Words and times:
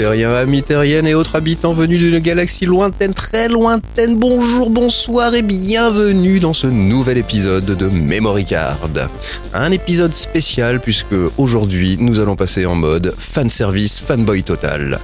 Terriens, 0.00 0.32
amis 0.34 0.62
terriennes 0.62 1.06
et 1.06 1.12
autres 1.12 1.36
habitants 1.36 1.74
venus 1.74 1.98
d'une 1.98 2.20
galaxie 2.20 2.64
lointaine, 2.64 3.12
très 3.12 3.48
lointaine, 3.48 4.16
bonjour, 4.16 4.70
bonsoir 4.70 5.34
et 5.34 5.42
bienvenue 5.42 6.40
dans 6.40 6.54
ce 6.54 6.66
nouvel 6.66 7.18
épisode 7.18 7.66
de 7.66 7.86
Memory 7.86 8.46
Card. 8.46 8.78
Un 9.52 9.70
épisode 9.72 10.16
spécial 10.16 10.80
puisque 10.80 11.12
aujourd'hui 11.36 11.98
nous 12.00 12.18
allons 12.18 12.34
passer 12.34 12.64
en 12.64 12.76
mode 12.76 13.12
fanservice 13.18 14.00
fanboy 14.00 14.42
total. 14.42 15.00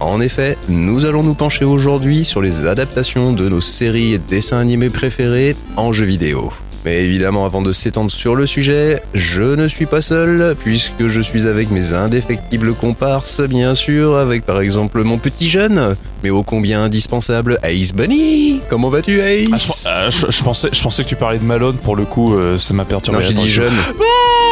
En 0.00 0.18
effet, 0.22 0.56
nous 0.70 1.04
allons 1.04 1.22
nous 1.22 1.34
pencher 1.34 1.66
aujourd'hui 1.66 2.24
sur 2.24 2.40
les 2.40 2.66
adaptations 2.66 3.34
de 3.34 3.50
nos 3.50 3.60
séries 3.60 4.14
et 4.14 4.18
dessins 4.18 4.60
animés 4.60 4.88
préférés 4.88 5.56
en 5.76 5.92
jeux 5.92 6.06
vidéo. 6.06 6.50
Mais 6.88 7.04
évidemment, 7.04 7.44
avant 7.44 7.60
de 7.60 7.70
s'étendre 7.74 8.10
sur 8.10 8.34
le 8.34 8.46
sujet, 8.46 9.02
je 9.12 9.42
ne 9.42 9.68
suis 9.68 9.84
pas 9.84 10.00
seul, 10.00 10.56
puisque 10.58 11.08
je 11.08 11.20
suis 11.20 11.46
avec 11.46 11.70
mes 11.70 11.92
indéfectibles 11.92 12.72
comparses, 12.72 13.42
bien 13.42 13.74
sûr, 13.74 14.16
avec 14.16 14.46
par 14.46 14.58
exemple 14.62 15.02
mon 15.02 15.18
petit 15.18 15.50
jeune, 15.50 15.96
mais 16.22 16.30
ô 16.30 16.42
combien 16.42 16.82
indispensable, 16.82 17.58
Ace 17.62 17.92
Bunny 17.92 18.62
Comment 18.70 18.88
vas-tu, 18.88 19.20
Ace? 19.20 19.86
Ah, 19.92 20.08
je, 20.08 20.16
euh, 20.24 20.28
je- 20.30 20.38
je 20.38 20.42
pensais, 20.42 20.68
je 20.72 20.82
pensais 20.82 21.04
que 21.04 21.08
tu 21.10 21.16
parlais 21.16 21.38
de 21.38 21.44
Malone, 21.44 21.76
pour 21.76 21.94
le 21.94 22.06
coup, 22.06 22.34
euh, 22.34 22.56
ça 22.56 22.72
m'a 22.72 22.86
perturbé. 22.86 23.18
Non, 23.18 23.22
j'ai 23.22 23.34
dit 23.34 23.48
je- 23.50 23.62
jeune. 23.64 23.74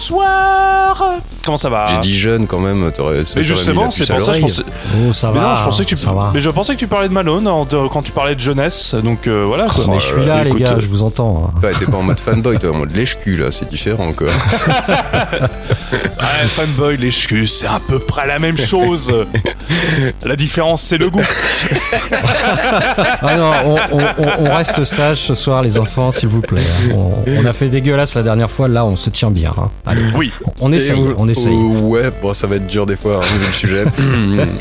Bonsoir 0.00 1.14
Comment 1.46 1.56
ça 1.56 1.70
va 1.70 1.86
J'ai 1.86 2.00
dit 2.00 2.14
jeune 2.14 2.46
quand 2.46 2.58
même, 2.58 2.92
t'aurais 2.94 3.20
Ah. 3.20 3.32
Mais 3.36 3.42
justement, 3.42 3.90
c'est 3.90 4.06
pour 4.12 4.20
ça 4.20 4.32
que 4.32 4.36
je 4.38 4.42
pensais. 4.42 4.62
Oh, 5.08 5.12
ça 5.12 5.30
Mais 5.32 5.38
va. 5.40 5.48
non, 5.50 5.56
je 5.56 5.64
pensais 5.64 5.84
que 5.84 5.88
tu. 5.88 5.96
ça 5.96 6.12
va. 6.12 6.32
Mais 6.34 6.40
je 6.42 6.50
pensais 6.50 6.74
que 6.74 6.78
tu 6.80 6.86
parlais 6.86 7.08
de 7.08 7.14
Malone 7.14 7.48
en- 7.48 7.64
quand 7.64 8.02
tu 8.02 8.12
parlais 8.12 8.34
de 8.34 8.40
jeunesse, 8.40 8.94
donc 8.94 9.26
euh, 9.26 9.44
voilà. 9.46 9.68
quoi. 9.68 9.84
Oh, 9.86 9.90
mais 9.92 10.00
je 10.00 10.04
suis 10.06 10.26
là, 10.26 10.42
les 10.44 10.50
Écoute, 10.50 10.60
gars, 10.60 10.72
euh, 10.72 10.80
je 10.80 10.86
vous 10.88 11.02
entends. 11.02 11.50
hein. 11.62 11.68
T'es 11.78 11.86
pas 11.86 11.96
en 11.96 12.02
mode 12.02 12.20
fanboy, 12.20 12.58
toi, 12.58 12.72
en 12.72 12.74
mode 12.74 12.94
lèche-cul, 12.94 13.36
là, 13.36 13.50
c'est 13.52 13.70
différent, 13.70 14.12
quoi. 14.12 14.26
Ouais, 14.26 14.32
fanboy, 16.48 16.96
les 16.98 17.10
chus, 17.10 17.46
c'est 17.46 17.66
à 17.66 17.80
peu 17.88 17.98
près 18.00 18.26
la 18.26 18.38
même 18.38 18.58
chose. 18.58 19.10
la 20.24 20.36
différence, 20.36 20.82
c'est 20.82 20.98
le 20.98 21.08
goût. 21.08 21.22
Ah 23.22 23.36
non, 23.36 23.52
on, 23.64 23.76
on- 23.98 24.00
on- 24.18 24.46
on 24.50 24.54
reste 24.54 24.84
sage 24.84 25.18
ce 25.18 25.34
soir, 25.34 25.62
les 25.62 25.78
enfants, 25.78 26.12
s'il 26.12 26.28
vous 26.28 26.40
plaît. 26.42 26.60
hein. 26.90 26.94
On, 26.94 27.12
on 27.42 27.46
a 27.46 27.52
fait 27.52 27.68
dégueulasse 27.68 28.14
la 28.14 28.22
dernière 28.22 28.50
fois, 28.50 28.68
là, 28.68 28.84
on 28.84 28.96
se 28.96 29.10
tient 29.10 29.30
bien. 29.30 29.52
hein. 29.56 29.70
Allez, 29.88 30.02
Oui. 30.16 30.32
on 30.60 30.72
essaye, 30.72 30.96
vous- 30.96 31.14
on 31.16 31.28
essaye. 31.28 31.54
Oh, 31.54 31.78
ouais, 31.90 32.10
bon, 32.20 32.32
ça 32.32 32.46
va 32.48 32.56
être 32.56 32.66
dur 32.66 32.86
des 32.86 32.96
fois, 32.96 33.20
hein, 33.22 33.26
vu 33.38 33.38
le 33.46 33.52
sujet. 33.52 33.84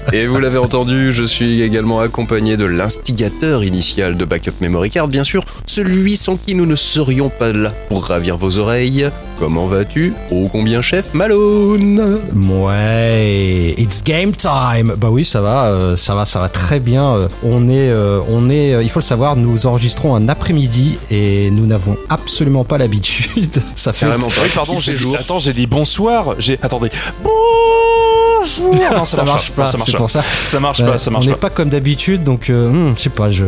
Et 0.13 0.27
vous 0.27 0.39
l'avez 0.39 0.59
entendu, 0.59 1.11
je 1.11 1.23
suis 1.23 1.63
également 1.63 1.99
accompagné 1.99 2.57
de 2.57 2.65
l'instigateur 2.65 3.63
initial 3.63 4.17
de 4.17 4.25
Backup 4.25 4.51
Memory 4.61 4.91
Card, 4.91 5.07
bien 5.07 5.23
sûr, 5.23 5.43
celui 5.65 6.15
sans 6.15 6.37
qui 6.37 6.53
nous 6.53 6.67
ne 6.67 6.75
serions 6.75 7.29
pas 7.29 7.51
là 7.53 7.73
pour 7.89 8.05
ravir 8.05 8.37
vos 8.37 8.59
oreilles. 8.59 9.09
Comment 9.37 9.67
vas-tu? 9.67 10.13
Ô 10.31 10.47
combien 10.47 10.81
chef? 10.81 11.13
Malone 11.13 12.17
Ouais, 12.35 13.75
it's 13.77 14.01
game 14.03 14.31
time. 14.31 14.93
Bah 14.97 15.09
oui, 15.11 15.25
ça 15.25 15.41
va, 15.41 15.65
euh, 15.65 15.95
ça 15.97 16.15
va, 16.15 16.23
ça 16.23 16.39
va 16.39 16.47
très 16.47 16.79
bien. 16.79 17.03
Euh, 17.15 17.27
On 17.43 17.67
est, 17.67 17.89
euh, 17.89 18.21
on 18.29 18.49
est, 18.49 18.73
euh, 18.73 18.81
il 18.83 18.89
faut 18.89 18.99
le 18.99 19.03
savoir, 19.05 19.35
nous 19.35 19.65
enregistrons 19.67 20.15
un 20.15 20.29
après-midi 20.29 20.97
et 21.11 21.51
nous 21.51 21.65
n'avons 21.67 21.97
absolument 22.09 22.63
pas 22.63 22.77
l'habitude. 22.77 23.61
Ça 23.75 23.91
fait. 23.91 24.05
Carrément 24.05 24.27
pas. 24.27 24.41
Oui, 24.43 24.49
pardon, 24.55 24.73
j'ai. 24.79 24.93
Attends, 25.19 25.39
j'ai 25.39 25.53
dit 25.53 25.67
bonsoir. 25.67 26.35
J'ai. 26.39 26.57
Attendez. 26.61 26.89
Bonjour 27.21 28.73
Non, 28.73 29.03
ça, 29.05 29.23
marche 29.23 29.51
pas, 29.51 29.65
Ça 29.65 29.77
marche 29.77 29.85
c'est 29.87 29.91
pas. 29.93 29.97
pour 29.97 30.09
ça. 30.09 30.23
Ça 30.45 30.59
marche 30.61 30.79
Ouais, 30.79 30.85
pas, 30.85 30.97
ça 30.97 31.11
marche 31.11 31.25
on 31.27 31.29
n'est 31.31 31.35
pas. 31.35 31.49
comme 31.49 31.69
d'habitude, 31.69 32.23
donc 32.23 32.49
euh, 32.49 32.69
hmm, 32.69 32.93
je 32.97 33.01
sais 33.01 33.09
pas, 33.09 33.29
je, 33.29 33.43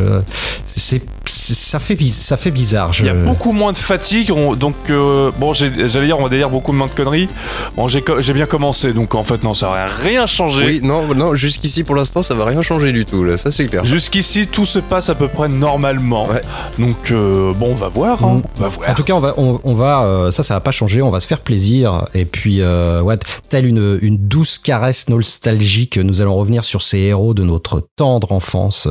c'est, 0.76 0.80
c'est- 1.00 1.06
ça 1.30 1.80
fait, 1.80 1.96
biz- 1.96 2.14
ça 2.22 2.38
fait 2.38 2.52
bizarre. 2.52 2.94
Je... 2.94 3.04
Il 3.04 3.08
y 3.08 3.10
a 3.10 3.14
beaucoup 3.14 3.52
moins 3.52 3.72
de 3.72 3.78
fatigue, 3.78 4.32
on- 4.32 4.56
donc 4.56 4.76
euh, 4.90 5.32
bon, 5.40 5.54
j'ai- 5.54 5.88
j'allais 5.90 6.08
dire, 6.08 6.20
on 6.20 6.24
va 6.24 6.30
dire 6.36 6.50
beaucoup 6.50 6.72
moins 6.74 6.88
de 6.88 6.92
conneries. 6.92 7.30
Bon, 7.76 7.88
j'ai 7.88 8.02
bien 8.34 8.46
commencé, 8.46 8.94
donc 8.94 9.16
en 9.16 9.24
fait 9.24 9.44
non, 9.44 9.54
ça 9.54 9.68
n'a 9.70 9.86
rien 9.88 10.26
changé. 10.26 10.64
Oui, 10.66 10.80
non, 10.84 11.14
non, 11.16 11.36
jusqu'ici 11.36 11.84
pour 11.84 11.96
l'instant, 11.96 12.24
ça 12.24 12.34
va 12.36 12.46
rien 12.46 12.62
changer 12.62 12.92
du 12.92 13.06
tout, 13.06 13.24
là, 13.24 13.38
ça 13.38 13.52
c'est 13.52 13.66
clair. 13.66 13.86
Jusqu'ici, 13.86 14.48
tout 14.48 14.66
se 14.66 14.80
passe 14.80 15.10
à 15.10 15.16
peu 15.16 15.28
près 15.28 15.50
normalement. 15.50 16.28
Ouais. 16.28 16.42
Donc 16.80 17.12
euh, 17.12 17.54
bon, 17.54 17.72
on 17.72 17.76
va 17.76 17.90
voir. 17.90 18.24
hein. 18.24 18.36
Mm. 18.38 18.44
On 18.58 18.62
va 18.62 18.68
voir. 18.70 18.90
En 18.90 18.94
tout 18.94 19.04
cas, 19.04 19.14
on 19.14 19.20
va, 19.20 19.34
on, 19.38 19.60
on 19.64 19.74
va, 19.74 20.04
euh, 20.04 20.32
ça, 20.32 20.44
ça 20.44 20.54
va 20.54 20.60
pas 20.62 20.72
changer. 20.72 21.02
On 21.02 21.10
va 21.10 21.20
se 21.20 21.28
faire 21.28 21.40
plaisir. 21.42 22.06
Et 22.14 22.26
puis, 22.26 22.62
euh, 22.62 23.02
ouais, 23.02 23.18
telle 23.50 23.66
une, 23.66 24.00
une 24.02 24.18
douce 24.18 24.58
caresse 24.58 25.10
nostalgique, 25.10 25.98
nous 25.98 26.22
allons 26.22 26.36
revenir 26.36 26.64
sur 26.64 26.82
ces 26.82 27.00
héros 27.00 27.34
de 27.34 27.44
notre 27.44 27.88
tendre 27.96 28.32
enfance, 28.32 28.88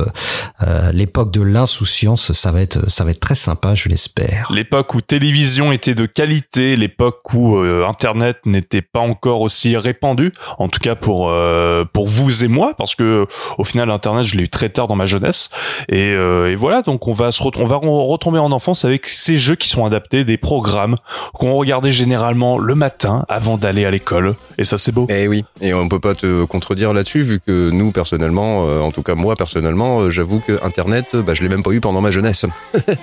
euh, 0.65 0.91
l'époque 0.91 1.31
de 1.31 1.41
l'insouciance. 1.41 2.26
Ça 2.33 2.51
va 2.51 2.61
être, 2.61 2.89
ça 2.89 3.03
va 3.03 3.11
être 3.11 3.19
très 3.19 3.35
sympa, 3.35 3.75
je 3.75 3.89
l'espère. 3.89 4.51
L'époque 4.53 4.93
où 4.95 5.01
télévision 5.01 5.71
était 5.71 5.95
de 5.95 6.05
qualité, 6.05 6.75
l'époque 6.75 7.33
où 7.33 7.57
euh, 7.57 7.85
Internet 7.87 8.37
n'était 8.45 8.81
pas 8.81 8.99
encore 8.99 9.41
aussi 9.41 9.75
répandu, 9.77 10.31
en 10.57 10.67
tout 10.69 10.79
cas 10.79 10.95
pour 10.95 11.29
euh, 11.29 11.83
pour 11.91 12.07
vous 12.07 12.43
et 12.43 12.47
moi, 12.47 12.73
parce 12.77 12.95
que 12.95 13.25
au 13.57 13.63
final 13.63 13.89
Internet 13.91 14.23
je 14.25 14.37
l'ai 14.37 14.43
eu 14.43 14.49
très 14.49 14.69
tard 14.69 14.87
dans 14.87 14.95
ma 14.95 15.05
jeunesse, 15.05 15.49
et, 15.89 16.11
euh, 16.11 16.51
et 16.51 16.55
voilà 16.55 16.81
donc 16.81 17.07
on 17.07 17.13
va 17.13 17.31
se 17.31 17.41
on 17.43 17.65
va 17.65 17.77
re- 17.77 18.07
retomber 18.11 18.39
en 18.39 18.51
enfance 18.51 18.85
avec 18.85 19.07
ces 19.07 19.37
jeux 19.37 19.55
qui 19.55 19.69
sont 19.69 19.85
adaptés, 19.85 20.25
des 20.25 20.37
programmes 20.37 20.95
qu'on 21.33 21.53
regardait 21.55 21.91
généralement 21.91 22.57
le 22.57 22.75
matin 22.75 23.25
avant 23.29 23.57
d'aller 23.57 23.85
à 23.85 23.91
l'école, 23.91 24.35
et 24.57 24.63
ça 24.63 24.77
c'est 24.77 24.91
beau. 24.91 25.07
Eh 25.09 25.27
oui, 25.27 25.43
et 25.61 25.73
on 25.73 25.87
peut 25.89 25.99
pas 25.99 26.15
te 26.15 26.43
contredire 26.45 26.93
là-dessus, 26.93 27.21
vu 27.21 27.39
que 27.39 27.69
nous, 27.71 27.91
personnellement, 27.91 28.67
euh, 28.67 28.79
en 28.81 28.91
tout 28.91 29.03
cas 29.03 29.15
moi, 29.15 29.35
personnellement, 29.35 30.01
euh, 30.01 30.09
j'avoue 30.09 30.39
que 30.39 30.63
Internet, 30.63 31.15
bah, 31.15 31.33
je 31.33 31.43
l'ai 31.43 31.49
même 31.49 31.63
pas 31.63 31.71
eu 31.71 31.79
pendant 31.81 32.01
ma 32.01 32.11
jeunesse. 32.11 32.16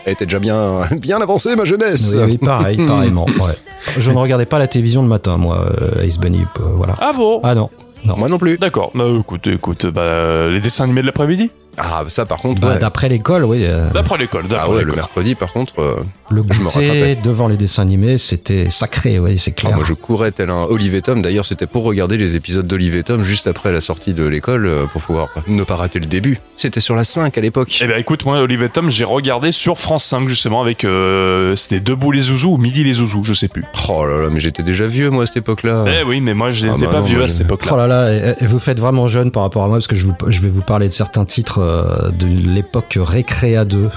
Elle 0.05 0.13
était 0.13 0.25
déjà 0.27 0.39
bien, 0.39 0.83
bien 0.97 1.21
avancée, 1.21 1.57
ma 1.57 1.65
jeunesse. 1.65 2.15
Oui, 2.17 2.23
oui, 2.27 2.39
pareil, 2.39 2.77
pareillement. 2.77 3.27
Ouais. 3.41 3.53
Je 3.99 4.11
ne 4.11 4.17
regardais 4.17 4.47
pas 4.47 4.59
la 4.59 4.67
télévision 4.67 5.03
le 5.03 5.09
matin, 5.09 5.37
moi, 5.37 5.67
euh, 5.81 6.03
Ace 6.03 6.19
Bunny. 6.19 6.41
euh, 6.61 6.63
voilà. 6.77 6.95
Ah 7.01 7.13
bon? 7.13 7.41
Ah 7.43 7.55
non. 7.55 7.69
Moi 8.05 8.29
non 8.29 8.39
plus. 8.39 8.57
D'accord, 8.59 8.91
bah 8.95 9.05
écoute, 9.19 9.47
écoute, 9.47 9.87
bah, 9.87 10.49
les 10.49 10.61
dessins 10.61 10.85
animés 10.85 11.01
de 11.03 11.07
l'après-midi? 11.07 11.51
Ah, 11.79 12.03
ça 12.09 12.27
par 12.27 12.39
contre, 12.39 12.61
Bah, 12.61 12.71
ouais. 12.75 12.79
D'après 12.79 13.09
l'école, 13.09 13.45
oui. 13.45 13.61
euh, 13.65 13.91
D'après 13.93 14.19
l'école, 14.19 14.47
d'après 14.49 14.67
Ah 14.69 14.75
ouais, 14.75 14.85
le 14.85 14.93
mercredi, 14.95 15.35
par 15.35 15.53
contre, 15.53 15.79
euh, 15.81 15.97
le 16.31 16.43
je 16.51 16.61
me 16.61 16.65
goûter 16.65 17.17
devant 17.17 17.49
les 17.49 17.57
dessins 17.57 17.83
animés, 17.83 18.19
c'était 18.19 18.71
sacré, 18.71 19.19
oui, 19.19 19.39
c'est 19.39 19.53
ah, 19.57 19.61
clair. 19.61 19.77
moi 19.77 19.85
je 19.87 19.93
courais 19.95 20.31
tel 20.33 20.51
un 20.51 20.65
Olive 20.65 20.95
et 20.95 21.03
Tom. 21.03 21.23
D'ailleurs, 21.23 21.45
c'était 21.47 21.67
pour 21.67 21.85
regarder 21.85 22.17
les 22.17 22.37
épisodes 22.37 22.67
d'Olive 22.67 22.97
et 22.97 23.03
Tom 23.03 23.23
juste 23.23 23.47
après 23.47 23.73
la 23.73 23.81
sortie 23.81 24.15
de 24.15 24.25
l'école, 24.25 24.67
euh, 24.67 24.87
pour 24.87 25.03
pouvoir 25.03 25.29
ne 25.47 25.63
pas 25.65 25.77
rater 25.77 25.99
le 26.01 26.07
début. 26.07 26.39
C'était 26.57 26.81
sur 26.81 26.95
la 26.95 27.05
5 27.05 27.37
à 27.37 27.41
l'époque. 27.41 27.79
Eh 27.83 27.87
ben 27.87 27.99
écoute, 27.99 28.25
moi, 28.25 28.39
Olivier 28.41 28.69
Tom, 28.69 28.91
j'ai 28.91 29.05
regardé 29.05 29.53
sur 29.53 29.79
France 29.79 30.05
5 30.05 30.29
justement 30.29 30.63
avec 30.63 30.85
euh, 30.85 31.55
c'était 31.57 31.81
Debout 31.81 32.13
les 32.13 32.21
Zouzous 32.21 32.53
ou 32.55 32.57
Midi 32.59 32.85
les 32.85 32.95
Zouzous, 32.95 33.25
je 33.25 33.35
sais 33.35 33.49
plus. 33.49 33.65
Oh 33.89 34.05
là 34.07 34.21
là, 34.23 34.29
mais 34.31 34.41
j'étais 34.41 34.63
déjà 34.63 34.87
vieux, 34.87 35.11
moi, 35.11 35.25
à 35.25 35.27
cette 35.27 35.39
époque-là. 35.39 35.85
Eh 36.01 36.05
oui, 36.05 36.21
mais 36.21 36.35
moi 36.35 36.51
je 36.51 36.67
n'étais 36.67 36.79
Ah 36.83 36.87
bah 36.87 36.93
pas 36.93 36.99
non, 37.01 37.05
vieux 37.05 37.23
à 37.23 37.29
cette 37.29 37.43
époque-là. 37.43 37.73
Oh 37.75 37.77
là 37.77 37.87
là, 37.87 38.13
et- 38.13 38.45
et 38.45 38.47
vous 38.47 38.59
faites 38.59 38.79
vraiment 38.81 39.07
jeune 39.07 39.31
par 39.31 39.43
rapport 39.43 39.65
à 39.65 39.69
moi 39.69 39.77
parce 39.77 39.87
que 39.87 39.97
je, 39.97 40.05
vous- 40.05 40.15
je 40.29 40.41
vais 40.41 40.49
vous 40.49 40.63
parler 40.63 40.89
de 40.89 40.93
certains 40.93 41.25
titres 41.25 41.61
euh, 41.65 42.11
de 42.11 42.27
l'époque 42.27 42.99
Récréa 43.01 43.65
2, 43.65 43.79
euh, 43.79 43.89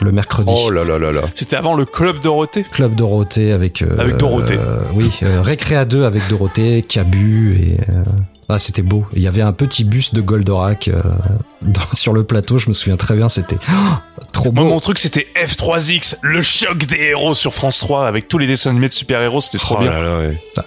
le 0.00 0.12
mercredi. 0.12 0.52
Oh 0.56 0.70
là 0.70 0.84
là 0.84 0.98
là 0.98 1.12
là. 1.12 1.22
C'était 1.34 1.56
avant 1.56 1.74
le 1.74 1.84
Club 1.84 2.20
Dorothée. 2.20 2.64
Club 2.70 2.94
Dorothée 2.94 3.52
avec... 3.52 3.82
euh, 3.82 3.98
Avec 3.98 4.16
Dorothée. 4.16 4.54
euh, 4.58 4.78
oui, 4.94 5.10
euh, 5.22 5.42
Récréa 5.42 5.84
2 5.84 6.04
avec 6.04 6.26
Dorothée, 6.28 6.82
Cabu 6.82 7.58
et... 7.60 7.80
euh, 7.90 8.02
ah, 8.48 8.60
c'était 8.60 8.82
beau. 8.82 9.04
Il 9.12 9.22
y 9.22 9.26
avait 9.26 9.42
un 9.42 9.52
petit 9.52 9.82
bus 9.82 10.14
de 10.14 10.20
Goldorak 10.20 10.86
euh, 10.88 11.02
dans- 11.62 11.80
sur 11.94 12.12
le 12.12 12.22
plateau, 12.22 12.58
je 12.58 12.68
me 12.68 12.74
souviens 12.74 12.96
très 12.96 13.16
bien, 13.16 13.28
c'était 13.28 13.56
oh, 13.68 13.94
trop 14.32 14.52
Moi 14.52 14.62
beau. 14.62 14.70
mon 14.70 14.78
truc 14.80 15.00
c'était 15.00 15.26
F3X, 15.34 16.18
le 16.22 16.42
choc 16.42 16.78
des 16.86 16.96
héros 17.10 17.34
sur 17.34 17.52
France 17.52 17.78
3 17.78 18.06
avec 18.06 18.28
tous 18.28 18.38
les 18.38 18.46
dessins 18.46 18.70
animés 18.70 18.88
de 18.88 18.92
super-héros, 18.92 19.40
c'était 19.40 19.58
trop 19.58 19.76
Oh 19.78 19.82
bien. 19.82 19.90
là 19.90 20.00
là, 20.00 20.18
ouais. 20.18 20.40
Ah, 20.58 20.62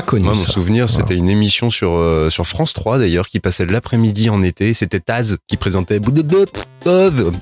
pas 0.00 0.02
connu 0.02 0.24
Moi, 0.24 0.34
mon 0.34 0.38
ça. 0.38 0.52
souvenir, 0.52 0.88
c'était 0.88 1.16
une 1.16 1.28
émission 1.28 1.70
sur, 1.70 1.92
euh, 1.96 2.30
sur 2.30 2.46
France 2.46 2.72
3, 2.72 2.98
d'ailleurs, 2.98 3.26
qui 3.26 3.40
passait 3.40 3.66
l'après-midi 3.66 4.30
en 4.30 4.42
été. 4.42 4.72
C'était 4.72 5.00
Taz 5.00 5.38
qui 5.48 5.56
présentait 5.56 5.98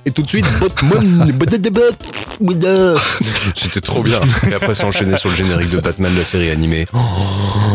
et 0.07 0.11
tout 0.11 0.23
de 0.23 0.29
suite, 0.29 0.47
c'était 3.55 3.81
trop 3.83 4.03
bien. 4.03 4.21
Et 4.51 4.55
après, 4.55 4.75
ça 4.75 4.87
enchaînait 4.87 5.19
sur 5.19 5.29
le 5.29 5.37
générique 5.37 5.71
de 5.71 5.79
Batman, 5.81 6.15
la 6.17 6.25
série 6.25 6.51
animée, 6.51 6.87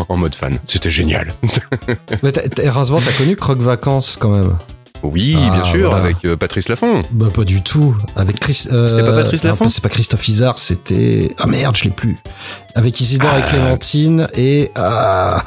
en 0.09 0.17
mode 0.17 0.33
fan. 0.35 0.57
C'était 0.65 0.89
génial. 0.89 1.33
Mais 2.23 2.31
t'as- 2.31 2.47
t'as- 2.49 2.63
connu 3.17 3.35
Croque 3.35 3.59
Vacances 3.61 4.17
quand 4.19 4.29
même 4.29 4.57
Oui, 5.03 5.35
Ah, 5.47 5.51
bien 5.55 5.63
sûr, 5.63 5.89
voilà. 5.89 6.03
avec 6.05 6.25
euh, 6.25 6.35
Patrice 6.35 6.69
Laffont. 6.69 7.03
Bah 7.11 7.27
pas 7.33 7.43
du 7.43 7.61
tout. 7.61 7.95
Avec 8.15 8.39
Chris. 8.39 8.67
euh, 8.71 8.87
C'était 8.87 9.03
pas 9.03 9.13
Patrice 9.13 9.43
Laffont 9.43 9.69
C'est 9.69 9.81
pas 9.81 9.89
Christophe 9.89 10.27
Isard, 10.27 10.57
c'était. 10.57 11.33
Ah 11.39 11.47
merde, 11.47 11.75
je 11.77 11.85
l'ai 11.85 11.89
plus. 11.91 12.17
Avec 12.75 12.99
Isidore 13.01 13.31
et 13.37 13.41
Ah. 13.43 13.49
Clémentine 13.49 14.27
et. 14.35 14.71
Ah, 14.75 15.43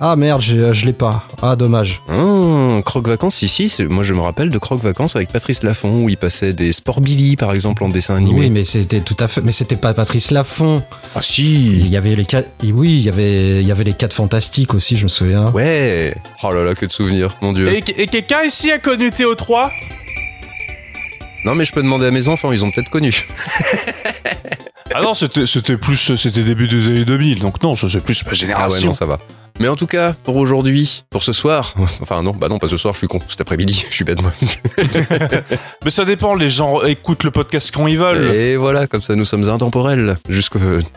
ah 0.00 0.16
merde, 0.16 0.40
je, 0.42 0.72
je 0.72 0.86
l'ai 0.86 0.92
pas. 0.92 1.24
Ah 1.42 1.56
dommage. 1.56 2.00
Oh, 2.12 2.80
Croque 2.84 3.08
Vacances, 3.08 3.36
si, 3.36 3.48
si, 3.48 3.68
c'est- 3.68 3.84
moi 3.84 4.04
je 4.04 4.14
me 4.14 4.20
rappelle 4.20 4.48
de 4.48 4.58
Croque 4.58 4.80
Vacances 4.82 5.16
avec 5.16 5.30
Patrice 5.30 5.62
Laffont, 5.64 6.04
où 6.04 6.08
il 6.08 6.16
passait 6.16 6.52
des 6.52 6.72
Sport 6.72 7.00
Billy, 7.00 7.36
par 7.36 7.52
exemple, 7.52 7.82
en 7.82 7.88
dessin 7.88 8.14
animé. 8.16 8.40
Oui, 8.40 8.50
mais 8.50 8.62
c'était 8.64 9.00
tout 9.00 9.16
à 9.18 9.26
fait. 9.28 9.40
Mais 9.42 9.50
c'était 9.52 9.76
pas 9.76 9.92
Patrice 9.92 10.30
Laffont. 10.30 10.82
Ah 11.14 11.18
Il 11.18 11.22
si 11.22 11.88
y 11.88 11.96
avait 11.96 12.14
les 12.14 12.24
quatre. 12.24 12.50
Oui, 12.62 12.90
il 12.98 13.02
y 13.02 13.08
avait. 13.08 13.60
Il 13.60 13.66
y 13.66 13.72
avait 13.72 13.84
les 13.84 13.94
quatre 13.94 14.14
fantastiques 14.14 14.74
aussi, 14.74 14.96
je 14.96 15.04
me 15.04 15.08
souviens. 15.08 15.50
Ouais 15.50 16.14
Oh 16.44 16.52
là 16.52 16.62
là, 16.64 16.74
que 16.74 16.86
de 16.86 16.92
souvenirs, 16.92 17.36
mon 17.42 17.52
dieu. 17.52 17.72
Et, 17.72 17.78
et 17.96 18.06
quelqu'un 18.06 18.42
ici 18.44 18.70
a 18.70 18.78
connu 18.78 19.08
Théo3 19.08 19.68
Non, 21.44 21.54
mais 21.56 21.64
je 21.64 21.72
peux 21.72 21.82
demander 21.82 22.06
à 22.06 22.10
mes 22.12 22.28
enfants, 22.28 22.52
ils 22.52 22.64
ont 22.64 22.70
peut-être 22.70 22.90
connu. 22.90 23.26
Ah 24.94 25.02
non, 25.02 25.14
c'était 25.14 25.46
c'était 25.46 25.76
plus 25.76 26.14
c'était 26.16 26.42
début 26.42 26.68
des 26.68 26.88
années 26.88 27.04
2000. 27.04 27.40
Donc 27.40 27.62
non, 27.62 27.74
ça 27.76 27.88
c'est 27.88 28.02
plus 28.02 28.24
ma 28.24 28.28
Ah 28.28 28.30
ouais, 28.32 28.36
génération. 28.38 28.88
non, 28.88 28.94
ça 28.94 29.06
va. 29.06 29.18
Mais 29.62 29.68
en 29.68 29.76
tout 29.76 29.86
cas, 29.86 30.12
pour 30.24 30.38
aujourd'hui, 30.38 31.04
pour 31.08 31.22
ce 31.22 31.32
soir, 31.32 31.74
enfin 32.02 32.20
non, 32.24 32.32
bah 32.32 32.48
non, 32.48 32.58
pas 32.58 32.66
ce 32.66 32.76
soir, 32.76 32.94
je 32.94 32.98
suis 32.98 33.06
con, 33.06 33.20
cet 33.28 33.42
après-midi, 33.42 33.86
je 33.90 33.94
suis 33.94 34.04
bête 34.04 34.20
moi. 34.20 34.32
Mais 35.84 35.90
ça 35.90 36.04
dépend, 36.04 36.34
les 36.34 36.50
gens 36.50 36.82
écoutent 36.82 37.22
le 37.22 37.30
podcast 37.30 37.70
quand 37.72 37.86
ils 37.86 37.96
veulent. 37.96 38.34
Et 38.34 38.56
voilà, 38.56 38.88
comme 38.88 39.02
ça 39.02 39.14
nous 39.14 39.24
sommes 39.24 39.48
intemporels. 39.48 40.16
Jusque, 40.28 40.56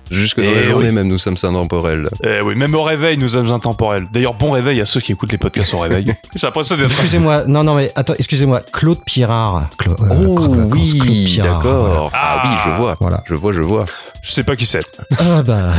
jusque 0.09 0.41
dans 0.41 0.49
la 0.51 0.63
journée 0.63 0.87
oui. 0.87 0.95
même, 0.95 1.07
nous 1.07 1.19
sommes 1.19 1.35
intemporels. 1.43 2.09
Eh 2.23 2.41
oui, 2.41 2.55
même 2.55 2.73
au 2.73 2.81
réveil, 2.81 3.19
nous 3.19 3.27
sommes 3.27 3.51
intemporels. 3.51 4.07
D'ailleurs, 4.11 4.33
bon 4.33 4.49
réveil 4.49 4.81
à 4.81 4.87
ceux 4.87 4.99
qui 4.99 5.11
écoutent 5.11 5.31
les 5.31 5.37
podcasts 5.37 5.75
au 5.75 5.79
réveil. 5.79 6.15
Ça 6.35 6.49
d'être 6.49 6.81
Excusez-moi, 6.85 7.43
non, 7.45 7.63
non, 7.63 7.75
mais 7.75 7.91
attends, 7.95 8.15
excusez-moi, 8.17 8.61
Claude 8.73 8.97
Pirard. 9.05 9.69
Cla- 9.77 9.91
euh, 9.91 10.25
Oh 10.25 10.35
Vacances, 10.37 10.55
Claude 10.55 10.73
oui, 10.73 11.25
Pirard, 11.35 11.63
d'accord. 11.63 12.11
Ah, 12.15 12.41
oui, 12.45 12.49
je 12.65 12.69
vois. 12.71 12.97
Voilà. 12.99 13.21
Je 13.27 13.35
vois, 13.35 13.51
je 13.51 13.61
vois. 13.61 13.85
Je 14.25 14.31
sais 14.31 14.43
pas 14.43 14.55
qui 14.55 14.65
c'est. 14.65 14.79
Ah 15.19 15.43
bah, 15.43 15.71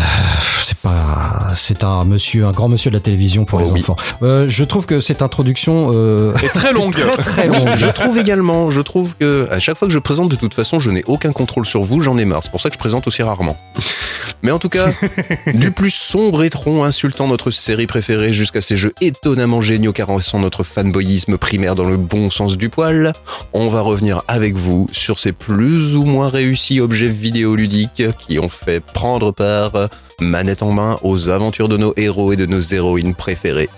c'est 0.62 0.79
pas, 0.79 1.50
c'est 1.55 1.82
un 1.82 2.05
monsieur, 2.05 2.47
un 2.47 2.53
grand 2.53 2.69
monsieur 2.69 2.75
de 2.84 2.90
la 2.90 3.00
télévision 3.00 3.44
pour 3.44 3.58
Oh 3.61 3.64
les 3.64 3.73
oui. 3.73 3.81
enfants. 3.81 3.96
Euh, 4.23 4.46
je 4.49 4.64
trouve 4.64 4.87
que 4.87 5.00
cette 5.00 5.23
introduction 5.23 5.90
euh, 5.94 6.32
Et 6.43 6.49
très 6.49 6.73
longue. 6.75 6.93
très 6.93 7.23
très 7.23 7.46
longue. 7.49 7.69
Je 7.76 7.87
trouve 7.87 8.19
également, 8.19 8.70
je 8.70 8.81
trouve 8.81 9.14
que 9.19 9.49
à 9.50 9.58
chaque 9.61 9.76
fois 9.76 9.88
que 9.88 9.94
je 9.94 9.99
présente, 9.99 10.31
de 10.31 10.37
toute 10.37 10.55
façon, 10.55 10.78
je 10.78 10.90
n'ai 10.90 11.02
aucun 11.06 11.32
contrôle 11.32 11.64
sur 11.67 11.82
vous, 11.82 12.00
j'en 12.00 12.17
ai 12.19 12.25
marre. 12.25 12.43
C'est 12.44 12.50
pour 12.50 12.61
ça 12.61 12.69
que 12.69 12.75
je 12.75 12.78
présente 12.78 13.06
aussi 13.06 13.23
rarement. 13.23 13.56
Mais 14.43 14.50
en 14.50 14.58
tout 14.58 14.69
cas, 14.69 14.88
du 15.55 15.70
plus 15.70 15.90
sombre 15.93 16.44
étron 16.44 16.84
insultant 16.84 17.26
notre 17.26 17.50
série 17.50 17.87
préférée 17.87 18.32
jusqu'à 18.32 18.61
ces 18.61 18.76
jeux 18.76 18.93
étonnamment 19.00 19.61
géniaux 19.61 19.93
caressant 19.93 20.38
notre 20.38 20.62
fanboyisme 20.62 21.38
primaire 21.38 21.75
dans 21.75 21.84
le 21.84 21.96
bon 21.96 22.31
sens 22.31 22.56
du 22.56 22.69
poil, 22.69 23.12
on 23.55 23.69
va 23.69 23.81
revenir 23.81 24.22
avec 24.29 24.55
vous 24.55 24.87
sur 24.93 25.19
ces 25.19 25.32
plus 25.32 25.96
ou 25.96 26.05
moins 26.05 26.29
réussis 26.29 26.81
objets 26.81 27.08
vidéoludiques 27.08 28.02
qui 28.19 28.38
ont 28.38 28.49
fait 28.50 28.81
prendre 28.81 29.32
part, 29.32 29.72
manette 30.20 30.62
en 30.62 30.72
main, 30.72 30.96
aux 31.02 31.29
aventures 31.29 31.69
de 31.69 31.76
nos 31.76 31.93
héros 31.96 32.32
et 32.32 32.37
de 32.37 32.46
nos 32.46 32.56
héroïnes 32.61 33.14
préférées. 33.14 33.70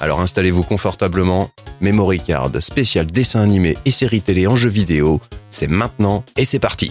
Alors 0.00 0.20
installez-vous 0.20 0.62
confortablement, 0.62 1.50
Memory 1.80 2.20
Card, 2.20 2.50
spécial 2.60 3.06
dessin 3.06 3.42
animé 3.42 3.76
et 3.84 3.90
série 3.90 4.22
télé 4.22 4.46
en 4.46 4.56
jeux 4.56 4.70
vidéo, 4.70 5.20
c'est 5.50 5.68
maintenant 5.68 6.24
et 6.36 6.44
c'est 6.44 6.58
parti. 6.58 6.90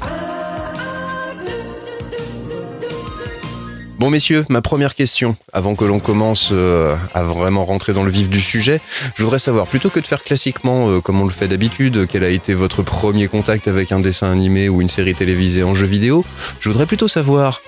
Bon 4.00 4.10
messieurs, 4.10 4.46
ma 4.48 4.62
première 4.62 4.96
question, 4.96 5.36
avant 5.52 5.76
que 5.76 5.84
l'on 5.84 6.00
commence 6.00 6.52
euh, 6.54 6.96
à 7.14 7.24
vraiment 7.24 7.66
rentrer 7.66 7.92
dans 7.92 8.04
le 8.04 8.10
vif 8.10 8.30
du 8.30 8.40
sujet, 8.40 8.80
je 9.16 9.24
voudrais 9.24 9.40
savoir, 9.40 9.68
plutôt 9.68 9.90
que 9.90 10.00
de 10.00 10.08
faire 10.08 10.24
classiquement 10.24 10.88
euh, 10.88 11.02
comme 11.02 11.20
on 11.20 11.26
le 11.26 11.34
fait 11.34 11.50
d'habitude, 11.50 12.08
quel 12.08 12.24
a 12.24 12.30
été 12.30 12.54
votre 12.54 12.82
premier 12.82 13.28
contact 13.28 13.68
avec 13.68 13.92
un 13.92 14.00
dessin 14.00 14.32
animé 14.32 14.70
ou 14.70 14.82
une 14.82 14.88
série 14.88 15.16
télévisée 15.16 15.64
en 15.64 15.74
jeu 15.74 15.86
vidéo, 15.86 16.24
je 16.62 16.70
voudrais 16.70 16.86
plutôt 16.86 17.10
savoir, 17.10 17.60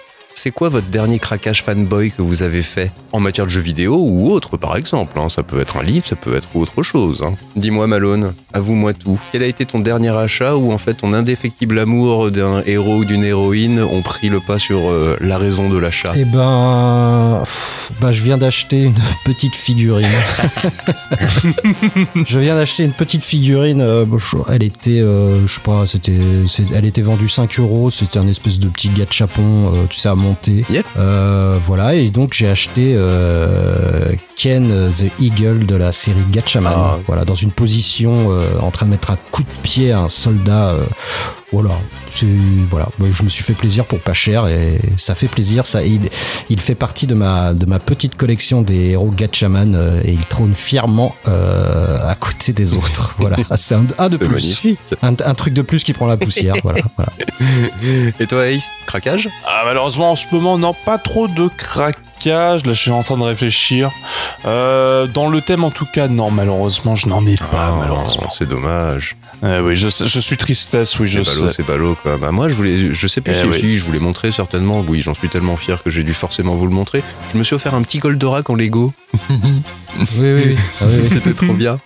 c'est 0.43 0.49
quoi 0.49 0.69
votre 0.69 0.87
dernier 0.87 1.19
craquage 1.19 1.61
fanboy 1.61 2.09
que 2.09 2.23
vous 2.23 2.41
avez 2.41 2.63
fait 2.63 2.91
en 3.11 3.19
matière 3.19 3.45
de 3.45 3.51
jeux 3.51 3.61
vidéo 3.61 3.95
ou 3.99 4.31
autre 4.31 4.57
par 4.57 4.75
exemple 4.75 5.19
hein? 5.19 5.29
Ça 5.29 5.43
peut 5.43 5.59
être 5.59 5.77
un 5.77 5.83
livre, 5.83 6.07
ça 6.07 6.15
peut 6.15 6.35
être 6.35 6.55
autre 6.55 6.81
chose. 6.81 7.21
hein. 7.23 7.35
Dis-moi 7.55 7.85
Malone, 7.85 8.33
avoue-moi 8.51 8.93
tout. 8.93 9.19
Quel 9.31 9.43
a 9.43 9.45
été 9.45 9.65
ton 9.67 9.77
dernier 9.79 10.09
achat 10.09 10.55
où 10.55 10.71
en 10.71 10.79
fait 10.79 10.95
ton 10.95 11.13
indéfectible 11.13 11.77
amour 11.77 12.31
d'un 12.31 12.63
héros 12.65 12.97
ou 12.97 13.05
d'une 13.05 13.23
héroïne 13.23 13.81
ont 13.83 14.01
pris 14.01 14.29
le 14.29 14.39
pas 14.39 14.57
sur 14.57 14.79
euh, 14.89 15.15
la 15.21 15.37
raison 15.37 15.69
de 15.69 15.77
l'achat? 15.77 16.11
Eh 16.15 16.25
ben, 16.25 17.41
pff, 17.43 17.91
bah, 18.01 18.11
je 18.11 18.23
viens 18.23 18.39
d'acheter 18.39 18.85
une 18.85 18.95
petite 19.25 19.53
figurine. 19.55 20.07
je 22.25 22.39
viens 22.39 22.55
d'acheter 22.55 22.83
une 22.83 22.93
petite 22.93 23.23
figurine. 23.23 23.81
euh, 23.81 24.05
je- 24.17 24.37
elle 24.51 24.63
était, 24.63 25.01
euh, 25.01 25.45
je 25.45 25.53
sais 25.53 25.61
pas, 25.61 25.85
c'était, 25.85 26.17
elle 26.73 26.85
était 26.85 27.01
vendue 27.03 27.27
5 27.27 27.59
euros. 27.59 27.89
C'était 27.91 28.17
un 28.19 28.27
espèce 28.27 28.59
de 28.59 28.67
petit 28.69 28.89
gachapon, 28.89 29.67
euh, 29.73 29.85
tu 29.89 29.97
sais, 29.97 30.09
à 30.09 30.15
monter. 30.31 30.65
Yep. 30.69 30.85
Euh, 30.97 31.57
voilà, 31.59 31.95
et 31.95 32.09
donc 32.09 32.33
j'ai 32.33 32.47
acheté 32.47 32.93
euh, 32.95 34.13
Ken 34.35 34.67
the 34.89 35.11
Eagle 35.21 35.65
de 35.65 35.75
la 35.75 35.91
série 35.91 36.23
Gatchaman. 36.31 36.73
Ah. 36.75 36.97
Voilà, 37.07 37.25
dans 37.25 37.35
une 37.35 37.51
position 37.51 38.27
euh, 38.29 38.47
en 38.61 38.71
train 38.71 38.85
de 38.85 38.91
mettre 38.91 39.11
un 39.11 39.17
coup 39.31 39.43
de 39.43 39.61
pied 39.63 39.91
à 39.91 39.99
un 39.99 40.09
soldat. 40.09 40.75
Voilà, 41.51 41.71
c'est 42.09 42.25
voilà. 42.69 42.87
Bah, 42.97 43.07
Je 43.11 43.23
me 43.23 43.29
suis 43.29 43.43
fait 43.43 43.53
plaisir 43.53 43.85
pour 43.85 43.99
pas 43.99 44.13
cher 44.13 44.47
et 44.47 44.79
ça 44.97 45.15
fait 45.15 45.27
plaisir. 45.27 45.65
Ça, 45.65 45.83
il, 45.83 46.09
il 46.49 46.59
fait 46.61 46.75
partie 46.75 47.07
de 47.07 47.13
ma 47.13 47.53
de 47.53 47.65
ma 47.65 47.79
petite 47.79 48.15
collection 48.15 48.61
des 48.61 48.91
héros 48.91 49.09
Gatchaman 49.11 49.75
euh, 49.75 50.01
et 50.03 50.13
il 50.13 50.25
trône 50.25 50.55
fièrement 50.55 51.15
euh, 51.27 52.07
à 52.07 52.15
côté 52.15 52.53
des 52.53 52.75
autres. 52.75 53.15
Voilà, 53.17 53.37
c'est 53.55 53.75
un, 53.75 53.85
un 53.99 54.09
de 54.09 54.17
plus, 54.17 54.63
un 55.03 55.33
truc 55.35 55.53
de 55.53 55.61
plus 55.61 55.83
qui 55.83 55.93
prend 55.93 56.07
la 56.07 56.17
poussière. 56.17 56.55
voilà, 56.63 56.81
voilà. 56.97 57.11
Et 58.19 58.25
toi 58.27 58.47
Ace, 58.47 58.63
craquage? 58.87 59.29
Ah, 59.45 59.61
malheureusement, 59.65 60.11
en 60.11 60.15
ce 60.15 60.25
moment, 60.31 60.57
non, 60.57 60.73
pas 60.85 60.97
trop 60.97 61.27
de 61.27 61.47
craquage. 61.57 62.65
Là, 62.65 62.73
je 62.73 62.79
suis 62.79 62.91
en 62.91 63.03
train 63.03 63.17
de 63.17 63.23
réfléchir. 63.23 63.91
Euh, 64.45 65.07
dans 65.07 65.27
le 65.29 65.41
thème, 65.41 65.63
en 65.63 65.71
tout 65.71 65.87
cas, 65.93 66.07
non, 66.07 66.31
malheureusement, 66.31 66.95
je 66.95 67.07
n'en 67.07 67.25
ai 67.25 67.35
pas, 67.35 67.47
Ah, 67.53 67.75
malheureusement. 67.79 68.29
c'est 68.29 68.47
dommage. 68.49 69.15
Euh, 69.43 69.61
oui, 69.61 69.75
je, 69.75 69.87
je 69.89 70.19
suis 70.19 70.37
tristesse, 70.37 70.99
oui, 70.99 71.07
je 71.09 71.23
sais. 71.23 71.49
c'est 71.49 71.65
ballot 71.65 71.95
quoi. 72.03 72.17
Bah 72.17 72.31
moi 72.31 72.47
je 72.47 72.53
voulais, 72.53 72.93
je 72.93 73.07
sais 73.07 73.21
plus 73.21 73.33
Eh 73.35 73.39
si 73.41 73.45
oui. 73.47 73.53
si, 73.59 73.75
je 73.77 73.83
voulais 73.83 73.99
montrer 73.99 74.31
certainement. 74.31 74.83
Oui, 74.87 75.01
j'en 75.01 75.15
suis 75.15 75.29
tellement 75.29 75.57
fier 75.57 75.81
que 75.81 75.89
j'ai 75.89 76.03
dû 76.03 76.13
forcément 76.13 76.55
vous 76.55 76.65
le 76.67 76.73
montrer. 76.73 77.01
Je 77.33 77.37
me 77.39 77.43
suis 77.43 77.55
offert 77.55 77.73
un 77.73 77.81
petit 77.81 77.97
Goldorak 77.97 78.49
en 78.51 78.55
Lego. 78.55 78.93
Oui, 79.13 80.33
oui, 80.33 80.41
oui. 80.45 80.55
Ah, 80.81 80.85
oui, 80.87 80.99
oui. 81.03 81.09
C'était 81.23 81.33
trop 81.33 81.53
bien. 81.53 81.77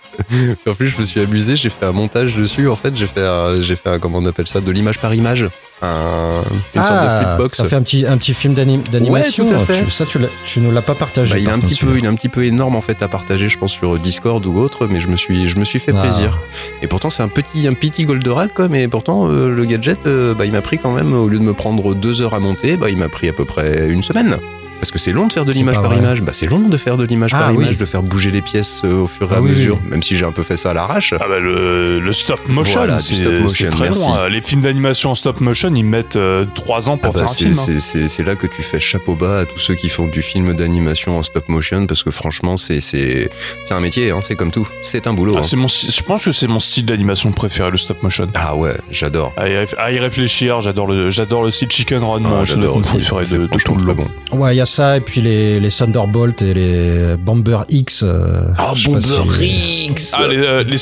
en 0.66 0.74
plus, 0.74 0.88
je 0.88 1.00
me 1.00 1.04
suis 1.04 1.20
amusé, 1.20 1.56
j'ai 1.56 1.70
fait 1.70 1.84
un 1.86 1.92
montage 1.92 2.36
dessus. 2.36 2.68
En 2.68 2.76
fait, 2.76 2.96
j'ai 2.96 3.06
fait, 3.06 3.24
un, 3.26 3.60
j'ai 3.60 3.76
fait 3.76 3.90
un, 3.90 3.98
comment 3.98 4.18
on 4.18 4.26
appelle 4.26 4.46
ça, 4.48 4.60
de 4.60 4.70
l'image 4.70 4.98
par 4.98 5.12
image. 5.14 5.46
Un, 5.82 6.40
une 6.74 6.82
sorte 6.82 6.92
de 6.92 7.06
Ah, 7.08 7.22
flipbox. 7.36 7.58
t'as 7.58 7.64
fait 7.64 7.76
un 7.76 7.82
petit, 7.82 8.06
un 8.06 8.16
petit 8.16 8.32
film 8.32 8.54
d'anim- 8.54 8.82
d'animation. 8.90 9.44
Ouais, 9.46 9.52
tout 9.52 9.60
à 9.60 9.64
fait. 9.66 9.84
Tu- 9.84 9.90
ça, 9.90 10.06
tu, 10.06 10.18
l'as- 10.18 10.28
tu 10.46 10.60
nous 10.60 10.70
l'as 10.72 10.80
pas 10.80 10.94
partagé. 10.94 11.34
Bah, 11.34 11.38
il 11.38 11.46
est 11.48 11.50
un 11.52 11.58
petit 11.58 11.74
peu, 11.74 11.86
celui-là. 11.88 11.98
il 11.98 12.04
est 12.06 12.08
un 12.08 12.14
petit 12.14 12.30
peu 12.30 12.44
énorme 12.44 12.76
en 12.76 12.80
fait 12.80 13.02
à 13.02 13.08
partager, 13.08 13.48
je 13.50 13.58
pense 13.58 13.72
sur 13.72 13.98
Discord 13.98 14.44
ou 14.46 14.56
autre, 14.58 14.86
mais 14.86 15.00
je 15.02 15.08
me 15.08 15.16
suis, 15.16 15.50
je 15.50 15.58
me 15.58 15.64
suis 15.66 15.78
fait 15.78 15.92
Ah. 15.94 16.00
plaisir. 16.00 16.38
Et 16.80 16.86
pourtant 16.86 17.10
c'est 17.10 17.22
un 17.22 17.28
petit, 17.28 17.66
un 17.68 17.74
petit 17.74 18.06
Goldorak 18.06 18.54
quoi, 18.54 18.68
mais 18.68 18.88
pourtant 18.88 19.28
euh, 19.28 19.50
le 19.50 19.64
gadget, 19.66 19.98
euh, 20.06 20.32
bah, 20.32 20.46
il 20.46 20.52
m'a 20.52 20.62
pris 20.62 20.78
quand 20.78 20.92
même 20.94 21.12
au 21.12 21.28
lieu 21.28 21.38
de 21.38 21.44
me 21.44 21.52
prendre 21.52 21.94
deux 21.94 22.22
heures 22.22 22.32
à 22.32 22.40
monter, 22.40 22.78
bah, 22.78 22.88
il 22.88 22.96
m'a 22.96 23.10
pris 23.10 23.28
à 23.28 23.34
peu 23.34 23.44
près 23.44 23.88
une 23.90 24.02
semaine. 24.02 24.38
Parce 24.80 24.90
que 24.90 24.98
c'est 24.98 25.12
long 25.12 25.26
de 25.26 25.32
faire 25.32 25.44
de 25.44 25.52
l'image 25.52 25.74
par 25.76 25.84
vrai. 25.86 25.98
image. 25.98 26.22
Bah 26.22 26.32
c'est 26.34 26.46
long 26.46 26.60
de 26.60 26.76
faire 26.76 26.96
de 26.96 27.04
l'image 27.04 27.30
Ah, 27.34 27.38
par 27.38 27.54
oui. 27.54 27.64
image, 27.64 27.76
de 27.78 27.84
faire 27.84 28.02
bouger 28.02 28.30
les 28.30 28.42
pièces 28.42 28.82
euh, 28.84 29.00
au 29.02 29.06
fur 29.06 29.26
et 29.26 29.34
Ah 29.34 29.38
à 29.38 29.40
oui, 29.40 29.50
mesure. 29.50 29.78
oui. 29.82 29.90
Même 29.90 30.02
si 30.02 30.16
j'ai 30.16 30.24
un 30.24 30.32
peu 30.32 30.42
fait 30.42 30.56
ça 30.56 30.70
à 30.70 30.74
l'arrache. 30.74 31.14
Ah 31.18 31.24
bah 31.28 31.38
le, 31.38 31.98
le 32.00 32.12
stop 32.12 32.40
motion, 32.48 32.74
Voilà, 32.80 33.00
c'est 33.00 33.14
stop 33.14 33.32
motion, 33.32 33.48
c'est 33.48 33.70
très 33.76 33.88
merci. 33.88 34.06
long. 34.08 34.14
hein. 34.14 34.28
Les 34.28 34.40
films 34.40 34.60
d'animation 34.60 35.10
en 35.10 35.14
stop 35.14 35.40
motion, 35.40 35.72
ils 35.74 35.84
mettent 35.84 36.18
3 36.54 36.88
ans 36.90 36.96
pour 36.98 37.10
Ah 37.10 37.12
bah, 37.12 37.18
faire 37.20 37.28
un 37.28 37.32
c'est, 37.32 37.44
film. 37.70 37.76
hein. 37.96 38.08
c'est- 38.08 38.22
là 38.26 38.34
que 38.36 38.46
tu 38.46 38.62
fais 38.62 38.80
chapeau 38.80 39.14
bas 39.14 39.40
à 39.40 39.44
tous 39.46 39.58
ceux 39.60 39.74
qui 39.74 39.88
font 39.88 40.06
du 40.06 40.20
film 40.22 40.52
d'animation 40.54 41.16
en 41.18 41.22
stop 41.22 41.48
motion 41.48 41.86
parce 41.86 42.02
que 42.02 42.10
franchement 42.10 42.56
c'est, 42.56 42.80
c'est, 42.80 43.30
c'est 43.64 43.74
un 43.74 43.80
métier, 43.80 44.10
hein, 44.10 44.18
c'est 44.22 44.34
comme 44.36 44.50
tout. 44.50 44.66
C'est 44.82 45.06
un 45.06 45.12
boulot. 45.14 45.34
Ah, 45.36 45.40
hein. 45.40 45.42
c'est 45.44 45.56
mon, 45.56 45.68
style- 45.68 45.90
je 45.92 46.02
pense 46.02 46.24
que 46.24 46.32
c'est 46.32 46.46
mon 46.48 46.58
style 46.60 46.84
d'animation 46.86 47.30
préféré, 47.32 47.70
le 47.70 47.76
stop 47.78 48.02
motion. 48.02 48.28
Ah 48.34 48.56
ouais, 48.56 48.76
j'adore. 48.90 49.32
À 49.36 49.48
y, 49.48 49.52
réf- 49.52 49.76
à 49.78 49.92
y 49.92 49.98
réfléchir, 49.98 50.60
j'adore 50.60 50.86
le, 50.88 51.08
j'adore 51.10 51.44
le 51.44 51.50
style 51.52 51.70
Chicken 51.70 52.02
Run, 52.02 52.22
Ah, 52.24 52.28
moi, 52.28 52.44
j'adore 52.44 52.80
C'est 52.84 52.94
de, 53.38 53.46
de 53.46 53.58
tout 53.58 53.74
le 53.76 53.84
long. 53.84 53.94
bon. 53.94 54.36
Ouais, 54.38 54.54
il 54.54 54.58
y 54.58 54.60
a 54.60 54.65
ça, 54.66 54.96
et 54.96 55.00
puis 55.00 55.20
les, 55.22 55.58
les 55.60 55.70
Thunderbolt 55.70 56.42
et 56.42 56.52
les 56.54 57.16
Bomber 57.16 57.60
X. 57.70 58.02
euh, 58.06 58.48
Ah, 58.58 58.72
si- 58.76 58.88
Bomber 58.88 59.00
X 59.40 60.14
Ah, 60.18 60.26
les, 60.28 60.36
euh, 60.36 60.64
les, 60.64 60.76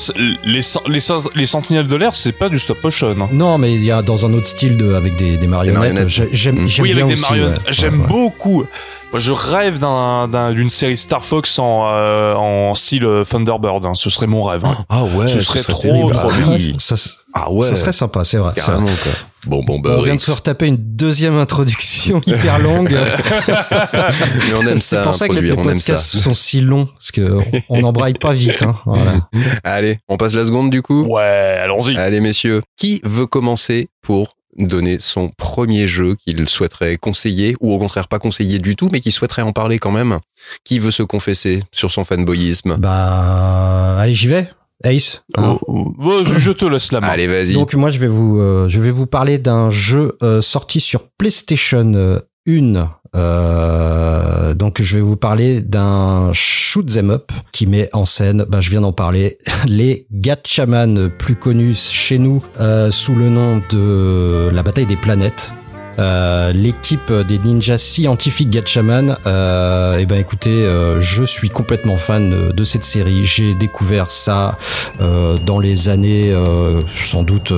les, 0.44 0.60
les, 0.60 0.60
les, 0.88 1.00
les 1.36 1.46
sentinelles 1.46 1.86
de 1.86 1.96
l'air, 1.96 2.14
c'est 2.14 2.32
pas 2.32 2.48
du 2.48 2.58
stop 2.58 2.82
motion. 2.82 3.14
hein. 3.20 3.28
Non, 3.32 3.58
mais 3.58 3.72
il 3.74 3.84
y 3.84 3.90
a 3.92 4.02
dans 4.02 4.26
un 4.26 4.32
autre 4.32 4.46
style 4.46 4.76
de, 4.76 4.94
avec 4.94 5.16
des, 5.16 5.36
des 5.36 5.46
marionnettes. 5.46 5.78
marionnettes. 5.78 6.08
J'ai- 6.08 6.28
J'aime 6.32 6.62
Mm. 6.64 6.66
j'aime 6.68 6.82
oui, 6.82 6.94
bien 6.94 7.04
avec 7.04 7.16
des 7.16 7.22
aussi, 7.22 7.32
marionnettes. 7.32 7.58
ouais. 7.66 7.72
J'aime 7.72 7.94
Ouais, 8.00 8.06
ouais. 8.06 8.08
beaucoup. 8.12 8.64
Moi, 9.12 9.20
je 9.20 9.30
rêve 9.30 9.78
d'un- 9.78 10.26
d'un- 10.26 10.52
d'une 10.52 10.70
série 10.70 10.96
Star 10.96 11.24
Fox 11.24 11.58
en, 11.60 11.84
euh, 11.92 12.34
en 12.34 12.74
style 12.74 13.06
Thunderbird. 13.30 13.84
hein. 13.86 13.92
Ce 13.94 14.10
serait 14.10 14.26
mon 14.26 14.42
rêve. 14.42 14.64
hein. 14.64 14.76
Ah 14.88 15.04
ouais, 15.04 15.28
Ce 15.28 15.38
ce 15.38 15.44
serait 15.44 15.60
serait 15.60 15.72
trop, 15.72 15.82
terrible. 15.82 16.12
trop 16.12 16.30
Ah. 16.32 16.58
Ça, 16.78 16.96
ça- 16.96 17.10
Ah 17.32 17.52
ouais, 17.52 17.66
ça 17.66 17.76
serait 17.76 17.92
sympa, 17.92 18.24
c'est 18.24 18.38
vrai. 18.38 18.52
c'est 18.56 18.62
vrai. 18.62 18.72
carrément 18.72 18.96
quoi. 19.02 19.12
Bon, 19.46 19.62
Bomber 19.62 19.96
On 19.98 20.02
vient 20.02 20.14
de 20.14 20.20
se 20.20 20.30
retaper 20.30 20.66
une 20.66 20.76
deuxième 20.76 21.36
introduction 21.36 22.20
hyper 22.26 22.58
longue. 22.58 22.92
Mais 22.92 24.54
on 24.56 24.66
aime 24.66 24.80
ça, 24.80 24.98
c'est 24.98 25.02
pour 25.02 25.14
ça 25.14 25.28
que 25.28 25.34
les, 25.34 25.54
podcasts 25.54 26.16
sont 26.16 26.34
si 26.34 26.60
longs, 26.60 26.86
parce 26.86 27.12
que 27.12 27.38
on 27.68 27.80
n'embraye 27.80 28.14
pas 28.14 28.32
vite. 28.32 28.62
Hein. 28.62 28.76
Voilà. 28.86 29.28
Allez, 29.64 29.98
on 30.08 30.16
passe 30.16 30.34
la 30.34 30.44
seconde 30.44 30.70
du 30.70 30.82
coup 30.82 31.04
Ouais, 31.04 31.58
allons-y. 31.62 31.96
Allez 31.96 32.20
messieurs, 32.20 32.62
qui 32.76 33.00
veut 33.04 33.26
commencer 33.26 33.88
pour 34.02 34.36
donner 34.56 34.98
son 35.00 35.30
premier 35.30 35.86
jeu 35.86 36.14
qu'il 36.14 36.48
souhaiterait 36.48 36.96
conseiller, 36.96 37.56
ou 37.60 37.72
au 37.72 37.78
contraire 37.78 38.08
pas 38.08 38.18
conseiller 38.18 38.58
du 38.58 38.76
tout, 38.76 38.88
mais 38.92 39.00
qui 39.00 39.12
souhaiterait 39.12 39.42
en 39.42 39.52
parler 39.52 39.78
quand 39.78 39.90
même? 39.90 40.18
Qui 40.64 40.78
veut 40.78 40.90
se 40.90 41.02
confesser 41.02 41.62
sur 41.72 41.90
son 41.90 42.04
fanboyisme? 42.04 42.76
Bah, 42.78 43.98
allez, 43.98 44.14
j'y 44.14 44.28
vais. 44.28 44.48
Ace. 44.84 45.24
hein. 45.36 45.58
Oh, 45.66 45.92
oh, 46.02 46.22
je- 46.24 46.38
je 46.38 46.52
te 46.52 46.64
laisse 46.64 46.92
la 46.92 47.00
main. 47.00 47.08
Allez, 47.08 47.26
vas-y. 47.26 47.54
Donc 47.54 47.74
moi 47.74 47.90
je 47.90 47.98
vais 47.98 48.06
vous 48.06 48.38
euh, 48.38 48.68
je 48.68 48.80
vais 48.80 48.90
vous 48.90 49.06
parler 49.06 49.38
d'un 49.38 49.70
jeu 49.70 50.16
euh, 50.22 50.40
sorti 50.40 50.78
sur 50.80 51.08
PlayStation 51.18 51.92
euh, 51.94 52.20
1. 52.48 52.88
Euh, 53.16 54.54
donc 54.54 54.82
je 54.82 54.96
vais 54.96 55.00
vous 55.02 55.16
parler 55.16 55.60
d'un 55.60 56.30
shoot 56.32 56.84
'em 56.96 57.10
up 57.10 57.30
qui 57.52 57.66
met 57.66 57.88
en 57.92 58.04
scène, 58.04 58.44
bah, 58.48 58.60
je 58.60 58.70
viens 58.70 58.80
d'en 58.80 58.92
parler, 58.92 59.38
les 59.68 60.06
Gatchaman 60.12 61.10
plus 61.10 61.36
connus 61.36 61.90
chez 61.92 62.18
nous 62.18 62.42
euh, 62.60 62.90
sous 62.90 63.14
le 63.14 63.28
nom 63.28 63.60
de 63.70 64.50
la 64.52 64.62
bataille 64.62 64.86
des 64.86 64.96
planètes. 64.96 65.52
Euh, 65.98 66.52
L'équipe 66.52 67.12
des 67.12 67.38
ninjas 67.38 67.78
scientifiques 67.78 68.50
Gatchaman, 68.50 69.16
euh, 69.26 69.98
eh 70.00 70.06
ben 70.06 70.18
écoutez, 70.18 70.50
euh, 70.50 71.00
je 71.00 71.24
suis 71.24 71.48
complètement 71.48 71.96
fan 71.96 72.52
de 72.52 72.64
cette 72.64 72.84
série. 72.84 73.24
J'ai 73.24 73.54
découvert 73.54 74.10
ça 74.12 74.58
euh, 75.00 75.36
dans 75.38 75.58
les 75.58 75.88
années, 75.88 76.30
euh, 76.32 76.80
sans 77.02 77.22
doute, 77.22 77.52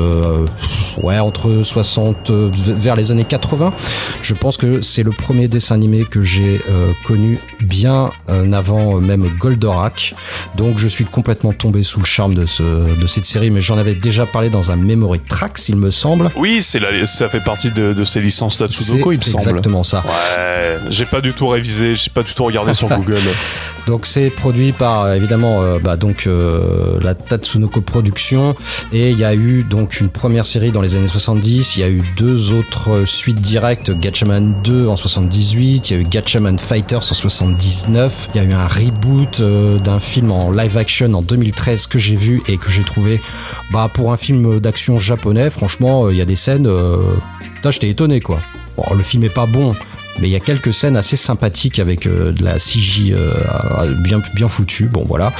ouais, 1.02 1.18
entre 1.18 1.62
60, 1.62 2.30
euh, 2.30 2.50
vers 2.54 2.96
les 2.96 3.12
années 3.12 3.24
80. 3.24 3.72
Je 4.22 4.34
pense 4.34 4.56
que 4.56 4.80
c'est 4.82 5.02
le 5.02 5.10
premier 5.10 5.48
dessin 5.48 5.74
animé 5.74 6.04
que 6.04 6.22
j'ai 6.22 6.60
connu 7.04 7.38
bien 7.60 8.10
avant 8.52 9.00
même 9.00 9.28
Goldorak. 9.38 10.14
Donc 10.56 10.78
je 10.78 10.88
suis 10.88 11.04
complètement 11.04 11.52
tombé 11.52 11.82
sous 11.82 12.00
le 12.00 12.06
charme 12.06 12.34
de, 12.34 12.46
ce, 12.46 12.62
de 12.62 13.06
cette 13.06 13.24
série, 13.26 13.50
mais 13.50 13.60
j'en 13.60 13.78
avais 13.78 13.94
déjà 13.94 14.26
parlé 14.26 14.48
dans 14.48 14.70
un 14.70 14.76
Memory 14.76 15.20
Tracks, 15.20 15.68
il 15.68 15.76
me 15.76 15.90
semble. 15.90 16.30
Oui, 16.36 16.62
c'est 16.62 16.80
ça 17.06 17.28
fait 17.28 17.44
partie 17.44 17.70
de, 17.70 17.92
de 17.92 18.04
ces 18.04 18.20
licences 18.26 18.58
Tatsudoko, 18.58 19.12
il 19.12 19.18
me 19.18 19.22
C'est 19.22 19.30
semble. 19.30 19.48
exactement 19.48 19.82
ça. 19.82 20.02
Ouais, 20.04 20.78
j'ai 20.90 21.06
pas 21.06 21.20
du 21.20 21.32
tout 21.32 21.48
révisé, 21.48 21.94
j'ai 21.94 22.10
pas 22.10 22.22
du 22.22 22.34
tout 22.34 22.44
regardé 22.44 22.74
sur 22.74 22.88
Google. 22.96 23.18
Donc 23.86 24.04
c'est 24.04 24.30
produit 24.30 24.72
par 24.72 25.04
euh, 25.04 25.14
évidemment 25.14 25.62
euh, 25.62 25.78
bah, 25.78 25.96
donc 25.96 26.26
euh, 26.26 26.98
la 27.02 27.14
Tatsunoko 27.14 27.80
Production 27.82 28.56
et 28.92 29.10
il 29.10 29.18
y 29.18 29.22
a 29.24 29.32
eu 29.32 29.62
donc 29.62 30.00
une 30.00 30.08
première 30.08 30.44
série 30.44 30.72
dans 30.72 30.80
les 30.80 30.96
années 30.96 31.06
70, 31.06 31.76
il 31.76 31.80
y 31.80 31.84
a 31.84 31.88
eu 31.88 32.02
deux 32.16 32.52
autres 32.52 33.04
suites 33.04 33.40
directes, 33.40 33.92
Gatchaman 33.92 34.60
2 34.64 34.88
en 34.88 34.96
78, 34.96 35.90
il 35.90 35.94
y 35.94 35.96
a 35.96 36.00
eu 36.00 36.04
Gatchaman 36.04 36.58
Fighters 36.58 36.98
en 36.98 37.14
79, 37.14 38.30
il 38.34 38.38
y 38.42 38.44
a 38.44 38.48
eu 38.48 38.52
un 38.54 38.66
reboot 38.66 39.38
euh, 39.40 39.78
d'un 39.78 40.00
film 40.00 40.32
en 40.32 40.50
live 40.50 40.76
action 40.76 41.14
en 41.14 41.22
2013 41.22 41.86
que 41.86 42.00
j'ai 42.00 42.16
vu 42.16 42.42
et 42.48 42.58
que 42.58 42.68
j'ai 42.68 42.82
trouvé 42.82 43.20
bah 43.70 43.88
pour 43.92 44.12
un 44.12 44.16
film 44.16 44.58
d'action 44.58 44.98
japonais, 44.98 45.48
franchement, 45.50 46.10
il 46.10 46.16
y 46.16 46.20
a 46.20 46.24
des 46.24 46.36
scènes 46.36 46.68
putain, 47.56 47.70
j'étais 47.70 47.88
étonné 47.88 48.20
quoi. 48.20 48.38
Bon, 48.76 48.84
le 48.94 49.02
film 49.02 49.24
est 49.24 49.34
pas 49.34 49.46
bon, 49.46 49.74
mais 50.20 50.28
il 50.28 50.30
y 50.30 50.36
a 50.36 50.40
quelques 50.40 50.72
scènes 50.72 50.96
assez 50.96 51.16
sympathiques 51.16 51.78
avec 51.78 52.06
euh, 52.06 52.32
de 52.32 52.44
la 52.44 52.58
CJ 52.58 53.12
euh, 53.12 53.32
bien 54.04 54.20
bien 54.34 54.48
foutue. 54.48 54.86
Bon 54.86 55.04
voilà. 55.06 55.32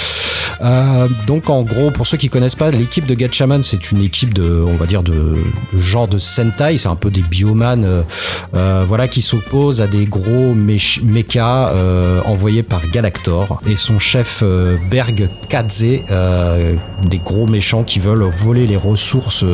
Euh, 0.62 1.08
donc 1.26 1.50
en 1.50 1.62
gros, 1.62 1.90
pour 1.90 2.06
ceux 2.06 2.16
qui 2.16 2.28
connaissent 2.28 2.54
pas, 2.54 2.70
l'équipe 2.70 3.06
de 3.06 3.14
Gatchaman, 3.14 3.62
c'est 3.62 3.92
une 3.92 4.02
équipe 4.02 4.34
de, 4.34 4.64
on 4.66 4.76
va 4.76 4.86
dire 4.86 5.02
de, 5.02 5.36
genre 5.76 6.08
de 6.08 6.18
Sentai, 6.18 6.78
c'est 6.78 6.88
un 6.88 6.96
peu 6.96 7.10
des 7.10 7.22
bioman, 7.22 7.84
euh, 7.84 8.02
euh, 8.54 8.84
voilà, 8.86 9.08
qui 9.08 9.22
s'opposent 9.22 9.80
à 9.80 9.86
des 9.86 10.06
gros 10.06 10.54
mech- 10.54 11.02
mechas 11.04 11.70
euh, 11.70 12.20
envoyés 12.25 12.62
par 12.62 12.80
Galactor 12.90 13.60
et 13.66 13.76
son 13.76 13.98
chef 13.98 14.40
euh, 14.42 14.76
Berg 14.90 15.28
Kadze, 15.48 15.76
des 15.82 17.18
gros 17.18 17.46
méchants 17.46 17.84
qui 17.84 17.98
veulent 17.98 18.25
voler 18.25 18.66
les 18.66 18.76
ressources 18.76 19.44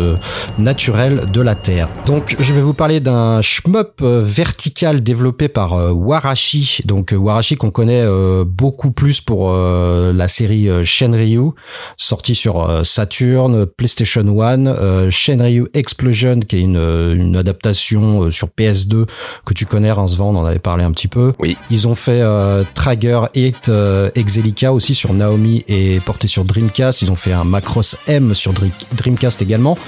naturelles 0.58 1.30
de 1.32 1.40
la 1.40 1.54
Terre. 1.54 1.88
Donc 2.06 2.36
je 2.38 2.52
vais 2.52 2.60
vous 2.60 2.74
parler 2.74 3.00
d'un 3.00 3.42
shmup 3.42 4.00
vertical 4.02 5.02
développé 5.02 5.48
par 5.48 5.72
Warashi. 5.94 6.80
Donc 6.84 7.14
Warashi 7.16 7.56
qu'on 7.56 7.70
connaît 7.70 8.04
beaucoup 8.46 8.90
plus 8.90 9.20
pour 9.20 9.52
la 9.52 10.28
série 10.28 10.68
Shenryu, 10.92 11.52
sortie 11.96 12.34
sur 12.34 12.60
euh, 12.62 12.84
Saturn, 12.84 13.66
PlayStation 13.66 14.22
1, 14.40 14.66
euh, 14.66 15.10
Shenryu 15.10 15.66
Explosion 15.74 16.40
qui 16.40 16.56
est 16.56 16.60
une, 16.60 16.76
euh, 16.76 17.14
une 17.14 17.34
adaptation 17.36 18.24
euh, 18.24 18.30
sur 18.30 18.48
PS2 18.48 19.06
que 19.46 19.54
tu 19.54 19.64
connais, 19.66 19.90
Rincevent, 19.90 20.30
on 20.30 20.36
en 20.36 20.44
avait 20.44 20.58
parlé 20.58 20.84
un 20.84 20.92
petit 20.92 21.08
peu. 21.08 21.32
Oui. 21.38 21.56
Ils 21.70 21.88
ont 21.88 21.94
fait 21.94 22.20
euh, 22.20 22.62
Trigger 22.74 23.20
8 23.34 23.68
euh, 23.70 24.10
Exelica 24.14 24.72
aussi 24.72 24.94
sur 24.94 25.12
Naomi 25.14 25.64
et 25.68 26.00
porté 26.00 26.28
sur 26.28 26.44
Dreamcast. 26.44 27.02
Ils 27.02 27.10
ont 27.10 27.14
fait 27.16 27.32
un 27.32 27.44
Macross 27.44 27.96
M 28.06 28.34
sur 28.34 28.52
Dre- 28.52 28.70
Dreamcast 28.96 29.40
également. 29.42 29.78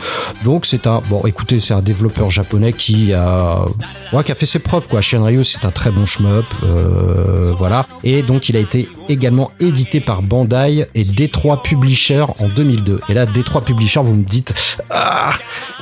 Donc 0.44 0.64
c'est 0.66 0.86
un 0.86 1.02
bon, 1.10 1.22
écoutez, 1.26 1.60
c'est 1.60 1.74
un 1.74 1.82
développeur 1.82 2.30
japonais 2.30 2.72
qui 2.72 3.12
a 3.12 3.64
ouais, 4.12 4.24
qui 4.24 4.32
a 4.32 4.34
fait 4.34 4.46
ses 4.46 4.58
preuves 4.58 4.88
quoi. 4.88 5.00
Shenryu, 5.02 5.44
c'est 5.44 5.64
un 5.66 5.70
très 5.70 5.90
bon 5.90 6.04
shmup, 6.06 6.46
euh, 6.62 7.52
voilà. 7.58 7.86
Et 8.02 8.22
donc 8.22 8.48
il 8.48 8.56
a 8.56 8.60
été 8.60 8.88
également 9.08 9.50
édité 9.60 10.00
par 10.00 10.22
Bandai 10.22 10.86
et 10.94 11.04
D3 11.04 11.62
Publisher 11.62 12.24
en 12.38 12.48
2002. 12.48 13.00
Et 13.08 13.14
là, 13.14 13.26
D3 13.26 13.64
Publisher, 13.64 14.00
vous 14.04 14.14
me 14.14 14.22
dites, 14.24 14.54
ah, 14.90 15.30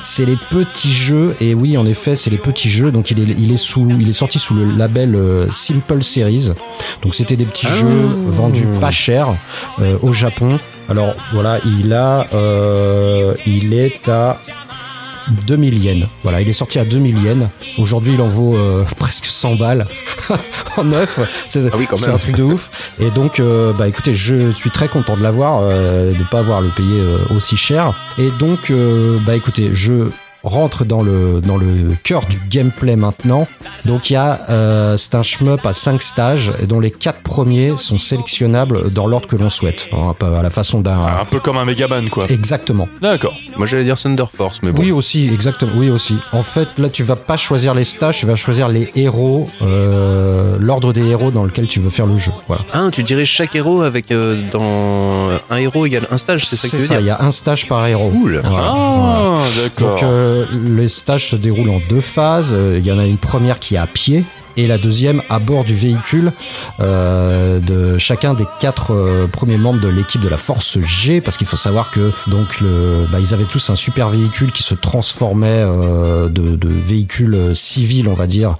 c'est 0.03 0.25
les 0.25 0.35
petits 0.35 0.91
jeux. 0.93 1.35
Et 1.41 1.53
oui, 1.53 1.77
en 1.77 1.85
effet, 1.85 2.15
c'est 2.15 2.29
les 2.29 2.37
petits 2.37 2.69
jeux. 2.69 2.91
Donc 2.91 3.11
il 3.11 3.19
est, 3.19 3.35
il 3.37 3.51
est 3.51 3.57
sous, 3.57 3.87
il 3.99 4.09
est 4.09 4.13
sorti 4.13 4.39
sous 4.39 4.53
le 4.55 4.65
label 4.65 5.15
euh, 5.15 5.49
Simple 5.51 6.01
Series. 6.03 6.51
Donc 7.01 7.15
c'était 7.15 7.35
des 7.35 7.45
petits 7.45 7.67
Ah. 7.69 7.75
jeux 7.75 8.09
vendus 8.27 8.67
pas 8.81 8.91
cher 8.91 9.27
euh, 9.79 9.97
au 10.01 10.13
Japon. 10.13 10.59
Alors 10.89 11.13
voilà, 11.31 11.59
il 11.65 11.93
a, 11.93 12.27
euh, 12.33 13.33
il 13.47 13.73
est 13.73 14.09
à 14.09 14.39
2000 15.47 15.83
yens. 15.83 16.07
Voilà, 16.23 16.41
il 16.41 16.49
est 16.49 16.53
sorti 16.53 16.79
à 16.79 16.85
2000 16.85 17.23
yens. 17.23 17.47
Aujourd'hui, 17.77 18.13
il 18.13 18.21
en 18.21 18.27
vaut 18.27 18.55
euh, 18.55 18.83
presque 18.97 19.25
100 19.25 19.55
balles 19.55 19.87
en 20.77 20.83
neuf. 20.83 21.19
C'est 21.45 21.65
Ah 21.71 21.77
oui, 21.77 21.87
un 22.07 22.17
truc 22.17 22.35
de 22.35 22.43
ouf. 22.43 22.91
Et 22.99 23.09
donc, 23.11 23.39
euh, 23.39 23.73
bah 23.73 23.87
écoutez, 23.87 24.13
je 24.13 24.51
suis 24.51 24.71
très 24.71 24.87
content 24.87 25.17
de 25.17 25.23
l'avoir, 25.23 25.59
euh, 25.61 26.11
de 26.11 26.23
pas 26.23 26.39
avoir 26.39 26.61
le 26.61 26.69
payé 26.69 26.99
euh, 26.99 27.17
aussi 27.35 27.57
cher. 27.57 27.93
Et 28.17 28.29
donc, 28.31 28.71
euh, 28.71 29.19
bah 29.25 29.35
écoutez, 29.35 29.69
je 29.71 30.09
rentre 30.43 30.85
dans 30.85 31.01
le 31.01 31.41
dans 31.41 31.57
le 31.57 31.93
cœur 32.03 32.25
du 32.25 32.39
gameplay 32.49 32.95
maintenant. 32.95 33.47
Donc 33.85 34.09
il 34.09 34.13
y 34.13 34.15
a 34.15 34.41
euh, 34.49 34.97
c'est 34.97 35.15
un 35.15 35.23
shmup 35.23 35.65
à 35.65 35.73
5 35.73 36.01
stages 36.01 36.53
et 36.61 36.65
dont 36.65 36.79
les 36.79 36.91
quatre 36.91 37.21
premiers 37.21 37.75
sont 37.77 37.97
sélectionnables 37.97 38.91
dans 38.91 39.07
l'ordre 39.07 39.27
que 39.27 39.35
l'on 39.35 39.49
souhaite, 39.49 39.87
hein, 39.93 40.09
un 40.09 40.13
peu 40.13 40.25
à 40.35 40.41
la 40.41 40.49
façon 40.49 40.81
d'un 40.81 40.99
Un 40.99 41.25
peu 41.25 41.39
comme 41.39 41.57
un 41.57 41.65
Megaman, 41.65 42.09
quoi. 42.09 42.25
Exactement. 42.29 42.87
D'accord. 43.01 43.33
Moi 43.57 43.67
j'allais 43.67 43.83
dire 43.85 43.97
Thunder 43.99 44.25
Force, 44.35 44.59
mais 44.63 44.71
bon. 44.71 44.81
Oui 44.81 44.91
aussi, 44.91 45.29
exactement. 45.33 45.71
Oui 45.75 45.89
aussi. 45.89 46.17
En 46.31 46.43
fait, 46.43 46.67
là, 46.77 46.89
tu 46.89 47.03
vas 47.03 47.15
pas 47.15 47.37
choisir 47.37 47.73
les 47.73 47.83
stages, 47.83 48.17
tu 48.19 48.25
vas 48.25 48.35
choisir 48.35 48.67
les 48.67 48.91
héros, 48.95 49.49
euh, 49.61 50.57
l'ordre 50.59 50.93
des 50.93 51.05
héros 51.05 51.31
dans 51.31 51.43
lequel 51.43 51.67
tu 51.67 51.79
veux 51.79 51.89
faire 51.89 52.05
le 52.05 52.17
jeu. 52.17 52.31
Voilà. 52.47 52.63
Ah, 52.73 52.89
tu 52.91 53.03
dirais 53.03 53.25
chaque 53.25 53.55
héros 53.55 53.81
avec 53.81 54.11
euh, 54.11 54.41
dans 54.51 55.29
un 55.49 55.57
héros 55.57 55.85
égale 55.85 56.07
un 56.11 56.17
stage, 56.17 56.45
c'est 56.45 56.55
ça 56.55 56.67
que 56.67 56.71
tu 56.71 56.77
veux 56.77 56.83
ça. 56.87 56.93
dire 56.95 57.01
Il 57.01 57.07
y 57.07 57.09
a 57.11 57.21
un 57.21 57.31
stage 57.31 57.67
par 57.67 57.85
héros. 57.87 58.09
Cool. 58.09 58.41
Voilà. 58.43 58.49
Voilà. 58.49 58.71
Ah, 58.73 59.39
d'accord. 59.63 59.93
Donc 59.99 60.03
euh, 60.33 60.45
les 60.75 60.87
stages 60.87 61.29
se 61.29 61.35
déroulent 61.35 61.69
en 61.69 61.81
deux 61.89 62.01
phases. 62.01 62.53
Euh, 62.53 62.79
Il 62.79 62.85
y 62.85 62.91
en 62.91 62.99
a 62.99 63.05
une 63.05 63.17
première 63.17 63.59
qui 63.59 63.75
est 63.75 63.79
à 63.79 63.87
pied 63.87 64.23
et 64.55 64.67
la 64.67 64.77
deuxième 64.77 65.21
à 65.29 65.39
bord 65.39 65.63
du 65.63 65.73
véhicule 65.73 66.31
euh, 66.79 67.59
de 67.59 67.97
chacun 67.97 68.35
des 68.35 68.45
quatre 68.59 68.93
euh, 68.93 69.25
premiers 69.27 69.57
membres 69.57 69.79
de 69.79 69.87
l'équipe 69.87 70.21
de 70.21 70.29
la 70.29 70.37
Force 70.37 70.79
G 70.79 71.21
parce 71.21 71.37
qu'il 71.37 71.47
faut 71.47 71.57
savoir 71.57 71.89
que 71.89 72.11
donc 72.27 72.63
bah, 73.11 73.19
ils 73.19 73.33
avaient 73.33 73.45
tous 73.45 73.71
un 73.71 73.75
super 73.75 74.09
véhicule 74.09 74.51
qui 74.51 74.61
se 74.61 74.75
transformait 74.75 75.63
de, 76.29 76.57
véhicule 76.61 77.55
civil 77.55 78.07
on 78.07 78.13
va 78.13 78.27
dire 78.27 78.55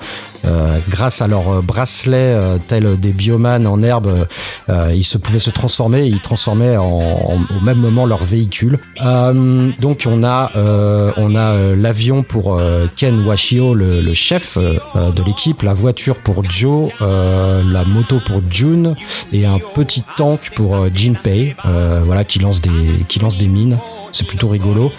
euh, 0.46 0.78
grâce 0.90 1.22
à 1.22 1.28
leurs 1.28 1.62
bracelets 1.64 2.14
euh, 2.36 2.58
tels 2.68 3.00
des 3.00 3.12
biomanes 3.12 3.68
en 3.68 3.82
herbe 3.82 4.28
euh, 4.70 4.92
ils 4.94 5.04
se 5.04 5.18
pouvaient 5.18 5.40
se 5.40 5.50
transformer. 5.50 6.04
Ils 6.06 6.20
transformaient 6.20 6.78
en, 6.78 6.84
en- 6.86 7.56
au 7.58 7.62
même 7.64 7.78
moment 7.78 8.06
leur 8.06 8.24
véhicule. 8.24 8.80
Euh, 9.04 9.72
donc 9.80 10.04
on 10.08 10.24
a 10.24 10.52
euh, 10.56 11.12
on 11.18 11.36
a 11.36 11.54
euh, 11.56 11.76
l'avion 11.76 12.24
pour 12.24 12.56
euh, 12.60 12.88
Ken 12.96 13.26
Washio 13.26 13.74
le, 13.74 14.02
le 14.02 14.14
chef 14.14 14.58
euh, 14.58 14.78
euh, 14.96 15.12
de 15.12 15.24
l'équipe 15.24 15.62
la 15.62 15.74
voiture 15.74 16.18
pour 16.18 16.44
Joe 16.50 16.90
euh, 17.02 17.62
la 17.72 17.84
moto 17.86 18.20
pour 18.26 18.42
June 18.50 18.96
et 19.32 19.46
un 19.46 19.60
petit 19.74 20.04
tank 20.18 20.52
pour 20.56 20.76
euh, 20.76 20.90
Jinpei 20.94 21.56
euh, 21.66 22.02
voilà 22.06 22.24
qui 22.24 22.40
lance 22.40 22.62
des 22.62 22.70
qui 23.08 23.20
lance 23.20 23.38
des 23.38 23.48
mines 23.48 23.78
c'est 24.14 24.26
plutôt 24.26 24.48
rigolo. 24.48 24.92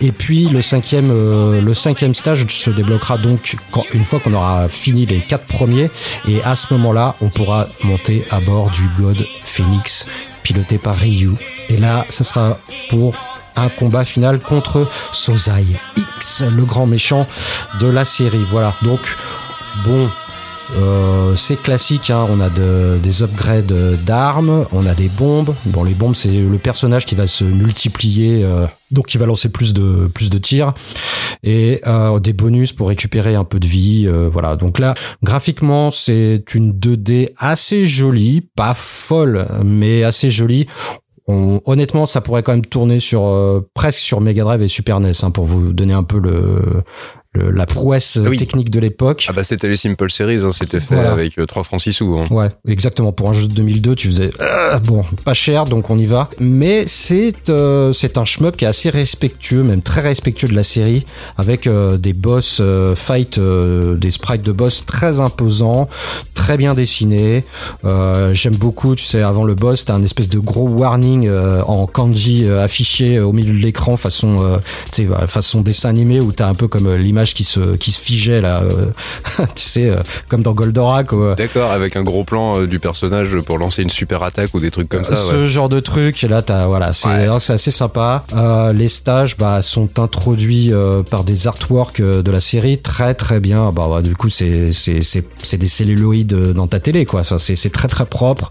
Et 0.00 0.10
puis 0.10 0.48
le 0.48 0.60
cinquième, 0.60 1.10
euh, 1.10 1.60
le 1.60 1.74
cinquième 1.74 2.14
stage 2.14 2.46
se 2.48 2.70
débloquera 2.70 3.18
donc 3.18 3.56
une 3.92 4.04
fois 4.04 4.18
qu'on 4.18 4.34
aura 4.34 4.68
fini 4.68 5.06
les 5.06 5.20
quatre 5.20 5.46
premiers. 5.46 5.90
Et 6.26 6.42
à 6.42 6.56
ce 6.56 6.72
moment-là, 6.74 7.14
on 7.20 7.28
pourra 7.28 7.68
monter 7.84 8.24
à 8.30 8.40
bord 8.40 8.70
du 8.70 8.88
God 9.00 9.24
Phoenix, 9.44 10.08
piloté 10.42 10.78
par 10.78 10.96
Ryu. 10.96 11.32
Et 11.68 11.76
là, 11.76 12.04
ça 12.08 12.24
sera 12.24 12.58
pour 12.90 13.14
un 13.54 13.68
combat 13.68 14.04
final 14.04 14.40
contre 14.40 14.88
Sozai 15.12 15.64
X, 15.96 16.42
le 16.50 16.64
grand 16.64 16.86
méchant 16.86 17.26
de 17.80 17.86
la 17.86 18.04
série. 18.04 18.44
Voilà. 18.50 18.74
Donc, 18.82 19.00
bon, 19.84 20.08
euh, 20.76 21.34
c'est 21.36 21.60
classique, 21.60 22.10
hein. 22.10 22.26
on 22.30 22.40
a 22.40 22.48
de- 22.48 22.98
des 23.02 23.22
upgrades 23.22 23.72
d'armes, 24.04 24.64
on 24.72 24.86
a 24.86 24.94
des 24.94 25.08
bombes. 25.08 25.54
Bon, 25.66 25.84
les 25.84 25.94
bombes, 25.94 26.14
c'est 26.14 26.32
le 26.32 26.58
personnage 26.58 27.04
qui 27.06 27.14
va 27.14 27.26
se 27.26 27.44
multiplier, 27.44 28.42
euh, 28.44 28.66
donc 28.90 29.14
il 29.14 29.18
va 29.18 29.26
lancer 29.26 29.50
plus 29.50 29.74
de 29.74 30.10
plus 30.14 30.30
de 30.30 30.38
tirs 30.38 30.72
et 31.42 31.80
euh, 31.86 32.18
des 32.20 32.32
bonus 32.32 32.72
pour 32.72 32.88
récupérer 32.88 33.34
un 33.34 33.44
peu 33.44 33.60
de 33.60 33.66
vie. 33.66 34.04
euh, 34.06 34.28
voilà. 34.32 34.56
Donc 34.56 34.78
là, 34.78 34.94
graphiquement, 35.22 35.90
c'est 35.90 36.42
une 36.54 36.72
2D 36.72 37.30
assez 37.38 37.84
jolie, 37.84 38.40
pas 38.56 38.74
folle, 38.74 39.46
mais 39.64 40.04
assez 40.04 40.30
jolie. 40.30 40.66
On- 41.28 41.60
honnêtement, 41.66 42.04
ça 42.06 42.20
pourrait 42.20 42.42
quand 42.42 42.52
même 42.52 42.64
tourner 42.66 42.98
sur 42.98 43.24
euh, 43.26 43.60
presque 43.74 44.00
sur 44.00 44.20
Mega 44.20 44.42
Drive 44.42 44.62
et 44.62 44.68
Super 44.68 45.00
NES 45.00 45.12
hein, 45.22 45.30
pour 45.30 45.44
vous 45.44 45.72
donner 45.72 45.92
un 45.94 46.02
peu 46.02 46.18
le 46.18 46.82
le- 47.34 47.50
la 47.50 47.64
prouesse 47.66 48.18
oui. 48.22 48.36
technique 48.36 48.68
de 48.70 48.78
l'époque. 48.78 49.24
Ah 49.28 49.32
bah 49.32 49.42
c'était 49.42 49.68
les 49.68 49.76
Simple 49.76 50.10
Series, 50.10 50.40
hein, 50.44 50.52
c'était 50.52 50.80
fait 50.80 50.94
Voilà. 50.94 51.12
avec 51.12 51.38
euh, 51.38 51.46
3 51.46 51.62
francs 51.64 51.80
6 51.80 51.92
sous. 51.94 52.18
hein. 52.18 52.24
Ouais, 52.30 52.48
exactement. 52.68 53.12
Pour 53.12 53.30
un 53.30 53.32
jeu 53.32 53.46
de 53.46 53.54
2002, 53.54 53.94
tu 53.94 54.08
faisais 54.08 54.30
euh, 54.40 54.78
bon, 54.80 55.02
pas 55.24 55.32
cher, 55.34 55.64
donc 55.64 55.88
on 55.90 55.98
y 55.98 56.06
va. 56.06 56.28
Mais 56.38 56.84
c'est 56.86 57.48
euh, 57.48 57.92
c'est 57.92 58.18
un 58.18 58.24
shmup 58.24 58.56
qui 58.56 58.64
est 58.64 58.68
assez 58.68 58.90
respectueux, 58.90 59.62
même 59.62 59.80
très 59.82 60.02
respectueux 60.02 60.48
de 60.48 60.54
la 60.54 60.62
série, 60.62 61.06
avec 61.38 61.66
euh, 61.66 61.96
des 61.96 62.12
boss 62.12 62.58
euh, 62.60 62.94
fight, 62.94 63.38
euh, 63.38 63.96
des 63.96 64.10
sprites 64.10 64.42
de 64.42 64.52
boss 64.52 64.84
très 64.84 65.20
imposants, 65.20 65.88
très 66.42 66.56
bien 66.56 66.74
dessinés. 66.74 67.44
Euh, 67.84 68.34
J'aime 68.34 68.56
beaucoup, 68.56 68.96
tu 68.96 69.04
sais, 69.04 69.22
avant 69.22 69.44
le 69.44 69.54
boss, 69.54 69.84
t'as 69.84 69.94
un 69.94 70.02
espèce 70.02 70.28
de 70.28 70.40
gros 70.40 70.66
warning 70.68 71.28
euh, 71.28 71.62
en 71.68 71.86
kanji 71.86 72.48
euh, 72.48 72.64
affiché 72.64 73.20
au 73.20 73.32
milieu 73.32 73.52
de 73.52 73.58
l'écran, 73.58 73.96
façon, 73.96 74.58
tu 74.92 75.04
sais, 75.04 75.08
façon 75.28 75.60
dessin 75.60 75.90
animé, 75.90 76.20
où 76.20 76.32
t'as 76.32 76.48
un 76.48 76.54
peu 76.54 76.66
comme 76.66 76.92
l'image 76.96 77.34
qui 77.34 77.44
se 77.44 77.76
qui 77.76 77.92
se 77.92 78.00
figeait 78.00 78.40
là, 78.40 78.62
tu 79.54 79.62
sais, 79.62 79.92
comme 80.28 80.42
dans 80.42 80.52
Goldorak. 80.52 81.10
D'accord, 81.36 81.70
avec 81.70 81.94
un 81.94 82.02
gros 82.02 82.24
plan 82.24 82.64
du 82.64 82.80
personnage 82.80 83.38
pour 83.46 83.58
lancer 83.58 83.82
une 83.82 83.90
super 83.90 84.24
attaque 84.24 84.52
ou 84.54 84.58
des 84.58 84.72
trucs 84.72 84.88
comme 84.88 85.04
ça. 85.04 85.14
ce 85.14 85.36
ouais. 85.36 85.46
genre 85.46 85.68
de 85.68 85.78
truc 85.78 86.22
là 86.22 86.42
t'as 86.42 86.66
voilà 86.66 86.92
c'est 86.92 87.08
Ouais. 87.08 87.28
c'est 87.40 87.52
assez 87.52 87.70
sympa 87.70 88.24
les 88.74 88.88
stages 88.88 89.36
bah 89.36 89.60
sont 89.62 90.00
introduits 90.00 90.72
par 91.10 91.24
des 91.24 91.46
artworks 91.46 92.00
de 92.00 92.30
la 92.30 92.40
série 92.40 92.78
très 92.78 93.14
très 93.14 93.38
bien 93.38 93.70
bah, 93.70 93.86
bah, 93.88 94.02
du 94.02 94.16
coup 94.16 94.28
c'est 94.30 94.70
des 94.70 95.68
celluloïdes 95.68 96.31
dans 96.34 96.66
ta 96.66 96.80
télé 96.80 97.04
quoi. 97.06 97.24
Ça 97.24 97.38
c'est 97.38 97.70
très 97.72 97.88
très 97.88 98.06
propre. 98.06 98.50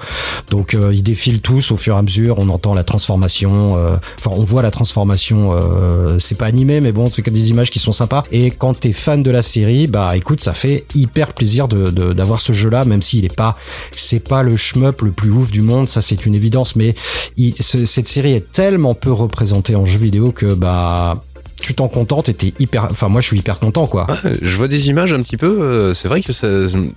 Donc 0.49 0.73
euh, 0.73 0.93
ils 0.93 1.03
défilent 1.03 1.41
tous 1.41 1.71
au 1.71 1.77
fur 1.77 1.95
et 1.95 1.97
à 1.99 2.01
mesure. 2.01 2.35
On 2.39 2.49
entend 2.49 2.73
la 2.73 2.83
transformation 2.83 3.77
euh, 3.77 3.95
enfin 4.19 4.31
on 4.33 4.43
voit 4.43 4.61
la 4.61 4.71
transformation 4.71 5.51
euh, 5.53 6.17
c'est 6.19 6.37
pas 6.37 6.45
animé 6.45 6.81
mais 6.81 6.91
bon 6.91 7.07
c'est 7.07 7.21
que 7.21 7.29
des 7.29 7.49
images 7.49 7.69
qui 7.69 7.79
sont 7.79 7.91
sympas. 7.91 8.23
Et 8.31 8.51
quand 8.51 8.79
t'es 8.79 8.93
fan 8.93 9.23
de 9.23 9.31
la 9.31 9.41
série 9.41 9.87
bah 9.87 10.15
écoute 10.15 10.41
ça 10.41 10.53
fait 10.53 10.85
hyper 10.95 11.33
plaisir 11.33 11.67
de 11.67 11.89
de- 11.91 12.13
d'avoir 12.13 12.39
ce 12.39 12.53
jeu 12.53 12.69
là 12.69 12.85
même 12.85 13.01
s'il 13.01 13.25
est 13.25 13.35
pas 13.35 13.57
c'est 13.93 14.19
pas 14.19 14.43
le 14.43 14.55
shmup 14.57 15.01
le 15.01 15.11
plus 15.11 15.31
ouf 15.31 15.51
du 15.51 15.61
monde 15.61 15.87
ça 15.89 16.01
c'est 16.01 16.25
une 16.25 16.35
évidence. 16.35 16.75
Mais 16.75 16.95
il- 17.37 17.55
ce- 17.61 17.85
cette 17.85 18.07
série 18.07 18.33
est 18.33 18.51
tellement 18.51 18.93
peu 18.93 19.11
représentée 19.11 19.75
en 19.75 19.85
jeu 19.85 19.99
vidéo 19.99 20.31
que 20.31 20.53
bah 20.53 21.21
tu 21.61 21.73
t'en 21.73 21.87
contentes 21.87 22.29
et 22.29 22.33
t'es 22.33 22.53
hyper 22.59 22.87
enfin 22.91 23.07
moi 23.07 23.21
je 23.21 23.27
suis 23.27 23.39
hyper 23.39 23.59
content 23.59 23.87
quoi 23.87 24.07
Ouais, 24.09 24.33
je 24.41 24.57
vois 24.57 24.67
des 24.67 24.89
images 24.89 25.13
un 25.13 25.21
petit 25.21 25.37
peu. 25.37 25.61
euh, 25.61 25.93
c'est 25.93 26.07
vrai 26.07 26.21
que 26.21 26.33
ça, 26.33 26.47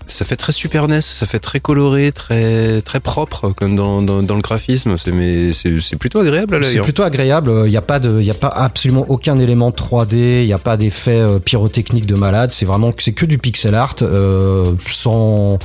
ça 0.06 0.24
fait 0.24 0.36
très 0.36 0.52
Super 0.52 0.88
NES, 0.88 1.00
ça 1.00 1.26
fait 1.26 1.38
très 1.38 1.60
coloré, 1.60 2.12
très 2.12 2.80
très 2.82 3.00
propre 3.00 3.50
comme 3.50 3.76
dans, 3.76 4.02
dans, 4.02 4.22
dans 4.22 4.34
le 4.36 4.40
graphisme. 4.40 4.96
C'est 4.98 5.12
mais 5.12 5.52
c'est 5.52 5.96
plutôt 5.98 6.20
agréable 6.20 6.54
à 6.54 6.58
l'œil. 6.58 6.70
C'est 6.72 6.78
hein. 6.80 6.84
plutôt 6.84 7.02
agréable. 7.02 7.50
Il 7.66 7.70
n'y 7.70 7.76
a 7.76 7.82
pas 7.82 7.98
de, 7.98 8.20
il 8.20 8.30
a 8.30 8.34
pas 8.34 8.48
absolument 8.48 9.04
aucun 9.08 9.38
élément 9.38 9.70
3D. 9.70 10.42
Il 10.42 10.46
n'y 10.46 10.52
a 10.52 10.58
pas 10.58 10.76
d'effet 10.76 11.18
euh, 11.18 11.38
pyrotechnique 11.38 12.06
de 12.06 12.14
malade. 12.14 12.52
C'est 12.52 12.66
vraiment, 12.66 12.92
c'est 12.98 13.12
que 13.12 13.26
du 13.26 13.38
pixel 13.38 13.74
art 13.74 13.96
euh, 14.02 14.72
sans. 14.86 15.58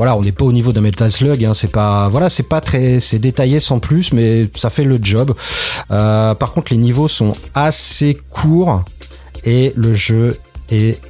Voilà, 0.00 0.16
on 0.16 0.22
n'est 0.22 0.32
pas 0.32 0.46
au 0.46 0.52
niveau 0.52 0.72
d'un 0.72 0.80
Metal 0.80 1.12
Slug. 1.12 1.44
Hein, 1.44 1.52
c'est 1.52 1.70
pas, 1.70 2.08
voilà, 2.08 2.30
c'est 2.30 2.48
pas 2.48 2.62
très, 2.62 3.00
c'est 3.00 3.18
détaillé 3.18 3.60
sans 3.60 3.80
plus, 3.80 4.14
mais 4.14 4.48
ça 4.54 4.70
fait 4.70 4.84
le 4.84 4.98
job. 5.02 5.34
Euh, 5.90 6.34
par 6.34 6.52
contre, 6.52 6.72
les 6.72 6.78
niveaux 6.78 7.06
sont 7.06 7.34
assez 7.54 8.18
courts 8.30 8.82
et 9.44 9.74
le 9.76 9.92
jeu 9.92 10.38
est 10.70 11.02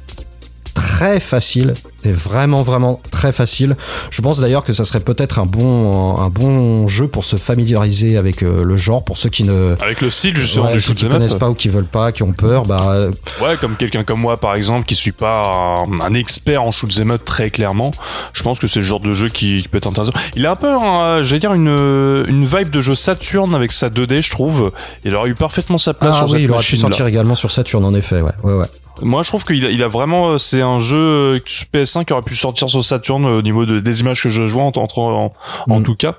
très 0.73 1.19
facile 1.19 1.73
est 2.03 2.11
vraiment 2.11 2.63
vraiment 2.63 2.99
très 3.11 3.31
facile. 3.31 3.75
Je 4.09 4.21
pense 4.21 4.39
d'ailleurs 4.39 4.63
que 4.63 4.73
ça 4.73 4.83
serait 4.85 4.99
peut-être 4.99 5.39
un 5.39 5.45
bon 5.45 6.17
un 6.17 6.29
bon 6.29 6.87
jeu 6.87 7.07
pour 7.07 7.25
se 7.25 7.35
familiariser 7.35 8.17
avec 8.17 8.43
euh, 8.43 8.63
le 8.63 8.75
genre 8.75 9.03
pour 9.03 9.17
ceux 9.17 9.29
qui 9.29 9.43
ne 9.43 9.75
Avec 9.81 10.01
le 10.01 10.09
style 10.09 10.35
justement 10.35 10.65
ouais, 10.67 10.73
du 10.73 10.81
ceux 10.81 10.87
shoot 10.89 10.97
qui 10.97 11.05
'em 11.05 11.09
up. 11.09 11.13
connaissent 11.13 11.35
pas 11.35 11.49
ou 11.49 11.53
qui 11.53 11.69
veulent 11.69 11.85
pas, 11.85 12.11
qui 12.11 12.23
ont 12.23 12.33
peur, 12.33 12.65
bah 12.65 12.83
euh, 12.87 13.11
Ouais, 13.41 13.55
comme 13.59 13.75
quelqu'un 13.75 14.03
comme 14.03 14.19
moi 14.21 14.37
par 14.37 14.55
exemple 14.55 14.85
qui 14.85 14.95
suis 14.95 15.11
pas 15.11 15.41
un, 15.43 16.01
un 16.03 16.13
expert 16.13 16.63
en 16.63 16.71
shoot 16.71 16.91
up 16.99 17.21
très 17.23 17.49
clairement, 17.49 17.91
je 18.33 18.43
pense 18.43 18.59
que 18.59 18.67
c'est 18.67 18.79
le 18.79 18.85
genre 18.85 18.99
de 18.99 19.13
jeu 19.13 19.29
qui, 19.29 19.61
qui 19.61 19.67
peut 19.67 19.77
être 19.77 19.87
intéressant. 19.87 20.13
Il 20.35 20.45
a 20.45 20.51
un 20.51 20.55
peu, 20.55 20.69
un, 20.69 21.21
j'allais 21.21 21.39
dire 21.39 21.53
une 21.53 21.69
une 22.27 22.45
vibe 22.45 22.69
de 22.69 22.81
jeu 22.81 22.95
Saturn 22.95 23.53
avec 23.55 23.71
sa 23.71 23.89
2D, 23.89 24.21
je 24.21 24.31
trouve. 24.31 24.71
Il 25.05 25.15
aurait 25.15 25.29
eu 25.29 25.35
parfaitement 25.35 25.77
sa 25.77 25.93
place 25.93 26.13
ah 26.15 26.17
sur 26.19 26.25
oui, 26.27 26.31
cette 26.33 26.41
il 26.41 26.51
aurait 26.51 26.63
pu 26.63 26.77
sortir 26.77 27.05
également 27.07 27.35
sur 27.35 27.51
Saturn 27.51 27.83
en 27.85 27.93
effet, 27.93 28.21
ouais, 28.21 28.31
ouais, 28.43 28.53
ouais. 28.53 28.65
Moi, 29.01 29.23
je 29.23 29.29
trouve 29.29 29.43
qu'il 29.43 29.65
a, 29.65 29.69
il 29.69 29.81
a 29.83 29.87
vraiment, 29.87 30.31
euh, 30.31 30.37
c'est 30.37 30.61
un 30.61 30.79
jeu 30.79 30.97
euh, 30.97 31.39
PS1 31.73 32.05
qui 32.05 32.13
aurait 32.13 32.21
pu 32.21 32.35
sortir 32.35 32.69
sur 32.69 32.83
Saturn 32.83 33.25
euh, 33.25 33.39
au 33.39 33.41
niveau 33.41 33.65
de, 33.65 33.79
des 33.79 34.01
images 34.01 34.21
que 34.23 34.29
je 34.29 34.43
vois 34.43 34.63
en, 34.63 34.71
en, 34.75 35.31
Mm. 35.79 35.83
tout 35.83 35.95
cas. 35.95 36.15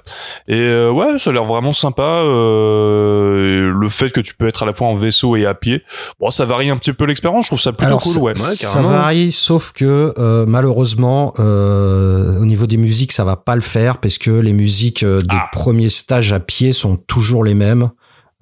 Et 0.49 0.55
euh, 0.57 0.91
ouais, 0.91 1.19
ça 1.19 1.31
a 1.31 1.33
l'air 1.33 1.45
vraiment 1.45 1.73
sympa. 1.73 2.03
Euh, 2.03 3.73
le 3.79 3.89
fait 3.89 4.11
que 4.11 4.21
tu 4.21 4.35
peux 4.35 4.47
être 4.49 4.63
à 4.63 4.67
la 4.67 4.73
fois 4.73 4.89
en 4.89 4.97
vaisseau 4.97 5.37
et 5.37 5.47
à 5.47 5.55
pied, 5.55 5.83
bon, 6.21 6.31
ça 6.31 6.45
varie 6.45 6.71
un 6.71 6.77
petit 6.77 6.93
peu 6.93 7.05
l'expérience. 7.05 7.45
Je 7.47 7.49
trouve 7.51 7.61
ça 7.61 7.73
plutôt 7.73 7.87
Alors, 7.87 8.01
cool, 8.01 8.13
ça, 8.13 8.21
ouais. 8.21 8.35
Ça 8.35 8.83
varie, 8.83 9.33
sauf 9.33 9.73
que 9.73 10.15
euh, 10.19 10.45
malheureusement, 10.47 11.35
euh, 11.39 12.41
au 12.41 12.45
niveau 12.47 12.67
des 12.67 12.77
musiques, 12.77 13.13
ça 13.13 13.25
va 13.25 13.37
pas 13.37 13.55
le 13.55 13.61
faire 13.63 13.99
parce 13.99 14.19
que 14.19 14.31
les 14.31 14.53
musiques 14.53 15.05
des 15.05 15.19
Ah. 15.31 15.49
premiers 15.53 15.89
stages 15.89 16.33
à 16.33 16.41
pied 16.41 16.73
sont 16.73 16.97
toujours 16.97 17.45
les 17.45 17.55
mêmes. 17.55 17.91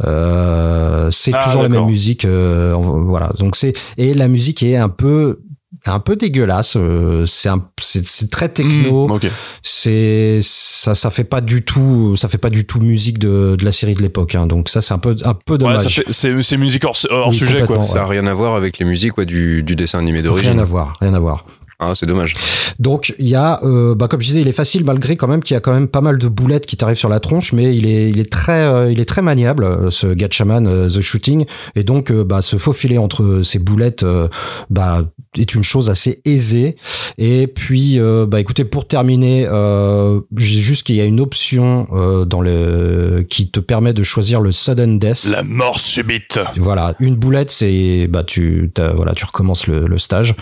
Euh, 0.04 1.10
c'est 1.10 1.32
Ah, 1.34 1.40
toujours 1.44 1.62
la 1.62 1.68
même 1.68 1.86
musique, 1.86 2.24
euh, 2.24 2.74
voilà. 2.76 3.32
Donc 3.38 3.56
c'est 3.56 3.72
et 3.96 4.14
la 4.14 4.28
musique 4.28 4.62
est 4.62 4.76
un 4.76 4.88
peu 4.88 5.40
un 5.86 5.98
peu 6.00 6.14
dégueulasse. 6.16 6.76
euh, 6.76 7.24
c'est 7.26 7.48
un 7.48 7.62
c'est 7.80 8.04
c'est 8.06 8.30
très 8.30 8.48
techno. 8.48 9.08
Mm, 9.08 9.12
ok. 9.12 9.26
C'est 9.62 10.38
ça 10.42 10.94
ça 10.94 11.10
fait 11.10 11.24
pas 11.24 11.40
du 11.40 11.64
tout 11.64 12.16
ça 12.16 12.28
fait 12.28 12.38
pas 12.38 12.50
du 12.50 12.66
tout 12.66 12.80
musique 12.80 13.18
de, 13.18 13.56
de 13.58 13.64
la 13.64 13.72
série 13.72 13.94
de 13.94 14.02
l'époque. 14.02 14.34
Hein. 14.34 14.46
Donc 14.46 14.68
ça 14.68 14.82
c'est 14.82 14.92
un 14.94 14.98
peu 14.98 15.16
un 15.24 15.34
peu 15.34 15.54
Ouais, 15.54 15.58
dommage. 15.58 15.82
ça 15.82 15.88
fait- 15.90 16.12
c'est 16.12 16.42
c'est 16.42 16.56
musique 16.56 16.84
hors, 16.84 16.96
hors 17.10 17.28
Oui, 17.28 17.34
sujet, 17.36 17.64
quoi. 17.66 17.82
Ça 17.82 18.02
a 18.02 18.06
rien 18.06 18.26
à 18.26 18.32
voir 18.34 18.56
avec 18.56 18.78
les 18.78 18.84
musiques 18.84 19.16
ouais, 19.18 19.26
du, 19.26 19.62
du 19.62 19.76
dessin 19.76 19.98
animé 19.98 20.20
rien 20.20 20.28
d'origine. 20.30 20.58
à 20.60 20.64
voir, 20.64 20.94
rien 21.00 21.14
à 21.14 21.18
voir. 21.20 21.44
Ah, 21.80 21.94
c'est 21.94 22.06
dommage. 22.06 22.34
Donc 22.78 23.14
il 23.18 23.28
y 23.28 23.34
a, 23.34 23.58
euh, 23.64 23.94
bah, 23.94 24.06
comme 24.06 24.20
je 24.20 24.26
disais, 24.26 24.40
il 24.42 24.48
est 24.48 24.52
facile 24.52 24.84
malgré 24.84 25.16
quand 25.16 25.28
même 25.28 25.42
qu'il 25.42 25.54
y 25.54 25.56
a 25.56 25.60
quand 25.60 25.72
même 25.72 25.88
pas 25.88 26.02
mal 26.02 26.18
de 26.18 26.28
boulettes 26.28 26.66
qui 26.66 26.76
t'arrivent 26.76 26.98
sur 26.98 27.08
la 27.08 27.20
tronche, 27.20 27.52
mais 27.52 27.74
il 27.74 27.86
est, 27.86 28.10
il 28.10 28.20
est 28.20 28.30
très, 28.30 28.62
euh, 28.62 28.92
il 28.92 29.00
est 29.00 29.04
très 29.06 29.22
maniable 29.22 29.64
euh, 29.64 29.90
ce 29.90 30.06
Gatchaman 30.06 30.66
euh, 30.66 30.88
The 30.88 31.00
Shooting, 31.00 31.46
et 31.74 31.82
donc 31.82 32.10
euh, 32.10 32.22
bah, 32.22 32.42
se 32.42 32.56
faufiler 32.56 32.98
entre 32.98 33.40
ces 33.42 33.58
boulettes, 33.58 34.02
euh, 34.02 34.28
bah, 34.68 35.02
est 35.38 35.54
une 35.54 35.64
chose 35.64 35.90
assez 35.90 36.20
aisée. 36.24 36.76
Et 37.18 37.46
puis, 37.46 37.98
euh, 37.98 38.26
bah 38.26 38.40
écoutez, 38.40 38.64
pour 38.64 38.86
terminer, 38.86 39.46
euh, 39.48 40.20
j'ai 40.36 40.58
juste 40.58 40.84
qu'il 40.84 40.96
y 40.96 41.00
a 41.00 41.04
une 41.04 41.20
option 41.20 41.86
euh, 41.92 42.24
dans 42.24 42.40
le 42.40 43.24
qui 43.28 43.50
te 43.50 43.60
permet 43.60 43.92
de 43.92 44.02
choisir 44.02 44.40
le 44.40 44.52
sudden 44.52 44.98
death. 44.98 45.28
La 45.30 45.42
mort 45.42 45.78
subite. 45.78 46.40
Voilà, 46.56 46.94
une 46.98 47.16
boulette, 47.16 47.50
c'est 47.50 48.06
bah 48.08 48.24
tu 48.24 48.72
voilà 48.94 49.12
tu 49.14 49.24
recommences 49.24 49.66
le, 49.66 49.86
le 49.86 49.98
stage. 49.98 50.34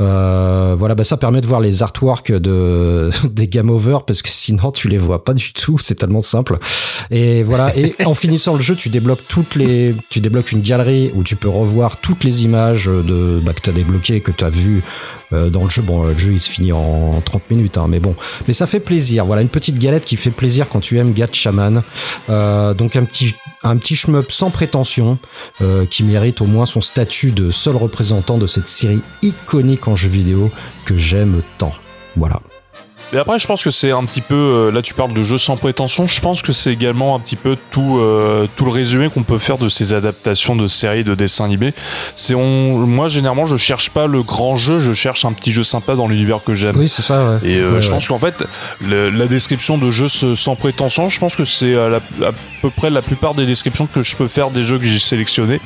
Euh, 0.00 0.71
voilà, 0.74 0.94
bah 0.94 1.04
ça 1.04 1.16
permet 1.16 1.40
de 1.40 1.46
voir 1.46 1.60
les 1.60 1.82
artworks 1.82 2.32
de 2.32 3.10
des 3.30 3.48
game 3.48 3.70
over 3.70 3.98
parce 4.06 4.22
que 4.22 4.28
sinon 4.28 4.70
tu 4.70 4.88
les 4.88 4.98
vois 4.98 5.24
pas 5.24 5.34
du 5.34 5.52
tout. 5.52 5.78
C'est 5.78 5.94
tellement 5.94 6.20
simple. 6.20 6.58
Et 7.10 7.42
voilà, 7.42 7.76
et 7.76 7.94
en 8.04 8.14
finissant 8.14 8.54
le 8.54 8.60
jeu, 8.60 8.74
tu 8.74 8.88
débloques 8.88 9.26
toutes 9.28 9.54
les, 9.54 9.94
tu 10.10 10.20
débloques 10.20 10.52
une 10.52 10.60
galerie 10.60 11.10
où 11.14 11.22
tu 11.22 11.36
peux 11.36 11.48
revoir 11.48 11.98
toutes 11.98 12.24
les 12.24 12.44
images 12.44 12.86
de 12.86 13.40
bah, 13.44 13.52
que 13.52 13.60
t'as 13.60 13.72
débloquées, 13.72 14.20
que 14.20 14.30
t'as 14.30 14.48
vues 14.48 14.82
euh, 15.32 15.50
dans 15.50 15.64
le 15.64 15.70
jeu. 15.70 15.82
Bon, 15.82 16.02
le 16.02 16.16
jeu 16.16 16.32
il 16.32 16.40
se 16.40 16.50
finit 16.50 16.72
en 16.72 17.20
30 17.24 17.50
minutes, 17.50 17.78
hein, 17.78 17.86
mais 17.88 18.00
bon, 18.00 18.14
mais 18.46 18.54
ça 18.54 18.66
fait 18.66 18.80
plaisir. 18.80 19.24
Voilà, 19.24 19.42
une 19.42 19.48
petite 19.48 19.78
galette 19.78 20.04
qui 20.04 20.16
fait 20.16 20.30
plaisir 20.30 20.68
quand 20.68 20.80
tu 20.80 20.98
aimes 20.98 21.12
Gatchaman. 21.12 21.82
Euh, 22.30 22.74
donc 22.74 22.96
un 22.96 23.04
petit 23.04 23.34
un 23.62 23.76
petit 23.76 23.96
shmup 23.96 24.30
sans 24.30 24.50
prétention 24.50 25.18
euh, 25.60 25.86
qui 25.86 26.02
mérite 26.02 26.40
au 26.40 26.46
moins 26.46 26.66
son 26.66 26.80
statut 26.80 27.32
de 27.32 27.50
seul 27.50 27.76
représentant 27.76 28.38
de 28.38 28.46
cette 28.46 28.68
série 28.68 29.00
iconique 29.22 29.88
en 29.88 29.96
jeu 29.96 30.08
vidéo 30.08 30.50
que 30.84 30.96
j'aime 30.96 31.42
tant. 31.58 31.72
Voilà. 32.16 32.40
Et 33.14 33.18
après, 33.18 33.38
je 33.38 33.46
pense 33.46 33.62
que 33.62 33.70
c'est 33.70 33.90
un 33.90 34.04
petit 34.04 34.22
peu. 34.22 34.34
euh, 34.34 34.70
là, 34.72 34.80
tu 34.80 34.94
parles 34.94 35.12
de 35.12 35.20
jeux 35.22 35.36
sans 35.38 35.56
prétention. 35.56 36.06
Je 36.06 36.20
pense 36.20 36.40
que 36.40 36.52
c'est 36.52 36.72
également 36.72 37.14
un 37.14 37.20
petit 37.20 37.36
peu 37.36 37.56
tout, 37.70 37.98
euh, 37.98 38.46
tout 38.56 38.64
le 38.64 38.70
résumé 38.70 39.10
qu'on 39.10 39.22
peut 39.22 39.38
faire 39.38 39.58
de 39.58 39.68
ces 39.68 39.92
adaptations 39.92 40.56
de 40.56 40.66
séries 40.66 41.04
de 41.04 41.14
dessins 41.14 41.44
animés. 41.44 41.74
C'est 42.16 42.34
on, 42.34 42.78
moi, 42.86 43.08
généralement, 43.08 43.44
je 43.46 43.56
cherche 43.56 43.90
pas 43.90 44.06
le 44.06 44.22
grand 44.22 44.56
jeu. 44.56 44.80
Je 44.80 44.94
cherche 44.94 45.24
un 45.26 45.32
petit 45.32 45.52
jeu 45.52 45.62
sympa 45.62 45.94
dans 45.94 46.08
l'univers 46.08 46.40
que 46.42 46.54
j'aime. 46.54 46.76
Oui, 46.78 46.88
c'est 46.88 47.02
ça. 47.02 47.22
Ouais. 47.42 47.48
Et 47.50 47.58
euh, 47.58 47.72
Ouais, 47.74 47.80
je 47.82 47.88
ouais. 47.88 47.94
pense 47.94 48.08
qu'en 48.08 48.18
fait, 48.18 48.44
le- 48.80 49.10
la 49.10 49.26
description 49.26 49.76
de 49.76 49.90
jeux 49.90 50.08
sans 50.08 50.56
prétention, 50.56 51.10
je 51.10 51.18
pense 51.20 51.36
que 51.36 51.44
c'est 51.44 51.74
à, 51.76 52.00
peu 52.62 52.70
près 52.70 52.88
la 52.90 53.02
plupart 53.02 53.34
des 53.34 53.44
descriptions 53.44 53.86
que 53.86 54.02
je 54.02 54.16
peux 54.16 54.28
faire 54.28 54.50
des 54.50 54.64
jeux 54.64 54.78
que 54.78 54.84
j'ai 54.86 54.98
sélectionnés. 54.98 55.60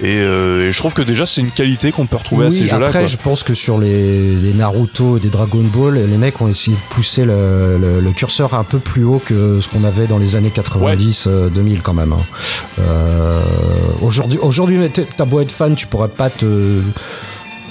Et, 0.00 0.18
euh, 0.20 0.68
et 0.68 0.72
je 0.72 0.78
trouve 0.78 0.94
que 0.94 1.02
déjà, 1.02 1.26
c'est 1.26 1.40
une 1.40 1.50
qualité 1.50 1.90
qu'on 1.90 2.06
peut 2.06 2.16
retrouver 2.16 2.46
à 2.46 2.50
ces 2.52 2.66
jeux-là. 2.66 2.86
Après, 2.86 3.06
je 3.08 3.16
pense 3.16 3.42
que 3.42 3.54
sur 3.54 3.78
les, 3.78 4.34
les 4.36 4.52
Naruto 4.52 5.16
et 5.16 5.20
des 5.20 5.28
Dragon 5.28 5.62
Ball, 5.74 5.94
les 6.08 6.18
mecs 6.18 6.40
ont 6.40 6.48
essayé 6.48 6.76
pousser 6.90 7.24
le, 7.24 7.78
le- 7.80 8.00
le 8.00 8.10
curseur 8.12 8.54
un 8.54 8.64
peu 8.64 8.78
plus 8.78 9.04
haut 9.04 9.20
que 9.24 9.60
ce 9.60 9.68
qu'on 9.68 9.84
avait 9.84 10.06
dans 10.06 10.18
les 10.18 10.36
années 10.36 10.50
90, 10.50 11.26
euh, 11.26 11.48
2000 11.48 11.82
quand 11.82 11.94
même. 11.94 12.12
hein. 12.12 12.18
Euh, 12.80 13.40
aujourd'hui, 14.02 14.38
aujourd'hui, 14.40 14.78
t'as 15.16 15.24
beau 15.24 15.40
être 15.40 15.52
fan, 15.52 15.74
tu 15.74 15.86
pourrais 15.86 16.08
pas 16.08 16.30
te 16.30 16.80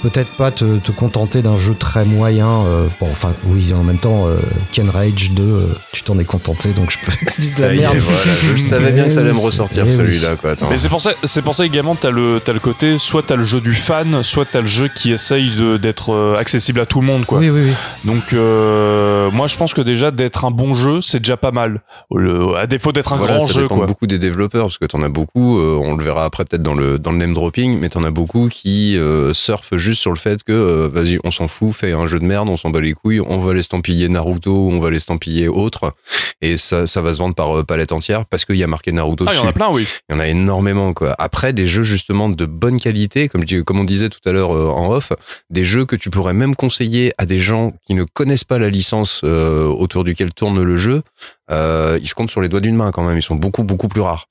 peut-être 0.04 0.36
pas 0.36 0.50
te, 0.50 0.78
te 0.78 0.92
contenter 0.92 1.40
d'un 1.40 1.56
jeu 1.56 1.74
très 1.74 2.04
moyen. 2.04 2.46
euh, 2.66 2.86
bon, 3.00 3.06
enfin, 3.10 3.32
oui, 3.46 3.72
en 3.74 3.82
même 3.82 3.96
temps, 3.98 4.26
euh, 4.26 4.36
Ken 4.72 4.88
Rage 4.90 5.30
2, 5.32 5.42
euh, 5.42 5.66
tu 5.92 6.02
t'en 6.02 6.18
es 6.18 6.24
contenté, 6.24 6.68
donc 6.70 6.90
je 6.90 6.98
peux 6.98 7.12
la 7.24 7.30
Ça 7.30 7.72
y 7.74 7.78
est, 7.78 7.80
merde. 7.80 7.96
voilà, 7.98 8.32
je 8.54 8.60
savais 8.60 8.92
bien 8.92 9.04
que 9.04 9.10
ça 9.10 9.20
allait 9.20 9.32
me 9.32 9.38
ressortir 9.38 9.84
Eh 9.86 9.90
oui. 9.90 9.96
celui-là, 9.96 10.36
quoi. 10.36 10.50
Attends. 10.50 10.68
Mais 10.70 10.76
c'est 10.76 10.90
pour 10.90 11.00
ça, 11.00 11.12
c'est 11.24 11.40
pour 11.42 11.54
ça 11.54 11.64
également 11.64 11.94
t'as 11.94 12.10
le 12.10 12.40
t'as 12.44 12.52
le 12.52 12.60
côté 12.60 12.98
soit 12.98 13.22
t'as 13.26 13.36
le 13.36 13.44
jeu 13.44 13.60
du 13.62 13.72
fan, 13.74 14.22
soit 14.22 14.44
t'as 14.50 14.60
le 14.60 14.66
jeu 14.66 14.88
qui 14.94 15.10
essaye 15.12 15.54
de- 15.54 15.76
d'être 15.78 16.12
euh, 16.12 16.36
accessible 16.36 16.80
à 16.80 16.86
tout 16.86 17.00
le 17.00 17.06
monde 17.06 17.24
quoi. 17.24 17.38
Oui, 17.38 17.48
oui, 17.50 17.62
oui. 17.66 17.72
Donc 18.04 18.32
euh, 18.32 19.30
moi 19.32 19.46
je 19.46 19.56
pense 19.56 19.74
que 19.74 19.80
déjà 19.80 20.10
d'être 20.10 20.44
un 20.44 20.50
bon 20.50 20.74
jeu 20.74 21.00
c'est 21.00 21.18
déjà 21.20 21.36
pas 21.36 21.50
mal. 21.50 21.80
Le- 22.14 22.56
à 22.56 22.66
défaut 22.66 22.92
d'être 22.92 23.12
un 23.12 23.16
Voilà, 23.16 23.38
grand 23.38 23.46
ça 23.48 23.54
jeu 23.60 23.68
quoi. 23.68 23.86
beaucoup 23.86 24.06
des 24.06 24.18
développeurs 24.18 24.66
parce 24.66 24.78
que 24.78 24.84
t'en 24.86 25.02
as 25.02 25.08
beaucoup, 25.08 25.58
euh, 25.58 25.80
on 25.84 25.96
le 25.96 26.04
verra 26.04 26.24
après 26.24 26.44
peut-être 26.44 26.62
dans 26.62 26.74
le 26.74 26.98
dans 26.98 27.12
le 27.12 27.18
name 27.18 27.34
dropping, 27.34 27.78
mais 27.80 27.88
t'en 27.88 28.04
as 28.04 28.10
beaucoup 28.10 28.48
qui 28.50 28.96
euh, 28.98 29.32
surfent 29.32 29.76
juste 29.76 29.93
sur 29.94 30.10
le 30.10 30.16
fait 30.16 30.42
que 30.42 30.52
euh, 30.52 30.88
vas-y, 30.92 31.18
on 31.24 31.30
s'en 31.30 31.48
fout, 31.48 31.72
fais 31.72 31.92
un 31.92 32.06
jeu 32.06 32.18
de 32.18 32.24
merde, 32.24 32.48
on 32.48 32.56
s'en 32.56 32.70
bat 32.70 32.80
les 32.80 32.92
couilles, 32.92 33.20
on 33.20 33.38
va 33.38 33.54
l'estampiller 33.54 34.08
Naruto, 34.08 34.68
on 34.70 34.78
va 34.78 34.90
l'estampiller 34.90 35.48
autre, 35.48 35.94
et 36.40 36.56
ça 36.56 36.86
ça 36.86 37.00
va 37.00 37.12
se 37.12 37.18
vendre 37.18 37.34
par 37.34 37.58
euh, 37.58 37.64
palette 37.64 37.92
entière 37.92 38.26
parce 38.26 38.44
qu'il 38.44 38.56
y 38.56 38.62
a 38.62 38.66
marqué 38.66 38.92
Naruto 38.92 39.24
Ah 39.26 39.30
il 39.32 39.34
y 39.34 39.36
dessus. 39.36 39.46
en 39.46 39.50
a 39.50 39.52
plein 39.52 39.70
oui. 39.70 39.86
Il 40.08 40.14
y 40.14 40.16
en 40.16 40.20
a 40.20 40.28
énormément 40.28 40.92
quoi. 40.92 41.14
Après 41.18 41.52
des 41.52 41.66
jeux 41.66 41.82
justement 41.82 42.28
de 42.28 42.46
bonne 42.46 42.78
qualité, 42.80 43.28
comme 43.28 43.78
on 43.80 43.84
disait 43.84 44.08
tout 44.08 44.20
à 44.26 44.32
l'heure 44.32 44.54
euh, 44.56 44.68
en 44.68 44.90
off, 44.90 45.12
des 45.50 45.64
jeux 45.64 45.84
que 45.84 45.96
tu 45.96 46.10
pourrais 46.10 46.34
même 46.34 46.56
conseiller 46.56 47.12
à 47.18 47.26
des 47.26 47.38
gens 47.38 47.72
qui 47.86 47.94
ne 47.94 48.04
connaissent 48.04 48.44
pas 48.44 48.58
la 48.58 48.70
licence 48.70 49.22
autour 49.24 50.04
duquel 50.04 50.32
tourne 50.32 50.62
le 50.62 50.76
jeu. 50.76 51.02
Euh, 51.50 51.98
ils 52.00 52.08
se 52.08 52.14
comptent 52.14 52.30
sur 52.30 52.40
les 52.40 52.48
doigts 52.48 52.60
d'une 52.60 52.76
main 52.76 52.90
quand 52.90 53.02
même. 53.02 53.16
Ils 53.18 53.22
sont 53.22 53.34
beaucoup 53.34 53.62
beaucoup 53.62 53.88
plus 53.88 54.00
rares. 54.00 54.26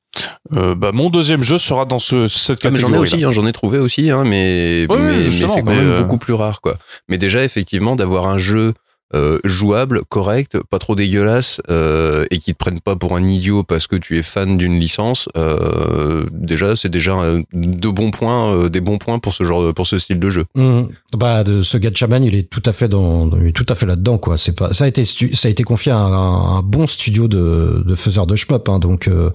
Euh, 0.55 0.75
bah 0.75 0.91
mon 0.93 1.09
deuxième 1.09 1.41
jeu 1.43 1.57
sera 1.57 1.85
dans 1.85 1.99
ce, 1.99 2.27
cette 2.27 2.59
Ah, 2.59 2.69
catégorie. 2.69 2.79
j'en 2.81 2.93
ai 2.93 2.97
aussi, 2.97 3.23
hein, 3.23 3.31
j'en 3.31 3.47
ai 3.47 3.53
trouvé 3.53 3.79
aussi, 3.79 4.09
hein, 4.11 4.23
mais 4.25 4.85
Oui, 4.89 4.97
mais, 4.99 5.23
c'est 5.23 5.45
quand 5.61 5.63
mais, 5.69 5.75
même 5.77 5.91
euh, 5.93 5.97
beaucoup 6.01 6.17
plus 6.17 6.33
rare 6.33 6.61
quoi. 6.61 6.75
Mais 7.09 7.17
déjà 7.17 7.43
effectivement 7.43 7.95
d'avoir 7.95 8.27
un 8.27 8.37
jeu 8.37 8.73
euh, 9.15 9.37
jouable, 9.43 10.01
correct, 10.09 10.57
pas 10.71 10.79
trop 10.79 10.95
dégueulasse 10.95 11.61
euh, 11.69 12.25
et 12.31 12.39
qui 12.39 12.53
te 12.53 12.57
prennent 12.57 12.79
pas 12.79 12.95
pour 12.95 13.15
un 13.15 13.23
idiot 13.23 13.61
parce 13.63 13.85
que 13.85 13.95
tu 13.95 14.17
es 14.17 14.23
fan 14.23 14.57
d'une 14.57 14.79
licence. 14.79 15.29
Euh, 15.37 16.25
déjà, 16.31 16.75
c'est 16.75 16.89
déjà 16.89 17.13
euh, 17.19 17.43
de 17.53 17.89
bons 17.89 18.09
points, 18.09 18.51
euh, 18.51 18.69
des 18.69 18.81
bons 18.81 18.97
points 18.97 19.19
pour 19.19 19.33
ce 19.35 19.43
genre, 19.43 19.67
de- 19.67 19.71
pour 19.71 19.85
ce 19.85 19.99
style 19.99 20.19
de 20.19 20.29
jeu. 20.31 20.45
Mhm. 20.55 20.89
Bah, 21.15 21.43
de 21.43 21.61
ce 21.61 21.77
Gatchaman, 21.77 22.23
il 22.23 22.33
est 22.33 22.49
tout 22.49 22.63
à 22.65 22.71
fait 22.73 22.87
dans, 22.87 23.29
il 23.37 23.47
est 23.49 23.51
tout 23.55 23.67
à 23.69 23.75
fait 23.75 23.85
là-dedans, 23.85 24.17
quoi. 24.17 24.35
C'est 24.37 24.55
pas, 24.55 24.73
ça 24.73 24.85
a 24.85 24.87
été, 24.87 25.03
stu- 25.03 25.35
ça 25.35 25.47
a 25.47 25.51
été 25.51 25.61
confié 25.63 25.91
à 25.91 25.97
un, 25.97 26.57
un 26.57 26.61
bon 26.63 26.87
studio 26.87 27.27
de, 27.27 27.83
de 27.85 27.93
faiseurs 27.95 28.25
de 28.25 28.35
shmup, 28.35 28.67
hein, 28.67 28.79
donc, 28.79 29.07
euh, 29.07 29.29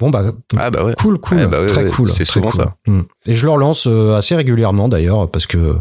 bon, 0.00 0.10
bah, 0.10 0.24
Ah 0.58 0.70
bah 0.70 0.84
ouais. 0.84 0.94
cool, 0.98 1.18
cool, 1.18 1.36
Ouais, 1.38 1.46
bah 1.46 1.60
ouais, 1.60 1.66
très 1.66 1.84
ouais, 1.84 1.90
cool. 1.90 2.08
c'est 2.08 2.24
souvent 2.24 2.48
cool. 2.50 2.56
ça. 2.64 2.74
Mhm. 2.86 3.04
Et 3.26 3.34
je 3.34 3.44
le 3.44 3.52
relance 3.52 3.86
euh, 3.86 4.16
assez 4.16 4.34
régulièrement, 4.34 4.88
d'ailleurs, 4.88 5.30
parce 5.30 5.46
que, 5.46 5.76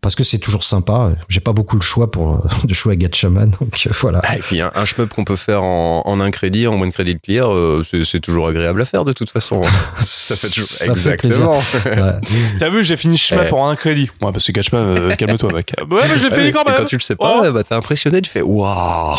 parce 0.00 0.14
que 0.14 0.22
c'est 0.22 0.38
toujours 0.38 0.62
sympa. 0.62 1.10
J'ai 1.28 1.40
pas 1.40 1.52
beaucoup 1.52 1.74
le 1.74 1.82
choix 1.82 2.12
pour, 2.12 2.46
de 2.64 2.72
jouer 2.74 2.92
à 2.92 2.96
Gatchaman, 2.96 3.50
donc 3.60 3.76
euh, 3.86 3.90
voilà. 4.00 4.20
Ah, 4.22 4.36
et 4.36 4.40
puis 4.40 4.60
un, 4.62 4.70
un 4.72 4.84
shmup 4.84 5.12
qu'on 5.12 5.24
peut 5.24 5.34
faire 5.34 5.64
en, 5.64 6.02
en 6.06 6.20
un 6.20 6.30
crédit, 6.30 6.68
en 6.68 6.80
one 6.80 6.92
credit 6.92 7.18
clear, 7.18 7.52
euh, 7.52 7.82
c'est 7.90 8.04
c'est 8.04 8.20
toujours 8.20 8.46
agréable 8.46 8.80
à 8.82 8.84
faire 8.84 9.04
de 9.04 9.12
toute 9.12 9.30
façon. 9.30 9.62
Ça 9.98 10.36
fait 10.36 10.46
toujours 10.48 10.68
Ça 10.68 10.94
fait 10.94 11.16
plaisir. 11.16 11.50
exactement. 11.50 11.58
Ouais. 12.06 12.20
T'as 12.60 12.68
vu 12.70 12.84
j'ai 12.84 12.96
fini 12.96 13.16
Shmup 13.16 13.52
en 13.52 13.68
un 13.68 13.74
crédit. 13.74 14.08
Ouais 14.22 14.30
parce 14.30 14.46
que 14.46 14.52
Gatchman 14.52 14.94
euh, 14.96 15.10
calme-toi 15.16 15.52
mec. 15.52 15.72
Ouais 15.90 16.02
mais 16.08 16.18
je 16.18 16.28
l'ai 16.28 16.34
fini 16.36 16.52
quand 16.52 16.62
et 16.62 16.70
même. 16.70 16.74
quand 16.78 16.84
tu 16.84 16.96
le 16.96 17.02
sais 17.02 17.16
pas, 17.16 17.42
Oh. 17.44 17.52
bah 17.52 17.64
t'es 17.64 17.74
impressionné, 17.74 18.22
tu 18.22 18.30
fais 18.30 18.42
waouh, 18.42 19.16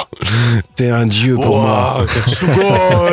t'es 0.75 0.89
un 0.89 1.05
dieu 1.05 1.35
pour 1.35 1.59
moi. 1.61 2.05
Sugoi 2.27 3.11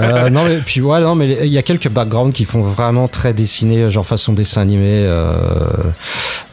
Euh, 0.00 0.30
non 0.30 0.44
mais 0.44 0.56
puis 0.64 0.80
ouais 0.80 1.00
non 1.00 1.14
mais 1.14 1.28
il 1.42 1.48
y 1.52 1.58
a 1.58 1.62
quelques 1.62 1.88
backgrounds 1.90 2.32
qui 2.34 2.44
font 2.46 2.60
vraiment 2.62 3.06
très 3.08 3.17
dessiné 3.32 3.90
genre 3.90 4.06
façon 4.06 4.32
dessin 4.32 4.62
animé 4.62 4.84
euh, 5.06 5.32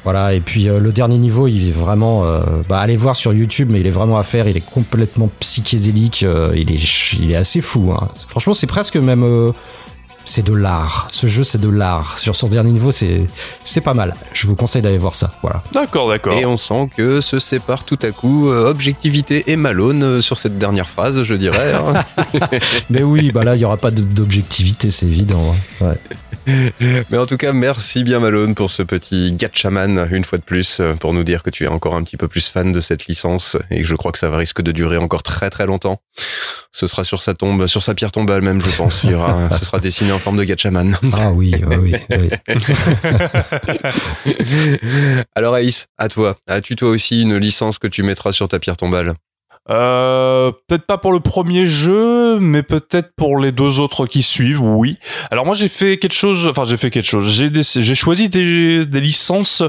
voilà 0.04 0.34
et 0.34 0.40
puis 0.40 0.68
euh, 0.70 0.80
le 0.80 0.92
dernier 0.92 1.18
niveau 1.18 1.48
il 1.48 1.70
est 1.70 1.72
vraiment 1.72 2.24
euh, 2.26 2.40
bah 2.70 2.80
allez 2.80 2.98
voir 2.98 3.16
sur 3.16 3.34
YouTube 3.34 3.70
mais 3.72 3.80
il 3.80 3.88
est 3.88 3.92
vraiment 3.92 4.18
à 4.18 4.24
faire 4.24 4.48
il 4.48 4.58
est 4.58 4.66
complètement 4.74 5.30
psychédélique 5.40 6.24
euh, 6.24 6.52
il 6.56 6.72
est 6.72 7.14
il 7.20 7.32
est 7.32 7.36
assez 7.36 7.62
fou 7.62 7.92
hein. 7.96 8.08
franchement 8.28 8.54
c'est 8.54 8.68
presque 8.68 8.96
même 8.98 9.24
euh, 9.24 9.52
c'est 10.28 10.44
de 10.44 10.56
l'art 10.56 11.08
ce 11.12 11.28
jeu 11.28 11.44
c'est 11.44 11.62
de 11.62 11.70
l'art 11.70 12.18
sur 12.18 12.36
son 12.36 12.48
dernier 12.48 12.72
niveau 12.72 12.92
c'est 12.92 13.22
c'est 13.64 13.82
pas 13.82 13.94
mal 13.94 14.16
je 14.34 14.48
vous 14.48 14.56
conseille 14.56 14.82
d'aller 14.82 14.98
voir 14.98 15.14
ça 15.14 15.30
voilà 15.44 15.62
D'accord 15.72 16.10
d'accord. 16.10 16.34
Et 16.34 16.46
on 16.48 16.58
sent 16.58 16.90
que 16.98 17.22
se 17.22 17.38
sépare 17.38 17.84
tout 17.84 18.00
à 18.02 18.12
coup 18.12 18.50
euh, 18.50 18.68
objectivité 18.70 19.44
et 19.52 19.56
Malone 19.56 20.04
euh, 20.04 20.22
sur 20.22 20.38
cette 20.40 20.58
dernière 20.58 20.88
phrase, 20.90 21.22
je 21.22 21.36
dirais. 21.36 21.74
hein. 21.74 22.04
mais 22.90 23.04
oui 23.04 23.32
bah 23.32 23.44
là 23.44 23.56
il 23.56 23.62
y 23.62 23.66
aura 23.66 23.78
pas 23.78 23.92
d'objectivité 23.92 24.90
c'est 24.90 25.06
évident 25.06 25.42
hein. 25.82 25.86
ouais. 25.86 26.00
Mais 27.10 27.18
en 27.18 27.26
tout 27.26 27.38
cas, 27.38 27.54
merci 27.54 28.04
bien 28.04 28.20
Malone 28.20 28.56
pour 28.56 28.72
ce 28.72 28.84
petit 28.84 29.34
Gatchaman, 29.34 30.08
une 30.12 30.24
fois 30.24 30.38
de 30.38 30.44
plus, 30.44 30.82
pour 31.00 31.14
nous 31.14 31.24
dire 31.24 31.44
que 31.44 31.50
tu 31.50 31.64
es 31.64 31.68
encore 31.68 31.96
un 31.96 32.04
petit 32.04 32.18
peu 32.18 32.28
plus 32.28 32.50
fan 32.50 32.72
de 32.72 32.82
cette 32.82 33.08
licence 33.08 33.58
et 33.72 33.82
que 33.82 33.88
je 33.88 33.96
crois 33.96 34.12
que 34.12 34.20
ça 34.20 34.30
va 34.30 34.38
risque 34.38 34.62
de 34.62 34.72
durer 34.72 34.98
encore 34.98 35.24
très 35.24 35.50
très 35.50 35.66
longtemps. 35.66 36.02
Ce 36.72 36.88
sera 36.88 37.04
sur 37.04 37.22
sa 37.22 37.34
tombe, 37.34 37.68
sur 37.68 37.82
sa 37.82 37.96
pierre 37.96 38.12
tombale 38.12 38.42
même, 38.42 38.62
je 38.62 38.76
pense. 38.76 39.04
Il 39.04 39.12
y 39.12 39.14
aura, 39.14 39.50
ce 39.50 39.66
sera 39.66 39.80
dessiné 39.80 40.12
en 40.12 40.20
forme 40.20 40.38
de 40.38 40.44
Gatchaman. 40.44 40.98
ah 41.14 41.32
oui 41.32 41.56
oui 41.66 41.76
oui, 41.78 41.96
oui. 42.18 42.30
Alors 45.36 45.56
Aïs, 45.56 45.88
à 45.98 46.10
toi. 46.10 46.36
As-tu 46.48 46.76
toi 46.76 46.90
aussi 46.90 47.22
une 47.22 47.38
licence 47.38 47.80
que 47.80 47.88
tu 47.88 48.04
mettras 48.04 48.32
sur 48.32 48.48
ta 48.48 48.60
pierre 48.60 48.78
tombale? 48.78 49.14
Euh, 49.72 50.52
peut-être 50.68 50.86
pas 50.86 51.00
pour 51.00 51.12
le 51.12 51.20
premier 51.20 51.66
jeu, 51.66 52.40
mais 52.40 52.62
peut-être 52.62 53.10
pour 53.16 53.40
les 53.40 53.52
deux 53.52 53.80
autres 53.80 54.06
qui 54.06 54.22
suivent, 54.22 54.62
oui. 54.62 54.98
Alors 55.32 55.44
moi 55.44 55.56
j'ai 55.56 55.68
fait 55.68 55.98
quelque 55.98 56.14
chose, 56.14 56.48
enfin 56.48 56.66
j'ai 56.66 56.78
fait 56.78 56.92
quelque 56.92 57.08
chose, 57.08 57.32
j'ai 57.34 57.50
des- 57.50 57.64
j'ai 57.64 57.96
choisi 57.96 58.30
des, 58.30 58.86
des 58.86 59.02
licences 59.02 59.64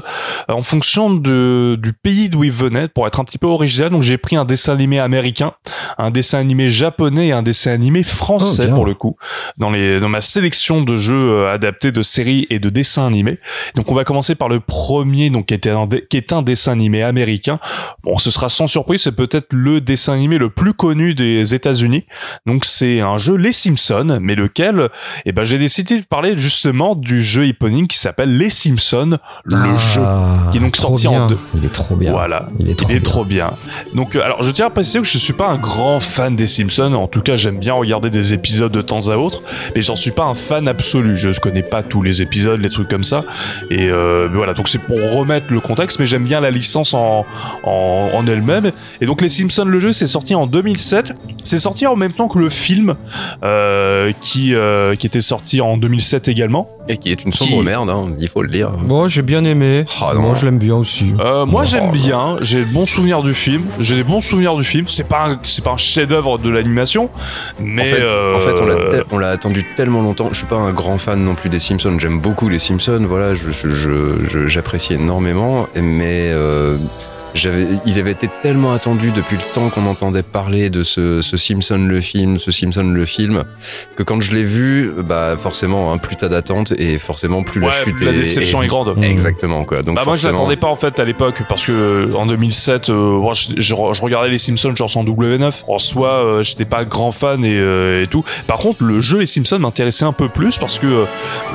en 0.47 0.61
fonction 0.61 1.11
de, 1.11 1.79
du 1.81 1.93
pays 1.93 2.29
d'où 2.29 2.43
ils 2.43 2.51
venaient 2.51 2.87
pour 2.89 3.07
être 3.07 3.19
un 3.19 3.23
petit 3.23 3.39
peu 3.39 3.47
original, 3.47 3.89
donc 3.89 4.03
j'ai 4.03 4.19
pris 4.19 4.35
un 4.35 4.45
dessin 4.45 4.73
animé 4.73 4.99
américain, 4.99 5.53
un 5.97 6.11
dessin 6.11 6.37
animé 6.37 6.69
japonais 6.69 7.29
et 7.29 7.31
un 7.31 7.41
dessin 7.41 7.71
animé 7.71 8.03
français 8.03 8.67
Oh, 8.71 8.75
pour 8.75 8.85
le 8.85 8.93
coup, 8.93 9.15
dans, 9.57 9.71
les, 9.71 9.99
dans 9.99 10.09
ma 10.09 10.21
sélection 10.21 10.81
de 10.83 10.95
jeux 10.95 11.15
euh, 11.31 11.51
adaptés 11.51 11.91
de 11.91 12.03
séries 12.03 12.45
et 12.51 12.59
de 12.59 12.69
dessins 12.69 13.07
animés. 13.07 13.39
Donc 13.75 13.89
on 13.91 13.95
va 13.95 14.03
commencer 14.03 14.35
par 14.35 14.47
le 14.47 14.59
premier, 14.59 15.31
donc 15.31 15.47
qui, 15.47 15.55
était 15.55 15.71
un 15.71 15.87
dé- 15.87 16.05
qui 16.07 16.17
est 16.17 16.33
un 16.33 16.43
dessin 16.43 16.73
animé 16.73 17.01
américain. 17.01 17.59
Bon, 18.03 18.19
ce 18.19 18.29
sera 18.29 18.47
sans 18.49 18.67
surprise, 18.67 19.01
c'est 19.01 19.15
peut-être 19.15 19.47
le 19.51 19.81
dessin 19.87 20.13
animé 20.13 20.37
le 20.37 20.49
plus 20.51 20.73
connu 20.73 21.15
des 21.15 21.55
États-Unis. 21.55 22.05
Donc 22.45 22.65
c'est 22.65 22.99
un 23.01 23.17
jeu 23.17 23.35
Les 23.35 23.53
Simpsons, 23.53 24.19
mais 24.21 24.35
lequel 24.35 24.89
Eh 25.25 25.31
ben 25.31 25.43
j'ai 25.43 25.57
décidé 25.57 25.99
de 25.99 26.05
parler 26.05 26.35
justement 26.37 26.93
du 26.95 27.23
jeu 27.23 27.45
éponyme 27.47 27.87
qui 27.87 27.97
s'appelle 27.97 28.37
Les 28.37 28.49
Simpsons, 28.51 29.17
le 29.45 29.57
Ah, 29.57 29.75
jeu. 29.75 30.01
qui 30.51 30.57
est 30.57 30.61
donc 30.61 30.77
sorti 30.77 31.07
en 31.07 31.27
deux. 31.27 31.37
il 31.55 31.65
est 31.65 31.73
trop 31.73 31.95
bien 31.95 32.11
Voilà. 32.11 32.49
il 32.59 32.69
est 32.69 32.75
trop 32.77 32.89
Il 32.89 32.95
est 32.95 32.99
bien. 32.99 33.09
trop 33.09 33.25
bien. 33.25 33.51
Donc, 33.95 34.15
euh, 34.15 34.21
alors, 34.23 34.43
je 34.43 34.51
tiens 34.51 34.67
à 34.67 34.69
préciser 34.69 34.99
que 34.99 35.05
je 35.05 35.17
suis 35.17 35.33
pas 35.33 35.47
un 35.49 35.57
grand 35.57 35.99
fan 35.99 36.35
des 36.35 36.47
Simpsons. 36.47 36.93
En 36.93 37.07
tout 37.07 37.21
cas, 37.21 37.35
j'aime 37.35 37.57
bien 37.57 37.73
regarder 37.73 38.09
des 38.09 38.33
épisodes 38.33 38.71
de 38.71 38.81
temps 38.81 39.07
à 39.09 39.15
autre, 39.15 39.41
mais 39.75 39.81
j'en 39.81 39.95
suis 39.95 40.11
pas 40.11 40.25
un 40.25 40.33
fan 40.33 40.67
absolu. 40.67 41.15
Je 41.17 41.39
connais 41.39 41.63
pas 41.63 41.81
tous 41.83 42.01
les 42.01 42.21
épisodes, 42.21 42.59
les 42.61 42.69
trucs 42.69 42.89
comme 42.89 43.03
ça. 43.03 43.23
Et 43.71 43.87
euh, 43.89 44.27
voilà. 44.33 44.53
Donc, 44.53 44.67
c'est 44.67 44.77
pour 44.79 44.97
remettre 45.13 45.47
le 45.49 45.59
contexte, 45.61 45.99
mais 45.99 46.05
j'aime 46.05 46.25
bien 46.25 46.39
la 46.41 46.51
licence 46.51 46.93
en, 46.93 47.25
en, 47.63 48.09
en 48.13 48.27
elle-même. 48.27 48.71
Et 49.01 49.05
donc, 49.05 49.21
les 49.21 49.29
Simpsons, 49.29 49.65
le 49.65 49.76
jeu, 49.79 49.91
c'est 49.91 50.05
sorti 50.05 50.35
en 50.35 50.47
2007. 50.47 51.13
C'est 51.43 51.59
sorti 51.59 51.87
en 51.87 51.95
même 51.95 52.11
temps 52.13 52.27
que 52.27 52.39
le 52.39 52.49
film, 52.49 52.95
euh, 53.43 54.11
qui, 54.21 54.53
euh, 54.53 54.95
qui 54.95 55.07
était 55.07 55.21
sorti 55.21 55.61
en 55.61 55.77
2007 55.77 56.27
également. 56.27 56.67
Et 56.89 56.97
qui 56.97 57.11
est 57.11 57.23
une 57.23 57.31
sombre 57.33 57.57
Qui- 57.59 57.63
merde, 57.65 57.89
hein, 57.89 58.05
il 58.19 58.27
faut 58.27 58.41
le 58.41 58.49
dire. 58.49 58.71
Moi, 58.77 59.07
j'ai 59.07 59.21
bien 59.21 59.43
aimé. 59.43 59.85
Oh, 60.01 60.13
non. 60.13 60.21
Moi, 60.21 60.35
je 60.35 60.45
l'aime 60.45 60.59
bien 60.59 60.75
aussi. 60.75 61.13
Euh, 61.19 61.45
moi 61.45 61.61
Oh. 61.63 61.67
j'aime 61.69 61.91
bien, 61.91 62.37
j'ai 62.41 62.59
de 62.65 62.71
bons 62.71 62.85
souvenirs 62.85 63.21
du 63.23 63.33
film, 63.33 63.63
j'ai 63.79 63.95
des 63.95 64.03
bons 64.03 64.21
souvenirs 64.21 64.55
du 64.55 64.63
film. 64.63 64.85
C'est 64.87 65.07
pas 65.07 65.27
un, 65.29 65.39
c'est 65.43 65.63
pas 65.63 65.71
un 65.71 65.77
chef-d'œuvre 65.77 66.37
de 66.37 66.49
l'animation, 66.49 67.09
mais 67.59 67.81
en 67.81 67.85
fait, 67.95 68.01
euh, 68.01 68.35
en 68.35 68.39
fait, 68.39 68.61
on 68.61 68.65
l'a 68.65 68.75
tel- 68.89 69.03
on 69.11 69.17
l'a 69.17 69.29
attendu 69.29 69.65
tellement 69.75 70.01
longtemps. 70.01 70.29
Je 70.31 70.37
suis 70.37 70.45
pas 70.47 70.55
un 70.55 70.71
grand 70.71 70.97
fan 70.97 71.23
non 71.23 71.35
plus 71.35 71.49
des 71.49 71.59
Simpsons. 71.59 71.97
J'aime 71.99 72.19
beaucoup 72.21 72.49
les 72.49 72.59
Simpsons. 72.59 73.05
Voilà, 73.07 73.33
je- 73.35 73.49
je- 73.49 73.69
je- 73.69 74.25
je- 74.29 74.47
j'apprécie 74.47 74.93
énormément. 74.93 75.67
Mais 75.75 76.29
euh, 76.31 76.77
il 77.35 77.99
avait 77.99 78.11
été 78.11 78.29
tellement 78.41 78.73
attendu 78.73 79.11
depuis 79.11 79.35
le 79.37 79.53
temps 79.53 79.69
qu'on 79.69 79.85
entendait 79.85 80.23
parler 80.23 80.69
de 80.69 80.83
ce, 80.83 81.21
ce 81.21 81.37
Simpson 81.37 81.77
le 81.77 81.99
film, 82.01 82.39
ce 82.39 82.51
Simpson 82.51 82.83
le 82.83 83.05
film, 83.05 83.43
que 83.95 84.03
quand 84.03 84.19
je 84.21 84.33
l'ai 84.33 84.43
vu, 84.43 84.91
bah 85.03 85.35
forcément, 85.37 85.91
hein, 85.93 85.97
plus 85.97 86.15
t'as 86.15 86.29
d'attente 86.29 86.71
et 86.77 86.97
forcément 86.97 87.43
plus 87.43 87.59
la 87.61 87.67
ouais, 87.67 87.73
chute 87.73 87.99
la 88.01 88.11
est- 88.11 88.17
déception 88.19 88.63
est, 88.63 88.67
grande. 88.67 88.97
Mmh. 88.97 89.03
Exactement 89.03 89.65
quoi. 89.65 89.83
Donc 89.83 89.95
Bah 89.95 90.03
moi 90.05 90.15
je 90.15 90.27
l'attendais 90.27 90.55
pas 90.55 90.67
en 90.67 90.75
fait 90.75 90.99
à 90.99 91.05
l'époque 91.05 91.41
parce 91.47 91.65
que 91.65 91.71
euh, 91.71 92.13
en 92.15 92.25
2007 92.25 92.89
euh, 92.89 92.93
moi, 93.19 93.33
je, 93.33 93.49
je- 93.57 93.75
je 93.75 94.01
regardais 94.01 94.29
les 94.29 94.37
Simpsons 94.37 94.75
genre 94.75 94.89
sans 94.89 95.03
W9 95.03 95.51
en 95.67 95.79
soi 95.79 96.09
euh, 96.09 96.43
j'étais 96.43 96.65
pas 96.65 96.85
grand 96.85 97.11
fan 97.11 97.43
et, 97.45 97.57
euh, 97.59 98.03
et 98.03 98.07
tout 98.07 98.23
par 98.47 98.57
contre 98.57 98.83
le 98.83 98.99
jeu 98.99 99.19
les 99.19 99.25
Simpsons 99.25 99.59
m'intéressait 99.59 100.05
un 100.05 100.13
peu 100.13 100.29
plus 100.29 100.57
parce 100.57 100.79
que 100.79 100.87
euh, 100.87 101.03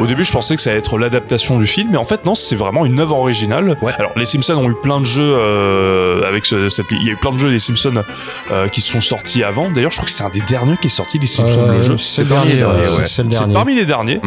au 0.01 0.07
début 0.07 0.25
je 0.25 0.33
pensais 0.33 0.55
que 0.57 0.63
ça 0.63 0.71
allait 0.71 0.79
être 0.79 0.99
l'adaptation 0.99 1.59
du 1.59 1.67
film 1.67 1.89
mais 1.93 1.99
en 1.99 2.05
fait 2.05 2.25
non 2.25 2.35
c'est 2.35 2.57
vraiment 2.57 2.85
une 2.87 3.01
œuvre 3.01 3.17
originale 3.17 3.77
Ouais. 3.83 3.93
alors 3.99 4.13
les 4.17 4.27
Simpsons 4.27 4.55
ont 4.55 4.71
eu 4.71 4.75
plein 4.81 5.01
de 5.01 5.07
jeux 5.07 5.23
euh, 5.63 6.29
avec 6.29 6.45
ce- 6.47 6.69
cette 6.69 6.87
il 6.91 7.07
y 7.07 7.11
a 7.11 7.13
eu 7.13 7.17
plein 7.17 7.33
de 7.33 7.39
jeux 7.39 7.51
des 7.51 7.59
Simpsons 7.59 8.03
euh, 8.51 8.69
qui 8.69 8.81
sont 8.81 9.01
sortis 9.01 9.43
avant 9.45 9.71
d'ailleurs 9.71 9.91
je 9.91 9.97
crois 9.97 10.07
que 10.07 10.13
c'est 10.13 10.25
un 10.25 10.31
des 10.31 10.41
derniers 10.43 10.77
qui 10.81 10.87
est 10.89 10.91
sorti 10.91 11.19
les 11.19 11.27
Simpsons 11.27 11.69
Euh, 11.69 11.79
le 11.79 11.83
jeu 11.83 11.97
c'est 11.97 12.25
le 12.25 12.29
parmi 12.29 12.55
dernier, 12.55 12.55
les 12.55 12.61
derniers, 12.61 12.89
ouais, 12.95 12.99
ouais. 13.01 13.07
c'est 13.07 13.23
le 13.23 13.31
c'est 13.31 13.39
dernier. 13.39 13.55
parmi 13.55 13.75
les 13.75 13.85
derniers 13.87 14.21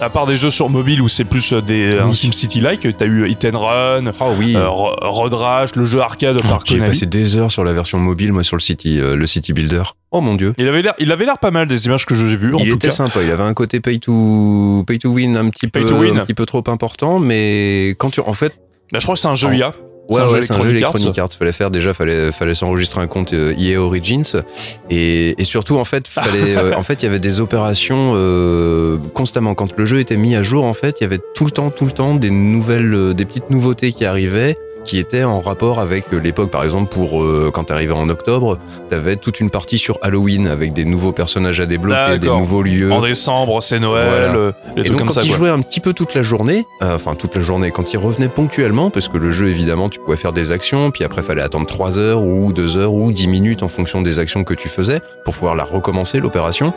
à 0.00 0.10
part 0.10 0.26
des 0.26 0.36
jeux 0.36 0.50
sur 0.50 0.68
mobile 0.70 1.02
où 1.02 1.08
c'est 1.08 1.24
plus 1.24 1.52
euh, 1.52 1.60
des 1.60 1.90
un 1.98 2.06
Oui. 2.06 2.14
SimCity-like, 2.14 2.96
t'as 2.96 3.04
eu 3.06 3.28
Hit 3.28 3.44
and 3.52 3.58
Run, 3.58 4.12
Oh 4.20 4.26
oui. 4.38 4.54
euh, 4.54 4.68
Ro- 4.68 4.94
Road 5.02 5.34
Rash, 5.34 5.74
le 5.74 5.84
jeu 5.86 6.00
arcade 6.00 6.40
par 6.42 6.60
J'ai 6.64 6.78
passé 6.78 7.04
des 7.06 7.36
heures 7.36 7.50
sur 7.50 7.64
la 7.64 7.72
version 7.72 7.98
mobile, 7.98 8.32
moi, 8.32 8.44
sur 8.44 8.54
le 8.54 8.60
City, 8.60 9.00
euh, 9.00 9.16
le 9.16 9.26
City 9.26 9.52
Builder. 9.52 9.82
Oh 10.12 10.20
mon 10.20 10.36
dieu. 10.36 10.54
Il 10.56 10.68
avait 10.68 10.82
l'air, 10.82 10.94
il 11.00 11.10
avait 11.10 11.24
l'air 11.24 11.38
pas 11.38 11.50
mal 11.50 11.66
des 11.66 11.86
images 11.86 12.06
que 12.06 12.14
j'ai 12.14 12.36
vues. 12.36 12.54
En 12.54 12.58
il 12.58 12.68
tout 12.68 12.74
était 12.76 12.86
cas. 12.88 12.92
sympa. 12.94 13.24
Il 13.24 13.30
avait 13.32 13.42
un 13.42 13.54
côté 13.54 13.80
pay 13.80 13.98
to 13.98 14.84
pay 14.86 15.00
to 15.00 15.08
win 15.10 15.36
un 15.36 15.50
petit 15.50 15.66
Pay 15.66 15.82
peu 15.82 15.88
to 15.88 15.96
win. 15.96 16.16
un 16.16 16.24
petit 16.24 16.34
peu 16.34 16.46
trop 16.46 16.62
important, 16.68 17.18
mais 17.18 17.96
quand 17.98 18.10
tu 18.10 18.20
en 18.20 18.32
fait 18.34 18.52
Bah, 18.92 19.00
je 19.00 19.04
crois 19.04 19.16
que 19.16 19.20
c'est 19.20 19.26
un 19.26 19.34
jeu 19.34 19.48
Oh. 19.50 19.52
IA. 19.56 19.72
Ouais, 20.08 20.22
ouais, 20.22 20.42
c'est 20.42 20.54
un 20.54 20.60
jeu 20.60 20.70
Electronic 20.70 21.18
Arts. 21.18 21.32
Fallait 21.38 21.52
faire 21.52 21.70
déjà, 21.70 21.92
fallait, 21.92 22.32
fallait 22.32 22.54
s'enregistrer 22.54 23.00
un 23.00 23.06
compte 23.06 23.34
euh, 23.34 23.54
EA 23.58 23.76
Origins 23.76 24.42
et, 24.90 25.40
et 25.40 25.44
surtout 25.44 25.76
en 25.76 25.84
fait, 25.84 26.08
fallait, 26.08 26.56
euh, 26.56 26.74
en 26.76 26.82
fait, 26.82 27.02
il 27.02 27.06
y 27.06 27.08
avait 27.08 27.18
des 27.18 27.40
opérations 27.40 28.12
euh, 28.14 28.98
constamment. 29.14 29.54
Quand 29.54 29.76
le 29.76 29.84
jeu 29.84 30.00
était 30.00 30.16
mis 30.16 30.34
à 30.34 30.42
jour, 30.42 30.64
en 30.64 30.74
fait, 30.74 30.96
il 31.00 31.04
y 31.04 31.06
avait 31.06 31.20
tout 31.34 31.44
le 31.44 31.50
temps, 31.50 31.70
tout 31.70 31.84
le 31.84 31.92
temps 31.92 32.14
des 32.14 32.30
nouvelles, 32.30 32.94
euh, 32.94 33.14
des 33.14 33.24
petites 33.24 33.50
nouveautés 33.50 33.92
qui 33.92 34.04
arrivaient 34.04 34.56
qui 34.84 34.98
étaient 34.98 35.24
en 35.24 35.40
rapport 35.40 35.80
avec 35.80 36.04
euh, 36.12 36.18
l'époque. 36.18 36.50
Par 36.50 36.64
exemple, 36.64 36.90
pour 36.92 37.22
euh, 37.22 37.50
quand 37.52 37.64
t'arrivais 37.64 37.92
en 37.92 38.08
octobre, 38.08 38.58
t'avais 38.88 39.16
toute 39.16 39.40
une 39.40 39.50
partie 39.50 39.78
sur 39.78 39.98
Halloween 40.02 40.46
avec 40.46 40.72
des 40.72 40.84
nouveaux 40.84 41.12
personnages 41.12 41.60
à 41.60 41.66
débloquer, 41.66 42.18
des 42.18 42.28
nouveaux 42.28 42.62
lieux. 42.62 42.92
En 42.92 43.00
décembre, 43.00 43.62
c'est 43.62 43.80
Noël, 43.80 44.08
Voilà. 44.08 44.34
euh, 44.34 44.52
Et 44.76 44.80
trucs 44.82 44.88
donc 44.88 44.98
comme 44.98 45.06
quand 45.08 45.14
ça. 45.14 45.22
il 45.22 45.28
quoi. 45.28 45.36
jouait 45.38 45.48
un 45.50 45.60
petit 45.60 45.80
peu 45.80 45.92
toute 45.92 46.14
la 46.14 46.22
journée, 46.22 46.64
euh, 46.82 46.94
enfin 46.96 47.14
toute 47.14 47.34
la 47.34 47.40
journée, 47.42 47.70
quand 47.70 47.92
il 47.92 47.98
revenait 47.98 48.28
ponctuellement, 48.28 48.90
parce 48.90 49.08
que 49.08 49.18
le 49.18 49.30
jeu 49.30 49.48
évidemment 49.48 49.88
tu 49.88 49.98
pouvais 50.00 50.16
faire 50.16 50.32
des 50.32 50.52
actions, 50.52 50.90
puis 50.90 51.04
après 51.04 51.22
fallait 51.22 51.42
attendre 51.42 51.66
3 51.66 51.98
heures 51.98 52.22
ou 52.22 52.52
2 52.52 52.76
heures 52.76 52.92
ou 52.92 53.12
10 53.12 53.28
minutes 53.28 53.62
en 53.62 53.68
fonction 53.68 54.00
des 54.02 54.18
actions 54.18 54.44
que 54.44 54.54
tu 54.54 54.68
faisais 54.68 55.00
pour 55.24 55.34
pouvoir 55.34 55.54
la 55.54 55.64
recommencer 55.64 56.20
l'opération. 56.20 56.72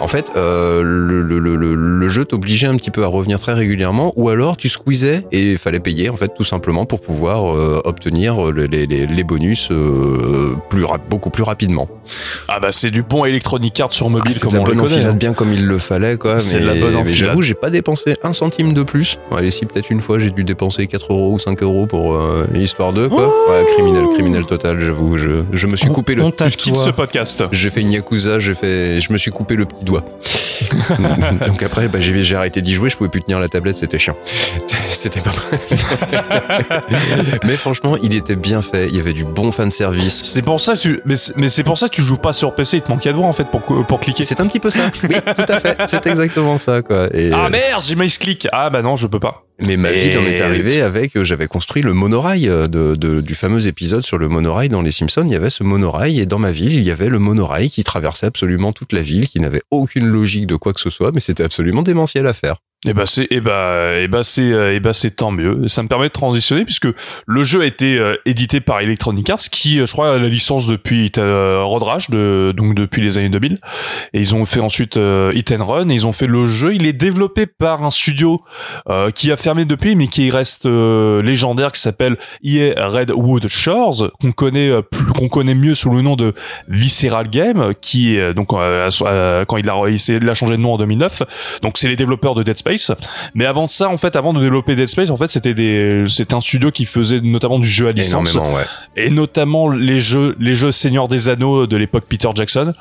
En 0.00 0.08
fait, 0.08 0.30
euh, 0.36 0.82
le, 0.82 1.20
le, 1.22 1.38
le, 1.38 1.74
le- 1.74 2.08
jeu 2.08 2.24
t'obligeait 2.24 2.68
un 2.68 2.76
petit 2.76 2.90
peu 2.92 3.02
à 3.02 3.08
revenir 3.08 3.40
très 3.40 3.52
régulièrement, 3.52 4.12
ou 4.16 4.28
alors 4.28 4.56
tu 4.56 4.68
squeezais 4.68 5.24
et 5.32 5.52
il 5.52 5.58
fallait 5.58 5.80
payer 5.80 6.08
en 6.10 6.16
fait 6.16 6.32
tout 6.36 6.44
simplement 6.44 6.84
pour 6.86 7.00
pouvoir 7.00 7.54
euh, 7.55 7.55
obtenir 7.84 8.52
les, 8.52 8.66
les, 8.68 8.86
les- 8.86 9.06
les 9.06 9.24
bonus 9.24 9.68
euh, 9.70 10.54
plus 10.70 10.84
beaucoup 11.10 11.30
plus 11.30 11.42
rapidement. 11.42 11.88
Ah 12.48 12.60
bah 12.60 12.72
c'est 12.72 12.90
du 12.90 13.02
bon 13.02 13.24
Electronic 13.24 13.78
Arts 13.80 13.92
sur 13.92 14.10
mobile 14.10 14.34
Ah, 14.36 14.40
comme 14.40 14.52
de 14.52 14.56
la 14.56 14.62
on 14.62 14.64
le 14.64 14.70
bonne 14.72 14.80
connaît. 14.82 14.94
enfilade 14.96 15.12
hein. 15.14 15.16
bien 15.16 15.32
comme 15.34 15.52
il 15.52 15.66
le 15.66 15.78
fallait 15.78 16.16
quoi 16.16 16.38
C'est 16.38 16.56
mais, 16.58 16.62
de 16.62 16.66
la 16.66 16.74
bonne 16.74 17.04
mais 17.04 17.12
j'avoue 17.12 17.42
j'ai 17.42 17.54
pas 17.54 17.70
dépensé 17.70 18.14
un 18.22 18.32
centime 18.32 18.72
de 18.74 18.82
plus 18.82 19.18
allez 19.36 19.50
si 19.50 19.66
peut-être 19.66 19.90
une 19.90 20.00
fois 20.00 20.18
j'ai 20.18 20.30
dû 20.30 20.44
dépenser 20.44 20.86
4 20.86 21.12
euros 21.12 21.32
ou 21.34 21.38
5 21.38 21.62
euros 21.62 21.86
pour 21.86 22.14
euh, 22.14 22.46
l'histoire 22.52 22.92
2 22.92 23.08
quoi 23.08 23.26
ouais, 23.26 23.64
criminel 23.74 24.04
criminel 24.14 24.46
total 24.46 24.80
j'avoue 24.80 25.18
je, 25.18 25.42
je 25.52 25.66
me 25.66 25.76
suis 25.76 25.88
On- 25.88 25.92
coupé 25.92 26.14
le 26.14 26.22
Je 26.24 26.56
quitte 26.56 26.76
ce 26.76 26.90
podcast. 26.90 27.42
j'ai 27.52 27.70
fait 27.70 27.80
une 27.80 27.92
yakuza 27.92 28.38
j'ai 28.38 28.54
fait 28.54 29.00
je 29.00 29.12
me 29.12 29.18
suis 29.18 29.30
coupé 29.32 29.56
le 29.56 29.64
petit 29.66 29.84
doigt 29.84 30.04
donc 31.46 31.62
après 31.62 31.88
bah, 31.88 31.98
j'ai 32.00 32.36
arrêté 32.36 32.62
d'y 32.62 32.74
jouer 32.74 32.88
je 32.90 32.96
pouvais 32.96 33.08
plus 33.10 33.22
tenir 33.22 33.38
la 33.38 33.48
tablette 33.48 33.76
c'était 33.76 33.98
chiant 33.98 34.16
c'était 34.90 35.20
pas 35.20 35.30
mal 35.30 36.82
mais 37.44 37.56
franchement 37.56 37.96
il 38.02 38.14
était 38.14 38.36
bien 38.36 38.62
fait 38.62 38.88
il 38.88 38.96
y 38.96 39.00
avait 39.00 39.12
du 39.12 39.24
bon 39.24 39.52
fan 39.52 39.70
service 39.70 40.22
C'est 40.22 40.42
pour 40.42 40.60
ça 40.60 40.74
que 40.74 40.80
tu, 40.80 41.00
mais 41.04 41.48
c'est 41.48 41.64
pour 41.64 41.78
ça 41.78 41.88
que 41.88 41.94
tu 41.94 42.02
joues 42.02 42.16
pas 42.16 42.32
sur 42.32 42.54
PC. 42.54 42.78
Il 42.78 42.82
te 42.82 42.90
manquait 42.90 43.10
de 43.10 43.14
doigts 43.14 43.26
en 43.26 43.32
fait 43.32 43.44
pour 43.44 43.62
pour 43.62 44.00
cliquer. 44.00 44.22
c'est 44.22 44.40
un 44.40 44.46
petit 44.46 44.60
peu 44.60 44.70
ça 44.70 44.90
oui 45.02 45.16
tout 45.36 45.52
à 45.52 45.60
fait 45.60 45.76
c'est 45.86 46.06
exactement 46.06 46.58
ça 46.58 46.82
quoi 46.82 47.08
et 47.12 47.30
Ah 47.32 47.48
merde, 47.48 47.82
j'ai 47.86 47.94
mis 47.94 48.08
click. 48.18 48.48
Ah 48.52 48.70
bah 48.70 48.82
non, 48.82 48.96
je 48.96 49.06
peux 49.06 49.20
pas. 49.20 49.44
Mais 49.64 49.76
ma 49.78 49.90
ville 49.92 50.18
en 50.18 50.22
est 50.24 50.40
arrivée 50.40 50.82
avec, 50.82 51.16
euh, 51.16 51.24
j'avais 51.24 51.46
construit 51.48 51.82
le 51.82 51.94
monorail 51.94 52.48
euh, 52.48 52.66
de, 52.66 52.94
de- 52.94 53.20
du 53.22 53.34
fameux 53.34 53.66
épisode 53.66 54.04
sur 54.04 54.18
le 54.18 54.28
monorail 54.28 54.68
dans 54.68 54.82
Les 54.82 54.92
Simpsons. 54.92 55.24
Il 55.26 55.32
y 55.32 55.34
avait 55.36 55.48
ce 55.50 55.62
monorail 55.64 56.20
et 56.20 56.26
dans 56.26 56.38
ma 56.38 56.52
ville, 56.52 56.74
il 56.74 56.82
y 56.82 56.90
avait 56.90 57.08
le 57.08 57.18
monorail 57.18 57.70
qui 57.70 57.82
traversait 57.82 58.26
absolument 58.26 58.72
toute 58.72 58.92
la 58.92 59.00
ville, 59.02 59.28
qui 59.28 59.40
n'avait 59.40 59.62
aucune 59.70 60.06
logique 60.06 60.46
de 60.46 60.56
quoi 60.56 60.72
que 60.74 60.80
ce 60.80 60.90
soit, 60.90 61.10
mais 61.12 61.20
c'était 61.20 61.42
absolument 61.44 61.82
démentiel 61.82 62.26
à 62.26 62.34
faire. 62.34 62.56
Et 62.84 62.92
bah 62.92 63.06
c'est 63.06 63.26
et 63.30 63.40
bah 63.40 63.96
et 63.98 64.06
bah 64.06 64.22
c'est 64.22 64.52
euh, 64.52 64.74
et 64.74 64.80
bah 64.80 64.92
c'est 64.92 65.10
tant 65.16 65.30
mieux. 65.32 65.66
Ça 65.66 65.82
me 65.82 65.88
permet 65.88 66.08
de 66.08 66.12
transitionner 66.12 66.64
puisque 66.66 66.86
le 67.26 67.42
jeu 67.42 67.62
a 67.62 67.64
été 67.64 67.98
euh, 67.98 68.14
édité 68.26 68.60
par 68.60 68.80
Electronic 68.80 69.28
Arts 69.30 69.38
qui 69.50 69.80
euh, 69.80 69.86
je 69.86 69.92
crois 69.92 70.14
a 70.14 70.18
la 70.18 70.28
licence 70.28 70.66
depuis 70.68 71.10
euh, 71.16 71.62
Rash 71.64 72.10
de 72.10 72.52
donc 72.54 72.74
depuis 72.74 73.00
les 73.00 73.16
années 73.16 73.30
2000 73.30 73.54
et 74.12 74.20
ils 74.20 74.34
ont 74.34 74.44
fait 74.44 74.60
ensuite 74.60 74.98
euh, 74.98 75.32
Hit 75.34 75.50
and 75.52 75.64
Run 75.66 75.88
et 75.88 75.94
ils 75.94 76.06
ont 76.06 76.12
fait 76.12 76.26
le 76.26 76.44
jeu, 76.46 76.74
il 76.74 76.84
est 76.86 76.92
développé 76.92 77.46
par 77.46 77.82
un 77.82 77.90
studio 77.90 78.42
euh, 78.90 79.10
qui 79.10 79.32
a 79.32 79.36
fermé 79.38 79.64
depuis 79.64 79.96
mais 79.96 80.06
qui 80.06 80.30
reste 80.30 80.66
euh, 80.66 81.22
légendaire 81.22 81.72
qui 81.72 81.80
s'appelle 81.80 82.18
EA 82.44 82.74
Redwood 82.88 83.48
Shores 83.48 84.12
qu'on 84.20 84.32
connaît 84.32 84.68
euh, 84.68 84.82
qu'on 85.14 85.28
connaît 85.28 85.54
mieux 85.54 85.74
sous 85.74 85.90
le 85.90 86.02
nom 86.02 86.14
de 86.14 86.34
Visceral 86.68 87.30
Game 87.30 87.72
qui 87.80 88.20
euh, 88.20 88.34
donc 88.34 88.52
euh, 88.52 89.44
quand 89.46 89.56
il 89.56 89.68
a 89.70 89.76
il 89.88 89.98
s'est- 89.98 90.18
il 90.22 90.28
a 90.28 90.34
changé 90.34 90.56
de 90.58 90.62
nom 90.62 90.74
en 90.74 90.78
2009 90.78 91.22
donc 91.62 91.78
c'est 91.78 91.88
les 91.88 91.96
développeurs 91.96 92.34
de 92.34 92.42
Dead 92.42 92.56
Space. 92.56 92.65
Mais 93.34 93.46
avant 93.46 93.66
de 93.66 93.70
ça, 93.70 93.88
en 93.88 93.98
fait, 93.98 94.16
avant 94.16 94.32
de 94.32 94.40
développer 94.40 94.74
Dead 94.76 94.88
Space, 94.88 95.10
en 95.10 95.16
fait, 95.16 95.28
c'était 95.28 95.54
des, 95.54 96.04
c'était 96.08 96.34
un 96.34 96.40
studio 96.40 96.70
qui 96.70 96.84
faisait 96.84 97.20
notamment 97.20 97.58
du 97.58 97.68
jeu 97.68 97.88
à 97.88 97.92
licence 97.92 98.34
ouais. 98.34 98.64
et 98.96 99.10
notamment 99.10 99.68
les 99.70 100.00
jeux, 100.00 100.36
les 100.38 100.54
jeux 100.54 100.72
Seigneur 100.72 101.08
des 101.08 101.28
Anneaux 101.28 101.66
de 101.66 101.76
l'époque 101.76 102.04
Peter 102.08 102.28
Jackson. 102.34 102.74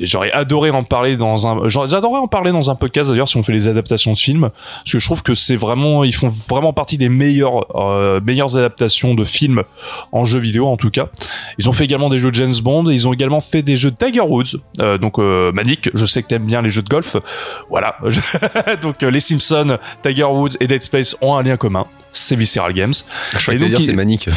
J'aurais 0.00 0.30
adoré 0.32 0.70
en 0.70 0.84
parler 0.84 1.16
dans 1.16 1.48
un, 1.48 1.66
j'adorerais 1.68 2.20
en 2.20 2.28
parler 2.28 2.52
dans 2.52 2.70
un 2.70 2.74
podcast 2.74 3.10
d'ailleurs 3.10 3.28
si 3.28 3.36
on 3.36 3.42
fait 3.42 3.52
les 3.52 3.68
adaptations 3.68 4.12
de 4.12 4.18
films, 4.18 4.50
parce 4.50 4.92
que 4.92 4.98
je 4.98 5.04
trouve 5.04 5.22
que 5.22 5.34
c'est 5.34 5.56
vraiment, 5.56 6.04
ils 6.04 6.14
font 6.14 6.28
vraiment 6.48 6.72
partie 6.72 6.98
des 6.98 7.08
meilleures, 7.08 7.66
euh, 7.76 8.20
meilleures 8.20 8.56
adaptations 8.56 9.14
de 9.14 9.24
films 9.24 9.62
en 10.12 10.24
jeux 10.24 10.38
vidéo 10.38 10.66
en 10.66 10.76
tout 10.76 10.90
cas. 10.90 11.08
Ils 11.58 11.68
ont 11.68 11.72
fait 11.72 11.84
également 11.84 12.08
des 12.08 12.18
jeux 12.18 12.30
de 12.30 12.36
James 12.36 12.54
Bond, 12.62 12.88
ils 12.90 13.08
ont 13.08 13.12
également 13.12 13.40
fait 13.40 13.62
des 13.62 13.76
jeux 13.76 13.90
de 13.90 13.96
Tiger 13.96 14.20
Woods. 14.20 14.58
Euh, 14.80 14.98
donc 14.98 15.18
euh, 15.18 15.52
Manic, 15.52 15.90
je 15.94 16.06
sais 16.06 16.22
que 16.22 16.28
t'aimes 16.28 16.46
bien 16.46 16.62
les 16.62 16.70
jeux 16.70 16.82
de 16.82 16.88
golf, 16.88 17.16
voilà. 17.70 17.96
donc 18.82 19.02
euh, 19.02 19.10
les 19.10 19.20
Simpsons, 19.28 19.78
Tiger 20.02 20.24
Woods 20.24 20.56
et 20.60 20.66
Dead 20.66 20.82
Space 20.82 21.16
ont 21.20 21.34
un 21.36 21.42
lien 21.42 21.56
commun, 21.56 21.86
c'est 22.12 22.36
Visceral 22.36 22.72
Games. 22.72 22.92
Je 23.32 23.38
crois 23.38 23.54
Et 23.54 23.56
que 23.56 23.62
donc, 23.62 23.70
dire 23.70 23.80
il- 23.80 23.84
c'est 23.84 23.92
manique. 23.92 24.28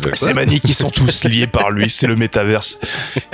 Quoi 0.00 0.32
Manic, 0.32 0.62
ils 0.64 0.74
sont 0.74 0.90
tous 0.90 1.24
liés 1.24 1.46
par 1.46 1.70
lui, 1.70 1.90
c'est 1.90 2.06
le 2.06 2.16
métaverse. 2.16 2.80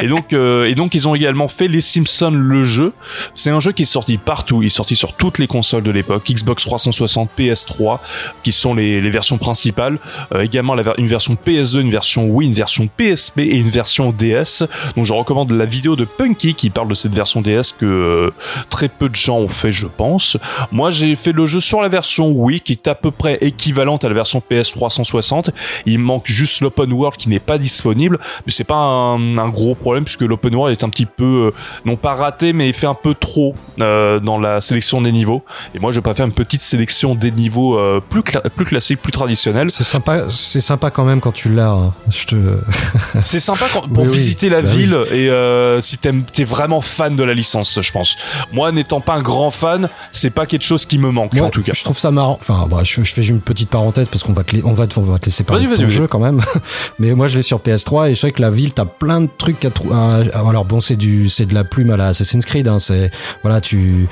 Et 0.01 0.09
donc, 0.09 0.33
euh, 0.33 0.69
et 0.69 0.75
donc, 0.75 0.97
ils 0.97 1.07
ont 1.07 1.15
également 1.15 1.47
fait 1.47 1.69
Les 1.69 1.81
Simpsons 1.81 2.33
le 2.33 2.65
jeu. 2.65 2.93
C'est 3.33 3.51
un 3.51 3.61
jeu 3.61 3.71
qui 3.71 3.83
est 3.83 3.87
sorti 3.87 4.19
partout. 4.19 4.63
Il 4.63 4.67
est 4.67 4.69
sorti 4.71 4.97
sur 4.97 5.15
toutes 5.15 5.39
les 5.39 5.47
consoles 5.47 5.85
de 5.85 5.93
l'époque, 5.93 6.25
Xbox 6.29 6.65
360, 6.65 7.31
PS3, 7.39 8.01
qui 8.43 8.51
sont 8.51 8.75
les, 8.75 9.01
les 9.01 9.11
versions 9.11 9.39
principales. 9.39 9.99
Euh, 10.35 10.41
également 10.41 10.75
la 10.75 10.83
une 10.99 11.07
version 11.07 11.37
PS2, 11.37 11.81
une 11.81 11.91
version 11.93 12.27
Wii, 12.27 12.49
une 12.49 12.55
version 12.55 12.89
PSP 12.89 13.39
et 13.39 13.59
une 13.59 13.71
version 13.71 14.11
DS. 14.11 14.65
Donc, 14.97 15.05
je 15.05 15.13
recommande 15.13 15.53
la 15.53 15.65
vidéo 15.67 15.95
de 15.95 16.05
Punky 16.05 16.55
qui 16.55 16.71
parle 16.71 16.89
de 16.89 16.95
cette 16.95 17.15
version 17.15 17.41
DS 17.41 17.73
que 17.79 17.87
euh, 17.87 18.31
très 18.69 18.89
peu 18.89 19.09
de 19.09 19.15
gens 19.15 19.39
ont 19.39 19.49
fait, 19.49 19.71
je 19.71 19.87
pense. 19.87 20.37
Moi, 20.73 20.91
j'ai 20.91 21.15
fait 21.15 21.33
le 21.33 21.47
jeu 21.47 21.61
sur 21.61 21.83
la 21.83 21.89
version 21.89 22.31
Wii, 22.31 22.61
qui 22.61 22.73
est 22.73 22.89
à 22.89 22.97
peu 22.97 23.13
près 23.13 23.39
équivalente 23.43 24.03
à 24.03 24.09
la 24.09 24.15
version 24.15 24.41
PS 24.41 24.73
360. 24.73 25.51
Il 25.87 26.01
manque 26.01 26.27
juste 26.27 26.48
l'open 26.61 26.93
world 26.93 27.17
qui 27.19 27.29
n'est 27.29 27.39
pas 27.41 27.59
disponible, 27.59 28.19
mais 28.47 28.53
c'est 28.53 28.65
pas 28.65 28.77
un, 28.77 29.39
un 29.39 29.49
gros 29.49 29.75
problème 29.75 30.05
puisque 30.05 30.23
l'open 30.23 30.55
world 30.55 30.77
est 30.79 30.85
un 30.85 30.89
petit 30.91 31.07
peu, 31.07 31.49
euh, 31.49 31.51
non 31.85 31.97
pas 31.97 32.15
raté, 32.15 32.53
mais 32.53 32.73
fait 32.73 32.87
un 32.87 32.95
peu 32.95 33.15
trop 33.15 33.55
euh, 33.81 34.21
dans 34.21 34.39
la 34.39 34.61
sélection 34.61 35.01
des 35.01 35.13
niveaux. 35.13 35.43
Et 35.75 35.79
moi, 35.79 35.93
je 35.93 36.01
préfère 36.01 36.27
une 36.27 36.33
petite 36.33 36.63
sélection 36.63 37.15
des 37.15 37.31
niveaux 37.31 37.79
euh, 37.79 38.01
plus, 38.09 38.21
cla- 38.23 38.49
plus 38.49 38.65
classiques, 38.65 39.01
plus 39.03 39.13
traditionnels. 39.13 39.71
C'est 39.71 39.85
sympa, 39.85 40.29
c'est 40.29 40.61
sympa 40.61 40.91
quand 40.91 41.05
même 41.05 41.21
quand 41.21 41.33
tu 41.33 41.51
l'as. 41.55 41.71
hein. 41.71 41.95
Je 42.11 42.25
te. 42.27 42.37
C'est 43.25 43.41
sympa 43.41 43.67
quand- 43.73 43.89
pour 43.93 44.05
Oui, 44.05 44.09
oui. 44.11 44.17
visiter 44.17 44.49
la 44.49 44.63
Bah 44.63 44.69
ville 44.69 44.99
et 45.13 45.29
euh, 45.31 45.81
si 45.83 45.99
t'es 45.99 46.45
vraiment 46.45 46.81
fan 46.81 47.17
de 47.17 47.23
la 47.25 47.35
licence, 47.35 47.79
je 47.81 47.93
pense. 47.93 48.17
Moi, 48.53 48.73
n'étant 48.73 49.01
pas 49.01 49.15
un 49.17 49.23
grand 49.23 49.51
fan, 49.51 49.89
c'est 50.13 50.31
pas 50.31 50.47
quelque 50.47 50.65
chose 50.65 50.87
qui 50.87 50.99
me 50.99 51.11
manque 51.11 51.35
Moi, 51.35 51.47
en 51.47 51.51
tout 51.51 51.63
cas. 51.63 51.73
je 51.75 51.83
trouve 51.85 51.99
ça 51.99 52.11
marrant. 52.11 52.39
Enfin, 52.41 52.67
bah, 52.71 52.81
je, 52.85 53.03
je 53.03 53.13
fais 53.13 53.25
une 53.25 53.41
petite 53.41 53.71
parenthèse 53.71 54.09
parce 54.09 54.23
qu'on 54.25 54.33
va 54.33 54.45
te, 54.45 54.57
on 54.65 54.73
va 54.73 54.87
te, 54.87 54.99
on 54.99 55.03
va 55.03 55.19
te 55.19 55.27
laisser 55.27 55.45
parler 55.45 55.67
de 55.67 55.77
ton 55.77 55.89
jeu 55.89 56.07
quand 56.07 56.19
même. 56.19 56.38
Mais 56.99 57.15
moi, 57.15 57.29
je 57.29 57.37
l'ai 57.37 57.43
sur 57.43 57.59
PS3 57.59 58.11
et 58.11 58.15
je 58.15 58.21
sais 58.21 58.33
que 58.33 58.43
la 58.43 58.51
ville, 58.51 58.75
t'as 58.75 58.85
plein 58.85 59.21
de 59.21 59.29
trucs 59.39 59.65
à 59.65 59.71
trouver. 59.71 59.95
Alors 60.35 60.65
bon, 60.65 60.81
c'est 60.81 60.97
du, 60.97 61.29
c'est 61.29 61.47
de 61.47 61.55
la 61.55 61.65
plume 61.65 61.91
à 61.91 61.97
la 61.97 62.09
Assassin's 62.09 62.45
Creed. 62.45 62.69
Hein, 62.69 62.79
c'est 62.79 63.11
voilà, 63.43 63.61
tu. 63.61 64.07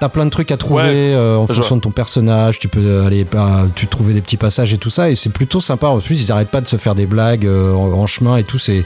T'as 0.00 0.08
plein 0.08 0.24
de 0.24 0.30
trucs 0.30 0.52
à 0.52 0.56
trouver 0.56 0.84
Ouais, 0.84 1.12
euh, 1.14 1.36
en 1.36 1.46
fonction 1.48 1.74
de 1.74 1.80
ton 1.80 1.90
personnage. 1.90 2.60
Tu 2.60 2.68
peux 2.68 3.02
aller, 3.02 3.24
bah, 3.24 3.66
tu 3.74 3.88
trouver 3.88 4.14
des 4.14 4.20
petits 4.20 4.36
passages 4.36 4.72
et 4.72 4.78
tout 4.78 4.90
ça, 4.90 5.10
et 5.10 5.16
c'est 5.16 5.32
plutôt 5.32 5.60
sympa. 5.60 5.88
En 5.88 5.98
plus, 5.98 6.22
ils 6.22 6.30
arrêtent 6.30 6.52
pas 6.52 6.60
de 6.60 6.68
se 6.68 6.76
faire 6.76 6.94
des 6.94 7.06
blagues 7.06 7.46
euh, 7.46 7.72
en, 7.74 7.92
en 7.92 8.06
chemin 8.06 8.36
et 8.36 8.44
tout. 8.44 8.58
C'est 8.58 8.84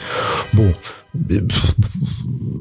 bon. 0.54 0.72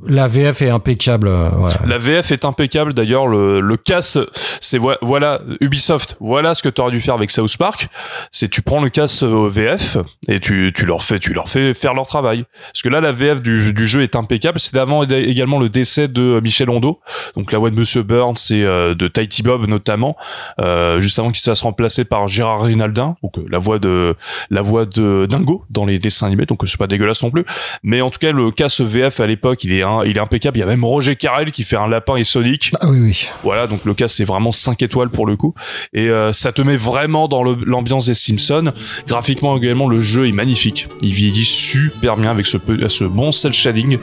La 0.07 0.27
VF 0.27 0.61
est 0.61 0.69
impeccable. 0.69 1.27
euh, 1.27 1.49
ouais. 1.51 1.71
La 1.87 1.97
VF 1.97 2.31
est 2.31 2.43
impeccable 2.43 2.93
d'ailleurs. 2.93 3.27
Le, 3.27 3.59
le 3.61 3.77
casse, 3.77 4.17
c'est 4.59 4.77
voi- 4.77 4.97
voilà 5.01 5.39
Ubisoft. 5.61 6.17
Voilà 6.19 6.53
ce 6.55 6.63
que 6.63 6.69
tu 6.69 6.81
aurais 6.81 6.91
dû 6.91 6.99
faire 7.01 7.13
avec 7.13 7.31
South 7.31 7.55
Park. 7.57 7.87
C'est 8.31 8.49
tu 8.49 8.61
prends 8.61 8.81
le 8.81 8.89
casse 8.89 9.23
au 9.23 9.49
VF 9.49 9.97
et 10.27 10.39
tu, 10.39 10.73
tu 10.75 10.85
leur 10.85 11.03
fais 11.03 11.19
tu 11.19 11.33
leur 11.33 11.49
fais 11.49 11.73
faire 11.73 11.93
leur 11.93 12.07
travail. 12.07 12.45
Parce 12.73 12.81
que 12.81 12.89
là 12.89 12.99
la 12.99 13.11
VF 13.11 13.41
du, 13.41 13.73
du 13.73 13.87
jeu 13.87 14.01
est 14.01 14.15
impeccable. 14.15 14.59
C'est 14.59 14.75
avant 14.77 15.03
également 15.03 15.59
le 15.59 15.69
décès 15.69 16.07
de 16.07 16.39
Michel 16.43 16.69
Hondo, 16.69 16.99
donc 17.35 17.51
la 17.51 17.59
voix 17.59 17.69
de 17.69 17.75
Monsieur 17.75 18.03
Burns 18.03 18.35
et 18.49 18.63
euh, 18.63 18.95
de 18.95 19.07
Tighty 19.07 19.43
Bob 19.43 19.67
notamment, 19.67 20.17
euh, 20.59 20.99
juste 20.99 21.19
avant 21.19 21.29
qu'il 21.31 21.39
se 21.41 21.49
fasse 21.49 21.61
remplacer 21.61 22.03
par 22.05 22.27
Gérard 22.27 22.63
Rinaldin, 22.63 23.15
donc 23.23 23.37
euh, 23.37 23.45
la 23.49 23.59
voix 23.59 23.79
de 23.79 24.15
la 24.49 24.61
voix 24.61 24.85
de 24.85 25.25
Dingo 25.29 25.63
dans 25.69 25.85
les 25.85 25.99
dessins 25.99 26.27
animés. 26.27 26.45
Donc 26.45 26.63
euh, 26.63 26.67
c'est 26.67 26.77
pas 26.79 26.87
dégueulasse 26.87 27.21
non 27.23 27.31
plus. 27.31 27.45
Mais 27.83 28.01
en 28.01 28.09
tout 28.09 28.19
cas, 28.19 28.31
le 28.41 28.51
casse 28.51 28.81
VF 28.81 29.19
à 29.19 29.27
l'époque, 29.27 29.63
il 29.63 29.73
est 29.73 29.83
un, 29.83 30.03
il 30.03 30.17
est 30.17 30.21
impeccable. 30.21 30.57
Il 30.57 30.61
y 30.61 30.63
a 30.63 30.67
même 30.67 30.83
Roger 30.83 31.15
Carrel 31.15 31.51
qui 31.51 31.63
fait 31.63 31.77
un 31.77 31.87
lapin 31.87 32.15
et 32.15 32.23
Sonic. 32.23 32.71
Ah 32.81 32.87
oui, 32.89 32.99
oui. 33.01 33.27
Voilà, 33.43 33.67
donc 33.67 33.85
le 33.85 33.93
casse 33.93 34.13
c'est 34.13 34.25
vraiment 34.25 34.51
5 34.51 34.81
étoiles 34.81 35.09
pour 35.09 35.25
le 35.25 35.35
coup. 35.35 35.53
Et 35.93 36.09
euh, 36.09 36.33
ça 36.33 36.51
te 36.51 36.61
met 36.61 36.77
vraiment 36.77 37.27
dans 37.27 37.43
l'ambiance 37.43 38.05
des 38.05 38.13
Simpsons. 38.13 38.73
Graphiquement 39.07 39.57
également, 39.57 39.87
le 39.87 40.01
jeu 40.01 40.27
est 40.27 40.31
magnifique. 40.31 40.87
Il 41.01 41.13
vieillit 41.13 41.45
super 41.45 42.17
bien 42.17 42.31
avec 42.31 42.45
ce 42.47 42.57
bon 43.05 43.31
cel 43.31 43.53
shading, 43.53 43.97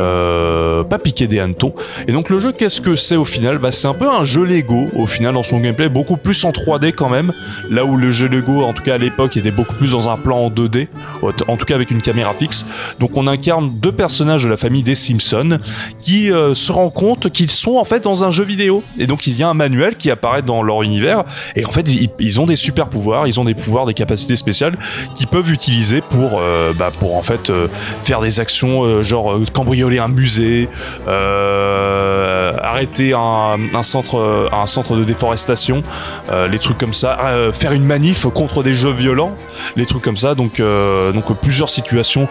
euh, 0.00 0.82
pas 0.84 0.98
piqué 0.98 1.26
des 1.26 1.40
hannetons. 1.40 1.74
Et 2.06 2.12
donc 2.12 2.30
le 2.30 2.38
jeu, 2.38 2.52
qu'est-ce 2.52 2.80
que 2.80 2.96
c'est 2.96 3.16
au 3.16 3.24
final? 3.24 3.58
Bah 3.58 3.72
c'est 3.72 3.88
un 3.88 3.94
peu 3.94 4.08
un 4.08 4.24
jeu 4.24 4.44
Lego 4.44 4.88
au 4.96 5.06
final 5.06 5.34
dans 5.34 5.42
son 5.42 5.60
gameplay, 5.60 5.88
beaucoup 5.88 6.16
plus 6.16 6.44
en 6.44 6.50
3D 6.50 6.92
quand 6.92 7.08
même. 7.08 7.32
Là 7.70 7.84
où 7.84 7.96
le 7.96 8.10
jeu 8.10 8.28
Lego, 8.28 8.62
en 8.62 8.72
tout 8.72 8.82
cas 8.82 8.94
à 8.94 8.98
l'époque, 8.98 9.36
était 9.36 9.50
beaucoup 9.50 9.74
plus 9.74 9.92
dans 9.92 10.08
un 10.08 10.16
plan 10.16 10.38
en 10.38 10.50
2D, 10.50 10.88
en 11.22 11.56
tout 11.56 11.64
cas 11.64 11.74
avec 11.74 11.90
une 11.90 12.02
caméra 12.02 12.32
fixe. 12.32 12.66
Donc 12.98 13.16
on 13.16 13.26
incarne 13.26 13.71
deux 13.72 13.92
personnages 13.92 14.44
de 14.44 14.48
la 14.48 14.56
famille 14.56 14.82
des 14.82 14.94
Simpsons 14.94 15.58
qui 16.00 16.30
euh, 16.30 16.54
se 16.54 16.72
rendent 16.72 16.92
compte 16.92 17.30
qu'ils 17.30 17.50
sont 17.50 17.76
en 17.76 17.84
fait 17.84 18.00
dans 18.04 18.24
un 18.24 18.30
jeu 18.30 18.44
vidéo. 18.44 18.82
Et 18.98 19.06
donc 19.06 19.26
il 19.26 19.36
y 19.36 19.42
a 19.42 19.48
un 19.48 19.54
manuel 19.54 19.96
qui 19.96 20.10
apparaît 20.10 20.42
dans 20.42 20.62
leur 20.62 20.82
univers. 20.82 21.24
Et 21.56 21.64
en 21.64 21.72
fait 21.72 21.88
ils, 22.18 22.40
ont 22.40 22.46
des 22.46 22.56
super 22.56 22.88
pouvoirs, 22.88 23.26
ils 23.26 23.40
ont 23.40 23.44
des 23.44 23.54
pouvoirs, 23.54 23.86
des 23.86 23.94
capacités 23.94 24.36
spéciales 24.36 24.76
qu'ils 25.16 25.26
peuvent 25.26 25.50
utiliser 25.50 26.00
pour, 26.00 26.38
euh, 26.38 26.72
bah, 26.72 26.90
pour 26.98 27.16
en 27.16 27.22
fait 27.22 27.50
euh, 27.50 27.68
faire 28.02 28.20
des 28.20 28.40
actions 28.40 29.02
genre 29.02 29.38
cambrioler 29.52 29.98
un 29.98 30.08
musée, 30.08 30.68
arrêter 32.62 33.12
un, 33.14 33.82
centre, 33.82 34.48
un 34.52 34.66
centre 34.66 34.96
de 34.96 35.04
déforestation, 35.04 35.82
les 36.50 36.58
trucs 36.58 36.78
comme 36.78 36.92
ça, 36.92 37.18
faire 37.52 37.72
une 37.72 37.84
manif 37.84 38.26
contre 38.26 38.62
des 38.62 38.74
jeux 38.74 38.92
violents, 38.92 39.34
les 39.76 39.86
trucs 39.86 40.02
comme 40.02 40.16
ça. 40.16 40.34
Donc, 40.34 40.60
donc 40.60 41.40
plusieurs 41.40 41.70
situations 41.70 42.28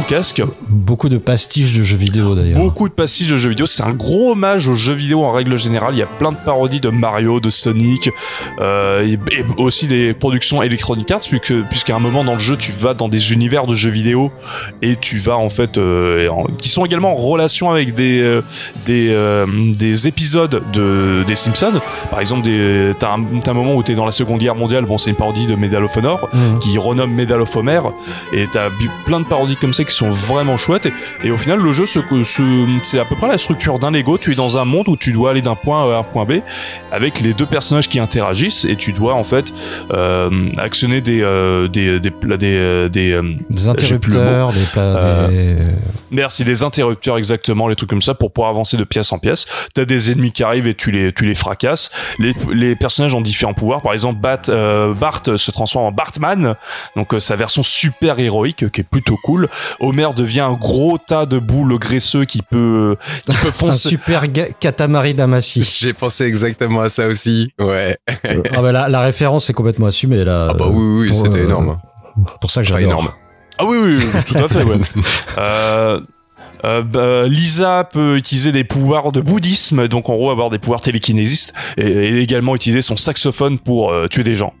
abracadabrantesques. 0.00 0.42
Beaucoup 0.68 1.08
de 1.08 1.18
pastiches 1.18 1.72
de 1.74 1.82
jeux 1.82 1.96
vidéo 1.96 2.34
d'ailleurs. 2.34 2.58
Beaucoup 2.60 2.88
de 2.88 2.94
passages 2.94 3.28
de 3.30 3.36
jeux 3.36 3.50
vidéo. 3.50 3.66
C'est 3.66 3.82
un 3.82 3.92
gros 3.92 4.32
hommage 4.32 4.68
aux 4.68 4.74
jeux 4.74 4.94
vidéo 4.94 5.24
en 5.24 5.32
règle 5.32 5.58
générale. 5.58 5.94
Il 5.94 5.98
y 5.98 6.02
a 6.02 6.06
plein 6.06 6.32
de 6.32 6.36
parodies 6.44 6.80
de 6.80 6.88
Mario, 6.90 7.40
de 7.40 7.50
Sonic, 7.50 8.10
euh, 8.60 9.02
et, 9.06 9.12
et 9.38 9.44
aussi 9.58 9.86
des 9.86 10.14
productions 10.14 10.62
Electronic 10.62 11.10
Arts, 11.10 11.20
puisque 11.28 11.54
puisqu'à 11.68 11.96
un 11.96 11.98
moment 11.98 12.24
dans 12.24 12.34
le 12.34 12.38
jeu, 12.38 12.56
tu 12.56 12.72
vas 12.72 12.94
dans 12.94 13.08
des 13.08 13.32
univers 13.32 13.66
de 13.66 13.74
jeux 13.74 13.90
vidéo 13.90 14.32
et 14.82 14.96
tu 14.96 15.18
vas 15.18 15.36
en 15.36 15.50
fait, 15.50 15.78
euh, 15.78 16.28
en- 16.28 16.44
qui 16.44 16.68
sont 16.68 16.84
également 16.84 17.12
en 17.12 17.16
relation 17.16 17.70
avec 17.70 17.94
des 17.94 18.20
euh, 18.20 18.42
des 18.86 19.14
des 19.74 20.08
épisodes 20.08 20.62
de 20.72 21.24
des 21.26 21.34
Simpsons. 21.34 21.80
Par 22.10 22.20
exemple, 22.20 22.42
des- 22.42 22.92
t'as 22.98 23.12
un, 23.14 23.24
un 23.46 23.52
moment 23.52 23.74
où 23.74 23.82
t'es 23.82 23.94
dans 23.94 24.04
la 24.06 24.10
Seconde 24.12 24.38
Guerre 24.40 24.54
mondiale. 24.54 24.84
Bon, 24.84 24.98
c'est 24.98 25.10
une 25.10 25.16
parodie 25.16 25.46
de 25.46 25.54
Medal 25.54 25.84
of 25.84 25.96
Honor 25.96 26.28
Mhm. 26.32 26.58
qui 26.60 26.78
renomme 26.78 27.12
Medal 27.12 27.40
of 27.40 27.54
Homer 27.56 27.80
et 28.32 28.46
t'as 28.52 28.68
plein 29.06 29.20
de 29.20 29.24
parodies 29.24 29.56
comme 29.56 29.72
ça 29.72 29.84
qui 29.90 29.96
sont 29.96 30.10
vraiment 30.10 30.56
chouettes 30.56 30.86
et, 30.86 30.92
et 31.24 31.30
au 31.30 31.36
final 31.36 31.60
le 31.60 31.72
jeu 31.72 31.84
c'est 31.86 32.98
à 32.98 33.04
peu 33.04 33.16
près 33.16 33.28
la 33.28 33.38
structure 33.38 33.78
d'un 33.78 33.90
Lego 33.90 34.18
tu 34.18 34.32
es 34.32 34.34
dans 34.34 34.58
un 34.58 34.64
monde 34.64 34.88
où 34.88 34.96
tu 34.96 35.12
dois 35.12 35.30
aller 35.30 35.42
d'un 35.42 35.54
point 35.54 35.90
A 35.90 35.96
à 35.96 35.98
un 35.98 36.02
point 36.02 36.24
B 36.24 36.40
avec 36.92 37.20
les 37.20 37.34
deux 37.34 37.46
personnages 37.46 37.88
qui 37.88 37.98
interagissent 37.98 38.64
et 38.64 38.76
tu 38.76 38.92
dois 38.92 39.14
en 39.14 39.24
fait 39.24 39.52
euh, 39.92 40.50
actionner 40.58 41.00
des 41.00 41.22
euh, 41.22 41.68
des 41.68 42.00
des 42.00 42.10
des, 42.10 42.36
des, 42.38 42.88
des, 42.88 43.12
euh, 43.12 43.36
interrupteurs, 43.66 44.52
des 44.52 44.64
plats, 44.72 45.28
des... 45.28 45.64
Merci, 46.10 46.44
des 46.44 46.62
interrupteurs 46.64 47.18
exactement, 47.18 47.68
les 47.68 47.76
trucs 47.76 47.90
comme 47.90 48.02
ça 48.02 48.14
pour 48.14 48.32
pouvoir 48.32 48.50
avancer 48.50 48.76
de 48.76 48.84
pièce 48.84 49.12
en 49.12 49.18
pièce. 49.18 49.46
T'as 49.74 49.84
des 49.84 50.10
ennemis 50.10 50.32
qui 50.32 50.42
arrivent 50.42 50.66
et 50.66 50.74
tu 50.74 50.90
les, 50.90 51.12
tu 51.12 51.24
les 51.24 51.34
fracasses. 51.34 51.90
Les, 52.18 52.34
les 52.52 52.74
personnages 52.74 53.14
ont 53.14 53.20
différents 53.20 53.54
pouvoirs. 53.54 53.80
Par 53.80 53.92
exemple, 53.92 54.20
Bat, 54.20 54.42
euh, 54.48 54.92
Bart 54.92 55.22
se 55.36 55.50
transforme 55.52 55.84
en 55.84 55.92
Bartman, 55.92 56.56
donc 56.96 57.14
euh, 57.14 57.20
sa 57.20 57.36
version 57.36 57.62
super 57.62 58.18
héroïque 58.18 58.70
qui 58.70 58.80
est 58.80 58.84
plutôt 58.84 59.16
cool. 59.22 59.48
Homer 59.78 60.08
devient 60.16 60.40
un 60.40 60.52
gros 60.52 60.98
tas 60.98 61.26
de 61.26 61.38
boules 61.38 61.78
graisseux 61.78 62.24
qui 62.24 62.42
peut, 62.42 62.96
qui 63.26 63.36
peut 63.36 63.48
Un 63.48 63.52
foncer. 63.52 63.88
super 63.90 64.26
ga- 64.28 64.50
catamaran 64.58 65.12
d'amassis. 65.14 65.78
J'ai 65.80 65.92
pensé 65.92 66.24
exactement 66.24 66.80
à 66.80 66.88
ça 66.88 67.06
aussi. 67.06 67.52
Ouais. 67.60 67.96
ah 68.54 68.62
bah 68.62 68.72
la, 68.72 68.88
la 68.88 69.00
référence 69.00 69.48
est 69.50 69.52
complètement 69.54 69.86
assumée 69.86 70.24
là. 70.24 70.48
Ah 70.50 70.54
bah 70.54 70.66
oui, 70.70 71.08
oui, 71.10 71.16
c'était 71.16 71.38
euh, 71.40 71.44
énorme. 71.44 71.78
Pour 72.40 72.50
ça 72.50 72.62
que 72.62 72.68
Enfin, 72.68 72.80
j'adore. 72.80 72.92
énorme. 73.00 73.08
Ah 73.58 73.64
oui, 73.66 73.78
oui, 73.82 73.96
oui, 73.98 74.20
tout 74.26 74.38
à 74.38 74.48
fait, 74.48 74.62
ouais. 74.64 74.78
Euh, 75.38 76.00
euh, 76.64 76.82
bah, 76.82 77.26
Lisa 77.26 77.84
peut 77.84 78.16
utiliser 78.16 78.52
des 78.52 78.64
pouvoirs 78.64 79.12
de 79.12 79.20
bouddhisme, 79.20 79.88
donc 79.88 80.08
en 80.08 80.14
gros 80.14 80.30
avoir 80.30 80.50
des 80.50 80.58
pouvoirs 80.58 80.80
télékinésistes, 80.80 81.54
et, 81.76 81.86
et 81.86 82.18
également 82.20 82.54
utiliser 82.54 82.82
son 82.82 82.96
saxophone 82.96 83.58
pour 83.58 83.90
euh, 83.92 84.08
tuer 84.08 84.24
des 84.24 84.34
gens. 84.34 84.54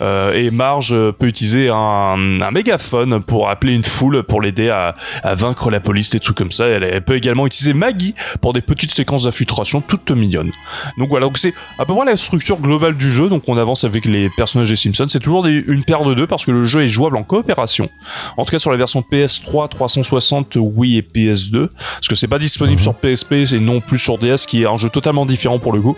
Euh, 0.00 0.32
et 0.34 0.50
Marge 0.50 0.94
peut 1.12 1.26
utiliser 1.26 1.68
un, 1.70 2.16
mégaphone 2.52 3.22
pour 3.22 3.48
appeler 3.48 3.74
une 3.74 3.82
foule, 3.82 4.22
pour 4.24 4.40
l'aider 4.42 4.68
à, 4.68 4.94
vaincre 5.34 5.70
la 5.70 5.80
police, 5.80 6.10
des 6.10 6.20
trucs 6.20 6.36
comme 6.36 6.50
ça. 6.50 6.66
Elle, 6.66 7.02
peut 7.02 7.16
également 7.16 7.46
utiliser 7.46 7.72
Maggie 7.72 8.14
pour 8.40 8.52
des 8.52 8.60
petites 8.60 8.90
séquences 8.90 9.24
d'infiltration 9.24 9.80
toutes 9.80 10.10
mignonnes. 10.10 10.50
Donc 10.98 11.08
voilà, 11.08 11.26
donc 11.26 11.38
c'est 11.38 11.54
à 11.78 11.84
peu 11.84 11.94
près 11.94 12.04
la 12.04 12.16
structure 12.16 12.58
globale 12.58 12.96
du 12.96 13.10
jeu. 13.10 13.28
Donc 13.28 13.44
on 13.48 13.56
avance 13.56 13.84
avec 13.84 14.04
les 14.04 14.28
personnages 14.30 14.68
des 14.68 14.76
Simpsons. 14.76 15.06
C'est 15.08 15.20
toujours 15.20 15.46
une 15.46 15.84
paire 15.84 16.04
de 16.04 16.14
deux 16.14 16.26
parce 16.26 16.44
que 16.44 16.50
le 16.50 16.64
jeu 16.64 16.82
est 16.82 16.88
jouable 16.88 17.16
en 17.16 17.22
coopération. 17.22 17.88
En 18.36 18.44
tout 18.44 18.50
cas 18.50 18.58
sur 18.58 18.70
la 18.70 18.76
version 18.76 19.02
PS3, 19.10 19.68
360, 19.68 20.56
Wii 20.56 20.98
et 20.98 21.02
PS2. 21.50 21.68
Parce 21.96 22.08
que 22.08 22.14
c'est 22.14 22.28
pas 22.28 22.38
disponible 22.38 22.78
Mhm. 22.78 22.82
sur 22.82 22.94
PSP 22.94 23.32
et 23.52 23.58
non 23.60 23.80
plus 23.80 23.98
sur 23.98 24.18
DS, 24.18 24.46
qui 24.46 24.62
est 24.62 24.66
un 24.66 24.76
jeu 24.76 24.88
totalement 24.88 25.26
différent 25.26 25.58
pour 25.58 25.72
le 25.72 25.80
coup. 25.80 25.96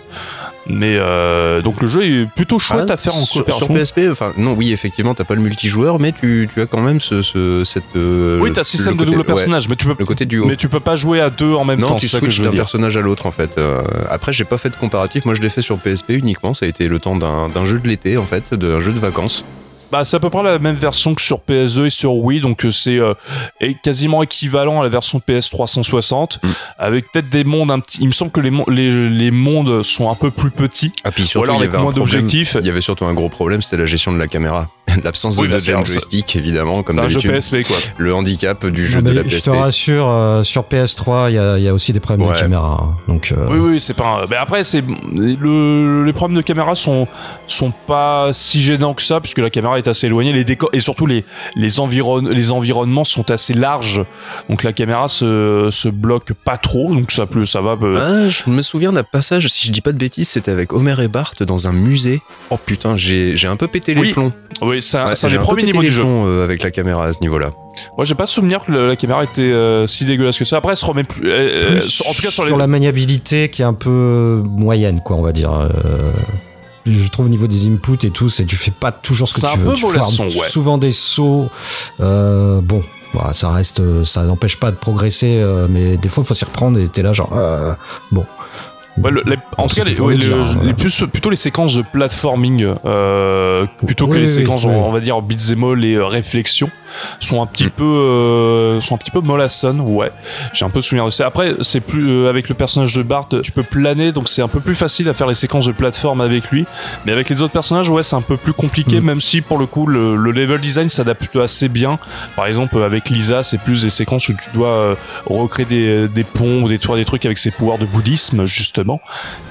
Mais 0.67 0.95
euh, 0.97 1.61
donc 1.61 1.79
le 1.79 1.87
jeu 1.87 2.03
est 2.03 2.25
plutôt 2.35 2.57
chouette 2.57 2.87
Ah, 2.89 2.93
à 2.93 2.97
faire 2.97 3.13
en 3.15 3.23
sur, 3.23 3.41
coopération. 3.45 3.67
sur 3.67 3.75
PSP, 3.75 4.09
enfin 4.09 4.33
non, 4.35 4.53
oui, 4.53 4.71
effectivement, 4.71 5.13
t'as 5.13 5.23
pas 5.23 5.35
le 5.35 5.41
multijoueur, 5.41 5.99
mais 5.99 6.11
tu, 6.11 6.49
tu 6.51 6.59
as 6.59 6.65
quand 6.65 6.81
même 6.81 6.99
ce, 6.99 7.21
ce 7.21 7.63
cette. 7.63 7.83
euh, 7.95 8.39
oui, 8.41 8.51
t'as 8.51 8.63
système 8.63 8.93
de 8.93 8.97
côté- 8.97 9.11
double 9.11 9.19
ouais, 9.19 9.25
personnage, 9.25 9.69
mais 9.69 9.75
tu 9.75 9.85
peux 9.85 9.95
le 9.97 10.05
côté 10.05 10.25
duo. 10.25 10.45
mais 10.47 10.55
tu 10.55 10.67
peux 10.67 10.79
pas 10.79 10.95
jouer 10.95 11.21
à 11.21 11.29
deux 11.29 11.53
en 11.53 11.65
même 11.65 11.79
non, 11.79 11.89
temps. 11.89 11.95
tu 11.97 12.07
ça 12.07 12.19
que 12.19 12.25
switches 12.31 12.41
d'un 12.43 12.51
personnage 12.51 12.97
à 12.97 13.01
l'autre 13.01 13.27
en 13.27 13.31
fait. 13.31 13.59
Euh, 13.59 13.83
après, 14.09 14.33
j'ai 14.33 14.43
pas 14.43 14.57
fait 14.57 14.71
de 14.71 14.75
comparatif. 14.75 15.25
Moi, 15.25 15.35
je 15.35 15.41
l'ai 15.41 15.49
fait 15.49 15.61
sur 15.61 15.77
PSP 15.77 16.11
uniquement. 16.15 16.55
Ça 16.55 16.65
a 16.65 16.69
été 16.69 16.87
le 16.87 16.97
temps 16.97 17.15
d'un 17.15 17.65
jeu 17.65 17.77
de 17.77 17.87
l'été 17.87 18.17
en 18.17 18.25
fait, 18.25 18.53
d'un 18.55 18.79
jeu 18.79 18.91
de 18.91 18.99
vacances. 18.99 19.45
Bah, 19.91 20.03
c'est 20.03 20.17
à 20.17 20.19
peu 20.19 20.29
près 20.29 20.43
la 20.43 20.57
même 20.59 20.75
version 20.75 21.15
que 21.15 21.21
sur 21.21 21.39
PS2 21.39 21.85
et 21.85 21.89
sur 21.89 22.15
Wii, 22.15 22.41
donc 22.41 22.65
euh, 22.65 22.71
c'est 22.71 22.97
euh, 22.99 23.13
quasiment 23.83 24.23
équivalent 24.23 24.81
à 24.81 24.83
la 24.83 24.89
version 24.89 25.19
PS 25.19 25.49
360, 25.49 26.39
Mm. 26.43 26.47
avec 26.79 27.11
peut-être 27.11 27.29
des 27.29 27.43
mondes 27.43 27.71
un 27.71 27.79
petit. 27.79 27.99
Il 28.01 28.07
me 28.07 28.11
semble 28.11 28.31
que 28.31 28.39
les, 28.41 28.51
les, 28.67 29.09
les 29.09 29.31
mondes 29.31 29.83
sont 29.83 30.09
un 30.09 30.15
peu 30.15 30.31
plus 30.31 30.51
petits, 30.51 30.91
Ah 31.03 31.11
puis 31.11 31.23
ou 31.23 31.27
surtout, 31.27 31.43
alors 31.49 31.61
il 31.61 31.65
y 31.65 31.67
avec 31.69 31.79
moins 31.79 31.91
d'objectifs. 31.91 32.57
Il 32.59 32.65
y 32.65 32.69
avait 32.69 32.81
surtout 32.81 33.05
un 33.05 33.13
gros 33.13 33.29
problème, 33.29 33.61
c'était 33.61 33.77
la 33.77 33.85
gestion 33.85 34.11
de 34.11 34.17
la 34.17 34.27
caméra, 34.27 34.69
l'absence 35.03 35.35
de 35.35 35.41
Oui, 35.41 35.47
bah, 35.47 35.55
un- 35.55 35.59
joystick 35.85 36.35
évidemment, 36.35 36.83
comme 36.83 36.97
C'est 36.97 37.05
un 37.05 37.07
jeu 37.09 37.21
d'habitude. 37.21 37.31
PSP 37.61 37.67
quoi. 37.67 37.77
Le 37.97 38.13
handicap 38.15 38.65
du 38.65 38.85
jeu 38.87 39.01
Non, 39.01 39.09
de 39.09 39.15
la 39.15 39.23
je 39.23 39.27
PSP. 39.29 39.45
te 39.45 39.49
rassure, 39.49 40.07
euh, 40.09 40.43
sur 40.43 40.63
PS3, 40.63 41.29
il 41.29 41.35
y 41.35 41.37
a, 41.39 41.57
il 41.57 41.63
y 41.63 41.67
a 41.69 41.73
aussi 41.73 41.93
des 41.93 41.99
problèmes 41.99 42.27
Ouais. 42.27 42.35
de 42.35 42.39
caméra. 42.39 42.79
hein. 42.81 42.95
Donc, 43.07 43.31
euh, 43.31 43.45
Oui, 43.49 43.57
oui, 43.59 43.79
c'est 43.79 43.93
pas. 43.93 44.23
Un... 44.23 44.27
Mais 44.29 44.35
après, 44.37 44.63
c'est 44.63 44.83
le... 45.13 46.03
les 46.05 46.13
problèmes 46.13 46.37
de 46.37 46.41
caméra 46.41 46.75
sont 46.75 47.07
sont 47.47 47.71
pas 47.87 48.29
si 48.33 48.61
gênants 48.61 48.93
que 48.93 49.01
ça, 49.03 49.19
puisque 49.19 49.39
la 49.39 49.49
caméra 49.49 49.77
est 49.77 49.87
assez 49.87 50.07
éloignée. 50.07 50.33
Les 50.33 50.43
décors 50.43 50.69
et 50.73 50.79
surtout 50.79 51.05
les 51.05 51.23
les 51.55 51.79
environ 51.79 52.19
les 52.21 52.51
environnements 52.51 53.03
sont 53.03 53.29
assez 53.31 53.53
larges, 53.53 54.03
donc 54.49 54.63
la 54.63 54.73
caméra 54.73 55.07
se 55.07 55.69
se 55.71 55.89
bloque 55.89 56.33
pas 56.33 56.57
trop, 56.57 56.93
donc 56.93 57.11
ça 57.11 57.25
peut 57.25 57.45
ça 57.45 57.61
va. 57.61 57.77
euh, 57.81 58.25
Ah, 58.25 58.29
je 58.29 58.49
me 58.49 58.61
souviens 58.61 58.91
d'un 58.91 59.03
passage, 59.03 59.47
si 59.47 59.67
je 59.67 59.71
dis 59.71 59.81
pas 59.81 59.91
de 59.91 59.97
bêtises, 59.97 60.29
c'était 60.29 60.51
avec 60.51 60.73
Homer 60.73 60.95
et 61.01 61.07
Bart 61.07 61.33
dans 61.41 61.67
un 61.67 61.73
musée. 61.73 62.21
Oh 62.49 62.57
putain, 62.63 62.95
j'ai 62.95 63.35
j'ai 63.35 63.47
un 63.47 63.55
peu 63.55 63.67
pété 63.67 63.93
les 63.93 64.01
Oui, 64.01 64.13
plombs. 64.13 64.31
Oui, 64.61 64.81
c'est 64.85 64.97
un, 64.97 65.07
Ouais, 65.07 65.15
c'est 65.15 65.27
un 65.27 65.31
des 65.31 65.37
premiers 65.37 65.63
niveaux 65.63 65.81
du 65.81 65.89
jeu. 65.89 66.03
euh, 66.05 66.43
avec 66.43 66.63
la 66.63 66.71
caméra 66.71 67.05
à 67.05 67.13
ce 67.13 67.19
niveau-là. 67.21 67.49
Moi, 67.97 68.05
j'ai 68.05 68.15
pas 68.15 68.25
souvenir 68.25 68.63
que 68.65 68.71
la, 68.71 68.87
la 68.87 68.95
caméra 68.95 69.23
était 69.23 69.41
euh, 69.41 69.85
si 69.87 70.05
dégueulasse 70.05 70.37
que 70.37 70.45
ça. 70.45 70.57
Après, 70.57 70.71
elle 70.71 70.77
se 70.77 70.85
remet 70.85 71.03
plus. 71.03 71.29
euh, 71.31 71.59
plus 71.59 72.01
en 72.07 72.13
tout 72.13 72.21
cas, 72.21 72.29
sur, 72.29 72.45
les. 72.45 72.55
la 72.55 72.67
maniabilité 72.67 73.49
qui 73.49 73.61
est 73.61 73.65
un 73.65 73.73
peu 73.73 74.41
moyenne, 74.49 75.01
quoi, 75.03 75.15
on 75.17 75.21
va 75.21 75.31
dire. 75.33 75.51
Euh, 75.53 75.69
je 76.85 77.09
trouve 77.09 77.25
au 77.25 77.29
niveau 77.29 77.47
des 77.47 77.67
inputs 77.67 78.05
et 78.05 78.11
tout, 78.11 78.29
c'est 78.29 78.45
tu 78.45 78.55
fais 78.55 78.69
pas 78.71 78.91
toujours 78.91 79.27
ce 79.27 79.33
que 79.33 79.41
C'est 79.41 79.47
tu 79.47 79.53
un 79.53 79.57
veux. 79.57 79.69
peu 79.71 79.73
tu 79.75 79.81
foires 79.87 80.09
ouais. 80.19 80.29
souvent 80.29 80.77
des 80.77 80.91
sauts. 80.91 81.47
Euh, 81.99 82.61
bon, 82.61 82.83
voilà, 83.13 83.33
ça 83.33 83.49
reste, 83.49 83.81
ça 84.03 84.21
n'empêche 84.23 84.59
pas 84.59 84.69
de 84.69 84.75
progresser, 84.75 85.37
euh, 85.39 85.65
mais 85.69 85.97
des 85.97 86.09
fois 86.09 86.23
il 86.23 86.27
faut 86.27 86.35
s'y 86.35 86.45
reprendre 86.45 86.77
et 86.79 86.87
t'es 86.87 87.01
là 87.01 87.11
genre 87.13 87.33
euh, 87.35 87.73
bon. 88.11 88.23
Ouais, 89.01 89.11
le- 89.11 89.23
les- 89.25 89.35
en 89.57 89.67
tout 89.67 89.75
cas, 89.75 89.83
c'est 89.83 89.83
les, 89.89 89.91
tout 89.95 89.97
pour 90.03 90.07
ouais, 90.07 90.13
le 90.15 90.19
le- 90.19 90.25
dire, 90.53 90.63
les 90.63 90.73
plus, 90.73 91.03
plutôt 91.11 91.29
les 91.29 91.35
séquences 91.35 91.75
de 91.75 91.81
platforming, 91.81 92.65
euh, 92.85 93.65
plutôt 93.85 94.07
que 94.07 94.15
les 94.15 94.21
oui, 94.23 94.29
séquences, 94.29 94.63
oui. 94.65 94.71
on 94.73 94.91
va 94.91 94.99
dire, 95.01 95.21
beat'em 95.21 95.63
all 95.63 95.83
et 95.83 95.95
euh, 95.95 96.05
réflexion, 96.05 96.69
sont 97.19 97.41
un 97.41 97.45
petit 97.45 97.65
Mm. 97.65 97.69
peu, 97.71 97.83
euh, 97.83 98.79
sont 98.79 98.95
un 98.95 98.97
petit 98.97 99.11
peu 99.11 99.19
mollassonnes, 99.19 99.81
ouais. 99.81 100.11
J'ai 100.53 100.63
un 100.63 100.69
peu 100.69 100.79
souvenir 100.79 101.03
de 101.05 101.09
ça. 101.09 101.25
Après, 101.25 101.55
c'est 101.61 101.81
plus 101.81 102.09
euh, 102.09 102.29
avec 102.29 102.47
le 102.47 102.55
personnage 102.55 102.93
de 102.95 103.03
Bart, 103.03 103.27
tu 103.43 103.51
peux 103.51 103.63
planer, 103.63 104.13
donc 104.13 104.29
c'est 104.29 104.41
un 104.41 104.47
peu 104.47 104.61
plus 104.61 104.75
facile 104.75 105.09
à 105.09 105.13
faire 105.13 105.27
les 105.27 105.35
séquences 105.35 105.65
de 105.65 105.73
plateforme 105.73 106.21
avec 106.21 106.49
lui. 106.51 106.65
Mais 107.05 107.11
avec 107.11 107.29
les 107.29 107.41
autres 107.41 107.51
personnages, 107.51 107.89
ouais, 107.89 108.01
c'est 108.03 108.15
un 108.15 108.21
peu 108.21 108.37
plus 108.37 108.53
compliqué, 108.53 109.01
Mm. 109.01 109.03
même 109.05 109.19
si 109.19 109.41
pour 109.41 109.57
le 109.57 109.65
coup, 109.65 109.87
le, 109.87 110.15
le 110.15 110.31
level 110.31 110.61
design 110.61 110.87
s'adapte 110.87 111.35
assez 111.35 111.67
bien. 111.67 111.99
Par 112.37 112.45
exemple, 112.45 112.77
avec 112.81 113.09
Lisa, 113.09 113.43
c'est 113.43 113.57
plus 113.59 113.81
des 113.81 113.89
séquences 113.89 114.29
où 114.29 114.33
tu 114.33 114.49
dois 114.53 114.69
euh, 114.69 114.95
recréer 115.25 115.65
des, 115.65 116.07
des 116.07 116.23
ponts 116.23 116.61
ou 116.63 116.69
des, 116.69 116.79
tours- 116.79 116.95
des 116.95 117.03
trucs 117.03 117.25
avec 117.25 117.39
ses 117.39 117.51
pouvoirs 117.51 117.77
de 117.77 117.85
bouddhisme, 117.85 118.45
justement. 118.45 118.84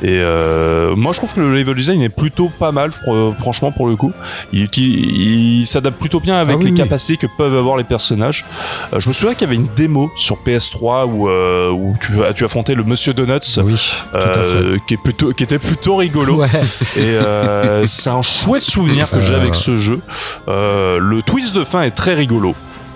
Et 0.03 0.09
euh, 0.19 0.95
moi, 0.97 1.13
je 1.13 1.19
trouve 1.19 1.35
que 1.35 1.41
le 1.41 1.55
level 1.55 1.75
design 1.75 2.01
est 2.03 2.09
plutôt 2.09 2.51
pas 2.59 2.73
mal, 2.73 2.91
fr- 2.91 3.37
franchement, 3.39 3.73
pour 3.73 3.87
le 3.87 3.97
coup. 3.97 4.13
Il, 4.53 5.67
s'adapte 5.67 5.99
plutôt 5.99 6.21
bien 6.21 6.37
avec 6.37 6.55
Ah 6.57 6.59
oui, 6.59 6.65
les 6.67 6.71
oui. 6.73 6.77
capacités 6.77 7.17
que 7.17 7.27
peuvent 7.39 7.57
avoir 7.57 7.77
les 7.77 7.85
personnages. 7.85 8.45
Euh, 8.93 9.01
je 9.01 9.09
me 9.09 9.13
souviens 9.13 9.35
qu'il 9.35 9.47
y 9.49 9.51
avait 9.51 9.57
une 9.61 9.69
démo 9.75 10.11
sur 10.17 10.37
PS3 10.45 11.07
où, 11.07 11.29
euh, 11.29 11.71
où 11.71 11.97
tu, 12.01 12.13
tu 12.35 12.45
affrontais 12.45 12.75
le 12.75 12.85
Monsieur 12.85 13.13
Donuts, 13.15 13.41
Oui, 13.63 13.75
tout 14.13 14.17
à 14.17 14.43
fait. 14.43 14.59
qui, 14.87 14.95
est 14.95 15.03
plutôt, 15.03 15.33
qui 15.33 15.43
était 15.45 15.59
plutôt 15.59 15.97
rigolo. 15.97 16.37
Ouais. 16.37 16.49
Et 16.97 17.87
c'est 17.87 18.11
un 18.11 18.23
chouette 18.23 18.63
souvenir 18.63 19.11
que 19.11 19.21
j'ai 19.21 19.35
avec 19.35 19.55
ce 19.55 19.77
jeu. 19.77 20.01
Le 20.47 21.21
twist 21.23 21.55
de 21.55 21.65
fin 21.65 21.83
est 21.83 21.91
très 21.93 22.15
rigolo. 22.15 22.55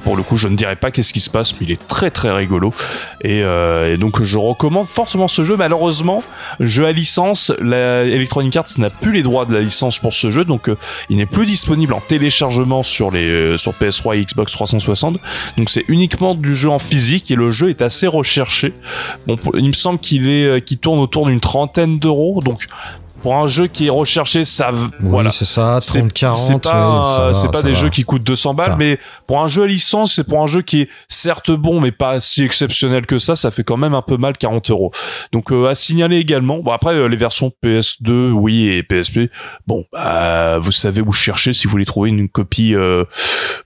Pour 0.09 0.17
le 0.17 0.23
coup, 0.23 0.39
je 0.39 0.49
ne 0.49 0.57
dirais 0.57 0.75
pas 0.75 0.91
qu'est-ce 0.91 1.13
qui 1.13 1.21
se 1.21 1.29
passe, 1.29 1.53
mais 1.61 1.67
il 1.67 1.71
est 1.71 1.87
très 1.87 2.11
très 2.11 2.31
rigolo. 2.31 2.73
Et, 3.23 3.43
euh, 3.43 3.93
et 3.93 3.99
donc, 3.99 4.23
je 4.23 4.39
recommande 4.39 4.87
fortement 4.87 5.29
ce 5.29 5.45
jeu. 5.45 5.55
Malheureusement, 5.55 6.23
jeu 6.61 6.87
à 6.87 6.93
licence, 6.93 7.53
la 7.61 8.05
Electronic 8.05 8.57
Arts 8.57 8.71
n'a 8.79 8.89
plus 8.89 9.13
les 9.13 9.23
droits 9.23 9.45
de 9.45 9.53
la 9.53 9.61
licence 9.61 9.99
pour 9.99 10.15
ce 10.15 10.31
jeu, 10.31 10.47
donc 10.47 10.71
euh, 10.71 10.79
il 11.11 11.19
n'est 11.19 11.27
plus 11.27 11.45
disponible 11.45 11.93
en 11.93 12.01
téléchargement 12.01 12.83
sur 12.83 13.11
les 13.11 13.29
euh, 13.29 13.59
sur 13.59 13.73
PS3 13.73 14.17
et 14.17 14.25
Xbox 14.25 14.51
360. 14.53 15.19
Donc, 15.59 15.69
c'est 15.69 15.85
uniquement 15.89 16.35
du 16.35 16.57
jeu 16.57 16.71
en 16.71 16.79
physique 16.79 17.31
et 17.31 17.35
le 17.35 17.51
jeu 17.51 17.69
est 17.69 17.83
assez 17.83 18.07
recherché. 18.07 18.73
Bon, 19.27 19.37
il 19.59 19.67
me 19.67 19.73
semble 19.73 19.99
qu'il 19.99 20.27
est 20.27 20.65
qu'il 20.65 20.79
tourne 20.79 21.01
autour 21.01 21.27
d'une 21.27 21.41
trentaine 21.41 21.99
d'euros, 21.99 22.41
donc 22.43 22.67
pour 23.23 23.35
un 23.37 23.47
jeu 23.47 23.67
qui 23.67 23.87
est 23.87 23.91
recherché, 23.91 24.45
ça 24.45 24.71
Oui, 24.73 24.79
voilà. 25.01 25.31
c'est 25.31 25.45
ça, 25.45 25.79
C'est 25.81 25.99
30, 26.01 26.13
40. 26.13 26.37
c'est 26.37 26.63
pas, 26.71 27.29
va, 27.29 27.35
c'est 27.35 27.51
pas 27.51 27.63
des 27.63 27.73
va. 27.73 27.79
jeux 27.79 27.89
qui 27.91 28.05
coûtent 28.05 28.23
200 28.25 28.55
balles, 28.55 28.69
Enfin. 28.69 28.77
mais 28.79 28.99
pour 29.27 29.41
un 29.43 29.49
jeu 29.49 29.65
à 29.65 29.67
licence, 29.67 30.15
c'est 30.15 30.25
pour 30.25 30.43
un 30.43 30.47
jeu 30.47 30.63
qui 30.63 30.83
est 30.83 30.89
certes 31.09 31.51
bon, 31.51 31.81
mais 31.81 31.91
pas 31.93 32.21
si 32.21 32.43
exceptionnel 32.45 33.07
que 33.07 33.19
ça, 33.19 33.35
ça 33.37 33.51
fait 33.51 33.65
quand 33.65 33.77
même 33.77 33.95
un 33.95 34.03
peu 34.03 34.17
mal 34.17 34.37
40 34.39 34.71
euros. 34.71 34.93
Donc 35.33 35.53
euh, 35.53 35.67
à 35.69 35.75
signaler 35.75 36.19
également. 36.19 36.59
Bon 36.59 36.71
après 36.71 36.95
euh, 36.95 37.07
les 37.09 37.17
versions 37.17 37.53
PS2, 37.65 38.31
oui 38.31 38.69
et 38.69 38.83
PSP, 38.83 39.31
bon 39.67 39.85
bah, 39.93 40.59
vous 40.59 40.73
savez 40.73 41.01
où 41.03 41.13
chercher 41.13 41.53
si 41.53 41.67
vous 41.67 41.73
voulez 41.73 41.85
trouver 41.85 42.11
une 42.11 42.29
copie 42.29 42.75
euh, 42.75 43.05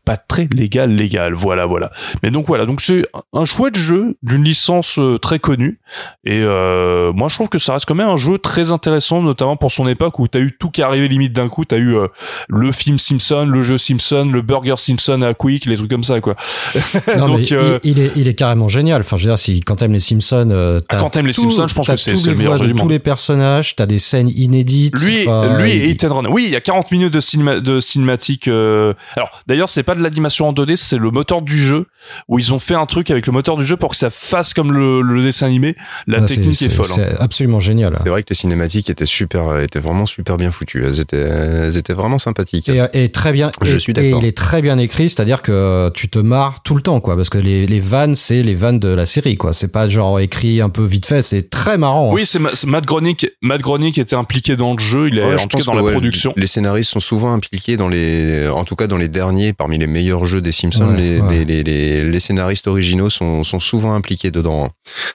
pas 0.05 0.16
très 0.16 0.48
légale 0.53 0.90
légale. 0.94 1.34
Voilà 1.34 1.66
voilà. 1.66 1.90
Mais 2.22 2.30
donc 2.30 2.46
voilà 2.48 2.64
donc 2.66 2.80
c'est 2.80 3.07
un 3.32 3.44
chouette 3.44 3.76
jeu 3.76 4.16
d'une 4.22 4.44
licence 4.44 4.98
euh, 4.98 5.18
très 5.18 5.38
connue 5.38 5.80
et 6.24 6.40
euh, 6.42 7.12
moi 7.12 7.28
je 7.28 7.34
trouve 7.34 7.48
que 7.48 7.59
ça 7.59 7.74
reste 7.74 7.86
quand 7.86 7.94
même 7.94 8.09
un 8.09 8.16
jeu 8.16 8.38
très 8.38 8.72
intéressant, 8.72 9.22
notamment 9.22 9.41
pour 9.57 9.72
son 9.72 9.86
époque 9.88 10.18
où 10.18 10.28
t'as 10.28 10.40
eu 10.40 10.53
tout 10.59 10.70
qui 10.70 10.82
arrivait 10.82 11.09
limite 11.09 11.32
d'un 11.32 11.49
coup. 11.49 11.64
T'as 11.64 11.76
eu 11.78 11.95
euh, 11.97 12.09
le 12.49 12.72
film 12.72 12.99
Simpson, 12.99 13.47
le 13.49 13.62
jeu 13.62 13.78
Simpson, 13.78 14.28
le 14.32 14.43
burger 14.43 14.74
Simpson 14.78 15.20
à 15.22 15.34
Quick, 15.34 15.66
les 15.66 15.76
trucs 15.76 15.90
comme 15.90 16.05
ça 16.05 16.20
quoi. 16.20 16.34
Non, 17.18 17.26
Donc, 17.26 17.38
mais 17.40 17.53
euh, 17.53 17.78
il, 17.84 17.99
il 17.99 18.05
est, 18.05 18.12
il 18.16 18.28
est 18.28 18.34
carrément 18.34 18.68
génial. 18.68 19.01
Enfin, 19.01 19.16
je 19.16 19.24
veux 19.24 19.30
dire, 19.30 19.38
si 19.38 19.61
quand 19.61 19.76
t'aimes 19.76 19.93
les 19.93 20.01
Simpsons, 20.01 20.49
euh, 20.51 20.80
Ah, 20.88 20.97
quand 20.97 21.11
t'aimes 21.11 21.26
les 21.26 21.32
Simpsons, 21.32 21.66
je 21.68 21.74
pense 21.74 21.86
que 21.86 21.97
c'est- 21.97 22.12
tous 22.12 22.26
le 22.28 22.34
meilleur 22.34 22.57
jeu 22.57 22.64
de 22.64 22.66
du 22.68 22.74
tous 22.74 22.82
monde. 22.84 22.93
les 22.93 22.99
personnages, 22.99 23.76
t'as 23.76 23.86
des 23.86 23.99
scènes 23.99 24.28
inédites. 24.28 24.99
Lui, 25.03 25.26
lui 25.59 25.70
et 25.72 25.90
Ethan 25.90 26.14
Run. 26.14 26.26
Oui, 26.30 26.45
il 26.47 26.51
y 26.53 26.57
a 26.57 26.61
40 26.61 26.90
minutes 26.90 27.12
de, 27.12 27.20
cinéma, 27.20 27.61
de 27.61 27.80
cinématique. 27.80 28.49
euh, 28.49 28.95
Alors, 29.16 29.30
d'ailleurs, 29.47 29.68
c'est 29.68 29.82
pas 29.82 29.95
de 29.95 30.03
l'animation 30.03 30.49
en 30.49 30.53
2D, 30.53 30.76
c'est 30.76 30.99
le 30.99 31.11
moteur 31.11 31.43
du 31.43 31.61
jeu 31.61 31.86
où 32.28 32.38
ils 32.38 32.53
ont 32.53 32.59
fait 32.59 32.74
un 32.74 32.86
truc 32.86 33.11
avec 33.11 33.26
le 33.26 33.32
moteur 33.32 33.57
du 33.57 33.64
jeu 33.64 33.76
pour 33.76 33.90
que 33.90 33.96
ça 33.96 34.11
fasse 34.11 34.55
comme 34.55 34.72
le, 34.72 35.03
le 35.03 35.22
dessin 35.22 35.46
animé. 35.46 35.76
La 36.07 36.18
ah, 36.18 36.24
technique 36.24 36.55
c'est- 36.55 36.66
est, 36.66 36.68
folle. 36.70 36.84
C'est 36.86 37.03
hein. 37.12 37.16
absolument 37.20 37.61
génial. 37.61 37.94
C'est 38.03 38.09
vrai 38.09 38.22
que 38.22 38.28
les 38.30 38.36
cinématiques 38.36 38.90
étaient 38.90 39.07
super, 39.07 39.59
étaient 39.61 39.80
vraiment 39.80 40.07
super 40.07 40.36
bien 40.36 40.50
foutues. 40.50 40.84
Elles 40.86 41.00
étaient, 41.00 41.16
elles 41.16 41.76
étaient 41.76 41.92
vraiment 41.92 42.18
sympathiques. 42.18 42.68
Et, 42.68 42.82
et 42.94 43.09
très 43.11 43.32
bien. 43.32 43.50
Je 43.62 43.76
et, 43.76 43.80
suis 43.80 43.92
et 43.92 43.94
d'accord. 43.94 44.20
il 44.22 44.26
est 44.26 44.36
très 44.36 44.62
bien 44.62 44.78
écrit, 44.78 45.09
c'est-à-dire 45.09 45.42
que 45.42 45.90
tu 45.94 46.09
te 46.09 46.18
marres 46.18 46.62
tout 46.62 46.74
le 46.74 46.82
temps, 46.82 47.00
quoi. 47.00 47.16
Parce 47.16 47.28
que 47.30 47.38
les, 47.38 47.66
les 47.66 47.80
vannes, 47.80 48.14
c'est 48.14 48.42
les 48.42 48.55
vannes 48.55 48.78
de 48.78 48.88
la 48.88 49.05
série, 49.05 49.36
quoi. 49.36 49.53
C'est 49.53 49.72
pas 49.72 49.88
genre 49.88 50.18
écrit 50.20 50.61
un 50.61 50.68
peu 50.70 50.84
vite 50.84 51.07
fait, 51.07 51.22
c'est 51.22 51.50
très 51.50 51.78
marrant. 51.78 52.11
hein. 52.11 52.14
Oui, 52.14 52.26
c'est 52.26 52.38
Ma- 52.38 52.55
c'est 52.55 52.66
Matt 52.66 52.84
Groening. 52.86 53.16
Matt 53.42 53.61
Groening 53.61 53.98
était 54.00 54.16
impliqué 54.16 54.57
dans 54.57 54.72
le 54.74 54.78
jeu. 54.80 55.09
Il 55.09 55.18
est 55.18 55.22
Ouais, 55.24 55.34
en 55.34 55.38
je 55.38 55.42
tout 55.44 55.48
cas 55.48 55.57
pense 55.59 55.66
dans 55.66 55.72
que, 55.72 55.76
la 55.78 55.82
ouais, 55.84 55.92
production. 55.92 56.32
Les 56.36 56.46
scénaristes 56.46 56.90
sont 56.90 57.00
souvent 57.00 57.32
impliqués 57.32 57.76
dans 57.76 57.88
les, 57.88 58.48
en 58.48 58.64
tout 58.64 58.76
cas 58.76 58.86
dans 58.86 58.96
les 58.98 59.09
derniers, 59.09 59.53
parmi 59.53 59.78
les 59.78 59.86
meilleurs 59.86 60.24
jeux 60.24 60.40
des 60.40 60.53
Simpsons. 60.53 60.88
Ouais, 60.88 60.96
les, 60.96 61.20
ouais. 61.20 61.44
les, 61.44 61.62
les, 61.64 61.64
les, 62.01 62.20
scénaristes 62.20 62.66
originaux 62.66 63.11
sont, 63.11 63.45
sont 63.45 63.61
souvent 63.61 63.95
impliqués 63.95 64.30
dedans. 64.30 64.70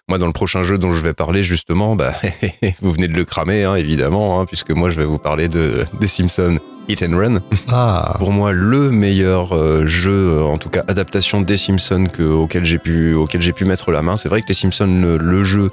Moi, 0.08 0.18
dans 0.18 0.28
le 0.28 0.34
prochain 0.34 0.64
jeu 0.64 0.78
dont 0.78 0.92
je 0.92 1.02
vais 1.02 1.14
parler 1.14 1.44
justement, 1.44 1.96
bah, 1.96 2.14
vous 2.82 2.92
venez 2.92 3.08
de 3.08 3.14
le 3.14 3.26
cramer, 3.26 3.64
hein, 3.64 3.76
évidemment, 3.76 4.40
hein, 4.40 4.46
puisque 4.46 4.72
moi, 4.72 4.90
je 4.90 4.96
vais 4.96 5.06
vous 5.06 5.18
parler 5.18 5.48
de 5.48 5.86
des 6.00 6.08
Simpsons. 6.08 6.60
Hit 6.90 7.04
and 7.04 7.18
Run, 7.18 7.40
Ah, 7.70 8.16
pour 8.18 8.32
moi 8.32 8.54
le 8.54 8.92
meilleur 8.92 9.54
euh, 9.54 9.86
jeu, 9.86 10.12
euh, 10.38 10.44
en 10.44 10.58
tout 10.58 10.70
cas 10.70 10.84
adaptation 10.88 11.42
des 11.42 11.58
Simpsons 11.58 12.06
que, 12.12 12.24
auquel 12.24 12.64
j'ai 12.64 12.78
pu 12.78 13.14
auquel 13.14 13.42
j'ai 13.42 13.52
pu 13.52 13.66
mettre 13.66 13.92
la 13.92 14.02
main. 14.02 14.16
C'est 14.16 14.30
vrai 14.30 14.42
que 14.42 14.48
les 14.48 14.54
Simpsons, 14.54 14.88
le, 14.88 15.18
le 15.18 15.44
jeu, 15.44 15.72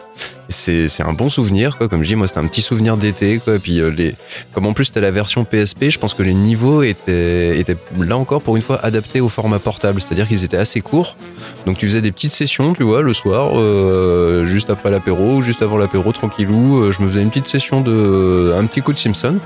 c'est 0.49 0.89
c'est 0.89 1.05
un 1.05 1.13
bon 1.13 1.31
souvenir 1.31 1.77
quoi. 1.79 1.89
Comme 1.89 2.03
je 2.03 2.09
dis, 2.09 2.17
moi 2.17 2.27
c'était 2.27 2.41
un 2.41 2.47
petit 2.49 2.63
souvenir 2.63 2.97
d'été 2.97 3.39
quoi. 3.39 3.55
Et 3.55 3.59
puis 3.61 3.81
euh, 3.81 3.91
les, 3.91 4.17
comme 4.55 4.67
en 4.67 4.73
plus 4.73 4.87
c'était 4.87 5.01
la 5.01 5.13
version 5.13 5.45
PSP, 5.45 5.91
je 5.91 5.99
pense 6.01 6.15
que 6.15 6.25
les 6.25 6.35
niveaux 6.35 6.83
étaient 6.83 7.61
étaient 7.61 7.77
là 8.01 8.17
encore 8.19 8.43
pour 8.43 8.57
une 8.57 8.63
fois 8.63 8.81
adaptés 8.85 9.21
au 9.21 9.29
format 9.29 9.61
portable, 9.61 10.03
c'est-à-dire 10.03 10.27
qu'ils 10.27 10.43
étaient 10.43 10.57
assez 10.57 10.81
courts. 10.81 11.17
Donc 11.65 11.79
tu 11.79 11.87
faisais 11.87 12.03
des 12.03 12.11
petites 12.13 12.33
sessions, 12.33 12.73
tu 12.73 12.83
vois, 12.83 13.03
le 13.03 13.15
soir, 13.15 13.53
euh, 13.55 14.45
juste 14.45 14.69
après 14.69 14.91
l'apéro, 14.91 15.37
ou 15.37 15.43
juste 15.43 15.63
avant 15.63 15.79
l'apéro, 15.79 16.11
tranquillou. 16.11 16.83
euh, 16.83 16.93
je 16.93 17.01
me 17.03 17.09
faisais 17.09 17.23
une 17.23 17.29
petite 17.31 17.49
session 17.49 17.81
de 17.83 18.53
un 18.59 18.67
petit 18.67 18.83
coup 18.83 18.93
de 18.93 18.99
Simpson. 18.99 19.37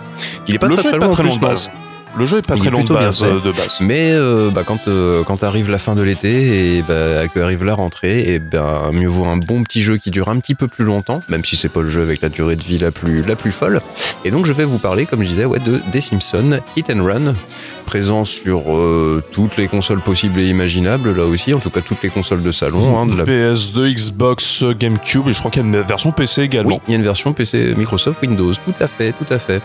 Il 0.47 0.55
est 0.55 0.59
pas 0.59 0.67
le 0.67 0.75
très 0.75 0.85
jeu 0.85 0.89
très 0.89 0.97
est 0.97 0.99
loin 0.99 1.09
pas 1.09 1.13
en 1.13 1.15
très 1.15 1.23
long 1.25 1.29
plus, 1.31 1.41
non. 1.41 1.49
Base. 1.67 1.71
Le 2.17 2.25
jeu 2.25 2.39
est 2.39 2.47
pas 2.47 2.55
Il 2.57 2.63
très 2.63 2.71
long 2.71 2.79
de 2.79 2.85
plutôt 2.85 2.99
bien 2.99 3.09
base. 3.09 3.19
fait. 3.19 3.27
euh, 3.27 3.41
de 3.41 3.53
base. 3.53 3.77
Mais 3.81 4.11
euh, 4.13 4.51
bah, 4.51 4.63
quand, 4.67 4.89
euh, 4.89 5.23
quand 5.25 5.45
arrive 5.45 5.71
la 5.71 5.79
fin 5.79 5.95
de 5.95 6.03
l'été 6.03 6.79
et 6.79 6.83
bah, 6.83 7.29
que 7.29 7.39
arrive 7.39 7.65
la 7.65 7.75
rentrée, 7.75 8.33
et 8.33 8.39
ben 8.41 8.91
mieux 8.93 9.07
vaut 9.07 9.27
un 9.27 9.37
bon 9.37 9.63
petit 9.63 9.83
jeu 9.83 9.99
qui 9.99 10.11
dure 10.11 10.29
un 10.29 10.39
petit 10.41 10.55
peu 10.55 10.67
plus 10.69 10.85
longtemps, 10.85 11.21
même 11.29 11.45
si 11.45 11.55
c'est 11.55 11.69
pas 11.69 11.83
le 11.83 11.89
jeu 11.91 12.03
avec 12.03 12.21
la 12.21 12.29
durée 12.29 12.57
de 12.57 12.63
vie 12.63 12.79
la 12.79 12.91
plus, 12.91 13.23
la 13.23 13.37
plus 13.37 13.53
folle. 13.53 13.81
Et 14.25 14.31
donc 14.31 14.47
je 14.47 14.53
vais 14.53 14.65
vous 14.65 14.79
parler, 14.79 15.07
comme 15.07 15.23
je 15.23 15.29
disais, 15.29 15.45
ouais, 15.45 15.61
de 15.61 15.81
des 15.93 16.01
Simpsons 16.01 16.59
Hit 16.77 16.91
and 16.91 17.05
Run, 17.05 17.35
présent 17.89 18.27
sur 18.27 18.77
euh, 18.77 19.23
toutes 19.33 19.57
les 19.57 19.67
consoles 19.67 20.03
possibles 20.03 20.39
et 20.41 20.49
imaginables, 20.51 21.17
là 21.17 21.25
aussi, 21.25 21.55
en 21.55 21.59
tout 21.59 21.71
cas 21.71 21.81
toutes 21.81 22.03
les 22.03 22.11
consoles 22.11 22.43
de 22.43 22.53
salon. 22.53 22.99
hein, 22.99 23.07
de 23.07 23.17
la... 23.17 23.25
PS2, 23.25 23.95
Xbox, 23.95 24.63
GameCube 24.79 25.27
et 25.27 25.33
je 25.33 25.39
crois 25.39 25.51
qu'il 25.51 25.63
y 25.63 25.65
a 25.65 25.69
une 25.69 25.81
version 25.81 26.13
PC 26.13 26.43
également. 26.43 26.69
Oui, 26.69 26.81
il 26.87 26.91
y 26.91 26.95
a 26.95 26.99
une 26.99 27.05
version 27.05 27.33
PC 27.33 27.75
Microsoft 27.79 28.21
Windows, 28.21 28.53
tout 28.53 28.75
à 28.79 28.89
fait, 28.89 29.13
tout 29.13 29.33
à 29.33 29.39
fait. 29.39 29.63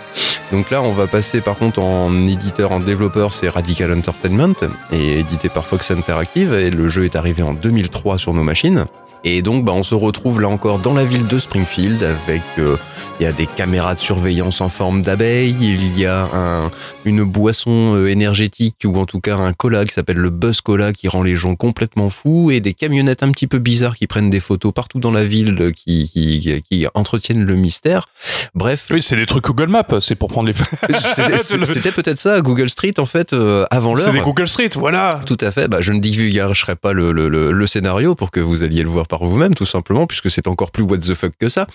Donc 0.53 0.71
là, 0.71 0.81
on 0.81 0.93
va 0.93 1.05
passer 1.05 1.41
par 1.41 1.57
contre 1.57 1.79
en 1.79 2.15
éditeur, 2.25 2.71
en 2.71 2.79
développeur, 2.79 3.33
c'est 3.33 3.49
Radical 3.49 3.91
Entertainment, 3.91 4.55
et 4.93 5.19
édité 5.19 5.49
par 5.49 5.65
Fox 5.65 5.91
Interactive, 5.91 6.53
et 6.53 6.69
le 6.69 6.87
jeu 6.87 7.03
est 7.03 7.17
arrivé 7.17 7.43
en 7.43 7.53
2003 7.53 8.17
sur 8.17 8.33
nos 8.33 8.43
machines. 8.43 8.85
Et 9.25 9.41
donc, 9.41 9.63
bah, 9.63 9.71
on 9.73 9.83
se 9.83 9.95
retrouve 9.95 10.41
là 10.41 10.49
encore 10.49 10.79
dans 10.79 10.93
la 10.93 11.05
ville 11.05 11.27
de 11.27 11.39
Springfield 11.39 12.03
avec, 12.03 12.41
euh, 12.59 12.75
il 13.19 13.23
y 13.23 13.25
a 13.25 13.31
des 13.31 13.45
caméras 13.45 13.95
de 13.95 14.01
surveillance 14.01 14.59
en 14.59 14.67
forme 14.67 15.01
d'abeille, 15.01 15.55
il 15.61 15.97
y 15.97 16.05
a 16.05 16.27
un, 16.33 16.71
une 17.05 17.23
boisson 17.23 17.95
euh, 17.95 18.07
énergétique 18.07 18.77
ou 18.85 18.95
en 18.97 19.05
tout 19.05 19.19
cas 19.19 19.37
un 19.37 19.53
cola 19.53 19.85
qui 19.85 19.93
s'appelle 19.93 20.17
le 20.17 20.29
Buzz 20.29 20.61
Cola 20.61 20.93
qui 20.93 21.07
rend 21.07 21.23
les 21.23 21.35
gens 21.35 21.55
complètement 21.55 22.09
fous 22.09 22.51
et 22.51 22.59
des 22.59 22.73
camionnettes 22.73 23.23
un 23.23 23.31
petit 23.31 23.47
peu 23.47 23.59
bizarres 23.59 23.95
qui 23.95 24.07
prennent 24.07 24.29
des 24.29 24.39
photos 24.39 24.73
partout 24.73 24.99
dans 24.99 25.11
la 25.11 25.25
ville 25.25 25.71
qui, 25.75 26.09
qui, 26.11 26.63
qui 26.69 26.87
entretiennent 26.93 27.43
le 27.43 27.55
mystère. 27.55 28.07
Bref, 28.55 28.87
Oui, 28.91 29.01
c'est 29.01 29.15
des 29.15 29.25
trucs 29.25 29.45
Google 29.45 29.67
Maps, 29.67 29.87
c'est 29.99 30.15
pour 30.15 30.29
prendre 30.29 30.47
les. 30.47 30.53
c'était 30.97 31.37
c'était 31.65 31.91
peut-être 31.91 32.19
ça, 32.19 32.41
Google 32.41 32.69
Street 32.69 32.93
en 32.97 33.05
fait, 33.05 33.33
euh, 33.33 33.65
avant 33.71 33.93
l'heure. 33.95 34.05
C'est 34.05 34.11
des 34.11 34.21
Google 34.21 34.47
Street, 34.47 34.69
voilà. 34.75 35.21
Tout 35.25 35.37
à 35.41 35.51
fait. 35.51 35.67
Bah, 35.67 35.81
je 35.81 35.91
ne 35.93 35.99
divulguerai 35.99 36.75
pas 36.75 36.93
le, 36.93 37.11
le, 37.11 37.29
le, 37.29 37.51
le 37.51 37.67
scénario 37.67 38.15
pour 38.15 38.31
que 38.31 38.39
vous 38.39 38.63
alliez 38.63 38.83
le 38.83 38.89
voir 38.89 39.07
par 39.07 39.25
vous-même, 39.25 39.55
tout 39.55 39.65
simplement, 39.65 40.07
puisque 40.07 40.29
c'est 40.29 40.47
encore 40.47 40.71
plus 40.71 40.83
what 40.83 40.99
the 40.99 41.13
fuck 41.13 41.33
que 41.39 41.49
ça. 41.49 41.67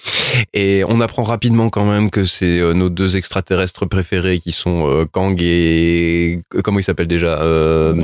Et 0.55 0.85
on 0.89 1.01
apprend 1.01 1.22
rapidement 1.22 1.70
quand 1.70 1.85
même 1.85 2.11
que 2.11 2.24
c'est 2.24 2.59
euh, 2.59 2.72
nos 2.74 2.89
deux 2.89 3.16
extraterrestres 3.16 3.87
préférés 3.87 4.39
qui 4.39 4.53
sont 4.53 4.89
euh, 4.89 5.05
Et 5.39 6.41
euh, 6.55 6.61
comment 6.62 6.79
il 6.79 6.83
s'appelle 6.85 7.07
déjà 7.09 7.41
euh, 7.43 7.95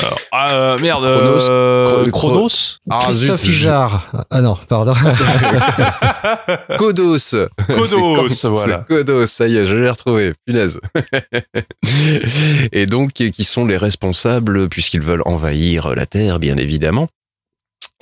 Alors, 0.00 0.16
ah, 0.32 0.46
euh, 0.54 0.78
merde. 0.80 1.04
Chronos. 1.04 1.48
euh, 1.50 2.04
Chro- 2.06 2.10
Chronos. 2.10 2.48
ah, 2.90 2.98
Christophe 3.04 3.42
zut, 3.42 3.52
je- 3.52 3.58
Ijard. 3.60 4.10
Ah 4.30 4.40
non, 4.40 4.56
pardon. 4.68 4.94
Kodos. 6.78 7.18
C'est 7.18 7.48
Kodos, 7.68 7.96
comme- 8.16 8.52
voilà. 8.54 8.84
c'est 8.88 8.94
Kodos, 8.94 9.26
ça 9.26 9.46
y 9.46 9.56
est, 9.56 9.66
je 9.66 9.74
l'ai 9.76 9.90
retrouvé. 9.90 10.32
Punaise. 10.46 10.80
Et 12.72 12.86
donc, 12.86 13.12
qui 13.12 13.44
sont 13.44 13.66
les 13.66 13.76
responsables, 13.76 14.68
puisqu'ils 14.68 15.02
veulent 15.02 15.22
envahir 15.26 15.94
la 15.94 16.06
Terre, 16.06 16.38
bien 16.38 16.56
évidemment. 16.56 17.08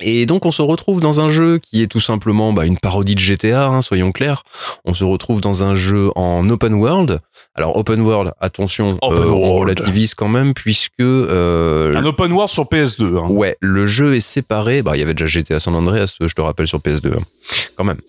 Et 0.01 0.25
donc, 0.25 0.45
on 0.45 0.51
se 0.51 0.61
retrouve 0.61 0.99
dans 0.99 1.21
un 1.21 1.29
jeu 1.29 1.59
qui 1.59 1.83
est 1.83 1.87
tout 1.87 1.99
simplement 1.99 2.51
bah, 2.51 2.65
une 2.65 2.77
parodie 2.77 3.15
de 3.15 3.19
GTA, 3.19 3.67
hein, 3.67 3.81
soyons 3.81 4.11
clairs. 4.11 4.43
On 4.85 4.93
se 4.93 5.03
retrouve 5.03 5.39
dans 5.39 5.63
un 5.63 5.75
jeu 5.75 6.09
en 6.15 6.49
open 6.49 6.73
world. 6.73 7.19
Alors, 7.55 7.75
open 7.77 8.01
world, 8.01 8.33
attention, 8.39 8.97
Open 9.01 9.17
euh, 9.19 9.29
on 9.29 9.53
relativise 9.53 10.15
quand 10.15 10.27
même, 10.27 10.55
puisque 10.55 10.91
euh, 11.01 11.95
Un 11.95 12.03
open 12.05 12.31
world 12.31 12.49
sur 12.49 12.63
PS2. 12.63 13.17
hein. 13.17 13.27
Ouais, 13.29 13.57
le 13.59 13.85
jeu 13.85 14.15
est 14.15 14.21
séparé. 14.21 14.81
Bah, 14.81 14.95
il 14.95 14.99
y 14.99 15.03
avait 15.03 15.13
déjà 15.13 15.27
GTA 15.27 15.59
San 15.59 15.75
Andreas, 15.75 16.15
je 16.19 16.33
te 16.33 16.41
rappelle, 16.41 16.67
sur 16.67 16.79
PS2. 16.79 17.13
hein. 17.13 17.21
Quand 17.75 17.83
même. 17.83 17.99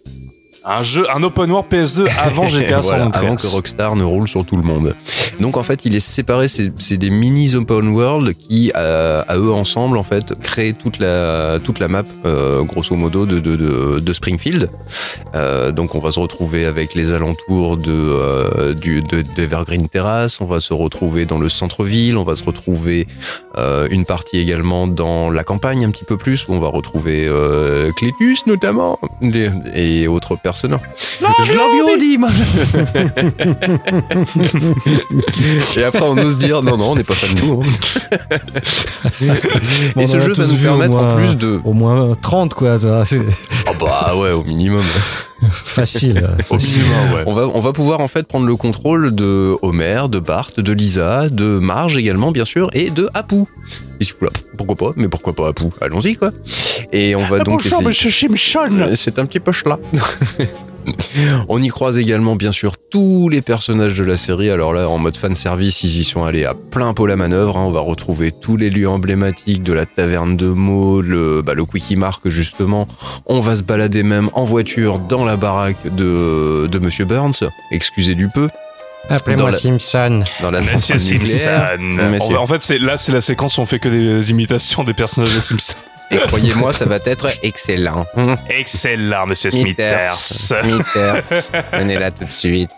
Un 0.67 0.83
jeu, 0.83 1.07
un 1.15 1.23
open 1.23 1.51
world 1.51 1.67
PS2 1.71 2.07
avant 2.19 2.47
GTA 2.49 2.81
San 2.81 2.91
Voilà, 2.91 3.07
Andreas. 3.07 3.21
avant 3.23 3.37
que 3.37 3.47
Rockstar 3.49 3.97
ne 3.97 4.05
roule 4.05 4.27
sur 4.29 4.47
tout 4.47 4.57
le 4.57 4.63
monde. 4.63 4.95
Donc 5.41 5.57
en 5.57 5.63
fait, 5.65 5.85
il 5.85 5.95
est 5.97 6.01
séparé, 6.01 6.47
c'est 6.49 6.73
c'est 6.79 6.97
des 6.97 7.11
mini 7.11 7.55
open 7.55 7.89
world 7.89 8.35
qui, 8.37 8.71
à, 8.75 9.21
à 9.23 9.37
eux 9.37 9.53
ensemble, 9.53 9.99
en 9.99 10.05
fait, 10.05 10.33
créent 10.41 10.73
toute 10.73 10.99
la 11.01 11.59
toute 11.63 11.81
la 11.81 11.89
map, 11.89 12.05
euh, 12.25 12.63
grosso 12.63 12.95
modo, 12.97 13.27
de, 13.27 13.41
de, 13.41 13.57
de, 13.57 13.99
de 13.99 14.13
Springfield. 14.13 14.71
Euh, 15.35 15.73
donc 15.73 15.95
on 15.97 15.99
va 15.99 16.13
se 16.13 16.21
retrouver 16.21 16.65
avec 16.65 16.95
les 16.95 17.13
alentours 17.13 17.77
de 17.77 17.91
euh, 17.93 18.75
du 18.75 19.03
de, 19.03 19.23
d'Evergreen 19.37 19.89
Terrace, 19.89 20.41
on 20.41 20.45
va 20.47 20.61
se 20.61 20.73
retrouver 20.73 21.27
dans 21.27 21.39
le 21.39 21.49
centre-ville, 21.49 22.17
on 22.17 22.25
va 22.25 22.37
se 22.37 22.45
retrouver 22.45 23.07
euh, 23.59 23.87
une 23.91 24.05
partie 24.05 24.39
également 24.39 24.87
dans 24.87 25.31
la 25.31 25.43
campagne 25.45 25.85
un 25.85 25.91
petit 25.91 26.05
peu 26.05 26.17
plus, 26.17 26.47
où 26.49 26.55
on 26.55 26.61
va 26.61 26.69
retrouver 26.69 27.27
euh, 27.29 27.91
Clétus 27.97 28.47
notamment 28.47 28.99
les- 29.21 29.51
et 29.75 30.07
autres 30.09 30.37
personnages. 30.55 30.81
Je 31.47 31.53
moi. 32.19 32.29
Et 35.77 35.85
après, 35.85 36.03
on 36.03 36.17
ose 36.17 36.39
dire 36.39 36.63
non, 36.63 36.77
non, 36.77 36.93
on 36.93 36.97
n'est 36.97 37.05
pas 37.05 37.15
fan 37.15 37.35
de 37.35 37.41
vous. 37.41 37.63
hein. 37.63 38.39
Et 40.01 40.07
ce 40.07 40.17
en 40.17 40.21
jeu 40.21 40.33
va 40.33 40.47
nous 40.47 40.57
permettre 40.57 40.95
en 40.95 41.03
moins- 41.03 41.17
plus 41.17 41.35
de. 41.37 41.61
Au 41.65 41.73
moins 41.73 42.13
30, 42.21 42.55
quoi. 42.55 42.79
ça, 42.79 43.03
Ah 43.67 43.71
bah 43.81 44.15
ouais, 44.17 44.31
au 44.31 44.45
minimum. 44.45 44.83
facile. 45.51 46.29
Au 46.39 46.43
facile. 46.59 46.83
minimum, 46.83 47.13
ouais. 47.15 47.23
On 47.27 47.33
va, 47.35 47.49
on 47.49 47.61
va 47.61 47.73
pouvoir 47.73 48.01
en 48.01 48.09
fait 48.09 48.27
prendre 48.27 48.47
le 48.47 48.57
contrôle 48.57 49.15
de 49.15 49.57
Homer, 49.63 50.03
de 50.09 50.19
Bart, 50.19 50.51
de 50.57 50.73
Lisa, 50.73 51.29
de 51.29 51.59
Marge 51.59 51.97
également, 51.97 52.33
bien 52.33 52.45
sûr, 52.45 52.71
et 52.73 52.91
de 52.91 53.09
Apu. 53.15 53.45
Et 54.01 54.07
pourquoi 54.57 54.77
pas 54.77 54.93
Mais 54.97 55.09
pourquoi 55.09 55.33
pas 55.33 55.49
Apu? 55.49 55.65
Allons-y, 55.81 56.17
quoi. 56.17 56.31
Et 56.93 57.15
on 57.15 57.25
va 57.25 57.39
donc 57.39 57.63
Bonjour, 57.63 57.81
essayer. 57.81 57.87
monsieur 57.87 58.11
Simpson. 58.11 58.91
C'est 58.95 59.19
un 59.19 59.27
petit 59.27 59.41
peu 59.41 59.53
là. 59.67 59.79
On 61.49 61.63
y 61.63 61.69
croise 61.69 61.97
également 61.99 62.37
bien 62.37 62.53
sûr 62.53 62.75
tous 62.91 63.29
les 63.31 63.41
personnages 63.41 63.97
de 63.97 64.05
la 64.05 64.17
série. 64.19 64.51
Alors 64.51 64.75
là, 64.75 64.87
en 64.89 64.99
mode 64.99 65.17
fan 65.17 65.35
service, 65.35 65.83
ils 65.83 66.01
y 66.01 66.05
sont 66.05 66.25
allés 66.25 66.45
à 66.45 66.53
plein 66.55 66.93
pot 66.93 67.07
la 67.07 67.17
manœuvre. 67.17 67.57
hein. 67.57 67.63
On 67.65 67.71
va 67.71 67.81
retrouver 67.81 68.33
tous 68.33 68.57
les 68.59 68.69
lieux 68.69 68.89
emblématiques 68.89 69.63
de 69.63 69.73
la 69.73 69.87
taverne 69.87 70.37
de 70.37 70.49
Meaux, 70.49 71.01
le, 71.01 71.41
bah, 71.41 71.55
le 71.55 71.65
Quickie 71.65 71.97
Mark 71.97 72.29
justement. 72.29 72.87
On 73.27 73.41
va 73.41 73.57
se 73.57 73.63
balader 73.63 74.03
même 74.03 74.29
en 74.35 74.45
voiture 74.45 74.99
dans 74.99 75.25
la 75.25 75.37
baraque 75.37 75.95
de, 75.97 76.67
de 76.67 76.79
Monsieur 76.79 77.07
Burns. 77.07 77.45
Excusez 77.71 78.15
du 78.15 78.29
peu. 78.29 78.49
Dans 79.09 79.17
Appelez-moi 79.17 79.51
la- 79.53 79.57
Simpson. 79.57 80.23
Dans 80.43 80.51
la 80.51 80.61
Monsieur 80.61 80.97
nucléaire. 80.97 81.69
Simpson. 81.79 81.83
Monsieur. 82.11 82.37
En, 82.39 82.43
en 82.43 82.47
fait, 82.47 82.61
c'est 82.63 82.79
là, 82.79 82.97
c'est 82.99 83.13
la 83.13 83.21
séquence 83.23 83.57
où 83.59 83.61
on 83.63 83.67
fait 83.67 83.79
que 83.79 83.89
des 83.89 84.31
imitations 84.31 84.85
des 84.85 84.95
personnages 84.95 85.35
de 85.35 85.41
Simpson. 85.41 85.75
Et 86.11 86.19
croyez-moi, 86.19 86.73
ça 86.73 86.85
va 86.85 86.99
être 87.05 87.29
excellent. 87.43 88.07
Excellent, 88.49 89.27
Monsieur 89.27 89.51
Smithers. 89.51 90.15
Smithers. 90.15 91.23
Venez 91.73 91.99
là 91.99 92.11
tout 92.11 92.25
de 92.25 92.31
suite. 92.31 92.71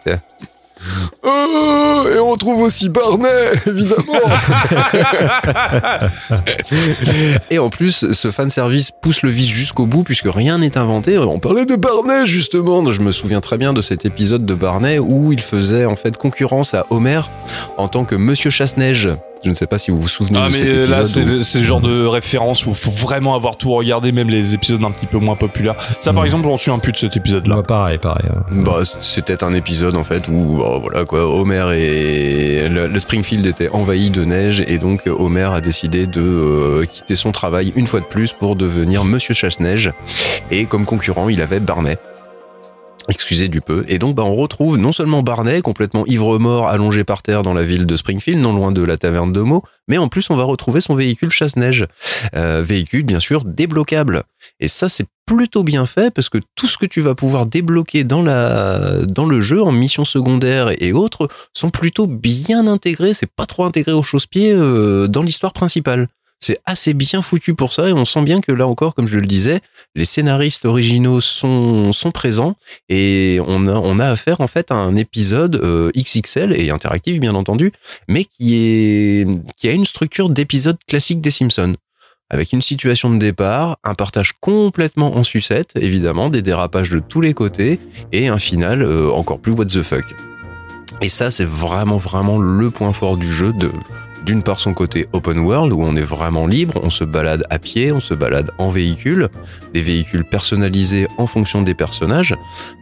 Oh, 1.22 2.04
et 2.14 2.18
on 2.18 2.30
retrouve 2.30 2.60
aussi 2.60 2.88
Barney, 2.88 3.28
évidemment. 3.66 4.20
et 7.50 7.58
en 7.58 7.70
plus, 7.70 8.12
ce 8.12 8.30
fan 8.30 8.50
service 8.50 8.90
pousse 8.90 9.22
le 9.22 9.30
vice 9.30 9.48
jusqu'au 9.48 9.86
bout 9.86 10.04
puisque 10.04 10.28
rien 10.28 10.58
n'est 10.58 10.78
inventé. 10.78 11.18
On 11.18 11.40
parlait 11.40 11.66
de 11.66 11.76
Barney 11.76 12.26
justement. 12.26 12.92
Je 12.92 13.00
me 13.00 13.10
souviens 13.10 13.40
très 13.40 13.58
bien 13.58 13.72
de 13.72 13.82
cet 13.82 14.04
épisode 14.04 14.44
de 14.44 14.54
Barney 14.54 14.98
où 14.98 15.32
il 15.32 15.40
faisait 15.40 15.86
en 15.86 15.96
fait 15.96 16.16
concurrence 16.16 16.74
à 16.74 16.86
Homer 16.90 17.22
en 17.76 17.88
tant 17.88 18.04
que 18.04 18.14
Monsieur 18.14 18.50
Chasse-Neige. 18.50 19.08
Je 19.46 19.50
ne 19.50 19.54
sais 19.54 19.68
pas 19.68 19.78
si 19.78 19.92
vous 19.92 20.00
vous 20.00 20.08
souvenez 20.08 20.40
Ah 20.42 20.48
de 20.48 20.52
mais 20.52 20.58
cet 20.58 20.66
là 20.66 20.96
épisode. 20.98 21.04
c'est 21.06 21.24
le, 21.24 21.42
c'est 21.42 21.58
le 21.60 21.64
genre 21.64 21.80
de 21.80 22.04
référence 22.04 22.66
où 22.66 22.74
faut 22.74 22.90
vraiment 22.90 23.36
avoir 23.36 23.56
tout 23.56 23.70
regardé 23.72 24.10
même 24.10 24.28
les 24.28 24.54
épisodes 24.54 24.82
un 24.82 24.90
petit 24.90 25.06
peu 25.06 25.18
moins 25.18 25.36
populaires. 25.36 25.76
Ça 26.00 26.12
par 26.12 26.24
Mm. 26.24 26.26
exemple 26.26 26.46
on 26.48 26.58
suit 26.58 26.72
un 26.72 26.80
peu 26.80 26.90
de 26.90 26.96
cet 26.96 27.16
épisode 27.16 27.46
là. 27.46 27.54
Moi, 27.54 27.62
pareil, 27.62 27.98
pareil. 27.98 28.26
Bah, 28.50 28.80
c'était 28.98 29.44
un 29.44 29.52
épisode 29.52 29.94
en 29.94 30.02
fait 30.04 30.26
où 30.28 30.60
oh, 30.64 30.80
voilà 30.80 31.04
quoi, 31.04 31.24
Homer 31.32 31.64
et 31.78 32.68
le, 32.68 32.88
le 32.88 32.98
Springfield 32.98 33.46
était 33.46 33.68
envahi 33.68 34.10
de 34.10 34.24
neige 34.24 34.64
et 34.66 34.78
donc 34.78 35.02
Homer 35.06 35.48
a 35.54 35.60
décidé 35.60 36.06
de 36.08 36.20
euh, 36.20 36.84
quitter 36.90 37.14
son 37.14 37.30
travail 37.30 37.72
une 37.76 37.86
fois 37.86 38.00
de 38.00 38.06
plus 38.06 38.32
pour 38.32 38.56
devenir 38.56 39.04
Monsieur 39.04 39.32
Chasse-Neige 39.34 39.92
et 40.50 40.66
comme 40.66 40.84
concurrent 40.84 41.28
il 41.28 41.40
avait 41.40 41.60
Barney. 41.60 41.96
Excusez 43.08 43.48
du 43.48 43.60
peu. 43.60 43.84
Et 43.88 43.98
donc, 43.98 44.16
bah, 44.16 44.24
on 44.24 44.34
retrouve 44.34 44.78
non 44.78 44.92
seulement 44.92 45.22
Barney, 45.22 45.62
complètement 45.62 46.04
ivre-mort, 46.06 46.68
allongé 46.68 47.04
par 47.04 47.22
terre 47.22 47.42
dans 47.42 47.54
la 47.54 47.62
ville 47.62 47.86
de 47.86 47.96
Springfield, 47.96 48.38
non 48.40 48.52
loin 48.52 48.72
de 48.72 48.82
la 48.82 48.96
taverne 48.96 49.32
de 49.32 49.40
Meaux, 49.40 49.62
mais 49.88 49.98
en 49.98 50.08
plus, 50.08 50.28
on 50.30 50.36
va 50.36 50.44
retrouver 50.44 50.80
son 50.80 50.94
véhicule 50.94 51.30
chasse-neige. 51.30 51.86
Euh, 52.34 52.62
véhicule, 52.62 53.04
bien 53.04 53.20
sûr, 53.20 53.44
débloquable. 53.44 54.24
Et 54.58 54.68
ça, 54.68 54.88
c'est 54.88 55.06
plutôt 55.26 55.64
bien 55.64 55.86
fait 55.86 56.12
parce 56.12 56.28
que 56.28 56.38
tout 56.54 56.66
ce 56.66 56.78
que 56.78 56.86
tu 56.86 57.00
vas 57.00 57.14
pouvoir 57.14 57.46
débloquer 57.46 58.04
dans 58.04 58.22
la, 58.22 59.02
dans 59.02 59.26
le 59.26 59.40
jeu, 59.40 59.62
en 59.62 59.72
mission 59.72 60.04
secondaire 60.04 60.72
et 60.80 60.92
autres, 60.92 61.28
sont 61.52 61.70
plutôt 61.70 62.06
bien 62.06 62.66
intégrés. 62.66 63.14
C'est 63.14 63.30
pas 63.30 63.46
trop 63.46 63.64
intégré 63.64 63.92
au 63.92 64.02
chausse-pied 64.02 64.52
euh, 64.52 65.08
dans 65.08 65.22
l'histoire 65.22 65.52
principale. 65.52 66.08
C'est 66.46 66.60
assez 66.64 66.94
bien 66.94 67.22
foutu 67.22 67.54
pour 67.54 67.72
ça 67.72 67.88
et 67.88 67.92
on 67.92 68.04
sent 68.04 68.22
bien 68.22 68.40
que 68.40 68.52
là 68.52 68.68
encore, 68.68 68.94
comme 68.94 69.08
je 69.08 69.18
le 69.18 69.26
disais, 69.26 69.58
les 69.96 70.04
scénaristes 70.04 70.64
originaux 70.64 71.20
sont, 71.20 71.90
présents 72.14 72.54
et 72.88 73.40
on 73.44 73.66
a, 73.98 74.06
affaire 74.08 74.40
en 74.40 74.46
fait 74.46 74.70
à 74.70 74.76
un 74.76 74.94
épisode 74.94 75.56
euh, 75.56 75.90
XXL 75.96 76.52
et 76.52 76.70
interactif 76.70 77.18
bien 77.18 77.34
entendu, 77.34 77.72
mais 78.06 78.24
qui 78.24 79.26
a 79.64 79.72
une 79.72 79.84
structure 79.84 80.28
d'épisode 80.28 80.76
classique 80.86 81.20
des 81.20 81.32
Simpsons. 81.32 81.74
Avec 82.30 82.52
une 82.52 82.62
situation 82.62 83.12
de 83.12 83.18
départ, 83.18 83.78
un 83.82 83.94
partage 83.94 84.34
complètement 84.38 85.16
en 85.16 85.24
sucette, 85.24 85.70
évidemment, 85.74 86.28
des 86.30 86.42
dérapages 86.42 86.90
de 86.90 87.00
tous 87.00 87.20
les 87.20 87.34
côtés, 87.34 87.80
et 88.12 88.28
un 88.28 88.38
final 88.38 88.82
euh, 88.82 89.10
encore 89.10 89.40
plus 89.40 89.50
what 89.50 89.64
the 89.64 89.82
fuck. 89.82 90.14
Et 91.00 91.08
ça, 91.08 91.32
c'est 91.32 91.44
vraiment, 91.44 91.96
vraiment 91.96 92.38
le 92.38 92.70
point 92.70 92.92
fort 92.92 93.16
du 93.16 93.30
jeu 93.30 93.52
de, 93.52 93.72
d'une 94.26 94.42
part 94.42 94.58
son 94.58 94.74
côté 94.74 95.06
open 95.12 95.38
world 95.38 95.72
où 95.72 95.82
on 95.82 95.94
est 95.94 96.00
vraiment 96.00 96.48
libre, 96.48 96.80
on 96.82 96.90
se 96.90 97.04
balade 97.04 97.44
à 97.48 97.60
pied, 97.60 97.92
on 97.92 98.00
se 98.00 98.12
balade 98.12 98.50
en 98.58 98.70
véhicule, 98.70 99.28
des 99.72 99.80
véhicules 99.80 100.24
personnalisés 100.24 101.06
en 101.16 101.28
fonction 101.28 101.62
des 101.62 101.74
personnages. 101.74 102.34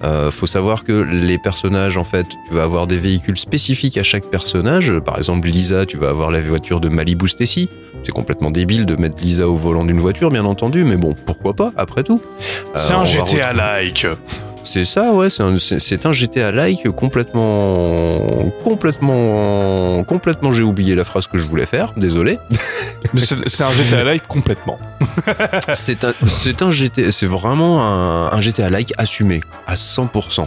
Euh, 0.03 0.31
faut 0.31 0.47
savoir 0.47 0.85
que 0.85 0.93
les 0.93 1.39
personnages, 1.39 1.99
en 1.99 2.05
fait, 2.05 2.27
tu 2.49 2.55
vas 2.55 2.63
avoir 2.63 2.87
des 2.87 2.97
véhicules 2.99 3.37
spécifiques 3.37 3.99
à 3.99 4.03
chaque 4.03 4.25
personnage. 4.31 4.99
Par 5.01 5.19
exemple, 5.19 5.47
Lisa, 5.47 5.85
tu 5.85 5.99
vas 5.99 6.09
avoir 6.09 6.31
la 6.31 6.41
voiture 6.41 6.81
de 6.81 6.89
Malibu 6.89 7.29
Stacy. 7.29 7.69
C'est 8.05 8.13
complètement 8.13 8.51
débile 8.51 8.87
de 8.87 8.97
mettre 8.97 9.17
Lisa 9.21 9.47
au 9.47 9.55
volant 9.55 9.85
d'une 9.85 10.01
voiture, 10.01 10.31
bien 10.31 10.47
entendu, 10.47 10.85
mais 10.85 10.97
bon, 10.97 11.15
pourquoi 11.27 11.53
pas, 11.53 11.73
après 11.77 12.03
tout. 12.03 12.23
C'est 12.75 12.95
Euh, 12.95 12.97
on 12.97 13.01
un 13.01 13.05
GTA-like. 13.05 14.07
C'est 14.65 14.85
ça, 14.85 15.13
ouais, 15.13 15.31
c'est 15.31 15.43
un, 15.43 15.59
c'est- 15.59 16.07
un 16.07 16.13
GTA-like 16.13 16.89
complètement, 16.91 18.19
complètement, 18.65 20.03
complètement, 20.05 20.53
j'ai 20.53 20.63
oublié 20.63 20.95
la 20.95 21.05
phrase 21.05 21.27
que 21.27 21.39
je 21.39 21.47
voulais 21.47 21.67
faire, 21.67 21.93
désolé. 21.97 22.39
Mais 23.15 23.21
c'est 23.21 23.49
c'est 23.49 23.63
un 23.65 23.71
GTA-like 23.71 24.27
complètement. 24.27 24.79
C'est 25.75 26.03
un, 26.05 26.13
c'est 26.27 26.63
un 26.63 26.71
GTA, 26.71 27.11
c'est 27.13 27.27
vraiment 27.27 27.85
un, 27.85 28.33
un 28.33 28.41
GTA-like 28.41 28.93
assumé 28.97 29.41
à 29.67 29.75
100%. 29.75 30.47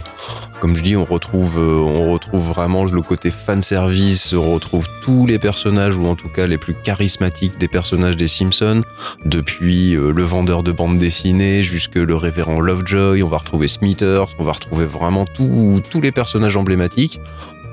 Comme 0.60 0.74
je 0.74 0.82
dis, 0.82 0.96
on 0.96 1.04
retrouve, 1.04 1.56
euh, 1.56 1.78
on 1.78 2.12
retrouve 2.12 2.48
vraiment 2.48 2.84
le 2.84 3.00
côté 3.00 3.30
fan 3.30 3.62
service, 3.62 4.32
on 4.32 4.54
retrouve 4.54 4.88
tous 5.02 5.24
les 5.24 5.38
personnages 5.38 5.96
ou 5.96 6.06
en 6.06 6.16
tout 6.16 6.28
cas 6.28 6.46
les 6.46 6.58
plus 6.58 6.74
charismatiques 6.74 7.58
des 7.58 7.68
personnages 7.68 8.16
des 8.16 8.26
Simpsons, 8.26 8.82
depuis 9.24 9.94
euh, 9.94 10.10
le 10.10 10.22
vendeur 10.24 10.64
de 10.64 10.72
bande 10.72 10.98
dessinée 10.98 11.62
jusque 11.62 11.94
le 11.94 12.16
révérend 12.16 12.60
Lovejoy. 12.60 13.22
On 13.22 13.28
va 13.28 13.38
retrouver 13.38 13.68
Smithers, 13.68 14.26
on 14.40 14.44
va 14.44 14.52
retrouver 14.52 14.86
vraiment 14.86 15.26
tous 15.26 15.80
tous 15.90 16.00
les 16.00 16.10
personnages 16.10 16.56
emblématiques, 16.56 17.20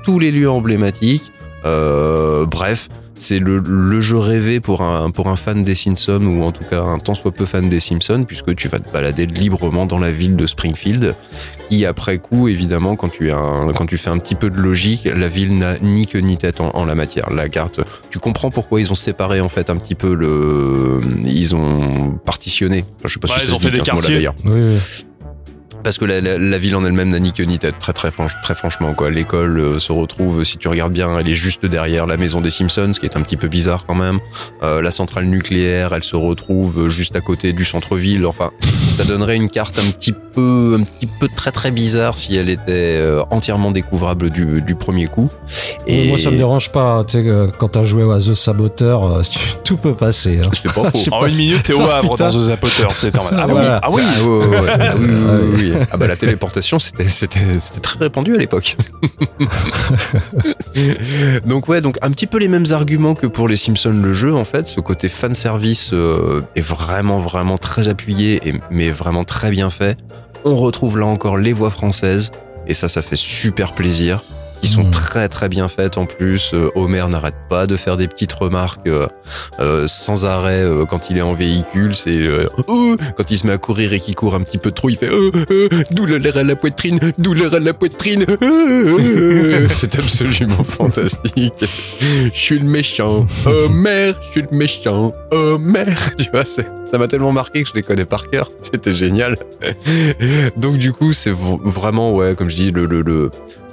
tous 0.04 0.20
les 0.20 0.30
lieux 0.30 0.50
emblématiques. 0.50 1.32
Euh, 1.64 2.46
bref, 2.46 2.88
c'est 3.18 3.38
le, 3.38 3.62
le 3.66 4.00
jeu 4.00 4.18
rêvé 4.18 4.60
pour 4.60 4.82
un, 4.82 5.10
pour 5.10 5.28
un 5.28 5.36
fan 5.36 5.64
des 5.64 5.74
Simpsons 5.74 6.22
ou 6.24 6.42
en 6.42 6.52
tout 6.52 6.64
cas 6.64 6.82
un 6.82 6.98
tant 6.98 7.14
soit 7.14 7.32
peu 7.32 7.46
fan 7.46 7.68
des 7.68 7.80
Simpsons 7.80 8.24
puisque 8.26 8.54
tu 8.54 8.68
vas 8.68 8.78
te 8.78 8.90
balader 8.92 9.26
librement 9.26 9.86
dans 9.86 9.98
la 9.98 10.12
ville 10.12 10.36
de 10.36 10.46
Springfield 10.46 11.14
qui 11.68 11.84
après 11.86 12.18
coup 12.18 12.48
évidemment 12.48 12.94
quand 12.94 13.08
tu, 13.08 13.30
as 13.30 13.38
un- 13.38 13.72
quand 13.72 13.86
tu 13.86 13.96
fais 13.96 14.10
un 14.10 14.18
petit 14.18 14.34
peu 14.34 14.50
de 14.50 14.58
logique 14.60 15.04
la 15.04 15.28
ville 15.28 15.56
n'a 15.56 15.78
ni 15.80 16.06
queue 16.06 16.18
ni 16.20 16.36
tête 16.36 16.60
en, 16.60 16.70
en 16.74 16.84
la 16.84 16.94
matière 16.94 17.30
la 17.30 17.48
carte 17.48 17.80
tu 18.10 18.18
comprends 18.18 18.50
pourquoi 18.50 18.80
ils 18.80 18.92
ont 18.92 18.96
séparé 18.96 19.40
en 19.40 19.48
fait 19.48 19.70
un 19.70 19.76
petit 19.76 19.94
peu 19.94 20.14
le 20.14 21.00
ils 21.24 21.54
ont 21.56 22.10
partitionné 22.24 22.84
Enfin, 22.98 23.08
je 23.08 23.14
sais 23.14 23.20
pas 23.20 23.28
si 23.28 23.46
ils 23.46 23.54
ont 23.54 23.58
fait 23.58 23.70
des 23.70 23.80
quartiers. 23.80 24.14
d'ailleurs 24.16 24.34
Oui, 24.44 24.52
oui. 24.52 24.78
Parce 25.86 25.98
que 25.98 26.04
la, 26.04 26.58
ville 26.58 26.74
en 26.74 26.84
elle-même 26.84 27.10
n'a 27.10 27.20
ni 27.20 27.32
queue 27.32 27.44
ni 27.44 27.60
tête, 27.60 27.78
très 27.78 27.92
très, 27.92 28.08
franch- 28.08 28.34
très 28.42 28.56
franchement 28.56 28.92
quoi. 28.92 29.08
L'école 29.08 29.60
euh, 29.60 29.78
se 29.78 29.92
retrouve, 29.92 30.42
si 30.42 30.58
tu 30.58 30.66
regardes 30.66 30.92
bien, 30.92 31.16
elle 31.16 31.28
est 31.28 31.36
juste 31.36 31.64
derrière 31.64 32.08
la 32.08 32.16
maison 32.16 32.40
des 32.40 32.50
Simpsons, 32.50 32.90
ce 32.92 32.98
qui 32.98 33.06
est 33.06 33.16
un 33.16 33.22
petit 33.22 33.36
peu 33.36 33.46
bizarre 33.46 33.86
quand 33.86 33.94
même. 33.94 34.18
Euh, 34.64 34.82
la 34.82 34.90
centrale 34.90 35.26
nucléaire, 35.26 35.94
elle 35.94 36.02
se 36.02 36.16
retrouve 36.16 36.88
juste 36.88 37.14
à 37.14 37.20
côté 37.20 37.52
du 37.52 37.64
centre-ville. 37.64 38.26
Enfin, 38.26 38.50
ça 38.94 39.04
donnerait 39.04 39.36
une 39.36 39.48
carte 39.48 39.78
un 39.78 39.88
petit 39.92 40.10
peu, 40.10 40.18
un 40.40 40.82
petit 40.82 41.06
peu 41.06 41.28
très 41.28 41.50
très 41.52 41.70
bizarre 41.70 42.16
si 42.16 42.36
elle 42.36 42.48
était 42.50 42.62
euh, 42.98 43.22
entièrement 43.30 43.70
découvrable 43.70 44.30
du, 44.30 44.62
du 44.62 44.74
premier 44.74 45.06
coup. 45.06 45.30
Et 45.86 46.08
moi, 46.08 46.18
ça 46.18 46.30
me 46.30 46.36
dérange 46.36 46.70
pas. 46.72 47.04
Tu 47.04 47.22
sais, 47.22 47.28
euh, 47.28 47.48
quand 47.58 47.68
t'as 47.68 47.82
joué 47.84 48.02
à 48.12 48.18
The 48.18 48.34
Saboteur, 48.34 49.04
euh, 49.04 49.22
tu- 49.22 49.38
tout 49.64 49.76
peut 49.76 49.94
passer. 49.94 50.38
hein. 50.44 50.50
C'est 50.52 50.72
pas 50.72 50.90
faux. 50.90 50.98
En 51.12 51.20
pas 51.20 51.28
une 51.28 51.36
minute, 51.36 51.62
t'es 51.62 51.72
au 51.72 51.82
Havre 51.82 52.16
dans 52.16 52.28
The 52.30 52.40
Zapoteur. 52.40 52.92
C'est 52.92 53.16
mode, 53.16 53.32
Ah 53.32 53.46
oui, 53.46 53.52
Voilà. 53.52 53.80
ah 53.82 53.90
oui. 53.90 54.02
Ah, 54.04 54.22
ouais, 54.24 54.46
ouais, 54.46 54.60
ouais. 54.60 54.68
Ah 54.80 54.94
oui, 54.98 55.06
oui, 55.08 55.50
oui, 55.54 55.72
oui. 55.74 55.86
Ah 55.92 55.96
bah 55.96 56.06
la 56.06 56.16
téléportation, 56.16 56.78
c'était, 56.78 57.08
c'était, 57.08 57.40
c'était 57.60 57.80
très 57.80 57.98
répandu 57.98 58.34
à 58.34 58.38
l'époque. 58.38 58.76
donc 61.46 61.68
ouais, 61.68 61.80
donc 61.80 61.98
un 62.02 62.10
petit 62.10 62.26
peu 62.26 62.38
les 62.38 62.48
mêmes 62.48 62.66
arguments 62.70 63.14
que 63.14 63.26
pour 63.26 63.48
les 63.48 63.56
Simpsons 63.56 63.98
le 64.02 64.12
jeu 64.12 64.34
en 64.34 64.44
fait. 64.44 64.66
Ce 64.66 64.80
côté 64.80 65.08
fan 65.08 65.34
service 65.34 65.90
euh, 65.92 66.42
est 66.54 66.60
vraiment 66.60 67.18
vraiment 67.18 67.58
très 67.58 67.88
appuyé 67.88 68.40
et 68.48 68.54
mais 68.70 68.90
vraiment 68.90 69.24
très 69.24 69.50
bien 69.50 69.70
fait. 69.70 69.96
On 70.48 70.54
retrouve 70.54 70.96
là 70.96 71.06
encore 71.06 71.38
les 71.38 71.52
voix 71.52 71.70
françaises 71.70 72.30
et 72.68 72.72
ça, 72.72 72.88
ça 72.88 73.02
fait 73.02 73.16
super 73.16 73.72
plaisir. 73.72 74.22
Qui 74.66 74.72
sont 74.72 74.82
Mm. 74.82 74.90
très 74.90 75.28
très 75.28 75.48
bien 75.48 75.68
faites 75.68 75.96
en 75.96 76.06
plus. 76.06 76.52
Euh, 76.52 76.70
Homer 76.74 77.04
n'arrête 77.08 77.36
pas 77.48 77.68
de 77.68 77.76
faire 77.76 77.96
des 77.96 78.08
petites 78.08 78.32
remarques 78.32 78.88
euh, 78.88 79.06
euh, 79.60 79.86
sans 79.86 80.24
arrêt 80.24 80.60
euh, 80.60 80.84
quand 80.86 81.08
il 81.08 81.18
est 81.18 81.22
en 81.22 81.34
véhicule. 81.34 81.94
C'est 81.94 82.16
euh, 82.16 82.46
Oh 82.66 82.96
quand 83.16 83.30
il 83.30 83.38
se 83.38 83.46
met 83.46 83.52
à 83.52 83.58
courir 83.58 83.92
et 83.92 84.00
qu'il 84.00 84.16
court 84.16 84.34
un 84.34 84.40
petit 84.40 84.58
peu 84.58 84.72
trop, 84.72 84.88
il 84.88 84.96
fait 84.96 85.08
oh, 85.12 85.30
oh, 85.32 85.68
douleur 85.92 86.36
à 86.36 86.42
la 86.42 86.56
poitrine, 86.56 86.98
douleur 87.16 87.54
à 87.54 87.60
la 87.60 87.74
poitrine. 87.74 88.26
Oh, 88.28 88.34
oh. 88.44 88.98
C'est 89.68 89.96
absolument 90.00 90.64
fantastique. 90.64 91.64
Je 92.00 92.30
suis 92.32 92.58
le 92.58 92.66
méchant. 92.66 93.24
Homer, 93.46 94.14
je 94.20 94.28
suis 94.32 94.42
le 94.50 94.56
méchant. 94.56 95.14
Homer, 95.30 95.94
tu 96.18 96.28
vois, 96.32 96.44
c'est 96.44 96.66
ça 96.90 96.98
m'a 96.98 97.06
tellement 97.08 97.32
marqué 97.32 97.62
que 97.62 97.68
je 97.68 97.74
les 97.74 97.82
connais 97.82 98.04
par 98.04 98.28
cœur. 98.30 98.50
C'était 98.62 98.92
génial. 98.92 99.36
Donc 100.56 100.76
du 100.78 100.92
coup, 100.92 101.12
c'est 101.12 101.32
vraiment 101.32 102.12
ouais, 102.14 102.34
comme 102.36 102.48
je 102.50 102.56
dis, 102.56 102.70
le 102.72 102.86
le 102.86 103.02
le 103.02 103.30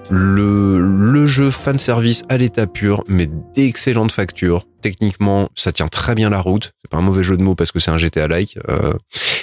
le, 0.10 0.78
le 0.80 1.26
jeu 1.26 1.50
fan 1.50 1.80
service 1.80 2.24
à 2.30 2.38
l'état 2.38 2.68
pur, 2.68 3.04
mais 3.08 3.30
d'excellentes 3.56 4.12
factures. 4.12 4.66
Techniquement, 4.82 5.50
ça 5.56 5.72
tient 5.72 5.88
très 5.88 6.16
bien 6.16 6.30
la 6.30 6.40
route. 6.40 6.74
C'est 6.82 6.92
pas 6.92 6.98
un 6.98 7.02
mauvais 7.02 7.24
jeu 7.24 7.38
de 7.38 7.44
mots 7.44 7.56
parce 7.56 7.72
que 7.72 7.80
c'est 7.80 7.92
un 7.92 7.98
GTA 7.98 8.28
like. 8.28 8.60
Euh, 8.70 8.94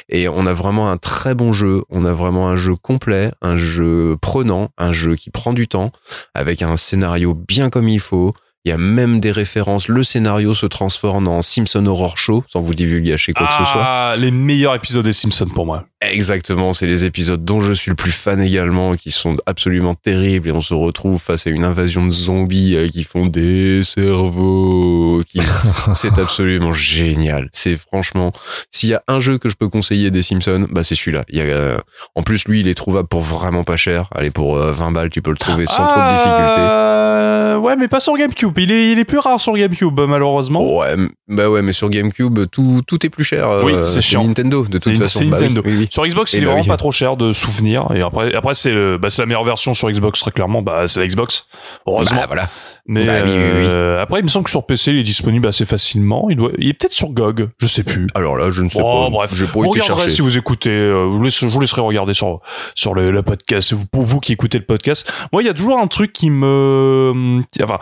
et 0.09 0.29
on 0.29 0.47
a 0.47 0.53
vraiment 0.53 0.91
un 0.91 0.97
très 0.97 1.35
bon 1.35 1.53
jeu. 1.53 1.83
On 1.89 2.05
a 2.05 2.13
vraiment 2.13 2.49
un 2.49 2.57
jeu 2.57 2.75
complet, 2.75 3.31
un 3.41 3.57
jeu 3.57 4.17
prenant, 4.21 4.71
un 4.77 4.93
jeu 4.93 5.17
qui 5.17 5.31
prend 5.31 5.53
du 5.53 5.69
temps, 5.69 5.93
avec 6.35 6.63
un 6.63 6.77
scénario 6.77 7.35
bien 7.35 7.71
comme 7.71 7.89
il 7.89 8.01
faut. 8.01 8.33
Il 8.65 8.69
y 8.69 8.73
a 8.73 8.79
même 8.79 9.21
des 9.21 9.33
références. 9.33 9.89
Le 9.89 10.03
scénario 10.03 10.53
se 10.53 10.67
transforme 10.67 11.29
en 11.29 11.41
Simpson 11.41 11.87
Horror 11.87 12.19
Show, 12.19 12.45
sans 12.47 12.61
vous 12.61 12.75
divulgacher 12.75 13.33
quoi 13.33 13.47
que 13.47 13.65
ce 13.65 13.71
soit. 13.71 13.83
Ah, 13.83 14.15
les 14.19 14.31
meilleurs 14.31 14.75
épisodes 14.75 15.05
des 15.05 15.15
Simpsons 15.15 15.49
pour 15.49 15.65
moi. 15.65 15.87
Exactement, 16.03 16.73
c'est 16.73 16.87
les 16.87 17.05
épisodes 17.05 17.45
dont 17.45 17.61
je 17.61 17.73
suis 17.73 17.91
le 17.91 17.95
plus 17.95 18.11
fan 18.11 18.41
également, 18.41 18.93
qui 18.93 19.11
sont 19.11 19.37
absolument 19.45 19.95
terribles 19.95 20.49
et 20.49 20.53
on 20.53 20.63
se 20.63 20.73
retrouve 20.73 21.21
face 21.21 21.47
à 21.47 21.51
une 21.51 21.65
invasion 21.65 22.07
de 22.07 22.11
zombies 22.11 22.75
euh, 22.75 22.89
qui 22.89 23.05
font 23.05 23.27
des 23.27 23.85
cerveaux. 23.85 25.23
Qui... 25.29 25.41
c'est 25.95 26.19
absolument 26.19 26.73
génial. 26.73 27.51
C'est 27.53 27.77
franchement, 27.77 28.33
s'il 28.71 28.89
y 28.89 28.95
a 28.95 29.03
un 29.09 29.21
jeu 29.21 29.39
que 29.39 29.51
je 29.51 29.57
peux 29.57 29.69
conseiller 29.69 30.11
des 30.11 30.23
Simpsons, 30.23 30.67
bah 30.71 30.85
c'est 30.85 30.95
celui-là. 30.95 31.25
Il 31.29 31.39
y 31.39 31.43
a, 31.43 31.45
euh, 31.45 31.79
en 32.15 32.23
plus 32.23 32.47
lui, 32.47 32.61
il 32.61 32.69
est 32.69 32.75
trouvable 32.75 33.09
pour 33.09 33.21
vraiment 33.21 33.65
pas 33.65 33.77
cher. 33.77 34.09
Allez, 34.15 34.31
pour 34.31 34.57
euh, 34.57 34.73
20 34.73 34.93
balles, 34.93 35.11
tu 35.11 35.21
peux 35.21 35.31
le 35.31 35.37
trouver 35.37 35.67
sans 35.67 35.87
trop 35.87 36.01
de 36.01 36.11
difficulté. 36.11 36.61
Euh, 36.61 37.57
ouais, 37.59 37.77
mais 37.77 37.89
pas 37.89 38.01
sur 38.01 38.17
GameCube. 38.17 38.50
Il 38.59 38.71
est, 38.73 38.93
il 38.93 38.99
est 38.99 39.05
plus 39.05 39.19
rare 39.19 39.41
sur 39.41 39.55
GameCube, 39.55 39.99
malheureusement. 40.01 40.79
Ouais, 40.79 40.95
bah 41.29 41.49
ouais, 41.49 41.63
mais 41.63 41.73
sur 41.73 41.89
GameCube, 41.91 42.39
tout, 42.51 42.81
tout 42.87 43.05
est 43.07 43.09
plus 43.09 43.25
cher. 43.25 43.49
euh, 43.49 43.63
Oui, 43.65 43.73
c'est 43.85 44.03
chiant. 44.03 44.25
Nintendo, 44.25 44.65
de 44.67 44.79
toute 44.79 44.97
façon. 44.99 45.25
Bah 45.27 45.37
oui, 45.39 45.43
Nintendo. 45.43 45.63
oui, 45.65 45.75
oui. 45.79 45.89
Sur 45.91 46.07
Xbox, 46.07 46.35
Et 46.35 46.39
il 46.39 46.43
est 46.43 46.47
bah 46.47 46.53
vraiment 46.53 46.63
oui. 46.63 46.69
pas 46.69 46.77
trop 46.77 46.93
cher 46.93 47.17
de 47.17 47.33
souvenirs. 47.33 47.87
Et 47.95 48.01
après, 48.03 48.35
après 48.35 48.55
c'est 48.55 48.73
le, 48.73 48.99
bah, 48.99 49.11
c'est 49.11 49.23
la 49.23 49.27
meilleure 49.27 49.45
version 49.45 49.75
sur 49.75 49.91
Xbox, 49.91 50.21
très 50.21 50.31
clairement. 50.31 50.63
Bah, 50.63 50.85
c'est 50.87 51.01
la 51.01 51.07
Xbox. 51.07 51.47
Heureusement. 51.87 52.19
Bah, 52.21 52.27
voilà. 52.27 52.49
mais 52.87 53.05
bah 53.07 53.13
euh, 53.13 54.01
après, 54.03 54.21
il 54.21 54.23
me 54.25 54.29
semble 54.29 54.45
que 54.45 54.51
sur 54.51 54.67
PC, 54.67 54.93
il 54.93 54.99
est 54.99 55.03
disponible 55.03 55.47
assez 55.47 55.65
facilement. 55.67 56.27
Il 56.31 56.37
doit, 56.37 56.51
il 56.59 56.69
est 56.69 56.73
peut-être 56.75 56.93
sur 56.93 57.11
GOG. 57.11 57.49
Je 57.59 57.67
sais 57.67 57.83
plus. 57.85 58.07
Alors 58.15 58.37
là, 58.37 58.51
je 58.51 58.63
ne 58.63 58.69
sais 58.69 58.81
Oh, 58.83 59.05
pas. 59.05 59.11
bref. 59.11 59.31
Pas 59.31 59.47
Vous 59.61 59.69
regarderez 59.69 60.11
si 60.11 60.21
vous 60.23 60.37
écoutez. 60.39 60.71
euh, 60.71 61.11
je, 61.13 61.17
vous 61.17 61.23
laisse- 61.25 61.41
je 61.41 61.47
vous 61.47 61.61
laisserai 61.61 61.81
regarder 61.83 62.13
sur 62.15 62.41
sur 62.75 62.95
le, 62.95 63.11
le 63.11 63.23
podcast. 63.23 63.73
Vous- 63.73 63.87
Pour 63.87 64.03
vous 64.03 64.21
qui 64.21 64.33
écoutez 64.33 64.59
le 64.59 64.65
podcast, 64.65 65.11
moi, 65.33 65.43
il 65.43 65.47
y 65.47 65.49
a 65.49 65.55
toujours 65.55 65.79
un 65.79 65.87
truc 65.87 66.13
qui 66.13 66.31
me, 66.31 67.41
enfin, 67.63 67.79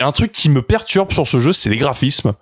un, 0.00 0.09
un 0.10 0.12
truc 0.12 0.32
qui 0.32 0.50
me 0.50 0.60
perturbe 0.60 1.12
sur 1.12 1.28
ce 1.28 1.38
jeu, 1.38 1.52
c'est 1.52 1.70
les 1.70 1.76
graphismes. 1.76 2.32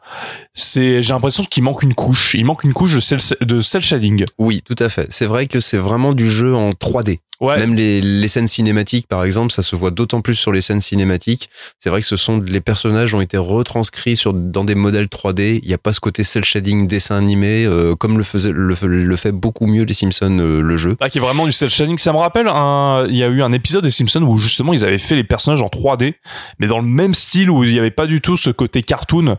C'est, 0.59 1.02
j'ai 1.02 1.14
l'impression 1.14 1.44
qu'il 1.44 1.62
manque 1.62 1.82
une 1.82 1.94
couche. 1.94 2.34
Il 2.34 2.44
manque 2.44 2.64
une 2.64 2.72
couche 2.72 2.94
de 2.94 3.00
cel, 3.00 3.20
de 3.40 3.61
cel 3.61 3.80
shading. 3.80 4.24
Oui, 4.38 4.62
tout 4.62 4.76
à 4.78 4.88
fait. 4.88 5.06
C'est 5.11 5.26
vrai 5.26 5.46
que 5.46 5.61
c'est 5.61 5.78
vraiment 5.78 6.12
du 6.12 6.28
jeu 6.28 6.54
en 6.54 6.70
3D. 6.70 7.20
Ouais. 7.40 7.56
Même 7.56 7.74
les, 7.76 8.00
les 8.00 8.26
scènes 8.26 8.48
cinématiques, 8.48 9.06
par 9.06 9.22
exemple, 9.22 9.52
ça 9.52 9.62
se 9.62 9.76
voit 9.76 9.92
d'autant 9.92 10.22
plus 10.22 10.34
sur 10.34 10.50
les 10.50 10.61
scènes 10.61 10.80
cinématiques. 10.80 11.50
C'est 11.78 11.88
vrai 11.88 12.00
que 12.00 12.06
ce 12.06 12.16
sont 12.16 12.40
les 12.40 12.61
personnages 12.61 13.14
ont 13.14 13.20
été 13.20 13.36
retranscrits 13.36 14.16
sur 14.16 14.32
dans 14.32 14.64
des 14.64 14.74
modèles 14.74 15.06
3D. 15.06 15.61
Il 15.62 15.68
n'y 15.68 15.74
a 15.74 15.78
pas 15.78 15.92
ce 15.92 16.00
côté 16.00 16.24
cel 16.24 16.44
shading 16.44 16.88
dessin 16.88 17.14
animé 17.16 17.64
euh, 17.64 17.94
comme 17.94 18.18
le 18.18 18.24
faisait 18.24 18.50
le, 18.50 18.74
le 18.82 19.16
fait 19.16 19.30
beaucoup 19.30 19.66
mieux 19.66 19.84
les 19.84 19.94
Simpsons 19.94 20.36
euh, 20.40 20.61
le 20.61 20.76
jeu. 20.76 20.96
Ah, 20.98 21.09
qui 21.09 21.18
est 21.18 21.20
vraiment 21.20 21.46
du 21.46 21.52
cel 21.52 21.70
shading. 21.70 21.96
Ça 21.98 22.12
me 22.12 22.18
rappelle 22.18 22.48
un, 22.48 23.06
il 23.09 23.14
y 23.16 23.22
a 23.22 23.28
eu 23.28 23.40
un 23.40 23.52
épisode 23.52 23.84
des 23.84 23.90
Simpsons 23.90 24.22
où 24.22 24.36
justement 24.38 24.72
ils 24.72 24.84
avaient 24.84 24.98
fait 24.98 25.14
les 25.14 25.22
personnages 25.22 25.62
en 25.62 25.68
3D, 25.68 26.14
mais 26.59 26.66
dans 26.66 26.80
le 26.80 26.88
même 26.88 27.14
style 27.14 27.50
où 27.50 27.62
il 27.62 27.70
n'y 27.70 27.78
avait 27.78 27.92
pas 27.92 28.09
du 28.09 28.20
tout 28.20 28.36
ce 28.36 28.50
côté 28.50 28.82
cartoon 28.82 29.36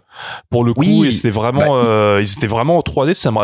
pour 0.50 0.64
le 0.64 0.74
coup. 0.74 0.84
Oui, 0.86 1.09
c'était 1.14 1.30
vraiment, 1.30 1.60
bah, 1.82 1.88
euh, 1.88 2.22
ils 2.24 2.32
étaient 2.32 2.48
vraiment 2.48 2.78
en 2.78 2.82
3D. 2.82 3.14
Ça 3.14 3.32
me, 3.32 3.38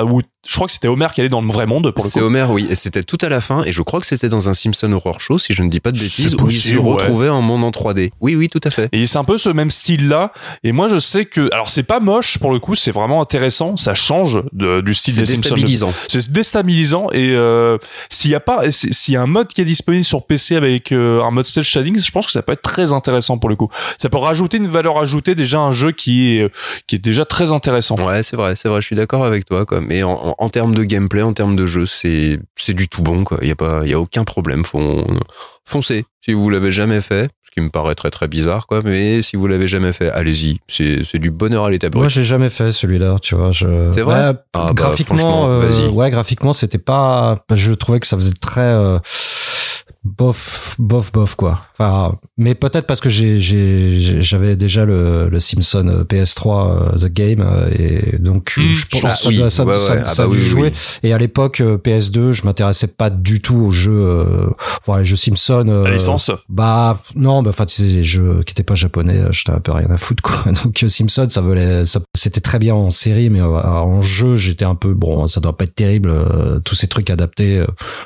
je 0.47 0.55
crois 0.55 0.67
que 0.67 0.73
c'était 0.73 0.87
Homer 0.87 1.07
qui 1.13 1.21
allait 1.21 1.29
dans 1.29 1.41
le 1.41 1.47
vrai 1.51 1.65
monde 1.65 1.91
pour 1.91 2.03
le 2.05 2.09
C'est. 2.09 2.21
Homer, 2.21 2.45
oui, 2.49 2.67
et 2.69 2.75
c'était 2.75 3.01
tout 3.03 3.17
à 3.21 3.29
la 3.29 3.41
fin, 3.41 3.63
et 3.63 3.71
je 3.73 3.81
crois 3.81 3.99
que 3.99 4.05
c'était 4.05 4.29
dans 4.29 4.47
un 4.49 4.53
Simpson 4.53 4.91
Horror 4.91 5.19
Show, 5.19 5.39
si 5.39 5.53
je 5.53 5.63
ne 5.63 5.69
dis 5.69 5.79
pas 5.79 5.91
de 5.91 5.97
C'est 5.97 6.03
bêtises, 6.23 6.35
où 6.35 6.47
il 6.47 6.51
se 6.55 6.69
possible, 6.75 6.79
ouais. 6.79 7.29
en 7.29 7.41
monde 7.41 7.63
en 7.63 7.71
3D. 7.71 8.11
Oui, 8.21 8.35
oui, 8.35 8.47
tout 8.49 8.61
à 8.63 8.69
fait. 8.69 8.89
Et 8.91 9.05
c'est 9.07 9.17
un 9.17 9.23
peu 9.23 9.37
ce 9.39 9.49
même 9.49 9.71
style-là. 9.71 10.31
Et 10.63 10.71
moi, 10.71 10.87
je 10.87 10.99
sais 10.99 11.25
que, 11.25 11.49
alors 11.51 11.69
c'est 11.71 11.83
pas 11.83 11.99
moche 11.99 12.37
pour 12.37 12.51
le 12.51 12.59
coup, 12.59 12.75
c'est 12.75 12.91
vraiment 12.91 13.21
intéressant. 13.21 13.75
Ça 13.77 13.93
change 13.95 14.39
de- 14.53 14.81
du 14.81 14.93
style 14.93 15.13
C'est 15.15 15.21
des 15.21 15.25
Simpsons. 15.25 15.41
déstabilisant. 15.41 15.93
C'est 16.07 16.31
déstabilisant 16.31 17.07
et 17.11 17.31
euh, 17.35 17.77
s'il 18.09 18.29
y 18.31 18.35
a 18.35 18.39
pas, 18.39 18.71
si- 18.71 18.93
s'il 18.93 19.13
y 19.15 19.17
a 19.17 19.21
un 19.23 19.27
mode 19.27 19.47
qui 19.47 19.61
est 19.61 19.65
disponible 19.65 20.05
sur 20.05 20.25
PC 20.27 20.55
avec 20.55 20.91
euh, 20.91 21.23
un 21.23 21.31
mode 21.31 21.47
cel 21.47 21.63
shading, 21.63 21.97
je 21.99 22.11
pense 22.11 22.27
que 22.27 22.31
ça 22.31 22.41
peut 22.43 22.51
être 22.53 22.61
très 22.61 22.93
intéressant 22.93 23.37
pour 23.39 23.49
le 23.49 23.55
coup. 23.55 23.69
Ça 23.97 24.09
peut 24.09 24.17
rajouter 24.17 24.57
une 24.57 24.67
valeur 24.67 24.99
ajoutée 25.01 25.33
déjà 25.35 25.57
à 25.57 25.61
un 25.61 25.71
jeu 25.71 25.91
qui 25.91 26.37
est 26.37 26.51
qui 26.87 26.95
est 26.97 26.99
déjà 26.99 27.25
très 27.25 27.44
intéressant. 27.53 27.95
Ouais, 28.05 28.23
c'est 28.23 28.35
vrai, 28.35 28.55
c'est 28.55 28.67
vrai, 28.69 28.81
je 28.81 28.85
suis 28.85 28.95
d'accord 28.95 29.25
avec 29.25 29.45
toi, 29.45 29.65
quoi. 29.65 29.81
Mais 29.81 30.03
en, 30.03 30.11
en, 30.13 30.35
en 30.37 30.49
termes 30.49 30.73
de 30.75 30.83
gameplay, 30.83 31.21
en 31.21 31.33
termes 31.33 31.55
de 31.55 31.65
jeu, 31.67 31.85
c'est, 31.85 32.39
c'est 32.55 32.73
du 32.73 32.87
tout 32.89 33.01
bon, 33.01 33.23
quoi. 33.23 33.37
Il 33.41 33.47
y 33.47 33.51
a 33.51 33.55
pas, 33.55 33.81
il 33.83 33.89
y 33.89 33.93
a 33.93 33.99
aucun 33.99 34.23
problème. 34.23 34.63
Fon- 34.65 35.05
foncez. 35.65 36.05
Si 36.23 36.33
vous 36.33 36.49
l'avez 36.49 36.71
jamais 36.71 37.01
fait, 37.01 37.29
ce 37.43 37.51
qui 37.51 37.61
me 37.61 37.69
paraît 37.69 37.95
très 37.95 38.09
très 38.09 38.27
bizarre, 38.27 38.65
quoi. 38.67 38.81
Mais 38.83 39.21
si 39.21 39.35
vous 39.35 39.47
l'avez 39.47 39.67
jamais 39.67 39.93
fait, 39.93 40.09
allez-y. 40.09 40.59
C'est, 40.67 41.03
c'est 41.03 41.19
du 41.19 41.29
bonheur 41.31 41.65
à 41.65 41.69
l'état 41.71 41.89
brut. 41.89 42.01
Moi, 42.01 42.07
j'ai 42.09 42.23
jamais 42.23 42.49
fait 42.49 42.71
celui-là, 42.71 43.17
tu 43.21 43.35
vois. 43.35 43.51
Je... 43.51 43.89
C'est 43.91 44.01
vrai? 44.01 44.29
Ouais, 44.29 44.35
Ah 44.53 44.65
bah, 44.65 44.71
graphiquement, 44.73 45.47
euh, 45.49 45.89
ouais, 45.89 46.09
graphiquement, 46.09 46.53
c'était 46.53 46.77
pas. 46.79 47.35
Je 47.53 47.71
trouvais 47.73 47.99
que 47.99 48.07
ça 48.07 48.17
faisait 48.17 48.33
très 48.41 48.61
euh, 48.61 48.97
bof, 50.05 50.75
bof, 50.79 51.11
bof, 51.11 51.35
quoi. 51.35 51.59
Enfin, 51.73 52.15
mais 52.37 52.53
peut-être 52.55 52.85
parce 52.85 53.01
que 53.01 53.09
j'avais 53.09 54.55
déjà 54.55 54.85
le, 54.85 55.27
le 55.29 55.39
Simpson 55.39 55.87
euh, 55.87 56.03
PS3 56.03 56.93
euh, 56.95 56.97
The 56.99 57.11
Game 57.11 57.41
euh, 57.41 57.69
et 57.77 58.17
donc 58.19 58.53
Hmm, 58.57 58.71
je 58.71 58.85
pense 58.85 59.01
ah 59.03 59.09
que 59.09 59.15
ça, 59.15 59.29
oui, 59.29 59.51
ça, 59.51 59.65
ouais, 59.65 59.77
ça- 59.77 59.93
ouais, 59.95 60.01
ah 60.05 60.13
ça 60.13 60.23
bah 60.23 60.29
oui, 60.31 60.37
jouer. 60.39 60.71
oui. 60.73 60.99
Et 61.09 61.13
à 61.13 61.17
l'époque 61.17 61.59
euh, 61.61 61.77
PS2, 61.77 62.31
je 62.31 62.43
m'intéressais 62.45 62.87
pas 62.87 63.09
du 63.09 63.41
tout 63.41 63.55
aux 63.57 63.71
jeux, 63.71 63.91
euh, 64.05 64.47
voilà, 64.85 65.01
les 65.01 65.05
jeux 65.05 65.15
Simpson. 65.15 65.65
euh, 65.67 65.83
La 65.85 65.93
licence. 65.93 66.31
bah 66.47 66.97
non, 67.15 67.41
bah 67.41 67.49
enfin 67.49 67.65
tu 67.65 67.75
sais 67.75 67.83
les 67.83 68.03
jeux 68.03 68.41
qui 68.45 68.51
étaient 68.51 68.63
pas 68.63 68.75
japonais, 68.75 69.19
j'étais 69.31 69.51
un 69.51 69.59
peu 69.59 69.71
rien 69.71 69.89
à 69.89 69.97
foutre 69.97 70.21
quoi. 70.21 70.51
Donc 70.63 70.83
Simpson, 70.87 71.27
ça 71.29 71.41
valait, 71.41 71.85
ça, 71.85 71.99
c'était 72.13 72.41
très 72.41 72.59
bien 72.59 72.75
en 72.75 72.91
série, 72.91 73.29
mais 73.31 73.41
euh, 73.41 73.47
en 73.63 74.01
jeu, 74.01 74.35
j'étais 74.35 74.65
un 74.65 74.75
peu 74.75 74.93
bon, 74.93 75.25
ça 75.27 75.41
doit 75.41 75.57
pas 75.57 75.63
être 75.65 75.75
terrible, 75.75 76.13
tous 76.63 76.75
ces 76.75 76.87
trucs 76.87 77.09
adaptés. 77.09 77.63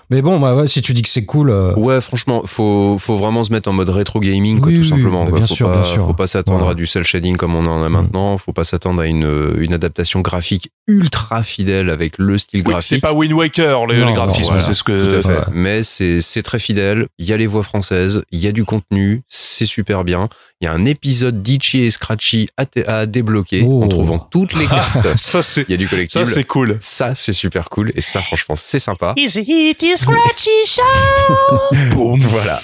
Mais 0.10 0.22
bon, 0.22 0.39
bah 0.39 0.56
ouais, 0.56 0.68
si 0.68 0.82
tu 0.82 0.93
dis 0.93 1.02
que 1.02 1.10
c'est 1.10 1.26
cool, 1.26 1.52
Ouais, 1.89 2.01
franchement, 2.01 2.43
faut, 2.45 2.97
faut 2.99 3.15
vraiment 3.17 3.43
se 3.43 3.51
mettre 3.51 3.69
en 3.69 3.73
mode 3.73 3.89
rétro 3.89 4.19
gaming, 4.19 4.59
quoi, 4.59 4.67
Oui, 4.69 4.75
tout 4.75 4.81
oui, 4.83 4.89
simplement. 4.89 5.23
bah, 5.23 5.29
quoi. 5.31 5.39
bien 5.39 5.47
faut 5.47 5.55
sûr, 5.55 5.67
pas, 5.67 5.75
bien 5.75 5.83
sûr. 5.83 6.05
Faut 6.07 6.13
pas 6.13 6.27
s'attendre 6.27 6.59
Voilà. 6.59 6.71
à 6.71 6.75
du 6.75 6.85
cel 6.87 7.03
shading 7.03 7.35
comme 7.37 7.55
on 7.55 7.65
en 7.67 7.83
a 7.83 7.89
maintenant. 7.89 8.37
Faut 8.37 8.53
pas 8.53 8.63
s'attendre 8.63 9.01
à 9.01 9.07
une, 9.07 9.53
une 9.59 9.73
adaptation 9.73 10.21
graphique 10.21 10.69
ultra 10.87 11.43
fidèle 11.43 11.89
avec 11.91 12.17
le 12.17 12.37
style 12.37 12.61
Oui, 12.65 12.73
c'est 12.81 12.97
graphique. 12.97 13.01
pas 13.01 13.13
Wind 13.13 13.33
Waker 13.33 13.85
les, 13.87 13.97
Non, 13.99 14.05
les 14.07 14.13
non, 14.13 14.13
graphismes, 14.13 14.45
Voilà, 14.53 14.61
c'est 14.61 14.73
ce 14.73 14.83
que. 14.83 14.97
Tout 14.97 15.15
à 15.17 15.21
fait. 15.21 15.37
ouais. 15.39 15.53
Mais 15.53 15.83
c'est 15.83 16.21
c'est 16.21 16.41
très 16.43 16.59
fidèle. 16.59 17.07
Il 17.19 17.25
y 17.27 17.33
a 17.33 17.37
les 17.37 17.47
voix 17.47 17.63
françaises, 17.63 18.23
il 18.31 18.39
y 18.39 18.47
a 18.47 18.51
du 18.51 18.65
contenu, 18.65 19.21
c'est 19.27 19.65
super 19.67 20.03
bien. 20.03 20.29
Il 20.61 20.65
y 20.65 20.67
a 20.67 20.73
un 20.73 20.83
épisode 20.85 21.41
d'Itchy 21.41 21.83
et 21.83 21.91
Scratchy 21.91 22.49
à, 22.87 23.05
débloquer 23.05 23.63
Oh. 23.65 23.83
en 23.83 23.87
trouvant 23.87 24.19
toutes 24.19 24.53
les 24.59 24.65
cartes. 24.67 25.17
Ça 25.17 25.41
c'est 25.41 25.65
Il 25.69 25.71
y 25.71 25.73
a 25.73 25.77
du 25.77 25.85
ça 25.85 25.89
collectible. 25.91 26.25
c'est 26.27 26.43
cool. 26.43 26.77
Ça, 26.79 27.15
c'est 27.15 27.31
super 27.33 27.69
cool. 27.69 27.91
Et 27.95 28.01
ça, 28.01 28.21
franchement, 28.21 28.55
c'est 28.57 28.79
sympa. 28.79 29.13
Easy 29.15 29.39
Easy 29.47 29.95
Scratchy 29.95 30.49
Show! 30.65 31.75
Voilà. 32.19 32.61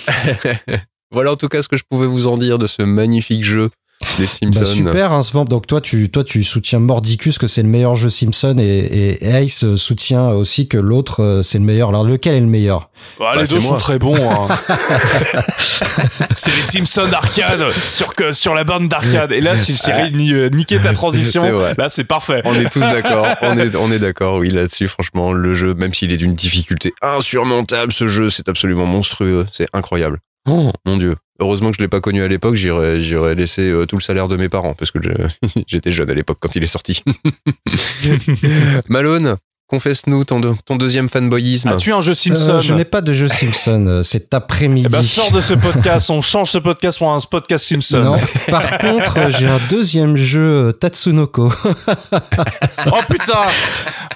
voilà 1.12 1.32
en 1.32 1.36
tout 1.36 1.48
cas 1.48 1.62
ce 1.62 1.68
que 1.68 1.78
je 1.78 1.84
pouvais 1.90 2.08
vous 2.08 2.28
en 2.28 2.38
dire 2.38 2.58
de 2.58 2.68
ce 2.68 2.82
magnifique 2.82 3.44
jeu 3.44 3.70
Les 4.20 4.28
Simpsons. 4.28 4.60
Bah 4.62 4.66
super, 4.66 5.14
hein, 5.14 5.24
Svamp. 5.24 5.46
Donc 5.46 5.68
toi, 5.68 5.82
tu, 5.82 6.10
toi, 6.10 6.24
tu 6.24 6.44
soutiens 6.44 6.80
Mordicus 6.80 7.38
que 7.38 7.48
c'est 7.48 7.64
le 7.64 7.68
meilleur 7.70 7.96
jeu 7.96 8.08
Simpson 8.08 8.56
et, 8.60 8.64
et 8.64 9.26
Ace 9.44 9.66
soutient 9.76 10.30
aussi 10.30 10.68
que 10.70 10.78
l'autre 10.78 11.22
euh, 11.22 11.44
c'est 11.44 11.58
le 11.60 11.66
meilleur. 11.66 11.90
Alors 11.90 12.04
lequel 12.06 12.36
est 12.36 12.40
le 12.40 12.46
meilleur? 12.46 12.90
Bah, 13.20 13.32
Bah, 13.34 13.42
les 13.42 13.46
c'est 13.46 13.56
deux 13.56 13.60
sont 13.62 13.78
très 13.78 14.00
bons. 14.00 14.16
hein. 14.16 14.48
c'est 16.36 16.56
les 16.56 16.62
Simpsons 16.62 17.08
d'arcade 17.10 17.72
sur, 17.88 18.14
que- 18.16 18.32
sur 18.32 18.54
la 18.54 18.64
bande 18.64 18.88
d'arcade. 18.88 19.32
Et 19.32 19.42
là, 19.42 19.58
si 19.58 19.76
j'ai 19.76 20.12
ni- 20.12 20.34
euh, 20.34 20.50
niqué 20.50 20.80
ta 20.80 20.94
transition, 20.94 21.42
C'est 21.42 21.78
là, 21.78 21.90
c'est 21.90 22.04
parfait. 22.06 22.42
On 22.46 22.54
est 22.56 22.70
tous 22.70 22.80
d'accord. 22.80 23.26
On 23.42 23.58
est, 23.58 23.76
on 23.76 23.92
est 23.92 24.00
d'accord, 24.00 24.36
oui, 24.38 24.50
là-dessus. 24.50 24.88
Franchement, 24.88 25.32
le 25.34 25.54
jeu, 25.54 25.74
même 25.74 25.94
s'il 25.94 26.12
est 26.12 26.18
d'une 26.18 26.36
difficulté 26.36 26.94
insurmontable, 27.02 27.92
ce 27.92 28.08
jeu, 28.08 28.30
c'est 28.30 28.48
absolument 28.50 28.86
monstrueux. 28.86 29.46
C'est 29.52 29.68
incroyable. 29.74 30.20
Oh, 30.48 30.72
mon 30.86 30.98
dieu. 30.98 31.16
Heureusement 31.40 31.72
que 31.72 31.78
je 31.78 31.82
l'ai 31.82 31.90
pas 31.90 32.00
connu 32.00 32.24
à 32.24 32.28
l'époque. 32.28 32.56
J'aurais, 32.56 33.02
j'aurais 33.02 33.36
laissé 33.36 33.70
euh, 33.70 33.86
tout 33.86 33.98
le 33.98 34.02
salaire 34.02 34.28
de 34.28 34.38
mes 34.38 34.48
parents 34.48 34.74
parce 34.74 34.92
que 34.92 35.00
j'étais 35.68 35.92
jeune 35.92 36.10
à 36.10 36.14
l'époque 36.14 36.38
quand 36.40 36.56
il 36.56 36.64
est 36.64 36.68
sorti. 36.68 37.04
Malone, 38.90 39.36
confesse-nous 39.68 40.24
ton, 40.26 40.40
ton 40.66 40.76
deuxième 40.76 41.10
fanboyisme. 41.10 41.70
As-tu 41.70 41.92
un 41.92 42.02
jeu 42.02 42.12
Euh, 42.12 42.16
Simpson 42.16 42.60
Je 42.62 42.74
n'ai 42.74 42.86
pas 42.86 43.02
de 43.02 43.14
jeu 43.14 43.28
Simpson 43.28 43.84
euh, 43.88 44.04
cet 44.04 44.34
après-midi. 44.34 44.88
Eh 44.88 44.92
ben, 44.92 45.02
sors 45.04 45.32
de 45.32 45.42
ce 45.42 45.54
podcast. 45.66 46.10
On 46.12 46.22
change 46.22 46.50
ce 46.52 46.60
podcast 46.60 47.00
pour 47.00 47.12
un 47.12 47.20
podcast 47.20 47.66
Simpson. 47.68 48.00
non. 48.00 48.16
Par 48.50 48.78
contre, 48.78 49.18
euh, 49.18 49.32
j'ai 49.32 49.48
un 49.48 49.60
deuxième 49.70 50.16
jeu 50.18 50.68
euh, 50.68 50.72
Tatsunoko. 50.72 51.52
Oh 52.88 53.00
putain 53.10 53.34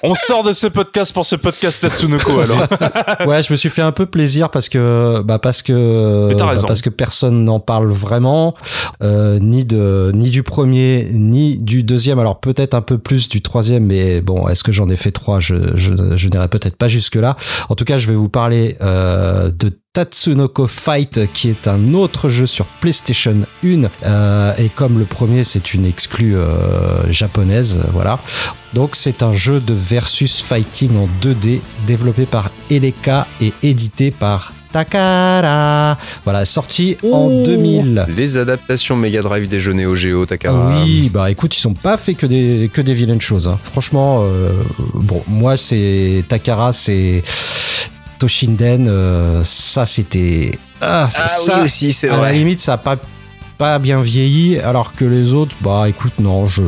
On 0.04 0.14
sort 0.14 0.43
de 0.43 0.54
ce 0.54 0.68
podcast 0.68 1.12
pour 1.14 1.26
ce 1.26 1.36
podcast 1.36 1.82
Tatsunoko 1.82 2.39
alors. 2.41 2.68
ouais, 3.28 3.41
je 3.41 3.52
me 3.52 3.58
suis 3.58 3.70
fait 3.70 3.82
un 3.82 3.91
peu 3.91 4.06
plaisir 4.06 4.50
parce 4.52 4.70
que 4.70 5.22
bah 5.26 5.39
parce 5.39 5.64
que 5.64 6.32
bah, 6.38 6.45
raison. 6.45 6.68
parce 6.68 6.84
que 6.84 6.91
personne 6.91 7.43
n'en 7.45 7.60
parle 7.60 7.89
vraiment 7.89 8.54
euh, 9.02 9.39
ni 9.39 9.66
de 9.66 10.12
ni 10.14 10.30
du 10.30 10.43
premier 10.43 11.10
ni 11.12 11.58
du 11.58 11.82
deuxième. 11.82 12.20
Alors 12.20 12.39
peut-être 12.39 12.76
un 12.76 12.82
peu 12.82 13.00
plus 13.00 13.28
du 13.28 13.41
troisième, 13.41 13.86
mais 13.86 14.22
bon, 14.22 14.47
est-ce 14.47 14.64
que 14.64 14.72
j'en 14.72 14.88
ai 14.89 14.95
fait 14.95 15.12
trois 15.12 15.39
Je 15.40 16.30
n'irai 16.30 16.48
peut-être 16.48 16.76
pas 16.76 16.88
jusque 16.88 17.16
là. 17.16 17.36
En 17.70 17.76
tout 17.76 17.86
cas, 17.86 17.98
je 17.98 18.08
vais 18.08 18.16
vous 18.16 18.30
parler 18.30 18.78
euh, 18.82 19.52
de 19.52 19.78
Tatsunoko 19.94 20.68
Fight, 20.68 21.32
qui 21.34 21.50
est 21.50 21.68
un 21.68 21.94
autre 21.94 22.30
jeu 22.30 22.46
sur 22.46 22.66
PlayStation 22.66 23.36
1. 23.64 23.84
Euh, 24.06 24.54
et 24.58 24.70
comme 24.70 25.00
le 25.00 25.06
premier, 25.06 25.44
c'est 25.44 25.74
une 25.74 25.86
exclue 25.86 26.38
euh, 26.38 27.12
japonaise, 27.12 27.80
voilà. 27.94 28.20
Donc 28.74 28.96
c'est 28.96 29.24
un 29.24 29.34
jeu 29.34 29.60
de 29.60 29.74
versus 29.74 30.42
fighting 30.42 30.96
en 30.96 31.10
2D 31.24 31.62
développé 31.88 32.26
par 32.26 32.52
Eleka 32.70 33.26
et 33.42 33.52
édité 33.64 34.12
par 34.12 34.54
Takara. 34.72 35.98
Voilà, 36.24 36.46
sorti 36.46 36.98
en 37.12 37.30
2000. 37.44 38.06
Les 38.16 38.38
adaptations 38.38 38.96
Mega 38.96 39.22
Drive 39.22 39.48
des 39.48 39.60
jeux 39.60 39.74
Neo 39.74 39.96
Geo, 39.96 40.26
Takara. 40.26 40.82
Oui, 40.84 41.10
bah 41.14 41.30
écoute, 41.32 41.56
ils 41.56 41.60
sont 41.62 41.74
pas 41.74 41.98
fait 41.98 42.14
que 42.14 42.26
des 42.26 42.70
que 42.74 42.82
des 42.82 42.94
vilaines 42.94 43.22
choses. 43.22 43.48
hein. 43.48 43.58
Franchement, 43.62 44.22
euh, 44.24 44.52
bon, 44.94 45.22
moi 45.28 45.58
c'est 45.58 46.24
Takara, 46.28 46.74
c'est 46.74 47.24
Toshinden, 48.20 48.88
euh, 48.88 49.42
ça 49.44 49.86
c'était 49.86 50.52
ah, 50.82 51.08
Ah 51.16 51.28
ça, 51.28 51.58
oui 51.60 51.66
aussi, 51.66 51.94
c'est 51.94 52.10
à 52.10 52.14
la 52.14 52.18
vrai. 52.20 52.34
limite, 52.34 52.60
ça 52.62 52.74
a 52.74 52.78
pas 52.78 52.98
pas 53.60 53.78
bien 53.78 54.01
vieilli, 54.01 54.57
alors 54.57 54.95
que 54.95 55.03
les 55.05 55.34
autres, 55.34 55.55
bah 55.62 55.84
écoute, 55.89 56.14
non, 56.20 56.45
je 56.45 56.64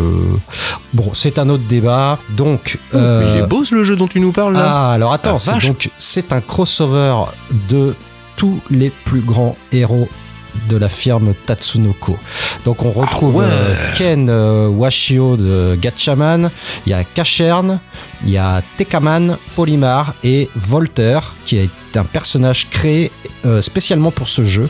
bon, 0.93 1.09
c'est 1.13 1.39
un 1.39 1.47
autre 1.49 1.63
débat. 1.63 2.19
Donc, 2.35 2.77
Mais 2.93 2.99
il 2.99 3.03
euh, 3.03 3.43
est 3.45 3.47
beau 3.47 3.63
ce 3.63 3.73
le 3.73 3.83
jeu 3.85 3.95
dont 3.95 4.07
tu 4.07 4.19
nous 4.19 4.33
parles 4.33 4.53
là. 4.53 4.65
ah, 4.89 4.91
alors 4.91 5.13
attends, 5.13 5.37
Ah, 5.47 5.55
c'est 5.61 5.67
donc 5.67 5.89
c'est 5.97 6.33
un 6.33 6.41
crossover 6.41 7.15
de 7.69 7.95
tous 8.35 8.59
les 8.69 8.89
plus 8.89 9.21
grands 9.21 9.55
héros 9.71 10.09
de 10.67 10.75
la 10.75 10.89
firme 10.89 11.33
Tatsunoko. 11.45 12.17
Donc 12.65 12.83
on 12.83 12.91
retrouve 12.91 13.35
Ah 13.37 13.47
ouais. 13.47 13.49
euh, 13.49 13.93
Ken 13.97 14.27
euh, 14.29 14.67
Washio 14.67 15.37
de 15.37 15.77
Gatchaman, 15.81 16.51
il 16.85 16.89
y 16.89 16.93
a 16.93 17.05
Kachern, 17.05 17.79
il 18.26 18.32
y 18.32 18.38
a 18.38 18.61
Tekaman, 18.78 19.38
Polymar 19.55 20.15
et 20.24 20.49
Volter 20.55 21.19
qui 21.45 21.57
est 21.57 21.69
un 21.95 22.05
personnage 22.05 22.69
créé 22.69 23.11
euh, 23.45 23.61
spécialement 23.61 24.11
pour 24.11 24.28
ce 24.28 24.43
jeu. 24.43 24.69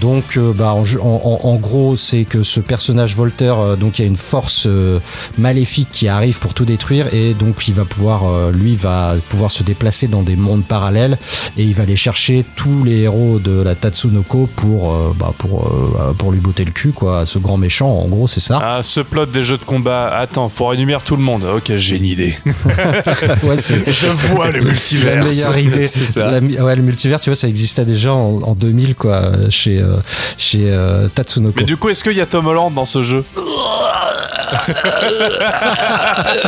Donc 0.00 0.36
euh, 0.36 0.52
bah, 0.54 0.74
en, 0.74 1.54
gros 1.56 1.96
c'est 1.96 2.24
que 2.24 2.42
ce 2.42 2.60
personnage 2.60 3.14
Volter, 3.14 3.54
euh, 3.56 3.76
donc 3.76 3.98
il 3.98 4.02
y 4.02 4.04
a 4.04 4.08
une 4.08 4.16
force 4.16 4.64
euh, 4.66 4.98
maléfique 5.38 5.88
qui 5.92 6.08
arrive 6.08 6.38
pour 6.38 6.54
tout 6.54 6.64
détruire 6.64 7.12
et 7.12 7.34
donc 7.34 7.68
il 7.68 7.74
va 7.74 7.84
pouvoir 7.84 8.50
lui 8.50 8.74
va 8.74 9.14
pouvoir 9.28 9.50
se 9.50 9.62
déplacer 9.62 10.08
dans 10.08 10.22
des 10.22 10.36
mondes 10.36 10.64
parallèles 10.64 11.18
et 11.56 11.62
il 11.62 11.74
va 11.74 11.82
aller 11.82 11.96
chercher 11.96 12.44
tous 12.56 12.84
les 12.84 13.00
héros 13.02 13.38
de 13.38 13.60
la 13.60 13.74
Tatsunoko 13.74 14.48
pour 14.56 14.94
bah, 15.14 15.32
pour 15.36 15.70
pour 16.18 16.32
lui 16.32 16.40
botter 16.40 16.64
le 16.64 16.72
cul 16.72 16.92
quoi 16.92 17.26
ce 17.26 17.38
grand 17.38 17.58
méchant 17.58 17.90
en 17.90 18.06
gros 18.06 18.26
c'est 18.28 18.40
ça 18.40 18.60
Ah, 18.62 18.82
ce 18.82 19.00
plot 19.00 19.26
des 19.26 19.42
jeux 19.42 19.58
de 19.58 19.64
combat. 19.64 20.08
Attends, 20.08 20.48
faut 20.48 20.66
réunir 20.68 21.02
tout 21.02 21.16
le 21.16 21.22
monde. 21.22 21.44
Ok, 21.44 21.72
j'ai 21.76 21.96
une 21.96 22.04
idée. 22.04 22.38
ouais 23.42 23.56
c'est 23.58 23.82
Je 23.90 24.06
vois 24.32 24.50
le 24.50 24.58
la 24.60 24.64
multivers. 24.64 25.24
meilleure 25.24 25.58
idée 25.58 25.86
c'est 25.86 26.04
ça. 26.04 26.30
La 26.30 26.40
mi- 26.40 26.58
ouais 26.58 26.76
le 26.76 26.82
multivers 26.82 27.20
tu 27.20 27.30
vois 27.30 27.36
ça 27.36 27.48
existait 27.48 27.84
déjà 27.84 28.12
en, 28.12 28.40
en 28.42 28.54
2000 28.54 28.94
quoi 28.94 29.22
chez 29.50 29.78
euh, 29.80 29.96
chez 30.38 30.68
euh, 30.70 31.08
Tatsunoko 31.08 31.54
Mais 31.56 31.64
du 31.64 31.76
coup, 31.76 31.88
est-ce 31.88 32.02
qu'il 32.04 32.16
y 32.16 32.20
a 32.20 32.26
Tom 32.26 32.46
Holland 32.46 32.72
dans 32.74 32.84
ce 32.84 33.02
jeu 33.02 33.24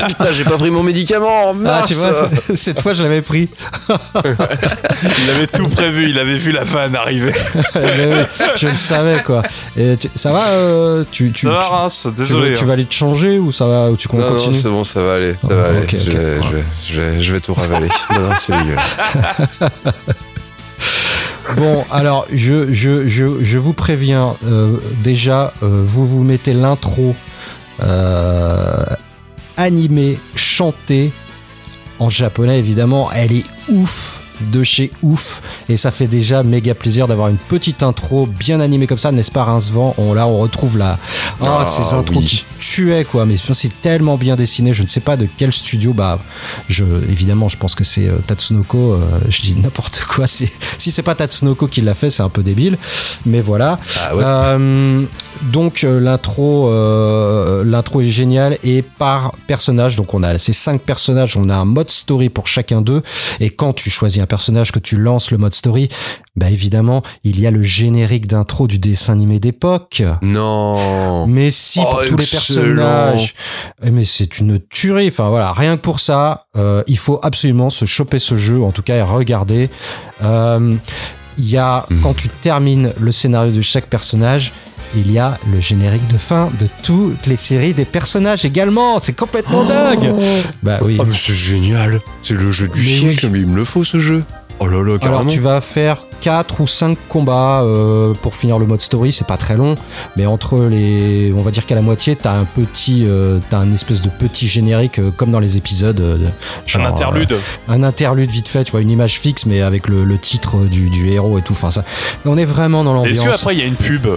Putain, 0.09 0.33
j'ai 0.33 0.45
pas 0.45 0.59
pris 0.59 0.70
mon 0.70 0.83
médicament. 0.83 1.55
ah 1.66 1.83
tu 1.87 1.95
vois 1.95 2.29
cette 2.55 2.81
fois 2.81 2.95
je 2.95 3.03
l'avais 3.03 3.23
pris 3.23 3.49
Il 4.25 5.31
avait 5.31 5.47
tout 5.47 5.68
prévu, 5.68 6.09
il 6.11 6.18
avait 6.18 6.37
vu 6.39 6.51
la 6.53 6.64
vanne 6.64 6.97
arriver. 6.97 7.33
Mais 7.75 8.07
oui, 8.11 8.47
je 8.57 8.68
le 8.68 8.77
savais 8.77 9.23
quoi 9.23 9.43
et 9.77 9.97
tu- 9.97 10.11
ça 10.14 10.31
va 10.33 10.43
euh, 10.49 11.05
tu 11.11 11.31
tu, 11.33 11.47
Ça 11.47 11.53
va, 11.53 11.89
tu- 11.91 12.11
tu 12.11 12.16
Désolé. 12.16 12.51
veux, 12.51 12.55
tu 12.57 12.62
hein. 12.64 12.66
vas 12.66 12.73
aller 12.75 12.85
te 12.85 12.95
changer 12.95 13.39
ou 13.39 13.53
ça 13.53 13.66
va 13.66 13.91
ou 13.91 13.97
tu 13.97 14.09
Non, 14.12 14.18
non, 14.20 14.29
continues 14.33 14.59
c'est 14.61 14.68
bon, 14.68 14.85
ça 14.85 15.01
va 15.03 15.14
aller, 15.14 15.33
ça 15.43 15.49
Oh, 15.51 15.55
va 15.55 15.64
aller. 15.68 15.87
je, 15.93 16.11
je, 16.13 16.55
vais, 16.55 16.65
je, 16.87 17.01
vais, 17.01 17.21
je 17.21 17.33
vais 17.33 17.41
tout 17.41 17.55
ravaler. 17.55 17.89
non, 18.15 18.21
non, 18.29 18.33
c'est 18.39 18.53
dégueulasse. 18.53 18.97
Bon, 21.57 21.85
alors 21.91 22.25
je, 22.33 22.73
je, 22.73 23.09
je, 23.09 23.43
je 23.43 23.59
vous 23.59 23.73
préviens, 23.73 24.37
euh, 24.47 24.77
déjà, 25.03 25.53
euh, 25.63 25.83
vous 25.85 26.07
vous 26.07 26.23
mettez 26.23 26.53
l'intro 26.55 27.15
euh, 27.83 28.85
animée, 29.57 30.19
chantée, 30.35 31.13
en 31.99 32.09
japonais 32.11 32.59
évidemment, 32.59 33.11
elle 33.13 33.33
est 33.33 33.45
ouf 33.69 34.21
de 34.51 34.63
chez 34.65 34.91
ouf 35.03 35.43
et 35.69 35.77
ça 35.77 35.91
fait 35.91 36.07
déjà 36.09 36.43
méga 36.43 36.75
plaisir 36.75 37.07
d'avoir 37.07 37.29
une 37.29 37.37
petite 37.37 37.83
intro 37.83 38.27
bien 38.27 38.59
animée 38.61 38.89
comme 38.89 38.99
ça 38.99 39.13
n'est-ce 39.13 39.31
pas 39.31 39.45
Rincevent 39.45 39.95
on 39.99 40.15
là 40.15 40.27
on 40.27 40.39
retrouve 40.39 40.79
la 40.79 40.99
ah, 41.41 41.61
Ah, 41.61 41.65
ces 41.65 41.95
intros 41.95 42.19
oui. 42.19 42.25
qui 42.25 42.45
tuaient 42.73 43.05
quoi. 43.05 43.27
Mais 43.27 43.37
c'est 43.37 43.81
tellement 43.81 44.16
bien 44.16 44.37
dessiné. 44.37 44.73
Je 44.73 44.83
ne 44.83 44.89
sais 44.89 45.01
pas 45.01 45.16
de 45.16 45.29
quel 45.37 45.53
studio. 45.53 45.93
Bah 45.93 46.18
je 46.68 46.85
évidemment 47.09 47.49
je 47.49 47.57
pense 47.57 47.75
que 47.75 47.85
c'est 47.85 48.09
euh, 48.09 48.18
Tatsunoko. 48.27 48.95
Euh, 48.95 49.01
je 49.29 49.43
dis 49.43 49.57
n'importe 49.57 50.01
quoi. 50.09 50.27
C'est 50.27 50.51
si 50.79 50.91
c'est 50.91 51.03
pas 51.03 51.14
Tatsunoko 51.14 51.66
qui 51.66 51.81
l'a 51.81 51.95
fait 51.95 52.11
c'est 52.11 52.23
un 52.23 52.29
peu 52.29 52.43
débile. 52.43 52.79
Mais 53.27 53.41
voilà. 53.41 53.79
Ah 54.01 54.16
ouais. 54.16 54.23
euh, 54.25 55.03
donc 55.43 55.83
l'intro, 55.83 56.70
l'intro 57.64 58.01
est 58.01 58.07
géniale 58.07 58.59
et 58.62 58.83
par 58.83 59.35
personnage. 59.47 59.97
Donc 59.97 60.14
on 60.14 60.23
a 60.23 60.39
ces 60.39 60.53
cinq 60.53 60.81
personnages, 60.81 61.37
on 61.37 61.49
a 61.49 61.55
un 61.55 61.64
mode 61.64 61.91
story 61.91 62.29
pour 62.29 62.47
chacun 62.47 62.81
d'eux. 62.81 63.03
Et 63.41 63.51
quand 63.51 63.73
tu 63.73 63.91
choisis 63.91 64.23
un 64.23 64.27
personnage 64.27 64.73
que 64.73 64.79
tu 64.79 64.97
lances 64.97 65.31
le 65.31 65.39
mode 65.39 65.55
story, 65.55 65.89
bah 66.35 66.49
évidemment 66.51 67.03
il 67.24 67.39
y 67.41 67.47
a 67.47 67.51
le 67.51 67.62
générique 67.62 68.26
d'intro 68.26 68.66
du 68.66 68.78
dessin 68.78 69.12
animé 69.12 69.39
d'époque. 69.39 70.03
Non. 70.22 71.26
Mais 71.26 71.51
si 71.51 71.80
Oh, 71.83 71.91
pour 71.91 72.03
tous 72.05 72.16
les 72.16 72.26
personnages, 72.26 73.35
Eh, 73.85 73.91
mais 73.91 74.05
c'est 74.05 74.39
une 74.39 74.59
tuerie. 74.59 75.09
Enfin 75.09 75.28
voilà, 75.28 75.53
rien 75.53 75.76
que 75.76 75.83
pour 75.83 76.01
ça, 76.01 76.47
euh, 76.57 76.83
il 76.87 76.99
faut 76.99 77.20
absolument 77.22 77.70
se 77.70 77.85
choper 77.85 78.18
ce 78.18 78.37
jeu, 78.37 78.62
en 78.62 78.70
tout 78.72 78.83
cas 78.83 78.97
et 78.97 79.03
regarder. 79.03 79.68
Euh, 80.22 80.72
Il 81.39 81.49
y 81.49 81.57
a 81.57 81.87
Mhm. 81.89 82.01
quand 82.03 82.14
tu 82.14 82.28
termines 82.28 82.93
le 83.01 83.11
scénario 83.11 83.53
de 83.53 83.62
chaque 83.62 83.87
personnage. 83.87 84.53
Il 84.95 85.11
y 85.11 85.18
a 85.18 85.39
le 85.51 85.59
générique 85.61 86.07
de 86.09 86.18
fin 86.18 86.51
de 86.61 86.66
toutes 86.83 87.26
les 87.26 87.37
séries 87.39 87.72
des 87.72 87.87
personnages 87.87 88.45
également. 88.45 88.99
C'est 88.99 89.14
complètement 89.14 89.64
dingue. 89.64 90.12
Bah 90.62 90.80
oui. 90.83 90.99
Oh, 91.01 91.05
mais 91.07 91.14
c'est 91.14 91.33
génial. 91.33 92.03
C'est 92.22 92.35
le 92.35 92.51
jeu 92.53 92.68
du 92.68 92.78
Mais 92.80 92.99
siècle, 92.99 93.28
mais 93.33 93.39
il 93.41 93.47
me 93.47 93.57
le 93.57 93.64
faut 93.64 93.85
ce 93.85 93.99
jeu. 93.99 94.22
Oh 94.63 94.67
là 94.69 94.83
là, 94.83 94.99
carrément. 94.99 95.21
Alors 95.21 95.31
tu 95.33 95.41
vas 95.41 95.61
faire 95.61 95.97
4 96.21 96.61
ou 96.61 96.67
5 96.67 96.97
combats 97.09 97.63
euh, 97.63 98.15
pour 98.23 98.37
finir 98.37 98.59
le 98.59 98.67
mode 98.67 98.81
story, 98.81 99.11
c'est 99.13 99.27
pas 99.27 99.37
très 99.37 99.57
long, 99.57 99.75
mais 100.17 100.25
entre 100.27 100.67
les, 100.71 101.33
on 101.37 101.43
va 101.43 101.51
dire 101.51 101.67
qu'à 101.67 101.75
la 101.75 101.83
moitié, 101.83 102.15
t'as 102.15 102.33
un 102.35 102.45
petit, 102.45 103.05
euh, 103.09 103.39
t'as 103.51 103.59
un 103.59 103.73
espèce 103.73 104.03
de 104.03 104.09
petit 104.09 104.47
générique 104.47 105.01
euh, 105.01 105.11
comme 105.17 105.33
dans 105.33 105.41
les 105.41 105.57
épisodes, 105.57 106.01
euh, 106.01 106.19
de- 106.19 106.79
Un 106.81 106.85
interlude. 106.85 107.33
euh, 107.33 107.39
un 107.69 107.83
interlude 107.83 108.31
vite 108.31 108.47
fait, 108.49 108.63
tu 108.65 108.71
vois 108.71 108.83
une 108.83 108.91
image 108.91 109.15
fixe, 109.19 109.47
mais 109.47 109.63
avec 109.63 109.89
le, 109.89 110.05
le 110.05 110.17
titre 110.19 110.59
du, 110.71 110.91
du 110.91 111.11
héros 111.11 111.39
et 111.39 111.43
tout. 111.43 111.55
Enfin 111.55 111.71
ça, 111.73 111.85
on 112.25 112.39
est 112.39 112.45
vraiment 112.45 112.85
dans 112.85 113.05
Est-ce 113.05 113.21
l'ambiance. 113.23 113.39
qu'après 113.39 113.55
il 113.57 113.59
y 113.61 113.63
a 113.63 113.67
une 113.67 113.75
pub 113.75 114.07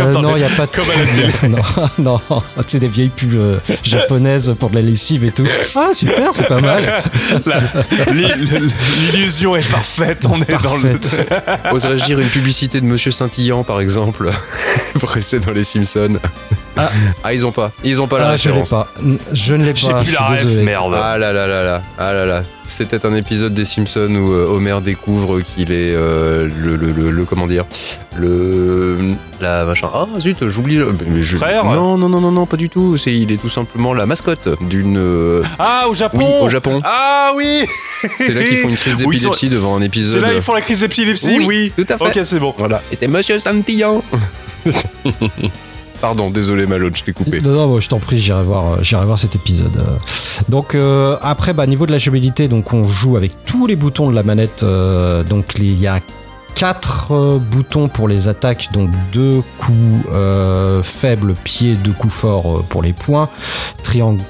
Euh, 0.00 0.12
non, 0.22 0.36
il 0.36 0.40
y 0.42 0.44
a 0.44 0.48
pas 0.48 0.66
de 0.66 0.70
comme 0.70 0.84
pub. 0.86 1.50
non, 1.98 2.18
non, 2.30 2.42
sais 2.66 2.78
des 2.78 2.88
vieilles 2.88 3.10
pubs 3.10 3.34
euh, 3.34 3.58
japonaises 3.82 4.54
pour 4.58 4.70
de 4.70 4.76
la 4.76 4.82
lessive 4.82 5.24
et 5.24 5.30
tout. 5.32 5.46
Ah 5.76 5.90
super, 5.92 6.30
c'est 6.32 6.48
pas 6.48 6.60
mal. 6.60 7.02
L'illusion 9.12 9.49
transition 9.50 9.56
est 9.56 9.72
parfaite. 9.72 10.26
On 10.28 10.40
est 10.40 10.62
dans 10.62 10.76
le. 10.76 10.98
Oserais-je 11.72 12.04
dire 12.04 12.20
une 12.20 12.28
publicité 12.28 12.80
de 12.80 12.86
Monsieur 12.86 13.10
Scintillant, 13.10 13.64
par 13.64 13.80
exemple, 13.80 14.30
pour 14.98 15.10
rester 15.10 15.38
dans 15.38 15.52
les 15.52 15.64
Simpsons 15.64 16.18
Ah. 16.76 16.88
Ah, 17.24 17.32
ils 17.34 17.44
ont 17.44 17.52
pas. 17.52 17.72
Ils 17.84 18.00
ont 18.00 18.06
pas 18.06 18.18
la 18.18 18.28
Ah, 18.30 18.36
je 18.36 18.44
l'ai 18.48 18.60
référence. 18.60 18.70
pas. 18.70 18.92
Je 19.32 19.54
ne 19.54 19.64
l'ai 19.64 19.74
J'ai 19.74 19.88
pas. 19.90 19.98
plus 20.02 20.10
je 20.10 20.12
la 20.14 20.26
suis 20.26 20.34
ref, 20.36 20.44
désolé. 20.46 20.62
merde. 20.62 20.94
Ah 20.94 21.18
là 21.18 21.32
là 21.32 21.46
là 21.46 21.64
là, 21.64 21.82
ah 21.98 22.12
là 22.12 22.26
là. 22.26 22.42
C'était 22.66 23.04
un 23.04 23.14
épisode 23.16 23.52
des 23.52 23.64
Simpsons 23.64 24.14
où 24.14 24.32
euh, 24.32 24.46
Homer 24.48 24.76
découvre 24.82 25.40
qu'il 25.40 25.72
est 25.72 25.92
euh, 25.94 26.48
le, 26.56 26.76
le, 26.76 26.92
le, 26.92 27.10
le- 27.10 27.24
comment 27.24 27.48
dire 27.48 27.64
le 28.16 29.14
la 29.40 29.64
machin. 29.64 29.88
Ah 29.92 30.06
zut, 30.20 30.46
j'oublie 30.48 30.76
le 30.76 30.94
mais 31.08 31.20
je- 31.22 31.36
Frère 31.36 31.64
Non 31.64 31.96
non 31.98 32.08
non 32.08 32.20
non 32.20 32.30
non 32.30 32.46
pas 32.46 32.56
du 32.56 32.68
tout. 32.68 32.96
C'est 32.96 33.12
il 33.14 33.32
est 33.32 33.36
tout 33.40 33.48
simplement 33.48 33.92
la 33.92 34.06
mascotte 34.06 34.48
d'une 34.68 34.96
euh, 34.98 35.42
Ah, 35.58 35.86
au 35.88 35.94
Japon 35.94 36.18
oui 36.18 36.26
au 36.46 36.48
Japon. 36.48 36.80
Ah 36.84 37.32
oui 37.34 37.64
C'est 38.18 38.32
là 38.32 38.44
qu'ils 38.44 38.58
font 38.58 38.68
une 38.68 38.76
crise 38.76 38.94
Oui, 39.06 39.16
ils 39.16 39.18
sont- 39.18 39.30
d'épilepsie 39.30 39.48
devant 39.48 39.76
un 39.76 39.80
C'est 39.80 39.86
épisode. 39.86 40.22
là 40.22 40.32
ils 40.34 40.42
font 40.42 40.54
la 40.54 40.60
crise 40.60 40.80
d'épilepsie, 40.80 41.38
Oui, 41.40 41.72
oui. 41.76 41.84
tout 41.84 41.92
à 41.92 41.98
fait. 41.98 42.18
Ok, 42.18 42.20
c'est 42.24 42.38
bon. 42.38 42.54
Voilà. 42.56 42.80
Et 42.92 42.96
c'est 43.00 43.08
Monsieur 43.08 43.38
Scintillant. 43.40 44.02
Pardon, 46.00 46.30
désolé 46.30 46.66
Malone, 46.66 46.96
je 46.96 47.04
t'ai 47.04 47.12
coupé. 47.12 47.40
Non, 47.40 47.78
je 47.78 47.88
t'en 47.88 47.98
prie, 47.98 48.18
j'irai 48.18 48.42
voir, 48.42 48.78
euh, 48.78 49.16
cet 49.16 49.34
épisode. 49.34 49.76
euh. 49.76 49.96
Donc 50.48 50.74
euh, 50.74 51.16
après, 51.20 51.52
bah, 51.52 51.66
niveau 51.66 51.84
de 51.84 51.92
la 51.92 51.98
jouabilité, 51.98 52.48
donc 52.48 52.72
on 52.72 52.84
joue 52.84 53.16
avec 53.16 53.32
tous 53.44 53.66
les 53.66 53.76
boutons 53.76 54.08
de 54.10 54.14
la 54.14 54.22
manette. 54.22 54.64
donc 54.64 55.52
il 55.58 55.78
y 55.78 55.86
a 55.86 56.00
quatre 56.54 57.38
boutons 57.38 57.88
pour 57.88 58.08
les 58.08 58.28
attaques, 58.28 58.68
donc 58.72 58.90
deux 59.12 59.42
coups 59.58 60.06
faibles, 60.82 61.34
pied, 61.44 61.74
deux 61.74 61.92
coups 61.92 62.14
forts 62.14 62.64
pour 62.68 62.82
les 62.82 62.94
points, 62.94 63.28
triangle, 63.82 64.22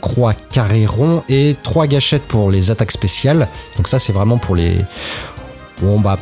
croix, 0.00 0.34
carré, 0.52 0.86
rond, 0.86 1.24
et 1.28 1.56
trois 1.62 1.88
gâchettes 1.88 2.26
pour 2.28 2.50
les 2.50 2.70
attaques 2.70 2.92
spéciales. 2.92 3.48
Donc 3.76 3.88
ça, 3.88 3.98
c'est 3.98 4.12
vraiment 4.12 4.38
pour 4.38 4.54
les 4.54 4.78
bon 5.82 5.98
bah 5.98 6.18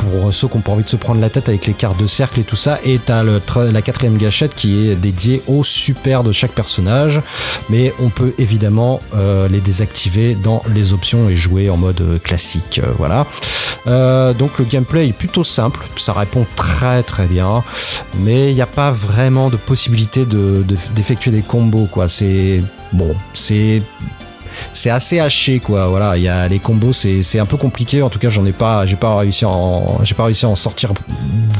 pour 0.00 0.32
ceux 0.32 0.48
qui 0.48 0.56
n'ont 0.56 0.62
pas 0.62 0.72
envie 0.72 0.84
de 0.84 0.88
se 0.88 0.96
prendre 0.96 1.20
la 1.20 1.30
tête 1.30 1.48
avec 1.48 1.66
les 1.66 1.72
cartes 1.74 2.00
de 2.00 2.06
cercle 2.06 2.40
et 2.40 2.44
tout 2.44 2.56
ça. 2.56 2.78
Et 2.84 2.98
t'as 2.98 3.22
la 3.22 3.82
quatrième 3.82 4.16
gâchette 4.16 4.54
qui 4.54 4.88
est 4.88 4.96
dédiée 4.96 5.42
au 5.46 5.62
super 5.62 6.22
de 6.24 6.32
chaque 6.32 6.52
personnage. 6.52 7.20
Mais 7.68 7.92
on 8.00 8.08
peut 8.08 8.32
évidemment 8.38 9.00
euh, 9.14 9.48
les 9.48 9.60
désactiver 9.60 10.34
dans 10.34 10.62
les 10.74 10.92
options 10.92 11.28
et 11.28 11.36
jouer 11.36 11.70
en 11.70 11.76
mode 11.76 12.00
euh, 12.00 12.18
classique. 12.18 12.80
euh, 12.82 12.90
voilà. 12.98 13.26
Donc 14.38 14.58
le 14.58 14.64
gameplay 14.66 15.08
est 15.08 15.12
plutôt 15.12 15.42
simple, 15.42 15.80
ça 15.96 16.12
répond 16.12 16.46
très 16.54 17.02
très 17.02 17.26
bien, 17.26 17.64
mais 18.20 18.50
il 18.50 18.54
n'y 18.54 18.60
a 18.60 18.66
pas 18.66 18.90
vraiment 18.92 19.48
de 19.48 19.56
possibilité 19.56 20.26
de- 20.26 20.62
de- 20.62 20.76
d'effectuer 20.94 21.30
des 21.30 21.40
combos 21.42 21.88
quoi. 21.90 22.06
C'est 22.06 22.62
bon, 22.92 23.14
c'est 23.32 23.80
c'est 24.72 24.90
assez 24.90 25.20
haché 25.20 25.60
quoi 25.60 25.88
voilà 25.88 26.16
il 26.16 26.22
y 26.22 26.28
a 26.28 26.48
les 26.48 26.58
combos 26.58 26.92
c'est 26.92 27.22
c'est 27.22 27.38
un 27.38 27.46
peu 27.46 27.56
compliqué 27.56 28.02
en 28.02 28.08
tout 28.10 28.18
cas 28.18 28.28
j'en 28.28 28.44
ai 28.46 28.52
pas 28.52 28.86
j'ai 28.86 28.96
pas 28.96 29.18
réussi 29.18 29.44
à 29.44 29.48
en 29.48 30.00
j'ai 30.04 30.14
pas 30.14 30.24
réussi 30.24 30.44
à 30.46 30.48
en 30.48 30.56
sortir 30.56 30.92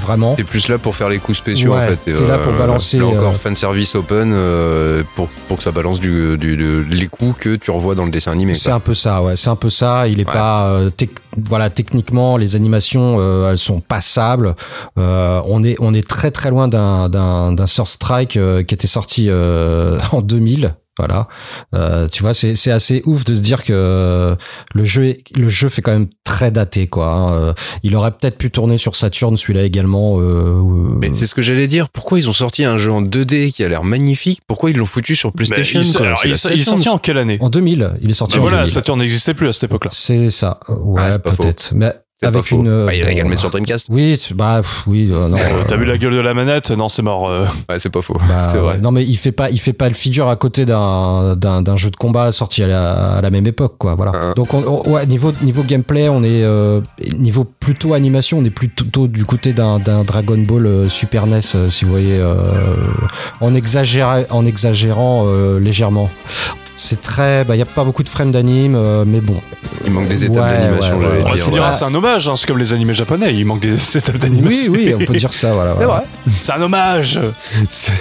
vraiment 0.00 0.34
T'es 0.34 0.44
plus 0.44 0.68
là 0.68 0.78
pour 0.78 0.96
faire 0.96 1.08
les 1.08 1.18
coups 1.18 1.38
spéciaux 1.38 1.72
Ouais, 1.72 1.84
en 1.84 1.88
fait. 1.88 1.96
T'es 2.14 2.26
là 2.26 2.38
pour 2.38 2.52
balancer, 2.54 2.98
Là 2.98 3.06
encore, 3.06 3.32
euh, 3.34 3.36
fan 3.36 3.54
service 3.54 3.94
open 3.94 4.32
euh, 4.32 5.02
pour, 5.14 5.28
pour 5.48 5.58
que 5.58 5.62
ça 5.62 5.72
balance 5.72 6.00
du, 6.00 6.38
du- 6.38 6.84
les 6.84 7.06
coups 7.06 7.38
que 7.38 7.56
tu 7.56 7.70
revois 7.70 7.94
dans 7.94 8.04
le 8.04 8.10
dessin 8.10 8.32
animé. 8.32 8.54
C'est 8.54 8.70
un 8.70 8.80
peu 8.80 8.94
ça, 8.94 9.22
ouais. 9.22 9.36
C'est 9.36 9.50
un 9.50 9.56
peu 9.56 9.68
ça. 9.70 10.08
Il 10.08 10.18
est 10.20 10.26
Ouais. 10.26 10.32
pas, 10.32 10.66
euh, 10.68 10.90
tec- 10.90 11.18
voilà, 11.48 11.68
techniquement, 11.70 12.36
les 12.38 12.56
animations, 12.56 13.16
euh, 13.18 13.50
elles 13.50 13.58
sont 13.58 13.80
passables. 13.80 14.54
Euh, 14.98 15.40
on 15.46 15.62
est, 15.64 15.76
on 15.80 15.92
est 15.94 16.06
très 16.06 16.30
très 16.30 16.50
loin 16.50 16.66
d'un 16.68 17.08
d'un 17.08 17.52
d'un 17.52 17.66
Sur 17.66 17.86
Strike 17.86 18.36
euh, 18.36 18.62
qui 18.62 18.74
était 18.74 18.86
sorti 18.86 19.26
euh, 19.28 19.98
en 20.12 20.22
2000. 20.22 20.74
Voilà, 21.00 21.28
Euh, 21.74 22.08
tu 22.08 22.22
vois, 22.22 22.34
c'est 22.34 22.54
c'est 22.56 22.70
assez 22.70 23.00
ouf 23.06 23.24
de 23.24 23.32
se 23.34 23.40
dire 23.40 23.64
que 23.64 23.72
euh, 23.72 24.34
le 24.74 24.84
jeu 24.84 25.04
est- 25.06 25.38
le 25.38 25.48
jeu 25.48 25.70
fait 25.70 25.80
quand 25.80 25.92
même 25.92 26.08
très 26.24 26.50
daté 26.50 26.88
quoi. 26.88 27.06
hein. 27.12 27.32
Euh, 27.32 27.52
Il 27.82 27.96
aurait 27.96 28.10
peut-être 28.10 28.36
pu 28.36 28.50
tourner 28.50 28.76
sur 28.76 28.96
Saturn 28.96 29.34
celui-là 29.36 29.62
également. 29.64 30.18
euh, 30.20 30.22
euh, 30.60 30.98
Mais 31.00 31.14
c'est 31.14 31.24
ce 31.26 31.34
que 31.34 31.40
j'allais 31.42 31.68
dire. 31.68 31.88
Pourquoi 31.88 32.18
ils 32.18 32.28
ont 32.28 32.34
sorti 32.34 32.64
un 32.64 32.76
jeu 32.76 32.92
en 32.92 33.00
2D 33.00 33.50
qui 33.50 33.64
a 33.64 33.68
l'air 33.68 33.82
magnifique? 33.82 34.40
Pourquoi 34.46 34.68
ils 34.70 34.76
l'ont 34.76 34.84
foutu 34.84 35.16
sur 35.16 35.32
PlayStation 35.32 35.80
Mais 35.80 35.86
il, 35.86 35.92
quoi? 35.96 36.06
alors, 36.06 36.18
C'est 36.18 36.28
il, 36.28 36.30
la 36.50 36.54
il 36.54 36.60
est 36.60 36.64
sorti 36.64 36.88
en 36.90 36.98
quelle 36.98 37.16
année? 37.18 37.38
En 37.40 37.48
2000, 37.48 37.92
il 38.02 38.10
est 38.10 38.14
sorti 38.14 38.34
Bah 38.36 38.40
en 38.40 38.42
voilà, 38.42 38.58
2000. 38.58 38.72
Saturn 38.74 38.98
n'existait 38.98 39.32
plus 39.34 39.48
à 39.48 39.52
cette 39.54 39.64
époque-là. 39.64 39.90
C'est 39.94 40.30
ça. 40.30 40.60
Ouais, 40.68 41.00
Ah, 41.14 41.18
peut-être. 41.18 41.72
Mais 41.74 41.94
avec 42.22 42.50
une. 42.50 42.68
euh, 42.68 42.86
Bah, 42.86 42.94
il 42.94 43.02
a 43.02 43.06
qu'à 43.10 43.16
le 43.16 43.22
bon, 43.24 43.28
mettre 43.30 43.40
sur 43.40 43.50
Dreamcast. 43.50 43.86
Oui, 43.88 44.20
bah 44.34 44.58
pff, 44.62 44.84
oui, 44.86 45.08
euh, 45.12 45.28
non. 45.28 45.36
Euh, 45.38 45.64
T'as 45.66 45.76
vu 45.76 45.84
la 45.86 45.96
gueule 45.96 46.12
de 46.12 46.20
la 46.20 46.34
manette? 46.34 46.70
Non, 46.70 46.88
c'est 46.88 47.02
mort. 47.02 47.30
euh. 47.30 47.46
Ouais, 47.68 47.78
c'est 47.78 47.88
pas 47.90 48.02
faux. 48.02 48.18
bah, 48.28 48.48
c'est 48.50 48.58
vrai. 48.58 48.78
Non 48.78 48.90
mais 48.92 49.04
il 49.04 49.16
fait 49.16 49.32
pas, 49.32 49.50
il 49.50 49.58
fait 49.58 49.72
pas 49.72 49.88
le 49.88 49.94
figure 49.94 50.28
à 50.28 50.36
côté 50.36 50.64
d'un 50.66 51.76
jeu 51.76 51.90
de 51.90 51.96
combat 51.96 52.30
sorti 52.32 52.62
à 52.62 52.66
la, 52.66 53.16
à 53.16 53.20
la 53.20 53.30
même 53.30 53.46
époque 53.46 53.76
quoi. 53.78 53.94
Voilà. 53.94 54.12
Hein. 54.14 54.32
Donc 54.36 54.52
on, 54.54 54.62
on- 54.84 54.90
ouais, 54.90 55.06
niveau 55.06 55.32
niveau 55.42 55.62
gameplay, 55.62 56.08
on 56.08 56.22
est 56.22 56.42
euh, 56.44 56.80
niveau 57.16 57.44
plutôt 57.44 57.94
animation, 57.94 58.38
on 58.38 58.44
est 58.44 58.50
plutôt 58.50 59.08
du 59.08 59.24
côté 59.24 59.52
d'un 59.52 59.78
Dragon 59.78 60.38
Ball 60.38 60.90
Super 60.90 61.26
NES 61.26 61.40
si 61.40 61.84
vous 61.84 61.90
voyez, 61.90 62.18
euh, 62.18 62.42
en 63.40 63.54
exagérant 63.54 64.22
en 64.30 64.44
exagérant 64.46 65.24
euh, 65.26 65.58
légèrement. 65.58 66.10
C'est 66.90 67.00
très, 67.02 67.44
bah 67.44 67.54
il 67.54 67.58
y 67.60 67.62
a 67.62 67.66
pas 67.66 67.84
beaucoup 67.84 68.02
de 68.02 68.08
frames 68.08 68.32
d'anime, 68.32 68.74
euh, 68.74 69.04
mais 69.06 69.20
bon. 69.20 69.40
Il 69.86 69.92
manque 69.92 70.08
des 70.08 70.24
étapes 70.24 70.50
Ouais, 70.50 70.58
d'animation, 70.58 70.98
ouais, 70.98 71.22
ouais. 71.22 71.72
C'est 71.72 71.84
un 71.84 71.94
hommage, 71.94 72.28
hein, 72.28 72.34
c'est 72.36 72.48
comme 72.48 72.58
les 72.58 72.72
animés 72.72 72.94
japonais, 72.94 73.32
il 73.32 73.44
manque 73.46 73.60
des 73.60 73.74
étapes 73.96 74.14
Oui, 74.14 74.18
d'animation. 74.20 74.72
oui, 74.72 74.92
on 75.00 75.04
peut 75.04 75.14
dire 75.14 75.32
ça, 75.32 75.52
voilà. 75.52 75.76
C'est 75.78 75.84
voilà. 75.84 76.04
C'est 76.42 76.52
un 76.52 76.62
hommage 76.62 77.20
C'est- 77.70 77.92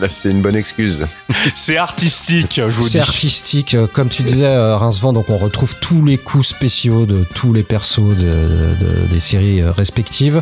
Là, 0.00 0.08
c'est 0.08 0.30
une 0.30 0.40
bonne 0.40 0.56
excuse. 0.56 1.04
C'est 1.54 1.76
artistique, 1.76 2.54
je 2.56 2.74
vous 2.74 2.84
C'est 2.84 2.92
dis. 2.92 2.98
artistique, 3.00 3.74
euh, 3.74 3.86
comme 3.92 4.08
tu 4.08 4.22
disais, 4.22 4.46
euh, 4.46 4.78
Rincevent, 4.78 5.12
donc 5.12 5.26
on 5.28 5.36
retrouve 5.36 5.74
tous 5.78 6.02
les 6.06 6.16
coups 6.16 6.46
spéciaux 6.46 7.04
de 7.04 7.22
tous 7.34 7.52
les 7.52 7.64
persos 7.64 7.98
de, 8.00 8.14
de- 8.24 9.06
des 9.10 9.20
séries 9.20 9.60
euh, 9.60 9.72
respectives. 9.72 10.40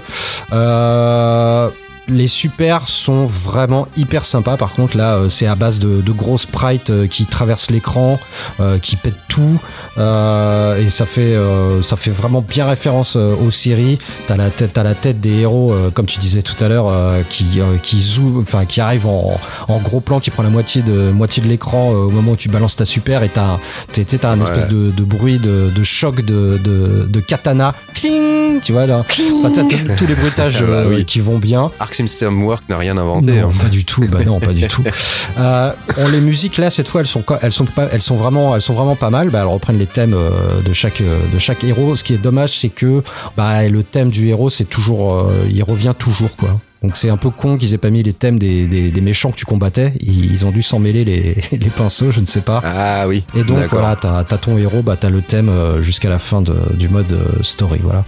Euh, 0.52 1.68
les 2.08 2.28
super 2.28 2.86
sont 2.88 3.24
vraiment 3.26 3.88
hyper 3.96 4.24
sympas. 4.24 4.56
Par 4.56 4.72
contre, 4.74 4.96
là, 4.96 5.14
euh, 5.14 5.28
c'est 5.28 5.46
à 5.46 5.54
base 5.54 5.78
de, 5.78 6.00
de 6.02 6.12
gros 6.12 6.36
sprites 6.38 6.90
euh, 6.90 7.06
qui 7.06 7.26
traversent 7.26 7.70
l'écran, 7.70 8.18
euh, 8.60 8.78
qui 8.78 8.96
pètent 8.96 9.14
tout, 9.28 9.58
euh, 9.98 10.76
et 10.80 10.90
ça 10.90 11.06
fait, 11.06 11.34
euh, 11.34 11.82
ça 11.82 11.96
fait 11.96 12.10
vraiment 12.10 12.40
bien 12.46 12.66
référence 12.66 13.16
euh, 13.16 13.34
aux 13.36 13.50
séries. 13.50 13.98
T'as 14.26 14.36
la 14.36 14.50
tête, 14.50 14.72
t'as 14.74 14.82
la 14.82 14.94
tête 14.94 15.20
des 15.20 15.40
héros, 15.40 15.72
euh, 15.72 15.90
comme 15.90 16.06
tu 16.06 16.18
disais 16.18 16.42
tout 16.42 16.62
à 16.62 16.68
l'heure, 16.68 16.88
euh, 16.90 17.22
qui, 17.28 17.60
euh, 17.60 17.78
qui 17.82 18.00
zoom, 18.02 18.40
enfin, 18.40 18.64
qui 18.64 18.80
arrive 18.80 19.06
en, 19.06 19.38
en 19.68 19.78
gros 19.78 20.00
plan, 20.00 20.20
qui 20.20 20.30
prend 20.30 20.42
la 20.42 20.50
moitié 20.50 20.82
de, 20.82 21.10
moitié 21.10 21.42
de 21.42 21.48
l'écran 21.48 21.90
euh, 21.92 21.96
au 22.06 22.10
moment 22.10 22.32
où 22.32 22.36
tu 22.36 22.48
balances 22.48 22.76
ta 22.76 22.84
super, 22.84 23.22
et 23.22 23.28
t'as, 23.28 23.58
t'as 23.92 24.30
un 24.30 24.34
Ouais. 24.38 24.42
espèce 24.42 24.68
de, 24.68 24.90
de 24.90 25.04
bruit 25.04 25.38
de, 25.38 25.70
de 25.74 25.84
choc 25.84 26.16
de, 26.24 26.58
de, 26.62 27.06
de 27.08 27.20
katana, 27.20 27.72
Cling 27.94 28.60
tu 28.60 28.72
vois 28.72 28.86
là. 28.86 29.04
Enfin, 29.38 29.50
t'as 29.52 29.62
tous- 29.62 29.78
tous 29.96 30.06
les 30.06 30.14
bruitages 30.14 30.58
Ah 30.60 30.66
bah 30.68 30.82
oui. 30.88 31.04
qui 31.04 31.20
vont 31.20 31.38
bien. 31.38 31.70
Arc 31.80 31.93
System 31.94 32.42
Work 32.44 32.68
n'a 32.68 32.78
rien 32.78 32.96
inventé. 32.96 33.40
Non, 33.40 33.48
hein. 33.48 33.52
pas 33.60 33.68
du 33.68 33.84
tout. 33.84 34.04
Bah 34.08 34.24
non, 34.24 34.40
pas 34.40 34.52
du 34.52 34.66
tout. 34.66 34.84
Euh, 35.36 35.72
on, 35.96 36.08
les 36.08 36.20
musiques 36.20 36.58
là, 36.58 36.70
cette 36.70 36.86
fois, 36.86 37.00
elles 37.00 37.08
sont, 37.08 37.24
elles 37.42 37.52
sont 37.52 37.64
pas, 37.64 37.88
elles 37.90 38.02
sont 38.02 38.14
vraiment, 38.14 38.54
elles 38.54 38.62
sont 38.62 38.74
vraiment 38.74 38.94
pas 38.94 39.10
mal. 39.10 39.30
Bah, 39.30 39.40
elles 39.42 39.48
reprennent 39.48 39.78
les 39.78 39.86
thèmes 39.86 40.14
euh, 40.14 40.62
de 40.62 40.72
chaque, 40.72 41.00
euh, 41.00 41.18
de 41.32 41.38
chaque 41.38 41.64
héros. 41.64 41.96
Ce 41.96 42.04
qui 42.04 42.14
est 42.14 42.18
dommage, 42.18 42.58
c'est 42.58 42.68
que 42.68 43.02
bah, 43.36 43.66
le 43.68 43.82
thème 43.82 44.10
du 44.10 44.28
héros, 44.28 44.50
c'est 44.50 44.64
toujours, 44.64 45.14
euh, 45.14 45.46
il 45.50 45.62
revient 45.62 45.94
toujours 45.98 46.36
quoi. 46.36 46.60
Donc 46.84 46.98
c'est 46.98 47.08
un 47.08 47.16
peu 47.16 47.30
con 47.30 47.56
qu'ils 47.56 47.72
aient 47.72 47.78
pas 47.78 47.88
mis 47.88 48.02
les 48.02 48.12
thèmes 48.12 48.38
des, 48.38 48.66
des, 48.66 48.90
des 48.90 49.00
méchants 49.00 49.30
que 49.30 49.36
tu 49.36 49.46
combattais. 49.46 49.94
Ils, 50.00 50.30
ils 50.30 50.44
ont 50.44 50.50
dû 50.50 50.60
s'en 50.60 50.78
mêler 50.78 51.02
les, 51.02 51.34
les 51.52 51.70
pinceaux, 51.70 52.10
je 52.12 52.20
ne 52.20 52.26
sais 52.26 52.42
pas. 52.42 52.60
Ah 52.62 53.08
oui. 53.08 53.24
Et 53.34 53.42
donc 53.42 53.56
voilà, 53.70 53.96
t'as 53.96 54.18
as 54.18 54.24
ton 54.38 54.58
héros, 54.58 54.82
bah 54.82 54.94
t'as 55.00 55.08
le 55.08 55.22
thème 55.22 55.48
euh, 55.48 55.80
jusqu'à 55.80 56.10
la 56.10 56.18
fin 56.18 56.42
de- 56.42 56.54
du 56.74 56.90
mode 56.90 57.10
euh, 57.12 57.24
story, 57.42 57.80
voilà. 57.82 58.04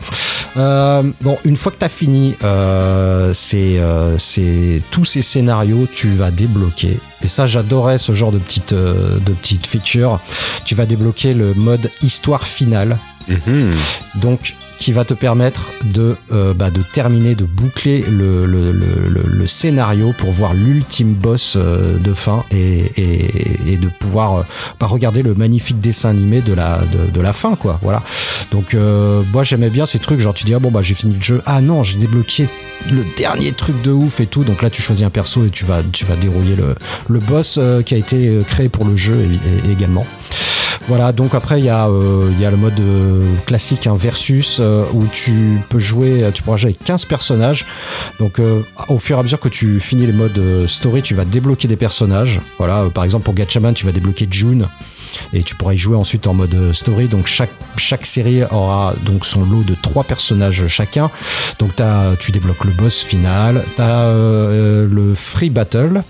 Euh, 0.58 1.02
bon, 1.22 1.38
une 1.46 1.56
fois 1.56 1.72
que 1.72 1.78
t'as 1.78 1.88
fini, 1.88 2.34
euh, 2.44 3.32
c'est 3.32 3.78
euh, 3.78 4.18
tous 4.90 5.06
ces 5.06 5.22
scénarios, 5.22 5.88
tu 5.94 6.10
vas 6.14 6.30
débloquer. 6.30 6.98
Et 7.22 7.28
ça, 7.28 7.46
j'adorais 7.46 7.96
ce 7.96 8.12
genre 8.12 8.30
de 8.30 8.38
petite 8.38 8.74
de 8.74 9.32
petite 9.32 9.66
feature. 9.66 10.20
Tu 10.66 10.74
vas 10.74 10.84
débloquer 10.84 11.32
le 11.32 11.54
mode 11.54 11.90
histoire 12.02 12.46
finale. 12.46 12.98
Mhm. 13.28 13.70
Donc 14.16 14.54
qui 14.86 14.92
va 14.92 15.04
te 15.04 15.14
permettre 15.14 15.62
de, 15.82 16.14
euh, 16.30 16.54
bah, 16.54 16.70
de 16.70 16.80
terminer, 16.80 17.34
de 17.34 17.42
boucler 17.42 18.04
le, 18.08 18.46
le, 18.46 18.70
le, 18.70 19.24
le- 19.26 19.46
scénario 19.48 20.14
pour 20.16 20.30
voir 20.30 20.54
l'ultime 20.54 21.12
boss 21.12 21.54
euh, 21.56 21.98
de 21.98 22.14
fin 22.14 22.44
et, 22.52 22.84
et, 22.96 23.72
et 23.72 23.76
de 23.78 23.88
pouvoir 23.88 24.36
euh, 24.36 24.42
bah, 24.78 24.86
regarder 24.86 25.24
le 25.24 25.34
magnifique 25.34 25.80
dessin 25.80 26.10
animé 26.10 26.40
de 26.40 26.52
la, 26.52 26.78
de, 26.78 27.10
de 27.12 27.20
la 27.20 27.32
fin, 27.32 27.56
quoi. 27.56 27.80
Voilà. 27.82 28.00
Donc, 28.52 28.74
euh, 28.74 29.24
moi, 29.32 29.42
j'aimais 29.42 29.70
bien 29.70 29.86
ces 29.86 29.98
trucs. 29.98 30.20
Genre, 30.20 30.34
tu 30.34 30.44
dis, 30.44 30.54
ah 30.54 30.60
bon, 30.60 30.70
bah, 30.70 30.82
j'ai 30.82 30.94
fini 30.94 31.16
le 31.16 31.20
jeu. 31.20 31.42
Ah 31.46 31.60
non, 31.60 31.82
j'ai 31.82 31.98
débloqué 31.98 32.46
le 32.88 33.04
dernier 33.16 33.50
truc 33.50 33.82
de 33.82 33.90
ouf 33.90 34.20
et 34.20 34.26
tout. 34.26 34.44
Donc 34.44 34.62
là, 34.62 34.70
tu 34.70 34.82
choisis 34.82 35.04
un 35.04 35.10
perso 35.10 35.44
et 35.46 35.50
tu 35.50 35.64
vas, 35.64 35.82
tu 35.92 36.04
vas 36.04 36.14
dérouiller 36.14 36.54
le, 37.08 37.18
boss 37.18 37.58
qui 37.84 37.94
a 37.94 37.98
été 37.98 38.38
créé 38.46 38.68
pour 38.68 38.84
le 38.84 38.94
jeu 38.94 39.16
également. 39.68 40.06
Voilà, 40.88 41.10
donc 41.10 41.34
après 41.34 41.58
il 41.58 41.64
y, 41.64 41.68
a, 41.68 41.88
euh, 41.88 42.30
il 42.30 42.40
y 42.40 42.44
a 42.44 42.50
le 42.50 42.56
mode 42.56 42.78
euh, 42.78 43.20
classique, 43.46 43.88
un 43.88 43.96
versus, 43.96 44.58
euh, 44.60 44.84
où 44.94 45.04
tu 45.12 45.58
peux 45.68 45.80
jouer, 45.80 46.24
tu 46.32 46.44
pourras 46.44 46.58
jouer 46.58 46.70
avec 46.70 46.84
15 46.84 47.06
personnages. 47.06 47.66
Donc 48.20 48.38
euh, 48.38 48.60
au 48.88 48.98
fur 48.98 49.16
et 49.16 49.20
à 49.20 49.22
mesure 49.24 49.40
que 49.40 49.48
tu 49.48 49.80
finis 49.80 50.06
les 50.06 50.12
modes 50.12 50.38
euh, 50.38 50.66
story, 50.68 51.02
tu 51.02 51.14
vas 51.14 51.24
débloquer 51.24 51.66
des 51.66 51.74
personnages. 51.74 52.40
Voilà, 52.58 52.82
euh, 52.82 52.90
par 52.90 53.02
exemple 53.02 53.24
pour 53.24 53.34
Gatchaman, 53.34 53.74
tu 53.74 53.84
vas 53.84 53.90
débloquer 53.90 54.28
June. 54.30 54.68
Et 55.32 55.42
tu 55.42 55.54
pourras 55.54 55.74
y 55.74 55.78
jouer 55.78 55.96
ensuite 55.96 56.26
en 56.26 56.34
mode 56.34 56.54
euh, 56.54 56.72
story. 56.72 57.08
Donc 57.08 57.26
chaque 57.26 57.50
chaque 57.76 58.06
série 58.06 58.42
aura 58.44 58.94
donc 59.04 59.26
son 59.26 59.44
lot 59.44 59.62
de 59.62 59.74
trois 59.80 60.04
personnages 60.04 60.66
chacun. 60.66 61.10
Donc 61.58 61.80
as, 61.80 62.16
tu 62.20 62.32
débloques 62.32 62.64
le 62.64 62.72
boss 62.72 63.02
final, 63.02 63.64
tu 63.76 63.82
as 63.82 64.00
euh, 64.00 64.88
le 64.90 65.14
free 65.14 65.50
battle 65.50 66.02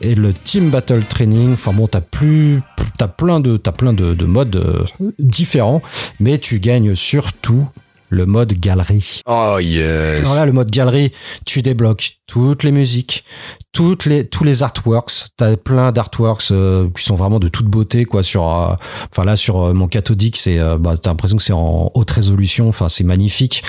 et 0.00 0.14
le 0.14 0.32
team 0.32 0.70
battle 0.70 1.02
training. 1.08 1.52
Enfin 1.54 1.72
bon, 1.72 1.86
t'as 1.86 2.00
plus, 2.00 2.62
t'as 2.96 3.08
plein 3.08 3.40
de, 3.40 3.56
t'as 3.56 3.72
plein 3.72 3.92
de, 3.92 4.14
de 4.14 4.24
modes 4.26 4.56
euh, 4.56 4.84
différents, 5.18 5.82
mais 6.18 6.38
tu 6.38 6.60
gagnes 6.60 6.94
surtout 6.94 7.66
le 8.10 8.26
mode 8.26 8.52
galerie. 8.54 9.20
Oh 9.26 9.56
yes. 9.60 10.20
Alors 10.20 10.34
là, 10.34 10.44
le 10.46 10.52
mode 10.52 10.70
galerie, 10.70 11.12
tu 11.46 11.62
débloques 11.62 12.16
toutes 12.26 12.62
les 12.64 12.72
musiques, 12.72 13.24
toutes 13.72 14.04
les 14.04 14.26
tous 14.26 14.44
les 14.44 14.62
artworks. 14.62 15.26
T'as 15.36 15.56
plein 15.56 15.92
d'artworks 15.92 16.50
euh, 16.50 16.88
qui 16.96 17.04
sont 17.04 17.14
vraiment 17.14 17.38
de 17.38 17.48
toute 17.48 17.66
beauté, 17.66 18.04
quoi. 18.04 18.22
Sur, 18.22 18.48
euh, 18.48 18.74
enfin 19.10 19.24
là, 19.24 19.36
sur 19.36 19.60
euh, 19.62 19.72
mon 19.72 19.86
cathodique, 19.88 20.36
c'est, 20.36 20.58
euh, 20.58 20.76
bah, 20.76 20.96
t'as 21.00 21.10
l'impression 21.10 21.36
que 21.36 21.42
c'est 21.42 21.52
en 21.52 21.90
haute 21.94 22.10
résolution. 22.10 22.68
Enfin, 22.68 22.88
c'est 22.88 23.04
magnifique. 23.04 23.62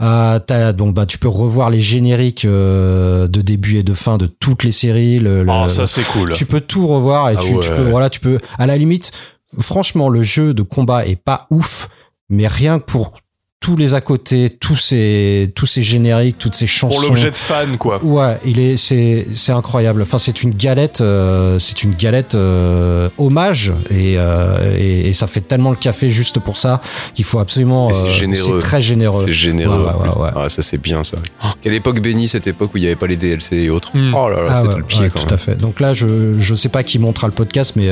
Euh, 0.00 0.38
t'as 0.38 0.72
donc, 0.72 0.94
bah, 0.94 1.04
tu 1.06 1.18
peux 1.18 1.28
revoir 1.28 1.70
les 1.70 1.80
génériques 1.80 2.46
de 2.46 3.26
début 3.42 3.78
et 3.78 3.82
de 3.82 3.94
fin 3.94 4.16
de 4.16 4.26
toutes 4.26 4.62
les 4.64 4.72
séries. 4.72 5.18
Le, 5.18 5.42
le- 5.42 5.52
Oh, 5.52 5.68
ça 5.68 5.86
c'est 5.88 6.04
cool. 6.04 6.32
tu 6.34 6.46
peux 6.46 6.60
tout 6.60 6.86
revoir 6.86 7.30
et 7.30 7.34
Ah 7.36 7.40
tu, 7.42 7.58
tu 7.58 7.68
peux, 7.70 7.90
voilà, 7.90 8.10
tu 8.10 8.20
peux, 8.20 8.38
à 8.58 8.66
la 8.66 8.76
limite, 8.76 9.10
franchement, 9.58 10.08
le 10.08 10.22
jeu 10.22 10.54
de 10.54 10.62
combat 10.62 11.04
est 11.06 11.16
pas 11.16 11.46
ouf, 11.50 11.88
mais 12.28 12.46
rien 12.46 12.78
que 12.78 12.84
pour 12.84 13.18
tous 13.60 13.76
les 13.76 13.92
à 13.94 14.00
côté, 14.00 14.50
tous 14.50 14.76
ces, 14.76 15.50
tous 15.54 15.66
ces 15.66 15.82
génériques, 15.82 16.38
toutes 16.38 16.54
ces 16.54 16.68
chansons. 16.68 17.00
Pour 17.00 17.08
l'objet 17.08 17.30
de 17.32 17.36
fan, 17.36 17.76
quoi. 17.76 18.02
Ouais, 18.04 18.38
il 18.46 18.60
est, 18.60 18.76
c'est, 18.76 19.26
c'est 19.34 19.50
incroyable. 19.52 20.00
Enfin, 20.02 20.18
c'est 20.18 20.42
une 20.44 20.54
galette, 20.54 21.00
euh, 21.00 21.58
c'est 21.58 21.82
une 21.82 21.94
galette 21.94 22.34
euh, 22.36 23.08
hommage 23.18 23.72
et, 23.90 24.14
euh, 24.16 24.76
et 24.78 25.08
et 25.08 25.12
ça 25.12 25.26
fait 25.26 25.40
tellement 25.40 25.70
le 25.70 25.76
café 25.76 26.08
juste 26.08 26.38
pour 26.38 26.56
ça 26.56 26.80
qu'il 27.14 27.24
faut 27.24 27.40
absolument. 27.40 27.90
C'est 27.92 28.02
euh, 28.04 28.10
généreux. 28.10 28.60
C'est 28.60 28.66
très 28.66 28.80
généreux. 28.80 29.24
C'est 29.26 29.32
généreux. 29.32 29.84
Ouais, 29.84 30.08
ouais, 30.08 30.14
ouais, 30.16 30.22
ouais. 30.22 30.30
Ah, 30.36 30.48
ça 30.48 30.62
c'est 30.62 30.78
bien 30.78 31.02
ça. 31.02 31.16
Quelle 31.60 31.74
époque 31.74 32.00
bénie 32.00 32.28
cette 32.28 32.46
époque 32.46 32.70
où 32.74 32.78
il 32.78 32.82
n'y 32.82 32.86
avait 32.86 32.96
pas 32.96 33.06
les 33.08 33.16
DLC 33.16 33.56
et 33.56 33.70
autres. 33.70 33.90
Hmm. 33.96 34.14
Oh 34.14 34.28
là 34.30 34.42
là, 34.44 34.62
Ah 34.64 34.76
le 34.76 34.82
pied 34.84 35.00
ouais, 35.00 35.10
quand 35.10 35.20
tout 35.20 35.26
même. 35.26 35.34
à 35.34 35.38
fait. 35.38 35.56
Donc 35.56 35.80
là, 35.80 35.92
je 35.92 36.38
je 36.38 36.54
sais 36.54 36.68
pas 36.68 36.84
qui 36.84 36.98
montera 37.00 37.26
le 37.26 37.32
podcast, 37.32 37.72
mais 37.74 37.88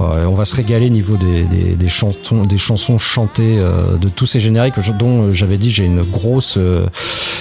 euh, 0.00 0.24
on 0.26 0.34
va 0.34 0.44
se 0.44 0.54
régaler 0.56 0.90
niveau 0.90 1.16
des, 1.16 1.44
des, 1.44 1.74
des 1.74 1.88
chansons 1.88 2.44
des 2.44 2.58
chansons 2.58 2.98
chantées 2.98 3.58
euh, 3.58 3.96
de 3.98 4.08
tous 4.08 4.26
ces 4.26 4.40
génériques 4.40 4.74
dont 4.98 5.22
euh, 5.22 5.32
j'avais 5.32 5.58
dit 5.58 5.70
j'ai 5.70 5.84
une 5.84 6.02
grosse 6.02 6.56
euh, 6.56 6.86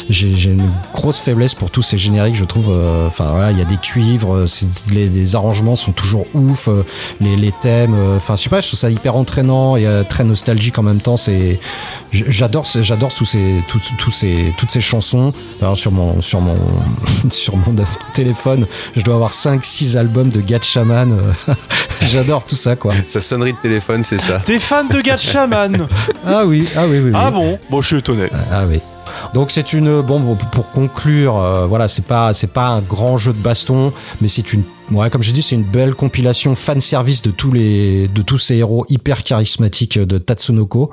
j'ai 0.09 0.51
une 0.51 0.69
grosse 0.93 1.19
faiblesse 1.19 1.53
pour 1.53 1.69
tous 1.69 1.81
ces 1.81 1.97
génériques. 1.97 2.35
Je 2.35 2.45
trouve. 2.45 2.69
euh, 2.71 3.07
Enfin 3.07 3.25
voilà, 3.31 3.51
il 3.51 3.57
y 3.57 3.61
a 3.61 3.65
des 3.65 3.75
cuivres, 3.77 4.33
euh, 4.33 4.45
les, 4.91 5.09
les 5.09 5.35
arrangements 5.35 5.75
sont 5.75 5.91
toujours 5.91 6.25
ouf, 6.33 6.69
les, 7.19 7.35
les 7.35 7.51
thèmes. 7.51 7.95
Enfin 8.15 8.35
je 8.37 8.43
sais 8.43 8.49
pas, 8.49 8.61
je 8.61 8.67
trouve 8.67 8.79
ça 8.79 8.89
hyper 8.89 9.15
entraînant 9.15 9.75
et 9.75 9.85
très 10.07 10.23
nostalgique 10.23 10.79
en 10.79 10.83
même 10.83 11.01
temps. 11.01 11.17
C'est 11.17 11.59
j'adore 12.13 12.65
j'adore 12.81 13.13
tous 13.13 13.25
ces 13.25 13.61
tous, 13.67 13.81
tous 13.97 14.11
ces 14.11 14.53
toutes 14.57 14.71
ces 14.71 14.81
chansons. 14.81 15.33
Alors 15.61 15.77
sur 15.77 15.91
mon 15.91 16.21
sur 16.21 16.39
mon 16.41 16.57
sur 17.31 17.57
mon 17.57 17.75
téléphone, 18.13 18.65
je 18.95 19.01
dois 19.01 19.15
avoir 19.15 19.33
5 19.33 19.63
6 19.63 19.97
albums 19.97 20.29
de 20.29 20.41
Gatchaman. 20.41 21.17
J'adore 22.05 22.45
tout 22.47 22.55
ça 22.55 22.75
quoi. 22.75 22.93
Sa 23.05 23.21
sonnerie 23.21 23.53
de 23.53 23.57
téléphone, 23.57 24.03
c'est 24.03 24.17
ça. 24.17 24.39
T'es 24.39 24.59
fan 24.59 24.87
de 24.87 25.01
Gatchaman 25.01 25.87
Ah 26.25 26.45
oui, 26.45 26.67
ah 26.75 26.85
oui 26.87 26.97
oui. 26.99 27.11
oui. 27.11 27.11
Ah 27.15 27.31
bon? 27.31 27.59
Bon, 27.69 27.81
je 27.81 27.87
suis 27.87 27.97
étonné. 27.97 28.29
Ah 28.51 28.65
oui. 28.67 28.81
Donc 29.33 29.51
c'est 29.51 29.73
une 29.73 30.01
bon 30.01 30.19
bon, 30.19 30.35
pour 30.35 30.71
conclure 30.71 31.37
euh, 31.37 31.65
voilà 31.65 31.87
c'est 31.87 32.05
pas 32.05 32.33
c'est 32.33 32.51
pas 32.51 32.67
un 32.67 32.81
grand 32.81 33.17
jeu 33.17 33.33
de 33.33 33.37
baston 33.39 33.93
mais 34.21 34.27
c'est 34.27 34.53
une 34.53 34.63
ouais 34.91 35.09
comme 35.09 35.23
j'ai 35.23 35.31
dit 35.31 35.41
c'est 35.41 35.55
une 35.55 35.63
belle 35.63 35.95
compilation 35.95 36.55
fan 36.55 36.79
service 36.81 37.21
de 37.21 37.31
tous 37.31 37.51
les 37.51 38.07
de 38.09 38.21
tous 38.21 38.37
ces 38.37 38.55
héros 38.57 38.85
hyper 38.89 39.23
charismatiques 39.23 39.97
de 39.97 40.17
Tatsunoko 40.17 40.91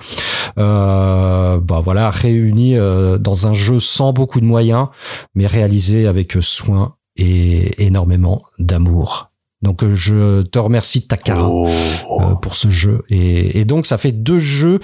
euh, 0.58 1.60
bah 1.60 1.80
voilà 1.84 2.10
réunis 2.10 2.76
euh, 2.76 3.18
dans 3.18 3.46
un 3.46 3.54
jeu 3.54 3.78
sans 3.78 4.12
beaucoup 4.12 4.40
de 4.40 4.46
moyens 4.46 4.88
mais 5.34 5.46
réalisé 5.46 6.06
avec 6.06 6.36
soin 6.40 6.94
et 7.16 7.84
énormément 7.84 8.38
d'amour. 8.58 9.33
Donc 9.64 9.82
euh, 9.82 9.94
je 9.94 10.42
te 10.42 10.58
remercie 10.58 11.06
Takara 11.08 11.48
Oh. 11.48 11.66
euh, 12.20 12.34
pour 12.34 12.54
ce 12.54 12.68
jeu. 12.68 13.02
Et, 13.08 13.58
et 13.60 13.64
donc 13.64 13.86
ça 13.86 13.96
fait 13.98 14.12
deux 14.12 14.38
jeux, 14.38 14.78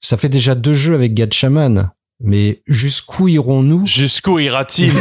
ça 0.00 0.16
fait 0.16 0.30
déjà 0.30 0.54
deux 0.54 0.72
jeux 0.74 0.94
avec 0.94 1.12
Gatchaman. 1.14 1.90
Mais 2.22 2.62
jusqu'où 2.66 3.28
irons-nous? 3.28 3.86
Jusqu'où 3.86 4.38
ira-t-il? 4.38 4.92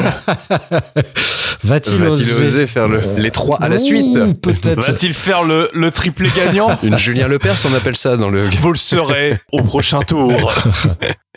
Va-t-il 1.64 1.98
Va-t-il 1.98 2.04
oser, 2.08 2.44
oser 2.44 2.68
faire 2.68 2.88
le- 2.88 3.02
les 3.18 3.32
trois 3.32 3.62
à 3.62 3.68
la 3.68 3.76
Ouh, 3.76 3.80
suite? 3.80 4.42
Peut-être. 4.42 4.86
Va-t-il 4.86 5.14
faire 5.14 5.44
le, 5.44 5.70
le 5.74 5.92
triplé 5.92 6.30
gagnant? 6.36 6.70
Une 6.84 6.98
Julien 6.98 7.28
Lepers, 7.28 7.58
on 7.70 7.74
appelle 7.74 7.98
ça 7.98 8.16
dans 8.16 8.30
le. 8.30 8.50
Vous 8.62 8.72
le 8.72 8.78
saurez 8.78 9.40
au 9.52 9.62
prochain 9.64 10.00
tour. 10.02 10.32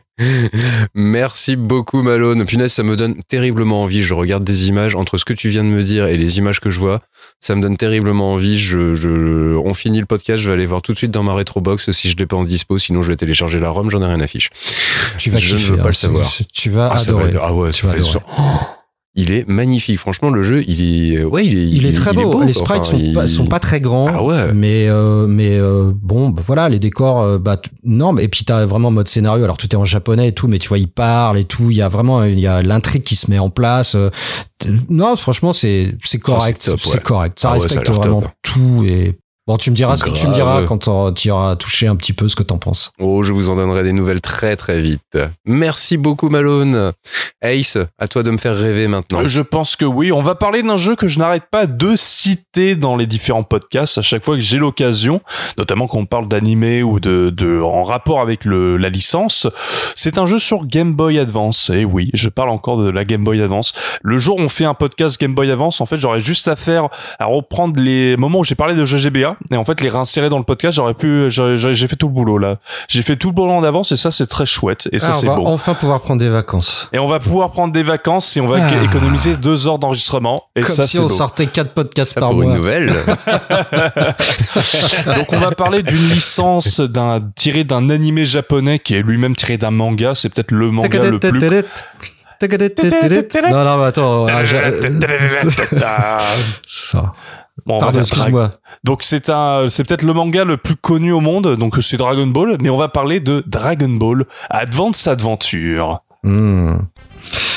Merci 0.94 1.56
beaucoup 1.56 2.02
Malone. 2.02 2.44
Punaise, 2.46 2.72
ça 2.72 2.82
me 2.82 2.96
donne 2.96 3.16
terriblement 3.28 3.82
envie. 3.82 4.02
Je 4.02 4.14
regarde 4.14 4.44
des 4.44 4.68
images 4.68 4.94
entre 4.94 5.18
ce 5.18 5.24
que 5.24 5.32
tu 5.32 5.48
viens 5.48 5.64
de 5.64 5.68
me 5.68 5.82
dire 5.82 6.06
et 6.06 6.16
les 6.16 6.38
images 6.38 6.60
que 6.60 6.70
je 6.70 6.78
vois. 6.78 7.00
Ça 7.40 7.54
me 7.54 7.62
donne 7.62 7.76
terriblement 7.76 8.32
envie. 8.32 8.58
Je, 8.60 8.94
je, 8.94 9.56
on 9.56 9.74
finit 9.74 10.00
le 10.00 10.06
podcast. 10.06 10.42
Je 10.42 10.48
vais 10.48 10.54
aller 10.54 10.66
voir 10.66 10.82
tout 10.82 10.92
de 10.92 10.98
suite 10.98 11.10
dans 11.10 11.22
ma 11.22 11.34
rétrobox 11.34 11.90
si 11.92 12.10
je 12.10 12.16
l'ai 12.16 12.26
pas 12.26 12.36
en 12.36 12.44
dispo. 12.44 12.78
Sinon, 12.78 13.02
je 13.02 13.08
vais 13.08 13.16
télécharger 13.16 13.58
la 13.58 13.70
ROM. 13.70 13.90
J'en 13.90 14.02
ai 14.02 14.06
rien 14.06 14.20
à 14.20 14.26
fiche. 14.26 14.50
Tu 15.18 15.30
vas 15.30 15.38
Je 15.38 15.54
ne 15.54 15.60
veux 15.60 15.76
pas 15.76 15.82
hein, 15.84 15.86
le 15.88 15.92
savoir. 15.92 16.30
Tu 16.52 16.70
vas 16.70 16.86
Ah, 16.92 16.94
va 16.96 17.00
adorer. 17.00 17.30
ah 17.40 17.52
ouais, 17.54 17.70
Tu 17.70 17.86
vas 17.86 17.92
adorer. 17.92 18.18
Il 19.14 19.30
est 19.30 19.46
magnifique. 19.48 19.98
Franchement, 19.98 20.30
le 20.30 20.42
jeu, 20.42 20.64
il 20.66 21.12
est, 21.14 21.22
ouais, 21.24 21.44
il 21.46 21.56
est, 21.58 21.68
Il 21.68 21.86
est 21.86 21.92
très 21.92 22.12
beau. 22.14 22.42
les 22.44 22.52
quoi. 22.54 22.64
sprites 22.64 22.80
Enfin, 22.80 22.90
sont, 22.92 22.98
il- 22.98 23.12
pas, 23.14 23.26
sont 23.26 23.46
pas 23.46 23.58
très 23.58 23.80
grands. 23.80 24.08
Ah 24.08 24.22
ouais. 24.22 24.52
Mais 24.54 24.88
euh, 24.88 25.26
mais 25.26 25.58
euh, 25.58 25.92
bon, 26.00 26.30
bah, 26.30 26.42
voilà, 26.44 26.68
les 26.68 26.78
décors. 26.78 27.20
euh, 27.20 27.38
bah 27.38 27.60
non, 27.84 28.12
mais 28.12 28.24
et 28.24 28.28
puis 28.28 28.44
t'as 28.44 28.64
vraiment 28.64 28.90
mode 28.90 29.08
scénario. 29.08 29.44
Alors 29.44 29.58
tout 29.58 29.66
est 29.70 29.76
en 29.76 29.84
japonais 29.84 30.28
et 30.28 30.32
tout, 30.32 30.48
mais 30.48 30.58
tu 30.58 30.68
vois, 30.68 30.78
ils 30.78 30.88
parlent 30.90 31.38
et 31.38 31.44
tout. 31.44 31.70
Il 31.70 31.76
y 31.76 31.82
a 31.82 31.88
vraiment 31.88 32.24
il 32.24 32.38
y 32.40 32.46
a 32.46 32.62
l'intrigue 32.62 33.02
qui 33.02 33.16
se 33.16 33.30
met 33.30 33.38
en 33.38 33.50
place. 33.50 33.94
euh, 33.96 34.08
non, 34.88 35.16
franchement, 35.16 35.52
c'est 35.52 35.94
c'est 36.04 36.18
correct. 36.18 36.58
c'est 36.60 36.70
top, 36.70 36.80
c'est 36.80 36.94
ouais. 36.94 37.00
correct. 37.00 37.38
Ça 37.40 37.50
Ah 37.52 37.58
ça 37.58 37.62
respecte 37.64 37.86
top. 37.86 37.96
vraiment 37.96 38.22
tout 38.42 38.84
et 38.86 39.18
Bon, 39.48 39.56
tu 39.56 39.72
me 39.72 39.74
diras 39.74 39.96
ce 39.96 40.04
que 40.04 40.10
tu 40.10 40.28
me 40.28 40.34
diras 40.34 40.62
quand 40.62 40.88
tu 41.14 41.30
auras 41.30 41.56
touché 41.56 41.88
un 41.88 41.96
petit 41.96 42.12
peu 42.12 42.28
ce 42.28 42.36
que 42.36 42.44
t'en 42.44 42.58
penses. 42.58 42.92
Oh, 43.00 43.24
je 43.24 43.32
vous 43.32 43.50
en 43.50 43.56
donnerai 43.56 43.82
des 43.82 43.92
nouvelles 43.92 44.20
très 44.20 44.54
très 44.54 44.80
vite. 44.80 45.18
Merci 45.44 45.96
beaucoup 45.96 46.28
Malone. 46.28 46.92
Ace, 47.42 47.76
à 47.98 48.06
toi 48.06 48.22
de 48.22 48.30
me 48.30 48.38
faire 48.38 48.56
rêver 48.56 48.86
maintenant. 48.86 49.26
Je 49.26 49.40
pense 49.40 49.74
que 49.74 49.84
oui. 49.84 50.12
On 50.12 50.22
va 50.22 50.36
parler 50.36 50.62
d'un 50.62 50.76
jeu 50.76 50.94
que 50.94 51.08
je 51.08 51.18
n'arrête 51.18 51.46
pas 51.50 51.66
de 51.66 51.96
citer 51.96 52.76
dans 52.76 52.94
les 52.94 53.08
différents 53.08 53.42
podcasts 53.42 53.98
à 53.98 54.02
chaque 54.02 54.24
fois 54.24 54.36
que 54.36 54.40
j'ai 54.40 54.58
l'occasion, 54.58 55.20
notamment 55.58 55.88
quand 55.88 55.98
on 55.98 56.06
parle 56.06 56.28
d'animé 56.28 56.84
ou 56.84 57.00
de, 57.00 57.34
de 57.36 57.60
en 57.60 57.82
rapport 57.82 58.20
avec 58.20 58.44
le, 58.44 58.76
la 58.76 58.90
licence. 58.90 59.48
C'est 59.96 60.18
un 60.18 60.26
jeu 60.26 60.38
sur 60.38 60.66
Game 60.66 60.92
Boy 60.92 61.18
Advance. 61.18 61.68
Et 61.70 61.84
oui, 61.84 62.10
je 62.14 62.28
parle 62.28 62.50
encore 62.50 62.76
de 62.76 62.88
la 62.88 63.04
Game 63.04 63.24
Boy 63.24 63.42
Advance. 63.42 63.74
Le 64.02 64.18
jour 64.18 64.36
où 64.36 64.40
on 64.42 64.48
fait 64.48 64.66
un 64.66 64.74
podcast 64.74 65.20
Game 65.20 65.34
Boy 65.34 65.50
Advance, 65.50 65.80
en 65.80 65.86
fait, 65.86 65.96
j'aurais 65.96 66.20
juste 66.20 66.46
à 66.46 66.54
faire 66.54 66.90
à 67.18 67.24
reprendre 67.24 67.80
les 67.80 68.16
moments 68.16 68.38
où 68.38 68.44
j'ai 68.44 68.54
parlé 68.54 68.76
de 68.76 68.84
jeux 68.84 68.98
GBA 68.98 69.31
et 69.50 69.56
en 69.56 69.64
fait 69.64 69.80
les 69.80 69.88
réinsérer 69.88 70.28
dans 70.28 70.38
le 70.38 70.44
podcast. 70.44 70.76
J'aurais 70.76 70.94
pu, 70.94 71.30
j'ai 71.30 71.88
fait 71.88 71.96
tout 71.96 72.08
le 72.08 72.12
boulot 72.14 72.38
là. 72.38 72.56
J'ai 72.88 73.02
fait 73.02 73.16
tout 73.16 73.28
le 73.28 73.34
boulot 73.34 73.52
en 73.52 73.64
avance 73.64 73.92
et 73.92 73.96
ça 73.96 74.10
c'est 74.10 74.26
très 74.26 74.46
chouette. 74.46 74.88
Et 74.92 74.98
ça 74.98 75.08
Ah, 75.10 75.14
c'est 75.14 75.28
on 75.28 75.30
va 75.30 75.36
beau. 75.36 75.46
enfin 75.46 75.74
pouvoir 75.74 76.00
prendre 76.00 76.20
des 76.20 76.28
vacances. 76.28 76.88
Et 76.92 76.98
on 76.98 77.08
va 77.08 77.18
pouvoir 77.20 77.50
prendre 77.50 77.72
des 77.72 77.82
vacances 77.82 78.36
et 78.36 78.40
on 78.40 78.46
va 78.46 78.58
Ah. 78.66 78.84
économiser 78.84 79.36
deux 79.36 79.66
heures 79.68 79.78
d'enregistrement. 79.78 80.44
Et 80.56 80.60
Comme 80.60 80.74
ça, 80.74 80.84
si 80.84 80.98
on 80.98 81.02
beau. 81.02 81.08
sortait 81.08 81.46
quatre 81.46 81.72
podcasts 81.72 82.14
Ça 82.14 82.20
par 82.20 82.30
pour 82.30 82.42
une 82.42 82.48
mois. 82.50 82.58
nouvelle. 82.58 82.92
Donc 85.16 85.26
on 85.32 85.38
va 85.38 85.50
parler 85.52 85.82
d'une 85.82 86.08
licence 86.10 86.80
d'un 86.80 87.20
tiré 87.34 87.64
d'un 87.64 87.90
animé 87.90 88.24
japonais 88.26 88.78
qui 88.78 88.94
est 88.94 89.02
lui-même 89.02 89.36
tiré 89.36 89.56
d'un 89.58 89.70
manga. 89.70 90.14
C'est 90.14 90.28
peut-être 90.32 90.50
le 90.50 90.70
manga 90.70 90.88
le 91.10 91.18
plus. 91.18 91.30
Non, 93.50 93.64
non, 93.64 93.78
mais 93.78 93.84
attends. 93.84 94.26
ah, 94.26 94.44
Ça. 96.66 97.12
Bon, 97.66 97.78
Pardon, 97.78 98.00
excuse-moi. 98.00 98.50
Donc 98.84 99.02
c'est 99.02 99.30
un, 99.30 99.66
c'est 99.68 99.84
peut-être 99.84 100.02
le 100.02 100.12
manga 100.12 100.44
le 100.44 100.56
plus 100.56 100.76
connu 100.76 101.12
au 101.12 101.20
monde. 101.20 101.56
Donc 101.56 101.76
c'est 101.80 101.96
Dragon 101.96 102.26
Ball, 102.26 102.56
mais 102.60 102.70
on 102.70 102.76
va 102.76 102.88
parler 102.88 103.20
de 103.20 103.44
Dragon 103.46 103.88
Ball 103.88 104.24
Advance 104.50 105.06
Adventure. 105.06 106.02
Hmm. 106.24 106.76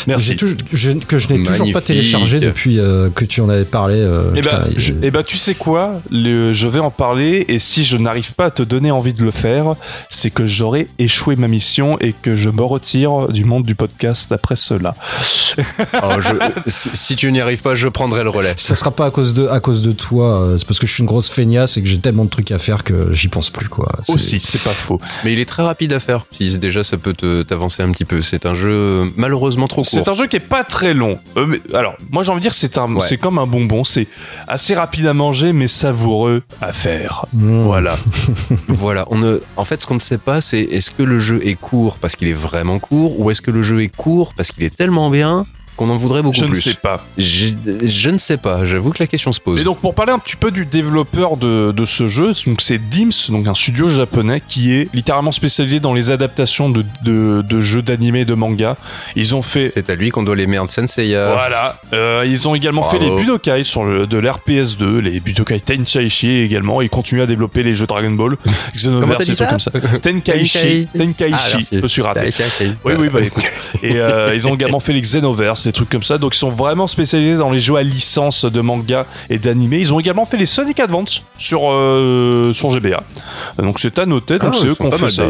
Merci. 0.07 0.37
Je- 0.71 0.91
que 0.93 1.17
je 1.17 1.27
n'ai 1.33 1.43
toujours 1.43 1.71
pas 1.73 1.81
téléchargé 1.81 2.39
depuis 2.39 2.79
euh, 2.79 3.09
que 3.09 3.25
tu 3.25 3.41
en 3.41 3.49
avais 3.49 3.65
parlé. 3.65 3.95
euh, 3.99 4.31
Eh 4.35 4.41
putain, 4.41 4.59
ben, 4.59 4.67
il- 4.71 4.79
je- 4.79 4.93
eh 5.01 5.11
ben, 5.11 5.23
tu 5.23 5.35
sais 5.37 5.55
quoi 5.55 6.01
Le- 6.11 6.53
Je 6.53 6.67
vais 6.67 6.79
en 6.79 6.91
parler 6.91 7.45
et 7.47 7.59
si 7.59 7.83
je 7.85 7.97
n'arrive 7.97 8.33
pas 8.33 8.45
à 8.45 8.51
te 8.51 8.63
donner 8.63 8.91
envie 8.91 9.13
de 9.13 9.23
le 9.23 9.31
faire, 9.31 9.75
c'est 10.09 10.29
que 10.29 10.45
j'aurai 10.45 10.87
échoué 10.99 11.35
ma 11.35 11.47
mission 11.47 11.97
et 11.99 12.13
que 12.13 12.35
je 12.35 12.49
me 12.49 12.63
retire 12.63 13.27
du 13.29 13.45
monde 13.45 13.63
du 13.63 13.75
podcast 13.75 14.31
après 14.31 14.55
cela. 14.55 14.95
Oh, 16.03 16.19
je- 16.19 16.69
si, 16.69 16.89
si 16.93 17.15
tu 17.15 17.31
n'y 17.31 17.39
arrives 17.39 17.61
pas, 17.61 17.75
je 17.75 17.87
prendrai 17.87 18.23
le 18.23 18.29
relais. 18.29 18.53
Ça 18.57 18.75
sera 18.75 18.91
pas 18.91 19.05
à 19.05 19.11
cause 19.11 19.33
de 19.33 19.47
à 19.47 19.59
cause 19.59 19.83
de 19.83 19.91
toi. 19.93 20.41
euh, 20.41 20.57
C'est 20.57 20.67
parce 20.67 20.79
que 20.79 20.87
je 20.87 20.91
suis 20.91 21.01
une 21.01 21.07
grosse 21.07 21.29
feignasse 21.29 21.77
et 21.77 21.81
que 21.81 21.87
j'ai 21.87 21.99
tellement 21.99 22.25
de 22.25 22.29
trucs 22.29 22.51
à 22.51 22.59
faire 22.59 22.83
que 22.83 23.13
j'y 23.13 23.27
pense 23.29 23.49
plus 23.49 23.69
quoi. 23.69 23.87
Aussi, 24.09 24.39
c'est 24.39 24.61
pas 24.61 24.71
faux. 24.73 24.99
Mais 25.23 25.33
il 25.33 25.39
est 25.39 25.45
très 25.45 25.63
rapide 25.63 25.93
à 25.93 25.99
faire. 25.99 26.25
Si 26.37 26.57
déjà 26.57 26.83
ça 26.83 26.97
peut 26.97 27.13
te- 27.13 27.43
t'avancer 27.43 27.83
un 27.83 27.91
petit 27.91 28.05
peu. 28.05 28.21
C'est 28.21 28.45
un 28.45 28.53
jeu 28.55 29.09
malheureusement 29.15 29.67
trop 29.67 29.83
court. 29.83 29.94
C'est 30.03 30.09
un 30.09 30.13
jeu 30.13 30.27
qui 30.27 30.37
est 30.37 30.39
pas 30.39 30.63
très 30.63 30.93
long. 30.93 31.19
Euh, 31.37 31.45
mais, 31.45 31.59
alors, 31.73 31.95
moi 32.11 32.23
j'ai 32.23 32.31
envie 32.31 32.39
de 32.39 32.43
dire 32.43 32.53
c'est 32.53 32.77
un, 32.77 32.93
Ouais. 32.95 33.01
c'est 33.07 33.17
comme 33.17 33.37
un 33.39 33.45
bonbon. 33.47 33.83
C'est 33.83 34.07
assez 34.47 34.75
rapide 34.75 35.07
à 35.07 35.13
manger, 35.13 35.53
mais 35.53 35.67
savoureux 35.67 36.43
à 36.61 36.71
faire. 36.73 37.25
Mmh. 37.33 37.63
Voilà. 37.63 37.95
Voilà, 38.67 39.05
on 39.09 39.17
ne... 39.17 39.39
en 39.57 39.63
fait, 39.63 39.81
ce 39.81 39.87
qu'on 39.87 39.95
ne 39.95 39.99
sait 39.99 40.17
pas, 40.17 40.41
c'est 40.41 40.61
est-ce 40.61 40.91
que 40.91 41.03
le 41.03 41.17
jeu 41.19 41.39
est 41.45 41.55
court 41.55 41.97
parce 41.99 42.15
qu'il 42.15 42.27
est 42.27 42.33
vraiment 42.33 42.79
court, 42.79 43.19
ou 43.19 43.31
est-ce 43.31 43.41
que 43.41 43.51
le 43.51 43.63
jeu 43.63 43.81
est 43.81 43.95
court 43.95 44.33
parce 44.35 44.51
qu'il 44.51 44.63
est 44.63 44.75
tellement 44.75 45.09
bien 45.09 45.45
qu'on 45.75 45.89
en 45.89 45.97
voudrait 45.97 46.21
beaucoup 46.21 46.37
Je 46.37 46.45
ne 46.45 46.51
plus. 46.51 46.61
sais 46.61 46.73
pas. 46.75 47.05
Je, 47.17 47.47
je 47.83 48.09
ne 48.09 48.17
sais 48.17 48.37
pas, 48.37 48.63
j'avoue 48.65 48.91
que 48.91 49.01
la 49.03 49.07
question 49.07 49.31
se 49.31 49.39
pose. 49.39 49.59
Et 49.61 49.63
donc 49.63 49.79
pour 49.79 49.93
parler 49.95 50.11
un 50.13 50.19
petit 50.19 50.35
peu 50.35 50.51
du 50.51 50.65
développeur 50.65 51.37
de, 51.37 51.71
de 51.71 51.85
ce 51.85 52.07
jeu, 52.07 52.33
donc 52.45 52.61
c'est 52.61 52.77
Dims, 52.77 53.11
donc 53.29 53.47
un 53.47 53.53
studio 53.53 53.89
japonais 53.89 54.41
qui 54.47 54.73
est 54.73 54.87
littéralement 54.93 55.31
spécialisé 55.31 55.79
dans 55.79 55.93
les 55.93 56.11
adaptations 56.11 56.69
de, 56.69 56.85
de, 57.03 57.41
de 57.47 57.59
jeux 57.61 57.81
d'animé 57.81 58.21
et 58.21 58.25
de 58.25 58.33
manga. 58.33 58.77
Ils 59.15 59.35
ont 59.35 59.41
fait 59.41 59.71
C'est 59.73 59.89
à 59.89 59.95
lui 59.95 60.09
qu'on 60.09 60.23
doit 60.23 60.35
les 60.35 60.47
merdes 60.47 60.71
Senseiya. 60.71 61.33
Voilà, 61.33 61.79
Euh, 61.93 62.23
ils 62.27 62.47
ont 62.47 62.55
également 62.55 62.83
fait 62.89 62.99
les 62.99 63.09
Budokai 63.15 63.63
sur 63.63 63.83
le, 63.85 64.05
de 64.07 64.17
l'RPS 64.17 64.77
2, 64.77 64.99
les 64.99 65.19
Budokai 65.19 65.59
Tenkaichi 65.59 66.29
également, 66.41 66.81
ils 66.81 66.89
continuent 66.89 67.21
à 67.21 67.25
développer 67.27 67.63
les 67.63 67.75
jeux 67.75 67.87
Dragon 67.87 68.11
Ball, 68.11 68.35
Xenoverse, 68.75 69.25
des 69.27 69.35
trucs 69.35 69.49
comme 69.49 69.59
ça. 69.59 69.71
Tenkaichi, 70.01 70.87
Tenkaichi. 70.97 71.67
Ah, 71.73 71.75
je 71.81 71.87
suis 71.87 72.01
raté. 72.01 72.29
Oui, 72.61 72.67
Oui, 72.85 72.93
oui, 72.99 73.09
bah 73.11 73.19
écoute. 73.21 73.43
Et 73.83 73.95
euh, 73.95 74.31
ils 74.35 74.47
ont 74.47 74.55
également 74.55 74.79
fait 74.79 74.93
les 74.93 75.01
Xenoverse, 75.01 75.64
des 75.65 75.73
trucs 75.73 75.89
comme 75.89 76.03
ça. 76.03 76.17
Donc 76.17 76.35
ils 76.35 76.39
sont 76.39 76.49
vraiment 76.51 76.87
spécialisés 76.87 77.37
dans 77.37 77.51
les 77.51 77.59
jeux 77.59 77.75
à 77.75 77.83
licence 77.83 78.45
de 78.45 78.61
manga 78.61 79.05
et 79.29 79.37
d'animé. 79.37 79.79
Ils 79.79 79.93
ont 79.93 79.99
également 79.99 80.25
fait 80.25 80.37
les 80.37 80.45
Sonic 80.45 80.79
Advance 80.79 81.23
sur, 81.37 81.61
euh, 81.71 82.53
sur 82.53 82.69
GBA. 82.71 83.01
Donc 83.57 83.79
c'est 83.79 83.97
à 83.99 84.05
noter. 84.05 84.37
Donc 84.39 84.51
Ah, 84.53 84.57
c'est 84.59 84.67
eux 84.67 84.75
pas 84.75 84.97
fait 84.97 85.09
ça. 85.09 85.23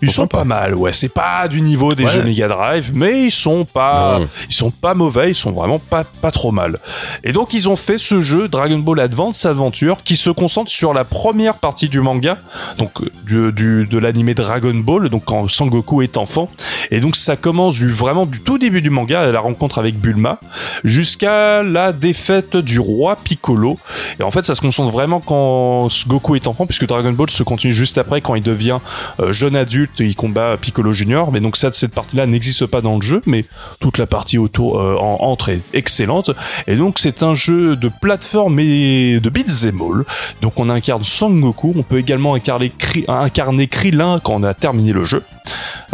Ils 0.00 0.10
sont 0.10 0.26
pas 0.26 0.44
mal, 0.44 0.74
ouais. 0.74 0.92
C'est 0.92 1.08
pas 1.08 1.48
du 1.48 1.60
niveau 1.60 1.94
des 1.94 2.04
Ouais. 2.04 2.10
jeux 2.10 2.22
Mega 2.24 2.48
Drive, 2.48 2.92
mais 2.94 3.24
ils 3.26 3.30
sont 3.30 3.64
pas, 3.64 4.18
Non. 4.20 4.28
ils 4.48 4.54
sont 4.54 4.70
pas 4.70 4.94
mauvais. 4.94 5.30
Ils 5.30 5.34
sont 5.36 5.52
vraiment 5.52 5.78
pas, 5.78 6.04
pas 6.04 6.30
trop 6.30 6.50
mal. 6.52 6.78
Et 7.24 7.32
donc 7.32 7.52
ils 7.54 7.68
ont 7.68 7.76
fait 7.76 7.98
ce 7.98 8.20
jeu 8.20 8.48
Dragon 8.48 8.78
Ball 8.78 9.00
Advance 9.00 9.44
Adventure 9.46 10.02
qui 10.04 10.16
se 10.16 10.30
concentre 10.30 10.70
sur 10.70 10.94
la 10.94 11.04
première 11.04 11.54
partie 11.54 11.88
du 11.88 12.00
manga, 12.00 12.38
donc 12.78 12.90
euh, 13.02 13.10
du, 13.24 13.52
du- 13.52 13.84
de 13.86 13.98
l'animé 13.98 14.34
Dragon 14.34 14.74
Ball, 14.74 15.08
donc 15.08 15.24
quand 15.24 15.48
Sangoku 15.50 16.02
est 16.02 16.16
enfant. 16.16 16.48
Et 16.90 17.00
donc 17.00 17.16
ça 17.16 17.36
commence 17.36 17.74
du 17.74 17.90
vraiment 17.90 18.26
du 18.26 18.40
tout 18.40 18.58
début 18.58 18.80
du 18.80 18.90
manga, 18.90 19.30
la 19.30 19.40
rencontre 19.40 19.71
avec 19.78 19.96
Bulma, 19.96 20.38
jusqu'à 20.84 21.62
la 21.62 21.92
défaite 21.92 22.56
du 22.56 22.80
roi 22.80 23.16
Piccolo. 23.16 23.78
Et 24.18 24.22
en 24.22 24.30
fait, 24.30 24.44
ça 24.44 24.54
se 24.54 24.60
concentre 24.60 24.90
vraiment 24.90 25.20
quand 25.20 25.88
Goku 26.06 26.36
est 26.36 26.46
enfant, 26.46 26.66
puisque 26.66 26.86
Dragon 26.86 27.12
Ball 27.12 27.30
se 27.30 27.42
continue 27.42 27.72
juste 27.72 27.98
après 27.98 28.20
quand 28.20 28.34
il 28.34 28.42
devient 28.42 28.78
euh, 29.20 29.32
jeune 29.32 29.56
adulte 29.56 30.00
et 30.00 30.06
il 30.06 30.14
combat 30.14 30.56
Piccolo 30.56 30.92
Junior. 30.92 31.32
Mais 31.32 31.40
donc 31.40 31.56
ça, 31.56 31.72
cette 31.72 31.94
partie-là 31.94 32.26
n'existe 32.26 32.66
pas 32.66 32.80
dans 32.80 32.96
le 32.96 33.02
jeu, 33.02 33.20
mais 33.26 33.44
toute 33.80 33.98
la 33.98 34.06
partie 34.06 34.38
autour 34.38 34.80
euh, 34.80 34.96
en 34.98 35.18
entre 35.22 35.48
est 35.50 35.62
excellente. 35.72 36.30
Et 36.66 36.76
donc 36.76 36.98
c'est 36.98 37.22
un 37.22 37.34
jeu 37.34 37.76
de 37.76 37.90
plateforme 38.00 38.58
et 38.60 39.20
de 39.20 39.30
beat'em 39.30 39.80
all. 39.80 40.04
Donc 40.40 40.58
on 40.58 40.68
incarne 40.68 41.04
Sangoku, 41.04 41.74
on 41.76 41.82
peut 41.82 41.98
également 41.98 42.34
incarner, 42.34 42.72
Kri- 42.78 43.04
incarner 43.08 43.68
Krillin 43.68 44.20
quand 44.22 44.34
on 44.34 44.42
a 44.42 44.54
terminé 44.54 44.92
le 44.92 45.04
jeu. 45.04 45.22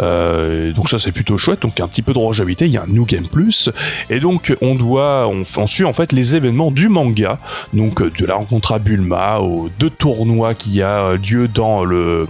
Euh, 0.01 0.71
donc 0.73 0.89
ça 0.89 0.99
c'est 0.99 1.11
plutôt 1.11 1.37
chouette, 1.37 1.61
donc 1.61 1.79
un 1.79 1.87
petit 1.87 2.01
peu 2.01 2.13
de 2.13 2.19
rejouabilité, 2.19 2.65
il 2.65 2.71
y 2.71 2.77
a 2.77 2.83
un 2.83 2.87
New 2.87 3.05
Game 3.05 3.27
Plus, 3.27 3.68
et 4.09 4.19
donc 4.19 4.55
on 4.61 4.75
doit, 4.75 5.27
on, 5.27 5.67
suit 5.67 5.85
en 5.85 5.93
fait 5.93 6.11
les 6.11 6.35
événements 6.35 6.71
du 6.71 6.89
manga, 6.89 7.37
donc 7.73 8.01
euh, 8.01 8.09
de 8.17 8.25
la 8.25 8.35
rencontre 8.35 8.73
à 8.73 8.79
Bulma, 8.79 9.39
aux 9.39 9.69
deux 9.79 9.89
tournois 9.89 10.53
qui 10.53 10.81
a 10.81 10.99
euh, 10.99 11.17
lieu 11.17 11.47
dans 11.47 11.83
le, 11.83 12.27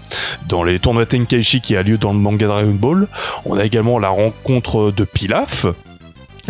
dans 0.47 0.63
les 0.63 0.79
tournois 0.79 1.05
Tenkaichi 1.05 1.61
qui 1.61 1.75
a 1.75 1.83
lieu 1.83 1.97
dans 1.97 2.13
le 2.13 2.19
manga 2.19 2.47
Dragon 2.47 2.73
Ball, 2.73 3.07
on 3.45 3.57
a 3.57 3.63
également 3.63 3.99
la 3.99 4.09
rencontre 4.09 4.91
de 4.91 5.03
Pilaf, 5.03 5.65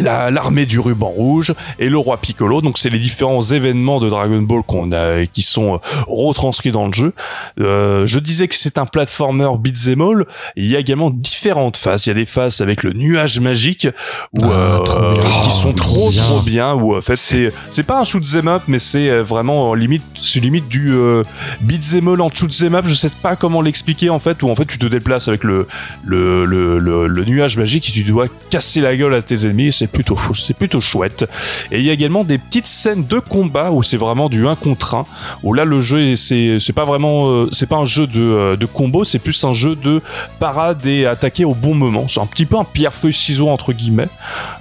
la- 0.02 0.32
l'armée 0.32 0.66
du 0.66 0.80
ruban 0.80 1.08
rouge 1.10 1.54
et 1.80 1.90
le 1.90 1.98
roi 1.98 2.18
Piccolo. 2.18 2.62
Donc 2.62 2.78
c'est 2.78 2.90
les 2.90 3.00
différents 3.00 3.42
événements 3.42 4.00
de 4.00 4.10
Dragon 4.10 4.42
Ball 4.42 4.64
qu'on 4.66 4.92
a 4.92 5.26
qui 5.26 5.42
sont 5.42 5.76
euh, 5.76 5.78
retranscrits 6.08 6.72
dans 6.72 6.88
le 6.88 6.94
jeu. 6.94 7.14
Euh, 7.60 8.06
je 8.06 8.20
disais 8.20 8.48
que 8.48 8.56
c'est 8.56 8.78
un 8.78 8.86
platformer 8.86 9.50
beat'em 9.60 10.02
all. 10.02 10.26
Il 10.56 10.68
y 10.68 10.76
a 10.76 10.80
également 10.80 11.10
différentes 11.10 11.78
phases. 11.78 12.06
Il 12.06 12.10
y 12.10 12.12
a 12.12 12.16
des 12.16 12.26
phases 12.26 12.62
avec 12.62 12.84
le 12.84 12.94
nuage 12.94 13.40
magique 13.40 13.88
où 14.34 14.44
Ah, 14.46 14.80
euh, 14.90 15.14
bien. 15.14 15.24
qui 15.44 15.52
sont 15.52 15.70
Oh, 15.70 15.74
trop 15.74 16.10
bien. 16.10 16.24
trop 16.24 16.40
bien. 16.42 16.74
Où 16.74 16.96
en 16.98 17.02
fait 17.02 17.16
c'est 17.16 17.52
c'est 17.72 17.84
pas 17.84 18.00
un 18.00 18.06
shoot'em 18.06 18.48
up 18.48 18.64
mais 18.68 18.80
c'est 18.80 19.10
euh, 19.10 19.24
vraiment 19.24 19.70
en 19.70 19.74
limite 19.74 20.04
c'est 20.22 20.40
limite 20.40 20.68
du 20.68 20.92
euh, 20.94 21.22
beat'em 21.62 22.08
all 22.08 22.22
en 22.22 22.30
shoot'em 22.34 22.76
up. 22.76 22.86
Je 22.88 22.94
sais 22.94 23.10
pas 23.22 23.36
comment 23.36 23.62
l'expliquer 23.62 24.10
en 24.10 24.20
fait 24.20 24.42
où 24.44 24.50
en 24.50 24.56
fait 24.56 24.66
tu 24.66 24.78
te 24.78 24.86
déplaces 24.86 25.28
avec 25.28 25.44
le 25.44 25.68
le, 26.06 26.46
le, 26.46 26.78
le, 26.80 27.08
le 27.08 27.26
nuage 27.26 27.58
magique 27.58 27.90
et 27.90 27.92
tu 27.92 28.04
dois 28.04 28.26
casser 28.50 28.82
la 28.82 28.96
gueule 28.96 29.14
à 29.14 29.22
tes 29.22 29.46
ennemis. 29.46 29.72
C'est 29.72 29.89
plutôt 29.92 30.18
c'est 30.34 30.56
plutôt 30.56 30.82
chouette. 30.82 31.26
Et 31.72 31.80
il 31.80 31.86
y 31.86 31.90
a 31.90 31.94
également 31.94 32.24
des 32.24 32.38
petites 32.38 32.68
scènes 32.68 33.06
de 33.06 33.20
combat 33.20 33.72
où 33.72 33.84
c'est 33.84 33.98
vraiment 33.98 34.30
du 34.30 34.48
1 34.48 34.56
contre 34.56 34.96
1. 34.96 35.06
Où 35.44 35.54
là 35.54 35.66
le 35.66 35.82
jeu 35.82 36.02
est- 36.02 36.16
c'est 36.16 36.60
c'est 36.60 36.74
pas 36.74 36.86
vraiment 36.86 37.30
euh, 37.30 37.50
c'est 37.52 37.68
pas 37.68 37.78
un 37.78 37.86
jeu 37.86 38.08
de, 38.08 38.20
euh, 38.22 38.56
de 38.56 38.66
combo, 38.66 39.04
c'est 39.04 39.20
plus 39.20 39.44
un 39.44 39.54
jeu 39.54 39.76
de 39.76 40.02
parade 40.40 40.86
et 40.86 41.06
attaquer 41.06 41.46
au 41.46 41.54
bon 41.54 41.74
moment. 41.74 42.08
C'est 42.08 42.20
un 42.20 42.26
petit 42.26 42.46
peu 42.46 42.58
un 42.58 42.64
pierre 42.64 42.94
feuille 42.94 43.14
ciseau 43.14 43.50
entre 43.50 43.74
guillemets. 43.74 44.10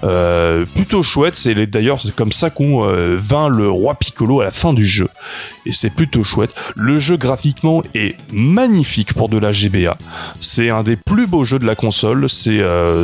Euh, 0.04 0.64
plutôt 0.74 1.02
chouette. 1.02 1.36
C'est 1.36 1.54
d'ailleurs 1.66 2.00
c'est 2.00 2.14
comme 2.14 2.32
ça 2.32 2.50
qu'on 2.50 2.86
euh, 2.86 3.16
vainc 3.18 3.50
le 3.54 3.68
roi 3.70 3.94
Piccolo 3.94 4.40
à 4.40 4.44
la 4.44 4.50
fin 4.50 4.72
du 4.72 4.84
jeu. 4.84 5.08
Et 5.66 5.72
c'est 5.72 5.90
plutôt 5.90 6.22
chouette. 6.22 6.54
Le 6.76 6.98
jeu 6.98 7.16
graphiquement 7.16 7.82
est 7.94 8.16
magnifique 8.32 9.12
pour 9.14 9.28
de 9.28 9.38
la 9.38 9.52
GBA. 9.52 9.96
C'est 10.40 10.70
un 10.70 10.82
des 10.82 10.96
plus 10.96 11.26
beaux 11.26 11.44
jeux 11.44 11.58
de 11.58 11.66
la 11.66 11.74
console. 11.74 12.28
C'est 12.28 12.60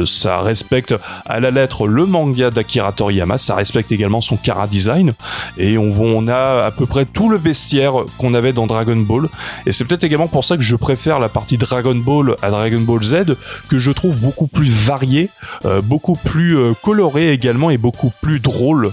ça 0.06 0.40
respecte 0.40 0.94
à 1.26 1.40
la 1.40 1.50
lettre 1.50 1.86
le 1.86 2.06
manga 2.14 2.50
d'Akira 2.50 2.92
Toriyama. 2.92 3.38
Ça 3.38 3.56
respecte 3.56 3.90
également 3.90 4.20
son 4.20 4.36
cara 4.36 4.66
design. 4.66 5.14
Et 5.58 5.76
on, 5.78 6.28
a 6.28 6.64
à 6.66 6.70
peu 6.70 6.86
près 6.86 7.04
tout 7.04 7.28
le 7.28 7.38
bestiaire 7.38 7.92
qu'on 8.18 8.34
avait 8.34 8.52
dans 8.52 8.66
Dragon 8.66 8.96
Ball. 8.96 9.28
Et 9.66 9.72
c'est 9.72 9.84
peut-être 9.84 10.04
également 10.04 10.28
pour 10.28 10.44
ça 10.44 10.56
que 10.56 10.62
je 10.62 10.76
préfère 10.76 11.18
la 11.18 11.28
partie 11.28 11.58
Dragon 11.58 11.94
Ball 11.94 12.36
à 12.40 12.50
Dragon 12.50 12.80
Ball 12.80 13.02
Z, 13.02 13.36
que 13.68 13.78
je 13.78 13.90
trouve 13.90 14.16
beaucoup 14.18 14.46
plus 14.46 14.72
variée, 14.72 15.28
euh, 15.64 15.80
beaucoup 15.80 16.14
plus 16.14 16.56
euh, 16.56 16.72
colorée 16.82 17.32
également 17.32 17.70
et 17.70 17.78
beaucoup 17.78 18.12
plus 18.22 18.38
drôle. 18.38 18.90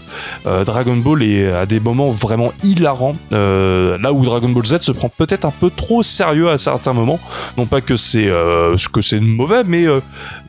Euh, 0.48 0.64
Dragon 0.64 0.98
Ball 0.98 1.24
est 1.24 1.52
à 1.52 1.66
des 1.66 1.80
moments 1.80 2.12
vraiment 2.12 2.52
hilarants. 2.64 3.16
Là 3.32 4.14
où 4.14 4.26
Dragon 4.26 4.50
Ball 4.50 4.66
Z 4.66 4.80
se 4.80 4.92
prend 4.92 5.10
peut-être 5.10 5.46
un 5.46 5.52
peu 5.52 5.70
trop 5.70 6.02
sérieux 6.02 6.50
à 6.50 6.58
certains 6.58 6.94
moments. 6.94 7.20
Non 7.58 7.66
pas 7.66 7.82
que 7.82 7.96
c'est 7.96 8.32
que 8.92 9.02
c'est 9.02 9.20
mauvais, 9.20 9.64
mais 9.64 9.86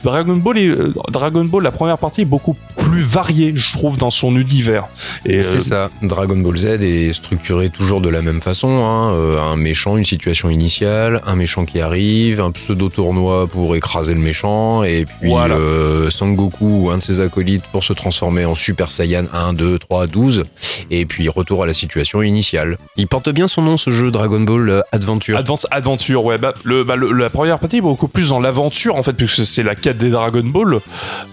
Dragon 0.04 0.36
Ball 0.36 0.58
est, 0.58 0.68
euh, 0.68 0.92
Dragon 1.10 1.44
Ball 1.44 1.62
la 1.62 1.70
première 1.72 1.98
partie 1.98 2.22
est 2.22 2.26
beaucoup 2.26 2.56
plus 2.76 3.02
variée, 3.02 3.52
je 3.54 3.72
trouve, 3.72 3.96
dans 3.96 4.10
son 4.10 4.36
univers. 4.36 4.84
Et 5.26 5.36
euh, 5.38 5.42
C'est 5.42 5.60
ça. 5.60 5.90
Dragon 6.02 6.36
Ball 6.36 6.56
Z 6.56 6.66
est 6.82 7.12
structuré 7.12 7.70
toujours 7.70 8.00
de 8.00 8.08
la 8.08 8.22
même 8.22 8.40
façon. 8.40 8.84
hein. 8.84 9.14
Euh, 9.14 9.38
un 9.40 9.56
méchant, 9.56 9.96
une 9.96 10.04
situation 10.04 10.50
initiale, 10.50 11.20
un 11.26 11.36
méchant 11.36 11.64
qui 11.64 11.80
arrive, 11.80 12.40
un 12.40 12.50
pseudo 12.50 12.88
tournoi 12.88 13.46
pour 13.46 13.76
écraser 13.76 14.14
le 14.14 14.20
méchant, 14.20 14.82
et 14.84 15.04
puis 15.20 15.30
Voilà. 15.30 15.54
euh, 15.56 16.10
Sangoku 16.10 16.84
ou 16.86 16.90
un 16.90 16.98
de 16.98 17.02
ses 17.02 17.20
acolytes 17.20 17.64
pour 17.72 17.84
se 17.84 17.92
transformer 17.92 18.44
en 18.44 18.54
Super 18.54 18.90
Saiyan 18.90 19.24
1, 19.32 19.52
2, 19.52 19.78
3, 19.78 20.06
12, 20.06 20.42
et 20.90 21.06
puis 21.06 21.28
retour 21.28 21.62
à 21.62 21.66
la 21.66 21.74
situation 21.74 22.22
initiale. 22.22 22.76
Il 22.96 23.06
porte 23.06 23.28
bien 23.30 23.48
son 23.48 23.62
nom 23.62 23.76
ce 23.76 23.90
jeu 23.90 24.10
Dragon 24.10 24.40
Ball 24.40 24.82
Adventure. 24.92 25.36
Advance 25.38 25.66
Adventure, 25.70 26.24
ouais. 26.24 26.38
Bah, 26.38 26.54
le, 26.64 26.84
bah, 26.84 26.96
le- 26.96 27.12
la 27.12 27.30
première 27.30 27.58
partie 27.58 27.78
est 27.78 27.80
beaucoup 27.82 28.08
plus 28.08 28.28
dans 28.30 28.40
l'aventure, 28.40 28.96
en 28.96 29.02
fait, 29.02 29.12
puisque 29.12 29.44
c'est 29.44 29.62
la 29.62 29.74
quête 29.74 29.91
des 29.98 30.10
Dragon 30.10 30.42
Ball. 30.44 30.78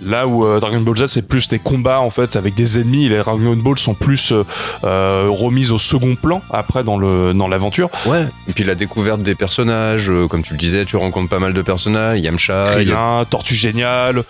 Là 0.06 0.28
où 0.28 0.46
euh, 0.46 0.60
Dragon 0.60 0.80
Ball 0.82 0.98
Z, 0.98 1.06
c'est 1.08 1.28
plus 1.28 1.48
des 1.50 1.60
combats, 1.60 2.00
en 2.02 2.10
fait, 2.10 2.36
avec 2.36 2.56
des 2.56 2.80
ennemis. 2.80 3.10
Les 3.10 3.18
Dragon 3.18 3.56
Ball 3.56 3.78
sont 3.78 3.94
plus 3.94 4.32
euh, 4.32 4.44
euh, 4.84 5.28
remises 5.30 5.72
au 5.72 5.78
second 5.78 6.16
plan, 6.16 6.42
après, 6.52 6.84
dans 6.84 6.98
le 6.98 7.34
dans 7.34 7.48
l'aventure. 7.48 7.90
Ouais. 8.06 8.26
Et 8.48 8.54
puis 8.54 8.64
la 8.64 8.76
découverte 8.76 9.22
des 9.22 9.36
personnages, 9.36 10.10
euh, 10.10 10.28
comme 10.28 10.42
tu 10.44 10.54
le 10.54 10.60
disais, 10.60 10.86
tu 10.86 10.96
rencontres 10.98 11.30
pas 11.30 11.40
mal 11.40 11.54
de 11.54 11.62
personnages. 11.62 12.20
Yamcha, 12.20 12.82
il 12.82 12.88
y 12.88 12.92
a 12.92 12.96
Krillin, 12.96 13.26
Tortue 13.30 13.56
Géniale, 13.56 14.24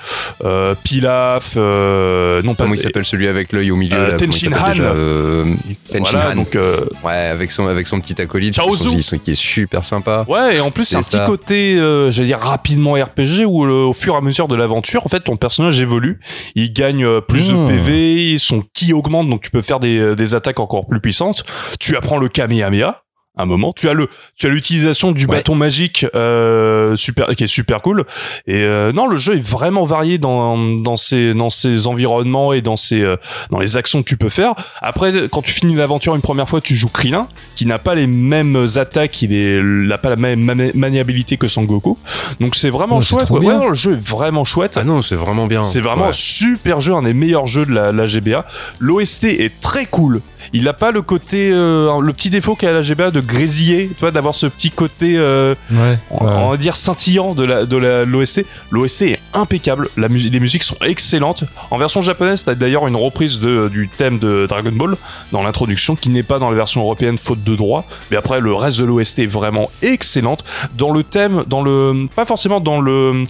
euh, 0.43 0.75
Pilaf, 0.83 1.53
euh, 1.57 2.41
non 2.43 2.55
pas... 2.55 2.63
comment 2.63 2.75
il 2.75 2.79
s'appelle 2.79 3.05
celui 3.05 3.27
avec 3.27 3.51
l'œil 3.53 3.71
au 3.71 3.75
milieu 3.75 3.95
Euh, 3.97 4.05
là, 4.07 4.11
s'appelle 4.19 4.29
Han. 4.53 4.69
déjà? 4.71 4.83
Euh, 4.83 5.45
Tenshin 5.91 6.03
Voilà, 6.11 6.31
Han. 6.31 6.35
donc... 6.35 6.55
euh, 6.55 6.77
Ouais, 7.03 7.13
avec 7.13 7.51
son, 7.51 7.67
avec 7.67 7.87
son 7.87 7.99
petit 8.01 8.19
acolyte, 8.21 8.55
Chaozu. 8.55 8.89
qui, 8.89 9.03
sont- 9.03 9.17
qui 9.17 9.31
est 9.31 9.35
super 9.35 9.85
sympa. 9.85 10.25
Ouais, 10.27 10.57
et 10.57 10.59
en 10.59 10.71
plus, 10.71 10.83
c'est 10.85 10.97
un 10.97 11.01
petit 11.01 11.19
côté, 11.25 11.75
euh, 11.77 12.11
j'allais 12.11 12.27
dire, 12.27 12.39
rapidement 12.39 12.93
RPG, 12.93 13.45
où 13.45 13.65
euh, 13.65 13.85
au 13.85 13.93
fur 13.93 14.13
et 14.13 14.17
à 14.17 14.18
mesure 14.21 14.47
de 14.47 14.55
l'aventure, 14.55 15.05
en 15.05 15.09
fait, 15.09 15.21
ton 15.21 15.37
personnage 15.37 15.79
évolue, 15.81 16.19
il 16.55 16.73
gagne 16.73 17.05
euh, 17.05 17.21
plus 17.21 17.51
Mmh. 17.51 17.67
de 17.67 17.71
PV, 17.71 18.39
son 18.39 18.63
ki 18.73 18.93
augmente, 18.93 19.29
donc 19.29 19.41
tu 19.41 19.49
peux 19.51 19.61
faire 19.61 19.79
des, 19.79 19.97
euh, 19.97 20.15
des 20.15 20.35
attaques 20.35 20.59
encore 20.59 20.87
plus 20.87 20.99
puissantes. 20.99 21.43
Tu 21.79 21.95
apprends 21.95 22.17
le 22.17 22.27
Kamehameha, 22.27 23.03
un 23.41 23.45
moment. 23.45 23.73
Tu 23.73 23.89
as 23.89 23.93
le, 23.93 24.07
tu 24.35 24.47
as 24.47 24.49
l'utilisation 24.49 25.11
du 25.11 25.25
Ouais. 25.25 25.37
bâton 25.37 25.55
magique 25.55 26.05
euh, 26.15 26.95
super, 26.95 27.27
qui 27.35 27.43
est 27.43 27.47
super 27.47 27.81
cool. 27.81 28.05
Et 28.47 28.63
euh, 28.63 28.91
non, 28.91 29.07
le 29.07 29.17
jeu 29.17 29.35
est 29.35 29.41
vraiment 29.45 29.83
varié 29.83 30.17
dans 30.17 30.57
dans 30.57 30.95
ses 30.97 31.33
dans 31.33 31.49
ses 31.49 31.87
environnements 31.87 32.53
et 32.53 32.61
dans 32.61 32.77
ses 32.77 33.01
euh, 33.01 33.17
dans 33.51 33.59
les 33.59 33.77
actions 33.77 34.01
que 34.03 34.07
tu 34.07 34.17
peux 34.17 34.29
faire. 34.29 34.53
Après, 34.81 35.13
quand 35.31 35.41
tu 35.41 35.51
finis 35.51 35.75
l'aventure 35.75 36.15
une 36.15 36.21
première 36.21 36.47
fois, 36.49 36.61
tu 36.61 36.75
joues 36.75 36.89
Krillin, 36.89 37.27
qui 37.55 37.65
n'a 37.65 37.77
pas 37.79 37.95
les 37.95 38.07
mêmes 38.07 38.67
attaques, 38.75 39.21
il 39.21 39.85
n'a 39.87 39.97
pas 39.97 40.09
la 40.09 40.15
même 40.15 40.43
mani- 40.43 40.71
maniabilité 40.73 41.37
que 41.37 41.47
Sangoku. 41.47 41.97
Donc 42.39 42.55
c'est 42.55 42.69
vraiment 42.69 42.97
Oh, 42.97 43.01
chouette. 43.01 43.29
Ouais, 43.29 43.67
le 43.67 43.73
jeu 43.73 43.93
est 43.93 43.99
vraiment 44.07 44.43
chouette. 44.45 44.77
Ah 44.77 44.83
non, 44.83 45.01
c'est 45.01 45.15
vraiment 45.15 45.47
bien. 45.47 45.63
C'est 45.63 45.79
vraiment 45.81 46.05
un 46.07 46.11
super 46.11 46.81
jeu, 46.81 46.93
un 46.93 47.03
des 47.03 47.13
meilleurs 47.13 47.47
jeux 47.47 47.65
de 47.65 47.71
la, 47.73 47.91
la 47.91 48.05
GBA. 48.05 48.45
L'OST 48.79 49.25
est 49.25 49.61
très 49.61 49.85
cool. 49.85 50.21
Il 50.53 50.63
n'a 50.63 50.73
pas 50.73 50.91
le 50.91 51.01
côté, 51.01 51.51
euh, 51.51 51.99
le 52.01 52.13
petit 52.13 52.29
défaut 52.29 52.55
qu'a 52.55 52.71
la 52.73 52.81
GBA 52.81 53.11
de 53.11 53.19
grésiller, 53.21 53.87
tu 53.93 53.99
vois, 53.99 54.11
d'avoir 54.11 54.35
ce 54.35 54.47
petit 54.47 54.71
côté, 54.71 55.15
euh, 55.17 55.55
Ouais. 55.71 55.97
on, 56.11 56.25
on 56.25 56.49
va 56.49 56.57
dire 56.57 56.75
scintillant 56.75 57.33
de 57.33 57.43
la 57.43 57.65
de 57.65 57.77
la 57.77 58.05
l'OST. 58.05 58.45
L'OST 58.71 59.01
est 59.03 59.19
impeccable. 59.33 59.87
La 59.97 60.07
les 60.07 60.39
musiques 60.39 60.63
sont 60.63 60.75
excellentes. 60.85 61.43
En 61.71 61.77
version 61.77 62.01
japonaise, 62.01 62.43
t'as 62.43 62.55
d'ailleurs 62.55 62.87
une 62.87 62.95
reprise 62.95 63.39
de, 63.39 63.69
du 63.69 63.87
thème 63.89 64.19
de 64.19 64.45
Dragon 64.47 64.71
Ball 64.71 64.95
dans 65.31 65.43
l'introduction 65.43 65.95
qui 65.95 66.09
n'est 66.09 66.23
pas 66.23 66.39
dans 66.39 66.49
la 66.49 66.55
version 66.55 66.81
européenne 66.81 67.17
faute 67.17 67.43
de 67.43 67.55
droit. 67.55 67.85
Mais 68.11 68.17
après, 68.17 68.39
le 68.41 68.53
reste 68.53 68.79
de 68.79 68.85
l'OST 68.85 69.19
est 69.19 69.25
vraiment 69.27 69.69
excellente. 69.81 70.43
Dans 70.77 70.91
le 70.91 71.03
thème, 71.03 71.43
dans 71.47 71.61
le, 71.61 72.07
pas 72.15 72.25
forcément 72.25 72.59
dans 72.59 72.81
le, 72.81 73.23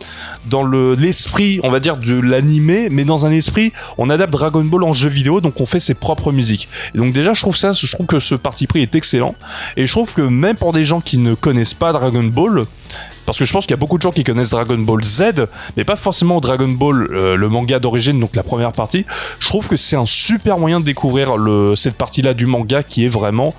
dans 0.50 0.64
le 0.64 0.96
l'esprit, 0.96 1.60
on 1.64 1.70
va 1.70 1.80
dire 1.80 1.98
de 1.98 2.20
l'animé, 2.20 2.88
mais 2.92 3.04
dans 3.06 3.26
un 3.26 3.32
esprit, 3.32 3.72
on 3.98 4.10
adapte 4.10 4.34
Dragon 4.34 4.64
Ball 4.64 4.84
en 4.84 4.94
jeu 4.94 5.10
vidéo, 5.10 5.42
donc 5.42 5.60
on 5.62 5.66
fait 5.66 5.80
ses 5.80 5.94
propres 5.94 6.32
musiques. 6.32 6.70
Et 6.96 6.99
donc 7.00 7.14
déjà, 7.14 7.34
je 7.34 7.42
trouve 7.42 8.08
que 8.08 8.20
ce 8.20 8.36
parti 8.36 8.68
pris 8.68 8.82
est 8.82 8.96
excellent. 8.96 9.36
Et 9.78 9.88
je 9.88 9.92
trouve 9.92 10.14
que 10.14 10.22
même 10.22 10.56
pour 10.56 10.74
des 10.74 10.86
gens 10.86 11.02
qui 11.02 11.18
ne 11.18 11.34
connaissent 11.34 11.74
pas 11.74 11.94
Dragon 11.94 12.24
Ball, 12.24 12.66
parce 13.26 13.38
que 13.38 13.46
je 13.46 13.54
pense 13.54 13.66
qu'il 13.66 13.76
y 13.76 13.78
a 13.78 13.80
beaucoup 13.80 13.98
de 13.98 14.02
gens 14.02 14.12
qui 14.12 14.24
connaissent 14.24 14.50
Dragon 14.50 14.78
Ball 14.78 15.04
Z, 15.04 15.48
mais 15.78 15.84
pas 15.84 15.96
forcément 15.96 16.40
Dragon 16.40 16.68
Ball, 16.68 17.08
euh, 17.12 17.36
le 17.36 17.48
manga 17.48 17.80
d'origine, 17.80 18.20
donc 18.20 18.36
la 18.36 18.44
première 18.44 18.72
partie. 18.72 19.06
Je 19.40 19.48
trouve 19.48 19.68
que 19.68 19.78
c'est 19.78 19.96
un 19.96 20.08
super 20.08 20.58
moyen 20.58 20.80
de 20.80 20.86
découvrir 20.86 21.36
cette 21.76 21.96
partie-là 21.96 22.34
du 22.34 22.48
manga 22.48 22.82
qui 22.82 23.06
est 23.06 23.10
vraiment 23.10 23.54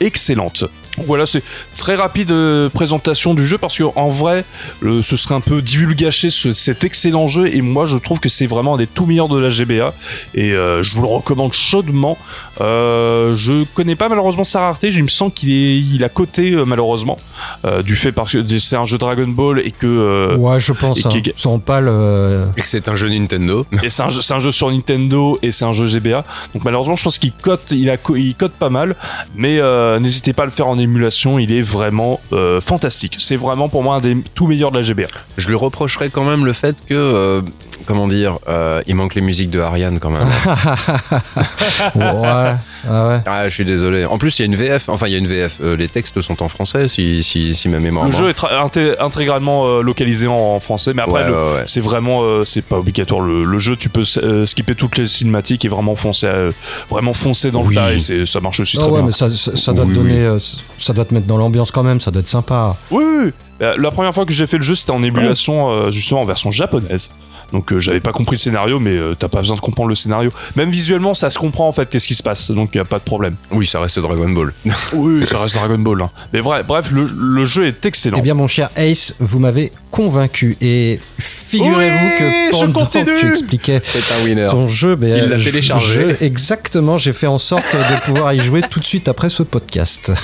excellente. 0.00 0.64
Donc 0.98 1.06
Voilà, 1.08 1.26
c'est 1.26 1.42
très 1.76 1.94
rapide 1.94 2.30
euh, 2.30 2.70
présentation 2.70 3.34
du 3.34 3.46
jeu 3.46 3.58
parce 3.58 3.76
que 3.76 3.84
en 3.96 4.08
vrai, 4.08 4.44
euh, 4.82 5.02
ce 5.02 5.14
serait 5.16 5.34
un 5.34 5.42
peu 5.42 5.60
divulgacher 5.60 6.30
ce- 6.30 6.54
cet 6.54 6.84
excellent 6.84 7.28
jeu 7.28 7.54
et 7.54 7.60
moi 7.60 7.84
je 7.84 7.98
trouve 7.98 8.18
que 8.18 8.30
c'est 8.30 8.46
vraiment 8.46 8.76
un 8.76 8.78
des 8.78 8.86
tout 8.86 9.04
meilleurs 9.04 9.28
de 9.28 9.38
la 9.38 9.50
GBA 9.50 9.92
et 10.34 10.52
euh, 10.54 10.82
je 10.82 10.94
vous 10.94 11.02
le 11.02 11.08
recommande 11.08 11.52
chaudement. 11.52 12.16
Euh, 12.62 13.34
je 13.36 13.64
connais 13.74 13.94
pas 13.96 14.08
malheureusement 14.08 14.44
sa 14.44 14.60
rareté, 14.60 14.88
il 14.88 15.02
me 15.02 15.08
semble 15.08 15.32
qu'il 15.32 15.50
est 15.52 15.76
il 15.78 16.02
a 16.02 16.08
coté 16.08 16.52
euh, 16.52 16.64
malheureusement 16.64 17.18
euh, 17.66 17.82
du 17.82 17.94
fait 17.96 18.12
parce 18.12 18.32
que 18.32 18.58
c'est 18.58 18.76
un 18.76 18.86
jeu 18.86 18.96
Dragon 18.96 19.28
Ball 19.28 19.60
et 19.64 19.72
que 19.72 19.86
euh, 19.86 20.36
Ouais, 20.36 20.58
je 20.60 20.72
pense. 20.72 21.00
et 21.04 21.08
Hein. 21.44 21.58
pas 21.64 21.80
le. 21.82 22.46
Et 22.56 22.62
que 22.62 22.68
c'est 22.68 22.88
un 22.88 22.96
jeu 22.96 23.08
Nintendo. 23.10 23.66
et 23.82 23.90
c'est 23.90 24.02
un, 24.02 24.08
jeu- 24.08 24.22
c'est 24.22 24.32
un 24.32 24.40
jeu 24.40 24.50
sur 24.50 24.70
Nintendo 24.70 25.38
et 25.42 25.52
c'est 25.52 25.66
un 25.66 25.72
jeu 25.74 25.84
GBA. 25.86 26.24
Donc 26.54 26.64
malheureusement, 26.64 26.96
je 26.96 27.04
pense 27.04 27.18
qu'il 27.18 27.32
cote, 27.32 27.70
il 27.72 27.90
a, 27.90 27.96
il 28.16 28.34
cote 28.34 28.52
pas 28.52 28.70
mal. 28.70 28.96
Mais 29.36 29.58
euh, 29.86 29.98
n'hésitez 30.00 30.32
pas 30.32 30.42
à 30.42 30.46
le 30.46 30.52
faire 30.52 30.66
en 30.66 30.78
émulation. 30.78 31.38
Il 31.38 31.52
est 31.52 31.62
vraiment 31.62 32.20
euh, 32.32 32.60
fantastique. 32.60 33.16
C'est 33.18 33.36
vraiment 33.36 33.68
pour 33.68 33.82
moi 33.82 33.96
un 33.96 34.00
des 34.00 34.16
tout 34.34 34.46
meilleurs 34.46 34.70
de 34.70 34.76
la 34.76 34.82
GBA. 34.82 35.06
Je 35.36 35.48
lui 35.48 35.54
reprocherais 35.54 36.10
quand 36.10 36.24
même 36.24 36.44
le 36.44 36.52
fait 36.52 36.76
que, 36.86 36.94
euh, 36.94 37.42
comment 37.84 38.08
dire, 38.08 38.38
euh, 38.48 38.80
il 38.86 38.94
manque 38.94 39.14
les 39.14 39.20
musiques 39.20 39.50
de 39.50 39.60
Ariane 39.60 39.98
quand 40.00 40.10
même. 40.10 40.26
ouais. 41.94 42.54
Ah 42.88 43.08
ouais. 43.08 43.20
ah, 43.26 43.48
je 43.48 43.54
suis 43.54 43.64
désolé. 43.64 44.04
En 44.04 44.18
plus, 44.18 44.38
il 44.38 44.42
y 44.42 44.44
a 44.44 44.46
une 44.46 44.54
VF. 44.56 44.88
Enfin, 44.88 45.06
il 45.08 45.12
y 45.12 45.14
a 45.16 45.18
une 45.18 45.26
VF. 45.26 45.56
Euh, 45.60 45.76
les 45.76 45.88
textes 45.88 46.20
sont 46.22 46.42
en 46.42 46.48
français, 46.48 46.88
si, 46.88 47.22
si, 47.24 47.54
si 47.54 47.68
ma 47.68 47.80
mémoire. 47.80 48.06
Le 48.06 48.12
jeu 48.12 48.28
est 48.28 48.38
inté- 48.44 48.94
intégralement 49.00 49.66
euh, 49.66 49.82
localisé 49.82 50.26
en, 50.28 50.34
en 50.36 50.60
français, 50.60 50.92
mais 50.94 51.02
après 51.02 51.22
Ouais, 51.24 51.26
le- 51.28 51.34
ouais, 51.34 51.54
ouais. 51.56 51.64
c'est 51.66 51.80
vraiment 51.80 52.20
euh, 52.22 52.44
c'est 52.44 52.62
pas 52.62 52.78
obligatoire. 52.78 53.20
Le, 53.20 53.42
le 53.42 53.58
jeu, 53.58 53.76
tu 53.76 53.88
peux 53.88 54.04
euh, 54.18 54.46
skipper 54.46 54.74
toutes 54.74 54.96
les 54.98 55.06
cinématiques 55.06 55.64
et 55.64 55.68
vraiment 55.68 55.96
foncer, 55.96 56.26
euh, 56.26 56.50
vraiment 56.90 57.14
foncer 57.14 57.50
dans 57.50 57.62
Oui. 57.62 57.74
le 57.74 57.80
tas 57.80 57.92
et 57.92 57.98
c'est- 57.98 58.26
ça 58.26 58.40
marche 58.40 58.60
aussi 58.60 58.76
Ah 58.78 58.82
très 58.82 58.90
ouais, 58.90 58.96
bien. 58.98 59.06
mais 59.06 59.12
ça, 59.12 59.28
ça, 59.30 59.56
ça 59.56 59.72
doit 59.72 59.84
Oui, 59.84 59.94
te 59.94 59.98
oui. 59.98 60.08
donner, 60.08 60.20
euh, 60.24 60.38
ça 60.78 60.92
doit 60.92 61.04
te 61.04 61.14
mettre 61.14 61.26
dans 61.26 61.38
l'ambiance 61.38 61.70
quand 61.70 61.82
même. 61.82 62.00
Ça 62.00 62.10
doit 62.10 62.20
être 62.20 62.28
sympa. 62.28 62.76
Oui, 62.90 63.32
La 63.60 63.90
première 63.90 64.12
fois 64.14 64.26
que 64.26 64.32
j'ai 64.32 64.46
fait 64.46 64.58
le 64.58 64.62
jeu, 64.62 64.74
c'était 64.74 64.92
en 64.92 65.02
émulation, 65.02 65.70
euh, 65.70 65.90
justement 65.90 66.20
en 66.20 66.24
version 66.26 66.50
japonaise. 66.50 67.10
Donc 67.52 67.72
euh, 67.72 67.78
j'avais 67.78 68.00
pas 68.00 68.12
compris 68.12 68.36
le 68.36 68.40
scénario, 68.40 68.80
mais 68.80 68.90
euh, 68.96 69.14
t'as 69.18 69.28
pas 69.28 69.38
besoin 69.40 69.56
de 69.56 69.60
comprendre 69.60 69.88
le 69.88 69.94
scénario. 69.94 70.30
Même 70.56 70.70
visuellement, 70.70 71.14
ça 71.14 71.30
se 71.30 71.38
comprend 71.38 71.68
en 71.68 71.72
fait 71.72 71.88
qu'est-ce 71.88 72.06
qui 72.08 72.14
se 72.14 72.22
passe, 72.22 72.50
donc 72.50 72.74
y 72.74 72.78
a 72.78 72.84
pas 72.84 72.98
de 72.98 73.04
problème. 73.04 73.36
Oui, 73.52 73.66
ça 73.66 73.80
reste 73.80 73.98
Dragon 74.00 74.28
Ball. 74.28 74.52
Oui, 74.92 75.26
ça 75.26 75.38
reste 75.38 75.54
Dragon 75.54 75.78
Ball. 75.78 76.02
hein. 76.02 76.10
Mais 76.32 76.40
bref, 76.42 76.66
bref, 76.66 76.86
le, 76.90 77.08
le 77.16 77.44
jeu 77.44 77.66
est 77.66 77.86
excellent. 77.86 78.18
Eh 78.18 78.22
bien, 78.22 78.34
mon 78.34 78.46
cher 78.48 78.70
Ace, 78.76 79.14
vous 79.20 79.38
m'avez 79.38 79.70
convaincu. 79.90 80.56
Et 80.60 80.98
figurez-vous 81.18 82.06
Oui, 82.06 82.18
que 82.18 82.56
je 82.56 82.64
pendant 82.72 82.86
que 82.86 83.18
tu 83.20 83.28
expliquais 83.28 83.80
C'est 83.84 84.12
un 84.20 84.24
winner. 84.24 84.46
ton 84.50 84.66
jeu, 84.66 84.96
ben, 84.96 85.16
Il 85.24 85.28
l'a 85.30 85.38
je- 85.38 85.44
téléchargé. 85.44 86.16
je- 86.18 86.24
exactement, 86.24 86.98
j'ai 86.98 87.12
fait 87.12 87.26
en 87.28 87.38
sorte 87.38 87.64
de 87.74 88.00
pouvoir 88.04 88.32
y 88.34 88.40
jouer 88.40 88.62
tout 88.68 88.80
de 88.80 88.84
suite 88.84 89.08
après 89.08 89.28
ce 89.28 89.42
podcast. 89.44 90.12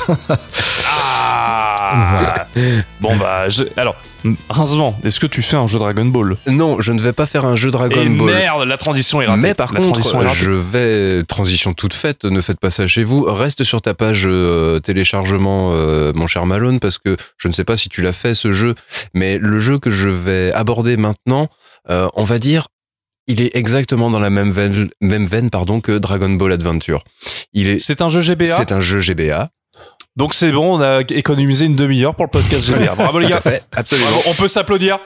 Ah 0.84 1.71
Bon 3.00 3.16
bah, 3.16 3.48
je- 3.48 3.64
alors, 3.76 3.96
Rincevent, 4.48 4.96
est-ce 5.04 5.18
que 5.20 5.26
tu 5.26 5.42
fais 5.42 5.56
un 5.56 5.66
jeu 5.66 5.78
Dragon 5.78 6.04
Ball 6.04 6.36
Non, 6.46 6.80
je 6.80 6.92
ne 6.92 7.00
vais 7.00 7.12
pas 7.12 7.26
faire 7.26 7.44
un 7.44 7.56
jeu 7.56 7.70
Dragon 7.70 8.00
Et 8.00 8.08
Ball. 8.08 8.30
merde, 8.32 8.62
la 8.68 8.76
transition 8.76 9.20
est 9.20 9.26
ratée. 9.26 9.40
Mais 9.40 9.54
par 9.54 9.72
La 9.72 9.80
contre, 9.80 10.00
je 10.34 10.50
vais 10.52 11.24
transition 11.24 11.74
toute 11.74 11.94
faite. 11.94 12.24
Ne 12.24 12.40
faites 12.40 12.60
pas 12.60 12.70
ça 12.70 12.86
chez 12.86 13.02
vous. 13.02 13.24
Reste 13.24 13.64
sur 13.64 13.82
ta 13.82 13.94
page 13.94 14.24
euh, 14.26 14.78
téléchargement, 14.80 15.72
euh, 15.74 16.12
mon 16.14 16.26
cher 16.26 16.46
Malone, 16.46 16.78
parce 16.80 16.98
que 16.98 17.16
je 17.36 17.48
ne 17.48 17.52
sais 17.52 17.64
pas 17.64 17.76
si 17.76 17.88
tu 17.88 18.02
l'as 18.02 18.12
fait 18.12 18.34
ce 18.34 18.52
jeu, 18.52 18.74
mais 19.14 19.38
le 19.38 19.58
jeu 19.58 19.78
que 19.78 19.90
je 19.90 20.08
vais 20.08 20.52
aborder 20.52 20.96
maintenant, 20.96 21.48
euh, 21.90 22.08
on 22.14 22.24
va 22.24 22.38
dire, 22.38 22.68
il 23.26 23.40
est 23.40 23.54
exactement 23.56 24.10
dans 24.10 24.20
la 24.20 24.30
même 24.30 24.50
veine, 24.52 24.88
même 25.00 25.26
veine, 25.26 25.50
pardon, 25.50 25.80
que 25.80 25.98
Dragon 25.98 26.30
Ball 26.30 26.52
Adventure. 26.52 27.02
Il 27.52 27.68
est, 27.68 27.78
C'est 27.78 28.02
un 28.02 28.08
jeu 28.08 28.20
GBA, 28.20 28.46
c'est 28.46 28.72
un 28.72 28.80
jeu 28.80 29.00
GBA. 29.00 29.50
Donc 30.16 30.34
c'est 30.34 30.52
bon, 30.52 30.78
on 30.78 30.80
a 30.80 31.00
économisé 31.08 31.64
une 31.66 31.76
demi-heure 31.76 32.14
pour 32.14 32.24
le 32.26 32.30
podcast 32.30 32.64
GBA. 32.64 32.94
Bravo 32.94 33.18
les 33.18 33.28
gars. 33.28 33.40
fait, 33.40 33.64
absolument. 33.74 34.08
Bravo, 34.10 34.22
on 34.28 34.34
peut 34.34 34.48
s'applaudir. 34.48 34.98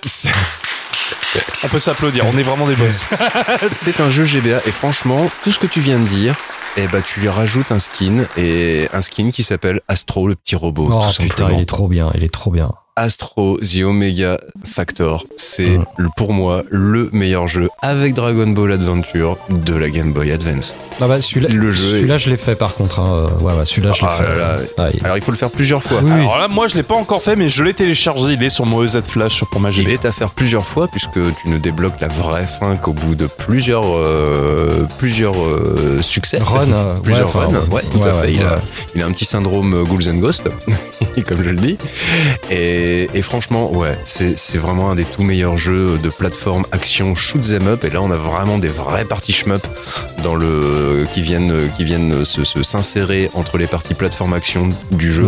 On 1.65 1.69
peut 1.69 1.79
s'applaudir, 1.79 2.25
on 2.33 2.37
est 2.39 2.43
vraiment 2.43 2.67
des 2.67 2.75
boss. 2.75 3.05
C'est 3.71 4.01
un 4.01 4.11
jeu 4.11 4.25
GBA 4.25 4.61
et 4.67 4.73
franchement, 4.73 5.29
tout 5.45 5.53
ce 5.53 5.59
que 5.59 5.67
tu 5.67 5.81
viens 5.81 5.99
de 5.99 6.07
dire, 6.07 6.35
eh 6.77 6.87
ben, 6.89 7.03
tu 7.03 7.21
lui 7.21 7.29
rajoutes 7.29 7.71
un 7.73 7.79
skin 7.79 8.25
et 8.37 8.89
un 8.93 9.01
skin 9.01 9.31
qui 9.31 9.43
s'appelle 9.43 9.81
Astro, 9.89 10.27
le 10.29 10.35
petit 10.35 10.57
robot, 10.57 10.89
Oh 10.91 11.01
tout 11.03 11.09
putain, 11.23 11.29
simplement. 11.29 11.59
il 11.59 11.63
est 11.63 11.67
trop 11.67 11.89
bien, 11.89 12.11
il 12.15 12.25
est 12.25 12.33
trop 12.33 12.51
bien. 12.51 12.73
Astro 12.99 13.59
The 13.61 13.83
Omega 13.85 14.39
Factor, 14.65 15.27
c'est 15.37 15.79
pour 16.17 16.33
moi 16.33 16.63
le 16.71 17.11
meilleur 17.13 17.47
jeu 17.47 17.69
avec 17.83 18.15
Dragon 18.15 18.47
Ball 18.47 18.73
Adventure 18.73 19.37
de 19.51 19.75
la 19.75 19.91
Game 19.91 20.13
Boy 20.15 20.33
Advance. 20.33 20.75
Ah 21.03 21.07
bah 21.07 21.21
celui-là, 21.21 21.51
Le 21.53 21.73
jeu 21.73 21.89
est- 21.89 21.99
celui-là 21.99 22.17
je 22.17 22.31
l'ai 22.31 22.39
fait 22.39 22.55
par 22.55 22.75
contre. 22.75 23.01
hein. 23.01 23.29
Ouais, 23.43 23.53
ouais, 23.53 23.67
celui-là 23.67 23.93
je 23.93 24.01
l'ai 24.01 24.09
Ah 24.11 24.17
fait. 24.17 24.23
là 24.23 24.35
là. 24.35 24.59
Ah, 24.79 24.89
il- 24.95 25.05
Alors 25.05 25.19
il 25.19 25.23
faut 25.23 25.31
le 25.31 25.37
faire 25.37 25.51
plusieurs 25.51 25.83
fois. 25.83 25.99
Oui, 26.03 26.11
oui. 26.11 26.21
Alors 26.21 26.39
là, 26.39 26.49
moi 26.49 26.69
je 26.69 26.75
l'ai 26.75 26.83
pas 26.83 26.95
encore 26.95 27.23
fait, 27.23 27.37
mais 27.37 27.51
je 27.51 27.63
l'ai 27.63 27.75
téléchargé. 27.75 28.33
Il 28.33 28.43
est 28.43 28.49
sur 28.49 28.65
mon 28.65 28.83
EZ 28.83 29.03
Flash 29.07 29.45
pour 29.45 29.61
ma 29.61 29.69
Il 29.71 29.91
est 29.91 30.07
à 30.07 30.13
faire 30.13 30.31
plusieurs 30.31 30.67
fois 30.67 30.89
puisque 30.89 31.13
tu 31.43 31.49
ne 31.51 31.59
débloques 31.59 32.01
la 32.01 32.09
vraie 32.09 32.47
fin 32.47 32.77
qu'au 32.77 32.95
bout 32.95 33.15
de 33.15 33.27
plusieurs 33.27 33.85
euh, 33.95 34.87
plusieurs 34.99 35.35
euh, 35.39 36.01
succès. 36.01 36.39
Run, 36.41 36.69
euh, 36.73 36.95
ouais, 36.95 37.01
plusieurs 37.03 37.31
runs. 37.31 37.53
Ouais, 37.71 37.83
tout 37.93 38.03
à 38.03 38.07
ouais, 38.17 38.23
fait. 38.23 38.33
il, 38.33 38.39
ouais. 38.39 38.47
A, 38.47 38.59
il 38.95 39.03
a 39.03 39.07
un 39.07 39.13
petit 39.13 39.27
syndrome 39.27 39.75
euh, 39.75 39.85
Ghouls 39.85 40.09
and 40.09 40.15
Ghosts, 40.17 40.49
comme 41.29 41.43
je 41.43 41.51
le 41.51 41.57
dis. 41.57 41.77
Et, 42.51 42.86
et 43.15 43.23
franchement, 43.23 43.71
ouais, 43.73 43.99
c'est 44.05 44.59
vraiment 44.59 44.91
un 44.91 44.95
des 44.95 45.05
tout 45.05 45.23
meilleurs 45.23 45.57
jeux 45.57 45.99
de 46.03 46.09
plateforme 46.09 46.65
action 46.73 47.15
shoot 47.15 47.43
them 47.43 47.67
up. 47.69 47.85
Et 47.85 47.91
là, 47.91 48.01
on 48.03 48.11
a 48.11 48.17
vraiment 48.17 48.59
des 48.59 48.69
vrais 48.69 49.05
parties 49.05 49.33
shmup 49.33 49.67
dans 50.23 50.35
le 50.35 51.07
qui 51.13 51.23
viennent 51.23 51.71
qui 51.77 51.85
viennent 51.85 52.25
se 52.25 52.45
s'insérer 52.63 53.31
entre 53.35 53.59
les 53.59 53.67
parties 53.67 53.95
plateforme 53.95 54.33
action 54.35 54.71
du 54.93 55.13
jeu. 55.13 55.25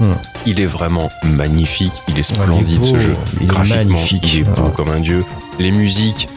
Mm. 0.00 0.04
Mm. 0.06 0.14
Il 0.46 0.60
est 0.60 0.66
vraiment 0.66 1.10
magnifique, 1.24 1.92
il 2.08 2.18
est 2.18 2.30
Ouais, 2.30 2.36
il 2.38 2.42
est 2.42 2.44
splendide 2.44 2.78
beau, 2.80 2.84
ce 2.86 2.98
jeu. 2.98 3.16
il 3.36 3.42
est 3.42 3.46
Graphiquement, 3.46 3.76
magnifique. 3.76 4.34
il 4.34 4.40
est 4.40 4.44
beau 4.44 4.62
Ouais. 4.62 4.70
comme 4.74 4.88
un 4.88 5.00
dieu. 5.00 5.22
Les 5.58 5.70
musiques, 5.70 6.28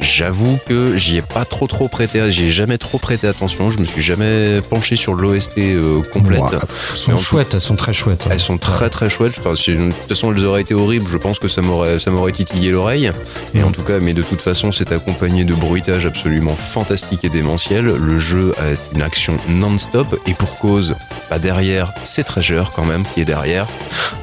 j'avoue 0.00 0.58
que 0.66 0.96
j'y 0.96 1.16
ai 1.16 1.22
pas 1.22 1.44
trop 1.44 1.66
trop 1.66 1.88
prêté, 1.88 2.30
j'y 2.32 2.46
ai 2.46 2.50
jamais 2.50 2.78
trop 2.78 2.98
prêté 2.98 3.26
attention. 3.26 3.70
Je 3.70 3.78
me 3.78 3.84
suis 3.84 4.02
jamais 4.02 4.60
penché 4.62 4.96
sur 4.96 5.14
l'OST 5.14 5.58
euh, 5.58 6.02
complète. 6.02 6.42
Elles 6.52 6.96
sont 6.96 7.12
Mais 7.12 7.18
chouettes, 7.18 7.54
elles 7.54 7.60
sont 7.60 7.76
très 7.76 7.92
chouettes. 7.92 8.28
Elles 8.30 8.40
sont 8.40 8.58
très 8.58 8.90
très 8.90 9.08
chouettes. 9.10 9.34
Enfin, 9.38 9.52
de 9.52 9.90
toute 9.90 10.08
façon, 10.08 10.32
elles 10.32 10.44
auraient 10.44 10.62
été 10.62 10.74
horribles. 10.74 11.08
Je 11.10 11.18
pense 11.18 11.38
que 11.38 11.48
ça 11.48 11.62
m'aurait 11.62 11.98
ça 11.98 12.10
m'aurait 12.10 12.32
titillé 12.32 12.70
l'oreille. 12.70 13.12
Mm. 13.54 13.64
en 13.64 13.70
tout 13.70 13.82
cas, 13.82 13.98
mais 14.00 14.14
de 14.14 14.22
toute 14.22 14.40
façon, 14.40 14.72
c'est 14.72 14.92
accompagné 14.92 15.44
de 15.44 15.54
bruitages 15.54 16.06
absolument 16.06 16.54
fantastiques 16.54 17.24
et 17.24 17.30
démentiels. 17.30 17.86
Le 17.86 18.18
jeu 18.18 18.54
a 18.58 18.94
une 18.94 19.02
action 19.02 19.36
non-stop 19.48 20.18
et 20.26 20.34
pour 20.34 20.56
cause. 20.58 20.94
Bah 21.30 21.38
derrière, 21.38 21.92
c'est 22.02 22.24
Treasure 22.24 22.72
quand 22.74 22.84
même 22.84 23.04
qui 23.14 23.20
est 23.20 23.24
derrière. 23.24 23.66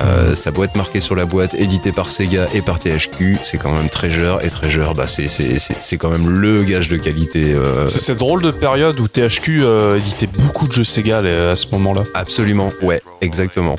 Euh, 0.01 0.35
sa 0.35 0.51
boîte 0.51 0.75
marquée 0.75 0.99
sur 0.99 1.15
la 1.15 1.25
boîte, 1.25 1.53
édité 1.53 1.91
par 1.91 2.11
Sega 2.11 2.47
et 2.53 2.61
par 2.61 2.79
THQ, 2.79 3.39
c'est 3.43 3.57
quand 3.57 3.71
même 3.71 3.89
Treasure. 3.89 4.39
Et 4.43 4.49
Treasure, 4.49 4.93
bah 4.93 5.07
c'est 5.07 5.27
c'est 5.79 5.97
quand 5.97 6.09
même 6.09 6.29
le 6.29 6.63
gage 6.63 6.89
de 6.89 6.97
qualité. 6.97 7.53
euh, 7.53 7.87
C'est 7.87 7.99
cette 7.99 8.19
drôle 8.19 8.41
de 8.41 8.51
période 8.51 8.99
où 8.99 9.07
THQ 9.07 9.63
euh, 9.63 9.97
éditait 9.97 10.29
beaucoup 10.39 10.67
de 10.67 10.73
jeux 10.73 10.83
Sega 10.83 11.19
à 11.19 11.55
ce 11.55 11.67
moment-là. 11.71 12.03
Absolument, 12.13 12.69
ouais, 12.81 12.99
exactement. 13.21 13.75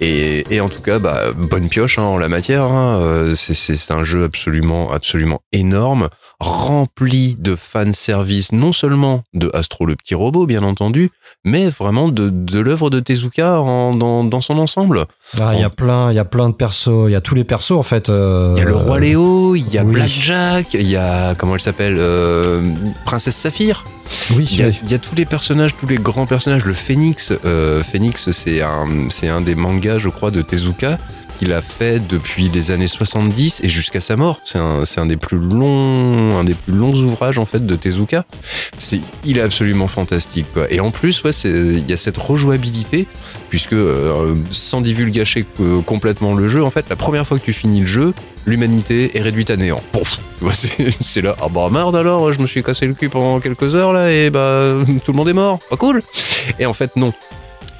Et, 0.00 0.44
et 0.54 0.60
en 0.60 0.68
tout 0.68 0.82
cas, 0.82 0.98
bah, 0.98 1.32
bonne 1.36 1.68
pioche 1.68 1.98
hein, 1.98 2.02
en 2.02 2.18
la 2.18 2.28
matière. 2.28 2.64
hein. 2.64 3.00
Euh, 3.02 3.34
c'est 3.34 3.90
un 3.90 4.04
jeu 4.04 4.24
absolument, 4.24 4.90
absolument 4.92 5.40
énorme, 5.52 6.08
rempli 6.40 7.36
de 7.38 7.56
fan 7.56 7.92
service, 7.92 8.52
non 8.52 8.72
seulement 8.72 9.22
de 9.34 9.50
Astro 9.54 9.86
le 9.86 9.96
petit 9.96 10.14
robot, 10.14 10.46
bien 10.46 10.62
entendu, 10.62 11.10
mais 11.44 11.68
vraiment 11.68 12.08
de, 12.08 12.28
de 12.30 12.60
l'œuvre 12.60 12.90
de 12.90 13.00
Tezuka 13.00 13.60
en- 13.60 13.92
dans, 13.92 14.22
dans 14.24 14.40
son 14.40 14.58
ensemble. 14.58 15.06
Ah, 15.40 15.52
il 15.54 15.60
y 15.60 15.64
a 15.64 15.70
plein, 15.70 16.12
il 16.12 16.14
y 16.14 16.20
a 16.20 16.24
plein 16.24 16.48
de 16.48 16.54
persos, 16.54 17.08
il 17.08 17.12
y 17.12 17.16
a 17.16 17.20
tous 17.20 17.34
les 17.34 17.44
persos 17.44 17.72
en 17.72 17.82
fait. 17.82 18.08
euh, 18.08 18.54
Il 18.56 18.60
y 18.60 18.62
a 18.62 18.66
le 18.68 18.76
roi 18.76 19.00
Léo, 19.00 19.56
il 19.56 19.68
y 19.68 19.78
a 19.78 19.84
oui. 19.84 19.92
Blackjack, 19.94 20.74
il 20.74 20.88
y 20.88 20.96
a 20.96 21.34
comment 21.34 21.54
elle 21.56 21.60
s'appelle, 21.60 21.96
euh, 21.98 22.72
Princesse 23.04 23.36
Saphir. 23.36 23.84
Oui, 24.36 24.46
Il 24.52 24.58
y, 24.58 24.62
a, 24.62 24.68
il 24.68 24.90
y 24.90 24.94
a 24.94 24.98
tous 24.98 25.14
les 25.16 25.26
personnages, 25.26 25.76
tous 25.76 25.86
les 25.86 25.96
grands 25.98 26.24
personnages. 26.26 26.64
Le 26.64 26.72
Phoenix, 26.72 27.32
euh, 27.44 27.82
Phoenix, 27.82 28.30
c'est 28.30 28.62
un, 28.62 28.86
c'est 29.10 29.28
un 29.28 29.40
des 29.42 29.54
mangas, 29.54 29.98
je 29.98 30.08
crois, 30.08 30.30
de 30.30 30.40
Tezuka 30.40 30.98
qu'il 31.38 31.52
a 31.52 31.62
fait 31.62 32.06
depuis 32.06 32.48
les 32.48 32.70
années 32.70 32.86
70 32.86 33.60
et 33.62 33.68
jusqu'à 33.68 34.00
sa 34.00 34.16
mort. 34.16 34.40
C'est 34.44 34.58
un, 34.58 35.06
des 35.06 35.16
plus 35.16 35.38
longs, 35.38 36.38
un 36.38 36.44
des 36.44 36.54
plus 36.54 36.74
longs 36.74 36.94
ouvrages 36.94 37.38
en 37.38 37.44
fait 37.44 37.64
de 37.64 37.76
Tezuka. 37.76 38.24
C'est, 38.76 39.00
il 39.24 39.38
est 39.38 39.42
absolument 39.42 39.88
fantastique. 39.88 40.46
Quoi. 40.52 40.70
Et 40.70 40.80
en 40.80 40.90
plus, 40.90 41.22
ouais, 41.22 41.30
il 41.44 41.88
y 41.88 41.92
a 41.92 41.96
cette 41.96 42.18
rejouabilité 42.18 43.06
puisque 43.50 43.72
euh, 43.72 44.34
sans 44.50 44.80
divulgacher 44.80 45.44
euh, 45.60 45.80
complètement 45.82 46.34
le 46.34 46.48
jeu, 46.48 46.62
en 46.62 46.70
fait, 46.70 46.86
la 46.90 46.96
première 46.96 47.26
fois 47.26 47.38
que 47.38 47.44
tu 47.44 47.52
finis 47.52 47.80
le 47.80 47.86
jeu, 47.86 48.14
l'humanité 48.46 49.16
est 49.16 49.22
réduite 49.22 49.50
à 49.50 49.56
néant. 49.56 49.82
Pouf 49.92 50.20
c'est 50.52 51.20
là, 51.20 51.34
ah 51.40 51.48
bah 51.48 51.68
merde 51.70 51.96
alors, 51.96 52.32
je 52.32 52.40
me 52.40 52.46
suis 52.46 52.62
cassé 52.62 52.86
le 52.86 52.94
cul 52.94 53.08
pendant 53.08 53.40
quelques 53.40 53.74
heures 53.74 53.92
là 53.92 54.12
et 54.12 54.30
bah 54.30 54.74
tout 55.04 55.10
le 55.10 55.16
monde 55.16 55.28
est 55.28 55.32
mort, 55.32 55.58
pas 55.68 55.76
cool. 55.76 56.00
Et 56.60 56.66
en 56.66 56.72
fait 56.72 56.94
non, 56.94 57.12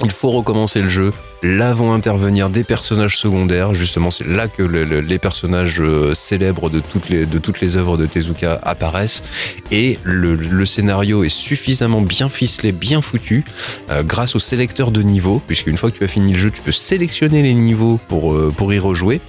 il 0.05 0.11
faut 0.11 0.31
recommencer 0.31 0.81
le 0.81 0.89
jeu. 0.89 1.12
Là 1.45 1.73
vont 1.73 1.93
intervenir 1.93 2.51
des 2.51 2.65
personnages 2.65 3.16
secondaires, 3.16 3.73
justement 3.73 4.11
c'est 4.11 4.27
là 4.27 4.49
que 4.49 4.62
le- 4.62 4.83
le- 4.83 4.99
les 5.01 5.20
personnages 5.20 5.81
euh, 5.81 6.12
célèbres 6.12 6.69
de 6.69 6.81
toutes 6.81 7.09
les, 7.11 7.77
œuvres 7.77 7.97
de 7.97 8.07
Tezuka 8.07 8.59
apparaissent 8.65 9.23
et 9.70 10.01
le, 10.03 10.35
scénario 10.66 11.23
est 11.23 11.29
suffisamment 11.29 12.01
bien 12.03 12.29
ficelé, 12.29 12.73
bien 12.73 13.01
foutu 13.03 13.45
euh, 13.91 14.03
grâce 14.03 14.35
au 14.35 14.41
sélecteur 14.41 14.91
de 14.91 15.01
niveaux, 15.03 15.41
puisqu'une 15.47 15.77
fois 15.77 15.93
que 15.93 15.99
tu 15.99 16.05
as 16.05 16.09
fini 16.09 16.33
le 16.33 16.39
jeu, 16.39 16.51
tu 16.51 16.61
peux 16.61 16.73
sélectionner 16.73 17.43
les 17.43 17.55
niveaux 17.55 18.01
pour, 18.09 18.35
euh, 18.35 18.53
y 18.73 18.79
rejouer. 18.81 19.20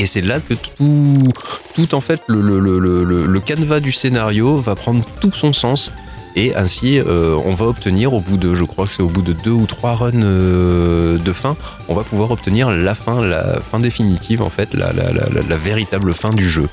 Et 0.00 0.06
c'est 0.06 0.20
là 0.22 0.40
que 0.40 0.54
tout, 0.54 1.94
en 1.94 2.00
fait, 2.00 2.20
le 2.28 3.38
canevas 3.40 3.80
du 3.80 3.92
scénario 3.92 4.56
va 4.56 4.74
prendre 4.74 5.04
tout 5.20 5.32
son 5.32 5.52
sens. 5.52 5.92
Et 6.34 6.54
ainsi, 6.56 6.98
euh, 6.98 7.36
on 7.44 7.52
va 7.54 7.66
obtenir 7.66 8.14
au 8.14 8.20
bout 8.20 8.38
de, 8.38 8.54
je 8.54 8.64
crois 8.64 8.86
que 8.86 8.90
c'est 8.90 9.02
au 9.02 9.08
bout 9.08 9.20
de 9.22 9.34
deux 9.34 9.50
ou 9.50 9.66
trois 9.66 9.94
runs 9.94 10.22
euh, 10.22 11.18
de 11.18 11.32
fin, 11.32 11.56
on 11.88 11.94
va 11.94 12.04
pouvoir 12.04 12.30
obtenir 12.30 12.70
la 12.70 12.94
fin, 12.94 13.20
la 13.24 13.60
fin 13.60 13.78
définitive 13.78 14.40
en 14.40 14.48
fait, 14.48 14.72
la, 14.72 14.92
la, 14.92 15.12
la, 15.12 15.28
la- 15.28 15.42
la 15.46 15.56
véritable 15.56 16.14
fin 16.14 16.30
du 16.30 16.48
jeu. 16.48 16.68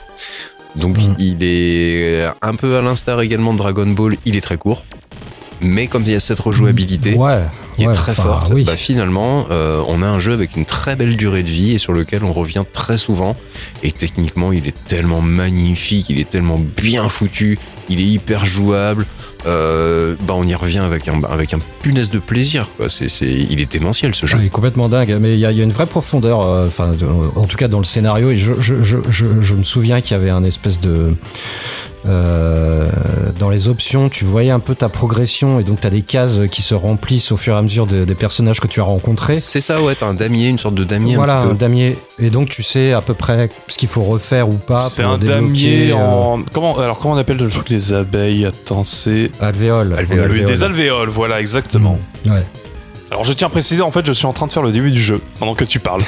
Donc 0.78 0.98
Mm. 0.98 1.16
il 1.20 1.38
est 1.44 2.26
un 2.42 2.56
peu 2.56 2.78
à 2.78 2.82
l'instar 2.82 3.20
également 3.22 3.52
de 3.54 3.58
Dragon 3.58 3.88
Ball, 3.88 4.16
il 4.26 4.38
est 4.38 4.42
très 4.42 4.58
court. 4.58 4.86
Mais 5.62 5.88
comme 5.88 6.04
il 6.04 6.12
y 6.12 6.16
a 6.16 6.22
cette 6.22 6.40
rejouabilité, 6.40 7.16
Ouais, 7.16 7.42
qui 7.76 7.84
est 7.84 7.92
très 7.92 8.14
forte, 8.14 8.54
Oui. 8.54 8.64
bah 8.64 8.78
finalement, 8.78 9.46
euh, 9.52 9.84
on 9.90 10.02
a 10.02 10.06
un 10.08 10.18
jeu 10.20 10.32
avec 10.32 10.56
une 10.56 10.64
très 10.64 10.96
belle 10.96 11.18
durée 11.18 11.44
de 11.44 11.50
vie 11.50 11.74
et 11.74 11.80
sur 11.80 11.92
lequel 11.92 12.24
on 12.24 12.32
revient 12.32 12.64
très 12.72 12.98
souvent. 12.98 13.36
Et 13.84 13.92
techniquement, 13.92 14.54
il 14.54 14.68
est 14.68 14.86
tellement 14.88 15.20
magnifique, 15.20 16.10
il 16.10 16.18
est 16.22 16.30
tellement 16.30 16.62
bien 16.78 17.10
foutu, 17.10 17.60
il 17.90 18.00
est 18.00 18.06
hyper 18.06 18.46
jouable. 18.46 19.06
Euh, 19.46 20.16
bah 20.22 20.34
on 20.38 20.46
y 20.46 20.54
revient 20.54 20.80
avec 20.80 21.08
un, 21.08 21.22
avec 21.24 21.54
un 21.54 21.60
punaise 21.82 22.10
de 22.10 22.20
plaisir. 22.20 22.68
Quoi. 22.78 22.90
C'est, 22.90 23.08
c'est, 23.08 23.32
il 23.32 23.62
est 23.62 23.72
démentiel 23.72 24.14
ce 24.14 24.26
jeu. 24.26 24.36
Ouais, 24.38 24.44
il 24.44 24.48
est 24.48 24.50
complètement 24.50 24.90
dingue, 24.90 25.18
mais 25.22 25.34
il 25.36 25.40
y, 25.40 25.46
a 25.46 25.52
il 25.52 25.58
y 25.58 25.62
a 25.62 25.64
une 25.64 25.72
vraie 25.72 25.86
profondeur, 25.86 26.42
euh, 26.42 26.68
enfin, 26.68 26.92
en 27.36 27.46
tout 27.46 27.56
cas 27.58 27.68
dans 27.70 27.80
le 27.80 27.86
scénario. 27.86 28.32
Et 28.32 28.38
je, 28.38 28.54
je, 28.60 28.82
je, 28.82 28.98
je, 29.10 29.26
je 29.40 29.56
me 29.56 29.64
souviens 29.64 30.02
qu'il 30.02 30.12
y 30.12 30.20
avait 30.20 30.30
un 30.30 30.44
espèce 30.44 30.82
de 30.82 31.16
euh, 32.06 32.90
dans 33.40 33.50
les 33.50 33.68
options, 33.68 34.08
tu 34.10 34.24
voyais 34.24 34.52
un 34.52 34.60
peu 34.60 34.74
ta 34.74 34.88
progression 34.88 35.60
et 35.60 35.64
donc 35.64 35.82
tu 35.82 35.88
as 35.88 35.90
des 35.90 36.02
cases 36.02 36.40
qui 36.50 36.62
se 36.62 36.74
remplissent 36.74 37.32
au 37.34 37.38
fur 37.38 37.56
et 37.56 37.58
à 37.58 37.62
mesure 37.62 37.88
de- 37.88 38.06
des 38.06 38.16
personnages 38.16 38.60
que 38.62 38.68
tu 38.68 38.80
as 38.80 38.84
rencontrés. 38.86 39.36
C'est 39.36 39.60
ça, 39.62 39.82
ouais, 39.82 39.96
t'as 39.96 40.08
un 40.08 40.14
damier, 40.14 40.48
une 40.48 40.60
sorte 40.60 40.76
de 40.76 40.86
damier. 40.86 41.16
Voilà, 41.16 41.40
un 41.40 41.54
damier. 41.54 41.98
Et 42.18 42.30
donc 42.30 42.50
tu 42.50 42.64
sais 42.64 42.94
à 42.94 43.02
peu 43.02 43.14
près 43.14 43.50
ce 43.68 43.78
qu'il 43.78 43.90
faut 43.90 44.04
refaire 44.04 44.48
ou 44.50 44.54
pas 44.54 44.80
C'est 44.80 45.04
pour 45.04 45.12
un 45.12 45.18
débloquer, 45.18 45.42
damier 45.42 45.92
euh, 45.92 45.96
en. 45.98 46.44
Comment, 46.54 46.78
alors, 46.80 47.00
comment 47.00 47.16
on 47.16 47.18
appelle 47.18 47.38
le 47.38 47.50
truc 47.50 47.68
des 47.70 47.94
abeilles? 47.94 48.46
Attends, 48.46 48.86
c'est. 48.86 49.29
Alvéole. 49.42 49.94
Alvéole. 49.98 50.20
En 50.20 50.32
Oui, 50.32 50.40
alvéole. 50.40 50.48
Des 50.48 50.64
alvéoles, 50.64 51.10
voilà, 51.10 51.40
exactement. 51.42 52.00
Ouais. 52.26 52.44
Alors, 53.12 53.24
je 53.24 53.34
tiens 53.34 53.48
à 53.48 53.50
préciser, 53.50 53.82
en 53.82 53.90
fait, 53.90 54.06
je 54.06 54.12
suis 54.12 54.28
en 54.28 54.34
train 54.34 54.46
de 54.46 54.52
faire 54.52 54.62
le 54.62 54.72
début 54.72 54.92
du 54.92 55.02
jeu 55.02 55.20
pendant 55.40 55.56
que 55.56 55.64
tu 55.64 55.80
parles. 55.80 56.02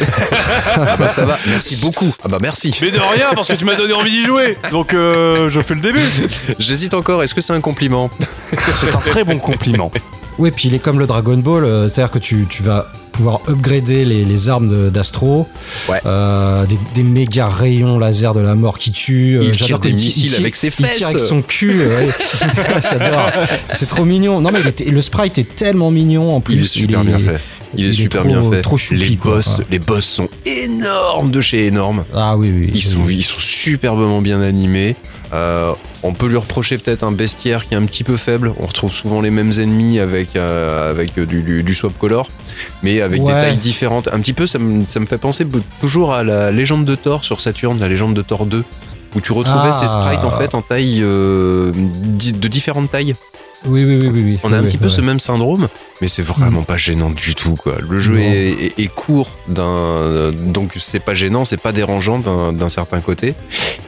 Ah 0.76 0.96
bah 1.00 1.10
ça 1.10 1.26
va, 1.26 1.40
merci 1.48 1.82
beaucoup. 1.84 2.14
Ah 2.24 2.28
bah 2.28 2.38
merci. 2.40 2.76
Mais 2.80 2.92
de 2.92 3.00
rien, 3.00 3.30
parce 3.34 3.48
que 3.48 3.56
tu 3.56 3.66
m'as 3.66 3.74
donné 3.76 3.94
envie 3.94 4.12
d'y 4.12 4.24
jouer. 4.24 4.56
Donc, 4.72 4.94
euh, 4.94 5.50
je 5.50 5.62
fais 5.62 5.74
le 5.74 5.82
début. 5.82 6.04
J'hésite 6.60 6.94
encore, 6.94 7.24
est-ce 7.24 7.34
que 7.34 7.42
c'est 7.42 7.54
un 7.54 7.62
compliment? 7.62 8.12
C'est 8.76 8.96
un 8.96 9.00
très 9.00 9.24
bon 9.24 9.40
compliment. 9.40 9.92
Oui, 10.42 10.50
puis 10.52 10.70
il 10.70 10.74
est 10.74 10.80
comme 10.80 10.98
le 11.00 11.06
Dragon 11.06 11.38
Ball, 11.38 11.64
euh, 11.64 11.88
c'est-à-dire 11.88 12.10
que 12.12 12.18
tu, 12.20 12.48
tu 12.50 12.64
vas 12.64 12.88
pouvoir 13.12 13.42
upgrader 13.48 14.06
les, 14.06 14.26
les 14.26 14.50
armes 14.50 14.68
de- 14.68 14.90
d'Astro, 14.90 15.48
Ouais. 15.88 16.02
Euh, 16.08 16.66
des, 16.66 16.80
des 16.96 17.04
méga 17.04 17.48
rayons 17.48 18.00
laser 18.00 18.34
de 18.34 18.40
la 18.42 18.56
mort 18.56 18.80
qui 18.80 18.92
tuent. 18.92 19.38
euh, 19.38 19.44
Il 19.44 19.54
j'adore 19.54 19.68
tire 19.68 19.80
des 19.80 19.90
il- 19.90 20.00
il 20.00 20.06
missiles 20.06 20.36
avec 20.40 20.56
ses 20.56 20.68
Il 20.68 20.72
fesses. 20.74 20.98
tire 20.98 21.08
avec 21.10 21.20
son 21.20 21.44
cul, 21.44 21.80
euh, 21.82 22.08
ouais. 22.08 22.10
j'adore. 22.92 23.30
C'est 23.74 23.86
trop 23.86 24.04
mignon. 24.04 24.42
Non 24.42 24.50
mais 24.52 24.62
il 24.62 24.68
était- 24.68 24.90
le 24.90 25.02
sprite 25.02 25.38
est 25.38 25.56
tellement 25.56 25.92
mignon 25.92 26.36
en 26.36 26.42
plus. 26.42 26.56
Il 26.56 26.62
est 26.62 26.66
super 26.66 27.04
bien 27.04 27.20
fait. 27.20 27.40
Il 27.76 27.86
est 27.86 27.88
il 27.88 27.90
est 27.90 27.94
super 27.94 28.22
trop- 28.22 28.30
bien 28.30 28.52
fait. 28.52 28.62
trop 28.62 28.78
choupi, 28.78 29.02
les 29.02 29.16
quoi. 29.18 29.36
boss, 29.36 29.58
Ouais. 29.60 29.66
les 29.72 29.80
boss 29.80 30.06
sont 30.06 30.30
énormes 30.46 31.32
de 31.32 31.42
chez 31.42 31.68
énorme. 31.68 32.04
Ah 32.14 32.36
oui, 32.38 32.52
oui. 32.54 32.66
Ils 32.68 32.74
oui. 32.76 32.82
sont, 32.82 33.10
ils 33.10 33.24
sont 33.24 33.40
superbement 33.40 34.22
bien 34.22 34.42
animés. 34.42 34.96
Euh, 35.34 35.72
on 36.04 36.14
peut 36.14 36.28
lui 36.28 36.36
reprocher 36.36 36.78
peut-être 36.78 37.04
un 37.04 37.12
bestiaire 37.14 37.66
qui 37.66 37.74
est 37.74 37.78
un 37.78 37.86
petit 37.86 38.04
peu 38.04 38.18
faible. 38.18 38.54
On 38.60 38.66
retrouve 38.66 38.92
souvent 38.92 39.22
les 39.22 39.30
mêmes 39.32 39.52
ennemis 39.58 40.00
avec, 40.00 40.36
euh, 40.36 40.92
avec 40.92 41.18
du, 41.18 41.42
du- 41.42 41.64
du 41.64 41.74
swap 41.74 41.98
color, 41.98 42.28
mais 42.84 43.00
avec 43.02 43.24
des 43.24 43.32
tailles 43.32 43.56
différentes. 43.58 44.10
Un 44.12 44.20
petit 44.20 44.34
peu, 44.34 44.46
ça 44.46 44.60
me, 44.60 44.86
ça 44.86 45.00
me 45.00 45.06
fait 45.06 45.18
penser 45.18 45.46
toujours 45.80 46.14
à 46.14 46.24
la 46.24 46.52
légende 46.52 46.84
de 46.84 46.96
Thor 46.96 47.24
sur 47.24 47.40
Saturn, 47.40 47.80
la 47.80 47.88
légende 47.88 48.14
de 48.14 48.22
Thor 48.22 48.46
2, 48.46 48.64
où 49.16 49.22
tu 49.22 49.32
retrouvais 49.32 49.70
Ah. 49.70 49.72
ces 49.72 49.88
sprites 49.88 50.24
en 50.26 50.32
fait 50.32 50.54
en 50.56 50.62
taille 50.62 51.00
euh, 51.02 51.72
de 51.74 52.48
différentes 52.50 52.92
tailles. 52.92 53.14
Oui, 53.66 53.84
oui, 53.86 54.00
oui, 54.02 54.10
oui, 54.12 54.22
oui. 54.26 54.40
On 54.44 54.52
a 54.54 54.58
un 54.58 54.62
Oui, 54.62 54.68
petit 54.68 54.78
peu 54.78 54.90
ce 54.90 55.02
même 55.02 55.20
syndrome, 55.20 55.68
mais 56.02 56.08
c'est 56.08 56.24
vraiment 56.24 56.64
pas 56.64 56.78
gênant 56.78 57.12
du 57.12 57.36
tout. 57.36 57.56
Quoi. 57.56 57.76
Le 57.88 58.00
jeu 58.00 58.18
est, 58.20 58.50
est- 58.52 58.80
est 58.80 58.88
court, 58.88 59.38
d'un, 59.48 60.32
donc 60.32 60.74
c'est 60.80 61.00
pas 61.00 61.14
gênant, 61.14 61.46
c'est 61.46 61.58
pas 61.62 61.72
dérangeant 61.72 62.18
d'un, 62.20 62.54
d'un 62.54 62.70
certain 62.70 63.02
côté, 63.02 63.36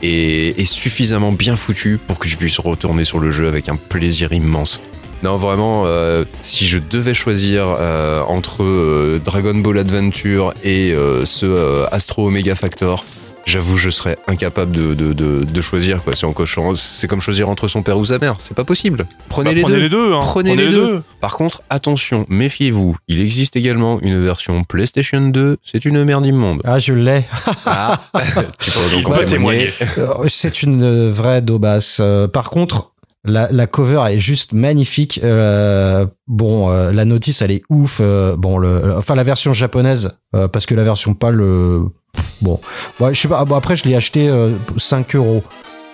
et, 0.04 0.62
et 0.62 0.66
suffisamment 0.66 1.32
bien 1.32 1.56
foutu 1.56 1.98
pour 1.98 2.20
que 2.20 2.28
je 2.28 2.38
puisse 2.38 2.60
retourner 2.60 3.04
sur 3.06 3.20
le 3.20 3.32
jeu 3.32 3.48
avec 3.48 3.68
un 3.70 3.76
plaisir 3.76 4.32
immense. 4.32 4.80
Non, 5.24 5.38
vraiment, 5.38 5.84
euh, 5.86 6.26
si 6.42 6.66
je 6.68 6.78
devais 6.78 7.14
choisir 7.14 7.66
euh, 7.80 8.22
entre 8.28 8.62
euh, 8.62 9.22
Dragon 9.24 9.56
Ball 9.56 9.78
Adventure 9.80 10.54
et 10.64 10.94
ce 11.26 11.86
Astro 11.92 12.28
Omega 12.28 12.56
Factor, 12.56 13.06
j'avoue, 13.46 13.78
je 13.78 13.90
serais 13.90 14.18
incapable 14.28 14.72
de, 14.72 14.94
de, 14.94 15.14
de, 15.14 15.44
de 15.44 15.62
choisir. 15.62 16.04
Quoi. 16.04 16.16
C'est, 16.16 16.26
en 16.26 16.34
cochant- 16.34 16.76
c'est 16.76 17.08
comme 17.08 17.22
choisir 17.22 17.50
entre 17.50 17.68
son 17.68 17.84
père 17.84 17.98
ou 17.98 18.06
sa 18.06 18.20
mère, 18.20 18.36
c'est 18.40 18.56
pas 18.56 18.64
possible. 18.64 19.06
Prenez, 19.30 19.50
Bah, 19.50 19.56
les, 19.56 19.62
prenez 19.62 19.76
deux. 19.76 19.82
les 19.82 19.90
deux. 19.90 20.14
hein. 20.14 20.20
Prenez 20.22 20.56
les 20.56 20.70
deux. 20.70 21.00
Par 21.22 21.34
contre, 21.38 21.62
attention, 21.70 22.26
méfiez-vous. 22.30 22.96
Il 23.08 23.20
existe 23.20 23.56
également 23.56 24.00
une 24.02 24.24
version 24.24 24.64
PlayStation 24.64 25.22
2. 25.22 25.58
C'est 25.64 25.86
une 25.86 26.04
merde 26.04 26.26
immonde. 26.26 26.62
Ah, 26.66 26.80
je 26.80 26.94
l'ai. 26.94 27.24
Ah, 27.66 28.00
tu 28.60 28.72
peux 28.72 28.96
donc 29.02 29.10
en 29.14 29.26
témoigner. 29.26 29.70
Euh, 29.98 30.08
C'est 30.28 30.64
une 30.64 31.10
vraie 31.10 31.42
daubasse. 31.42 31.98
Euh, 32.02 32.28
par 32.28 32.50
contre, 32.50 32.92
la, 33.26 33.52
la 33.52 33.68
cover 33.68 34.04
est 34.12 34.20
juste 34.20 34.54
magnifique. 34.54 35.20
Euh, 35.24 36.06
bon, 36.28 36.70
euh, 36.70 36.92
la 36.92 37.06
notice, 37.06 37.42
elle 37.42 37.52
est 37.52 37.64
ouf. 37.70 38.00
Euh, 38.02 38.36
bon, 38.36 38.58
le, 38.58 38.96
enfin 38.98 39.16
la 39.16 39.24
version 39.24 39.54
japonaise, 39.54 40.18
euh, 40.36 40.48
parce 40.48 40.66
que 40.66 40.76
la 40.76 40.84
version 40.84 41.16
euh, 41.24 41.84
pff, 42.14 42.32
bon, 42.42 42.60
ouais, 43.00 43.14
je 43.14 43.22
sais 43.22 43.28
pas. 43.28 43.40
ah, 43.40 43.46
bon, 43.46 43.56
après, 43.56 43.76
je 43.76 43.86
l'ai 43.86 43.96
acheté 43.96 44.28
euh, 44.28 44.52
5 44.78 45.16
euros. 45.16 45.44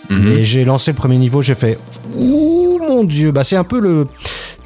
Mhm. 0.09 0.31
Et 0.31 0.43
j'ai 0.43 0.63
lancé 0.63 0.91
le 0.91 0.95
premier 0.95 1.17
niveau, 1.17 1.41
j'ai 1.41 1.55
fait 1.55 1.77
Ouh 2.15 2.79
mon 2.79 3.03
dieu, 3.03 3.31
bah 3.31 3.43
c'est 3.43 3.57
un 3.57 3.63
peu 3.63 3.79
le 3.79 4.07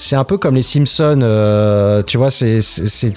c'est 0.04 0.16
un 0.18 0.24
peu 0.26 0.38
comme 0.38 0.56
les 0.56 0.62
Simpsons. 0.62 1.20
euh, 1.24 2.02
tu 2.06 2.18
vois, 2.18 2.30
c'est 2.32 2.60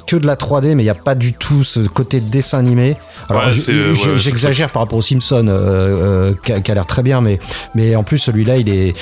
que 0.06 0.16
de 0.16 0.26
la 0.26 0.36
3D, 0.36 0.74
mais 0.74 0.82
il 0.84 0.86
y 0.86 0.90
a 0.90 0.94
pas 0.94 1.14
du 1.16 1.32
tout 1.32 1.64
ce 1.64 1.80
côté 1.80 2.20
dessin 2.20 2.58
animé. 2.58 2.96
Alors, 3.28 3.42
Ouais, 3.46 3.48
ouais, 3.50 4.18
j'exagère 4.18 4.70
par 4.70 4.82
rapport 4.82 4.98
aux 4.98 5.02
Simpsons, 5.02 5.46
euh, 5.48 6.30
euh, 6.30 6.34
qui 6.62 6.70
a, 6.70 6.74
l'air 6.74 6.86
très 6.86 7.02
bien, 7.02 7.20
mais 7.20 7.38
mais 7.74 7.96
en 7.96 8.04
plus 8.04 8.18
celui-là, 8.18 8.56
il 8.56 8.68
est 8.68 8.92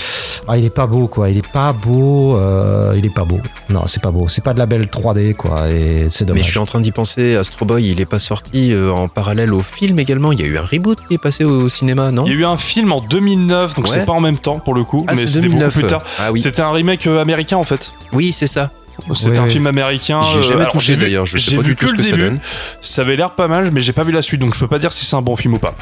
ah, 0.49 0.57
il 0.59 0.65
est 0.65 0.71
pas 0.75 0.87
beau 0.87 1.09
quoi. 1.09 1.31
Il 1.31 1.39
est 1.39 1.53
pas 1.53 1.73
beau. 1.73 2.37
euh, 2.37 2.93
il 2.97 3.05
est 3.07 3.15
pas 3.15 3.25
beau. 3.25 3.39
Non, 3.71 3.83
c'est 3.87 4.03
pas 4.03 4.11
beau. 4.11 4.29
C'est 4.29 4.45
pas 4.45 4.53
de 4.55 4.59
la 4.59 4.67
belle 4.67 4.87
3D 4.87 5.35
quoi. 5.35 5.69
Et 5.71 6.07
c'est 6.11 6.25
Mais 6.25 6.29
dommage. 6.29 6.45
je 6.47 6.51
suis 6.51 6.59
en 6.59 6.67
train 6.67 6.81
d'y 6.81 6.93
penser, 6.93 7.35
Astro 7.35 7.65
Boy, 7.67 7.89
il 7.91 8.01
est 8.01 8.05
pas 8.07 8.19
sorti 8.19 8.75
en 8.75 9.09
parallèle 9.09 9.53
au 9.55 9.61
film 9.61 9.99
également. 9.99 10.33
Il 10.33 10.41
y 10.41 10.45
a 10.45 10.47
eu 10.47 10.59
un 10.59 10.63
reboot 10.65 10.99
qui 11.09 11.15
est 11.15 11.19
passé 11.19 11.45
au, 11.45 11.63
au 11.65 11.69
cinéma, 11.69 12.11
non? 12.11 12.25
Il 12.27 12.33
y 12.33 12.37
a 12.37 12.39
eu 12.39 12.45
un 12.45 12.57
film 12.57 12.93
en 12.93 13.01
2009, 13.01 13.75
donc 13.75 13.85
Ouais. 13.87 13.91
c'est 13.91 14.05
pas 14.07 14.13
en 14.13 14.21
même 14.21 14.39
temps 14.39 14.59
pour 14.59 14.75
le 14.75 14.85
coup, 14.85 15.05
Ah, 15.09 15.13
mais 15.15 15.21
c'est 15.23 15.27
c'était 15.29 15.49
beaucoup 15.49 15.59
2009. 15.61 15.75
plus 15.75 15.87
tard. 15.87 16.03
Ah 16.19 16.33
oui, 16.33 16.41
C'était 16.41 16.63
un 16.63 16.73
remake 16.73 17.07
américain 17.07 17.57
en 17.57 17.63
fait. 17.65 17.74
Oui, 18.13 18.33
c'est 18.33 18.47
ça. 18.47 18.71
Oui, 19.09 19.37
un 19.37 19.49
film 19.49 19.67
américain. 19.67 20.21
J'ai 20.23 20.39
euh, 20.39 20.43
jamais 20.43 20.61
alors, 20.61 20.73
touché 20.73 20.95
d'ailleurs, 20.97 21.27
je 21.27 21.37
sais 21.39 21.51
j'ai 21.51 21.57
pas 21.57 21.63
vu 21.63 21.69
du 21.71 21.77
tout 21.77 21.87
que 21.87 21.91
ce 21.91 21.97
le 21.97 21.99
que 21.99 22.05
ça 22.05 22.11
début. 22.13 22.23
donne. 22.29 22.39
Ça 22.81 23.03
avait 23.03 23.17
l'air 23.17 23.33
pas 23.33 23.49
mal, 23.49 23.71
mais 23.73 23.81
j'ai 23.81 23.93
pas 23.93 24.05
vu 24.05 24.13
la 24.13 24.23
suite, 24.23 24.41
donc 24.41 24.55
je 24.55 24.61
peux 24.61 24.69
pas 24.69 24.79
dire 24.79 24.93
si 24.93 25.05
c'est 25.05 25.17
un 25.17 25.23
bon 25.23 25.35
film 25.35 25.55
ou 25.55 25.59
pas. 25.59 25.75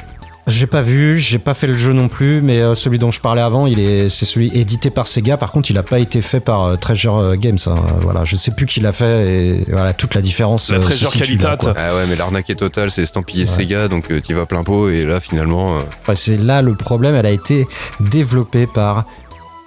J'ai 0.49 0.67
pas 0.67 0.81
vu, 0.81 1.19
j'ai 1.21 1.39
pas 1.39 1.55
fait 1.55 1.69
le 1.69 1.77
jeu 1.77 1.93
non 1.93 2.09
plus, 2.09 2.41
mais 2.43 2.61
euh, 2.61 2.75
celui 2.75 2.99
dont 2.99 3.13
je 3.13 3.21
parlais 3.21 3.43
avant, 3.43 3.69
il 3.69 3.79
est, 3.79 4.09
c'est 4.09 4.25
celui 4.25 4.49
édité 4.59 4.91
par 4.91 5.07
Sega. 5.07 5.37
Par 5.37 5.53
contre, 5.53 5.71
il 5.71 5.79
a 5.79 5.85
pas 5.85 6.01
été 6.01 6.21
fait 6.21 6.41
par 6.41 6.65
euh, 6.65 6.77
Treasure 6.77 7.17
euh, 7.17 7.37
Games. 7.37 7.59
hein. 7.67 7.77
Voilà, 8.01 8.25
je 8.25 8.35
sais 8.35 8.51
plus 8.51 8.67
qui 8.67 8.81
l'a 8.81 8.91
fait 8.91 9.29
et 9.29 9.65
voilà 9.71 9.93
toute 9.93 10.17
la 10.17 10.21
différence. 10.21 10.71
La 10.73 10.79
euh, 10.79 10.81
Treasure 10.81 11.13
Qualitat. 11.13 11.59
Ah 11.77 11.95
ouais, 11.95 12.07
mais 12.09 12.17
l'arnaque 12.17 12.51
est 12.51 12.57
totale, 12.57 12.91
c'est 12.91 13.03
estampillé 13.03 13.47
Sega, 13.47 13.87
donc 13.87 14.11
euh, 14.11 14.21
t'y 14.21 14.33
vas 14.33 14.47
plein 14.47 14.65
pot, 14.65 14.89
et 14.89 15.05
là 15.05 15.21
finalement. 15.21 15.77
euh, 15.77 15.83
Enfin, 16.01 16.17
c'est 16.17 16.39
là 16.39 16.61
le 16.61 16.75
problème. 16.75 17.15
Elle 17.15 17.27
a 17.27 17.31
été 17.31 17.65
développée 18.01 18.67
par 18.67 19.05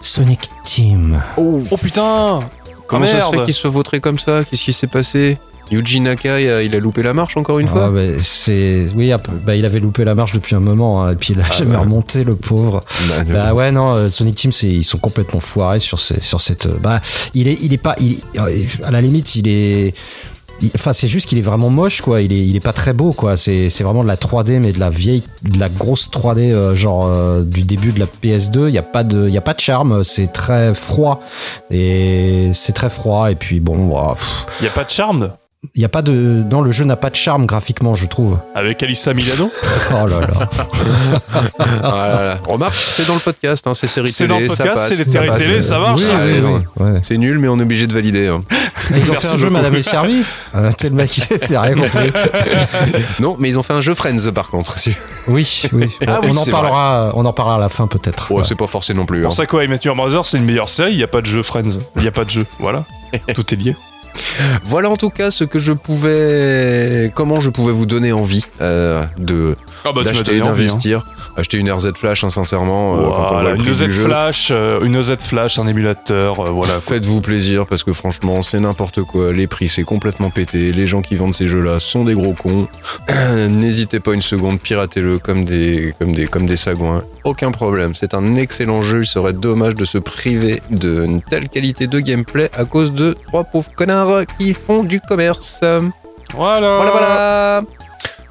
Sonic 0.05 0.39
Team. 0.63 1.19
Oh, 1.35 1.59
putain 1.81 2.39
Comment 2.87 3.07
ça 3.07 3.21
se 3.21 3.31
fait 3.35 3.43
qu'il 3.45 3.53
soit 3.55 3.71
vautré 3.71 3.99
comme 3.99 4.19
ça? 4.19 4.43
Qu'est-ce 4.43 4.63
qui 4.63 4.71
s'est 4.73 4.85
passé? 4.85 5.39
Yuji 5.71 5.99
Naka, 5.99 6.39
il 6.39 6.47
a, 6.47 6.61
il 6.61 6.75
a 6.75 6.79
loupé 6.79 7.01
la 7.01 7.13
marche 7.15 7.37
encore 7.37 7.57
une 7.57 7.65
Ah, 7.69 7.71
fois? 7.71 7.89
bah, 7.89 8.01
c'est 8.19 8.85
oui, 8.95 9.11
peu- 9.23 9.31
bah, 9.43 9.55
il 9.55 9.65
avait 9.65 9.79
loupé 9.79 10.03
la 10.05 10.13
marche 10.13 10.33
depuis 10.33 10.53
un 10.55 10.59
moment 10.59 11.03
hein, 11.03 11.13
et 11.13 11.15
puis 11.15 11.33
il 11.33 11.41
a 11.41 11.43
Ah, 11.49 11.53
jamais 11.53 11.71
ouais. 11.71 11.77
remonté 11.77 12.23
le 12.23 12.35
pauvre. 12.35 12.81
Bah, 13.09 13.23
Bah 13.27 13.53
ouais 13.55 13.71
non, 13.71 13.95
euh, 13.95 14.07
Sonic 14.07 14.35
Team 14.35 14.51
c'est 14.51 14.67
ils 14.69 14.83
sont 14.83 14.99
complètement 14.99 15.39
foirés 15.39 15.79
sur 15.79 15.99
ces, 15.99 16.21
sur 16.21 16.39
cette 16.39 16.67
euh, 16.67 16.77
bah 16.79 17.01
il 17.33 17.47
est 17.47 17.57
il 17.63 17.73
est 17.73 17.79
pas 17.79 17.95
il 17.99 18.19
euh, 18.37 18.63
à 18.83 18.91
la 18.91 19.01
limite 19.01 19.35
il 19.37 19.47
est 19.47 19.95
Enfin, 20.75 20.93
c'est 20.93 21.07
juste 21.07 21.27
qu'il 21.27 21.37
est 21.37 21.41
vraiment 21.41 21.69
moche, 21.69 22.01
quoi. 22.01 22.21
Il 22.21 22.31
est, 22.31 22.45
il 22.45 22.55
est 22.55 22.61
pas 22.61 22.73
très 22.73 22.93
beau, 22.93 23.13
quoi. 23.13 23.37
C'est, 23.37 23.69
c'est 23.69 23.83
vraiment 23.83 24.03
de 24.03 24.07
la 24.07 24.15
3D, 24.15 24.59
mais 24.59 24.71
de 24.71 24.79
la 24.79 24.89
vieille, 24.89 25.23
de 25.43 25.59
la 25.59 25.69
grosse 25.69 26.09
3D, 26.09 26.51
euh, 26.51 26.75
genre 26.75 27.05
euh, 27.07 27.41
du 27.43 27.63
début 27.63 27.91
de 27.91 27.99
la 27.99 28.05
PS2. 28.05 28.69
Il 28.69 28.73
y 28.73 28.77
a 28.77 28.83
pas 28.83 29.03
de, 29.03 29.27
il 29.27 29.33
y 29.33 29.37
a 29.37 29.41
pas 29.41 29.53
de 29.53 29.59
charme. 29.59 30.03
C'est 30.03 30.31
très 30.31 30.73
froid 30.73 31.21
et 31.71 32.51
c'est 32.53 32.73
très 32.73 32.89
froid. 32.89 33.29
Et 33.31 33.35
puis 33.35 33.59
bon, 33.59 33.89
ouah, 33.89 34.13
pff, 34.15 34.45
Y 34.61 34.67
a 34.67 34.71
pas 34.71 34.83
de 34.83 34.89
charme 34.89 35.31
il 35.73 35.81
y 35.81 35.85
a 35.85 35.89
pas 35.89 36.01
de, 36.01 36.11
non, 36.11 36.61
le 36.61 36.71
jeu 36.71 36.85
n'a 36.85 36.95
pas 36.95 37.09
de 37.09 37.15
charme 37.15 37.45
graphiquement, 37.45 37.93
je 37.95 38.05
trouve. 38.07 38.37
avec 38.53 38.81
Alissa 38.83 39.13
Milano 39.13 39.51
Oh 39.91 40.05
là 40.07 40.19
là. 40.21 40.49
Ah 41.83 42.07
là 42.09 42.23
là. 42.25 42.37
Remarque, 42.47 42.75
c'est 42.75 43.07
dans 43.07 43.13
le 43.15 43.19
podcast, 43.19 43.65
hein, 43.67 43.73
c'est 43.73 43.87
série 43.87 44.07
C'est 44.09 44.27
télé, 44.27 44.29
dans 44.29 44.39
le 44.39 44.49
ça 44.49 44.63
podcast, 44.65 44.75
passe, 44.75 44.97
c'est 44.97 45.05
les 45.05 45.11
séries 45.11 45.29
télé, 45.37 45.61
ça 45.61 45.79
marche. 45.79 46.01
Oui, 46.01 46.07
Ah, 46.11 46.15
oui, 46.25 46.31
allez, 46.31 46.41
oui, 46.41 46.61
ouais. 46.93 46.99
C'est 47.01 47.17
nul, 47.17 47.39
mais 47.39 47.47
on 47.47 47.57
est 47.59 47.63
obligé 47.63 47.87
de 47.87 47.93
valider. 47.93 48.27
hein. 48.27 48.43
Ils 48.91 49.09
ont 49.11 49.15
fait 49.15 49.27
un 49.27 49.37
jeu. 49.37 49.49
Madame 49.49 49.75
est 49.75 49.81
servie. 49.81 50.23
Ah, 50.53 50.71
t'es 50.73 50.89
le 50.89 50.95
mec, 50.95 51.09
c'est 51.11 51.57
rien 51.57 51.73
compris. 51.75 52.11
Non, 53.19 53.35
mais 53.39 53.49
ils 53.49 53.57
ont 53.59 53.63
fait 53.63 53.73
un 53.73 53.81
jeu 53.81 53.93
Friends 53.93 54.31
par 54.33 54.49
contre. 54.49 54.77
Si- 54.77 54.95
Oui, 55.27 55.63
oui. 55.73 55.89
Ah 56.07 56.19
on 56.21 56.25
oui, 56.25 56.31
en 56.37 56.43
c'est 56.43 56.51
parlera, 56.51 57.11
on 57.15 57.25
en 57.25 57.33
parlera 57.33 57.55
à 57.57 57.59
la 57.59 57.69
fin 57.69 57.87
peut-être. 57.87 58.31
Ouais. 58.31 58.43
c'est 58.43 58.55
pas 58.55 58.67
forcé 58.67 58.93
non 58.93 59.05
plus. 59.05 59.19
hein. 59.21 59.27
Pour 59.27 59.33
ça 59.33 59.45
quoi, 59.45 59.63
Your 59.63 59.95
Mother, 59.95 60.25
c'est 60.25 60.37
une 60.37 60.45
meilleure 60.45 60.69
série, 60.69 60.95
y 60.95 61.03
a 61.03 61.07
pas 61.07 61.21
de 61.21 61.25
jeu 61.27 61.43
Friends. 61.43 61.79
Y 61.99 62.07
a 62.07 62.11
pas 62.11 62.25
de 62.25 62.29
jeu, 62.29 62.45
voilà. 62.59 62.83
Tout 63.35 63.53
est 63.53 63.57
lié. 63.57 63.75
Voilà 64.63 64.89
en 64.89 64.97
tout 64.97 65.09
cas 65.09 65.31
ce 65.31 65.43
que 65.43 65.59
je 65.59 65.73
pouvais, 65.73 67.11
comment 67.15 67.39
je 67.39 67.49
pouvais 67.49 67.71
vous 67.71 67.85
donner 67.85 68.11
envie 68.11 68.45
euh, 68.61 69.03
de 69.17 69.55
Ah 69.87 69.91
bah 69.93 70.01
d'acheter, 70.03 70.39
d'investir, 70.39 71.05
acheter 71.37 71.57
une 71.57 71.71
RZ 71.71 71.93
Flash, 71.95 72.23
hein, 72.23 72.29
sincèrement. 72.31 72.95
euh, 72.95 73.03
quand 73.03 73.03
on 73.03 73.11
voit 73.11 73.27
Voilà, 73.33 73.51
le 73.51 73.59
une 73.61 73.69
OZ. 73.69 73.87
Flash, 73.89 74.47
euh, 74.51 74.81
une 74.83 74.97
OZ 74.97 75.15
Flash, 75.23 75.59
un 75.59 75.67
émulateur, 75.67 76.39
euh, 76.39 76.49
voilà. 76.49 76.73
Faites-vous 76.79 77.21
plaisir 77.21 77.65
parce 77.67 77.83
que 77.83 77.93
franchement 77.93 78.41
c'est 78.41 78.59
n'importe 78.59 79.03
quoi, 79.03 79.31
les 79.31 79.45
prix 79.47 79.67
c'est 79.67 79.83
complètement 79.83 80.31
pété, 80.31 80.71
les 80.71 80.87
gens 80.87 81.01
qui 81.01 81.15
vendent 81.15 81.35
ces 81.35 81.47
jeux 81.47 81.61
là 81.61 81.79
sont 81.79 82.03
des 82.03 82.15
gros 82.15 82.33
cons. 82.33 82.67
N'hésitez 83.49 83.99
pas 83.99 84.13
une 84.13 84.21
seconde, 84.23 84.59
piratez-le 84.59 85.19
comme 85.19 85.45
des, 85.45 85.93
comme 85.99 86.13
des, 86.13 86.25
comme 86.25 86.47
des 86.47 86.57
sagouins, 86.57 87.03
aucun 87.23 87.51
problème, 87.51 87.93
c'est 87.93 88.13
un 88.15 88.35
excellent 88.35 88.81
jeu, 88.81 89.01
il 89.03 89.05
serait 89.07 89.33
dommage 89.33 89.75
de 89.75 89.85
se 89.85 89.97
priver 89.99 90.61
d'une 90.71 91.21
telle 91.21 91.47
qualité 91.49 91.85
de 91.87 91.99
gameplay 91.99 92.49
à 92.57 92.65
cause 92.65 92.91
de 92.91 93.15
trois 93.27 93.43
pauvres 93.43 93.69
connards 93.75 94.21
qui 94.39 94.53
font 94.55 94.83
du 94.83 94.99
commerce. 94.99 95.61
Voilà. 96.33 96.77
Voilà 96.77 96.91
voilà 96.91 97.61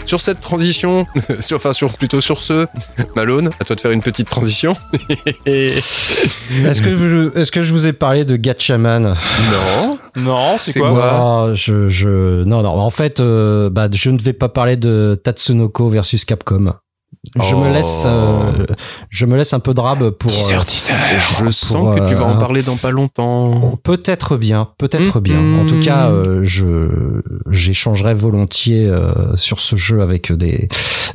sur 0.06 0.20
cette 0.20 0.40
transition, 0.40 1.06
sur- 1.40 1.56
enfin 1.56 1.72
sur 1.72 1.92
plutôt 1.94 2.20
sur 2.20 2.40
ce, 2.42 2.66
Malone, 3.16 3.50
à 3.60 3.64
toi 3.64 3.76
de 3.76 3.80
faire 3.80 3.90
une 3.90 4.02
petite 4.02 4.28
transition. 4.28 4.74
Est-ce 5.46 6.82
que, 6.82 6.94
je, 6.96 7.38
est-ce 7.38 7.50
que 7.52 7.62
je 7.62 7.72
vous 7.72 7.86
ai 7.86 7.92
parlé 7.92 8.24
de 8.24 8.36
Gatchaman? 8.36 9.02
Non. 9.02 9.98
Non, 10.16 10.56
c'est 10.58 10.72
C'est 10.72 10.80
quoi, 10.80 10.90
quoi? 10.90 11.12
Non, 11.12 11.54
je, 11.54 11.88
je, 11.88 12.44
non, 12.44 12.62
non. 12.62 12.70
En 12.78 12.90
fait, 12.90 13.20
euh, 13.20 13.68
bah, 13.70 13.88
je 13.92 14.10
ne 14.10 14.18
vais 14.20 14.32
pas 14.32 14.48
parler 14.48 14.76
de 14.76 15.20
Tatsunoko 15.22 15.88
versus 15.88 16.24
Capcom. 16.24 16.74
Je 17.42 17.54
Oh. 17.54 17.58
me 17.60 17.72
laisse, 17.72 18.04
euh, 18.06 18.66
je 19.10 19.26
me 19.26 19.36
laisse 19.36 19.52
un 19.54 19.58
peu 19.60 19.74
de 19.74 19.80
rab 19.80 20.10
pour. 20.10 20.30
euh, 20.30 20.34
Je 21.44 21.50
sens 21.50 21.98
que 21.98 22.08
tu 22.08 22.14
vas 22.14 22.24
en 22.26 22.36
euh, 22.36 22.38
parler 22.40 22.62
dans 22.62 22.76
pas 22.76 22.90
longtemps. 22.90 23.78
Peut-être 23.82 24.36
bien, 24.36 24.68
peut-être 24.78 25.20
bien. 25.20 25.38
En 25.60 25.66
tout 25.66 25.80
cas, 25.80 26.08
euh, 26.10 26.40
je 26.44 26.88
j'échangerai 27.50 28.14
volontiers 28.14 28.86
euh, 28.86 29.36
sur 29.36 29.58
ce 29.60 29.76
jeu 29.76 30.02
avec 30.02 30.32
des 30.32 30.68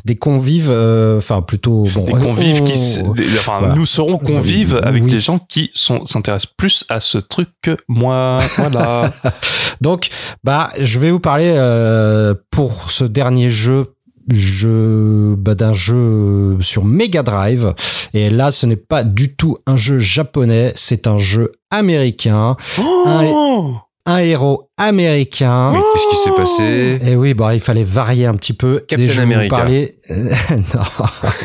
des 0.05 0.15
convives, 0.15 0.69
euh, 0.71 1.17
enfin 1.17 1.41
plutôt 1.41 1.85
bon. 1.93 2.05
Des 2.05 2.11
convives 2.13 2.63
qui, 2.63 2.71
on- 2.71 2.75
s- 2.75 2.99
des- 3.15 3.25
enfin, 3.37 3.57
Voilà. 3.59 3.75
nous 3.75 3.85
serons 3.85 4.17
convives 4.17 4.79
avec 4.83 5.03
Oui. 5.03 5.11
des 5.11 5.19
gens 5.19 5.39
qui 5.39 5.69
sont 5.73 6.05
s'intéressent 6.05 6.53
plus 6.57 6.85
à 6.89 6.99
ce 6.99 7.17
truc 7.17 7.49
que 7.61 7.77
moi. 7.87 8.37
Voilà. 8.57 9.11
Donc, 9.81 10.09
bah, 10.43 10.69
je 10.79 10.99
vais 10.99 11.11
vous 11.11 11.19
parler 11.19 11.51
euh, 11.55 12.33
pour 12.51 12.91
ce 12.91 13.03
dernier 13.05 13.49
jeu. 13.49 13.93
Jeu 14.33 15.35
bah, 15.37 15.55
d'un 15.55 15.73
jeu 15.73 16.57
sur 16.61 16.85
Mega 16.85 17.23
Drive. 17.23 17.73
Et 18.13 18.29
là 18.29 18.51
ce 18.51 18.65
n'est 18.65 18.75
pas 18.75 19.03
du 19.03 19.35
tout 19.35 19.57
un 19.65 19.75
jeu 19.75 19.99
japonais 19.99 20.71
c'est 20.75 21.07
un 21.07 21.17
jeu 21.17 21.51
américain. 21.71 22.55
Oh 22.79 23.03
un 23.05 23.88
héros 24.17 24.69
américain 24.77 25.71
Mais 25.73 25.79
qu'est-ce 25.93 26.09
qui 26.09 26.23
s'est 26.23 26.35
passé 26.35 26.99
Et 27.05 27.15
oui, 27.15 27.33
bah, 27.33 27.53
il 27.53 27.59
fallait 27.59 27.83
varier 27.83 28.25
un 28.25 28.33
petit 28.33 28.53
peu. 28.53 28.83
Captain 28.87 29.05
vous 29.05 29.19
America. 29.19 29.55
parler- 29.57 29.95
Euh, 30.09 30.15
non. 30.51 30.81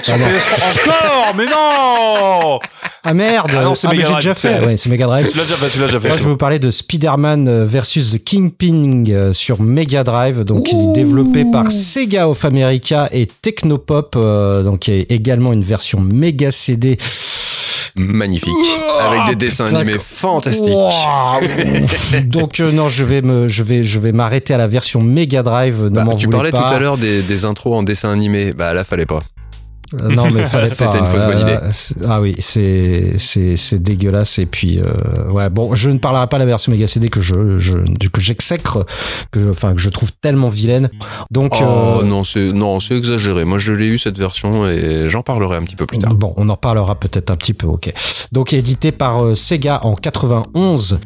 Ah, 0.08 0.18
non. 0.18 0.24
Encore, 0.24 1.34
mais 1.36 1.44
non 1.46 2.58
Ah, 3.02 3.12
merde 3.14 3.50
Ah 3.58 3.62
non, 3.64 3.74
c'est 3.74 3.88
mais 3.88 3.96
Mega 3.96 4.06
j'ai 4.06 4.12
Drive, 4.12 4.22
déjà 4.22 4.34
c'est- 4.34 4.48
fait. 4.60 4.66
Ouais, 4.66 4.76
c'est 4.76 4.88
Mega 4.88 5.06
Drive. 5.06 5.28
Tu 5.30 5.36
l'as 5.36 5.42
déjà 5.44 5.56
fait, 5.56 5.68
tu 5.70 5.78
l'as 5.80 5.86
déjà 5.86 6.00
fait. 6.00 6.08
Moi, 6.08 6.16
je 6.16 6.22
vais 6.22 6.30
vous 6.30 6.36
parler 6.36 6.58
de 6.58 6.70
Spider-Man 6.70 7.48
euh, 7.48 7.64
versus 7.66 8.12
The 8.12 8.24
Kingpin 8.24 9.04
euh, 9.10 9.32
sur 9.32 9.60
Mega 9.60 10.02
Drive, 10.04 10.44
donc 10.44 10.64
qui 10.64 10.74
est 10.76 10.92
développé 10.94 11.44
par 11.50 11.70
Sega 11.70 12.28
of 12.28 12.44
America 12.44 13.08
et 13.12 13.26
Technopop, 13.26 14.14
euh, 14.16 14.62
donc 14.62 14.88
il 14.88 14.94
y 14.94 15.00
a 15.00 15.04
également 15.10 15.52
une 15.52 15.62
version 15.64 16.00
Mega 16.00 16.50
CD. 16.50 16.96
Magnifique. 17.96 18.52
Avec 19.00 19.26
des 19.26 19.46
dessins 19.46 19.66
putain, 19.66 19.76
animés 19.78 19.92
que- 19.94 19.98
fantastiques. 20.00 20.74
Donc 22.26 22.58
euh, 22.60 22.72
non, 22.72 22.88
je 22.88 23.04
vais 23.04 23.22
me, 23.22 23.46
je 23.48 23.62
vais, 23.62 23.82
je 23.84 23.98
vais 24.00 24.12
m'arrêter 24.12 24.52
à 24.54 24.58
la 24.58 24.66
version 24.66 25.00
Mega 25.00 25.42
Drive. 25.42 25.84
Ne 25.84 26.02
Bah, 26.02 26.14
tu 26.18 26.28
parlais 26.28 26.50
pas. 26.50 26.62
tout 26.68 26.74
à 26.74 26.78
l'heure 26.78 26.98
des, 26.98 27.22
des 27.22 27.44
intros 27.44 27.76
en 27.76 27.82
dessin 27.82 28.10
animé. 28.10 28.52
Bah 28.52 28.74
là, 28.74 28.82
fallait 28.84 29.06
pas. 29.06 29.22
Non, 30.02 30.30
mais 30.30 30.44
fallait 30.46 30.64
pas. 30.64 30.66
C'était 30.66 30.98
une 30.98 31.06
fausse 31.06 31.24
bonne 31.24 31.40
idée. 31.40 31.52
Euh, 31.62 31.68
c'est- 31.72 31.94
ah 32.08 32.20
oui, 32.20 32.34
c'est 32.38 33.14
c'est 33.18 33.56
c'est 33.56 33.82
dégueulasse 33.82 34.38
et 34.38 34.46
puis 34.46 34.80
euh, 34.80 35.30
ouais 35.30 35.48
bon, 35.50 35.74
je 35.74 35.90
ne 35.90 35.98
parlerai 35.98 36.26
pas 36.26 36.36
de 36.38 36.42
la 36.42 36.46
version 36.46 36.72
Mega 36.72 36.86
CD 36.86 37.08
que 37.08 37.20
je 37.20 37.58
je 37.58 37.78
que 38.08 38.20
j'exècre 38.20 38.84
que 39.30 39.40
je, 39.40 39.48
enfin 39.48 39.74
que 39.74 39.80
je 39.80 39.88
trouve 39.90 40.12
tellement 40.20 40.48
vilaine. 40.48 40.90
Donc 41.30 41.54
Oh 41.60 42.00
euh, 42.00 42.02
non, 42.04 42.24
c'est 42.24 42.52
non, 42.52 42.80
c'est 42.80 42.96
exagéré. 42.96 43.44
Moi, 43.44 43.58
je 43.58 43.72
l'ai 43.72 43.86
eu 43.86 43.98
cette 43.98 44.18
version 44.18 44.66
et 44.68 45.08
j'en 45.08 45.22
parlerai 45.22 45.56
un 45.56 45.62
petit 45.62 45.76
peu 45.76 45.86
plus 45.86 45.98
tard. 45.98 46.14
Bon, 46.14 46.32
on 46.36 46.48
en 46.48 46.56
parlera 46.56 46.94
peut-être 46.98 47.30
un 47.30 47.36
petit 47.36 47.54
peu, 47.54 47.66
ok. 47.66 47.92
Donc 48.32 48.52
édité 48.52 48.92
par 48.92 49.24
euh, 49.24 49.34
Sega 49.34 49.80
en 49.84 49.94
91. 49.94 50.98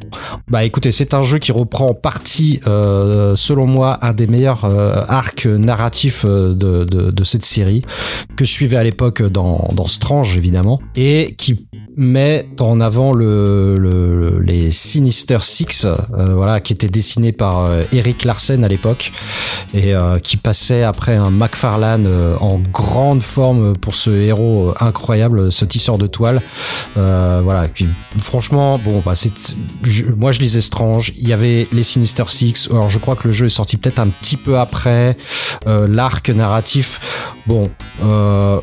Bah 0.48 0.65
écoutez, 0.65 0.93
c'est 0.93 1.15
un 1.15 1.23
jeu 1.23 1.39
qui 1.39 1.52
reprend 1.52 1.89
en 1.89 1.94
partie, 1.94 2.60
euh, 2.66 3.36
selon 3.36 3.66
moi, 3.66 3.98
un 4.02 4.12
des 4.12 4.27
meilleurs 4.27 4.65
euh, 4.65 5.01
arcs 5.09 5.47
narratifs 5.47 6.24
de, 6.24 6.52
de, 6.55 6.85
de 7.10 7.24
cette 7.24 7.44
série, 7.44 7.82
que 8.36 8.44
je 8.44 8.51
suivais 8.51 8.77
à 8.78 8.84
l'époque 8.84 9.22
dans, 9.22 9.68
Strange, 9.86 10.36
évidemment, 10.36 10.80
et 10.96 11.34
qui 11.36 11.66
mettent 11.96 12.60
en 12.60 12.78
avant 12.80 13.12
le, 13.12 13.76
le- 13.76 14.38
les 14.40 14.70
Sinister 14.70 15.38
Six, 15.40 15.84
euh, 15.84 16.34
voilà, 16.34 16.60
qui 16.60 16.72
étaient 16.72 16.88
dessinés 16.88 17.32
par 17.32 17.64
euh, 17.64 17.82
Eric 17.92 18.24
Larsen 18.24 18.62
à 18.62 18.68
l'époque 18.68 19.12
et 19.74 19.94
euh, 19.94 20.18
qui 20.20 20.36
passait 20.36 20.84
après 20.84 21.16
un 21.16 21.30
McFarlane 21.30 22.06
en 22.40 22.60
grande 22.72 23.20
forme 23.22 23.72
pour 23.76 23.96
ce 23.96 24.10
héros 24.10 24.72
incroyable, 24.78 25.50
ce 25.50 25.64
tisseur 25.64 25.98
de 25.98 26.06
toile. 26.06 26.40
Voilà, 26.94 27.68
qui, 27.68 27.86
franchement, 28.20 28.78
bon, 28.78 29.02
bah, 29.05 29.14
c'est, 29.14 29.56
moi 30.16 30.32
je 30.32 30.40
lisais 30.40 30.60
Strange. 30.60 31.12
Il 31.16 31.28
y 31.28 31.32
avait 31.32 31.66
les 31.72 31.82
Sinister 31.82 32.24
Six. 32.28 32.68
Alors 32.70 32.90
je 32.90 32.98
crois 32.98 33.16
que 33.16 33.26
le 33.28 33.32
jeu 33.32 33.46
est 33.46 33.50
sorti 33.50 33.76
peut-être 33.76 33.98
un 33.98 34.09
petit 34.09 34.36
peu 34.36 34.59
après 34.59 35.16
l'arc 35.66 36.28
narratif. 36.30 37.34
Bon, 37.46 37.70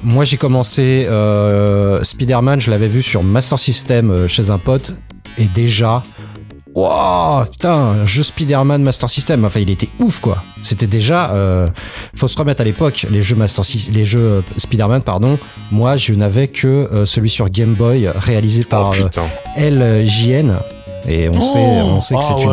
moi 0.06 0.24
j'ai 0.24 0.38
commencé 0.38 1.06
euh, 1.10 2.02
Spider-Man, 2.04 2.62
je 2.62 2.72
l'avais 2.72 2.88
vu 2.88 3.02
sur 3.02 3.24
Master 3.24 3.60
System 3.60 4.12
euh, 4.12 4.28
chez 4.28 4.52
un 4.52 4.58
pote 4.58 4.96
et 5.38 5.46
déjà. 5.46 6.02
Wow, 6.76 7.46
putain, 7.46 8.06
jeu 8.06 8.22
Spider-Man 8.22 8.84
Master 8.84 9.10
System, 9.10 9.46
enfin 9.46 9.62
il 9.62 9.70
était 9.70 9.88
ouf 10.00 10.20
quoi. 10.20 10.44
C'était 10.62 10.88
déjà, 10.88 11.32
euh, 11.32 11.70
faut 12.16 12.28
se 12.28 12.38
remettre 12.38 12.62
à 12.62 12.66
l'époque, 12.66 13.08
les 13.10 13.22
jeux 13.22 13.36
Master 13.36 13.64
les 13.94 14.04
jeux 14.04 14.44
Spider-Man 14.58 15.02
pardon. 15.02 15.40
Moi 15.72 15.96
je 15.96 16.14
n'avais 16.14 16.50
que 16.50 16.68
euh, 16.68 17.06
celui 17.06 17.30
sur 17.30 17.50
Game 17.50 17.74
Boy 17.74 18.10
réalisé 18.10 18.64
par 18.64 18.90
oh 18.90 18.94
euh, 18.94 19.04
putain. 19.06 19.24
LJN 19.58 20.56
et 21.08 21.30
on 21.30 21.40
sait, 21.40 21.60
on 21.60 22.00
sait 22.02 22.16
que 22.16 22.24
c'est 22.24 22.34
Ah 22.34 22.44
une. 22.44 22.50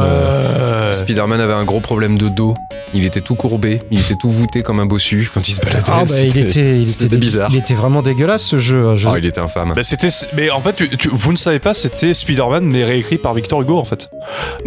Ouais. 0.93 0.99
Spider-Man 0.99 1.41
avait 1.41 1.53
un 1.53 1.65
gros 1.65 1.81
problème 1.81 2.19
de 2.19 2.29
dos. 2.29 2.55
Il 2.95 3.05
était 3.07 3.21
tout 3.23 3.35
courbé, 3.35 3.81
il 3.91 4.01
était 4.01 4.17
tout 4.21 4.29
voûté 4.31 4.63
comme 4.63 4.79
un 4.79 4.85
bossu 4.87 5.31
quand 5.33 5.49
il 5.49 5.53
se 5.55 5.61
baladait. 5.61 5.83
Ah 5.89 6.05
bah 6.07 6.15
il 6.21 6.27
C'était- 6.33 6.41
était, 6.41 6.77
il 6.79 7.05
était, 7.07 7.17
bizarre. 7.17 7.49
il 7.51 7.57
était 7.59 7.73
vraiment 7.75 8.03
dégueulasse 8.03 8.43
ce 8.43 8.59
jeu. 8.59 8.95
Je- 8.95 9.09
Oh, 9.09 9.15
il 9.17 9.25
était 9.25 9.41
infâme. 9.41 9.73
Bah, 9.75 9.83
c'était, 9.83 10.09
mais 10.37 10.51
en 10.51 10.61
fait, 10.61 10.75
tu- 10.75 10.97
tu- 10.99 11.09
vous 11.11 11.33
ne 11.33 11.37
savez 11.37 11.59
pas, 11.59 11.73
c'était 11.75 12.13
Spider-Man, 12.13 12.65
mais 12.65 12.85
réécrit 12.85 13.17
par 13.19 13.33
Victor 13.35 13.63
Hugo, 13.63 13.79
en 13.79 13.85
fait. 13.87 14.11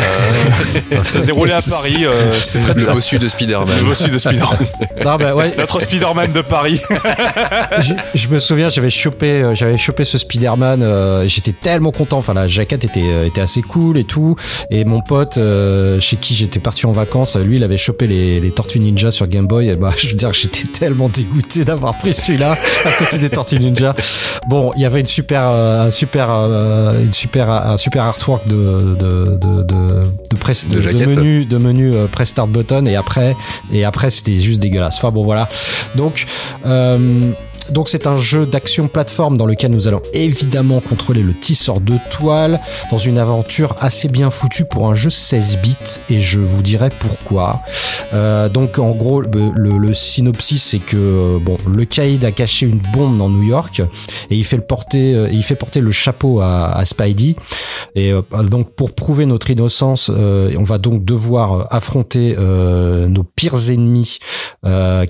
Euh, 0.01 1.03
ça 1.03 1.19
s'est 1.21 1.25
déroulé 1.27 1.51
à 1.53 1.59
Paris, 1.61 1.97
euh, 2.05 2.33
c'était 2.41 2.73
le 2.73 2.85
bossu 2.93 3.19
de 3.19 3.27
Spider-Man. 3.29 3.77
Le 3.79 3.85
bossu 3.85 4.09
de 4.09 4.17
Spider-Man. 4.17 4.57
Bah 5.03 5.17
ouais, 5.35 5.53
Notre 5.57 5.81
Spider-Man 5.81 6.31
de 6.31 6.41
Paris. 6.41 6.81
je, 7.81 7.93
je 8.15 8.27
me 8.29 8.39
souviens, 8.39 8.69
j'avais 8.69 8.89
chopé, 8.89 9.41
euh, 9.43 9.53
j'avais 9.55 9.77
chopé 9.77 10.03
ce 10.03 10.17
Spider-Man. 10.17 10.81
euh, 10.81 11.27
J'étais 11.27 11.51
tellement 11.51 11.91
content. 11.91 12.17
Enfin, 12.17 12.33
la 12.33 12.47
jaquette 12.47 12.83
était, 12.85 13.01
euh, 13.03 13.27
était 13.27 13.41
assez 13.41 13.61
cool 13.61 13.97
et 13.97 14.03
tout. 14.03 14.35
Et 14.71 14.83
mon 14.85 15.01
pote, 15.01 15.37
euh, 15.37 15.99
chez 16.15 16.21
qui 16.21 16.35
j'étais 16.35 16.59
parti 16.59 16.85
en 16.85 16.91
vacances, 16.91 17.35
lui, 17.35 17.57
il 17.57 17.63
avait 17.63 17.77
chopé 17.77 18.07
les, 18.07 18.39
les 18.39 18.51
Tortues 18.51 18.79
Ninja 18.79 19.11
sur 19.11 19.27
Game 19.27 19.47
Boy. 19.47 19.69
Et 19.69 19.75
bah, 19.75 19.91
je 19.97 20.07
veux 20.09 20.15
dire, 20.15 20.31
j'étais 20.33 20.63
tellement 20.67 21.09
dégoûté 21.09 21.65
d'avoir 21.65 21.97
pris 21.97 22.13
celui-là 22.13 22.57
à 22.85 22.91
côté 22.93 23.17
des 23.17 23.29
Tortues 23.29 23.59
Ninja. 23.59 23.95
Bon, 24.47 24.71
il 24.75 24.81
y 24.81 24.85
avait 24.85 24.99
une 25.01 25.05
super, 25.05 25.41
euh, 25.43 25.87
un 25.87 25.91
super, 25.91 26.27
euh, 26.31 27.01
une 27.03 27.13
super, 27.13 27.49
un 27.49 27.77
super 27.77 28.03
artwork 28.03 28.47
de, 28.47 28.95
de, 28.95 29.35
de, 29.35 29.63
de, 29.63 30.03
de, 30.31 30.35
press- 30.39 30.67
De 30.67 30.79
menu, 31.05 31.45
de 31.45 31.57
menu 31.57 31.93
euh, 31.93 32.07
press 32.07 32.29
start 32.29 32.49
button. 32.49 32.85
Et 32.85 32.95
après, 32.95 33.35
et 33.73 33.83
après, 33.83 34.09
c'était 34.09 34.33
juste 34.39 34.61
dégueulasse. 34.61 34.97
Enfin 34.97 35.11
bon, 35.11 35.23
voilà. 35.23 35.49
Donc, 35.95 36.25
euh, 36.65 37.31
donc 37.71 37.89
c'est 37.89 38.07
un 38.07 38.17
jeu 38.17 38.45
d'action 38.45 38.87
plateforme 38.87 39.37
dans 39.37 39.45
lequel 39.45 39.71
nous 39.71 39.87
allons 39.87 40.01
évidemment 40.13 40.79
contrôler 40.79 41.23
le 41.23 41.33
tisseur 41.33 41.81
de 41.81 41.95
toile 42.11 42.59
dans 42.91 42.97
une 42.97 43.17
aventure 43.17 43.75
assez 43.79 44.07
bien 44.07 44.29
foutue 44.29 44.65
pour 44.65 44.87
un 44.89 44.95
jeu 44.95 45.09
16 45.09 45.57
bits 45.59 45.75
et 46.09 46.19
je 46.19 46.39
vous 46.39 46.61
dirai 46.61 46.89
pourquoi. 46.99 47.61
Euh, 48.13 48.49
donc 48.49 48.77
en 48.77 48.91
gros 48.91 49.21
le, 49.21 49.51
le- 49.55 49.93
synopsis 49.93 50.61
c'est 50.63 50.79
que 50.79 50.95
euh, 50.97 51.39
bon 51.39 51.57
le 51.67 51.85
Caïd 51.85 52.23
a 52.23 52.31
caché 52.31 52.65
une 52.67 52.79
bombe 52.93 53.17
dans 53.17 53.29
New 53.29 53.43
York 53.43 53.81
et 54.29 54.35
il 54.35 54.43
fait 54.45 54.57
le 54.57 54.63
porter 54.65 55.15
euh, 55.15 55.29
il 55.31 55.41
fait 55.43 55.55
porter 55.55 55.81
le 55.81 55.91
chapeau 55.91 56.39
à, 56.39 56.67
à 56.67 56.85
Spidey 56.85 57.35
et 57.95 58.11
euh, 58.11 58.21
donc 58.43 58.75
pour 58.75 58.93
prouver 58.93 59.25
notre 59.25 59.49
innocence 59.49 60.11
euh, 60.13 60.53
on 60.57 60.63
va 60.63 60.77
donc 60.77 61.03
devoir 61.03 61.67
affronter 61.73 62.35
nos 62.37 63.23
pires 63.23 63.69
ennemis 63.71 64.19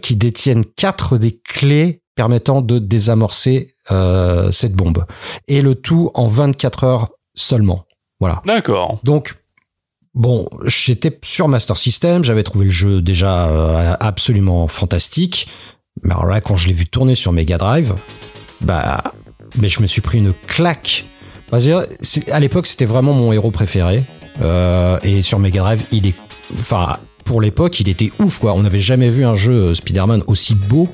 qui 0.02 0.16
détiennent 0.16 0.64
quatre 0.78 1.18
des 1.18 1.38
clés 1.44 2.02
permettant 2.16 2.62
de 2.62 2.80
désamorcer 2.80 3.76
euh, 3.92 4.50
cette 4.52 4.74
bombe. 4.74 5.06
Et 5.48 5.62
le 5.62 5.76
tout 5.76 6.12
en 6.14 6.28
24 6.28 6.84
heures 6.84 7.10
seulement. 7.36 7.86
Voilà. 8.20 8.42
D'accord. 8.46 9.00
Donc, 9.04 9.36
bon, 10.14 10.48
j'étais 10.66 11.18
sur 11.24 11.48
Master 11.48 11.78
System, 11.78 12.24
j'avais 12.24 12.44
trouvé 12.44 12.66
le 12.66 12.72
jeu 12.72 13.02
déjà 13.02 13.48
euh, 13.48 13.96
absolument 14.00 14.68
fantastique. 14.68 15.48
Mais 16.04 16.14
alors 16.14 16.26
là, 16.26 16.42
quand 16.42 16.56
je 16.56 16.68
l'ai 16.68 16.74
vu 16.74 16.86
tourner 16.88 17.16
sur 17.16 17.32
Mega 17.32 17.58
Drive, 17.58 17.94
bah, 18.62 19.04
mais 19.58 19.70
je 19.70 19.82
me 19.82 19.88
suis 19.88 20.02
pris 20.02 20.18
une 20.20 20.34
claque. 20.48 21.06
C'est- 22.02 22.32
à 22.32 22.40
l'époque, 22.40 22.68
c'était 22.68 22.86
vraiment 22.86 23.14
mon 23.14 23.32
héros 23.34 23.52
préféré. 23.52 24.04
Euh, 24.42 25.00
et 25.04 25.22
sur 25.22 25.40
Mega 25.40 25.62
Drive, 25.62 25.84
il 25.92 26.08
est, 26.08 26.16
enfin, 26.56 26.98
pour 27.26 27.42
l'époque, 27.42 27.80
il 27.80 27.90
était 27.90 28.12
ouf, 28.20 28.40
quoi. 28.40 28.54
On 28.54 28.62
n'avait 28.62 28.80
jamais 28.80 29.10
vu 29.10 29.26
un 29.26 29.36
jeu 29.36 29.52
euh, 29.52 29.74
Spider-Man 29.74 30.24
aussi 30.28 30.56
beau. 30.56 30.88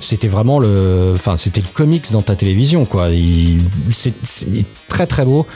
C'était 0.00 0.28
vraiment 0.28 0.58
le, 0.58 1.12
enfin, 1.14 1.36
c'était 1.36 1.60
le 1.60 1.66
comics 1.74 2.10
dans 2.12 2.22
ta 2.22 2.36
télévision, 2.36 2.86
quoi. 2.86 3.10
Très 4.92 5.06
très 5.06 5.24
beau. 5.24 5.46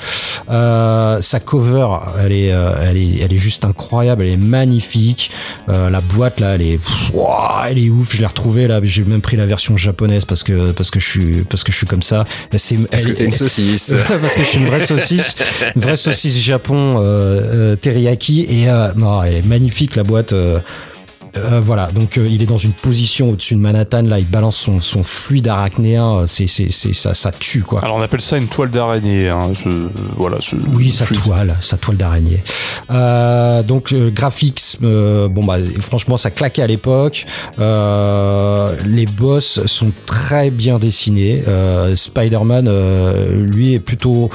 Euh, 0.49 1.21
sa 1.21 1.41
cover, 1.41 1.89
elle 2.25 2.33
est, 2.33 2.53
euh, 2.53 2.71
elle 2.81 2.97
est, 2.97 3.19
elle 3.21 3.33
est 3.33 3.37
juste 3.39 3.65
incroyable. 3.65 4.23
Elle 4.25 4.33
est 4.33 4.37
magnifique. 4.37 5.31
Euh, 5.69 5.91
la 5.91 6.01
boîte 6.01 6.41
là, 6.41 6.55
elle 6.55 6.63
est, 6.63 6.79
pff, 6.79 7.11
ouah, 7.13 7.67
elle 7.69 7.79
est 7.79 7.91
ouf. 7.91 8.15
Je 8.15 8.21
l'ai 8.21 8.27
retrouvée 8.27 8.67
là. 8.67 8.81
J'ai 8.83 9.05
même 9.05 9.21
pris 9.21 9.37
la 9.37 9.45
version 9.45 9.77
japonaise 9.77 10.25
parce 10.25 10.43
que 10.43 10.71
parce 10.73 10.91
que 10.91 11.01
je 11.01 11.07
suis 11.09 11.45
parce 11.45 11.65
que 11.65 11.73
je 11.73 11.77
suis 11.77 11.87
comme 11.87 12.03
ça. 12.03 12.25
C'est, 12.57 12.77
que 12.77 12.83
elle- 12.93 13.15
t'es 13.15 13.25
une 13.25 13.33
saucisse 13.33 13.95
parce 14.21 14.35
que 14.35 14.43
je 14.43 14.47
suis 14.49 14.59
une 14.61 14.67
vraie 14.67 14.85
saucisse, 14.87 15.37
une 15.75 15.83
vraie 15.83 15.97
saucisse 15.97 16.39
Japon 16.41 16.97
euh, 16.99 17.03
euh, 17.03 17.77
teriyaki 17.77 18.47
et 18.49 18.69
euh, 18.71 18.93
non, 18.97 19.23
elle 19.23 19.35
est 19.37 19.47
magnifique 19.47 19.97
la 19.97 20.05
boîte. 20.05 20.33
Euh, 21.37 21.61
voilà, 21.61 21.89
donc 21.93 22.19
euh, 22.19 22.27
il 22.29 22.43
est 22.43 22.47
dans 22.47 22.57
une 22.57 22.73
position 22.73 23.31
au-dessus 23.31 23.55
de 23.55 23.61
Manhattan, 23.61 24.03
là, 24.03 24.19
il 24.19 24.27
balance 24.27 24.57
son, 24.57 24.81
son 24.81 25.03
fluide 25.03 25.49
arachnéen, 25.49 26.19
euh, 26.19 26.27
c'est, 26.27 26.47
c'est, 26.47 26.71
c'est, 26.71 26.93
ça, 26.93 27.15
ça 27.15 27.33
tue, 27.33 27.63
quoi. 27.63 27.83
Alors 27.85 27.97
on 27.97 28.03
appelle 28.03 28.21
ça 28.21 28.37
une 28.39 28.47
toile 28.49 28.71
d'araignée. 28.71 29.29
Hein. 29.29 29.53
ce- 29.63 29.89
voilà. 30.17 30.39
ce- 30.41 30.57
Oui, 30.75 30.91
sa 30.91 31.07
toile, 31.07 31.57
sa 31.61 31.77
toile 31.77 31.97
d'araignée. 31.97 32.43
Euh, 32.91 33.63
donc 33.63 33.93
euh, 33.93 34.11
graphics, 34.11 34.79
euh, 34.85 35.27
bon 35.29 35.43
bah 35.45 35.57
franchement 35.81 36.17
ça 36.17 36.31
claquait 36.31 36.63
à 36.63 36.67
l'époque. 36.69 37.27
Euh, 37.59 38.75
les 38.87 39.07
boss 39.07 39.65
sont 39.67 39.91
très 40.07 40.51
bien 40.51 40.79
dessinés. 40.79 41.43
Euh, 41.49 41.97
Spider-Man, 41.97 42.67
euh, 42.69 43.45
lui 43.45 43.75
est 43.75 43.81
plutôt 43.81 44.31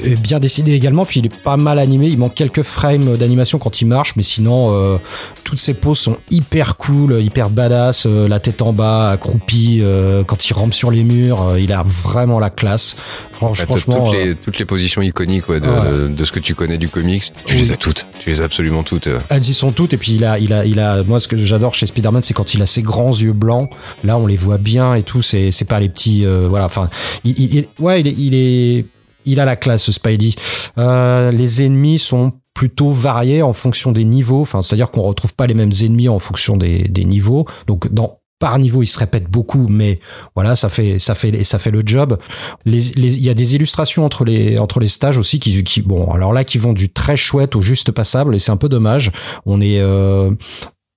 est 0.00 0.20
bien 0.20 0.38
dessiné 0.38 0.74
également. 0.74 1.04
Puis 1.04 1.20
il 1.20 1.26
est 1.26 1.42
pas 1.42 1.56
mal 1.56 1.78
animé. 1.78 2.06
Il 2.08 2.18
manque 2.18 2.34
quelques 2.34 2.62
frames 2.62 3.16
d'animation 3.16 3.58
quand 3.58 3.80
il 3.80 3.86
marche, 3.86 4.14
mais 4.16 4.22
sinon 4.22 4.68
euh, 4.72 4.96
toutes 5.44 5.58
ses 5.58 5.74
poses 5.74 5.98
sont 5.98 6.16
hyper 6.30 6.76
cool, 6.76 7.20
hyper 7.22 7.50
badass. 7.50 8.06
Euh, 8.06 8.28
la 8.28 8.40
tête 8.40 8.62
en 8.62 8.72
bas, 8.72 9.10
accroupi, 9.10 9.78
euh, 9.82 10.22
quand 10.24 10.48
il 10.48 10.52
rampe 10.54 10.74
sur 10.74 10.90
les 10.90 11.02
murs, 11.04 11.42
euh, 11.42 11.60
il 11.60 11.72
a 11.72 11.82
vraiment 11.82 12.38
la 12.38 12.50
classe. 12.50 12.96
Franch- 13.38 13.58
Bah, 13.58 13.64
franchement. 13.66 14.06
toutes, 14.10 14.14
les, 14.14 14.34
toutes 14.34 14.58
les 14.58 14.64
positions 14.64 15.02
iconiques 15.02 15.48
ouais, 15.48 15.60
de, 15.60 15.68
Ouais. 15.68 15.90
de, 16.02 16.08
de 16.08 16.24
ce 16.24 16.32
que 16.32 16.38
tu 16.38 16.54
connais 16.54 16.78
du 16.78 16.88
comics, 16.88 17.24
tu 17.46 17.54
Oui. 17.54 17.60
les 17.62 17.72
as 17.72 17.76
toutes. 17.76 18.06
Tu 18.20 18.30
les 18.30 18.40
as 18.40 18.44
absolument 18.44 18.82
toutes. 18.82 19.08
Elles 19.30 19.48
y 19.48 19.52
sont 19.54 19.72
toutes 19.72 19.92
et 19.94 19.96
puis 19.96 20.12
il 20.14 20.24
a, 20.24 20.38
il 20.38 20.52
a, 20.52 20.64
il 20.64 20.78
a. 20.78 21.02
Moi, 21.02 21.18
ce 21.20 21.26
que 21.28 21.36
j'adore 21.36 21.74
chez 21.74 21.86
Spider-Man, 21.86 22.22
c'est 22.22 22.34
quand 22.34 22.54
il 22.54 22.62
a 22.62 22.66
ses 22.66 22.82
grands 22.82 23.10
yeux 23.12 23.32
blancs. 23.32 23.68
Là, 24.04 24.16
on 24.16 24.26
les 24.26 24.36
voit 24.36 24.58
bien 24.58 24.94
et 24.94 25.02
tout. 25.02 25.22
C'est, 25.22 25.50
c'est 25.50 25.64
pas 25.64 25.80
les 25.80 25.88
petits. 25.88 26.24
euh, 26.24 26.46
voilà. 26.48 26.66
Enfin, 26.66 26.88
il, 27.24 27.32
il- 27.38 27.54
il- 27.56 27.66
ouais, 27.80 28.00
il 28.00 28.06
est, 28.06 28.14
il 28.16 28.34
est, 28.34 28.86
il 29.24 29.40
a 29.40 29.44
la 29.44 29.56
classe, 29.56 29.84
ce 29.84 29.92
Spidey. 29.92 30.34
Euh, 30.78 31.30
les 31.30 31.64
ennemis 31.64 31.98
sont 31.98 32.32
plutôt 32.54 32.90
variés 32.90 33.42
en 33.42 33.52
fonction 33.52 33.92
des 33.92 34.04
niveaux. 34.04 34.42
Enfin, 34.42 34.62
c'est-à-dire 34.62 34.90
qu'on 34.90 35.02
retrouve 35.02 35.34
pas 35.34 35.46
les 35.46 35.54
mêmes 35.54 35.72
ennemis 35.82 36.08
en 36.08 36.18
fonction 36.18 36.56
des, 36.56 36.88
des 36.88 37.04
niveaux. 37.04 37.46
Donc, 37.66 37.92
dans 37.92 38.18
par 38.42 38.58
niveau, 38.58 38.82
ils 38.82 38.86
se 38.86 38.98
répètent 38.98 39.30
beaucoup, 39.30 39.68
mais 39.68 40.00
voilà, 40.34 40.56
ça 40.56 40.68
fait, 40.68 40.98
ça 40.98 41.14
fait, 41.14 41.44
ça 41.44 41.60
fait 41.60 41.70
le 41.70 41.82
job. 41.86 42.18
Il 42.66 43.24
y 43.24 43.30
a 43.30 43.34
des 43.34 43.54
illustrations 43.54 44.04
entre 44.04 44.24
les, 44.24 44.58
entre 44.58 44.80
les 44.80 44.88
stages 44.88 45.16
aussi 45.16 45.38
qui, 45.38 45.62
qui, 45.62 45.80
bon, 45.80 46.10
alors 46.10 46.32
là, 46.32 46.42
qui 46.42 46.58
vont 46.58 46.72
du 46.72 46.92
très 46.92 47.16
chouette 47.16 47.54
au 47.54 47.60
juste 47.60 47.92
passable, 47.92 48.34
et 48.34 48.40
c'est 48.40 48.50
un 48.50 48.56
peu 48.56 48.68
dommage. 48.68 49.12
On 49.46 49.60
est, 49.60 49.78
euh, 49.80 50.32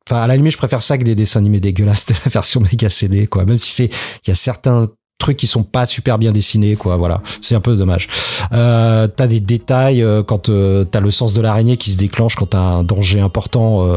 Enfin, 0.09 0.21
à 0.21 0.27
la 0.27 0.37
limite, 0.37 0.53
je 0.53 0.57
préfère 0.57 0.83
ça 0.83 0.97
que 0.99 1.03
des 1.03 1.15
dessins 1.15 1.39
animés 1.39 1.59
dégueulasses 1.59 2.05
de 2.07 2.13
la 2.25 2.29
version 2.31 2.61
méga 2.61 2.89
CD, 2.89 3.27
quoi. 3.27 3.45
Même 3.45 3.59
si 3.59 3.71
c'est, 3.71 3.85
il 3.85 4.27
y 4.27 4.31
a 4.31 4.35
certains 4.35 4.87
trucs 5.25 5.37
qui 5.37 5.47
sont 5.47 5.63
pas 5.63 5.87
super 5.87 6.19
bien 6.19 6.31
dessinés, 6.31 6.75
quoi. 6.75 6.97
Voilà, 6.97 7.21
c'est 7.41 7.55
un 7.55 7.59
peu 7.59 7.75
dommage. 7.75 8.07
Euh, 8.53 9.07
t'as 9.07 9.25
des 9.25 9.39
détails 9.39 10.03
euh, 10.03 10.21
quand 10.21 10.49
euh, 10.49 10.85
t'as 10.85 10.99
le 10.99 11.09
sens 11.09 11.33
de 11.33 11.41
l'araignée 11.41 11.77
qui 11.77 11.89
se 11.89 11.97
déclenche 11.97 12.35
quand 12.35 12.51
t'as 12.51 12.59
un 12.59 12.83
danger 12.83 13.21
important 13.21 13.87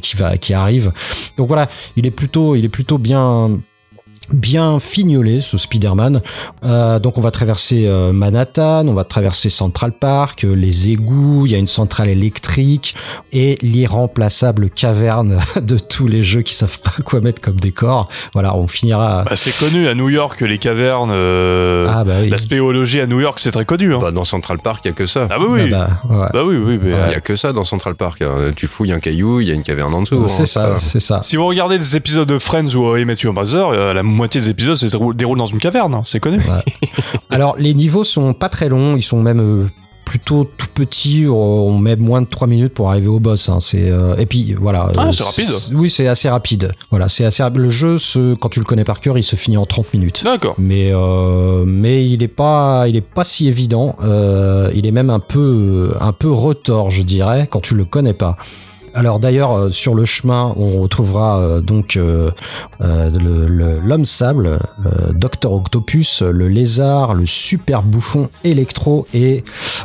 qui 0.00 0.16
va, 0.16 0.38
qui 0.38 0.54
arrive. 0.54 0.92
Donc 1.36 1.48
voilà, 1.48 1.68
il 1.96 2.06
est 2.06 2.10
plutôt, 2.10 2.56
il 2.56 2.64
est 2.64 2.70
plutôt 2.70 2.96
bien 2.96 3.50
bien 4.32 4.78
fignolé 4.80 5.40
ce 5.40 5.58
Spider-Man. 5.58 6.20
Euh, 6.64 6.98
donc 6.98 7.18
on 7.18 7.20
va 7.20 7.30
traverser 7.30 7.86
euh, 7.86 8.12
Manhattan, 8.12 8.86
on 8.88 8.94
va 8.94 9.04
traverser 9.04 9.50
Central 9.50 9.92
Park, 9.92 10.44
euh, 10.44 10.54
les 10.54 10.90
égouts, 10.90 11.46
il 11.46 11.52
y 11.52 11.54
a 11.54 11.58
une 11.58 11.66
centrale 11.66 12.08
électrique 12.08 12.94
et 13.32 13.58
l'irremplaçable 13.62 14.70
caverne 14.70 15.38
de 15.62 15.78
tous 15.78 16.06
les 16.06 16.22
jeux 16.22 16.42
qui 16.42 16.54
savent 16.54 16.80
pas 16.80 17.02
quoi 17.04 17.20
mettre 17.20 17.40
comme 17.40 17.56
décor. 17.56 18.08
Voilà, 18.32 18.56
on 18.56 18.66
finira. 18.66 19.24
Bah, 19.24 19.36
c'est 19.36 19.56
connu 19.56 19.86
à 19.88 19.94
New 19.94 20.08
York 20.08 20.40
les 20.40 20.58
cavernes. 20.58 21.10
euh, 21.12 21.86
Ah 21.90 22.04
bah 22.04 22.14
oui. 22.22 22.28
La 22.30 22.38
spéologie 22.38 23.00
à 23.00 23.06
New 23.06 23.20
York, 23.20 23.38
c'est 23.40 23.52
très 23.52 23.64
connu. 23.64 23.94
Hein. 23.94 23.98
Bah, 24.00 24.10
dans 24.10 24.24
Central 24.24 24.58
Park, 24.58 24.80
il 24.84 24.88
y 24.88 24.90
a 24.90 24.94
que 24.94 25.06
ça. 25.06 25.28
Ah 25.30 25.38
bah 25.38 25.44
oui. 25.48 25.70
Ah 25.72 25.88
bah, 26.08 26.14
ouais. 26.16 26.26
Bah 26.32 26.40
oui, 26.44 26.56
oui. 26.56 26.78
mais, 26.82 26.90
Il 26.90 26.94
euh, 26.94 27.08
y 27.10 27.14
a 27.14 27.20
que 27.20 27.36
ça 27.36 27.52
dans 27.52 27.64
Central 27.64 27.94
Park. 27.94 28.22
hein. 28.22 28.52
Tu 28.56 28.66
fouilles 28.66 28.92
un 28.92 29.00
caillou, 29.00 29.40
il 29.40 29.48
y 29.48 29.50
a 29.50 29.54
une 29.54 29.62
caverne 29.62 29.92
en 29.94 30.02
dessous. 30.02 30.26
C'est 30.26 30.42
hein. 30.42 30.46
ça, 30.46 30.76
c'est 30.78 31.00
ça. 31.00 31.20
Si 31.22 31.36
vous 31.36 31.46
regardez 31.46 31.78
des 31.78 31.96
épisodes 31.96 32.28
de 32.28 32.38
Friends 32.38 32.74
ou 32.74 32.86
How 32.86 32.96
I 32.98 33.04
Met 33.04 33.16
Your 33.22 33.34
Mother, 33.34 33.68
euh, 33.68 33.92
la 33.94 34.02
moitié 34.22 34.40
des 34.40 34.50
épisodes 34.50 34.76
se 34.76 34.86
déroulent 34.86 35.16
déroulent 35.16 35.38
dans 35.38 35.46
une 35.46 35.58
caverne, 35.58 35.94
hein, 35.94 36.02
c'est 36.04 36.20
connu. 36.20 36.40
Alors 37.30 37.56
les 37.58 37.74
niveaux 37.74 38.04
sont 38.04 38.34
pas 38.34 38.48
très 38.48 38.68
longs, 38.68 38.96
ils 38.96 39.02
sont 39.02 39.20
même 39.20 39.40
euh, 39.40 39.66
plutôt 40.04 40.44
tout 40.44 40.68
petits. 40.74 41.26
On 41.28 41.78
met 41.78 41.96
moins 41.96 42.20
de 42.20 42.26
3 42.26 42.46
minutes 42.46 42.74
pour 42.74 42.90
arriver 42.90 43.08
au 43.08 43.18
boss. 43.18 43.48
Hein. 43.48 43.58
C'est 43.60 43.90
euh, 43.90 44.16
et 44.16 44.26
puis 44.26 44.54
voilà. 44.54 44.90
Ah, 44.98 45.08
euh, 45.08 45.12
c'est 45.12 45.24
rapide. 45.24 45.74
Oui, 45.74 45.90
c'est 45.90 46.06
assez 46.06 46.28
rapide. 46.28 46.72
Voilà, 46.90 47.08
c'est 47.08 47.24
assez. 47.24 47.42
Le 47.54 47.68
jeu, 47.70 47.96
quand 48.40 48.48
tu 48.48 48.60
le 48.60 48.64
connais 48.64 48.84
par 48.84 49.00
cœur, 49.00 49.18
il 49.18 49.22
se 49.22 49.36
finit 49.36 49.56
en 49.56 49.66
30 49.66 49.94
minutes. 49.94 50.22
D'accord. 50.24 50.54
Mais 50.58 50.90
euh, 50.92 51.64
mais 51.66 52.06
il 52.06 52.22
est 52.22 52.28
pas 52.28 52.84
il 52.88 52.96
est 52.96 53.00
pas 53.00 53.24
si 53.24 53.48
évident. 53.48 53.96
Euh, 54.02 54.70
il 54.74 54.86
est 54.86 54.92
même 54.92 55.10
un 55.10 55.20
peu 55.20 55.94
un 56.00 56.12
peu 56.12 56.30
retors, 56.30 56.90
je 56.90 57.02
dirais, 57.02 57.48
quand 57.50 57.60
tu 57.60 57.74
le 57.74 57.84
connais 57.84 58.14
pas. 58.14 58.36
Alors 58.94 59.20
d'ailleurs 59.20 59.52
euh, 59.52 59.70
sur 59.70 59.94
le 59.94 60.04
chemin 60.04 60.52
on 60.56 60.80
retrouvera 60.80 61.38
euh, 61.38 61.60
donc 61.60 61.96
euh, 61.96 62.30
euh, 62.80 63.10
le- 63.10 63.46
le- 63.48 63.80
l'homme 63.80 64.04
sable, 64.04 64.46
euh, 64.86 65.12
Docteur 65.14 65.52
Octopus, 65.52 66.22
le 66.22 66.48
lézard, 66.48 67.14
le 67.14 67.26
super 67.26 67.82
bouffon 67.82 68.28
électro 68.44 69.06
et 69.14 69.44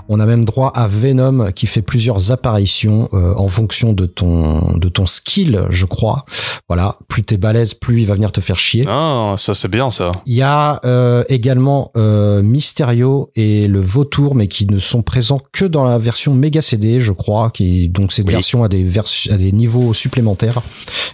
on 0.09 0.19
a 0.19 0.25
même 0.25 0.45
droit 0.45 0.71
à 0.75 0.87
Venom 0.87 1.51
qui 1.53 1.67
fait 1.67 1.81
plusieurs 1.81 2.31
apparitions 2.31 3.09
euh, 3.13 3.33
en 3.35 3.47
fonction 3.47 3.93
de 3.93 4.05
ton 4.05 4.77
de 4.77 4.89
ton 4.89 5.05
skill 5.05 5.65
je 5.69 5.85
crois. 5.85 6.25
Voilà, 6.69 6.97
plus 7.07 7.23
t'es 7.23 7.37
balèze, 7.37 7.73
plus 7.75 8.01
il 8.01 8.07
va 8.07 8.13
venir 8.15 8.33
te 8.33 8.41
faire 8.41 8.57
chier. 8.59 8.83
Ah, 8.89 9.35
ça 9.37 9.53
c'est 9.53 9.71
bien 9.71 9.89
ça. 9.89 10.11
Il 10.25 10.35
y 10.35 10.41
a 10.41 10.81
euh, 10.83 11.23
également 11.29 11.91
euh, 11.95 12.41
Mysterio 12.41 13.31
et 13.37 13.69
le 13.69 13.79
Vautour, 13.79 14.35
mais 14.35 14.47
qui 14.47 14.67
ne 14.67 14.77
sont 14.77 15.01
présents 15.01 15.39
que 15.53 15.63
dans 15.63 15.85
la 15.85 15.97
version 15.97 16.33
Mega 16.33 16.61
CD, 16.61 16.99
je 16.99 17.13
crois. 17.13 17.51
Qui 17.53 17.87
donc 17.87 18.11
cette 18.11 18.25
Oui. 18.27 18.33
version 18.33 18.65
a 18.65 18.67
des 18.67 18.83
a 18.99 19.37
des 19.37 19.51
niveaux 19.51 19.93
supplémentaires. 19.93 20.61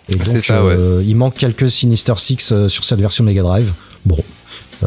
Et 0.10 0.18
C'est 0.22 0.34
donc 0.34 0.42
ça, 0.42 0.62
euh, 0.62 1.04
il 1.06 1.16
manque 1.16 1.36
quelques 1.36 1.70
Sinister 1.70 2.14
Six 2.18 2.52
euh, 2.52 2.68
sur 2.68 2.84
cette 2.84 3.00
version 3.00 3.24
Mega 3.24 3.42
Drive. 3.42 3.74
Bon. 4.06 4.18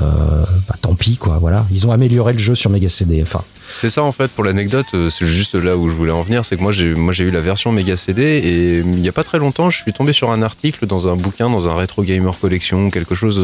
Euh, 0.03 0.45
bah, 0.69 0.75
tant 0.83 0.95
pis 0.95 1.17
quoi 1.17 1.39
voilà 1.39 1.65
ils 1.71 1.87
ont 1.87 1.91
amélioré 1.91 2.35
le 2.35 2.39
jeu 2.39 2.55
sur 2.55 2.69
Mega 2.69 2.87
CD 2.87 3.23
enfin 3.23 3.43
C'est 3.71 3.89
ça 3.89 4.03
en 4.03 4.13
fait 4.13 4.31
pour 4.31 4.45
l'anecdote, 4.45 4.85
c'est 4.93 5.25
juste 5.25 5.55
là 5.55 5.79
où 5.79 5.89
je 5.89 5.95
voulais 5.95 6.13
en 6.13 6.21
venir, 6.21 6.45
c'est 6.45 6.59
que 6.59 6.61
moi 6.61 6.71
j'ai 6.71 6.95
moi 6.95 7.15
j'ai 7.15 7.25
eu 7.25 7.31
la 7.31 7.41
version 7.41 7.73
Mega 7.73 7.97
CD 7.97 8.23
et 8.23 8.79
il 8.81 9.01
y 9.01 9.09
a 9.09 9.13
pas 9.13 9.25
très 9.25 9.39
longtemps 9.39 9.71
je 9.71 9.81
suis 9.81 9.95
tombé 9.95 10.13
sur 10.13 10.31
un 10.31 10.43
article 10.43 10.87
dans 10.87 11.09
un 11.09 11.17
bouquin 11.17 11.49
dans 11.49 11.67
un 11.67 11.73
Retro 11.73 12.03
Gamer 12.03 12.39
Collection 12.39 12.91
quelque 12.91 13.15
chose 13.15 13.41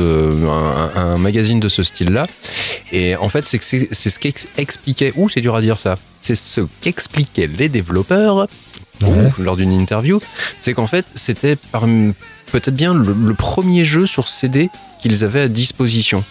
un, 0.95 1.17
magazine 1.17 1.59
de 1.59 1.71
ce 1.71 1.83
style-là 1.83 2.27
et 2.91 3.17
en 3.17 3.31
fait 3.31 3.47
c'est 3.47 3.61
ce 3.63 4.19
qu'expliquait 4.19 5.15
ouh 5.17 5.31
c'est 5.31 5.41
dur 5.41 5.55
à 5.55 5.63
dire 5.63 5.81
ça 5.81 5.97
c'est 6.21 6.35
ce 6.35 6.61
qu'expliquaient 6.83 7.49
les 7.59 7.71
développeurs 7.71 8.47
lors 9.39 9.57
d'une 9.57 9.73
interview 9.73 10.21
c'est 10.61 10.75
qu'en 10.75 10.87
fait 10.87 11.07
c'était 11.15 11.57
peut-être 12.53 12.75
bien 12.75 12.95
le, 12.95 13.15
le 13.27 13.35
premier 13.35 13.85
jeu 13.85 14.07
sur 14.07 14.29
CD 14.29 14.69
qu'ils 15.01 15.25
avaient 15.25 15.41
à 15.43 15.49
disposition 15.49 16.25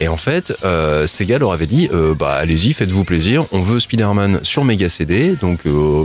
et 0.00 0.08
en 0.08 0.16
fait, 0.16 0.52
euh, 0.64 1.06
Sega 1.06 1.38
leur 1.38 1.52
avait 1.52 1.66
dit 1.68 1.88
euh, 1.92 2.16
bah 2.16 2.32
allez-y, 2.32 2.72
faites-vous 2.72 3.04
plaisir. 3.04 3.44
On 3.52 3.62
veut 3.62 3.78
Spider-Man 3.78 4.40
sur 4.42 4.64
Mega 4.64 4.88
CD, 4.88 5.36
donc 5.40 5.60
euh, 5.66 6.04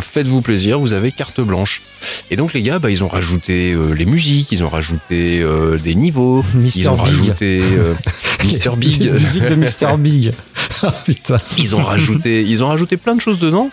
faites-vous 0.00 0.40
plaisir. 0.40 0.78
Vous 0.80 0.94
avez 0.94 1.12
carte 1.12 1.42
blanche. 1.42 1.82
Et 2.30 2.36
donc 2.36 2.54
les 2.54 2.62
gars, 2.62 2.78
bah 2.78 2.90
ils 2.90 3.04
ont 3.04 3.08
rajouté 3.08 3.74
euh, 3.74 3.92
les 3.92 4.06
musiques, 4.06 4.50
ils 4.50 4.64
ont 4.64 4.70
rajouté 4.70 5.44
des 5.84 5.94
niveaux, 5.94 6.42
Mister 6.54 6.80
ils 6.80 6.88
ont 6.88 6.94
Big. 6.96 7.04
rajouté 7.04 7.60
Mr 8.44 8.76
Big. 8.78 9.12
musique 9.12 9.44
de 9.44 9.54
Mister 9.56 9.88
Big 9.98 10.32
Ah, 10.82 10.94
putain 11.04 11.36
ils 11.58 11.76
ont 11.76 11.82
rajouté, 11.82 12.42
ils 12.44 12.64
ont 12.64 12.68
rajouté 12.68 12.96
plein 12.96 13.14
de 13.14 13.20
choses 13.20 13.38
dedans. 13.38 13.68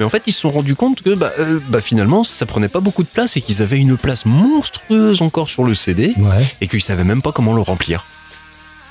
Mais 0.00 0.06
en 0.06 0.08
fait, 0.08 0.22
ils 0.26 0.32
se 0.32 0.40
sont 0.40 0.50
rendus 0.50 0.74
compte 0.76 1.02
que 1.02 1.14
bah, 1.14 1.30
euh, 1.38 1.60
bah, 1.68 1.82
finalement, 1.82 2.24
ça 2.24 2.46
prenait 2.46 2.70
pas 2.70 2.80
beaucoup 2.80 3.02
de 3.02 3.08
place 3.08 3.36
et 3.36 3.42
qu'ils 3.42 3.60
avaient 3.60 3.78
une 3.78 3.98
place 3.98 4.24
monstrueuse 4.24 5.20
encore 5.20 5.50
sur 5.50 5.62
le 5.62 5.74
CD 5.74 6.14
ouais 6.16 6.42
et 6.62 6.68
qu'ils 6.68 6.80
savaient 6.80 7.04
même 7.04 7.20
pas 7.20 7.32
comment 7.32 7.52
le 7.52 7.60
remplir. 7.60 8.06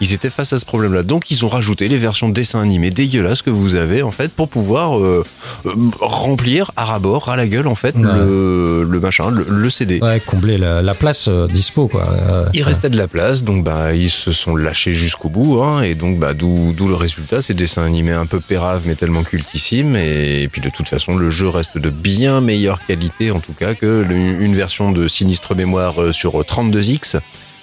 Ils 0.01 0.13
étaient 0.13 0.29
face 0.29 0.53
à 0.53 0.59
ce 0.59 0.65
problème-là. 0.65 1.03
Donc 1.03 1.29
ils 1.31 1.43
ont 1.45 1.49
rajouté 1.49 1.87
les 1.87 1.97
versions 1.97 2.29
dessin 2.29 2.61
animé 2.61 2.89
dégueulasses 2.89 3.41
que 3.41 3.49
vous 3.49 3.75
avez 3.75 4.01
en 4.01 4.11
fait 4.11 4.31
pour 4.31 4.47
pouvoir 4.49 4.97
euh, 4.97 5.23
euh, 5.65 5.73
remplir 5.99 6.71
à 6.75 6.85
rabord, 6.85 7.29
à 7.29 7.35
la 7.35 7.47
gueule 7.47 7.67
en 7.67 7.75
fait, 7.75 7.95
Ouais. 7.95 8.03
le, 8.03 8.83
le 8.89 8.99
machin, 8.99 9.29
le, 9.31 9.45
le 9.49 9.69
CD. 9.69 9.99
ouais 10.01 10.21
combler 10.25 10.57
la, 10.57 10.81
la 10.81 10.93
place 10.93 11.27
euh, 11.27 11.47
dispo 11.47 11.87
quoi 11.87 12.07
Euh, 12.11 12.45
Il 12.53 12.63
restait 12.63 12.89
de 12.89 12.97
la 12.97 13.07
place, 13.07 13.43
donc 13.43 13.63
bah 13.63 13.93
ils 13.93 14.09
se 14.09 14.31
sont 14.31 14.55
lâchés 14.55 14.93
jusqu'au 14.93 15.29
bout, 15.29 15.61
hein, 15.61 15.81
et 15.81 15.95
donc 15.95 16.17
bah 16.19 16.33
d'où 16.33 16.73
le 16.87 16.95
résultat, 16.95 17.39
des 17.39 17.53
dessins 17.53 17.83
animés 17.83 18.13
un 18.13 18.25
peu 18.25 18.39
péraves 18.39 18.83
mais 18.85 18.95
tellement 18.95 19.23
cultissimes, 19.23 19.95
et, 19.95 20.47
puis 20.51 20.61
de 20.61 20.69
toute 20.69 20.87
façon 20.87 21.15
le 21.17 21.29
jeu 21.29 21.49
reste 21.49 21.77
de 21.77 21.89
bien 21.89 22.39
meilleure 22.41 22.79
qualité 22.85 23.31
en 23.31 23.39
tout 23.39 23.53
cas 23.53 23.73
que 23.75 24.05
le- 24.07 24.15
une 24.15 24.55
version 24.55 24.91
de 24.91 25.07
Sinistre 25.07 25.55
Mémoire 25.55 25.95
sur 26.13 26.33
32X 26.43 27.17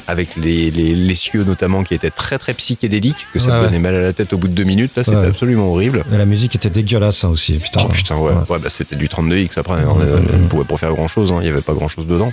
avec 0.09 0.37
les, 0.37 0.70
les, 0.70 0.95
les 0.95 1.15
cieux 1.15 1.45
notamment 1.45 1.83
qui 1.85 1.95
étaient 1.95 2.11
très 2.11 2.39
très 2.39 2.55
psychédéliques, 2.55 3.27
que 3.33 3.39
ça 3.39 3.59
Ouais, 3.61 3.66
donnait 3.66 3.78
mal 3.78 3.95
à 3.95 4.01
la 4.03 4.12
tête 4.12 4.33
au 4.33 4.39
bout 4.39 4.49
de 4.49 4.53
deux 4.55 4.65
minutes, 4.65 4.93
là 4.97 5.05
c'était 5.05 5.16
Ouais. 5.16 5.27
absolument 5.27 5.69
horrible. 5.70 6.05
Et 6.12 6.16
la 6.16 6.27
musique 6.27 6.55
était 6.55 6.70
dégueulasse 6.70 7.24
hein, 7.24 7.28
aussi 7.31 7.55
putain 7.59 7.81
Oh 7.85 7.89
putain, 7.89 8.16
ouais. 8.16 8.33
Bah, 8.49 8.59
c'était 8.69 8.97
du 8.97 9.09
32X 9.09 9.59
après. 9.59 9.81
hein. 9.83 9.89
On 10.35 10.47
pouvait 10.49 10.65
pas 10.65 10.77
faire 10.77 10.93
grand 10.95 11.09
chose, 11.09 11.33
il 11.41 11.47
y 11.47 11.51
avait 11.51 11.61
pas 11.61 11.74
grand 11.74 11.89
chose 11.89 12.07
dedans. 12.07 12.33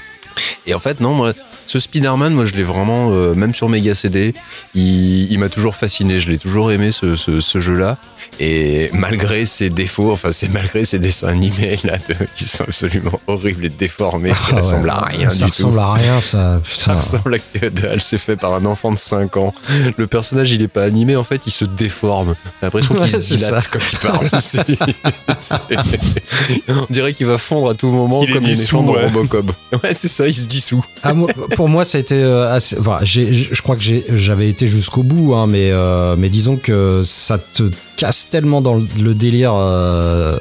Et 0.66 0.74
en 0.74 0.80
fait, 0.80 1.00
non, 1.02 1.14
moi, 1.14 1.34
ce 1.68 1.80
Spider-Man, 1.80 2.34
moi, 2.34 2.46
je 2.46 2.54
l'ai 2.54 2.64
vraiment, 2.64 3.10
euh, 3.12 3.34
même 3.34 3.54
sur 3.54 3.68
Mega 3.70 3.96
CD, 3.96 4.34
il, 4.76 5.32
il 5.32 5.40
m'a 5.40 5.50
toujours 5.50 5.76
fasciné. 5.76 6.20
Je 6.20 6.30
l'ai 6.30 6.38
toujours 6.38 6.72
aimé, 6.72 6.92
ce, 6.92 7.16
ce, 7.16 7.42
ce 7.42 7.60
jeu-là. 7.60 7.98
Et 8.40 8.90
malgré 8.94 9.46
ses 9.46 9.70
défauts, 9.70 10.12
enfin, 10.12 10.32
c'est 10.32 10.52
malgré 10.52 10.86
ses 10.86 10.98
dessins 10.98 11.28
animés, 11.28 11.78
là, 11.84 11.98
de- 11.98 12.16
qui 12.36 12.46
sont 12.46 12.64
absolument 12.64 13.20
horribles 13.28 13.66
et 13.66 13.70
déformés, 13.70 14.32
Ah 14.32 14.36
ça 14.36 14.56
ouais. 14.56 14.62
ressemble 14.62 14.90
à 14.90 15.02
rien 15.02 15.30
ça 15.30 15.46
du 15.46 15.52
ressemble 15.52 15.74
tout. 15.76 15.80
à 15.80 15.94
rien 15.94 16.22
ça 16.22 16.60
Ça 16.64 16.94
ressemble 16.96 17.36
à 17.36 17.40
que 17.40 17.68
dalle, 17.68 18.02
c'est 18.02 18.18
fait 18.18 18.36
par 18.36 18.54
un 18.56 18.66
enfant 18.66 18.92
de 18.92 18.98
5 18.98 19.38
ans. 19.38 19.54
Le 19.98 20.08
personnage, 20.08 20.52
il 20.52 20.62
est 20.62 20.68
pas 20.68 20.84
animé, 20.84 21.16
en 21.16 21.24
fait, 21.24 21.42
il 21.46 21.52
se 21.52 21.66
déforme. 21.66 22.36
T'as 22.62 22.68
l'impression 22.68 22.94
qu'il 22.96 23.04
Ouais, 23.04 23.10
se 23.10 23.20
c'est 23.20 23.36
dilate 23.36 23.62
ça. 23.64 23.70
quand 23.72 23.92
il 23.92 23.98
parle. 24.00 24.30
C'est- 24.40 24.66
c'est- 25.40 25.62
On 26.70 26.88
dirait 26.90 27.14
qu'il 27.14 27.28
va 27.28 27.38
fondre 27.38 27.70
à 27.70 27.76
tout 27.76 27.90
moment 27.90 28.24
Il 28.24 28.30
est 28.30 28.34
comme 28.34 28.44
les 28.44 28.50
dissous, 28.50 28.78
méchants 28.82 28.84
dans 28.84 28.94
ouais. 28.96 29.06
Robocop. 29.06 29.52
Ouais, 29.84 29.94
c'est 29.94 30.08
ça, 30.08 30.23
Ah, 31.04 31.14
pour 31.56 31.70
moi, 31.70 31.86
ça 31.86 31.98
a 31.98 32.02
été 32.02 32.16
euh, 32.16 32.52
assez. 32.54 32.78
Je 33.04 33.62
crois 33.62 33.76
que 33.76 33.82
j'ai- 33.82 34.06
j'avais 34.14 34.50
été 34.50 34.68
jusqu'au 34.68 35.04
bout, 35.04 35.34
hein, 35.36 35.48
mais 35.48 35.70
euh, 35.72 36.16
mais 36.18 36.30
disons 36.30 36.58
que 36.58 37.02
ça 37.04 37.38
te 37.38 37.64
casse 37.98 38.30
tellement 38.30 38.62
dans 38.62 38.76
le, 38.76 39.14
délire. 39.14 39.54
euh, 39.56 40.38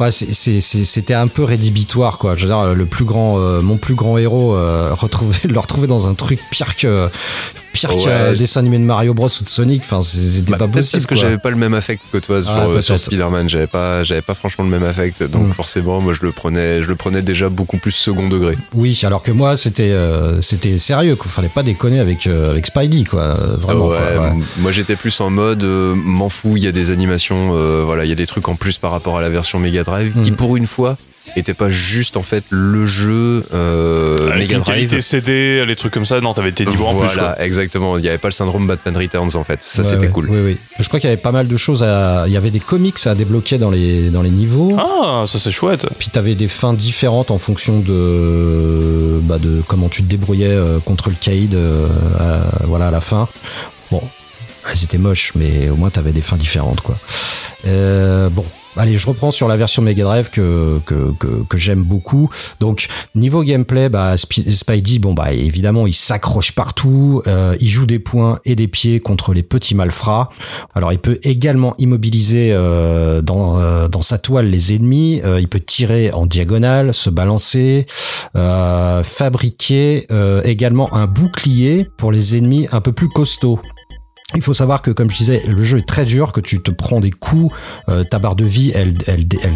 ouais, 0.00 0.10
c'était 0.10 1.14
un 1.14 1.26
peu 1.28 1.44
rédhibitoire, 1.44 2.18
quoi. 2.18 2.36
Je 2.36 2.42
veux 2.46 2.48
dire, 2.48 2.74
le 2.74 2.86
plus 2.86 3.04
grand, 3.04 3.38
euh, 3.38 3.60
mon 3.62 3.76
plus 3.76 3.94
grand 3.94 4.18
héros, 4.18 4.54
euh, 4.54 4.90
retrouver, 4.96 5.38
le 5.48 5.58
retrouver 5.58 5.86
dans 5.86 6.08
un 6.08 6.14
truc 6.14 6.38
pire 6.50 6.76
que 6.76 7.08
pire 7.72 7.90
Ouais. 7.96 8.02
qu'un 8.04 8.32
dessin 8.34 8.60
animé 8.60 8.78
de 8.78 8.84
Mario 8.84 9.14
Bros 9.14 9.26
ou 9.26 9.42
de 9.42 9.48
Sonic. 9.48 9.82
Enfin, 9.82 10.00
c'était 10.00 10.52
Bah, 10.52 10.58
pas 10.58 10.68
possible. 10.68 10.92
parce 10.92 11.06
que 11.06 11.16
j'avais 11.16 11.38
pas 11.38 11.50
le 11.50 11.56
même 11.56 11.74
affect 11.74 12.00
que 12.12 12.18
toi 12.18 12.40
sur, 12.40 12.52
Ah, 12.52 12.66
euh, 12.68 12.80
sur. 12.80 12.96
Spider-Man. 13.00 13.48
J'avais 13.50 13.66
pas, 13.66 14.04
j'avais 14.04 14.22
pas 14.22 14.34
franchement 14.34 14.62
le 14.62 14.70
même 14.70 14.84
affect. 14.84 15.24
Donc 15.24 15.48
Mm. 15.48 15.52
forcément, 15.54 16.00
moi, 16.00 16.12
je 16.12 16.24
le 16.24 16.30
prenais, 16.30 16.82
je 16.82 16.88
le 16.88 16.94
prenais 16.94 17.20
déjà 17.20 17.48
beaucoup 17.48 17.76
plus 17.78 17.90
second 17.90 18.28
degré. 18.28 18.56
Oui, 18.74 18.98
alors 19.02 19.24
que 19.24 19.32
moi, 19.32 19.56
c'était 19.56 19.90
euh, 19.90 20.40
c'était 20.40 20.78
sérieux. 20.78 21.18
Fallait 21.20 21.48
pas 21.48 21.64
déconner 21.64 21.98
avec 21.98 22.28
euh, 22.28 22.52
avec 22.52 22.66
Spidey, 22.66 23.02
quoi. 23.02 23.22
euh, 23.22 23.56
Vraiment. 23.58 23.88
Ouais, 23.88 23.96
quoi, 23.98 24.22
ouais. 24.22 24.28
m- 24.30 24.44
Moi, 24.58 24.70
j'étais 24.70 24.94
plus 24.94 25.20
en 25.20 25.30
mode, 25.30 25.64
euh, 25.64 25.96
m'en 25.96 26.28
fous. 26.28 26.56
Il 26.56 26.62
y 26.62 26.68
a 26.68 26.72
des 26.72 26.92
animations, 26.94 27.50
euh, 27.54 27.82
voilà, 27.84 28.04
il 28.04 28.08
y 28.08 28.12
a 28.12 28.16
des 28.16 28.26
trucs 28.26 28.48
en 28.48 28.54
plus 28.54 28.78
par 28.78 28.90
rapport 28.92 29.18
à 29.18 29.20
la 29.20 29.28
version 29.28 29.58
Mega 29.58 29.84
Drive 29.84 30.14
qui, 30.22 30.30
Mm. 30.32 30.36
pour 30.36 30.56
une 30.56 30.66
fois, 30.66 30.96
était 31.36 31.54
pas 31.54 31.70
juste 31.70 32.18
en 32.18 32.22
fait 32.22 32.44
le 32.50 32.84
jeu 32.84 33.42
euh, 33.54 34.30
Avec 34.30 34.48
Mega 34.50 34.58
Drive. 34.60 35.00
CD, 35.00 35.64
les 35.66 35.74
trucs 35.74 35.92
comme 35.94 36.04
ça, 36.04 36.20
non, 36.20 36.34
t'avais 36.34 36.52
tes 36.52 36.66
niveaux 36.66 36.84
en 36.86 36.94
plus. 36.96 37.14
Voilà, 37.14 37.42
exactement. 37.42 37.96
Il 37.96 38.02
n'y 38.02 38.08
avait 38.08 38.18
pas 38.18 38.28
le 38.28 38.32
syndrome 38.32 38.66
Batman 38.66 38.94
Returns 38.96 39.34
en 39.34 39.42
fait. 39.44 39.62
Ça, 39.62 39.82
Ouais, 39.82 39.88
c'était 39.88 40.06
ouais, 40.06 40.12
cool. 40.12 40.28
Oui, 40.30 40.38
oui. 40.44 40.56
Je 40.78 40.86
crois 40.88 41.00
qu'il 41.00 41.08
y 41.08 41.12
avait 41.12 41.20
pas 41.20 41.32
mal 41.32 41.48
de 41.48 41.56
choses 41.56 41.82
à. 41.82 42.24
Il 42.26 42.32
y 42.32 42.36
avait 42.36 42.50
des 42.50 42.60
comics 42.60 43.06
à 43.06 43.14
débloquer 43.14 43.56
dans 43.58 43.70
les, 43.70 44.10
dans 44.10 44.20
les 44.22 44.28
niveaux. 44.30 44.76
Ah, 44.78 45.24
ça 45.26 45.38
c'est 45.38 45.50
chouette. 45.50 45.86
Puis 45.98 46.08
t'avais 46.10 46.34
des 46.34 46.48
fins 46.48 46.74
différentes 46.74 47.30
en 47.30 47.38
fonction 47.38 47.80
de, 47.80 49.18
bah, 49.22 49.38
de 49.38 49.62
comment 49.66 49.88
tu 49.88 50.02
te 50.02 50.08
débrouillais 50.08 50.48
euh, 50.50 50.78
contre 50.80 51.08
le 51.08 51.16
Kaïd 51.20 51.54
euh, 51.54 51.86
à- 52.18 52.66
voilà, 52.66 52.88
à 52.88 52.90
la 52.90 53.00
fin. 53.00 53.28
Bon, 53.90 54.02
elles 54.70 54.84
étaient 54.84 54.98
moches, 54.98 55.32
mais 55.34 55.68
au 55.68 55.76
moins 55.76 55.90
t'avais 55.90 56.12
des 56.12 56.20
fins 56.20 56.36
différentes, 56.36 56.80
quoi. 56.80 56.96
Euh, 57.66 58.28
bon. 58.28 58.44
allez, 58.76 58.96
je 58.96 59.06
reprends 59.06 59.30
sur 59.30 59.48
la 59.48 59.56
version 59.56 59.80
Mega 59.80 60.04
Drive 60.04 60.30
que 60.30 60.80
que, 60.84 61.14
que, 61.48 61.56
j'aime 61.56 61.82
beaucoup. 61.82 62.28
Donc 62.60 62.88
niveau 63.14 63.42
gameplay, 63.42 63.88
bah 63.88 64.16
Spidey, 64.16 64.98
bon 64.98 65.14
bah 65.14 65.32
évidemment 65.32 65.86
il 65.86 65.94
s'accroche 65.94 66.52
partout, 66.52 67.22
euh, 67.26 67.56
il 67.60 67.68
joue 67.68 67.86
des 67.86 67.98
points 67.98 68.40
et 68.44 68.54
des 68.54 68.68
pieds 68.68 69.00
contre 69.00 69.32
les 69.32 69.42
petits 69.42 69.74
malfrats. 69.74 70.30
Alors 70.74 70.92
il 70.92 70.98
peut 70.98 71.18
également 71.22 71.74
immobiliser 71.78 72.50
euh, 72.52 73.22
dans 73.22 73.88
dans 73.88 74.02
sa 74.02 74.18
toile 74.18 74.46
les 74.46 74.74
ennemis. 74.74 75.22
Il 75.38 75.48
peut 75.48 75.60
tirer 75.60 76.12
en 76.12 76.26
diagonale, 76.26 76.92
se 76.92 77.08
balancer, 77.10 77.86
fabriquer 78.34 80.06
également 80.44 80.92
un 80.94 81.06
bouclier 81.06 81.88
pour 81.96 82.12
les 82.12 82.36
ennemis 82.36 82.68
un 82.72 82.80
peu 82.80 82.92
plus 82.92 83.08
costauds. 83.08 83.60
Il 84.34 84.42
faut 84.42 84.54
savoir 84.54 84.82
que, 84.82 84.90
comme 84.90 85.10
je 85.10 85.16
disais, 85.16 85.42
le 85.46 85.62
jeu 85.62 85.78
est 85.78 85.86
très 85.86 86.04
dur, 86.04 86.32
que 86.32 86.40
tu 86.40 86.60
te 86.60 86.70
prends 86.70 86.98
des 86.98 87.10
coups, 87.10 87.54
euh, 87.88 88.02
ta 88.04 88.18
barre 88.18 88.34
de 88.34 88.44
vie, 88.44 88.72
elle, 88.74 88.94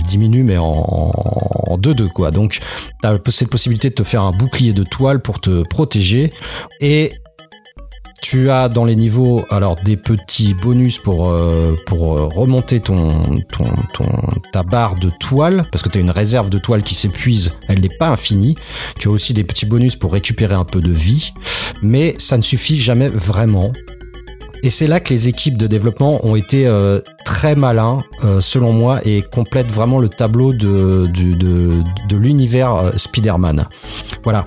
diminue, 0.06 0.44
mais 0.44 0.56
en 0.58 1.76
2-2, 1.78 2.08
quoi. 2.08 2.30
Donc, 2.30 2.60
tu 3.02 3.08
as 3.08 3.18
cette 3.28 3.50
possibilité 3.50 3.90
de 3.90 3.94
te 3.94 4.04
faire 4.04 4.22
un 4.22 4.30
bouclier 4.30 4.72
de 4.72 4.84
toile 4.84 5.20
pour 5.20 5.40
te 5.40 5.62
protéger. 5.68 6.30
Et 6.80 7.10
tu 8.20 8.50
as 8.50 8.68
dans 8.68 8.84
les 8.84 8.94
niveaux 8.94 9.44
alors 9.48 9.76
des 9.76 9.96
petits 9.96 10.52
bonus 10.54 10.98
pour 10.98 11.28
euh, 11.28 11.76
euh, 11.92 11.94
remonter 12.26 12.80
ton, 12.80 13.36
ton, 13.48 13.64
ton 13.94 14.06
ta 14.52 14.62
barre 14.62 14.96
de 14.96 15.08
toile 15.08 15.64
parce 15.72 15.82
que 15.82 15.88
tu 15.88 15.98
as 15.98 16.00
une 16.00 16.10
réserve 16.10 16.50
de 16.50 16.58
toile 16.58 16.82
qui 16.82 16.94
s'épuise, 16.94 17.58
elle 17.68 17.80
n'est 17.80 17.88
pas 17.88 18.08
infinie. 18.08 18.56
Tu 18.98 19.08
as 19.08 19.10
aussi 19.10 19.34
des 19.34 19.44
petits 19.44 19.66
bonus 19.66 19.96
pour 19.96 20.12
récupérer 20.12 20.54
un 20.54 20.64
peu 20.64 20.80
de 20.80 20.92
vie, 20.92 21.32
mais 21.80 22.14
ça 22.18 22.36
ne 22.36 22.42
suffit 22.42 22.78
jamais 22.78 23.08
vraiment. 23.08 23.72
Et 24.62 24.70
c'est 24.70 24.86
là 24.86 25.00
que 25.00 25.10
les 25.10 25.28
équipes 25.28 25.56
de 25.56 25.66
développement 25.66 26.24
ont 26.26 26.34
été 26.36 26.66
euh, 26.66 27.00
très 27.24 27.54
malins, 27.54 27.98
euh, 28.24 28.40
selon 28.40 28.72
moi, 28.72 29.00
et 29.04 29.22
complètent 29.22 29.70
vraiment 29.70 29.98
le 29.98 30.08
tableau 30.08 30.52
de, 30.52 31.06
de, 31.06 31.34
de, 31.34 31.82
de 32.08 32.16
l'univers 32.16 32.74
euh, 32.74 32.90
Spider-Man. 32.96 33.66
Voilà, 34.24 34.44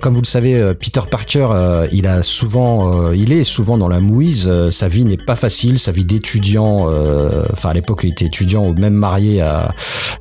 comme 0.00 0.12
vous 0.12 0.20
le 0.20 0.26
savez, 0.26 0.74
Peter 0.74 1.00
Parker, 1.10 1.46
il 1.92 2.06
a 2.06 2.22
souvent, 2.22 3.12
il 3.12 3.32
est 3.32 3.44
souvent 3.44 3.78
dans 3.78 3.88
la 3.88 4.00
mouise. 4.00 4.50
sa 4.70 4.88
vie 4.88 5.04
n'est 5.04 5.16
pas 5.16 5.36
facile, 5.36 5.78
sa 5.78 5.92
vie 5.92 6.04
d'étudiant. 6.04 6.88
Enfin, 7.52 7.70
à 7.70 7.74
l'époque, 7.74 8.00
il 8.02 8.10
était 8.10 8.26
étudiant 8.26 8.66
ou 8.66 8.74
même 8.74 8.92
marié 8.92 9.40
à, 9.40 9.70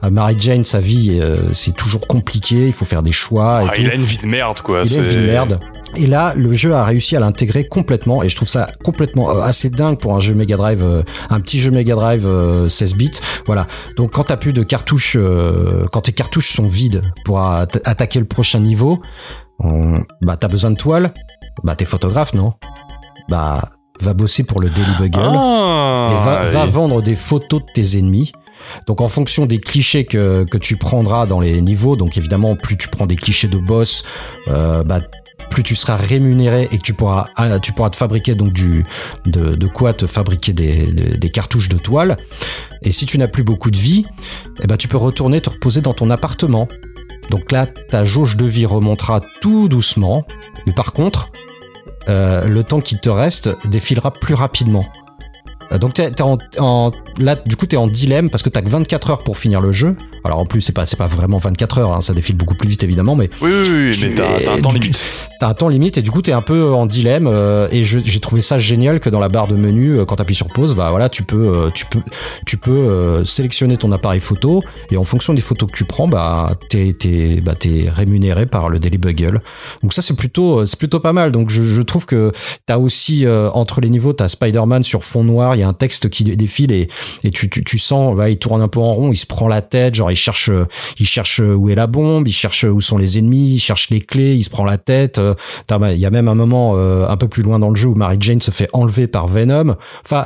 à 0.01 0.09
Mary 0.09 0.35
Jane. 0.37 0.63
Sa 0.63 0.79
vie, 0.79 1.19
c'est 1.51 1.75
toujours 1.75 2.07
compliqué. 2.07 2.67
Il 2.67 2.73
faut 2.73 2.85
faire 2.85 3.03
des 3.03 3.11
choix. 3.11 3.63
Et 3.63 3.67
ah, 3.69 3.73
il 3.77 3.89
a 3.89 3.95
une 3.95 4.05
vie 4.05 4.19
de 4.19 4.27
merde, 4.27 4.61
quoi. 4.61 4.83
Il 4.85 4.93
a 4.93 4.97
une 4.97 5.03
vie 5.03 5.15
de 5.15 5.25
merde. 5.25 5.59
Et 5.95 6.07
là, 6.07 6.33
le 6.35 6.53
jeu 6.53 6.73
a 6.73 6.85
réussi 6.85 7.15
à 7.15 7.19
l'intégrer 7.19 7.67
complètement, 7.67 8.23
et 8.23 8.29
je 8.29 8.35
trouve 8.35 8.47
ça 8.47 8.67
complètement 8.83 9.22
euh, 9.29 9.41
assez 9.41 9.69
dingue 9.69 9.97
pour 9.97 10.15
un 10.15 10.19
jeu 10.19 10.33
Mega 10.33 10.57
Drive, 10.57 10.83
euh, 10.83 11.03
un 11.29 11.39
petit 11.39 11.59
jeu 11.59 11.71
Mega 11.71 11.95
Drive 11.95 12.23
16 12.69 12.93
euh, 12.93 12.97
bits. 12.97 13.11
Voilà. 13.45 13.67
Donc 13.97 14.11
quand 14.11 14.23
t'as 14.23 14.37
plus 14.37 14.53
de 14.53 14.63
cartouches, 14.63 15.17
quand 15.91 16.01
tes 16.01 16.13
cartouches 16.13 16.49
sont 16.49 16.67
vides 16.67 17.01
pour 17.25 17.41
attaquer 17.41 18.19
le 18.19 18.25
prochain 18.25 18.59
niveau, 18.59 19.01
bah 20.21 20.37
t'as 20.37 20.47
besoin 20.47 20.71
de 20.71 20.77
toile. 20.77 21.13
Bah 21.63 21.75
t'es 21.75 21.85
photographe, 21.85 22.33
non? 22.33 22.53
Bah 23.29 23.61
va 23.99 24.13
bosser 24.13 24.43
pour 24.43 24.59
le 24.59 24.69
Daily 24.69 24.95
Bugle 24.97 25.19
ah, 25.21 26.09
et 26.11 26.25
va, 26.25 26.43
va, 26.45 26.65
vendre 26.65 27.01
des 27.01 27.15
photos 27.15 27.61
de 27.61 27.71
tes 27.73 27.97
ennemis. 27.99 28.33
Donc 28.87 29.01
en 29.01 29.07
fonction 29.07 29.45
des 29.45 29.59
clichés 29.59 30.05
que, 30.05 30.45
tu 30.57 30.77
prendras 30.77 31.25
dans 31.25 31.39
les 31.39 31.61
niveaux, 31.61 31.95
donc 31.95 32.17
évidemment 32.17 32.55
plus 32.55 32.77
tu 32.77 32.87
prends 32.87 33.05
des 33.05 33.15
clichés 33.15 33.47
de 33.47 33.57
boss, 33.57 34.03
euh, 34.47 34.83
bah 34.83 34.99
plus 35.49 35.63
tu 35.63 35.75
seras 35.75 35.95
rémunéré 35.95 36.67
et 36.71 36.77
que 36.77 36.83
tu 36.83 36.93
pourras, 36.93 37.27
ah, 37.35 37.59
te 37.59 37.95
fabriquer 37.95 38.33
donc 38.33 38.53
du, 38.53 38.83
de, 39.25 39.67
quoi 39.67 39.93
te 39.93 40.07
fabriquer 40.07 40.53
des, 40.53 40.87
des, 40.87 41.29
cartouches 41.29 41.69
de 41.69 41.77
toile. 41.77 42.17
Et 42.81 42.91
si 42.91 43.05
tu 43.05 43.17
n'as 43.17 43.27
plus 43.27 43.43
beaucoup 43.43 43.69
de 43.69 43.77
vie, 43.77 44.05
eh 44.63 44.67
ben 44.67 44.77
tu 44.77 44.87
peux 44.87 44.97
retourner 44.97 45.41
te 45.41 45.51
reposer 45.51 45.81
dans 45.81 45.93
ton 45.93 46.09
appartement. 46.09 46.67
Donc 47.29 47.51
là, 47.51 47.67
ta 47.67 48.03
jauge 48.03 48.35
de 48.35 48.45
vie 48.45 48.65
remontera 48.65 49.21
tout 49.41 49.69
doucement. 49.69 50.25
Mais 50.65 50.73
par 50.73 50.93
contre, 50.93 51.29
euh, 52.09 52.45
le 52.47 52.63
temps 52.63 52.81
qui 52.81 52.99
te 52.99 53.09
reste 53.09 53.49
défilera 53.65 54.11
plus 54.11 54.33
rapidement. 54.33 54.85
Euh, 55.73 55.77
donc 55.77 55.93
t'es, 55.93 56.21
en, 56.21 56.37
en, 56.59 56.91
là, 57.19 57.35
du 57.35 57.55
coup, 57.55 57.65
t'es 57.65 57.77
en 57.77 57.87
dilemme 57.87 58.29
parce 58.29 58.43
que 58.43 58.49
t'as 58.49 58.61
que 58.61 58.69
24 58.69 59.11
heures 59.11 59.23
pour 59.23 59.37
finir 59.37 59.61
le 59.61 59.71
jeu. 59.71 59.95
Alors 60.23 60.39
en 60.39 60.45
plus, 60.45 60.61
c'est 60.61 60.73
pas, 60.73 60.85
c'est 60.85 60.97
pas 60.97 61.07
vraiment 61.07 61.37
24 61.37 61.77
heures, 61.79 61.93
hein, 61.93 62.01
ça 62.01 62.13
défile 62.13 62.37
beaucoup 62.37 62.55
plus 62.55 62.69
vite 62.69 62.83
évidemment, 62.83 63.15
mais. 63.15 63.29
Oui, 63.41 63.51
oui, 63.51 63.89
oui 63.89 63.99
mais 64.01 64.15
t'as, 64.15 64.53
un 64.53 64.61
temps 64.61 64.71
limite. 64.71 65.01
T'as 65.39 65.47
un 65.49 65.53
temps 65.53 65.67
limite 65.67 65.97
et 65.97 66.01
du 66.01 66.11
coup, 66.11 66.21
t'es 66.21 66.31
un 66.31 66.41
peu 66.41 66.73
en 66.73 66.85
dilemme. 66.85 67.27
Euh, 67.27 67.67
et 67.71 67.83
j'ai 67.83 68.19
trouvé 68.19 68.41
ça 68.41 68.57
génial 68.57 68.99
que 68.99 69.09
dans 69.09 69.19
la 69.19 69.29
barre 69.29 69.47
de 69.47 69.55
menu, 69.55 69.97
euh, 69.97 70.05
quand 70.05 70.17
t'appuies 70.17 70.35
sur 70.35 70.47
pause, 70.47 70.75
bah 70.75 70.87
voilà, 70.89 71.09
tu 71.09 71.23
peux, 71.23 71.67
tu 71.73 71.85
peux, 71.85 72.01
tu 72.45 72.57
peux 72.57 73.23
sélectionner 73.25 73.77
ton 73.77 73.91
appareil 73.91 74.19
photo 74.19 74.61
et 74.91 74.97
en 74.97 75.03
fonction 75.03 75.33
des 75.33 75.41
photos 75.41 75.69
que 75.71 75.75
tu 75.75 75.85
prends, 75.85 76.07
bah 76.07 76.55
t'es, 76.69 76.93
t'es, 76.97 77.41
bah 77.41 77.55
t'es 77.55 77.89
rémunéré 77.89 78.45
par 78.45 78.69
le 78.69 78.79
Daily 78.79 78.97
Bugle. 78.97 79.41
Donc 79.81 79.93
ça, 79.93 80.01
c'est 80.01 80.15
plutôt, 80.15 80.65
c'est 80.65 80.77
plutôt 80.77 80.99
pas 80.99 81.13
mal. 81.13 81.31
Donc 81.31 81.49
je, 81.49 81.63
je 81.63 81.81
trouve 81.81 82.05
que 82.05 82.31
t'as 82.65 82.77
aussi 82.77 83.25
entre 83.53 83.81
les 83.81 83.89
niveaux, 83.89 84.13
t'as 84.13 84.27
Spider-Man 84.27 84.83
sur 84.83 85.03
fond 85.03 85.23
noir, 85.23 85.55
il 85.55 85.62
y 85.63 85.65
a 85.65 85.69
un 85.69 85.73
texte 85.73 86.09
qui 86.09 86.23
défile 86.23 86.71
et, 86.71 86.87
tu, 87.31 87.49
tu, 87.49 87.63
tu 87.63 87.79
sens, 87.79 88.15
bah, 88.15 88.29
il 88.29 88.37
tourne 88.37 88.61
un 88.61 88.67
peu 88.67 88.79
en 88.79 88.93
rond, 88.93 89.11
il 89.11 89.17
se 89.17 89.25
prend 89.25 89.47
la 89.47 89.61
tête, 89.61 89.95
genre 89.95 90.11
il 90.11 90.15
cherche, 90.15 90.51
il 90.99 91.07
cherche 91.07 91.39
où 91.39 91.69
est 91.69 91.75
la 91.75 91.87
bombe, 91.87 92.27
il 92.27 92.33
cherche 92.33 92.63
où 92.63 92.81
sont 92.81 92.97
les 92.97 93.17
ennemis, 93.17 93.55
il 93.55 93.59
cherche 93.59 93.89
les 93.89 94.01
clés, 94.01 94.35
il 94.35 94.43
se 94.43 94.49
prend 94.49 94.65
la 94.65 94.77
tête. 94.77 95.17
Euh, 95.17 95.35
il 95.69 95.99
y 95.99 96.05
a 96.05 96.09
même 96.09 96.27
un 96.27 96.35
moment 96.35 96.73
euh, 96.75 97.07
un 97.07 97.17
peu 97.17 97.27
plus 97.27 97.43
loin 97.43 97.59
dans 97.59 97.69
le 97.69 97.75
jeu 97.75 97.89
où 97.89 97.95
Mary 97.95 98.17
Jane 98.19 98.41
se 98.41 98.51
fait 98.51 98.69
enlever 98.73 99.07
par 99.07 99.27
Venom. 99.27 99.75
Enfin, 100.03 100.25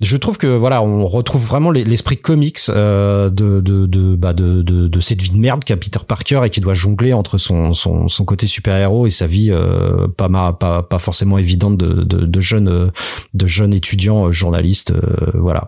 je 0.00 0.16
trouve 0.18 0.36
que 0.36 0.46
voilà, 0.46 0.82
on 0.82 1.06
retrouve 1.06 1.42
vraiment 1.44 1.70
l'esprit 1.70 2.18
comics 2.18 2.60
euh, 2.68 3.30
de 3.30 3.60
de 3.60 3.86
de, 3.86 4.14
bah 4.14 4.34
de 4.34 4.60
de 4.60 4.88
de 4.88 5.00
cette 5.00 5.22
vie 5.22 5.30
de 5.30 5.38
merde 5.38 5.64
qu'a 5.64 5.76
Peter 5.76 6.00
Parker 6.06 6.42
et 6.44 6.50
qui 6.50 6.60
doit 6.60 6.74
jongler 6.74 7.14
entre 7.14 7.38
son 7.38 7.72
son, 7.72 8.06
son 8.06 8.24
côté 8.26 8.46
super 8.46 8.76
héros 8.76 9.06
et 9.06 9.10
sa 9.10 9.26
vie 9.26 9.50
euh, 9.50 10.06
pas, 10.08 10.28
pas 10.52 10.82
pas 10.82 10.98
forcément 10.98 11.38
évidente 11.38 11.78
de 11.78 12.04
de, 12.04 12.26
de 12.26 12.40
jeunes 12.40 12.90
de 13.32 13.46
jeunes 13.46 13.72
étudiants 13.72 14.26
euh, 14.26 14.32
journalistes, 14.32 14.90
euh, 14.90 15.30
voilà. 15.34 15.66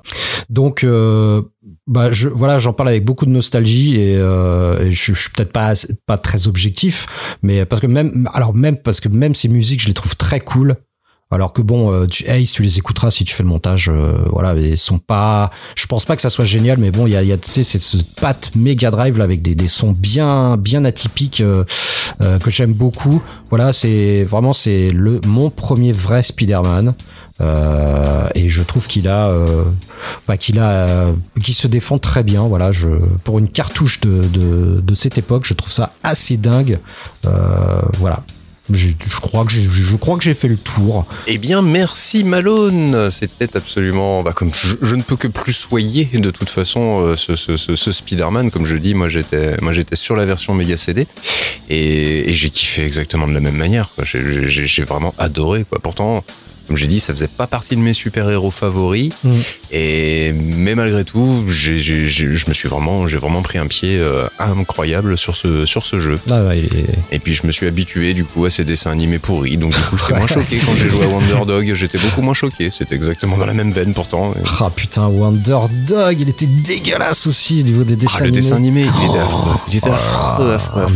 Donc 0.50 0.84
bah 1.86 2.10
je 2.12 2.28
voilà 2.28 2.58
j'en 2.58 2.72
parle 2.72 2.90
avec 2.90 3.04
beaucoup 3.04 3.24
de 3.24 3.30
nostalgie 3.30 3.96
et, 3.96 4.16
euh, 4.16 4.90
je, 4.90 5.14
je, 5.14 5.20
suis 5.20 5.30
peut-être 5.30 5.52
pas 5.52 5.72
pas 6.06 6.18
très 6.18 6.46
objectif 6.46 7.06
mais 7.42 7.64
parce 7.64 7.80
que 7.80 7.86
même 7.86 8.28
alors 8.34 8.54
même 8.54 8.76
parce 8.76 9.00
que 9.00 9.08
même 9.08 9.34
ces 9.34 9.48
musiques 9.48 9.82
je 9.82 9.88
les 9.88 9.94
trouve 9.94 10.16
très 10.16 10.40
cool 10.40 10.76
alors 11.30 11.52
que 11.52 11.60
bon, 11.60 11.92
euh, 11.92 12.06
tu, 12.06 12.24
Ace, 12.24 12.52
tu 12.52 12.62
les 12.62 12.78
écouteras 12.78 13.10
si 13.10 13.24
tu 13.24 13.34
fais 13.34 13.42
le 13.42 13.50
montage. 13.50 13.90
Euh, 13.92 14.16
voilà, 14.30 14.58
ils 14.58 14.78
sont 14.78 14.98
pas. 14.98 15.50
Je 15.76 15.86
pense 15.86 16.06
pas 16.06 16.16
que 16.16 16.22
ça 16.22 16.30
soit 16.30 16.46
génial, 16.46 16.78
mais 16.78 16.90
bon, 16.90 17.06
il 17.06 17.12
y 17.12 17.16
a, 17.16 17.22
y 17.22 17.38
tu 17.38 17.50
sais, 17.50 17.62
c'est 17.62 17.78
ce 17.78 17.98
patte 18.20 18.52
Mega 18.56 18.90
Drive 18.90 19.20
avec 19.20 19.42
des, 19.42 19.54
des 19.54 19.68
sons 19.68 19.92
bien, 19.92 20.56
bien 20.56 20.86
atypiques 20.86 21.42
euh, 21.42 21.64
que 22.20 22.50
j'aime 22.50 22.72
beaucoup. 22.72 23.22
Voilà, 23.50 23.74
c'est 23.74 24.24
vraiment 24.24 24.54
c'est 24.54 24.90
le 24.90 25.20
mon 25.26 25.50
premier 25.50 25.92
vrai 25.92 26.22
Spider-Man. 26.22 26.94
et 28.34 28.48
je 28.48 28.62
trouve 28.62 28.86
qu'il 28.86 29.06
a, 29.06 29.30
bah, 30.26 30.38
qu'il 30.38 30.58
a, 30.58 31.12
qu'il 31.42 31.54
se 31.54 31.66
défend 31.66 31.98
très 31.98 32.22
bien. 32.22 32.48
Voilà, 32.48 32.72
je 32.72 32.88
pour 33.24 33.38
une 33.38 33.48
cartouche 33.48 34.00
de, 34.00 34.22
de, 34.22 34.80
de 34.80 34.94
cette 34.94 35.18
époque, 35.18 35.44
je 35.44 35.52
trouve 35.52 35.70
ça 35.70 35.92
assez 36.02 36.38
dingue. 36.38 36.78
voilà, 37.98 38.22
je, 38.70 39.20
crois 39.20 39.44
que 39.44 39.52
je 39.52 39.96
crois 39.96 40.16
que 40.16 40.24
j'ai 40.24 40.34
fait 40.34 40.48
le 40.48 40.56
tour. 40.56 41.04
Eh 41.26 41.38
bien, 41.38 41.62
merci 41.62 42.24
Malone. 42.24 43.10
C'était 43.10 43.56
absolument, 43.56 44.22
bah, 44.22 44.32
comme 44.32 44.50
je, 44.52 44.94
ne 44.94 45.02
peux 45.02 45.16
que 45.16 45.28
plus 45.28 45.52
soyer 45.52 46.04
de 46.12 46.30
toute 46.30 46.50
façon 46.50 47.00
euh, 47.00 47.16
ce, 47.16 47.34
ce, 47.36 47.92
Spider-Man. 47.92 48.50
Comme 48.50 48.66
je 48.66 48.76
dis, 48.76 48.94
moi 48.94 49.08
j'étais, 49.08 49.56
moi 49.62 49.72
j'étais 49.72 49.96
sur 49.96 50.16
la 50.16 50.26
version 50.26 50.54
Mega 50.54 50.76
CD 50.76 51.06
et, 51.68 52.30
et 52.30 52.34
j'ai 52.34 52.50
kiffé 52.50 52.84
exactement 52.84 53.26
de 53.26 53.32
la 53.32 53.40
même 53.40 53.56
manière. 53.56 53.90
J'ai 54.02 54.82
vraiment 54.82 55.14
adoré. 55.18 55.64
Quoi. 55.64 55.78
Pourtant, 55.80 56.24
comme 56.68 56.76
j'ai 56.76 56.86
dit, 56.86 57.00
ça 57.00 57.14
faisait 57.14 57.28
pas 57.28 57.46
partie 57.46 57.74
de 57.76 57.80
mes 57.80 57.94
super-héros 57.94 58.50
favoris. 58.50 59.10
Mm. 59.24 59.30
Et 59.72 60.32
mais 60.32 60.74
malgré 60.74 61.02
tout, 61.04 61.44
j'ai, 61.48 61.78
je 61.78 62.48
me 62.48 62.52
suis 62.52 62.68
vraiment, 62.68 63.06
j'ai 63.06 63.16
vraiment 63.16 63.40
pris 63.40 63.56
un 63.56 63.66
pied 63.66 63.96
euh, 63.96 64.26
incroyable 64.38 65.16
sur 65.16 65.34
ce 65.34 65.64
sur 65.64 65.86
ce 65.86 65.98
jeu. 65.98 66.20
Ah 66.30 66.42
Et 67.10 67.18
puis 67.18 67.32
je 67.32 67.46
me 67.46 67.52
suis 67.52 67.66
habitué 67.66 68.12
du 68.12 68.24
coup 68.24 68.44
à 68.44 68.50
ces 68.50 68.64
dessins 68.64 68.90
animés 68.90 69.18
pourris, 69.18 69.56
donc 69.56 69.72
du 69.74 69.80
coup 69.80 69.96
j'étais 69.96 70.14
moins 70.14 70.26
choqué 70.28 70.58
quand 70.58 70.76
j'ai 70.76 70.90
joué 70.90 71.04
à 71.04 71.08
Wonder 71.08 71.46
Dog. 71.46 71.72
J'étais 71.74 71.98
beaucoup 71.98 72.20
moins 72.20 72.34
choqué. 72.34 72.70
C'était 72.70 72.94
exactement 72.94 73.38
dans 73.38 73.46
la 73.46 73.54
même 73.54 73.72
veine 73.72 73.94
pourtant. 73.94 74.34
Ah 74.60 74.70
putain, 74.74 75.06
Wonder 75.06 75.60
Dog, 75.86 76.20
il 76.20 76.28
était 76.28 76.46
dégueulasse 76.46 77.26
aussi 77.26 77.60
au 77.60 77.64
niveau 77.64 77.84
des 77.84 77.96
dessins 77.96 78.18
ah, 78.18 78.22
animés. 78.24 78.36
Le 78.36 78.42
dessin 78.42 78.56
animé, 78.56 78.82
il 78.82 79.08
était 79.08 79.18
affreux. 79.18 79.56
Il 79.68 79.76
était 79.76 79.90
affreux, 79.90 80.52
affreux, 80.52 80.86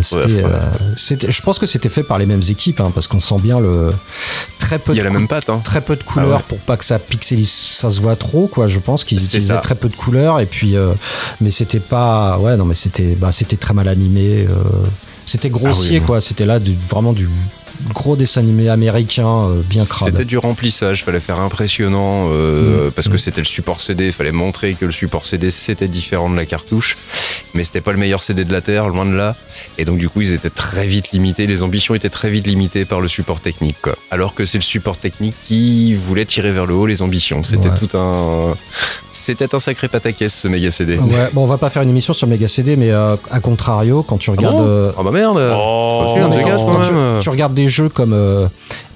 C'était, 0.96 1.30
je 1.30 1.42
pense 1.42 1.58
que 1.58 1.66
c'était 1.66 1.88
fait 1.88 2.02
par 2.02 2.18
les 2.18 2.26
mêmes 2.26 2.42
équipes, 2.50 2.80
hein, 2.80 2.90
parce 2.92 3.08
qu'on 3.08 3.20
sent 3.20 3.38
bien 3.42 3.58
le 3.58 3.90
très 4.58 4.78
peu. 4.78 4.92
Il 4.92 4.98
y 4.98 5.00
a 5.00 5.04
la 5.04 5.10
même 5.10 5.28
patte. 5.28 5.48
Hein 5.48 5.61
très 5.62 5.80
peu 5.80 5.96
de 5.96 6.02
couleurs 6.02 6.40
ah 6.40 6.44
pour 6.48 6.58
pas 6.58 6.76
que 6.76 6.84
ça 6.84 6.98
pixelise, 6.98 7.50
ça 7.50 7.90
se 7.90 8.00
voit 8.00 8.16
trop, 8.16 8.46
quoi. 8.46 8.66
Je 8.66 8.78
pense 8.78 9.04
qu'ils 9.04 9.22
utilisaient 9.22 9.60
très 9.60 9.74
peu 9.74 9.88
de 9.88 9.96
couleurs 9.96 10.40
et 10.40 10.46
puis, 10.46 10.76
euh, 10.76 10.92
mais 11.40 11.50
c'était 11.50 11.80
pas, 11.80 12.38
ouais, 12.38 12.56
non, 12.56 12.64
mais 12.64 12.74
c'était, 12.74 13.14
bah, 13.14 13.32
c'était 13.32 13.56
très 13.56 13.74
mal 13.74 13.88
animé. 13.88 14.46
Euh, 14.48 14.54
c'était 15.26 15.50
grossier, 15.50 16.00
ah 16.02 16.06
quoi. 16.06 16.20
C'était 16.20 16.46
là 16.46 16.58
du, 16.58 16.76
vraiment 16.76 17.12
du 17.12 17.28
gros 17.94 18.16
dessin 18.16 18.40
animé 18.40 18.68
américain 18.68 19.26
euh, 19.46 19.60
bien 19.68 19.84
crade. 19.84 20.10
C'était 20.10 20.24
du 20.24 20.38
remplissage, 20.38 21.04
fallait 21.04 21.20
faire 21.20 21.40
impressionnant 21.40 22.28
euh, 22.30 22.88
Mm. 22.88 22.90
parce 22.92 23.08
que 23.08 23.14
Mm. 23.14 23.18
c'était 23.18 23.40
le 23.40 23.46
support 23.46 23.80
CD, 23.80 24.12
fallait 24.12 24.32
montrer 24.32 24.74
que 24.74 24.84
le 24.84 24.92
support 24.92 25.24
CD 25.26 25.50
c'était 25.50 25.88
différent 25.88 26.28
de 26.30 26.36
la 26.36 26.46
cartouche, 26.46 26.96
mais 27.54 27.64
c'était 27.64 27.80
pas 27.80 27.92
le 27.92 27.98
meilleur 27.98 28.22
CD 28.22 28.44
de 28.44 28.52
la 28.52 28.60
Terre, 28.60 28.88
loin 28.88 29.04
de 29.06 29.14
là. 29.14 29.36
Et 29.78 29.84
donc 29.84 29.98
du 29.98 30.08
coup 30.08 30.20
ils 30.22 30.32
étaient 30.32 30.50
très 30.50 30.86
vite 30.86 31.12
limités, 31.12 31.46
les 31.46 31.62
ambitions 31.62 31.94
étaient 31.94 32.08
très 32.08 32.30
vite 32.30 32.46
limitées 32.46 32.84
par 32.84 33.00
le 33.00 33.08
support 33.08 33.40
technique. 33.40 33.76
Quoi. 33.82 33.94
Alors 34.10 34.34
que 34.34 34.44
c'est 34.44 34.58
le 34.58 34.62
support 34.62 34.96
technique 34.96 35.34
qui 35.44 35.94
voulait 35.94 36.24
tirer 36.26 36.50
vers 36.50 36.66
le 36.66 36.74
haut 36.74 36.86
les 36.86 37.02
ambitions. 37.02 37.42
C'était 37.44 37.68
Ouais. 37.68 37.74
tout 37.78 37.96
un, 37.96 38.54
c'était 39.10 39.54
un 39.54 39.58
sacré 39.60 39.88
pataquès 39.88 40.32
ce 40.32 40.48
méga 40.48 40.70
CD. 40.70 40.96
Ouais, 40.98 41.28
bon, 41.32 41.42
on 41.44 41.46
va 41.46 41.58
pas 41.58 41.70
faire 41.70 41.82
une 41.82 41.90
émission 41.90 42.12
sur 42.12 42.26
Mega 42.26 42.48
CD, 42.48 42.76
mais 42.76 42.90
euh, 42.90 43.16
à 43.30 43.40
contrario, 43.40 44.02
quand 44.02 44.16
tu 44.18 44.30
regardes. 44.30 44.56
bon? 44.56 44.64
euh, 44.66 44.92
Oh 44.98 45.02
bah 45.04 45.10
merde. 45.10 45.38
Oh, 45.54 46.14
tu, 46.14 47.20
tu 47.22 47.28
regardes 47.28 47.54
des 47.54 47.68
jeux 47.72 47.88
comme 47.88 48.12
euh, 48.12 48.46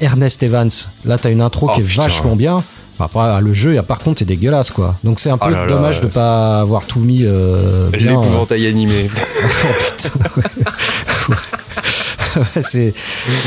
Ernest 0.01 0.41
Evans, 0.45 0.71
là 1.05 1.19
t'as 1.19 1.31
une 1.33 1.41
intro 1.41 1.69
Oh, 1.69 1.75
qui 1.75 1.81
est 1.81 1.85
putain. 1.85 2.03
vachement 2.03 2.37
bien. 2.37 2.63
Après, 2.99 3.43
le 3.43 3.53
jeu, 3.53 3.79
par 3.87 3.99
contre, 3.99 4.23
est 4.23 4.25
dégueulasse, 4.25 4.71
quoi. 4.71 4.97
Donc 5.05 5.19
c'est 5.21 5.29
un 5.29 5.37
peu 5.37 5.49
Oh 5.49 5.51
là 5.51 5.61
là. 5.63 5.67
dommage 5.67 6.01
de 6.01 6.07
pas 6.07 6.61
avoir 6.61 6.87
tout 6.87 7.01
mis 7.01 7.25
euh, 7.25 7.91
bien. 7.91 8.13
euh. 8.19 8.21
L'épouvantail 8.23 8.67
animé. 8.69 9.11
Ouais, 10.39 11.35
c'est 12.61 12.93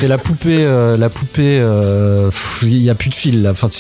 la 0.08 0.18
poupée 0.18 0.60
euh, 0.64 0.98
la 0.98 1.10
poupée 1.10 1.60
euh, 1.62 2.30
il 2.64 2.78
y 2.84 2.90
a 2.90 2.96
plus 2.96 3.10
de 3.10 3.16
fil 3.16 3.42
là 3.44 3.52
enfin 3.52 3.70
tu 3.70 3.78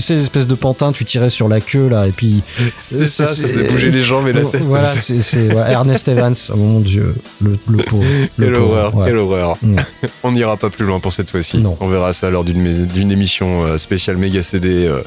sais 0.00 0.14
l'espèce 0.14 0.46
de 0.46 0.54
pantin 0.54 0.92
tu 0.92 1.04
tirais 1.04 1.30
sur 1.30 1.48
la 1.48 1.60
queue 1.60 1.88
là 1.88 2.06
et 2.06 2.12
puis 2.12 2.42
C'est 2.76 3.06
ça, 3.06 3.26
ça 3.26 3.34
c'est- 3.34 3.48
faisait 3.48 3.68
bouger 3.68 3.90
les 3.90 4.00
jambes 4.02 4.28
et 4.28 4.32
la 4.32 4.44
tête. 4.44 4.62
voilà 4.62 4.86
c'est 4.88 5.52
ouais, 5.52 5.70
Ernest 5.72 6.08
Evans 6.08 6.34
oh 6.52 6.56
mon 6.56 6.80
dieu 6.80 7.14
le, 7.42 7.56
le 7.68 7.76
pauvre 7.78 8.04
le 8.36 8.46
Quelle 8.46 8.54
horreur, 8.56 8.94
ouais. 8.94 9.06
quelle 9.06 9.16
horreur. 9.18 9.56
Mm. 9.62 9.76
On 10.22 10.32
n'ira 10.32 10.56
pas 10.56 10.70
plus 10.70 10.84
loin 10.86 11.00
pour 11.00 11.12
cette 11.12 11.30
fois-ci. 11.30 11.62
On 11.80 11.88
verra 11.88 12.12
ça 12.12 12.30
lors 12.30 12.44
d'une 12.44 13.10
émission 13.10 13.64
euh, 13.64 13.78
spéciale 13.78 14.16
méga 14.16 14.42
CD 14.42 14.86
euh, 14.86 15.00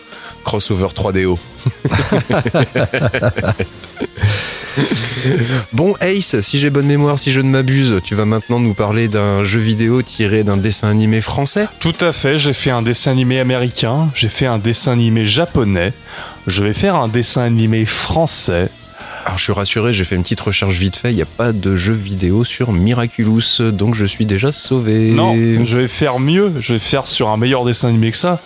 crossover 0.43 0.87
3DO. 0.87 1.37
bon 5.73 5.93
Ace, 6.01 6.39
si 6.41 6.59
j'ai 6.59 6.69
bonne 6.69 6.85
mémoire, 6.85 7.19
si 7.19 7.31
je 7.31 7.41
ne 7.41 7.49
m'abuse, 7.49 7.99
tu 8.03 8.15
vas 8.15 8.25
maintenant 8.25 8.59
nous 8.59 8.73
parler 8.73 9.07
d'un 9.07 9.43
jeu 9.43 9.59
vidéo 9.59 10.01
tiré 10.01 10.43
d'un 10.43 10.57
dessin 10.57 10.89
animé 10.89 11.21
français. 11.21 11.67
Tout 11.79 11.95
à 12.01 12.11
fait, 12.11 12.37
j'ai 12.37 12.53
fait 12.53 12.71
un 12.71 12.81
dessin 12.81 13.11
animé 13.11 13.39
américain, 13.39 14.09
j'ai 14.15 14.29
fait 14.29 14.45
un 14.45 14.59
dessin 14.59 14.93
animé 14.93 15.25
japonais, 15.25 15.93
je 16.47 16.63
vais 16.63 16.73
faire 16.73 16.95
un 16.95 17.07
dessin 17.07 17.43
animé 17.43 17.85
français. 17.85 18.69
Alors 19.25 19.37
je 19.37 19.43
suis 19.43 19.53
rassuré, 19.53 19.91
j'ai 19.91 20.05
fait 20.05 20.15
une 20.15 20.23
petite 20.23 20.39
recherche 20.39 20.75
vite 20.75 20.95
fait, 20.95 21.11
il 21.11 21.17
n'y 21.17 21.21
a 21.21 21.25
pas 21.25 21.51
de 21.51 21.75
jeu 21.75 21.91
vidéo 21.91 22.45
sur 22.45 22.71
Miraculous, 22.71 23.59
donc 23.73 23.93
je 23.93 24.05
suis 24.05 24.25
déjà 24.25 24.53
sauvé. 24.53 25.11
Non, 25.11 25.35
je 25.35 25.81
vais 25.81 25.89
faire 25.89 26.19
mieux, 26.19 26.53
je 26.61 26.75
vais 26.75 26.79
faire 26.79 27.09
sur 27.09 27.27
un 27.27 27.35
meilleur 27.35 27.65
dessin 27.65 27.89
animé 27.89 28.11
que 28.11 28.17
ça. 28.17 28.39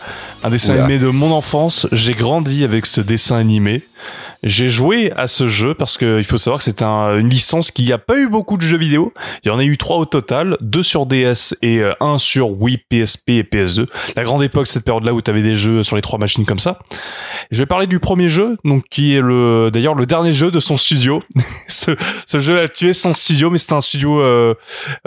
Un 0.44 0.50
dessin 0.50 0.74
Oula. 0.74 0.86
animé 0.86 1.00
de 1.00 1.08
mon 1.08 1.32
enfance, 1.32 1.88
j'ai 1.92 2.14
grandi 2.14 2.64
avec 2.64 2.86
ce 2.88 3.00
dessin 3.02 3.38
animé. 3.38 3.84
J'ai 4.44 4.70
joué 4.70 5.12
à 5.16 5.28
ce 5.28 5.48
jeu 5.48 5.76
parce 5.76 5.98
que 6.00 6.18
il 6.18 6.24
faut 6.24 6.40
savoir 6.40 6.58
que 6.58 6.64
c'est 6.64 6.82
un- 6.82 7.16
une 7.20 7.30
licence 7.30 7.70
qui 7.70 7.90
n'a 7.90 8.00
pas 8.00 8.18
eu 8.18 8.28
beaucoup 8.28 8.58
de 8.58 8.64
jeux 8.64 8.78
vidéo. 8.80 9.14
Il 9.44 9.50
y 9.50 9.52
en 9.52 9.60
a 9.60 9.64
eu 9.64 9.78
trois 9.78 9.98
au 9.98 10.06
total, 10.06 10.58
deux 10.62 10.82
sur 10.82 11.06
DS 11.06 11.54
et 11.62 11.78
euh, 11.78 11.94
un 12.00 12.18
sur 12.18 12.60
Wii, 12.60 12.80
PSP 12.90 13.30
et 13.38 13.44
PS2. 13.44 13.86
La 14.16 14.24
grande 14.24 14.42
époque, 14.42 14.66
cette 14.66 14.84
période-là 14.84 15.14
où 15.14 15.22
tu 15.22 15.30
avais 15.30 15.44
des 15.44 15.56
jeux 15.56 15.84
sur 15.84 15.96
les 15.96 16.02
trois 16.02 16.18
machines 16.18 16.44
comme 16.48 16.58
ça. 16.58 16.80
Je 17.52 17.60
vais 17.60 17.68
parler 17.68 17.86
du 17.86 18.00
premier 18.00 18.30
jeu, 18.30 18.58
donc 18.66 18.86
qui 18.90 19.14
est 19.16 19.22
le 19.22 19.70
d'ailleurs 19.72 19.94
le 19.94 20.08
dernier 20.08 20.34
jeu 20.34 20.50
de 20.50 20.60
son 20.60 20.76
studio. 20.76 21.22
ce, 21.68 21.92
ce 22.26 22.40
jeu 22.40 22.60
a 22.60 22.68
tué 22.68 22.94
son 22.94 23.14
studio, 23.14 23.52
mais 23.52 23.60
c'est 23.60 23.74
un 23.74 23.82
studio, 23.82 24.20
euh, 24.22 24.56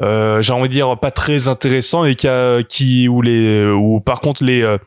euh, 0.00 0.40
j'ai 0.42 0.52
envie 0.52 0.68
de 0.68 0.74
dire 0.74 0.96
pas 1.00 1.10
très 1.10 1.48
intéressant 1.48 2.04
et 2.04 2.14
qui, 2.14 2.28
a, 2.28 2.62
qui 2.62 3.08
où 3.08 3.20
les 3.20 3.66
où 3.66 3.98
par 3.98 4.20
contre 4.20 4.44
les 4.44 4.62
euh, 4.62 4.78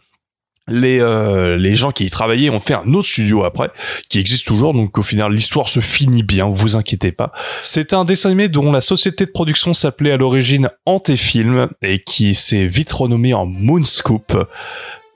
les 0.67 0.99
euh, 0.99 1.57
les 1.57 1.75
gens 1.75 1.91
qui 1.91 2.05
y 2.05 2.09
travaillaient 2.09 2.49
ont 2.49 2.59
fait 2.59 2.73
un 2.73 2.93
autre 2.93 3.07
studio 3.07 3.43
après 3.43 3.69
qui 4.09 4.19
existe 4.19 4.45
toujours. 4.45 4.73
Donc 4.73 4.97
au 4.97 5.03
final 5.03 5.31
l'histoire 5.31 5.69
se 5.69 5.79
finit 5.79 6.23
bien 6.23 6.47
vous 6.47 6.75
inquiétez 6.75 7.11
pas. 7.11 7.31
C'est 7.61 7.93
un 7.93 8.05
dessin 8.05 8.29
animé 8.29 8.49
dont 8.49 8.71
la 8.71 8.81
société 8.81 9.25
de 9.25 9.31
production 9.31 9.73
s'appelait 9.73 10.11
à 10.11 10.17
l'origine 10.17 10.69
Antefilm 10.85 11.69
et 11.81 11.99
qui 11.99 12.33
s'est 12.33 12.67
vite 12.67 12.91
renommé 12.91 13.33
en 13.33 13.45
Moonscoop. 13.45 14.37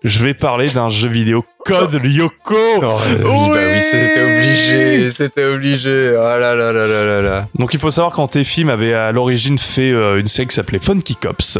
Je 0.03 0.23
vais 0.23 0.33
parler 0.33 0.67
d'un 0.67 0.87
jeu 0.87 1.07
vidéo 1.09 1.45
Code 1.63 1.93
Lyoko. 2.03 2.33
Oh, 2.81 2.97
oui, 3.07 3.23
bah 3.23 3.53
oui, 3.53 3.81
c'était 3.81 4.23
obligé, 4.23 5.09
c'était 5.11 5.45
obligé. 5.45 6.15
Oh 6.17 6.39
là 6.39 6.55
là 6.55 6.71
là 6.71 6.87
là 6.87 7.05
là 7.05 7.21
là. 7.21 7.47
donc 7.59 7.75
il 7.75 7.79
faut 7.79 7.91
savoir 7.91 8.13
qu'Antefilm 8.13 8.69
avait 8.69 8.93
à 8.93 9.11
l'origine 9.11 9.59
fait 9.59 9.91
euh, 9.91 10.19
une 10.19 10.27
série 10.27 10.47
qui 10.47 10.55
s'appelait 10.55 10.79
Funky 10.79 11.15
Cops 11.15 11.59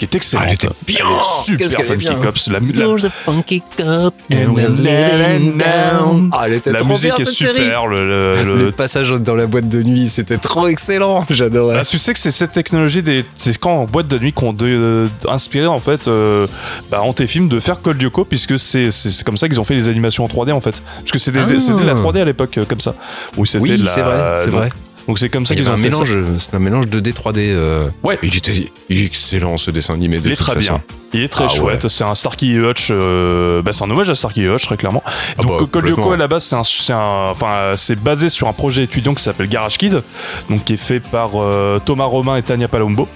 qui 0.00 0.06
est 0.06 0.14
excellente 0.16 0.46
Ah, 0.46 0.48
elle 0.50 0.54
était 0.54 0.68
bien. 0.86 1.04
Elle 1.48 1.54
est 1.54 1.56
Qu'est-ce 1.58 1.70
super 1.70 1.86
Funky 1.86 1.98
bien. 2.08 2.14
Cops 2.14 2.46
la, 2.48 2.58
la- 2.58 2.66
You're 2.66 2.98
the 3.00 3.10
funky 3.24 3.62
cop. 3.76 4.14
And 4.32 4.48
we're 4.54 4.68
letting 4.70 5.58
down. 5.58 6.30
Ah, 6.32 6.44
elle 6.46 6.54
était 6.54 6.72
la 6.72 6.78
trop 6.80 6.88
musique 6.88 7.14
bien, 7.14 7.16
est 7.16 7.24
cette 7.24 7.34
série. 7.34 7.58
super 7.64 7.86
le, 7.86 8.06
le- 8.06 8.44
le- 8.44 8.64
Le 8.66 8.72
passage 8.72 9.10
dans 9.10 9.34
la 9.34 9.46
boîte 9.46 9.68
de 9.68 9.82
nuit, 9.82 10.08
c'était 10.08 10.38
trop 10.38 10.66
excellent. 10.68 11.24
J'adorais. 11.30 11.78
Ah, 11.80 11.84
tu 11.84 11.98
sais 11.98 12.12
que 12.12 12.18
c'est 12.18 12.30
cette 12.30 12.52
technologie 12.52 13.02
des 13.02 13.24
c'est 13.36 13.56
quand 13.58 13.82
en 13.82 13.84
boîte 13.84 14.08
de 14.08 14.18
nuit 14.18 14.32
qu'on 14.32 14.54
euh, 14.62 15.06
inspiré 15.28 15.66
en 15.66 15.78
fait 15.80 16.08
euh, 16.08 16.46
bah, 16.90 17.02
en 17.02 17.12
tes 17.12 17.26
films 17.26 17.48
de 17.48 17.60
faire 17.60 17.80
Cold 17.82 18.00
Yoko 18.00 18.24
puisque 18.24 18.58
c'est 18.58 18.88
comme 19.24 19.36
ça 19.36 19.48
qu'ils 19.48 19.60
ont 19.60 19.64
fait 19.64 19.74
les 19.74 19.88
animations 19.88 20.24
en 20.24 20.28
3D 20.28 20.52
en 20.52 20.60
fait 20.60 20.82
parce 20.98 21.10
que 21.12 21.18
c'était 21.18 21.38
Ah. 21.40 21.60
c'était 21.60 21.84
la 21.84 21.94
3D 21.94 22.20
à 22.20 22.24
l'époque 22.24 22.58
euh, 22.58 22.64
comme 22.64 22.80
ça 22.80 22.94
oui 23.36 23.46
c'était 23.46 23.62
Oui, 23.62 23.78
de 23.78 23.84
la- 23.84 23.90
c'est 23.90 24.02
vrai, 24.02 24.32
c'est 24.36 24.46
donc- 24.50 24.54
vrai. 24.60 24.70
Donc 25.06 25.18
c'est 25.18 25.28
comme 25.28 25.46
ça 25.46 25.54
qu'ils 25.54 25.68
ont 25.68 25.72
un 25.72 25.76
fait 25.76 25.90
ça. 25.90 26.04
mélange, 26.04 26.18
c'est 26.38 26.54
un 26.54 26.58
mélange 26.58 26.86
2D 26.86 27.12
3D. 27.12 27.36
euh, 27.38 27.88
Ouais. 28.02 28.18
Il 28.22 28.34
est 28.34 29.04
excellent 29.04 29.56
ce 29.56 29.70
dessin 29.70 29.94
animé 29.94 30.20
de 30.20 30.26
il 30.28 30.32
est 30.32 30.36
toute 30.36 30.44
très 30.46 30.54
façon. 30.54 30.74
bien 30.74 30.82
il 31.12 31.22
est 31.22 31.28
très 31.28 31.44
Ah 31.44 31.48
chouette. 31.48 31.88
c'est 31.88 32.04
un 32.04 32.14
Starkey 32.14 32.46
Hutch 32.54 32.88
euh, 32.90 33.62
bah, 33.62 33.72
c'est 33.72 33.84
un 33.84 33.90
hommage 33.90 34.10
à 34.10 34.14
Starkey 34.14 34.42
Hutch 34.42 34.64
très 34.66 34.76
clairement. 34.76 35.02
Ah 35.06 35.42
donc 35.42 35.70
bah, 35.72 36.12
à 36.12 36.16
la 36.16 36.28
base 36.28 36.44
c'est 36.44 36.56
un, 36.56 36.62
c'est 36.64 36.92
un- 36.92 37.28
enfin 37.30 37.72
c'est 37.76 38.00
basé 38.00 38.28
sur 38.28 38.48
un 38.48 38.52
projet 38.52 38.84
étudiant 38.84 39.14
qui 39.14 39.22
s'appelle 39.22 39.48
Garage 39.48 39.78
Kid 39.78 40.02
donc 40.48 40.64
qui 40.64 40.74
est 40.74 40.76
fait 40.76 41.00
par 41.00 41.30
euh, 41.36 41.78
Thomas 41.84 42.04
Romain 42.04 42.36
et 42.36 42.42
Tania 42.42 42.68
Palombo. 42.68 43.08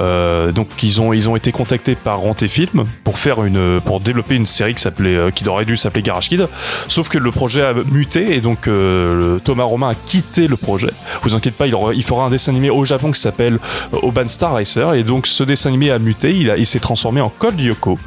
Euh, 0.00 0.52
donc 0.52 0.68
ils 0.82 1.00
ont 1.00 1.12
ils 1.12 1.28
ont 1.28 1.36
été 1.36 1.52
contactés 1.52 1.94
par 1.94 2.24
Antefilm 2.24 2.84
pour 3.04 3.18
faire 3.18 3.44
une 3.44 3.80
pour 3.80 4.00
développer 4.00 4.34
une 4.34 4.46
série 4.46 4.74
qui 4.74 4.82
s'appelait 4.82 5.16
euh, 5.16 5.30
qui 5.30 5.48
aurait 5.48 5.64
dû 5.64 5.76
s'appeler 5.76 6.02
Garage 6.02 6.28
Kid. 6.28 6.48
Sauf 6.88 7.08
que 7.08 7.18
le 7.18 7.30
projet 7.30 7.62
a 7.62 7.72
muté 7.90 8.34
et 8.36 8.40
donc 8.40 8.66
euh, 8.68 9.34
le- 9.34 9.40
Thomas 9.40 9.64
Romain 9.64 9.90
a 9.90 9.94
quitté 9.94 10.48
le 10.48 10.56
projet. 10.56 10.90
Vous 11.22 11.34
inquiétez 11.34 11.56
pas 11.56 11.66
il, 11.66 11.74
aura- 11.74 11.94
il 11.94 12.02
fera 12.02 12.24
un 12.24 12.30
dessin 12.30 12.52
animé 12.52 12.70
au 12.70 12.84
Japon 12.84 13.12
qui 13.12 13.20
s'appelle 13.20 13.58
Oban 14.02 14.28
Star 14.28 14.52
Racer. 14.54 14.94
Et 14.94 15.02
donc 15.04 15.26
ce 15.26 15.44
dessin 15.44 15.68
animé 15.70 15.90
a 15.90 15.98
muté 15.98 16.34
il, 16.34 16.50
a- 16.50 16.56
il 16.56 16.66
s'est 16.66 16.78
transformé 16.80 17.20
en 17.20 17.28
Cold 17.38 17.60
Yoko 17.60 17.98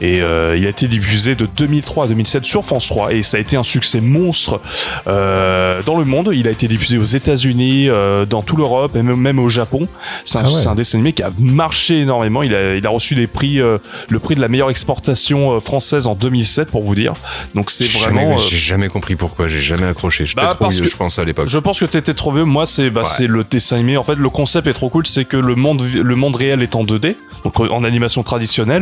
et 0.00 0.20
euh, 0.22 0.56
il 0.56 0.66
a 0.66 0.68
été 0.68 0.86
diffusé 0.88 1.34
de 1.34 1.46
2003 1.46 2.04
à 2.04 2.08
2007 2.08 2.44
sur 2.44 2.64
France 2.64 2.86
3 2.88 3.12
et 3.14 3.22
ça 3.22 3.36
a 3.36 3.40
été 3.40 3.56
un 3.56 3.62
succès 3.64 4.00
monstre 4.00 4.60
euh, 5.06 5.82
dans 5.84 5.98
le 5.98 6.04
monde 6.04 6.30
il 6.32 6.46
a 6.48 6.50
été 6.50 6.68
diffusé 6.68 6.98
aux 6.98 7.04
États-Unis 7.04 7.88
euh, 7.88 8.24
dans 8.26 8.42
toute 8.42 8.58
l'Europe 8.58 8.96
et 8.96 9.02
même, 9.02 9.16
même 9.16 9.38
au 9.38 9.48
Japon 9.48 9.88
c'est 10.24 10.38
un, 10.38 10.42
Ah 10.44 10.48
ouais. 10.50 10.60
c'est 10.60 10.68
un 10.68 10.74
dessin 10.74 10.98
animé 10.98 11.12
qui 11.12 11.22
a 11.22 11.30
marché 11.38 12.00
énormément 12.00 12.42
il 12.42 12.54
a, 12.54 12.76
il 12.76 12.86
a 12.86 12.90
reçu 12.90 13.14
des 13.14 13.26
prix 13.26 13.60
euh, 13.60 13.78
le 14.08 14.18
prix 14.18 14.34
de 14.34 14.40
la 14.40 14.48
meilleure 14.48 14.70
exportation 14.70 15.60
française 15.60 16.06
en 16.06 16.14
2007 16.14 16.70
pour 16.70 16.82
vous 16.84 16.94
dire 16.94 17.14
donc 17.54 17.70
c'est 17.70 17.86
vraiment 17.90 18.20
jamais, 18.20 18.34
euh, 18.34 18.42
j'ai 18.48 18.56
jamais 18.56 18.88
compris 18.88 19.16
pourquoi, 19.16 19.48
j'ai 19.48 19.60
jamais 19.60 19.86
accroché. 19.86 20.26
Je 20.26 20.34
Bah, 20.36 20.48
trop 20.54 20.68
vieux, 20.68 20.82
que- 20.84 20.88
je 20.90 20.96
pense 20.96 21.18
à 21.18 21.24
l'époque. 21.24 21.48
je 21.48 21.58
pense 21.58 21.80
que 21.80 21.84
t'étais 21.84 22.14
trop 22.14 22.32
vieux. 22.32 22.44
Moi, 22.44 22.66
c'est 22.66 22.90
bah, 22.90 23.02
Ouais. 23.02 23.06
c'est 23.10 23.26
le 23.26 23.44
dessin 23.44 23.76
animé. 23.76 23.96
En 23.96 24.04
fait, 24.04 24.14
le 24.16 24.28
concept 24.30 24.66
est 24.66 24.72
trop 24.72 24.88
cool. 24.88 25.06
C'est 25.06 25.24
que 25.24 25.36
le 25.36 25.54
monde 25.54 25.82
le 25.82 26.16
monde 26.16 26.36
réel 26.36 26.62
est 26.62 26.74
en 26.74 26.84
2D, 26.84 27.16
donc 27.44 27.58
en 27.60 27.84
animation 27.84 28.22
traditionnelle, 28.22 28.73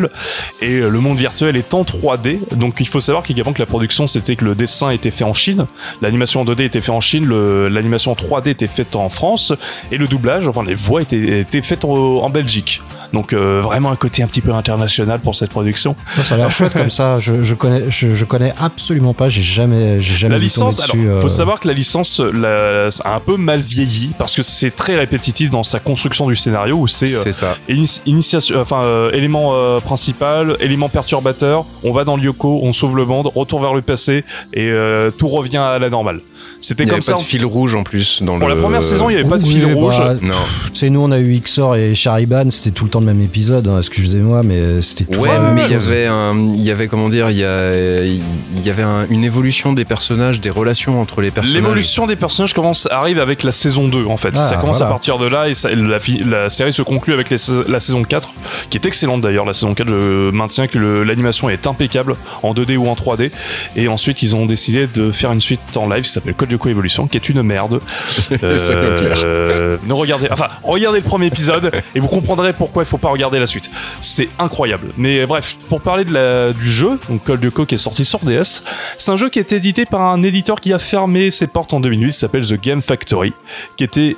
et 0.61 0.79
euh, 0.79 0.89
le 0.89 1.01
monde 1.01 1.17
virtuel 1.19 1.57
est 1.57 1.75
en 1.75 1.83
3D. 1.83 2.39
Donc, 2.57 2.77
il 2.81 2.89
faut 2.89 3.01
savoir 3.01 3.23
qu'avant 3.25 3.53
que 3.53 3.59
la 3.61 3.67
production, 3.67 4.07
c'était 4.07 4.37
que 4.37 4.45
le 4.45 4.55
dessin 4.55 4.91
était 4.91 5.11
fait 5.11 5.25
en 5.25 5.35
Chine, 5.35 5.67
l'animation 6.01 6.41
en 6.43 6.45
2D 6.45 6.63
était 6.63 6.81
fait 6.81 6.93
en 6.93 7.01
Chine, 7.01 7.29
l'animation 7.69 8.13
en 8.13 8.15
3D 8.15 8.49
était 8.49 8.67
faite 8.67 8.97
en 8.97 9.09
France, 9.09 9.53
et 9.91 9.97
le 9.99 10.07
doublage, 10.09 10.49
enfin 10.49 10.63
les 10.65 10.75
voix 10.75 11.03
étaient, 11.03 11.41
étaient 11.41 11.63
faites 11.63 11.85
en, 11.85 11.93
en 11.95 12.31
Belgique. 12.31 12.81
Donc, 13.13 13.33
euh, 13.35 13.61
vraiment 13.63 13.91
un 13.91 13.97
côté 13.97 14.23
un 14.23 14.27
petit 14.27 14.41
peu 14.41 14.53
international 14.55 15.21
pour 15.21 15.35
cette 15.37 15.51
production. 15.51 15.95
Ça, 16.17 16.23
ça 16.23 16.35
a 16.35 16.39
l'air 16.39 16.51
chouette 16.59 16.73
comme 16.73 16.89
ça. 16.91 17.19
Je, 17.21 17.43
je 17.43 17.55
connais, 17.55 17.91
je, 17.91 18.15
je 18.15 18.25
connais 18.25 18.55
absolument 18.59 19.13
pas. 19.13 19.29
J'ai 19.29 19.43
jamais, 19.43 20.01
j'ai 20.01 20.15
jamais 20.15 20.37
La 20.37 20.39
licence, 20.41 20.81
alors, 20.83 20.97
dessus. 20.97 21.09
faut 21.21 21.27
euh, 21.27 21.29
savoir 21.29 21.61
que 21.61 21.69
la 21.69 21.75
licence 21.75 22.21
la- 22.21 22.89
a 23.05 23.15
un 23.15 23.21
peu 23.21 23.37
mal 23.37 23.61
vieilli 23.61 24.13
parce 24.19 24.35
que 24.35 24.43
c'est 24.43 24.71
très 24.75 24.97
répétitif 24.97 25.51
dans 25.51 25.63
sa 25.63 25.79
construction 25.79 26.27
du 26.27 26.37
scénario 26.37 26.77
où 26.77 26.87
c'est 26.89 27.13
euh, 27.13 27.21
C'est 27.23 27.33
ça. 27.33 27.57
Inici- 27.69 28.01
initiation, 28.07 28.59
enfin 28.61 28.83
euh, 28.85 29.11
élément 29.13 29.51
euh, 29.53 29.79
principal, 29.83 30.57
élément 30.61 30.89
perturbateur, 30.89 31.67
on 31.85 31.93
va 31.93 32.05
dans 32.05 32.17
le 32.17 32.23
Yoko, 32.23 32.61
on 32.63 32.73
sauve 32.73 32.97
le 32.97 33.05
monde, 33.05 33.31
retour 33.35 33.61
vers 33.61 33.75
le 33.75 33.83
passé 33.83 34.25
et 34.53 34.71
euh, 34.71 35.11
tout 35.11 35.29
revient 35.29 35.59
à 35.59 35.79
la 35.79 35.91
normale. 35.91 36.21
C'était 36.61 36.85
Il 36.85 36.87
comme 36.89 36.95
avait 36.99 37.03
ça. 37.03 37.15
pas 37.15 37.21
de 37.21 37.25
fil 37.25 37.45
rouge 37.45 37.75
en 37.75 37.83
plus 37.83 38.23
dans 38.23 38.39
Pour 38.39 38.47
le. 38.49 38.55
la 38.55 38.61
première 38.61 38.85
saison, 38.85 39.11
il 39.11 39.15
n'y 39.15 39.21
avait 39.21 39.29
pas 39.29 39.39
de 39.39 39.45
Oui, 39.45 39.55
fil 39.55 39.67
bah, 39.67 39.73
rouge. 39.75 40.01
Non. 40.23 40.35
C'est 40.73 40.91
nous, 40.91 41.01
on 41.01 41.11
a 41.11 41.19
eu 41.19 41.37
Xor 41.41 41.75
et 41.75 41.95
Chariban, 41.97 42.51
c'était 42.51 42.71
tout 42.71 42.85
le 42.85 42.91
temps 42.91 43.01
le 43.01 43.07
même 43.07 43.21
épisode, 43.21 43.67
hein, 43.67 43.79
excusez-moi, 43.79 44.43
mais 44.45 44.81
c'était 44.81 45.13
tout 45.13 45.21
Ouais, 45.21 45.29
la 45.29 45.41
même 45.41 45.55
mais 45.55 45.63
il 45.65 45.73
y 45.73 45.75
avait 45.75 46.07
un, 46.07 46.37
il 46.55 46.61
y 46.63 46.71
avait 46.71 46.87
comment 46.87 47.09
dire, 47.09 47.31
il 47.31 47.37
y 47.39 47.45
a, 47.45 48.05
il 48.05 48.21
y 48.65 48.71
avait 48.71 48.85
un- 48.85 49.07
une 49.11 49.25
évolution 49.25 49.73
des 49.73 49.85
personnages, 49.85 50.41
des 50.41 50.51
relations 50.51 51.01
entre 51.01 51.21
les 51.21 51.33
personnages. 51.33 51.61
L'évolution 51.61 52.07
des 52.07 52.15
personnages 52.17 52.55
commence 52.55 52.87
arrive 52.93 53.19
avec 53.19 53.43
la 53.43 53.51
saison 53.53 53.89
2 53.89 54.07
en 54.07 54.17
fait. 54.17 54.33
Ah, 54.37 54.45
ça 54.45 54.57
commence 54.57 54.79
voilà. 54.79 54.91
à 54.91 54.93
partir 54.93 55.19
de 55.19 55.27
là 55.27 55.49
et 55.49 55.55
ça- 55.55 55.71
la, 55.75 56.49
série 56.49 56.73
se 56.73 56.83
conclut 56.83 57.13
avec 57.13 57.29
les 57.31 57.37
la 57.69 57.81
saison 57.81 58.05
4 58.05 58.33
qui 58.71 58.79
est 58.79 58.87
excellente 58.87 59.21
d'ailleurs. 59.21 59.47
La 59.47 59.53
saison 59.55 59.75
4 59.75 59.89
je 59.89 60.31
maintiens 60.31 60.69
que 60.69 60.79
l'animation 60.79 61.51
est 61.51 61.67
impeccable 61.67 62.15
en 62.45 62.55
2D 62.55 62.77
ou 62.77 62.87
en 62.89 62.95
3D 62.95 63.33
et 63.75 63.89
ensuite 63.89 64.23
ils 64.23 64.37
ont 64.37 64.47
décidé 64.47 64.87
de 64.87 65.11
faire 65.11 65.33
une 65.33 65.41
suite 65.41 65.61
en 65.77 65.89
live 65.89 66.05
qui 66.05 66.11
s'appelle 66.11 66.32
Code 66.35 66.51
Lyoko 66.51 66.69
Evolution 66.69 67.07
qui 67.07 67.17
est 67.17 67.29
une 67.29 67.43
merde. 67.43 67.81
C'est 68.09 68.39
clair. 68.39 69.17
Euh, 69.25 69.77
ne 69.85 69.93
regardez 69.93 70.29
enfin 70.31 70.49
regardez 70.63 71.01
le 71.01 71.05
premier 71.05 71.27
épisode 71.27 71.71
et 71.95 72.01
vous 72.01 72.09
comprendrez 72.09 72.53
pourquoi 72.53 72.83
il 72.83 72.87
faut 72.87 72.99
pas 72.99 73.11
regarder 73.11 73.39
la 73.39 73.47
suite. 73.47 73.71
C'est 74.01 74.29
incroyable. 74.39 74.89
Mais 74.97 75.27
bref, 75.27 75.57
pour 75.69 75.81
parler 75.81 76.05
de 76.05 76.13
la, 76.13 76.53
du 76.53 76.71
jeu, 76.71 76.99
donc 77.09 77.25
Code 77.25 77.43
Lyoko 77.43 77.67
qui 77.67 77.75
est 77.75 77.79
sorti 77.79 78.05
sur 78.05 78.21
DS, 78.21 78.65
c'est 78.99 79.11
un 79.11 79.17
jeu 79.17 79.29
qui 79.29 79.39
est 79.39 79.53
édité 79.53 79.85
par 79.85 80.03
un 80.03 80.23
éditeur 80.23 80.61
qui 80.61 80.73
a 80.73 80.79
fermé 80.79 81.31
ses 81.31 81.47
portes 81.47 81.73
en 81.75 81.81
2008, 81.81 82.07
il 82.07 82.13
s'appelle 82.13 82.47
The 82.47 82.61
Game 82.61 82.83
Factory, 82.83 83.33
qui 83.77 83.85
était 83.85 84.17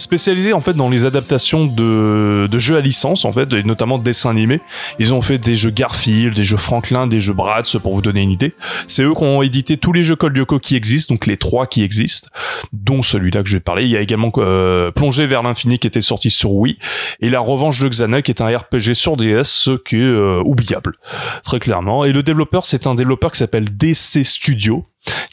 spécialisé 0.00 0.52
en 0.52 0.60
fait 0.60 0.74
dans 0.74 0.88
les 0.88 1.04
adaptations 1.04 1.66
de, 1.66 2.48
jeux 2.58 2.76
à 2.76 2.80
licence 2.80 3.24
en 3.24 3.32
fait, 3.32 3.52
et 3.52 3.62
notamment 3.62 3.98
de 3.98 4.04
dessins 4.04 4.30
animés. 4.30 4.60
Ils 4.98 5.14
ont 5.14 5.22
fait 5.22 5.38
des 5.38 5.56
jeux 5.56 5.70
Garfield, 5.70 6.34
des 6.34 6.44
jeux 6.44 6.56
Franklin, 6.56 7.06
des 7.06 7.20
jeux 7.20 7.32
Bratz 7.32 7.76
pour 7.82 7.94
vous 7.94 8.02
donner 8.02 8.22
une 8.22 8.30
idée. 8.30 8.54
C'est 8.86 9.02
eux 9.02 9.14
qui 9.14 9.22
ont 9.22 9.42
édité 9.42 9.76
tous 9.76 9.92
les 9.92 10.02
jeux 10.02 10.16
Code 10.16 10.36
Lyoko 10.36 10.58
qui 10.58 10.76
existent, 10.76 11.14
donc 11.14 11.26
les 11.26 11.36
trois 11.36 11.66
qui 11.66 11.82
existent, 11.82 12.28
dont 12.72 13.02
celui-là 13.02 13.42
que 13.42 13.48
je 13.48 13.56
vais 13.56 13.60
parler. 13.60 13.84
Il 13.84 13.90
y 13.90 13.96
a 13.96 14.00
également 14.00 14.32
euh, 14.38 14.90
Plongé 14.90 15.26
vers 15.26 15.42
l'infini 15.42 15.78
qui 15.78 15.86
était 15.86 16.00
sorti 16.00 16.30
sur 16.30 16.52
Wii 16.52 16.78
et 17.20 17.28
La 17.28 17.40
Revanche 17.40 17.78
de 17.78 17.88
Xana 17.88 18.22
qui 18.22 18.30
est 18.30 18.40
un 18.40 18.56
RPG 18.56 18.94
sur 18.94 19.16
DS 19.16 19.44
ce 19.44 19.76
qui 19.76 19.96
est 19.96 20.00
euh, 20.00 20.42
oubliable 20.44 20.96
très 21.44 21.58
clairement. 21.58 22.04
Et 22.04 22.12
le 22.12 22.22
développeur 22.22 22.66
c'est 22.66 22.86
un 22.86 22.94
développeur 22.94 23.32
qui 23.32 23.38
s'appelle 23.38 23.76
DC 23.76 24.24
Studio 24.24 24.84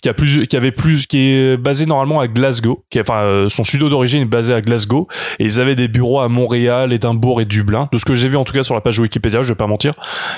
qui 0.02 0.10
a 0.10 0.14
plus 0.14 0.48
qui 0.48 0.56
avait 0.56 0.72
plus 0.72 1.06
qui 1.08 1.32
est 1.32 1.58
basé 1.58 1.86
normalement 1.86 2.20
à 2.20 2.28
Glasgow 2.28 2.84
qui 2.90 3.00
enfin 3.00 3.22
euh, 3.22 3.50
son 3.50 3.64
studio 3.64 3.90
d'origine 3.90 4.22
est 4.22 4.26
basé 4.26 4.54
à 4.54 4.62
Glasgow 4.62 5.08
et 5.40 5.46
ils 5.46 5.60
avaient 5.60 5.76
des 5.76 5.88
bureaux 5.88 6.20
à 6.20 6.30
Montréal 6.30 6.94
Édimbourg 6.94 7.42
et 7.42 7.46
Dublin. 7.46 7.90
De 7.92 7.98
ce 7.98 8.06
que 8.06 8.16
j'ai 8.16 8.28
vu 8.28 8.38
en 8.38 8.44
tout 8.44 8.54
cas 8.54 8.64
sur 8.64 8.76
la 8.76 8.82
page 8.82 9.00
Wikipédia 9.00 9.42
je 9.42 9.50
vais 9.50 9.56
pas 9.56 9.68
mentir. 9.68 9.94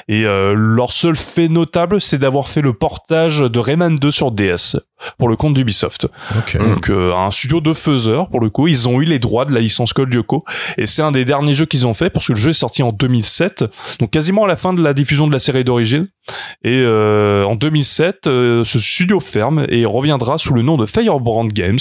Et 0.07 0.25
euh, 0.25 0.53
leur 0.55 0.91
seul 0.91 1.15
fait 1.15 1.47
notable 1.47 2.01
c'est 2.01 2.19
d'avoir 2.19 2.47
fait 2.47 2.61
le 2.61 2.73
portage 2.73 3.39
de 3.39 3.59
Rayman 3.59 3.95
2 3.95 4.11
sur 4.11 4.31
DS 4.31 4.77
pour 5.17 5.29
le 5.29 5.35
compte 5.35 5.53
d'Ubisoft. 5.53 6.07
Ok. 6.37 6.57
donc 6.57 6.89
euh, 6.89 7.13
un 7.13 7.31
studio 7.31 7.61
de 7.61 7.73
faiseurs 7.73 8.29
pour 8.29 8.39
le 8.39 8.49
coup 8.49 8.67
ils 8.67 8.87
ont 8.87 9.01
eu 9.01 9.05
les 9.05 9.19
droits 9.19 9.45
de 9.45 9.53
la 9.53 9.61
licence 9.61 9.93
Code 9.93 10.13
Lyoko 10.13 10.43
et 10.77 10.85
c'est 10.85 11.01
un 11.01 11.11
des 11.11 11.25
derniers 11.25 11.53
jeux 11.53 11.65
qu'ils 11.65 11.87
ont 11.87 11.93
fait 11.93 12.09
parce 12.09 12.27
que 12.27 12.33
le 12.33 12.39
jeu 12.39 12.51
est 12.51 12.53
sorti 12.53 12.83
en 12.83 12.91
2007 12.91 13.63
donc 13.99 14.11
quasiment 14.11 14.45
à 14.45 14.47
la 14.47 14.57
fin 14.57 14.73
de 14.73 14.81
la 14.81 14.93
diffusion 14.93 15.27
de 15.27 15.33
la 15.33 15.39
série 15.39 15.63
d'origine. 15.63 16.07
Et 16.63 16.83
euh, 16.85 17.43
en 17.45 17.55
2007 17.55 18.27
euh, 18.27 18.63
ce 18.63 18.77
studio 18.77 19.19
ferme 19.19 19.65
et 19.69 19.85
reviendra 19.85 20.37
sous 20.37 20.53
le 20.53 20.61
nom 20.61 20.77
de 20.77 20.85
Firebrand 20.85 21.47
Games 21.47 21.79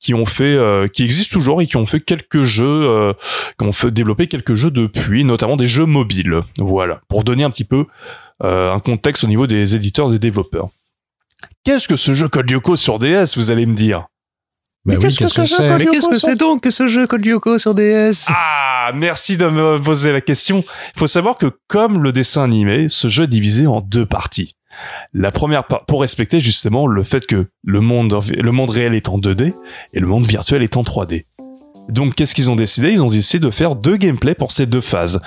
qui 0.00 0.14
ont 0.14 0.26
fait 0.26 0.54
euh, 0.54 0.88
qui 0.88 1.04
existent 1.04 1.34
toujours 1.34 1.60
et 1.62 1.66
qui 1.66 1.76
ont 1.76 1.86
fait 1.86 2.00
quelques 2.00 2.42
jeux 2.42 2.64
euh, 2.88 3.12
qui 3.58 3.66
ont 3.66 3.72
fait 3.72 3.90
développer 3.90 4.26
quelques 4.26 4.54
jeux 4.54 4.70
depuis 4.70 5.24
notamment 5.24 5.56
des 5.56 5.66
jeux 5.66 5.86
mobiles. 5.86 6.40
Voilà. 6.58 7.00
Pour 7.08 7.24
donner 7.24 7.44
un 7.44 7.50
petit 7.50 7.64
peu 7.64 7.86
euh, 8.42 8.72
un 8.72 8.78
contexte 8.78 9.24
au 9.24 9.28
niveau 9.28 9.46
des 9.46 9.76
éditeurs 9.76 10.10
des 10.10 10.18
développeurs 10.18 10.68
Qu'est-ce 11.64 11.88
que 11.88 11.96
ce 11.96 12.12
jeu 12.12 12.28
Code 12.28 12.50
Lyoko 12.50 12.76
sur 12.76 12.98
DS, 12.98 13.36
vous 13.36 13.50
allez 13.50 13.64
me 13.64 13.74
dire? 13.74 14.06
Bah 14.84 14.96
oui, 15.00 15.14
qu'est-ce 15.16 15.32
que 15.32 15.44
c'est 15.44 15.78
Mais 15.78 15.86
qu'est-ce 15.86 16.08
que 16.08 16.18
c'est 16.18 16.38
donc 16.38 16.60
que 16.60 16.68
ce 16.70 16.86
jeu 16.86 17.06
Code 17.06 17.24
Lyoko 17.24 17.56
sur 17.56 17.74
DS 17.74 18.28
Ah, 18.28 18.92
merci 18.94 19.38
de 19.38 19.48
me 19.48 19.80
poser 19.80 20.12
la 20.12 20.20
question. 20.20 20.62
Il 20.94 20.98
faut 20.98 21.06
savoir 21.06 21.38
que 21.38 21.46
comme 21.66 22.02
le 22.02 22.12
dessin 22.12 22.42
animé, 22.44 22.90
ce 22.90 23.08
jeu 23.08 23.24
est 23.24 23.28
divisé 23.28 23.66
en 23.66 23.80
deux 23.80 24.04
parties. 24.04 24.56
La 25.14 25.30
première 25.30 25.64
part, 25.64 25.86
pour 25.86 26.02
respecter 26.02 26.38
justement 26.38 26.86
le 26.86 27.02
fait 27.02 27.24
que 27.24 27.46
le 27.64 27.80
monde, 27.80 28.14
le 28.36 28.52
monde 28.52 28.68
réel 28.68 28.92
est 28.94 29.08
en 29.08 29.18
2D 29.18 29.54
et 29.94 30.00
le 30.00 30.06
monde 30.06 30.26
virtuel 30.26 30.62
est 30.62 30.76
en 30.76 30.82
3D. 30.82 31.24
Donc, 31.88 32.14
qu'est-ce 32.14 32.34
qu'ils 32.34 32.50
ont 32.50 32.56
décidé? 32.56 32.90
Ils 32.92 33.02
ont 33.02 33.10
décidé 33.10 33.42
de 33.42 33.50
faire 33.50 33.76
deux 33.76 33.96
gameplays 33.96 34.34
pour 34.34 34.52
ces 34.52 34.66
deux 34.66 34.82
phases. 34.82 35.22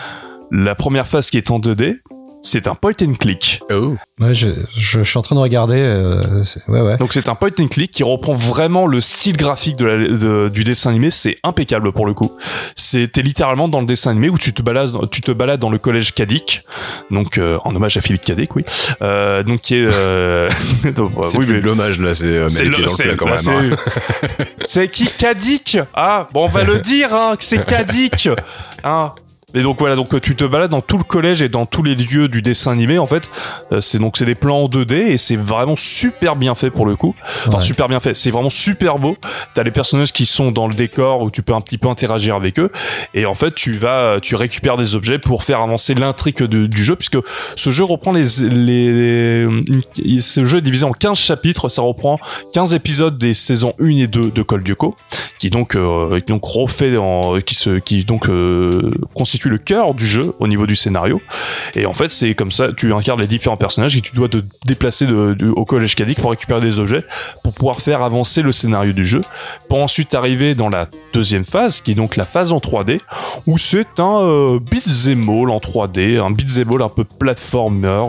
La 0.52 0.76
première 0.76 1.08
phase 1.08 1.32
qui 1.32 1.38
est 1.38 1.50
en 1.50 1.60
2D, 1.60 2.00
c'est 2.42 2.68
un 2.68 2.76
point 2.76 2.94
and 3.02 3.14
click. 3.20 3.62
Oh. 3.72 3.96
Ouais, 4.20 4.34
je, 4.34 4.48
je, 4.76 5.00
je 5.00 5.04
suis 5.04 5.18
en 5.18 5.22
train 5.22 5.36
de 5.36 5.42
regarder. 5.42 5.78
euh, 5.80 6.44
c'est- 6.44 6.66
ouais, 6.70 6.82
ouais. 6.82 6.98
Donc 6.98 7.14
c'est 7.14 7.28
un 7.30 7.36
point 7.36 7.50
and 7.60 7.68
click 7.68 7.92
qui 7.92 8.04
reprend 8.04 8.34
vraiment 8.34 8.88
le 8.88 9.02
style 9.02 9.38
graphique 9.38 9.76
de 9.76 9.86
la- 9.86 9.98
de- 9.98 10.50
du 10.50 10.64
dessin 10.64 10.90
animé. 10.92 11.12
C'est 11.12 11.38
impeccable 11.44 11.92
pour 11.92 12.06
le 12.06 12.14
coup. 12.14 12.32
C'est 12.76 13.12
t'es 13.12 13.22
littéralement 13.22 13.68
dans 13.68 13.82
le 13.82 13.86
dessin 13.86 14.12
animé 14.12 14.30
où 14.30 14.38
tu 14.38 14.54
te 14.54 14.62
balades, 14.62 14.92
tu 15.12 15.22
te 15.22 15.32
balades 15.32 15.60
dans 15.60 15.70
le 15.70 15.78
collège 15.78 16.14
Kadik, 16.14 16.64
donc 17.12 17.38
euh, 17.38 17.58
en 17.66 17.76
hommage 17.76 17.98
à 17.98 18.02
Philippe 18.02 18.24
Kadik, 18.24 18.56
oui. 18.56 18.64
Euh, 19.02 19.44
donc 19.44 19.62
qui 19.62 19.76
est, 19.76 19.88
euh, 19.92 20.48
donc, 20.96 21.12
C'est 21.26 21.38
oui, 21.38 21.46
plus 21.46 21.56
mais- 21.56 21.62
l'hommage 21.62 22.00
là, 22.00 22.14
c'est 22.16 22.26
euh, 22.28 22.50
c'est 22.50 22.68
hein. 22.68 22.72
qui 24.92 25.06
Kadik? 25.08 25.80
Ah, 25.94 26.28
bon, 26.34 26.46
on 26.46 26.48
va 26.48 26.64
le 26.64 26.80
dire, 26.80 27.14
hein, 27.14 27.36
que 27.38 27.44
c'est 27.44 27.66
Kadik. 27.66 28.30
Hein 28.84 29.12
et 29.58 29.62
donc 29.64 29.80
voilà, 29.80 29.96
donc 29.96 30.20
tu 30.22 30.36
te 30.36 30.44
balades 30.44 30.72
dans 30.72 30.82
tout 30.82 30.98
le 30.98 31.04
collège 31.04 31.42
et 31.42 31.50
dans 31.50 31.66
tous 31.66 31.84
les 31.84 31.96
lieux 31.96 32.28
du 32.28 32.42
dessin 32.42 32.72
animé 32.72 32.98
en 33.00 33.06
fait. 33.08 33.30
Euh, 33.72 33.80
c'est 33.82 33.98
donc 34.00 34.18
c'est 34.18 34.26
des 34.26 34.36
plans 34.36 34.64
en 34.64 34.68
2D 34.70 34.94
et 34.94 35.18
c'est 35.18 35.36
vraiment 35.36 35.76
super 35.78 36.36
bien 36.36 36.56
fait 36.56 36.70
pour 36.70 36.86
le 36.86 36.96
coup. 36.96 37.16
Enfin 37.48 37.58
Ouais. 37.58 37.64
super 37.64 37.88
bien 37.88 38.00
fait, 38.00 38.14
c'est 38.16 38.32
vraiment 38.32 38.50
super 38.50 39.00
beau. 39.00 39.18
T'as 39.56 39.64
les 39.64 39.72
personnages 39.72 40.14
qui 40.14 40.26
sont 40.26 40.52
dans 40.52 40.68
le 40.68 40.74
décor 40.76 41.22
où 41.22 41.32
tu 41.32 41.42
peux 41.42 41.54
un 41.54 41.62
petit 41.62 41.78
peu 41.78 41.88
interagir 41.88 42.36
avec 42.36 42.60
eux 42.60 42.72
et 43.14 43.26
en 43.26 43.36
fait 43.36 43.54
tu 43.56 43.74
vas 43.74 44.20
tu 44.22 44.36
récupères 44.36 44.78
des 44.78 44.96
objets 44.96 45.20
pour 45.20 45.44
faire 45.44 45.62
avancer 45.62 45.94
l'intrigue 45.94 46.44
du 46.44 46.84
jeu 46.84 46.96
puisque 46.96 47.18
ce 47.56 47.70
jeu 47.72 47.84
reprend 47.84 48.12
les 48.14 48.26
les 48.50 49.42
une- 49.42 50.22
ce 50.22 50.46
jeu 50.46 50.60
est 50.60 50.62
divisé 50.62 50.86
en 50.86 50.92
15 50.92 51.18
chapitres, 51.18 51.70
ça 51.70 51.82
reprend 51.82 52.20
15 52.54 52.74
épisodes 52.74 53.18
des 53.18 53.34
saisons 53.34 53.74
1 53.80 53.98
et 53.98 54.08
2 54.08 54.32
de 54.32 54.44
Call 54.44 54.62
Lyoko 54.62 54.96
qui 55.40 55.50
donc 55.50 55.76
euh, 55.76 56.20
qui 56.20 56.32
donc 56.32 56.44
refait 56.46 56.98
en, 56.98 57.40
qui 57.42 57.56
se 57.56 57.78
qui 57.80 58.04
donc 58.04 58.28
euh, 58.30 58.92
constitue 59.14 59.47
le 59.48 59.58
cœur 59.58 59.94
du 59.94 60.06
jeu 60.06 60.34
au 60.40 60.48
niveau 60.48 60.66
du 60.68 60.76
scénario 60.76 61.22
et 61.76 61.86
en 61.86 61.94
fait 61.94 62.12
c'est 62.12 62.34
comme 62.36 62.52
ça 62.52 62.68
tu 62.76 62.94
incarnes 62.94 63.20
les 63.22 63.28
différents 63.28 63.58
personnages 63.58 63.96
et 63.98 64.02
tu 64.02 64.14
dois 64.16 64.30
te 64.30 64.38
déplacer 64.66 65.06
de, 65.06 65.34
de- 65.34 65.52
au 65.52 65.66
collège 65.66 65.96
Kadik 65.96 66.20
pour 66.22 66.32
récupérer 66.32 66.62
des 66.62 66.80
objets 66.80 67.04
pour 67.44 67.54
pouvoir 67.54 67.82
faire 67.82 68.02
avancer 68.02 68.42
le 68.42 68.52
scénario 68.52 68.94
du 68.94 69.06
jeu 69.06 69.22
pour 69.70 69.82
ensuite 69.82 70.14
arriver 70.14 70.56
dans 70.56 70.70
la 70.70 70.88
deuxième 71.14 71.46
phase 71.46 71.82
qui 71.82 71.92
est 71.92 71.96
donc 71.96 72.16
la 72.16 72.26
phase 72.26 72.52
en 72.52 72.60
3D 72.60 73.00
où 73.46 73.58
c'est 73.58 74.00
un 74.00 74.22
euh, 74.22 74.60
beat'em 74.60 75.30
all 75.30 75.50
en 75.52 75.60
3D 75.60 76.20
un 76.20 76.32
beat'em 76.32 76.72
all 76.74 76.82
un 76.82 76.90
peu 76.90 77.04
platformer 77.04 78.04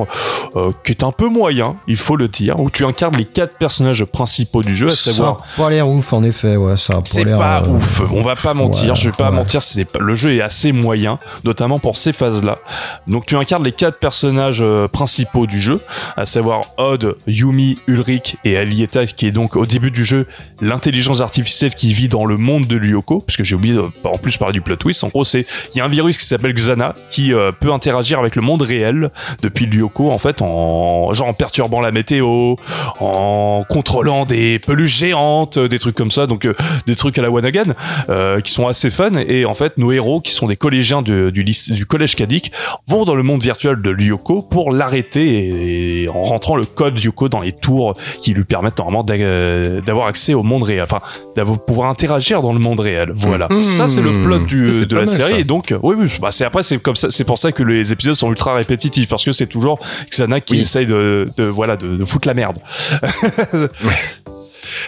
euh, 0.56 0.70
qui 0.84 0.92
est 0.92 1.02
un 1.02 1.12
peu 1.12 1.28
moyen 1.28 1.76
il 1.86 1.96
faut 1.96 2.16
le 2.16 2.28
dire 2.28 2.58
où 2.60 2.70
tu 2.70 2.84
incarnes 2.84 3.16
les 3.16 3.24
quatre 3.24 3.56
personnages 3.58 4.04
principaux 4.04 4.62
du 4.62 4.74
jeu 4.74 4.86
à 4.86 4.90
Ça 4.90 5.12
savoir 5.12 5.36
a 5.54 5.56
pas 5.62 5.70
l'air 5.70 5.88
ouf, 5.88 6.12
en 6.12 6.22
effet. 6.22 6.56
Ouais, 6.56 6.76
ça 6.76 6.94
a 6.94 6.96
pas 6.96 7.02
c'est 7.04 7.24
pas 7.24 7.62
euh, 7.62 7.68
ouf, 7.68 8.02
on 8.12 8.22
va 8.22 8.36
pas 8.36 8.54
mentir, 8.54 8.90
ouais, 8.90 8.96
je 8.96 9.06
vais 9.10 9.16
pas 9.16 9.30
ouais. 9.30 9.36
mentir, 9.36 9.62
c'est 9.62 9.86
le 9.98 10.14
jeu 10.14 10.34
est 10.34 10.40
assez 10.40 10.72
moyen, 10.72 11.17
notamment 11.44 11.78
pour 11.78 11.96
ces 11.96 12.12
phases-là. 12.12 12.58
Donc 13.06 13.26
tu 13.26 13.36
incarnes 13.36 13.64
les 13.64 13.72
quatre 13.72 13.98
personnages 13.98 14.62
euh, 14.62 14.88
principaux 14.88 15.46
du 15.46 15.60
jeu, 15.60 15.80
à 16.16 16.24
savoir 16.24 16.62
Odd, 16.76 17.16
Yumi, 17.26 17.78
Ulrich 17.86 18.36
et 18.44 18.56
Alieta, 18.56 19.06
qui 19.06 19.26
est 19.26 19.32
donc 19.32 19.56
au 19.56 19.66
début 19.66 19.90
du 19.90 20.04
jeu 20.04 20.26
l'intelligence 20.60 21.20
artificielle 21.20 21.74
qui 21.74 21.92
vit 21.92 22.08
dans 22.08 22.24
le 22.24 22.36
monde 22.36 22.66
de 22.66 22.76
Lyoko, 22.76 23.20
puisque 23.20 23.44
j'ai 23.44 23.54
oublié 23.54 23.78
en 23.78 24.18
plus 24.18 24.36
parler 24.36 24.52
du 24.52 24.60
plot 24.60 24.76
twist. 24.76 25.04
En 25.04 25.08
gros, 25.08 25.24
c'est 25.24 25.46
il 25.74 25.78
y 25.78 25.80
a 25.80 25.84
un 25.84 25.88
virus 25.88 26.18
qui 26.18 26.26
s'appelle 26.26 26.52
Xana 26.52 26.94
qui 27.10 27.32
euh, 27.32 27.50
peut 27.52 27.72
interagir 27.72 28.18
avec 28.18 28.36
le 28.36 28.42
monde 28.42 28.62
réel 28.62 29.10
depuis 29.42 29.66
Lyoko, 29.66 30.10
en 30.10 30.18
fait, 30.18 30.42
en 30.42 31.12
genre 31.12 31.28
en 31.28 31.34
perturbant 31.34 31.80
la 31.80 31.92
météo, 31.92 32.56
en 33.00 33.64
contrôlant 33.68 34.24
des 34.24 34.58
peluches 34.58 34.96
géantes, 34.96 35.58
des 35.58 35.78
trucs 35.78 35.94
comme 35.94 36.10
ça, 36.10 36.26
donc 36.26 36.44
euh, 36.44 36.54
des 36.86 36.96
trucs 36.96 37.18
à 37.18 37.22
la 37.22 37.30
Wanagan 37.30 37.74
qui 38.42 38.52
sont 38.52 38.66
assez 38.66 38.90
fun. 38.90 39.12
Et 39.26 39.44
en 39.44 39.54
fait, 39.54 39.78
nos 39.78 39.92
héros, 39.92 40.20
qui 40.20 40.32
sont 40.32 40.46
des 40.46 40.56
collégiens 40.56 41.02
du, 41.08 41.42
lycée- 41.42 41.74
du 41.74 41.86
collège 41.86 42.16
Kadik, 42.16 42.52
vont 42.86 43.04
dans 43.04 43.14
le 43.14 43.22
monde 43.22 43.42
virtuel 43.42 43.80
de 43.82 43.90
Lyoko 43.90 44.42
pour 44.42 44.72
l'arrêter 44.72 46.02
et, 46.02 46.08
en 46.08 46.22
rentrant 46.22 46.56
le 46.56 46.64
code 46.64 46.98
Lyoko 47.02 47.28
dans 47.28 47.40
les 47.40 47.52
tours 47.52 47.94
qui 48.20 48.34
lui 48.34 48.44
permettent 48.44 48.78
normalement 48.78 49.04
euh, 49.10 49.80
d'avoir 49.80 50.06
accès 50.06 50.34
au 50.34 50.42
monde 50.42 50.62
réel, 50.64 50.82
enfin 50.82 51.00
d'avoir 51.36 51.64
pouvoir 51.64 51.88
interagir 51.90 52.42
dans 52.42 52.52
le 52.52 52.58
monde 52.58 52.80
réel. 52.80 53.12
Voilà. 53.14 53.48
Mhm. 53.50 53.60
Ça 53.62 53.88
c'est 53.88 54.02
le 54.02 54.12
plot 54.22 54.40
du, 54.40 54.86
de 54.86 54.94
la 54.94 55.00
mal, 55.02 55.08
série. 55.08 55.32
ça. 55.32 55.38
Et 55.38 55.44
donc, 55.44 55.72
euh, 55.72 55.78
oui, 55.82 55.96
oui, 55.98 56.06
bah, 56.20 56.30
c'est 56.30 56.44
après 56.44 56.62
c'est 56.62 56.78
comme 56.78 56.96
ça, 56.96 57.08
c'est 57.10 57.24
pour 57.24 57.38
ça 57.38 57.52
que 57.52 57.62
les 57.62 57.92
épisodes 57.92 58.14
sont 58.14 58.30
ultra 58.30 58.54
répétitifs 58.54 59.08
parce 59.08 59.24
que 59.24 59.32
c'est 59.32 59.46
toujours 59.46 59.78
Xana 60.10 60.40
qui 60.40 60.54
Oui. 60.54 60.60
essaye 60.62 60.86
de, 60.86 61.26
de 61.36 61.44
voilà 61.44 61.76
de, 61.76 61.96
de 61.96 62.04
foutre 62.04 62.28
la 62.28 62.34
merde. 62.34 62.58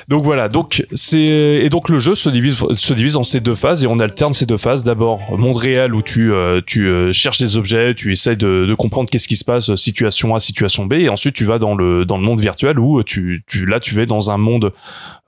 donc 0.09 0.25
voilà, 0.25 0.49
donc 0.49 0.85
c'est 0.93 1.19
et 1.19 1.69
donc 1.69 1.89
le 1.89 1.99
jeu 1.99 2.15
se 2.15 2.29
divise 2.29 2.63
se 2.75 2.95
divise 2.95 3.17
en 3.17 3.25
ces 3.25 3.41
deux 3.41 3.55
phases 3.55 3.85
et 3.85 3.87
on 3.87 3.99
alterne 3.99 4.33
ces 4.33 4.47
deux 4.47 4.57
phases. 4.57 4.85
D'abord 4.85 5.21
monde 5.39 5.57
réel 5.57 5.95
où 5.95 6.03
tu 6.03 6.33
euh, 6.33 6.61
tu 6.67 6.89
euh, 6.89 7.13
cherches 7.13 7.39
des 7.39 7.57
objets, 7.57 7.95
tu 7.95 8.13
essayes 8.13 8.37
de, 8.37 8.67
de 8.67 8.75
comprendre 8.75 9.09
qu'est-ce 9.11 9.29
qui 9.29 9.37
se 9.37 9.45
passe 9.45 9.75
situation 9.77 10.35
A 10.35 10.41
situation 10.41 10.87
B 10.87 10.95
et 10.95 11.09
ensuite 11.09 11.35
tu 11.35 11.45
vas 11.45 11.59
dans 11.59 11.75
le 11.75 12.05
dans 12.05 12.17
le 12.17 12.25
monde 12.25 12.41
virtuel 12.41 12.79
où 12.79 13.03
tu 13.03 13.45
tu 13.47 13.67
là 13.67 13.81
tu 13.81 13.95
vas 13.95 14.07
dans 14.07 14.31
un 14.31 14.39
monde 14.39 14.73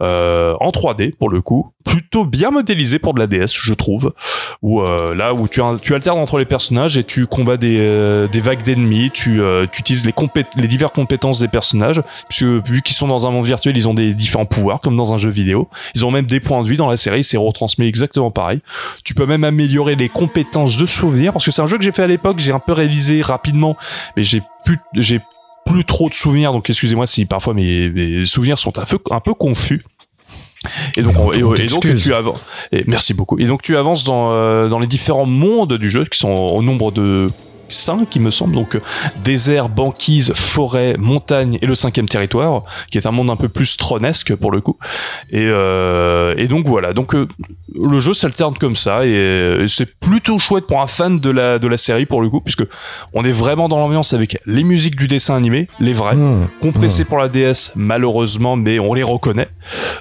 euh, 0.03 0.55
en 0.59 0.71
3D 0.71 1.15
pour 1.15 1.29
le 1.29 1.41
coup, 1.41 1.73
plutôt 1.85 2.25
bien 2.25 2.51
modélisé 2.51 2.99
pour 2.99 3.15
de 3.15 3.21
la 3.21 3.29
DS, 3.29 3.53
je 3.55 3.75
trouve. 3.75 4.13
Où 4.61 4.81
euh, 4.81 5.15
là 5.15 5.33
où 5.33 5.47
tu, 5.47 5.61
tu 5.81 5.95
alternes 5.95 6.19
entre 6.19 6.39
les 6.39 6.45
personnages 6.45 6.97
et 6.97 7.05
tu 7.05 7.27
combats 7.27 7.57
des, 7.57 7.77
euh, 7.79 8.27
des 8.27 8.41
vagues 8.41 8.65
d'ennemis, 8.65 9.11
tu, 9.13 9.41
euh, 9.41 9.67
tu 9.73 9.81
utilises 9.81 10.05
les, 10.05 10.15
les 10.57 10.69
diverses 10.69 10.93
compétences 10.93 11.39
des 11.39 11.49
personnages, 11.49 12.01
puisque 12.29 12.67
vu 12.69 12.83
qu'ils 12.83 12.97
sont 12.97 13.07
dans 13.07 13.27
un 13.27 13.31
monde 13.31 13.47
virtuel, 13.47 13.77
ils 13.77 13.87
ont 13.87 13.95
des 13.95 14.13
différents 14.15 14.45
comme 14.83 14.97
dans 14.97 15.15
un 15.15 15.19
jeu 15.19 15.31
vidéo. 15.31 15.69
Ils 15.95 16.05
ont 16.05 16.11
même 16.11 16.27
des 16.27 16.41
points 16.41 16.63
de 16.63 16.69
vie 16.69 16.77
dans 16.77 16.89
la 16.89 16.97
série, 16.97 17.25
c'est 17.25 17.37
retransmis 17.37 17.87
exactement 17.87 18.31
pareil. 18.31 18.59
Tu 19.05 19.15
peux 19.15 19.27
même 19.27 19.45
améliorer 19.45 19.95
les 19.95 20.09
compétences 20.09 20.77
de 20.77 20.87
souvenir, 20.87 21.33
parce 21.33 21.45
que 21.45 21.51
c'est 21.51 21.63
un 21.63 21.67
jeu 21.67 21.79
que 21.79 21.85
j'ai 21.85 21.93
fait 21.93 22.03
à 22.03 22.07
l'époque, 22.07 22.39
j'ai 22.39 22.53
un 22.53 22.59
peu 22.59 22.73
révisé 22.73 23.23
rapidement, 23.23 23.77
mais 24.17 24.23
j'ai 24.23 24.43
plus 24.65 24.79
j'ai 24.95 25.21
plus 25.65 25.85
trop 25.85 26.09
de 26.09 26.15
souvenirs, 26.15 26.53
donc 26.53 26.69
excusez-moi 26.69 27.07
si 27.07 27.25
parfois 27.25 27.55
mes, 27.55 27.89
mes, 27.91 28.27
souvenirs 28.27 28.59
sont 28.59 28.79
un 28.79 28.85
peu, 28.85 28.99
un 29.11 29.21
peu 29.21 29.35
confus. 29.35 29.81
Et 30.97 31.03
donc, 31.03 31.15
et, 31.35 31.67
donc 31.67 31.97
tu 31.97 32.15
avances. 32.15 32.45
Et 32.71 32.85
merci 32.87 33.15
beaucoup. 33.15 33.39
Et 33.39 33.47
donc 33.47 33.63
tu 33.63 33.77
avances 33.77 34.05
dans, 34.05 34.33
euh, 34.33 34.69
dans 34.69 34.79
les 34.79 34.87
différents 34.87 35.27
mondes 35.27 35.77
du 35.77 35.91
jeu 35.91 36.05
qui 36.05 36.19
sont 36.19 36.33
au 36.33 36.63
nombre 36.63 36.93
de 36.93 37.29
5, 37.73 38.15
il 38.15 38.23
me 38.23 38.31
semble. 38.31 38.55
Donc, 38.55 38.77
euh, 38.77 38.81
désert, 39.25 39.69
banquise, 39.69 40.33
forêt, 40.35 40.97
montagne 40.99 41.59
et 41.63 41.67
le 41.67 41.75
cinquième 41.75 42.09
territoire, 42.09 42.65
qui 42.91 42.99
est 42.99 43.07
un 43.07 43.11
monde 43.11 43.31
un 43.31 43.37
peu 43.37 43.49
plus 43.49 43.77
tronesque 43.77 44.35
pour 44.35 44.51
le 44.51 44.61
coup. 44.61 44.77
Et, 45.31 45.47
euh, 45.47 46.35
et 46.37 46.49
donc 46.49 46.67
voilà. 46.67 46.93
Donc, 46.93 47.15
euh, 47.15 47.27
le 47.75 48.01
jeu 48.01 48.15
s'alterne 48.15 48.55
comme 48.59 48.77
ça 48.77 49.07
et, 49.07 49.65
c'est 49.69 49.99
plutôt 49.99 50.39
chouette 50.39 50.67
pour 50.67 50.81
un 50.81 50.87
fan 50.87 51.19
de 51.19 51.31
la, 51.31 51.59
de 51.59 51.69
la 51.69 51.77
série 51.77 52.07
pour 52.07 52.21
le 52.21 52.29
coup, 52.29 52.41
puisque 52.41 52.65
on 53.15 53.25
est 53.25 53.33
vraiment 53.33 53.69
dans 53.69 53.79
l'ambiance 53.79 54.13
avec 54.13 54.39
les 54.47 54.65
musiques 54.65 54.97
du 54.97 55.07
dessin 55.07 55.37
animé, 55.37 55.69
les 55.81 55.93
vrais, 55.93 56.15
mmh. 56.15 56.49
compressées 56.61 57.05
mmh. 57.05 57.07
pour 57.07 57.19
la 57.19 57.29
DS, 57.29 57.73
malheureusement, 57.75 58.57
mais 58.57 58.79
on 58.79 58.95
les 58.95 59.03
reconnaît. 59.03 59.49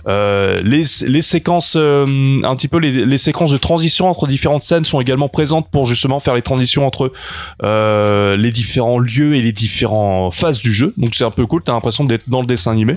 Euh, 0.07 0.61
les, 0.63 0.83
les 1.07 1.21
séquences, 1.21 1.75
euh, 1.77 2.37
un 2.43 2.55
petit 2.55 2.67
peu 2.67 2.77
les, 2.77 3.05
les 3.05 3.17
séquences 3.17 3.51
de 3.51 3.57
transition 3.57 4.09
entre 4.09 4.27
différentes 4.27 4.63
scènes 4.63 4.85
sont 4.85 4.99
également 4.99 5.29
présentes 5.29 5.69
pour 5.69 5.87
justement 5.87 6.19
faire 6.19 6.35
les 6.35 6.41
transitions 6.41 6.85
entre 6.85 7.11
euh, 7.63 8.37
les 8.37 8.51
différents 8.51 8.97
lieux 8.97 9.35
et 9.35 9.41
les 9.41 9.51
différentes 9.51 10.33
phases 10.33 10.59
du 10.61 10.71
jeu. 10.71 10.93
Donc 10.97 11.13
c'est 11.13 11.23
un 11.23 11.31
peu 11.31 11.45
cool, 11.45 11.61
t'as 11.61 11.73
l'impression 11.73 12.03
d'être 12.03 12.27
dans 12.27 12.41
le 12.41 12.47
dessin 12.47 12.71
animé. 12.71 12.95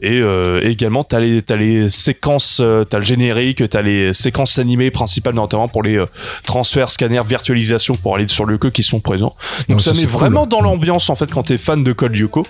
Et, 0.00 0.20
euh, 0.20 0.60
également 0.62 1.02
t'as 1.02 1.18
les 1.18 1.42
les 1.58 1.90
séquences, 1.90 2.60
euh, 2.60 2.84
t'as 2.84 2.98
le 2.98 3.04
générique, 3.04 3.68
t'as 3.68 3.82
les 3.82 4.12
séquences 4.12 4.60
animées 4.60 4.92
principales 4.92 5.34
notamment 5.34 5.66
pour 5.66 5.82
les 5.82 5.96
euh, 5.96 6.06
transferts, 6.44 6.90
scanners, 6.90 7.22
virtualisation 7.26 7.96
pour 7.96 8.14
aller 8.14 8.28
sur 8.28 8.44
le 8.44 8.56
queue 8.56 8.70
qui 8.70 8.84
sont 8.84 9.00
présents. 9.00 9.34
Donc, 9.68 9.80
ça, 9.80 9.92
met 9.92 10.06
vraiment 10.06 10.46
dans 10.46 10.60
l'ambiance 10.60 11.10
en 11.10 11.16
fait 11.16 11.30
quand 11.32 11.42
t'es 11.44 11.58
fan 11.58 11.82
de 11.82 11.92
Code 11.92 12.14
Lyoko. 12.14 12.46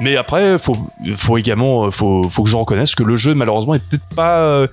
Mais 0.00 0.16
après, 0.16 0.60
faut, 0.60 0.76
faut 1.16 1.38
également, 1.38 1.90
faut, 1.90 2.22
faut 2.30 2.44
que 2.44 2.48
je 2.48 2.56
reconnaisse 2.56 2.94
que 2.94 3.02
le 3.02 3.16
jeu 3.16 3.34
malheureusement 3.34 3.74
est 3.74 3.82
peut-être 3.82 4.14
pas 4.14 4.68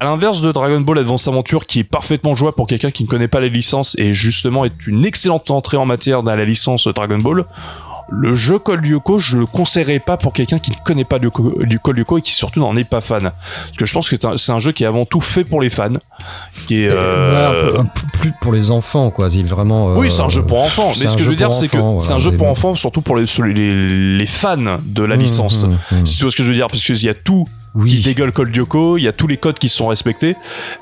à 0.00 0.04
l'inverse 0.04 0.40
de 0.40 0.52
Dragon 0.52 0.80
Ball 0.80 0.98
Advance 0.98 1.28
Aventure, 1.28 1.66
qui 1.66 1.80
est 1.80 1.84
parfaitement 1.84 2.34
jouable 2.34 2.56
pour 2.56 2.66
quelqu'un 2.66 2.90
qui 2.90 3.04
ne 3.04 3.08
connaît 3.08 3.28
pas 3.28 3.40
les 3.40 3.50
licences 3.50 3.96
et 3.98 4.12
justement 4.12 4.64
est 4.64 4.86
une 4.86 5.04
excellente 5.04 5.50
entrée 5.50 5.76
en 5.76 5.86
matière 5.86 6.22
dans 6.22 6.34
la 6.34 6.44
licence 6.44 6.88
Dragon 6.88 7.18
Ball, 7.18 7.44
le 8.10 8.34
jeu 8.34 8.58
Call 8.58 8.80
Lyoko, 8.80 9.18
je 9.18 9.38
le 9.38 9.46
conseillerais 9.46 9.98
pas 9.98 10.16
pour 10.16 10.32
quelqu'un 10.32 10.58
qui 10.58 10.72
ne 10.72 10.76
connaît 10.84 11.04
pas 11.04 11.18
du 11.18 11.30
Call 11.30 11.94
Lyoko 11.94 12.18
et 12.18 12.22
qui 12.22 12.32
surtout 12.32 12.60
n'en 12.60 12.76
est 12.76 12.88
pas 12.88 13.00
fan. 13.00 13.22
Parce 13.22 13.76
que 13.78 13.86
je 13.86 13.94
pense 13.94 14.08
que 14.08 14.16
c'est 14.36 14.52
un, 14.52 14.58
jeu 14.58 14.72
qui 14.72 14.84
est 14.84 14.86
avant 14.86 15.06
tout 15.06 15.20
fait 15.20 15.44
pour 15.44 15.60
les 15.60 15.70
fans. 15.70 15.92
Qui 16.66 16.82
est, 16.82 16.88
euh... 16.90 17.82
plus 18.12 18.32
pour 18.40 18.52
les 18.52 18.70
enfants, 18.70 19.10
quoi. 19.10 19.30
C'est 19.30 19.42
vraiment. 19.42 19.90
Euh, 19.90 19.94
oui, 19.96 20.10
c'est 20.10 20.22
un 20.22 20.28
jeu 20.28 20.42
pour 20.42 20.62
enfants. 20.62 20.92
Mais 21.00 21.08
ce 21.08 21.16
que 21.16 21.22
je 21.22 21.30
veux 21.30 21.36
dire, 21.36 21.52
c'est 21.52 21.68
que 21.68 21.78
c'est 21.98 22.12
un 22.12 22.18
jeu 22.18 22.32
pour 22.32 22.48
enfants, 22.48 22.74
surtout 22.74 23.00
pour 23.00 23.16
les, 23.16 23.24
les, 23.38 24.18
les 24.18 24.26
fans 24.26 24.78
de 24.82 25.02
la 25.02 25.16
mmh, 25.16 25.18
licence. 25.18 25.64
Mmh, 25.64 25.78
mmh. 25.92 26.06
Si 26.06 26.16
tu 26.16 26.24
vois 26.24 26.30
ce 26.30 26.36
que 26.36 26.42
je 26.42 26.48
veux 26.50 26.54
dire, 26.54 26.68
parce 26.68 26.82
qu'il 26.82 27.02
y 27.02 27.08
a 27.08 27.14
tout 27.14 27.44
oui. 27.74 27.90
qui 27.90 28.02
dégueule 28.02 28.32
Call 28.32 28.48
Lyoko, 28.48 28.98
il 28.98 29.02
y 29.02 29.08
a 29.08 29.12
tous 29.12 29.26
les 29.26 29.36
codes 29.36 29.58
qui 29.58 29.68
sont 29.68 29.88
respectés, 29.88 30.36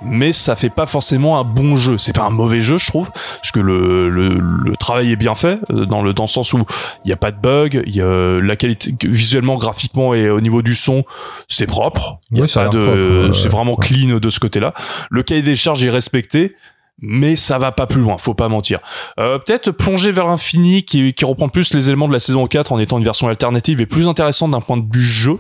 mais 0.05 0.32
ça 0.32 0.56
fait 0.56 0.70
pas 0.70 0.86
forcément 0.86 1.39
un 1.39 1.44
bon 1.44 1.77
jeu. 1.77 1.98
C'est 1.98 2.14
pas 2.14 2.24
un 2.24 2.31
mauvais 2.31 2.60
jeu, 2.60 2.78
je 2.78 2.86
trouve, 2.86 3.09
parce 3.10 3.51
que 3.51 3.60
le, 3.60 4.09
le, 4.10 4.39
le 4.39 4.77
travail 4.77 5.12
est 5.12 5.16
bien 5.16 5.35
fait 5.35 5.59
euh, 5.70 5.85
dans 5.86 6.02
le 6.02 6.12
dans 6.12 6.24
le 6.24 6.28
sens 6.28 6.52
où 6.52 6.64
il 7.05 7.09
y 7.09 7.12
a 7.12 7.16
pas 7.16 7.32
de 7.32 7.40
bug, 7.40 7.82
il 7.86 7.94
y 7.94 8.02
a 8.02 8.40
la 8.40 8.56
qualité 8.56 8.94
visuellement, 9.02 9.56
graphiquement 9.56 10.14
et 10.14 10.28
au 10.31 10.40
niveau 10.40 10.62
du 10.62 10.74
son, 10.74 11.05
c'est 11.48 11.66
propre. 11.66 12.19
Oui, 12.31 12.48
c'est 12.48 13.48
vraiment 13.48 13.77
clean 13.77 14.19
de 14.19 14.31
ce 14.31 14.40
côté-là. 14.40 14.74
Le 15.10 15.23
cahier 15.23 15.43
des 15.43 15.56
charges 15.56 15.82
est 15.85 15.90
respecté, 15.90 16.56
mais 17.01 17.36
ça 17.36 17.59
va 17.59 17.73
pas 17.73 17.86
plus 17.86 18.01
loin, 18.01 18.16
faut 18.19 18.35
pas 18.35 18.48
mentir. 18.48 18.78
Euh, 19.19 19.39
Peut-être 19.39 19.70
plonger 19.70 20.12
vers 20.12 20.27
l'infini 20.27 20.85
qui, 20.85 21.12
qui 21.14 21.24
reprend 21.24 21.48
plus 21.48 21.74
les 21.74 21.89
éléments 21.89 22.09
de 22.09 22.12
la 22.12 22.20
saison 22.20 22.47
4 22.47 22.73
en 22.73 22.78
étant 22.78 22.98
une 22.98 23.05
version 23.05 23.28
alternative 23.28 23.81
et 23.81 23.86
plus 23.86 24.06
intéressante 24.09 24.52
d'un 24.52 24.60
point 24.60 24.77
de 24.77 24.85
vue 24.93 25.02
jeu. 25.02 25.39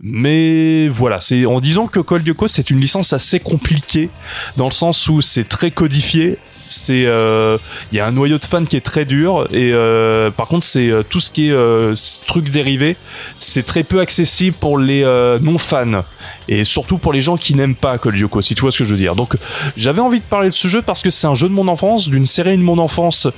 Mais 0.00 0.88
voilà, 0.88 1.20
c'est 1.20 1.46
en 1.46 1.60
disant 1.60 1.86
que 1.86 2.00
Call 2.00 2.22
Lyoko 2.24 2.48
c'est 2.48 2.70
une 2.70 2.80
licence 2.80 3.12
assez 3.12 3.40
compliquée 3.40 4.10
dans 4.56 4.66
le 4.66 4.72
sens 4.72 5.08
où 5.08 5.20
c'est 5.20 5.48
très 5.48 5.70
codifié 5.70 6.38
c'est 6.68 7.06
euh, 7.06 7.58
il 7.92 7.98
y 7.98 8.00
a 8.00 8.06
un 8.06 8.12
noyau 8.12 8.38
de 8.38 8.44
fans 8.44 8.64
qui 8.64 8.76
est 8.76 8.84
très 8.84 9.04
dur 9.04 9.46
et 9.52 9.72
euh, 9.72 10.30
par 10.30 10.48
contre 10.48 10.64
c'est 10.64 10.90
euh, 10.90 11.02
tout 11.02 11.20
ce 11.20 11.30
qui 11.30 11.50
est 11.50 12.26
truc 12.26 12.50
dérivé 12.50 12.96
c'est 13.38 13.64
très 13.64 13.82
peu 13.82 14.00
accessible 14.00 14.56
pour 14.58 14.78
les 14.78 15.02
non 15.40 15.58
fans 15.58 16.04
et 16.48 16.64
surtout 16.64 16.98
pour 16.98 17.12
les 17.12 17.20
gens 17.20 17.36
qui 17.36 17.54
n'aiment 17.54 17.74
pas 17.74 17.98
Call 17.98 18.16
Yoko 18.16 18.42
si 18.42 18.54
tu 18.54 18.62
vois 18.62 18.70
ce 18.70 18.78
que 18.78 18.84
je 18.84 18.90
veux 18.90 18.96
dire. 18.96 19.14
Donc 19.14 19.34
j'avais 19.76 20.00
envie 20.00 20.20
de 20.20 20.24
parler 20.24 20.48
de 20.48 20.54
ce 20.54 20.68
jeu 20.68 20.82
parce 20.82 21.02
que 21.02 21.10
c'est 21.10 21.26
un 21.26 21.34
jeu 21.34 21.48
de 21.48 21.54
mon 21.54 21.68
enfance 21.68 22.08
d'une 22.08 22.26
série 22.26 22.56
de 22.56 22.62
mon 22.62 22.78
enfance 22.78 23.28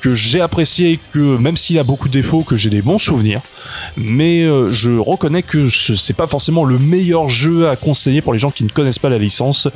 que 0.00 0.14
j'ai 0.14 0.40
apprécié 0.40 0.98
que 1.12 1.36
même 1.36 1.56
s'il 1.56 1.78
a 1.78 1.84
beaucoup 1.84 2.08
de 2.08 2.12
défauts 2.12 2.42
que 2.42 2.56
j'ai 2.56 2.70
des 2.70 2.82
bons 2.82 2.98
souvenirs. 2.98 3.40
Mais 3.96 4.42
euh, 4.42 4.70
je 4.70 4.92
reconnais 4.92 5.42
que 5.42 5.68
c'est 5.68 6.16
pas 6.16 6.26
forcément 6.26 6.64
le 6.64 6.78
meilleur 6.78 7.28
jeu 7.28 7.68
à 7.68 7.76
conseiller 7.76 8.22
pour 8.22 8.32
les 8.32 8.38
gens 8.38 8.50
qui 8.50 8.64
ne 8.64 8.70
connaissent 8.70 8.98
pas 8.98 9.10
la 9.10 9.18
licence. 9.18 9.68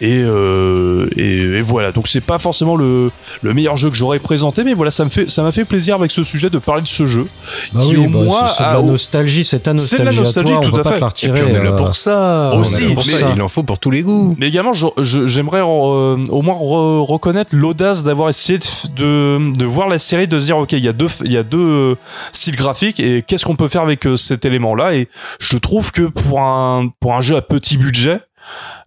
Et, 0.00 0.20
euh, 0.22 1.08
et, 1.16 1.60
voilà. 1.60 1.92
Donc 1.92 2.08
c'est 2.08 2.20
pas 2.20 2.38
forcément 2.38 2.76
le, 2.76 3.10
le 3.42 3.54
meilleur 3.54 3.76
jeu 3.76 3.90
que 3.90 3.96
j'aurais 3.96 4.18
présenté 4.18 4.64
mais 4.64 4.74
voilà 4.74 4.90
ça 4.90 5.04
me 5.04 5.10
fait 5.10 5.28
ça 5.30 5.42
m'a 5.42 5.52
fait 5.52 5.64
plaisir 5.64 5.96
avec 5.96 6.10
ce 6.10 6.24
sujet 6.24 6.48
de 6.48 6.58
parler 6.58 6.82
de 6.82 6.88
ce 6.88 7.06
jeu 7.06 7.26
bah 7.72 7.80
qui 7.82 7.96
au 7.96 8.04
bah, 8.04 8.08
moins 8.08 8.46
c'est 8.46 8.62
de 8.62 8.68
la 8.68 8.82
nostalgie 8.82 9.44
c'est 9.44 9.60
ta 9.60 9.72
nostalgie, 9.72 10.04
de 10.04 10.10
la 10.10 10.12
nostalgie 10.12 10.52
à 10.52 10.56
toi, 10.56 10.64
tout 10.64 10.74
on 10.74 10.78
à 10.78 10.92
fait. 10.92 11.00
Pas 11.00 11.12
et 11.22 11.28
puis 11.28 11.42
on 11.44 11.54
est 11.54 11.64
là 11.64 11.72
pour 11.72 11.94
ça 11.94 12.25
aussi 12.54 12.92
pour 12.94 13.02
ça. 13.02 13.32
il 13.34 13.42
en 13.42 13.48
faut 13.48 13.62
pour 13.62 13.78
tous 13.78 13.90
les 13.90 14.02
goûts. 14.02 14.36
Mais 14.38 14.48
également 14.48 14.72
j'aimerais 14.72 15.60
euh, 15.60 16.16
au 16.28 16.42
moins 16.42 16.56
reconnaître 16.56 17.54
l'audace 17.54 18.04
d'avoir 18.04 18.28
essayé 18.28 18.58
de, 18.96 19.52
de 19.52 19.64
voir 19.64 19.88
la 19.88 19.98
série, 19.98 20.28
de 20.28 20.40
se 20.40 20.46
dire 20.46 20.58
ok, 20.58 20.72
il 20.72 20.84
y 20.84 20.88
a 20.88 20.92
deux, 20.92 21.08
il 21.24 21.32
y 21.32 21.36
a 21.36 21.42
deux 21.42 21.58
euh, 21.58 21.94
styles 22.32 22.56
graphiques 22.56 23.00
et 23.00 23.22
qu'est-ce 23.22 23.44
qu'on 23.44 23.56
peut 23.56 23.68
faire 23.68 23.82
avec 23.82 24.06
euh, 24.06 24.16
cet 24.16 24.44
élément-là? 24.44 24.94
Et 24.94 25.08
je 25.38 25.58
trouve 25.58 25.92
que 25.92 26.02
pour 26.02 26.40
un 26.40 26.88
pour 27.00 27.14
un 27.14 27.20
jeu 27.20 27.36
à 27.36 27.42
petit 27.42 27.76
budget, 27.76 28.20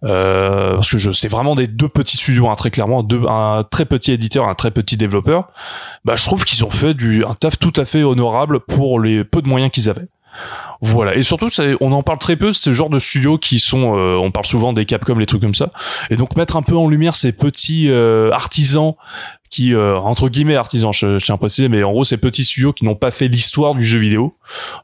euh, 0.04 0.74
parce 0.74 0.90
que 0.90 0.98
je 0.98 1.12
c'est 1.12 1.28
vraiment 1.28 1.54
des 1.54 1.66
deux 1.66 1.88
petits 1.88 2.16
studios 2.16 2.48
hein, 2.48 2.54
très 2.54 2.70
clairement 2.70 3.02
deux, 3.02 3.22
un 3.28 3.64
très 3.70 3.84
petit 3.84 4.12
éditeur 4.12 4.48
un 4.48 4.54
très 4.54 4.70
petit 4.70 4.96
développeur 4.96 5.48
bah 6.06 6.16
je 6.16 6.24
trouve 6.24 6.44
qu'ils 6.44 6.64
ont 6.64 6.70
fait 6.70 6.94
du 6.94 7.22
un 7.26 7.34
taf 7.34 7.58
tout 7.58 7.72
à 7.76 7.84
fait 7.84 8.02
honorable 8.02 8.60
pour 8.60 8.98
les 8.98 9.24
peu 9.24 9.42
de 9.42 9.48
moyens 9.48 9.70
qu'ils 9.70 9.90
avaient 9.90 10.08
voilà. 10.80 11.14
Et 11.14 11.22
surtout, 11.22 11.48
on 11.80 11.92
en 11.92 12.02
parle 12.02 12.18
très 12.18 12.36
peu, 12.36 12.52
ce 12.52 12.72
genre 12.72 12.90
de 12.90 12.98
studios 12.98 13.38
qui 13.38 13.60
sont, 13.60 13.96
euh, 13.96 14.16
on 14.16 14.30
parle 14.30 14.46
souvent 14.46 14.72
des 14.72 14.86
Capcom, 14.86 15.18
les 15.18 15.26
trucs 15.26 15.42
comme 15.42 15.54
ça. 15.54 15.70
Et 16.10 16.16
donc 16.16 16.36
mettre 16.36 16.56
un 16.56 16.62
peu 16.62 16.76
en 16.76 16.88
lumière 16.88 17.14
ces 17.14 17.32
petits 17.32 17.90
euh, 17.90 18.30
artisans 18.32 18.94
qui 19.50 19.74
euh, 19.74 19.96
entre 19.96 20.28
guillemets 20.28 20.56
artisans 20.56 20.92
je, 20.92 21.18
tiens 21.18 21.34
à 21.34 21.38
préciser 21.38 21.68
mais 21.68 21.82
en 21.82 21.90
gros 21.90 22.04
ces 22.04 22.16
petits 22.16 22.44
studios 22.44 22.72
qui 22.72 22.84
n'ont 22.84 22.94
pas 22.94 23.10
fait 23.10 23.28
l'histoire 23.28 23.74
du 23.74 23.82
jeu 23.82 23.98
vidéo 23.98 24.34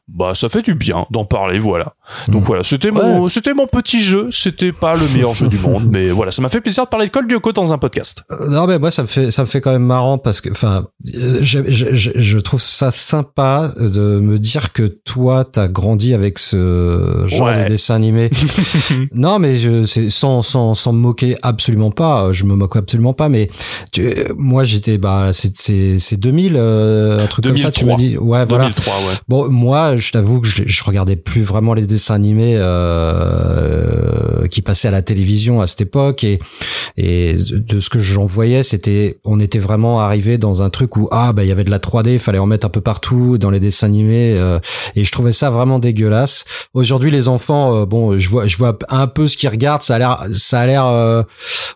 bah 0.07 0.33
ça 0.35 0.49
fait 0.49 0.61
du 0.61 0.75
bien 0.75 1.05
d'en 1.11 1.25
parler 1.25 1.59
voilà. 1.59 1.93
Donc 2.27 2.43
mmh. 2.43 2.45
voilà 2.45 2.63
c'était 2.63 2.91
mon 2.91 3.29
c'était 3.29 3.53
mon 3.53 3.67
petit 3.67 4.01
jeu. 4.01 4.27
C'était 4.31 4.71
pas 4.71 4.95
le 4.95 5.07
meilleur 5.13 5.33
jeu 5.33 5.47
du 5.47 5.57
monde 5.57 5.87
mais 5.91 6.09
voilà 6.09 6.31
ça 6.31 6.41
m'a 6.41 6.49
fait 6.49 6.61
plaisir 6.61 6.83
de 6.83 6.89
parler 6.89 7.07
de 7.07 7.11
Call 7.11 7.27
Lyoko 7.27 7.51
dans 7.51 7.73
un 7.73 7.77
podcast. 7.77 8.23
Euh, 8.31 8.49
non 8.49 8.67
mais 8.67 8.79
moi 8.79 8.91
ça 8.91 9.03
me 9.03 9.07
fait 9.07 9.31
ça 9.31 9.43
me 9.43 9.47
fait 9.47 9.61
quand 9.61 9.71
même 9.71 9.83
marrant 9.85 10.17
parce 10.17 10.41
que 10.41 10.49
enfin 10.51 10.87
euh, 11.15 11.39
je, 11.41 11.59
je, 11.67 12.11
je, 12.15 12.37
trouve 12.37 12.61
ça 12.61 12.91
sympa 12.91 13.73
de 13.79 14.19
me 14.19 14.37
dire 14.37 14.73
que 14.73 14.83
toi 14.83 15.45
t'as 15.45 15.67
grandi 15.67 16.13
avec 16.13 16.39
ce 16.39 17.23
genre 17.27 17.53
de 17.53 17.65
dessin 17.65 17.95
animé. 17.95 18.29
Non 19.13 19.39
mais 19.39 19.57
je 19.57 19.85
c'est 19.85 20.09
sans 20.09 20.41
sans 20.41 20.73
sans 20.73 20.93
me 20.93 20.99
moquer 20.99 21.35
absolument 21.41 21.91
pas 21.91 22.31
je 22.31 22.43
me 22.43 22.55
moque 22.55 22.75
absolument 22.75 23.13
pas 23.13 23.29
mais 23.29 23.49
tu, 23.91 24.09
moi 24.37 24.56
moi 24.57 24.63
j'étais 24.63 24.97
bah 24.97 25.29
c'est 25.33 25.99
c'est 25.99 26.17
2000 26.17 26.55
euh, 26.57 27.19
un 27.19 27.27
truc 27.27 27.45
comme 27.45 27.59
ça 27.59 27.69
tu 27.69 27.85
m'as 27.85 27.95
dit 27.95 28.17
ouais 28.17 28.43
voilà 28.43 28.63
2003, 28.63 28.93
ouais. 28.95 29.01
bon 29.27 29.49
moi 29.51 29.97
je 29.97 30.11
t'avoue 30.11 30.41
que 30.41 30.47
je, 30.47 30.63
je, 30.65 30.83
regardais 30.83 31.15
plus 31.15 31.43
vraiment 31.43 31.75
les 31.75 31.85
dessins 31.85 32.15
animés 32.15 32.55
euh, 32.57 34.47
qui 34.47 34.63
passaient 34.63 34.87
à 34.87 34.91
la 34.91 35.03
télévision 35.03 35.61
à 35.61 35.67
cette 35.67 35.81
époque 35.81 36.23
et 36.23 36.39
et 36.97 37.35
de 37.51 37.79
ce 37.79 37.91
que 37.91 37.99
j'en 37.99 38.25
voyais 38.25 38.63
c'était 38.63 39.19
on 39.25 39.39
était 39.39 39.59
vraiment 39.59 39.99
arrivé 39.99 40.39
dans 40.39 40.63
un 40.63 40.71
truc 40.71 40.97
où 40.97 41.07
ah 41.11 41.33
bah 41.33 41.43
il 41.43 41.49
y 41.49 41.51
avait 41.51 41.63
de 41.63 41.69
la 41.69 41.77
3D 41.77 42.13
il 42.13 42.19
fallait 42.19 42.39
en 42.39 42.47
mettre 42.47 42.65
un 42.65 42.71
peu 42.71 42.81
partout 42.81 43.37
dans 43.37 43.51
les 43.51 43.59
dessins 43.59 43.85
animés 43.85 44.33
euh, 44.39 44.57
et 44.95 45.03
je 45.03 45.11
trouvais 45.11 45.31
ça 45.31 45.51
vraiment 45.51 45.77
dégueulasse. 45.77 46.45
Aujourd'hui, 46.73 47.11
les 47.11 47.27
enfants, 47.27 47.75
euh, 47.75 47.85
bon, 47.85 48.17
je 48.17 48.29
vois, 48.29 48.47
je 48.47 48.57
vois 48.57 48.77
un 48.89 49.05
peu 49.05 49.27
ce 49.27 49.37
qu'ils 49.37 49.49
regardent. 49.49 49.83
Ça 49.83 49.95
a 49.95 49.99
l'air, 49.99 50.23
ça 50.33 50.61
a 50.61 50.65
l'air. 50.65 50.85
euh, 50.87 51.21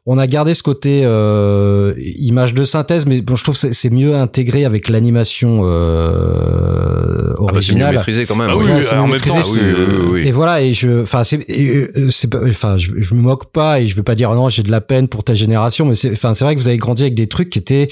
on 0.08 0.18
a 0.18 0.26
gardé 0.26 0.56
ce 0.56 0.64
côté 0.64 1.04
euh, 1.06 1.94
image 2.18 2.56
de 2.56 2.64
synthèse, 2.72 3.06
mais 3.06 3.22
bon, 3.22 3.36
je 3.36 3.44
trouve 3.44 3.60
que 3.60 3.72
c'est 3.74 3.90
mieux 3.90 4.16
intégré 4.16 4.66
avec 4.66 4.90
l'animation 4.90 5.62
euh, 5.64 7.34
Ah 7.34 7.52
bah 7.54 7.60
c'est 7.62 7.74
mieux 7.74 7.84
originale. 7.84 7.96
maîtrisé 7.96 8.26
quand 8.26 8.36
même. 8.36 8.50
Ah 8.52 8.58
oui. 8.58 8.66
oui, 8.68 8.86
en 8.98 9.08
même 9.08 9.20
temps, 9.20 9.36
oui, 9.36 9.60
oui, 9.62 9.74
oui, 9.78 9.96
oui. 10.12 10.28
Et 10.28 10.32
voilà, 10.32 10.62
et 10.62 10.74
je, 10.74 11.02
enfin, 11.04 11.24
c'est, 11.24 11.40
euh, 11.50 12.10
c'est 12.10 12.30
pas, 12.30 12.40
enfin, 12.48 12.78
je, 12.78 12.92
je 12.98 13.14
me 13.14 13.22
moque 13.22 13.52
pas 13.52 13.80
et 13.80 13.88
je 13.88 13.96
veux 13.96 14.04
pas 14.04 14.16
dire 14.16 14.32
non, 14.32 14.50
j'ai 14.50 14.64
de 14.64 14.72
la 14.72 14.82
peine 14.82 15.08
pour 15.08 15.24
ta 15.24 15.34
génération, 15.34 15.86
mais 15.86 15.96
c'est, 15.96 16.12
enfin, 16.12 16.34
c'est 16.34 16.46
vrai 16.46 16.56
que 16.56 16.62
vous 16.62 16.68
avez 16.68 16.78
grandi 16.78 17.04
avec 17.04 17.16
des 17.16 17.28
trucs 17.28 17.50
qui 17.50 17.60
étaient, 17.60 17.88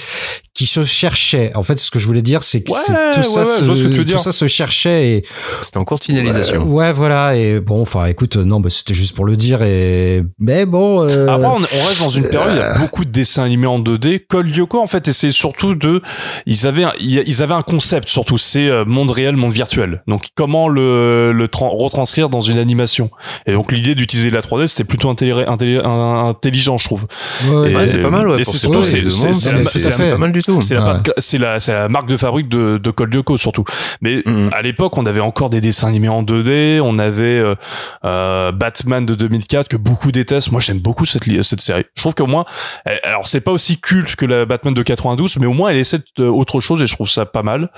qui 0.53 0.65
se 0.65 0.83
cherchaient. 0.85 1.51
En 1.55 1.63
fait, 1.63 1.79
ce 1.79 1.91
que 1.91 1.99
je 1.99 2.05
voulais 2.05 2.21
dire, 2.21 2.43
c'est 2.43 2.61
que 2.61 2.71
Ouais, 2.71 3.13
tout 3.15 3.23
ça, 3.23 3.39
ouais, 3.41 3.45
se, 3.45 3.83
que 3.83 3.95
tout 3.97 4.03
dire. 4.03 4.19
ça 4.19 4.31
se 4.31 4.47
cherchait 4.47 5.09
et 5.09 5.23
C'était 5.61 5.77
en 5.77 5.85
cours 5.85 5.99
de 5.99 6.03
finalisation. 6.03 6.63
ouais, 6.67 6.91
voilà. 6.91 7.35
Et 7.35 7.59
bon, 7.59 7.81
enfin, 7.81 8.05
écoute, 8.05 8.35
non, 8.37 8.59
bah, 8.59 8.69
c'était 8.69 8.93
juste 8.93 9.15
pour 9.15 9.25
le 9.25 9.35
dire 9.35 9.61
et, 9.63 10.23
mais 10.39 10.65
bon. 10.65 11.07
euh, 11.07 11.27
Après, 11.27 11.45
on, 11.47 11.55
on 11.55 11.87
reste 11.87 11.99
dans 12.01 12.09
une 12.09 12.27
période, 12.27 12.53
il 12.55 12.59
y 12.59 12.61
a 12.61 12.77
beaucoup 12.77 13.05
de 13.05 13.09
dessins 13.11 13.43
animés 13.43 13.67
en 13.67 13.79
2D. 13.79 14.25
Col 14.27 14.51
Lyoko, 14.69 14.81
en 14.81 14.87
fait, 14.87 15.07
et 15.07 15.13
c'est 15.13 15.31
surtout 15.31 15.75
de, 15.75 16.01
ils 16.45 16.67
avaient, 16.67 16.85
ils 16.99 17.41
avaient 17.43 17.53
un 17.53 17.61
concept 17.61 18.07
surtout, 18.09 18.37
c'est 18.37 18.67
euh, 18.69 18.85
monde 18.85 19.11
réel, 19.11 19.35
monde 19.35 19.51
virtuel. 19.51 20.01
Donc, 20.07 20.27
comment 20.35 20.67
le, 20.69 21.31
le 21.31 21.47
tran- 21.47 21.69
retranscrire 21.69 22.29
dans 22.29 22.41
une 22.41 22.57
animation. 22.57 23.09
Et 23.45 23.53
donc, 23.53 23.71
l'idée 23.71 23.95
d'utiliser 23.95 24.29
la 24.29 24.41
3D, 24.41 24.67
c'est 24.67 24.83
plutôt 24.83 25.09
un- 25.09 26.25
intelligent, 26.27 26.77
je 26.77 26.85
trouve. 26.85 27.05
ouais, 27.51 27.87
c'est 27.87 27.99
pas 27.99 28.09
mal, 28.09 28.29
ouais. 28.29 28.37
c'est 28.43 28.51
ce 28.51 28.57
surtout, 28.57 28.75
genre 28.75 28.83
c'est- 28.85 29.01
de 29.01 30.11
pas 30.11 30.17
mal 30.17 30.31
du 30.31 30.41
tout. 30.43 30.59
C'est 30.61 30.75
la, 30.75 31.57
la, 31.57 31.57
la 31.67 31.89
marque 31.89 32.07
de 32.07 32.17
fabrique 32.17 32.49
de, 32.49 32.77
de 32.77 32.91
Col 32.91 33.09
Lyoko, 33.09 33.37
surtout. 33.37 33.63
Mais 34.01 34.21
Mhm. 34.25 34.51
à 34.53 34.61
l'époque, 34.61 34.97
on 34.97 35.05
avait 35.05 35.19
encore 35.19 35.49
des 35.49 35.61
dessins 35.61 35.87
animés 35.87 36.09
en 36.09 36.23
2D. 36.23 36.79
On 36.81 36.99
avait 36.99 37.39
euh, 37.39 37.55
euh, 38.05 38.51
Batman 38.51 39.05
de 39.05 39.15
2004 39.15 39.67
que 39.67 39.77
beaucoup 39.77 40.11
détestent. 40.11 40.51
Moi, 40.51 40.61
j'aime 40.61 40.79
beaucoup 40.79 41.05
cette, 41.05 41.23
cette 41.43 41.61
série. 41.61 41.83
Je 41.95 42.01
trouve 42.01 42.13
qu'au 42.15 42.27
moins, 42.27 42.45
alors 43.03 43.27
c'est 43.27 43.41
pas 43.41 43.51
aussi 43.51 43.79
culte 43.79 44.15
que 44.15 44.25
la 44.25 44.45
Batman 44.45 44.58
de 44.65 44.83
92, 44.83 45.37
mais 45.37 45.45
au 45.45 45.53
moins 45.53 45.69
elle 45.69 45.77
essaie 45.77 45.99
autre 46.19 46.59
chose 46.59 46.81
et 46.81 46.87
je 46.87 46.93
trouve 46.93 47.09
ça 47.09 47.25
pas 47.25 47.43
mal. 47.43 47.69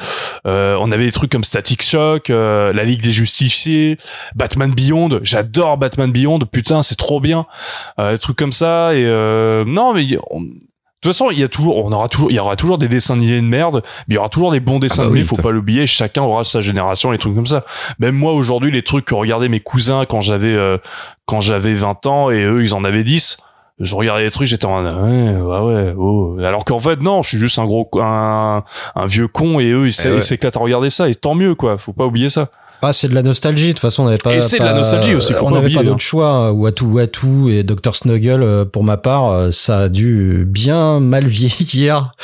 Euh, 0.48 0.76
on 0.80 0.91
avait 0.91 1.06
des 1.06 1.12
trucs 1.12 1.32
comme 1.32 1.44
Static 1.44 1.84
Shock, 1.84 2.30
euh, 2.30 2.74
La 2.74 2.84
Ligue 2.84 3.02
des 3.02 3.12
Justifiés, 3.12 3.98
Batman 4.36 4.72
Beyond. 4.74 5.20
J'adore 5.24 5.78
Batman 5.78 6.12
Beyond. 6.12 6.40
Putain, 6.52 6.84
c'est 6.84 6.98
trop 6.98 7.20
bien. 7.20 7.45
Euh, 7.99 8.14
des 8.14 8.20
trucs 8.20 8.38
comme 8.38 8.52
ça. 8.52 8.94
Et 8.94 9.03
euh, 9.06 9.64
non, 9.66 9.94
mais 9.94 10.06
on- 10.30 10.41
de 10.41 11.10
toute 11.10 11.16
façon, 11.16 11.32
il 11.32 11.40
y 11.40 11.44
a 11.44 11.48
toujours, 11.48 11.84
on 11.84 11.91
aura 11.91 12.08
toujours, 12.08 12.30
il 12.30 12.36
y 12.36 12.40
aura 12.40 12.56
toujours 12.56 12.78
des 12.78 12.88
dessins 12.88 13.16
animés 13.16 13.41
de 13.41 13.45
merde, 13.48 13.82
mais 14.08 14.14
il 14.14 14.16
y 14.16 14.18
aura 14.20 14.30
toujours 14.30 14.52
des 14.52 14.60
bons 14.60 14.78
dessins 14.78 14.98
bah 15.02 15.06
animés. 15.08 15.22
oui, 15.22 15.26
faut 15.26 15.36
pas 15.36 15.49
l'oublier. 15.49 15.88
Chacun 15.88 16.22
aura 16.22 16.44
sa 16.44 16.62
génération, 16.62 17.10
les 17.10 17.18
trucs 17.18 17.34
comme 17.34 17.48
ça. 17.48 17.66
Même 17.98 18.14
moi 18.14 18.34
aujourd'hui, 18.34 18.70
les 18.72 18.84
trucs 18.84 19.06
que 19.06 19.16
regardaient 19.16 19.49
mes 19.49 19.62
cousins 19.62 20.06
quand 20.06 20.22
j'avais 20.22 20.53
euh, 20.53 20.78
quand 21.26 21.41
j'avais 21.41 21.74
20 21.74 22.06
ans 22.06 22.30
et 22.30 22.44
eux 22.44 22.64
ils 22.64 22.76
en 22.76 22.84
avaient 22.84 23.03
10 23.03 23.38
je 23.82 23.95
regardais 23.95 24.24
les 24.24 24.32
trucs, 24.32 24.48
j'étais 24.48 24.66
en 24.66 24.84
ouais, 24.84 25.36
ouais, 25.41 25.60
ouais, 25.60 25.94
oh. 25.98 26.38
Alors 26.40 26.66
qu'en 26.66 26.80
fait, 26.80 27.02
non, 27.02 27.22
je 27.24 27.30
suis 27.30 27.38
juste 27.40 27.60
un 27.60 27.66
gros, 27.66 27.90
un, 27.99 28.64
un 28.95 29.06
vieux 29.08 29.28
con 29.28 29.60
et 29.60 29.72
eux, 29.72 29.88
ils 29.88 29.95
Eh 30.06 30.10
ouais. 30.10 30.18
ils 30.18 30.24
s'éclatent 30.24 30.58
à 30.58 30.60
regarder 30.60 30.90
ça 30.90 31.10
et 31.10 31.16
tant 31.16 31.36
mieux, 31.36 31.56
quoi. 31.56 31.78
Faut 31.78 31.94
pas 31.94 32.06
oublier 32.06 32.30
ça. 32.30 32.49
Ah, 32.84 32.94
c'est 32.94 33.08
de 33.10 33.14
la 33.14 33.22
nostalgie. 33.22 33.68
De 33.68 33.72
toute 33.74 33.80
façon, 33.80 34.02
on 34.02 34.06
n'avait 34.08 34.18
pas. 34.18 34.34
Et 34.34 34.41
c'est 34.41 34.58
de 34.58 34.64
la 34.64 34.74
nostalgie 34.74 35.14
aussi, 35.14 35.34
faut 35.34 35.45
on 35.45 35.52
n'avait 35.52 35.62
pas 35.70 35.82
oublier, 35.82 35.84
d'autre 35.84 35.95
hein. 35.98 35.98
choix. 35.99 36.28
hein. 36.30 36.49
Watu 36.52 36.86
Watu 36.86 37.52
et 37.53 37.64
Dr 37.64 37.94
Snuggle, 37.94 38.41
euh, 38.41 38.66
pour 38.66 38.84
ma 38.84 38.98
part, 38.98 39.30
euh, 39.30 39.52
ça 39.52 39.82
a 39.82 39.90
dû 39.90 40.45
bien 40.48 40.99
mal 40.99 41.26
vieillir. 41.28 42.14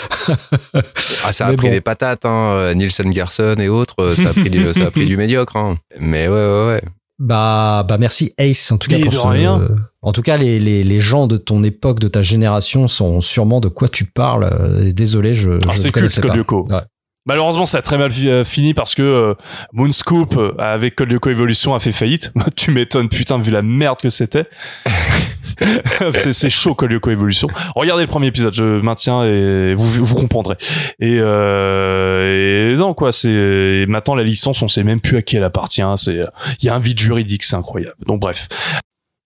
Ah, 1.25 1.33
ça 1.33 1.47
a 1.47 1.51
Mais 1.51 1.57
pris 1.57 1.67
bon. 1.67 1.73
des 1.73 1.81
patates, 1.81 2.25
hein. 2.25 2.51
euh, 2.53 2.73
Nielsen 2.73 3.11
Garson 3.11 3.55
et 3.59 3.67
autres, 3.69 4.13
ça 4.15 4.29
a 4.29 4.33
pris 4.33 4.49
du, 4.49 4.73
ça 4.73 4.85
a 4.87 4.91
pris 4.91 5.05
du 5.05 5.17
médiocre, 5.17 5.55
hein. 5.57 5.75
Mais 5.99 6.27
ouais, 6.27 6.33
ouais, 6.33 6.67
ouais. 6.67 6.81
Bah, 7.19 7.83
bah 7.87 7.97
merci 7.97 8.33
Ace 8.37 8.71
en 8.71 8.77
tout 8.77 8.89
cas 8.89 8.97
Mais 8.97 9.05
pour 9.05 9.13
de 9.13 9.29
rien. 9.29 9.61
En 10.03 10.11
tout 10.11 10.21
cas, 10.21 10.37
les, 10.37 10.59
les, 10.59 10.83
les 10.83 10.99
gens 10.99 11.27
de 11.27 11.35
ton 11.35 11.63
époque, 11.63 11.99
de 11.99 12.07
ta 12.07 12.21
génération, 12.21 12.87
sont 12.87 13.21
sûrement 13.21 13.59
de 13.59 13.67
quoi 13.67 13.89
tu 13.89 14.05
parles. 14.05 14.45
Euh, 14.45 14.93
Désolé, 14.93 15.33
je. 15.33 15.51
Ah, 15.67 15.71
je 15.73 15.77
c'est 15.77 15.87
ne 15.87 16.07
culte, 16.07 16.21
pas. 16.21 16.75
Ouais. 16.75 16.83
Malheureusement, 17.27 17.65
ça 17.65 17.79
a 17.79 17.81
très 17.81 17.97
mal 17.97 18.09
euh, 18.23 18.45
fini 18.45 18.73
parce 18.73 18.95
que 18.95 19.01
euh, 19.01 19.33
Moonscoop 19.73 20.37
euh, 20.37 20.53
avec 20.59 20.95
Code 20.95 21.11
Lyoko 21.11 21.29
Evolution 21.29 21.75
a 21.75 21.79
fait 21.81 21.91
faillite. 21.91 22.31
tu 22.55 22.71
m'étonnes, 22.71 23.09
putain, 23.09 23.37
vu 23.37 23.51
la 23.51 23.61
merde 23.61 23.99
que 23.99 24.09
c'était. 24.09 24.45
c'est, 26.13 26.49
chaud 26.49 26.73
Code 26.73 26.91
Lyoko 26.91 27.11
Evolution. 27.11 27.49
Regardez 27.75 28.03
le 28.03 28.07
premier 28.07 28.27
épisode, 28.27 28.53
je 28.53 28.79
maintiens 28.79 29.25
et 29.25 29.75
vous, 29.75 30.05
vous 30.05 30.15
comprendrez. 30.15 30.55
Et, 31.01 31.17
euh, 31.19 32.73
et 32.73 32.77
non 32.77 32.93
quoi, 32.93 33.11
c'est 33.11 33.85
maintenant 33.89 34.15
la 34.15 34.23
licence, 34.23 34.61
on 34.61 34.69
sait 34.69 34.83
même 34.83 35.01
plus 35.01 35.17
à 35.17 35.21
qui 35.21 35.35
elle 35.35 35.43
appartient. 35.43 35.81
C'est, 35.97 36.21
il 36.61 36.65
y 36.65 36.69
a 36.69 36.75
un 36.75 36.79
vide 36.79 36.99
juridique, 36.99 37.43
c'est 37.43 37.57
incroyable. 37.57 37.97
Donc 38.05 38.21
bref. 38.21 38.47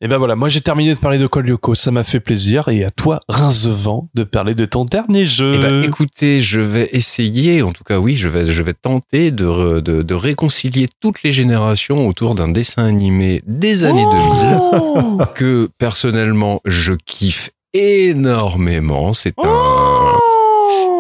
Et 0.04 0.08
ben 0.08 0.18
voilà, 0.18 0.36
moi 0.36 0.50
j'ai 0.50 0.62
terminé 0.62 0.96
de 0.96 1.00
parler 1.00 1.20
de 1.20 1.30
Lyoko, 1.40 1.76
ça 1.76 1.92
m'a 1.92 2.04
fait 2.04 2.20
plaisir. 2.20 2.68
Et 2.70 2.84
à 2.84 2.90
toi, 2.90 3.20
Rincevent, 3.30 4.10
de 4.16 4.24
parler 4.24 4.56
de 4.56 4.66
ton 4.66 4.84
dernier 4.84 5.28
jeu. 5.28 5.52
Eh 5.54 5.60
ben, 5.60 5.84
écoutez, 5.84 6.42
je 6.42 6.60
vais 6.60 6.90
essayer, 6.92 7.62
en 7.62 7.72
tout 7.72 7.84
cas 7.84 8.00
oui, 8.00 8.16
je 8.16 8.28
vais, 8.28 8.52
je 8.52 8.64
vais 8.64 8.74
tenter 8.74 9.30
de, 9.30 9.46
re- 9.46 9.80
de, 9.82 10.02
de 10.02 10.14
réconcilier 10.16 10.88
toutes 11.02 11.22
les 11.22 11.32
générations 11.32 12.08
autour 12.08 12.34
d'un 12.34 12.48
dessin 12.50 12.84
animé 12.84 13.44
des 13.46 13.84
années 13.84 14.06
2000 15.18 15.28
que 15.36 15.70
personnellement 15.78 16.62
je 16.66 16.94
kiffe 16.94 17.52
énormément. 17.74 19.14
C'est 19.14 19.36
un, 19.38 20.18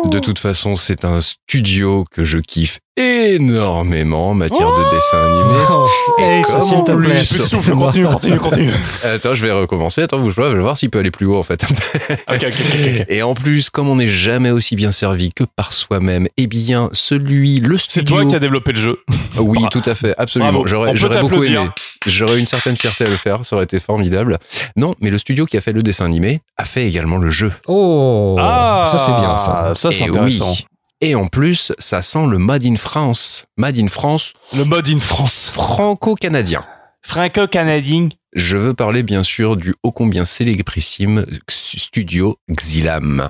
de 0.05 0.19
toute 0.19 0.39
façon, 0.39 0.75
c'est 0.75 1.05
un 1.05 1.21
studio 1.21 2.05
que 2.11 2.23
je 2.23 2.39
kiffe 2.39 2.79
énormément 2.97 4.29
en 4.29 4.33
matière 4.33 4.67
de 4.67 4.95
dessin 4.95 5.17
animé. 5.17 5.59
Oh, 5.69 5.87
Ace, 6.19 6.47
comment 6.47 6.61
s'il 6.61 6.83
te 6.83 6.91
lui, 6.91 7.07
plaît. 7.07 7.17
J'ai 7.19 7.25
plus 7.35 7.39
de 7.39 7.43
souffle, 7.47 7.71
continue, 7.71 8.05
continue, 8.11 8.37
continue. 8.37 8.71
Attends, 9.03 9.35
je 9.35 9.45
vais 9.45 9.51
recommencer. 9.51 10.01
Attends, 10.01 10.19
bouge 10.19 10.35
pas, 10.35 10.49
je 10.51 10.55
vais 10.55 10.61
voir 10.61 10.75
s'il 10.77 10.89
peut 10.89 10.99
aller 10.99 11.11
plus 11.11 11.25
haut 11.25 11.37
en 11.37 11.43
fait. 11.43 11.63
Ok, 11.63 12.35
ok, 12.35 12.43
ok, 12.43 12.75
ok. 12.99 13.05
Et 13.07 13.23
en 13.23 13.33
plus, 13.33 13.69
comme 13.69 13.87
on 13.89 13.95
n'est 13.95 14.07
jamais 14.07 14.51
aussi 14.51 14.75
bien 14.75 14.91
servi 14.91 15.31
que 15.33 15.43
par 15.43 15.73
soi-même, 15.73 16.27
eh 16.37 16.47
bien, 16.47 16.89
celui, 16.93 17.59
le 17.59 17.77
C'est 17.77 17.91
studio. 17.91 18.17
toi 18.17 18.25
qui 18.25 18.35
as 18.35 18.39
développé 18.39 18.73
le 18.73 18.79
jeu. 18.79 18.99
Oui, 19.37 19.59
tout 19.71 19.81
à 19.85 19.95
fait, 19.95 20.13
absolument. 20.17 20.65
J'aurais, 20.65 20.89
On 20.89 20.91
peut 20.91 20.97
j'aurais 20.97 21.21
beaucoup 21.21 21.43
aimé. 21.43 21.69
J'aurais 22.07 22.39
une 22.39 22.47
certaine 22.47 22.75
fierté 22.75 23.05
à 23.05 23.09
le 23.09 23.15
faire. 23.15 23.45
Ça 23.45 23.55
aurait 23.55 23.65
été 23.65 23.79
formidable. 23.79 24.39
Non, 24.75 24.95
mais 25.01 25.11
le 25.11 25.19
studio 25.19 25.45
qui 25.45 25.55
a 25.57 25.61
fait 25.61 25.71
le 25.71 25.83
dessin 25.83 26.05
animé 26.05 26.41
a 26.57 26.65
fait 26.65 26.87
également 26.87 27.17
le 27.17 27.29
jeu. 27.29 27.51
Oh, 27.67 28.35
ça 28.39 28.97
c'est 28.97 29.11
bien 29.11 29.37
ça. 29.37 29.71
Ça, 29.75 29.90
c'est 29.91 30.05
Et 30.05 30.09
intéressant. 30.09 30.51
oui. 30.51 30.65
Et 31.03 31.15
en 31.15 31.25
plus, 31.27 31.71
ça 31.79 32.01
sent 32.03 32.27
le 32.27 32.37
Made 32.37 32.63
in 32.65 32.75
France. 32.75 33.45
Made 33.57 33.79
in 33.79 33.87
France, 33.87 34.33
Le 34.55 34.63
mode 34.65 34.87
in 34.89 34.99
France. 34.99 35.49
franco-canadien. 35.51 36.63
Franco-canadien. 37.01 38.09
Je 38.33 38.55
veux 38.55 38.73
parler 38.73 39.01
bien 39.03 39.23
sûr 39.23 39.57
du 39.57 39.73
ô 39.83 39.91
combien 39.91 40.25
célébrissime 40.25 41.25
studio 41.49 42.37
Xilam. 42.51 43.29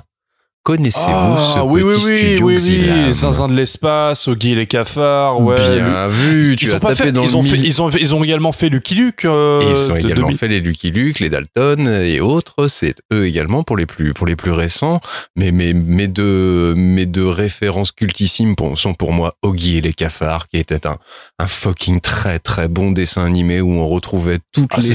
Connaissez-vous 0.64 1.36
ce 1.38 1.58
Ah, 1.58 1.64
oui, 1.64 1.82
oui, 1.82 1.94
petit 1.94 2.06
oui, 2.10 2.16
studio 2.18 2.46
oui, 2.46 2.56
Xilam 2.56 3.06
oui. 3.08 3.12
Zinzin 3.12 3.48
de 3.48 3.54
l'espace, 3.54 4.28
Oggy 4.28 4.52
et 4.52 4.54
les 4.54 4.66
cafards, 4.68 5.40
ouais. 5.40 5.56
Bien 5.56 6.06
vu, 6.06 6.54
tu 6.54 6.66
ils 6.66 6.74
as 6.74 6.78
tapé 6.78 6.94
fait, 6.94 7.12
dans 7.12 7.24
ils 7.24 7.30
le 7.30 7.34
ont 7.36 7.42
fait, 7.42 7.56
ils 7.56 7.82
ont, 7.82 7.90
ils 7.90 8.14
ont 8.14 8.22
également 8.22 8.52
fait 8.52 8.68
Lucky 8.68 8.94
Luke. 8.94 9.24
euh, 9.24 9.60
Et 9.60 9.70
ils 9.72 9.90
ont 9.90 9.96
également 9.96 10.26
2000. 10.28 10.38
fait 10.38 10.46
les 10.46 10.60
Lucky 10.60 10.92
Luke, 10.92 11.18
les 11.18 11.30
Dalton 11.30 11.88
et 11.88 12.20
autres. 12.20 12.68
C'est 12.68 12.94
eux 13.12 13.26
également 13.26 13.64
pour 13.64 13.76
les 13.76 13.86
plus 13.86 14.14
pour 14.14 14.26
les 14.26 14.36
plus 14.36 14.52
récents. 14.52 15.00
Mais 15.34 15.50
mes 15.50 15.72
mes 15.72 16.06
deux 16.06 16.74
mes 16.76 17.06
deux 17.06 17.28
références 17.28 17.90
cultissimes 17.90 18.54
pour- 18.54 18.78
sont 18.78 18.94
pour 18.94 19.12
moi 19.12 19.34
Oggy 19.42 19.78
et 19.78 19.80
les 19.80 19.92
cafards, 19.92 20.46
qui 20.46 20.58
était 20.58 20.86
un 20.86 20.96
un 21.40 21.48
fucking 21.48 22.00
très 22.00 22.38
très 22.38 22.68
bon 22.68 22.92
dessin 22.92 23.24
animé 23.24 23.60
où 23.60 23.72
on 23.72 23.88
retrouvait 23.88 24.38
toutes 24.52 24.70
Ah, 24.74 24.76
les 24.80 24.94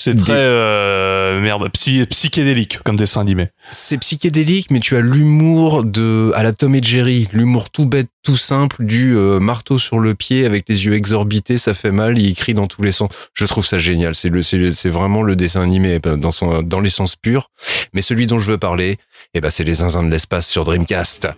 c'est 0.00 0.14
très, 0.14 0.32
des- 0.34 0.38
euh, 0.40 1.40
merde, 1.40 1.68
psy, 1.72 2.06
psychédélique 2.06 2.78
comme 2.84 2.96
dessin 2.96 3.20
animé. 3.20 3.48
C'est 3.70 3.98
psychédélique, 3.98 4.70
mais 4.70 4.80
tu 4.80 4.96
as 4.96 5.00
l'humour 5.00 5.82
de 5.84 6.30
à 6.34 6.42
la 6.42 6.52
Tom 6.52 6.74
et 6.74 6.82
Jerry, 6.82 7.28
l'humour 7.32 7.70
tout 7.70 7.84
bête, 7.84 8.06
tout 8.22 8.36
simple, 8.36 8.84
du 8.84 9.16
euh, 9.16 9.40
marteau 9.40 9.78
sur 9.78 9.98
le 9.98 10.14
pied 10.14 10.46
avec 10.46 10.64
les 10.68 10.86
yeux 10.86 10.94
exorbités, 10.94 11.58
ça 11.58 11.74
fait 11.74 11.90
mal, 11.90 12.18
il 12.18 12.34
crie 12.34 12.54
dans 12.54 12.66
tous 12.66 12.82
les 12.82 12.92
sens. 12.92 13.10
Je 13.34 13.44
trouve 13.46 13.66
ça 13.66 13.78
génial. 13.78 14.14
C'est 14.14 14.28
le, 14.28 14.42
c'est 14.42 14.88
vraiment 14.88 15.22
le 15.22 15.34
dessin 15.34 15.62
animé 15.62 15.98
euh, 16.06 16.16
dans 16.16 16.30
son, 16.30 16.62
dans 16.62 16.80
l'essence 16.80 17.16
pure. 17.16 17.50
Mais 17.92 18.00
celui 18.02 18.26
dont 18.26 18.38
je 18.38 18.50
veux 18.52 18.58
parler, 18.58 18.98
eh 19.34 19.40
ben, 19.40 19.50
c'est 19.50 19.64
les 19.64 19.74
zinzins 19.74 20.02
de 20.04 20.10
l'espace 20.10 20.46
sur 20.46 20.64
Dreamcast. 20.64 21.28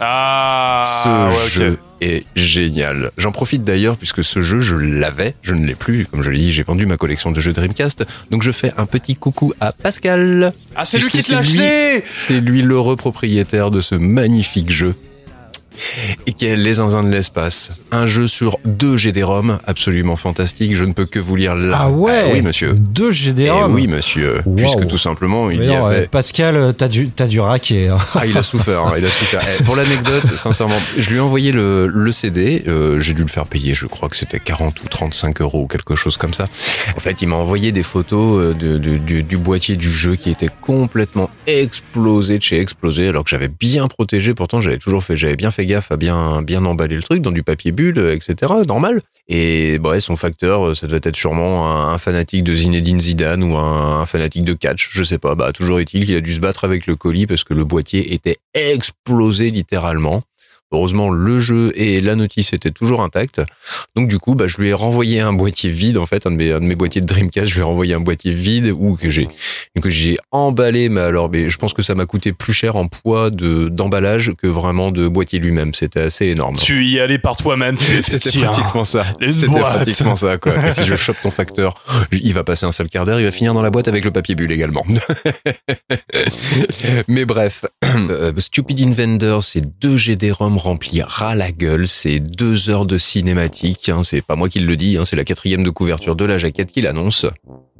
Ah, 0.00 0.82
ce 1.02 1.08
ouais, 1.08 1.48
jeu 1.48 1.78
est 2.04 2.24
génial. 2.36 3.10
J'en 3.16 3.32
profite 3.32 3.64
d'ailleurs 3.64 3.96
puisque 3.96 4.22
ce 4.22 4.42
jeu, 4.42 4.60
je 4.60 4.76
l'avais, 4.76 5.34
je 5.42 5.54
ne 5.54 5.66
l'ai 5.66 5.74
plus. 5.74 6.06
Comme 6.06 6.22
je 6.22 6.30
l'ai 6.30 6.38
dit, 6.38 6.52
j'ai 6.52 6.62
vendu 6.62 6.86
ma 6.86 6.96
collection 6.96 7.30
de 7.30 7.40
jeux 7.40 7.52
Dreamcast. 7.52 8.04
Donc 8.30 8.42
je 8.42 8.52
fais 8.52 8.72
un 8.76 8.86
petit 8.86 9.16
coucou 9.16 9.52
à 9.60 9.72
Pascal. 9.72 10.52
Ah, 10.76 10.84
c'est 10.84 10.98
lui 10.98 11.08
qui 11.08 11.22
te 11.22 11.32
l'a 11.32 11.42
c'est 11.42 11.52
lui. 11.52 11.60
acheté! 11.60 12.04
C'est 12.14 12.40
lui 12.40 12.62
le 12.62 12.78
repropriétaire 12.78 13.70
de 13.70 13.80
ce 13.80 13.94
magnifique 13.94 14.70
jeu. 14.70 14.94
Et 16.26 16.32
quel 16.32 16.62
les 16.62 16.74
zinzins 16.74 17.02
de 17.02 17.10
l'espace. 17.10 17.72
Un 17.90 18.06
jeu 18.06 18.26
sur 18.26 18.58
deux 18.64 18.96
GD-ROM, 18.96 19.58
absolument 19.66 20.16
fantastique. 20.16 20.76
Je 20.76 20.84
ne 20.84 20.92
peux 20.92 21.06
que 21.06 21.18
vous 21.18 21.36
lire 21.36 21.54
là. 21.54 21.78
Ah 21.82 21.90
ouais 21.90 22.30
Oui, 22.32 22.42
monsieur. 22.42 22.72
Deux 22.74 23.10
Eh 23.10 23.12
GD-ROM 23.12 23.74
oui, 23.74 23.86
monsieur. 23.86 24.40
Wow. 24.46 24.56
Puisque 24.56 24.86
tout 24.86 24.98
simplement, 24.98 25.50
il 25.50 25.58
Mais 25.60 25.66
y 25.66 25.68
non, 25.68 25.86
avait... 25.86 26.04
euh, 26.04 26.06
Pascal, 26.10 26.56
euh, 26.56 26.72
t'as 26.72 26.88
dû, 26.88 27.08
t'as 27.10 27.26
dû 27.26 27.40
raquer. 27.40 27.88
hein. 27.88 27.98
Ah, 28.14 28.26
il 28.26 28.36
a 28.38 28.42
souffert, 28.42 28.80
hein, 28.86 28.94
il 28.98 29.04
a 29.04 29.10
souffert. 29.10 29.40
Eh, 29.58 29.62
pour 29.64 29.76
l'anecdote, 29.76 30.24
sincèrement, 30.36 30.78
je 30.96 31.10
lui 31.10 31.16
ai 31.16 31.20
envoyé 31.20 31.52
le, 31.52 31.86
le 31.86 32.12
CD, 32.12 32.62
euh, 32.66 33.00
j'ai 33.00 33.14
dû 33.14 33.22
le 33.22 33.28
faire 33.28 33.46
payer, 33.46 33.74
je 33.74 33.86
crois 33.86 34.08
que 34.08 34.16
c'était 34.16 34.40
40 34.40 34.82
ou 34.82 34.88
35 34.88 35.40
euros 35.40 35.62
ou 35.62 35.66
quelque 35.66 35.94
chose 35.94 36.16
comme 36.16 36.34
ça. 36.34 36.44
En 36.96 37.00
fait, 37.00 37.20
il 37.22 37.28
m'a 37.28 37.36
envoyé 37.36 37.72
des 37.72 37.82
photos 37.82 38.40
euh, 38.40 38.54
de, 38.54 38.78
de- 38.78 38.98
du, 38.98 39.22
du 39.22 39.36
boîtier 39.36 39.76
du 39.76 39.90
jeu 39.90 40.14
qui 40.16 40.30
était 40.30 40.50
complètement 40.60 41.30
explosé 41.46 42.38
de 42.38 42.42
chez 42.42 42.60
explosé, 42.60 43.08
alors 43.08 43.24
que 43.24 43.30
j'avais 43.30 43.48
bien 43.48 43.88
protégé, 43.88 44.34
pourtant 44.34 44.60
j'avais 44.60 44.78
toujours 44.78 45.02
fait, 45.02 45.16
j'avais 45.16 45.36
bien 45.36 45.50
fait 45.50 45.63
gaffe 45.66 45.90
à 45.92 45.96
bien, 45.96 46.42
bien 46.42 46.64
emballer 46.64 46.96
le 46.96 47.02
truc 47.02 47.22
dans 47.22 47.30
du 47.30 47.42
papier 47.42 47.72
bulle, 47.72 47.98
euh, 47.98 48.14
etc., 48.14 48.52
normal. 48.66 49.02
Et 49.28 49.78
bah 49.78 49.90
ouais, 49.90 50.00
son 50.00 50.16
facteur, 50.16 50.68
euh, 50.68 50.74
ça 50.74 50.86
devait 50.86 51.00
être 51.02 51.16
sûrement 51.16 51.66
un, 51.70 51.92
un 51.92 51.98
fanatique 51.98 52.44
de 52.44 52.54
Zinedine 52.54 53.00
Zidane 53.00 53.42
ou 53.42 53.56
un, 53.56 54.00
un 54.00 54.06
fanatique 54.06 54.44
de 54.44 54.52
catch, 54.52 54.90
je 54.92 55.02
sais 55.02 55.18
pas. 55.18 55.34
Bah 55.34 55.52
toujours 55.52 55.80
est-il 55.80 56.04
qu'il 56.04 56.16
a 56.16 56.20
dû 56.20 56.34
se 56.34 56.40
battre 56.40 56.64
avec 56.64 56.86
le 56.86 56.96
colis 56.96 57.26
parce 57.26 57.44
que 57.44 57.54
le 57.54 57.64
boîtier 57.64 58.12
était 58.14 58.36
explosé 58.52 59.50
littéralement. 59.50 60.22
Heureusement, 60.74 61.10
le 61.10 61.40
jeu 61.40 61.72
et 61.76 62.00
la 62.00 62.16
notice 62.16 62.52
étaient 62.52 62.70
toujours 62.70 63.02
intacts. 63.02 63.40
Donc 63.96 64.08
du 64.08 64.18
coup, 64.18 64.34
bah, 64.34 64.46
je 64.46 64.58
lui 64.58 64.68
ai 64.68 64.72
renvoyé 64.72 65.20
un 65.20 65.32
boîtier 65.32 65.70
vide, 65.70 65.98
en 65.98 66.06
fait, 66.06 66.26
un 66.26 66.30
de 66.30 66.36
mes, 66.36 66.52
un 66.52 66.60
de 66.60 66.66
mes 66.66 66.74
boîtiers 66.74 67.00
de 67.00 67.06
Dreamcast, 67.06 67.46
je 67.46 67.54
lui 67.54 67.60
ai 67.60 67.64
renvoyé 67.64 67.94
un 67.94 68.00
boîtier 68.00 68.32
vide 68.32 68.72
ou 68.76 68.96
que 68.96 69.08
j'ai 69.08 69.28
que 69.80 69.90
j'ai 69.90 70.16
emballé, 70.30 70.88
mais 70.88 71.02
alors, 71.02 71.30
mais 71.30 71.50
je 71.50 71.58
pense 71.58 71.74
que 71.74 71.82
ça 71.82 71.94
m'a 71.94 72.06
coûté 72.06 72.32
plus 72.32 72.54
cher 72.54 72.76
en 72.76 72.88
poids 72.88 73.30
de 73.30 73.68
d'emballage 73.68 74.32
que 74.36 74.46
vraiment 74.46 74.90
de 74.90 75.08
boîtier 75.08 75.38
lui-même. 75.38 75.74
C'était 75.74 76.00
assez 76.00 76.26
énorme. 76.26 76.56
Tu 76.56 76.86
y 76.86 77.00
allais 77.00 77.18
par 77.18 77.36
toi-même, 77.36 77.76
C'était 78.02 78.30
pratiquement 78.40 78.84
ça. 78.84 79.04
C'était 79.28 79.60
pratiquement 79.60 80.16
ça, 80.16 80.38
quoi. 80.38 80.54
Et 80.66 80.70
si 80.70 80.84
je 80.84 80.96
chope 80.96 81.16
ton 81.22 81.30
facteur, 81.30 81.74
il 82.12 82.32
va 82.32 82.44
passer 82.44 82.66
un 82.66 82.72
seul 82.72 82.88
quart 82.88 83.04
d'heure, 83.04 83.20
il 83.20 83.24
va 83.24 83.32
finir 83.32 83.54
dans 83.54 83.62
la 83.62 83.70
boîte 83.70 83.88
avec 83.88 84.04
le 84.04 84.10
papier 84.10 84.34
bulle 84.34 84.52
également. 84.52 84.84
Mais 87.08 87.24
bref, 87.24 87.64
euh, 87.84 88.32
Stupid 88.38 88.80
Inventor, 88.80 89.42
c'est 89.42 89.62
deux 89.80 89.96
GD-ROM 89.96 90.56
remplis 90.64 91.02
ras 91.02 91.34
la 91.34 91.52
gueule, 91.52 91.86
c'est 91.86 92.20
deux 92.20 92.70
heures 92.70 92.86
de 92.86 92.98
cinématique, 92.98 93.90
hein, 93.90 94.02
c'est 94.02 94.22
pas 94.22 94.34
moi 94.34 94.48
qui 94.48 94.60
le 94.60 94.76
dis, 94.76 94.96
hein, 94.96 95.04
c'est 95.04 95.16
la 95.16 95.24
quatrième 95.24 95.62
de 95.62 95.70
couverture 95.70 96.16
de 96.16 96.24
la 96.24 96.38
jaquette 96.38 96.72
qui 96.72 96.80
l'annonce. 96.80 97.26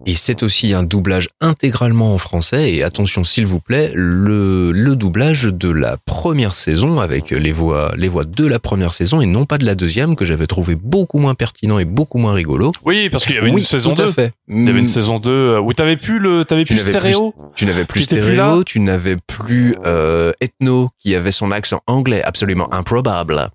Et 0.07 0.17
c'est 0.17 0.43
aussi 0.43 0.75
un 0.75 0.83
doublage 0.83 1.31
intégralement 1.41 2.13
en 2.15 2.19
français, 2.19 2.73
et 2.75 2.83
attention 2.83 3.25
s'il 3.25 3.47
vous 3.47 3.59
plaît, 3.61 3.91
le, 3.95 4.71
le 4.71 4.97
doublage 4.97 5.45
de 5.45 5.71
la 5.71 5.97
première 5.97 6.55
saison 6.55 7.01
avec 7.01 7.31
les 7.31 7.53
voix, 7.53 7.95
les 7.97 8.09
voix 8.09 8.25
de 8.25 8.47
la 8.47 8.59
première 8.59 8.93
saison 8.93 9.23
et 9.23 9.27
non 9.27 9.47
pas 9.47 9.57
de 9.57 9.65
la 9.65 9.75
deuxième 9.75 10.15
que 10.15 10.27
j'avais 10.27 10.47
trouvé 10.47 10.75
beaucoup 10.75 11.19
moins 11.19 11.35
pertinent 11.35 11.79
et 11.79 11.87
beaucoup 11.87 12.19
moins 12.19 12.35
rigolo. 12.35 12.73
Oui, 12.85 13.09
parce 13.09 13.25
qu'il 13.25 13.35
y 13.35 13.39
avait 13.39 13.49
une 13.49 13.55
Oui, 13.55 13.63
saison 13.65 13.95
tout 13.95 14.03
à 14.03 14.07
2. 14.07 14.13
fait. 14.13 14.33
Il 14.49 14.67
y 14.67 14.69
avait 14.69 14.79
une 14.79 14.85
saison 14.85 15.19
2 15.19 15.31
euh, 15.31 15.59
où 15.61 15.73
t'avais 15.73 15.97
plus 15.97 16.19
le, 16.19 16.45
t'avais 16.45 16.67
plus 16.67 16.77
stéréo. 16.79 17.35
Tu 17.57 17.65
n'avais 17.65 17.87
plus 17.87 18.01
Tu 18.01 18.05
étais 18.15 18.21
plus 18.23 18.35
stéréo, 18.35 18.63
tu 18.65 18.81
n'avais 18.81 19.17
plus 19.27 19.75
euh, 19.87 20.33
ethno 20.43 20.91
qui 20.99 21.15
avait 21.15 21.33
son 21.33 21.51
accent 21.51 21.81
anglais 21.87 22.23
absolument 22.23 22.71
improbable. 22.75 23.49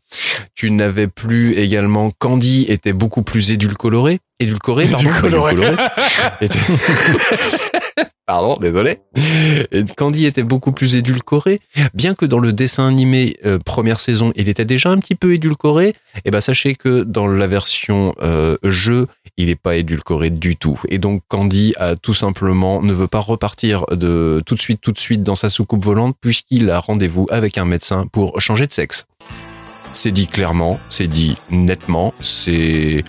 Tu 0.55 0.71
n'avais 0.71 1.07
plus 1.07 1.53
également 1.53 2.11
Candy 2.17 2.65
était 2.69 2.93
beaucoup 2.93 3.21
plus 3.21 3.51
édulcoré, 3.51 4.19
édulcoré 4.39 4.87
pardon, 4.87 5.09
Édulcoré. 5.09 5.55
Pardon, 8.29 8.57
désolé. 8.61 8.99
Candy 9.97 10.27
était 10.27 10.43
beaucoup 10.43 10.71
plus 10.71 10.95
édulcoré, 10.95 11.59
bien 11.95 12.13
que 12.13 12.27
dans 12.27 12.37
le 12.37 12.53
dessin 12.53 12.87
animé 12.87 13.37
euh, 13.43 13.57
première 13.57 13.99
saison, 13.99 14.31
il 14.35 14.49
était 14.49 14.65
déjà 14.65 14.91
un 14.91 14.99
petit 14.99 15.15
peu 15.15 15.33
édulcoré. 15.33 15.95
Et 16.25 16.29
ben 16.29 16.39
sachez 16.39 16.75
que 16.75 17.01
dans 17.01 17.25
la 17.25 17.47
version 17.47 18.13
euh, 18.21 18.55
jeu, 18.61 19.07
il 19.37 19.47
n'est 19.47 19.55
pas 19.55 19.77
édulcoré 19.77 20.29
du 20.29 20.57
tout. 20.57 20.79
Et 20.89 20.99
donc 20.99 21.23
Candy 21.27 21.73
a 21.79 21.95
tout 21.95 22.13
simplement 22.13 22.83
ne 22.83 22.93
veut 22.93 23.07
pas 23.07 23.17
repartir 23.17 23.87
de 23.89 24.43
tout 24.45 24.53
de 24.53 24.61
suite, 24.61 24.79
tout 24.79 24.91
de 24.91 24.99
suite 24.99 25.23
dans 25.23 25.33
sa 25.33 25.49
soucoupe 25.49 25.83
volante 25.83 26.15
puisqu'il 26.21 26.69
a 26.69 26.77
rendez-vous 26.77 27.25
avec 27.31 27.57
un 27.57 27.65
médecin 27.65 28.05
pour 28.11 28.39
changer 28.39 28.67
de 28.67 28.73
sexe. 28.73 29.07
C'est 29.91 30.11
dit 30.11 30.27
clairement, 30.27 30.79
c'est 30.91 31.07
dit 31.07 31.35
nettement, 31.49 32.13
c'est 32.19 33.03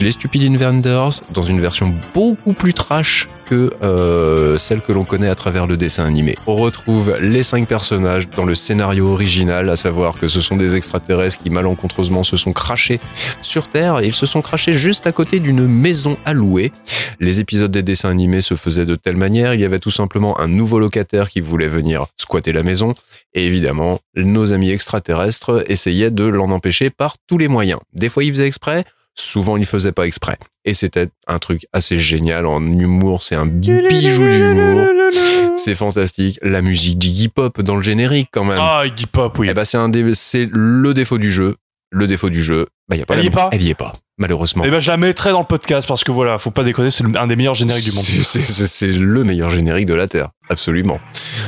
les 0.00 0.10
Stupid 0.10 0.42
Inventors 0.42 1.22
dans 1.32 1.42
une 1.42 1.60
version 1.60 1.94
beaucoup 2.14 2.52
plus 2.52 2.74
trash 2.74 3.28
que 3.46 3.72
euh, 3.82 4.58
celle 4.58 4.82
que 4.82 4.92
l'on 4.92 5.04
connaît 5.04 5.28
à 5.28 5.34
travers 5.34 5.66
le 5.66 5.76
dessin 5.76 6.04
animé. 6.04 6.36
On 6.46 6.56
retrouve 6.56 7.16
les 7.20 7.42
cinq 7.42 7.66
personnages 7.66 8.28
dans 8.30 8.44
le 8.44 8.54
scénario 8.54 9.08
original, 9.08 9.70
à 9.70 9.76
savoir 9.76 10.18
que 10.18 10.28
ce 10.28 10.40
sont 10.40 10.56
des 10.56 10.76
extraterrestres 10.76 11.42
qui 11.42 11.50
malencontreusement 11.50 12.24
se 12.24 12.36
sont 12.36 12.52
crachés 12.52 13.00
sur 13.40 13.68
Terre 13.68 14.02
ils 14.02 14.14
se 14.14 14.26
sont 14.26 14.42
crachés 14.42 14.74
juste 14.74 15.06
à 15.06 15.12
côté 15.12 15.40
d'une 15.40 15.66
maison 15.66 16.18
à 16.24 16.32
louer. 16.32 16.72
Les 17.20 17.40
épisodes 17.40 17.70
des 17.70 17.82
dessins 17.82 18.10
animés 18.10 18.40
se 18.40 18.54
faisaient 18.54 18.86
de 18.86 18.96
telle 18.96 19.16
manière, 19.16 19.54
il 19.54 19.60
y 19.60 19.64
avait 19.64 19.78
tout 19.78 19.90
simplement 19.90 20.38
un 20.40 20.48
nouveau 20.48 20.78
locataire 20.78 21.30
qui 21.30 21.40
voulait 21.40 21.68
venir 21.68 22.06
squatter 22.16 22.52
la 22.52 22.62
maison 22.62 22.94
et 23.34 23.46
évidemment, 23.46 24.00
nos 24.16 24.52
amis 24.52 24.70
extraterrestres 24.70 25.64
essayaient 25.70 26.10
de 26.10 26.24
l'en 26.24 26.50
empêcher 26.50 26.90
par 26.90 27.16
tous 27.26 27.38
les 27.38 27.48
moyens. 27.48 27.80
Des 27.92 28.08
fois, 28.08 28.24
ils 28.24 28.32
faisaient 28.32 28.46
exprès, 28.46 28.84
souvent, 29.18 29.56
ils 29.56 29.66
faisaient 29.66 29.92
pas 29.92 30.06
exprès. 30.06 30.38
Et 30.64 30.74
c'était 30.74 31.08
un 31.26 31.38
truc 31.38 31.66
assez 31.72 31.98
génial 31.98 32.46
en 32.46 32.60
humour, 32.62 33.22
c'est 33.22 33.34
un 33.36 33.46
bijou 33.46 34.28
d'humour. 34.28 34.82
C'est 35.56 35.74
fantastique. 35.74 36.38
La 36.42 36.62
musique 36.62 36.98
d'Iggy 36.98 37.28
Pop 37.28 37.60
dans 37.62 37.74
le 37.74 37.82
générique, 37.82 38.28
quand 38.30 38.44
même. 38.44 38.60
Ah, 38.60 38.84
Iggy 38.86 39.06
Pop, 39.06 39.36
oui. 39.38 39.48
Eh 39.50 39.54
ben, 39.54 39.64
c'est 39.64 39.76
un 39.78 39.88
des, 39.88 40.14
c'est 40.14 40.48
le 40.52 40.94
défaut 40.94 41.18
du 41.18 41.32
jeu. 41.32 41.56
Le 41.90 42.06
défaut 42.06 42.30
du 42.30 42.42
jeu. 42.44 42.66
Bah, 42.88 42.94
y 42.96 43.02
a 43.02 43.06
pas 43.06 43.14
Elle 43.14 43.20
la- 43.20 43.24
y 43.24 43.26
est 43.28 43.30
pas 43.32 43.48
Elle 43.50 43.62
y 43.62 43.70
est 43.70 43.74
pas. 43.74 43.94
Malheureusement. 44.18 44.64
Eh 44.66 44.70
ben, 44.70 44.80
je 44.80 44.90
la 44.90 44.96
mettrai 44.96 45.30
dans 45.30 45.38
le 45.40 45.46
podcast 45.46 45.86
parce 45.86 46.02
que 46.02 46.10
voilà, 46.10 46.38
faut 46.38 46.50
pas 46.50 46.64
déconner, 46.64 46.90
c'est 46.90 47.04
un 47.16 47.26
des 47.28 47.36
meilleurs 47.36 47.54
génériques 47.54 47.84
du 47.84 47.92
monde. 47.92 48.04
C'est- 48.04 48.86
le 48.92 49.22
meilleur 49.24 49.48
générique 49.50 49.86
de 49.86 49.94
la 49.94 50.08
Terre, 50.08 50.30
absolument. 50.50 50.98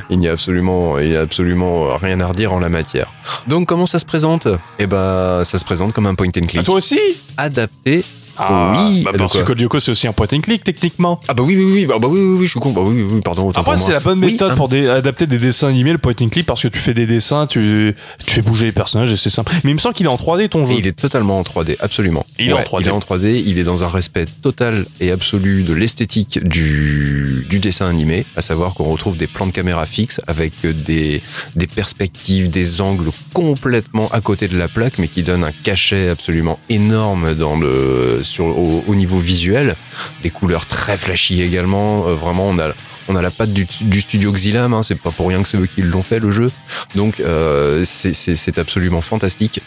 Il 0.08 0.18
n'y 0.20 0.28
a 0.28 0.32
absolument, 0.32 0.98
il 0.98 1.10
y 1.10 1.16
a 1.16 1.20
absolument 1.20 1.96
rien 1.96 2.20
à 2.20 2.26
redire 2.26 2.52
en 2.52 2.60
la 2.60 2.68
matière. 2.68 3.12
Donc 3.48 3.66
comment 3.68 3.86
ça 3.86 3.98
se 3.98 4.06
présente? 4.06 4.46
Eh 4.78 4.86
ben, 4.86 5.42
ça 5.44 5.58
se 5.58 5.64
présente 5.64 5.92
comme 5.92 6.06
un 6.06 6.14
point 6.14 6.28
and 6.28 6.46
click 6.46 6.64
toi 6.64 6.76
aussi? 6.76 7.00
Adapté. 7.36 8.04
Ah, 8.42 8.72
Oui, 8.74 9.02
bah 9.02 9.12
parce 9.16 9.36
que 9.36 9.42
Code 9.42 9.60
Lyoko, 9.60 9.80
c'est 9.80 9.90
aussi 9.90 10.06
un 10.08 10.12
point 10.12 10.26
and 10.32 10.40
click 10.40 10.64
techniquement. 10.64 11.20
Ah 11.28 11.34
bah 11.34 11.42
oui 11.46 11.56
oui 11.56 11.64
oui 11.72 11.86
bah, 11.86 11.96
bah 12.00 12.08
oui 12.10 12.18
oui 12.20 12.36
oui 12.40 12.46
je 12.46 12.50
suis 12.52 12.60
con 12.60 12.70
bah 12.70 12.80
oui 12.84 13.02
oui, 13.02 13.12
oui 13.14 13.20
pardon 13.22 13.50
Après, 13.50 13.76
c'est 13.76 13.92
la 13.92 14.00
bonne 14.00 14.18
méthode 14.18 14.52
hein. 14.52 14.56
pour 14.56 14.72
adapter 14.72 15.26
des 15.26 15.38
dessins 15.38 15.68
animés, 15.68 15.92
le 15.92 15.98
point 15.98 16.14
and 16.20 16.28
click, 16.28 16.46
parce 16.46 16.62
que 16.62 16.68
tu 16.68 16.78
fais 16.78 16.94
des 16.94 17.06
dessins, 17.06 17.46
tu, 17.46 17.94
tu 18.24 18.30
fais 18.34 18.42
bouger 18.42 18.66
les 18.66 18.72
personnages 18.72 19.12
et 19.12 19.16
c'est 19.16 19.30
simple. 19.30 19.52
Mais 19.64 19.70
il 19.70 19.74
me 19.74 19.78
semble 19.78 19.94
qu'il 19.94 20.06
est 20.06 20.10
en 20.10 20.16
3D 20.16 20.48
ton 20.48 20.64
jeu. 20.66 20.74
Il 20.78 20.86
est 20.86 20.98
totalement 20.98 21.38
en 21.38 21.42
3D, 21.42 21.76
absolument. 21.80 22.24
Il 22.38 22.48
est 22.50 22.52
en 22.52 22.60
3D. 22.60 22.80
Il 22.80 22.86
est 22.86 22.90
en 22.90 22.98
3D, 22.98 23.42
il 23.46 23.58
est 23.58 23.64
dans 23.64 23.84
un 23.84 23.88
respect 23.88 24.24
total 24.42 24.86
et 25.00 25.10
absolu 25.10 25.62
de 25.62 25.74
l'esthétique 25.74 26.42
du, 26.42 27.46
du 27.48 27.58
dessin 27.58 27.86
animé, 27.88 28.24
à 28.36 28.42
savoir 28.42 28.74
qu'on 28.74 28.84
retrouve 28.84 29.16
des 29.16 29.26
plans 29.26 29.46
de 29.46 29.52
caméra 29.52 29.84
fixes 29.86 30.20
avec 30.26 30.52
des, 30.62 31.22
des 31.56 31.66
perspectives, 31.66 32.50
des 32.50 32.80
angles 32.80 33.10
complètement 33.32 34.08
à 34.12 34.20
côté 34.20 34.48
de 34.48 34.56
la 34.56 34.68
plaque, 34.68 34.98
mais 34.98 35.08
qui 35.08 35.22
donnent 35.22 35.44
un 35.44 35.52
cachet 35.52 36.08
absolument 36.08 36.58
énorme 36.68 37.34
dans 37.34 37.56
le, 37.56 38.20
au, 38.38 38.84
au 38.86 38.94
niveau 38.94 39.18
visuel. 39.18 39.74
Des 40.22 40.30
couleurs 40.30 40.66
très 40.66 40.96
flashy 40.96 41.42
également. 41.42 42.06
Euh, 42.06 42.14
vraiment, 42.14 42.46
on 42.46 42.58
a, 42.58 42.72
on 43.08 43.16
a 43.16 43.22
la 43.22 43.30
patte 43.30 43.52
du, 43.52 43.66
studio 44.00 44.32
Xylam, 44.32 44.72
hein, 44.72 44.82
c'est 44.82 44.94
pas 44.94 45.10
pour 45.10 45.28
rien 45.28 45.42
que 45.42 45.48
c'est 45.48 45.58
eux 45.58 45.66
qui 45.66 45.82
l'ont 45.82 46.02
fait 46.02 46.20
le 46.20 46.30
jeu. 46.30 46.50
Donc 46.94 47.20
euh, 47.20 47.82
c'est 47.84 48.58
absolument 48.58 49.00
fantastique. 49.00 49.60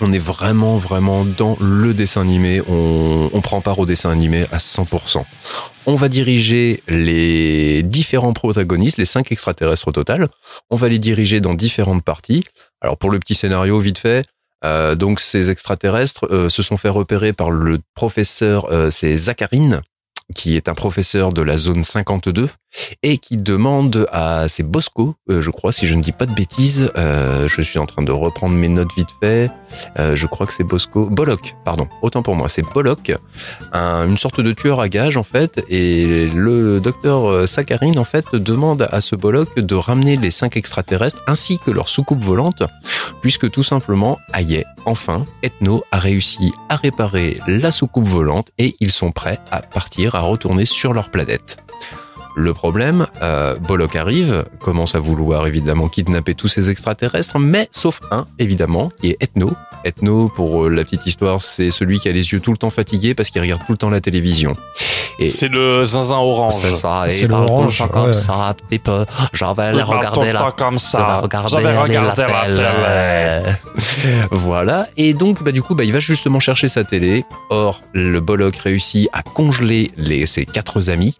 On 0.00 0.12
est 0.12 0.18
vraiment, 0.18 0.78
vraiment 0.78 1.24
dans 1.24 1.56
le 1.60 1.92
dessin 1.92 2.20
animé. 2.20 2.62
On, 2.68 3.30
on 3.32 3.40
prend 3.40 3.60
part 3.60 3.78
au 3.78 3.86
dessin 3.86 4.10
animé 4.10 4.44
à 4.52 4.58
100%. 4.58 5.24
On 5.86 5.94
va 5.94 6.08
diriger 6.08 6.82
les 6.86 7.82
différents 7.82 8.32
protagonistes, 8.32 8.98
les 8.98 9.06
cinq 9.06 9.32
extraterrestres 9.32 9.88
au 9.88 9.92
total. 9.92 10.28
On 10.70 10.76
va 10.76 10.88
les 10.88 10.98
diriger 10.98 11.40
dans 11.40 11.54
différentes 11.54 12.04
parties. 12.04 12.44
Alors 12.80 12.96
pour 12.96 13.10
le 13.10 13.18
petit 13.18 13.34
scénario, 13.34 13.78
vite 13.80 13.98
fait. 13.98 14.24
Euh, 14.64 14.94
donc 14.94 15.20
ces 15.20 15.50
extraterrestres 15.50 16.26
euh, 16.32 16.48
se 16.48 16.62
sont 16.62 16.76
fait 16.76 16.88
repérer 16.88 17.32
par 17.32 17.50
le 17.50 17.78
professeur, 17.94 18.72
euh, 18.72 18.90
c'est 18.90 19.16
Zacharine, 19.16 19.82
qui 20.34 20.56
est 20.56 20.68
un 20.68 20.74
professeur 20.74 21.32
de 21.32 21.42
la 21.42 21.56
zone 21.56 21.84
52 21.84 22.50
et 23.02 23.18
qui 23.18 23.36
demande 23.36 24.06
à 24.12 24.46
c'est 24.48 24.62
Bosco, 24.62 25.14
euh, 25.30 25.40
je 25.40 25.50
crois, 25.50 25.72
si 25.72 25.86
je 25.86 25.94
ne 25.94 26.02
dis 26.02 26.12
pas 26.12 26.26
de 26.26 26.34
bêtises. 26.34 26.90
euh, 26.96 27.48
je 27.48 27.62
suis 27.62 27.78
en 27.78 27.86
train 27.86 28.02
de 28.02 28.12
reprendre 28.12 28.54
mes 28.54 28.68
notes 28.68 28.92
vite 28.96 29.08
fait. 29.22 29.48
Euh, 29.98 30.14
je 30.16 30.26
crois 30.26 30.46
que 30.46 30.52
c'est 30.52 30.64
Bosco. 30.64 31.08
Bollock, 31.10 31.54
pardon. 31.64 31.88
Autant 32.02 32.22
pour 32.22 32.36
moi, 32.36 32.48
c'est 32.48 32.62
Bollock, 32.74 33.12
un- 33.72 34.06
une 34.08 34.18
sorte 34.18 34.40
de 34.40 34.52
tueur 34.52 34.80
à 34.80 34.88
gages 34.88 35.16
en 35.16 35.22
fait. 35.22 35.64
Et 35.68 36.28
le 36.28 36.80
docteur 36.80 37.48
Saccharine 37.48 37.98
en 37.98 38.04
fait 38.04 38.26
demande 38.34 38.86
à 38.90 39.00
ce 39.00 39.16
Bollock 39.16 39.58
de 39.58 39.74
ramener 39.74 40.16
les 40.16 40.30
cinq 40.30 40.56
extraterrestres 40.56 41.22
ainsi 41.26 41.58
que 41.58 41.70
leur 41.70 41.88
soucoupe 41.88 42.22
volante, 42.22 42.62
puisque 43.22 43.50
tout 43.50 43.62
simplement, 43.62 44.18
aïe, 44.32 44.64
enfin, 44.84 45.24
Ethno 45.42 45.82
a 45.90 45.98
réussi 45.98 46.52
à 46.68 46.76
réparer 46.76 47.38
la 47.46 47.70
soucoupe 47.70 48.06
volante 48.06 48.48
et 48.58 48.76
ils 48.80 48.92
sont 48.92 49.10
prêts 49.12 49.38
à 49.50 49.62
partir, 49.62 50.14
à 50.14 50.20
retourner 50.20 50.64
sur 50.64 50.92
leur 50.92 51.10
planète. 51.10 51.58
Le 52.36 52.54
problème, 52.54 53.06
euh, 53.22 53.56
Bollock 53.56 53.96
arrive, 53.96 54.44
commence 54.60 54.94
à 54.94 55.00
vouloir 55.00 55.46
évidemment 55.46 55.88
kidnapper 55.88 56.34
tous 56.34 56.48
ces 56.48 56.70
extraterrestres, 56.70 57.38
mais 57.38 57.68
sauf 57.72 58.00
un, 58.10 58.26
évidemment, 58.38 58.90
qui 59.00 59.10
est 59.10 59.16
Ethno. 59.20 59.52
Ethno, 59.84 60.28
pour 60.28 60.64
euh, 60.64 60.68
la 60.68 60.84
petite 60.84 61.06
histoire, 61.06 61.40
c'est 61.40 61.70
celui 61.70 61.98
qui 61.98 62.08
a 62.08 62.12
les 62.12 62.32
yeux 62.32 62.40
tout 62.40 62.50
le 62.52 62.56
temps 62.56 62.70
fatigués 62.70 63.14
parce 63.14 63.30
qu'il 63.30 63.40
regarde 63.40 63.62
tout 63.66 63.72
le 63.72 63.78
temps 63.78 63.90
la 63.90 64.00
télévision. 64.00 64.56
Et 65.20 65.30
c'est 65.30 65.48
le 65.48 65.84
zinzin 65.84 66.16
orange. 66.16 66.52
C'est 66.52 66.74
ça, 66.74 67.08
et 67.08 67.12
C'est 67.12 67.22
il 67.22 67.28
parle 67.28 67.46
tout 67.46 67.52
le 67.52 67.58
l'orange, 67.58 67.78
temps 67.78 67.88
comme 67.88 68.06
ouais. 68.06 68.12
ça, 68.12 68.54
petit 68.68 68.78
peu. 68.78 69.04
J'en 69.32 69.52
vais 69.54 69.64
aller 69.64 69.78
Il 69.78 69.84
parle 69.84 69.90
tout 69.90 69.98
regarder 69.98 70.26
le 70.28 70.32
la 70.32 70.38
temps 70.40 70.52
comme 70.52 70.78
ça. 70.78 71.18
regarder 71.18 71.48
Je 71.50 71.56
vais 71.56 71.68
aller 71.68 71.78
regarder 71.78 72.22
la 72.22 72.48
la 72.48 73.42
télé. 73.42 73.52
voilà. 74.30 74.86
Et 74.96 75.14
donc, 75.14 75.42
bah, 75.42 75.50
du 75.50 75.60
coup, 75.60 75.74
bah, 75.74 75.82
il 75.82 75.92
va 75.92 75.98
justement 75.98 76.38
chercher 76.38 76.68
sa 76.68 76.84
télé. 76.84 77.24
Or, 77.50 77.82
le 77.94 78.20
Bollock 78.20 78.56
réussit 78.56 79.08
à 79.12 79.22
congeler 79.22 79.90
les, 79.96 80.26
ses 80.26 80.46
quatre 80.46 80.88
amis. 80.88 81.18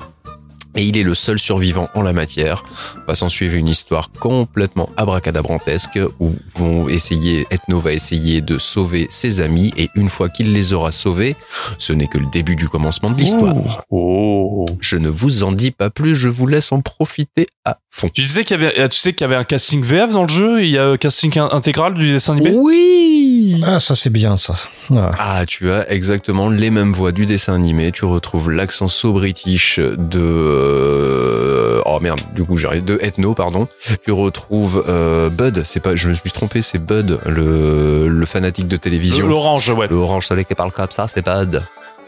Et 0.78 0.84
il 0.84 0.96
est 0.96 1.02
le 1.02 1.14
seul 1.16 1.40
survivant 1.40 1.88
en 1.94 2.02
la 2.02 2.12
matière. 2.12 2.62
Va 3.08 3.16
s'en 3.16 3.28
suivre 3.28 3.56
une 3.56 3.66
histoire 3.66 4.10
complètement 4.20 4.88
abracadabrantesque 4.96 5.98
où 6.20 6.34
vont 6.54 6.88
essayer, 6.88 7.46
Ethno 7.50 7.80
va 7.80 7.92
essayer 7.92 8.40
de 8.40 8.58
sauver 8.58 9.08
ses 9.10 9.40
amis 9.40 9.72
et 9.76 9.88
une 9.96 10.08
fois 10.08 10.28
qu'il 10.28 10.52
les 10.52 10.72
aura 10.72 10.92
sauvés, 10.92 11.34
ce 11.78 11.92
n'est 11.92 12.06
que 12.06 12.18
le 12.18 12.26
début 12.32 12.54
du 12.54 12.68
commencement 12.68 13.10
de 13.10 13.18
l'histoire. 13.18 13.82
Oh. 13.90 14.64
Je 14.80 14.96
ne 14.96 15.08
vous 15.08 15.42
en 15.42 15.50
dis 15.50 15.72
pas 15.72 15.90
plus, 15.90 16.14
je 16.14 16.28
vous 16.28 16.46
laisse 16.46 16.70
en 16.70 16.80
profiter 16.80 17.46
à 17.64 17.78
fond. 17.90 18.08
Tu 18.14 18.20
disais 18.22 18.44
qu'il 18.44 18.60
y 18.60 18.64
avait, 18.64 18.88
tu 18.88 18.96
sais 18.96 19.12
qu'il 19.12 19.22
y 19.22 19.24
avait 19.24 19.34
un 19.34 19.44
casting 19.44 19.82
VF 19.82 20.12
dans 20.12 20.22
le 20.22 20.28
jeu, 20.28 20.62
il 20.62 20.70
y 20.70 20.78
a 20.78 20.86
un 20.90 20.96
casting 20.96 21.36
in- 21.38 21.48
intégral 21.50 21.94
du 21.94 22.08
dessin 22.12 22.34
animé? 22.34 22.52
Oui 22.54 23.60
Ah, 23.66 23.80
ça 23.80 23.96
c'est 23.96 24.10
bien 24.10 24.36
ça. 24.36 24.54
Ah. 24.94 25.10
Ah, 25.18 25.44
tu 25.46 25.70
as 25.72 25.90
exactement 25.90 26.48
les 26.50 26.70
mêmes 26.70 26.92
voix 26.92 27.10
du 27.12 27.26
dessin 27.26 27.54
animé. 27.54 27.90
Tu 27.92 28.04
retrouves 28.04 28.50
l'accent 28.50 28.88
so-british 28.88 29.78
de... 29.80 30.67
euh, 30.68 31.80
Oh 31.86 31.98
merde, 32.00 32.20
du 32.34 32.44
coup 32.44 32.56
j'arrive 32.56 32.84
de 32.84 32.98
Ethno, 33.00 33.34
pardon. 33.34 33.66
Tu 34.04 34.12
retrouves 34.12 34.84
euh, 34.88 35.30
Bud, 35.30 35.62
c'est 35.64 35.80
pas, 35.80 35.94
je 35.94 36.08
me 36.08 36.14
suis 36.14 36.30
trompé, 36.30 36.62
c'est 36.62 36.78
Bud, 36.78 37.18
le, 37.26 38.06
le 38.08 38.26
fanatique 38.26 38.68
de 38.68 38.76
télévision. 38.76 39.26
L'orange, 39.26 39.68
ouais. 39.70 39.86
Le 39.88 39.96
orange 39.96 40.26
soleil 40.26 40.44
qui 40.44 40.54
parle 40.54 40.70
comme 40.72 40.90
ça, 40.90 41.08
c'est 41.08 41.24
Bud. 41.24 41.62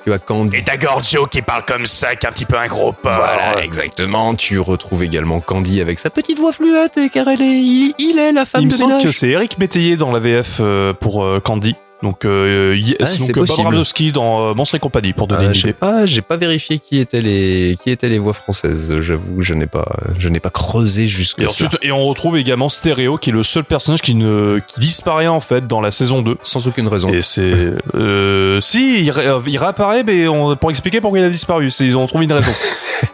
Tu 0.05 0.13
as 0.15 0.19
Candy. 0.19 0.57
Et 0.57 0.65
t'as 0.65 0.79
Gorgio 0.79 1.27
qui 1.27 1.43
parle 1.43 1.65
comme 1.67 1.85
ça, 1.85 2.15
qui 2.15 2.25
est 2.25 2.29
un 2.29 2.33
petit 2.33 2.47
peu 2.47 2.57
un 2.57 2.69
gros 2.69 2.93
porc. 2.93 3.13
Voilà, 3.13 3.63
exactement. 3.63 4.35
Tu 4.35 4.59
retrouves 4.59 5.03
également 5.03 5.41
Candy 5.41 5.81
avec 5.83 5.99
sa 5.99 6.09
petite 6.09 6.39
voix 6.39 6.53
fluette, 6.53 6.99
car 7.13 7.29
elle 7.29 7.43
est, 7.43 7.59
il, 7.59 7.95
il 7.99 8.19
est 8.19 8.33
la 8.33 8.47
femme 8.47 8.63
Il 8.63 8.69
me 8.69 8.73
de 8.73 8.77
semble 8.77 8.91
ménage. 8.93 9.05
que 9.05 9.13
c'est 9.13 9.29
Eric 9.29 9.59
Métayer 9.59 9.97
dans 9.99 10.11
la 10.11 10.19
VF 10.19 10.57
euh, 10.61 10.95
pour 10.95 11.27
Candy. 11.45 11.75
Donc, 12.03 12.25
euh, 12.25 12.75
y- 12.79 12.95
Ah, 13.01 13.05
donc 13.05 13.37
euh, 13.37 13.45
Bob 13.45 14.13
dans 14.15 14.51
euh, 14.51 14.55
Monstres 14.55 14.77
et 14.77 14.79
compagnie 14.79 15.13
pour 15.13 15.27
donner 15.27 15.47
Euh, 15.47 15.53
une 15.53 15.57
idée. 15.61 15.73
pas, 15.75 16.07
j'ai 16.07 16.23
pas 16.23 16.37
vérifié 16.37 16.79
qui 16.79 16.99
étaient 16.99 17.21
les, 17.21 17.77
qui 17.83 17.91
étaient 17.91 18.09
les 18.09 18.19
voix 18.19 18.33
françaises. 18.33 18.99
J'avoue, 19.01 19.43
je 19.43 19.53
n'ai 19.55 19.67
pas, 19.67 19.85
je 20.19 20.29
n'ai 20.29 20.41
pas 20.41 20.51
creusé 20.51 21.07
jusque 21.07 21.41
Et 21.41 21.47
ensuite, 21.47 21.77
et 21.83 21.93
on 21.93 22.05
retrouve 22.07 22.39
également 22.39 22.69
Stéréo, 22.71 23.19
qui 23.19 23.31
est 23.31 23.33
le 23.35 23.43
seul 23.43 23.65
personnage 23.65 24.01
qui 24.01 24.15
ne 24.15 24.59
qui 24.67 24.81
disparaît 24.81 25.27
en 25.27 25.41
fait 25.41 25.67
dans 25.67 25.81
la 25.81 25.91
saison 25.91 26.23
2. 26.23 26.37
sans 26.43 26.67
aucune 26.67 26.89
raison. 26.89 27.11
Et 27.13 27.23
c'est 27.23 27.53
euh, 27.95 28.61
si 28.61 29.03
il, 29.05 29.11
ré- 29.11 29.27
il 29.47 29.59
réapparaît, 29.59 30.03
mais 30.05 30.27
on, 30.29 30.57
pour 30.57 30.71
expliquer 30.71 31.01
pourquoi 31.01 31.19
il 31.19 31.25
a 31.25 31.31
disparu, 31.31 31.71
c'est 31.71 31.85
ils 31.85 31.97
ont 31.97 32.07
trouvé 32.07 32.25
une 32.25 32.33
raison. 32.33 32.53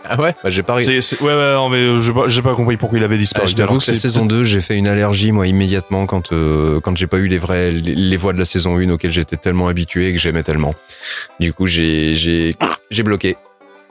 Ah 0.08 0.20
ouais, 0.20 0.34
bah, 0.42 0.50
j'ai 0.50 0.62
pas. 0.62 0.80
c'est, 0.82 1.00
c'est- 1.00 1.20
ouais 1.20 1.34
ouais 1.34 1.54
non 1.54 1.68
mais 1.68 2.00
j'ai 2.00 2.12
pas, 2.12 2.28
j'ai 2.28 2.42
pas 2.42 2.54
compris 2.54 2.76
pourquoi 2.76 2.98
il 2.98 3.04
avait 3.04 3.16
Ah, 3.16 3.18
disparu. 3.18 3.48
je 3.48 3.54
t'avoue 3.56 3.78
que 3.78 3.88
la 3.90 3.94
saison 3.96 4.24
2, 4.26 4.42
j'ai 4.44 4.60
fait 4.60 4.76
une 4.76 4.86
allergie, 4.86 5.32
moi, 5.32 5.46
immédiatement, 5.48 6.06
quand, 6.06 6.32
euh, 6.32 6.78
quand 6.80 6.96
j'ai 6.96 7.06
pas 7.08 7.18
eu 7.18 7.26
les 7.26 7.38
vrais, 7.38 7.70
les, 7.72 7.94
les 7.94 8.16
voix 8.16 8.32
de 8.32 8.38
la 8.38 8.44
saison 8.44 8.75
1 8.76 8.90
auxquelles 8.90 9.12
j'étais 9.12 9.36
tellement 9.36 9.68
habitué 9.68 10.08
et 10.08 10.12
que 10.12 10.18
j'aimais 10.18 10.42
tellement. 10.42 10.74
Du 11.40 11.52
coup, 11.52 11.66
j'ai, 11.66 12.54
bloqué. 13.04 13.36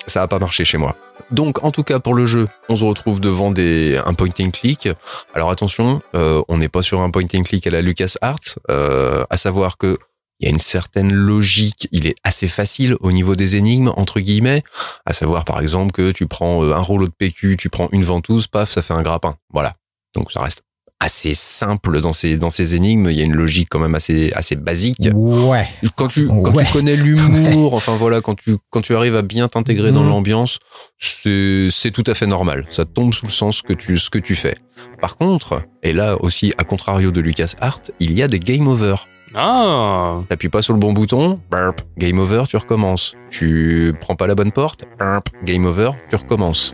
Ça 0.07 0.21
a 0.21 0.27
pas 0.27 0.39
marché 0.39 0.65
chez 0.65 0.77
moi. 0.77 0.95
Donc, 1.31 1.63
en 1.63 1.71
tout 1.71 1.83
cas, 1.83 1.99
pour 1.99 2.13
le 2.13 2.25
jeu, 2.25 2.47
on 2.69 2.75
se 2.75 2.83
retrouve 2.83 3.19
devant 3.19 3.49
des, 3.49 3.99
un 4.05 4.13
point 4.13 4.29
and 4.39 4.51
click. 4.51 4.87
Alors, 5.33 5.49
attention, 5.49 6.01
euh, 6.13 6.43
on 6.47 6.59
n'est 6.59 6.69
pas 6.69 6.83
sur 6.83 7.01
un 7.01 7.09
point 7.09 7.23
and 7.33 7.43
click 7.43 7.65
à 7.65 7.71
la 7.71 7.81
LucasArts, 7.81 8.59
euh, 8.69 9.25
à 9.29 9.37
savoir 9.37 9.77
que 9.77 9.97
il 10.39 10.45
y 10.45 10.47
a 10.47 10.51
une 10.51 10.59
certaine 10.59 11.13
logique, 11.13 11.87
il 11.91 12.07
est 12.07 12.15
assez 12.23 12.47
facile 12.47 12.97
au 12.99 13.11
niveau 13.11 13.35
des 13.35 13.55
énigmes, 13.55 13.91
entre 13.95 14.19
guillemets, 14.19 14.63
à 15.05 15.13
savoir 15.13 15.45
par 15.45 15.61
exemple 15.61 15.91
que 15.91 16.11
tu 16.11 16.27
prends 16.27 16.63
euh, 16.63 16.73
un 16.73 16.79
rouleau 16.79 17.07
de 17.07 17.13
PQ, 17.17 17.55
tu 17.57 17.69
prends 17.69 17.87
une 17.91 18.03
ventouse, 18.03 18.47
paf, 18.47 18.69
ça 18.69 18.81
fait 18.81 18.93
un 18.93 19.01
grappin. 19.01 19.37
Voilà. 19.53 19.75
Donc 20.13 20.31
ça 20.31 20.41
reste 20.41 20.63
assez 20.99 21.33
simple 21.33 21.99
dans 22.01 22.13
ces, 22.13 22.37
dans 22.37 22.49
ces 22.49 22.75
énigmes, 22.75 23.09
il 23.09 23.17
y 23.17 23.21
a 23.21 23.25
une 23.25 23.35
logique 23.35 23.67
quand 23.69 23.79
même 23.79 23.95
assez, 23.95 24.31
assez 24.33 24.55
basique. 24.55 25.09
Ouais. 25.13 25.65
Quand 25.95 26.07
tu, 26.07 26.27
quand 26.27 26.53
Ouais. 26.55 26.63
tu 26.63 26.71
connais 26.71 26.95
l'humour, 26.95 27.73
enfin 27.75 27.95
voilà, 27.97 28.21
quand 28.21 28.35
tu, 28.35 28.55
quand 28.69 28.81
tu 28.81 28.95
arrives 28.95 29.15
à 29.15 29.21
bien 29.21 29.47
t'intégrer 29.47 29.91
dans 29.91 30.03
Mhm. 30.03 30.09
l'ambiance, 30.09 30.59
c'est, 30.97 31.67
c'est 31.69 31.91
tout 31.91 32.03
à 32.07 32.15
fait 32.15 32.27
normal. 32.27 32.65
Ça 32.69 32.85
tombe 32.85 33.13
sous 33.13 33.25
le 33.25 33.31
sens 33.31 33.61
que 33.61 33.73
tu, 33.73 33.97
ce 33.97 34.09
que 34.09 34.19
tu 34.19 34.35
fais. 34.35 34.55
Par 35.01 35.17
contre, 35.17 35.63
et 35.83 35.91
là 35.93 36.17
aussi, 36.23 36.53
à 36.57 36.63
contrario 36.63 37.11
de 37.11 37.19
LucasArts, 37.21 37.81
il 37.99 38.13
y 38.13 38.23
a 38.23 38.27
des 38.27 38.39
game 38.39 38.67
over. 38.67 38.95
Ah 39.37 40.21
T'appuies 40.29 40.47
pas 40.49 40.61
sur 40.61 40.71
le 40.73 40.79
bon 40.79 40.93
bouton, 40.93 41.39
burp, 41.51 41.81
game 41.97 42.19
over, 42.19 42.43
tu 42.47 42.55
recommences. 42.55 43.15
Tu 43.31 43.93
prends 43.99 44.15
pas 44.15 44.27
la 44.27 44.35
bonne 44.35 44.53
porte, 44.53 44.85
burp, 44.97 45.27
game 45.43 45.65
over, 45.65 45.91
tu 46.09 46.15
recommences. 46.15 46.73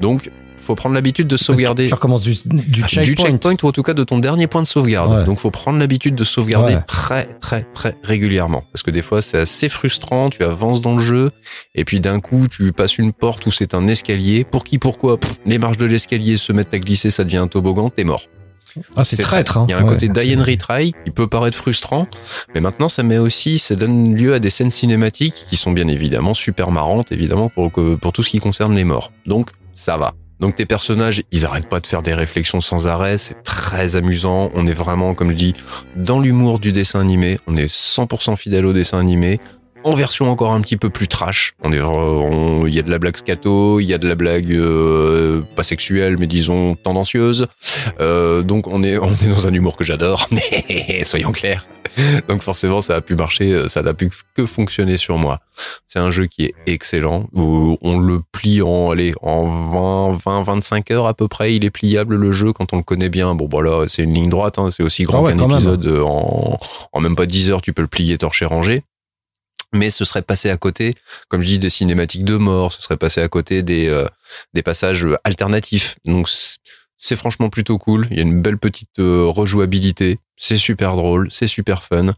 Donc, 0.00 0.30
faut 0.68 0.74
prendre 0.76 0.94
l'habitude 0.94 1.26
de 1.26 1.36
sauvegarder 1.36 1.86
Tu 1.86 1.94
recommences 1.94 2.22
du, 2.22 2.30
du 2.46 2.82
checkpoint. 2.82 3.02
du 3.04 3.14
checkpoint 3.14 3.56
ou 3.62 3.66
en 3.68 3.72
tout 3.72 3.82
cas 3.82 3.94
de 3.94 4.04
ton 4.04 4.18
dernier 4.18 4.46
point 4.46 4.62
de 4.62 4.66
sauvegarde. 4.66 5.12
Ouais. 5.12 5.24
Donc, 5.24 5.38
faut 5.38 5.50
prendre 5.50 5.78
l'habitude 5.78 6.14
de 6.14 6.24
sauvegarder 6.24 6.74
Ouais. 6.74 6.82
très, 6.86 7.24
très, 7.40 7.62
très 7.74 7.96
régulièrement. 8.04 8.62
Parce 8.72 8.82
que 8.82 8.90
des 8.90 9.02
fois, 9.02 9.22
c'est 9.22 9.38
assez 9.38 9.68
frustrant, 9.68 10.28
tu 10.30 10.44
avances 10.44 10.80
dans 10.80 10.94
le 10.94 11.02
jeu, 11.02 11.30
et 11.74 11.84
puis 11.84 12.00
d'un 12.00 12.20
coup, 12.20 12.46
tu 12.48 12.72
passes 12.72 12.98
une 12.98 13.12
porte 13.12 13.44
où 13.46 13.50
c'est 13.50 13.74
un 13.74 13.86
escalier. 13.88 14.44
Pour 14.44 14.62
qui, 14.64 14.78
pourquoi? 14.78 15.18
Pff, 15.18 15.38
Les 15.46 15.58
marches 15.58 15.78
de 15.78 15.86
l'escalier 15.86 16.36
se 16.36 16.52
mettent 16.52 16.72
à 16.74 16.78
glisser, 16.78 17.10
ça 17.10 17.24
devient 17.24 17.38
un 17.38 17.48
toboggan, 17.48 17.90
t'es 17.90 18.04
mort. 18.04 18.22
Ah, 18.96 19.02
c'est 19.02 19.16
traître. 19.22 19.56
Hein. 19.56 19.64
Il 19.68 19.72
y 19.72 19.74
a 19.74 19.78
un 19.78 19.82
Ouais, 19.82 19.88
côté 19.88 20.08
die 20.08 20.36
and 20.36 20.42
retry 20.44 20.92
qui 21.04 21.10
peut 21.10 21.26
paraître 21.26 21.56
frustrant, 21.56 22.06
mais 22.54 22.60
maintenant 22.60 22.88
ça 22.90 23.02
met 23.02 23.18
aussi, 23.18 23.58
ça 23.58 23.74
donne 23.74 24.14
lieu 24.14 24.34
à 24.34 24.38
des 24.38 24.50
scènes 24.50 24.70
cinématiques 24.70 25.46
qui 25.48 25.56
sont 25.56 25.72
bien 25.72 25.88
évidemment 25.88 26.34
super 26.34 26.70
marrantes, 26.70 27.10
évidemment 27.10 27.48
pour 27.48 27.72
pour 27.72 28.12
tout 28.12 28.22
ce 28.22 28.28
qui 28.28 28.38
concerne 28.40 28.76
les 28.76 28.84
morts. 28.84 29.10
Donc 29.26 29.50
ça 29.74 29.96
va. 29.96 30.12
Donc 30.40 30.54
tes 30.56 30.66
personnages, 30.66 31.22
ils 31.32 31.46
arrêtent 31.46 31.68
pas 31.68 31.80
de 31.80 31.86
faire 31.86 32.02
des 32.02 32.14
réflexions 32.14 32.60
sans 32.60 32.86
arrêt, 32.86 33.18
c'est 33.18 33.42
très 33.42 33.96
amusant. 33.96 34.50
On 34.54 34.66
est 34.66 34.72
vraiment, 34.72 35.14
comme 35.14 35.30
je 35.30 35.36
dis, 35.36 35.54
dans 35.96 36.20
l'humour 36.20 36.58
du 36.58 36.72
dessin 36.72 37.00
animé. 37.00 37.38
On 37.46 37.56
est 37.56 37.72
100% 37.72 38.36
fidèle 38.36 38.66
au 38.66 38.72
dessin 38.72 38.98
animé. 38.98 39.40
En 39.84 39.94
version 39.94 40.30
encore 40.30 40.52
un 40.52 40.60
petit 40.60 40.76
peu 40.76 40.90
plus 40.90 41.06
trash. 41.06 41.54
On 41.62 41.72
est, 41.72 41.78
il 42.68 42.74
y 42.74 42.78
a 42.78 42.82
de 42.82 42.90
la 42.90 42.98
blague 42.98 43.16
scato, 43.16 43.78
il 43.80 43.86
y 43.86 43.94
a 43.94 43.98
de 43.98 44.08
la 44.08 44.16
blague 44.16 44.52
euh, 44.52 45.42
pas 45.54 45.62
sexuelle, 45.62 46.16
mais 46.18 46.26
disons 46.26 46.74
tendancieuse. 46.74 47.46
Euh, 48.00 48.42
donc 48.42 48.66
on 48.66 48.82
est 48.82 48.98
on 48.98 49.12
est 49.12 49.28
dans 49.28 49.46
un 49.46 49.52
humour 49.54 49.76
que 49.76 49.84
j'adore, 49.84 50.28
soyons 51.04 51.30
clairs. 51.30 51.64
Donc 52.28 52.42
forcément 52.42 52.80
ça 52.80 52.96
a 52.96 53.00
pu 53.00 53.14
marcher, 53.14 53.52
euh, 53.52 53.68
ça 53.68 53.82
n'a 53.82 53.94
pu 53.94 54.10
que 54.34 54.46
fonctionner 54.46 54.98
sur 54.98 55.18
moi. 55.18 55.40
C'est 55.86 55.98
un 55.98 56.10
jeu 56.10 56.26
qui 56.26 56.44
est 56.44 56.54
excellent. 56.66 57.28
où 57.32 57.76
On 57.82 57.98
le 57.98 58.20
plie 58.32 58.62
en 58.62 58.90
allez 58.90 59.12
en 59.22 60.10
20 60.12 60.18
20 60.24 60.42
25 60.42 60.90
heures 60.92 61.06
à 61.06 61.14
peu 61.14 61.28
près. 61.28 61.54
Il 61.54 61.64
est 61.64 61.70
pliable 61.70 62.16
le 62.16 62.32
jeu 62.32 62.52
quand 62.52 62.72
on 62.72 62.76
le 62.76 62.82
connaît 62.82 63.08
bien. 63.08 63.34
Bon 63.34 63.48
voilà, 63.50 63.88
c'est 63.88 64.02
une 64.02 64.14
ligne 64.14 64.28
droite. 64.28 64.58
hein, 64.58 64.70
c'est 64.70 64.82
aussi 64.82 65.02
grand 65.02 65.18
Ah 65.20 65.22
ouais, 65.22 65.34
qu'un 65.36 65.46
même. 65.46 65.52
épisode. 65.56 65.86
euh, 65.86 66.02
En 66.02 66.58
en 66.92 67.00
même 67.00 67.16
pas 67.16 67.26
10 67.26 67.50
heures, 67.50 67.62
tu 67.62 67.72
peux 67.72 67.82
le 67.82 67.88
plier, 67.88 68.18
torcher, 68.18 68.44
ranger. 68.44 68.82
Mais 69.74 69.90
ce 69.90 70.04
serait 70.06 70.22
passé 70.22 70.48
à 70.48 70.56
côté, 70.56 70.94
comme 71.28 71.42
je 71.42 71.46
dis, 71.46 71.58
des 71.58 71.68
cinématiques 71.68 72.24
de 72.24 72.36
mort. 72.36 72.72
Ce 72.72 72.80
serait 72.80 72.96
passé 72.96 73.20
à 73.20 73.28
côté 73.28 73.62
des 73.62 73.88
euh, 73.88 74.06
des 74.54 74.62
passages 74.62 75.06
alternatifs. 75.24 75.96
Donc 76.06 76.28
c'est 76.98 77.16
franchement 77.16 77.48
plutôt 77.48 77.78
cool. 77.78 78.06
Il 78.10 78.16
y 78.16 78.20
a 78.20 78.24
une 78.24 78.42
belle 78.42 78.58
petite 78.58 78.98
euh, 78.98 79.26
rejouabilité. 79.26 80.18
C'est 80.36 80.56
super 80.56 80.96
drôle, 80.96 81.28
c'est 81.30 81.46
super 81.46 81.82
fun. 81.82 82.14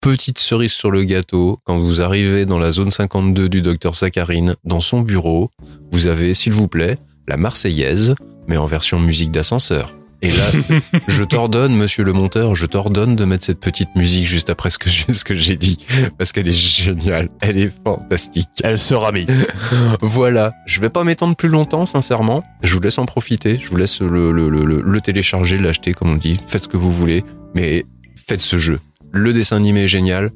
Petite 0.00 0.38
cerise 0.38 0.72
sur 0.72 0.90
le 0.90 1.04
gâteau, 1.04 1.60
quand 1.64 1.78
vous 1.78 2.00
arrivez 2.00 2.46
dans 2.46 2.58
la 2.58 2.72
zone 2.72 2.90
52 2.90 3.48
du 3.48 3.62
docteur 3.62 3.94
Saccharine, 3.94 4.56
dans 4.64 4.80
son 4.80 5.00
bureau, 5.00 5.50
vous 5.92 6.06
avez, 6.06 6.34
s'il 6.34 6.52
vous 6.52 6.66
plaît, 6.68 6.98
la 7.28 7.36
Marseillaise, 7.36 8.14
mais 8.48 8.56
en 8.56 8.66
version 8.66 8.98
musique 8.98 9.30
d'ascenseur. 9.30 9.94
Et 10.22 10.30
là, 10.30 10.44
je 11.08 11.24
t'ordonne, 11.24 11.74
monsieur 11.74 12.04
le 12.04 12.12
monteur, 12.12 12.54
je 12.54 12.66
t'ordonne 12.66 13.16
de 13.16 13.24
mettre 13.24 13.44
cette 13.44 13.58
petite 13.60 13.88
musique 13.96 14.26
juste 14.28 14.50
après 14.50 14.70
ce 14.70 14.78
que 14.78 14.88
j'ai, 14.88 15.12
ce 15.12 15.24
que 15.24 15.34
j'ai 15.34 15.56
dit. 15.56 15.78
Parce 16.16 16.30
qu'elle 16.32 16.46
est 16.48 16.52
géniale. 16.52 17.28
Elle 17.40 17.58
est 17.58 17.72
fantastique. 17.84 18.48
Elle 18.62 18.78
sera 18.78 19.10
mise. 19.12 19.26
Voilà, 20.00 20.52
je 20.66 20.80
vais 20.80 20.90
pas 20.90 21.04
m'étendre 21.04 21.34
plus 21.36 21.48
longtemps, 21.48 21.86
sincèrement. 21.86 22.42
Je 22.62 22.74
vous 22.74 22.80
laisse 22.80 22.98
en 22.98 23.06
profiter. 23.06 23.58
Je 23.58 23.68
vous 23.68 23.76
laisse 23.76 24.00
le, 24.00 24.30
le, 24.32 24.48
le, 24.48 24.64
le- 24.64 24.80
le 24.82 25.00
télécharger, 25.00 25.58
l'acheter, 25.58 25.92
comme 25.92 26.10
on 26.12 26.16
dit. 26.16 26.38
Faites 26.46 26.64
ce 26.64 26.68
que 26.68 26.76
vous 26.76 26.92
voulez, 26.92 27.24
mais 27.54 27.84
faites 28.28 28.40
ce 28.40 28.58
jeu. 28.58 28.78
Le 29.12 29.32
dessin 29.32 29.56
animé 29.56 29.82
est 29.84 29.88
génial. 29.88 30.30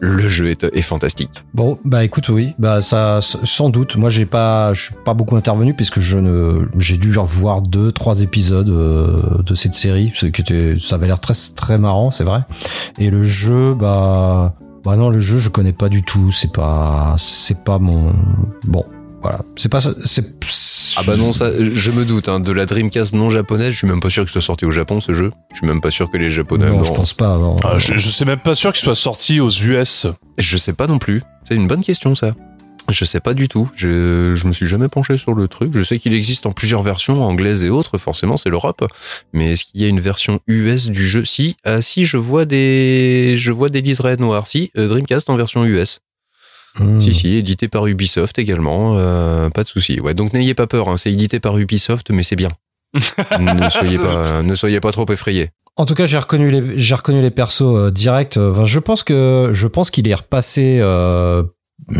Le 0.00 0.28
jeu 0.28 0.48
est, 0.48 0.82
fantastique. 0.82 1.44
Bon, 1.54 1.78
bah 1.84 2.04
écoute, 2.04 2.28
oui, 2.28 2.54
bah 2.58 2.80
ça, 2.80 3.18
sans 3.20 3.68
doute. 3.68 3.96
Moi, 3.96 4.10
j'ai 4.10 4.26
pas, 4.26 4.72
je 4.72 4.82
suis 4.82 4.94
pas 5.04 5.14
beaucoup 5.14 5.36
intervenu 5.36 5.74
puisque 5.74 5.98
je 5.98 6.18
ne, 6.18 6.68
j'ai 6.78 6.96
dû 6.96 7.16
revoir 7.18 7.62
deux, 7.62 7.90
trois 7.90 8.20
épisodes 8.20 8.68
euh, 8.68 9.42
de 9.42 9.54
cette 9.54 9.74
série, 9.74 10.12
ce 10.14 10.26
qui 10.26 10.40
était, 10.40 10.76
ça 10.78 10.94
avait 10.94 11.08
l'air 11.08 11.18
très, 11.18 11.34
très 11.56 11.78
marrant, 11.78 12.10
c'est 12.10 12.24
vrai. 12.24 12.42
Et 12.98 13.10
le 13.10 13.24
jeu, 13.24 13.74
bah, 13.74 14.54
bah 14.84 14.96
non, 14.96 15.08
le 15.08 15.18
jeu, 15.18 15.38
je 15.38 15.48
connais 15.48 15.72
pas 15.72 15.88
du 15.88 16.04
tout. 16.04 16.30
C'est 16.30 16.52
pas, 16.52 17.16
c'est 17.18 17.64
pas 17.64 17.80
mon, 17.80 18.14
bon, 18.64 18.84
voilà, 19.20 19.40
c'est 19.56 19.68
pas, 19.68 19.80
c'est, 19.80 20.40
Ah 21.00 21.04
bah 21.06 21.16
non, 21.16 21.32
ça, 21.32 21.52
je 21.56 21.90
me 21.92 22.04
doute, 22.04 22.28
hein, 22.28 22.40
de 22.40 22.50
la 22.50 22.66
Dreamcast 22.66 23.14
non 23.14 23.30
japonaise, 23.30 23.70
je 23.70 23.78
suis 23.78 23.86
même 23.86 24.00
pas 24.00 24.10
sûr 24.10 24.24
qu'il 24.24 24.32
soit 24.32 24.42
sorti 24.42 24.64
au 24.64 24.72
Japon 24.72 25.00
ce 25.00 25.12
jeu. 25.12 25.30
Je 25.52 25.58
suis 25.58 25.66
même 25.66 25.80
pas 25.80 25.92
sûr 25.92 26.10
que 26.10 26.16
les 26.16 26.28
japonais. 26.28 26.66
Non, 26.66 26.78
non. 26.78 26.82
je 26.82 26.92
pense 26.92 27.14
pas. 27.14 27.38
non. 27.38 27.54
Ah, 27.62 27.78
je, 27.78 27.96
je 27.96 28.08
sais 28.08 28.24
même 28.24 28.40
pas 28.40 28.56
sûr 28.56 28.72
qu'il 28.72 28.82
soit 28.82 28.96
sorti 28.96 29.38
aux 29.38 29.48
US. 29.48 30.08
Je 30.38 30.58
sais 30.58 30.72
pas 30.72 30.88
non 30.88 30.98
plus. 30.98 31.22
C'est 31.46 31.54
une 31.54 31.68
bonne 31.68 31.84
question 31.84 32.16
ça. 32.16 32.32
Je 32.90 33.04
sais 33.04 33.20
pas 33.20 33.34
du 33.34 33.48
tout. 33.48 33.70
Je, 33.76 34.34
je 34.34 34.46
me 34.48 34.52
suis 34.52 34.66
jamais 34.66 34.88
penché 34.88 35.18
sur 35.18 35.34
le 35.34 35.46
truc. 35.46 35.72
Je 35.72 35.82
sais 35.82 35.98
qu'il 35.98 36.14
existe 36.14 36.46
en 36.46 36.52
plusieurs 36.52 36.82
versions, 36.82 37.22
anglaises 37.22 37.62
et 37.62 37.68
autres. 37.68 37.98
Forcément, 37.98 38.36
c'est 38.36 38.48
l'Europe. 38.48 38.84
Mais 39.32 39.52
est-ce 39.52 39.66
qu'il 39.66 39.82
y 39.82 39.84
a 39.84 39.88
une 39.88 40.00
version 40.00 40.40
US 40.46 40.88
du 40.88 41.06
jeu? 41.06 41.24
Si, 41.24 41.56
ah, 41.64 41.82
si, 41.82 42.06
je 42.06 42.16
vois 42.16 42.44
des, 42.44 43.34
je 43.36 43.52
vois 43.52 43.68
des 43.68 43.82
liserés 43.82 44.16
noirs. 44.16 44.46
Si, 44.46 44.70
euh, 44.76 44.88
Dreamcast 44.88 45.28
en 45.28 45.36
version 45.36 45.64
US. 45.64 46.00
Hmm. 46.78 47.00
Si, 47.00 47.14
si, 47.14 47.34
édité 47.34 47.68
par 47.68 47.86
Ubisoft 47.86 48.38
également. 48.38 48.94
euh, 48.98 49.50
pas 49.50 49.64
de 49.64 49.68
souci. 49.68 50.00
Ouais, 50.00 50.14
donc 50.14 50.32
n'ayez 50.32 50.54
pas 50.54 50.66
peur. 50.66 50.88
Hein, 50.88 50.96
c'est 50.96 51.10
édité 51.12 51.40
par 51.40 51.56
Ubisoft, 51.58 52.10
mais 52.10 52.22
c'est 52.22 52.36
bien. 52.36 52.50
ne 52.94 53.68
soyez 53.70 53.98
pas, 53.98 54.42
ne 54.42 54.54
soyez 54.54 54.80
pas 54.80 54.92
trop 54.92 55.06
effrayés. 55.10 55.50
En 55.76 55.86
tout 55.86 55.94
cas, 55.94 56.06
j'ai 56.06 56.18
reconnu 56.18 56.50
les, 56.50 56.78
j'ai 56.78 56.94
reconnu 56.94 57.22
les 57.22 57.30
persos 57.30 57.62
euh, 57.62 57.90
directs. 57.90 58.36
Enfin, 58.36 58.64
je 58.64 58.78
pense 58.80 59.02
que, 59.02 59.50
je 59.52 59.66
pense 59.66 59.90
qu'il 59.90 60.08
est 60.08 60.14
repassé. 60.14 60.78
euh, 60.80 61.42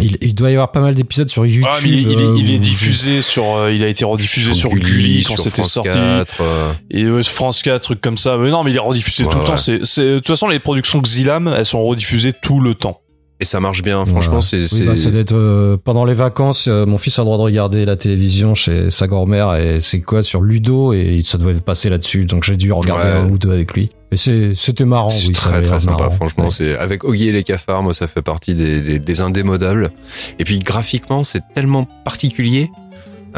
il, 0.00 0.18
il 0.20 0.34
doit 0.34 0.50
y 0.50 0.54
avoir 0.54 0.72
pas 0.72 0.80
mal 0.80 0.94
d'épisodes 0.94 1.28
sur 1.28 1.46
YouTube. 1.46 1.64
Ah, 1.70 1.76
mais 1.84 1.88
il, 1.88 2.08
il 2.10 2.20
est, 2.20 2.38
il 2.38 2.50
est 2.52 2.56
euh, 2.56 2.58
diffusé 2.58 3.22
sur, 3.22 3.54
euh, 3.56 3.72
il 3.72 3.82
a 3.84 3.86
été 3.86 4.04
rediffusé 4.04 4.52
sur, 4.52 4.70
Gulli, 4.70 5.22
quand 5.22 5.34
sur 5.34 5.44
c'était 5.44 5.62
France 5.62 5.72
sorti. 5.72 5.90
4, 5.90 6.36
euh, 6.40 6.72
Et 6.90 7.22
France 7.22 7.62
4, 7.62 7.80
trucs 7.80 8.00
comme 8.00 8.18
ça. 8.18 8.36
Mais 8.36 8.50
non, 8.50 8.64
mais 8.64 8.72
il 8.72 8.76
est 8.76 8.80
rediffusé 8.80 9.24
Ouais, 9.24 9.30
tout 9.32 9.38
le 9.38 9.44
temps. 9.44 9.52
ouais. 9.52 9.58
C'est, 9.58 9.84
c'est, 9.84 10.02
de 10.04 10.16
toute 10.18 10.26
façon, 10.26 10.48
les 10.48 10.58
productions 10.58 11.00
Xilam, 11.00 11.52
elles 11.56 11.64
sont 11.64 11.82
rediffusées 11.84 12.32
tout 12.32 12.58
le 12.60 12.74
temps. 12.74 13.00
Et 13.40 13.44
ça 13.44 13.60
marche 13.60 13.82
bien. 13.82 14.04
Franchement, 14.04 14.40
Voilà. 14.40 14.42
c'est, 14.42 14.56
Oui, 14.62 14.68
c'est, 14.68 14.84
bah, 14.84 14.96
ça 14.96 15.10
doit 15.10 15.20
être 15.20 15.34
euh, 15.34 15.76
pendant 15.82 16.04
les 16.04 16.14
vacances. 16.14 16.66
euh, 16.68 16.86
mon 16.86 16.98
fils 16.98 17.18
a 17.18 17.22
le 17.22 17.26
droit 17.26 17.38
de 17.38 17.42
regarder 17.42 17.84
la 17.84 17.96
télévision 17.96 18.54
chez 18.54 18.90
sa 18.90 19.06
grand-mère 19.06 19.54
et 19.54 19.80
c'est 19.80 20.00
quoi 20.00 20.22
sur 20.22 20.42
Ludo 20.42 20.92
et 20.92 21.20
ça 21.22 21.38
devait 21.38 21.54
passer 21.60 21.88
là-dessus. 21.90 22.24
Donc 22.24 22.44
j'ai 22.44 22.56
dû 22.56 22.72
regarder 22.72 23.04
Ouais. 23.04 23.16
un 23.18 23.30
ou 23.30 23.38
deux 23.38 23.52
avec 23.52 23.72
lui. 23.74 23.90
Et 24.10 24.16
c'est 24.16 24.52
c'était 24.54 24.86
marrant. 24.86 25.08
C'est 25.10 25.28
oui, 25.28 25.32
très 25.34 25.60
très 25.62 25.80
sympa, 25.80 26.04
marrant. 26.04 26.14
franchement. 26.14 26.44
Ouais. 26.44 26.50
C'est 26.50 26.76
avec 26.76 27.04
Oggy 27.04 27.28
et 27.28 27.32
les 27.32 27.44
cafards, 27.44 27.82
moi, 27.82 27.92
ça 27.94 28.06
fait 28.06 28.22
partie 28.22 28.54
des, 28.54 28.80
des, 28.80 28.98
des 28.98 29.20
indémodables. 29.20 29.90
Et 30.38 30.44
puis 30.44 30.58
graphiquement, 30.60 31.24
c'est 31.24 31.42
tellement 31.54 31.86
particulier. 32.04 32.70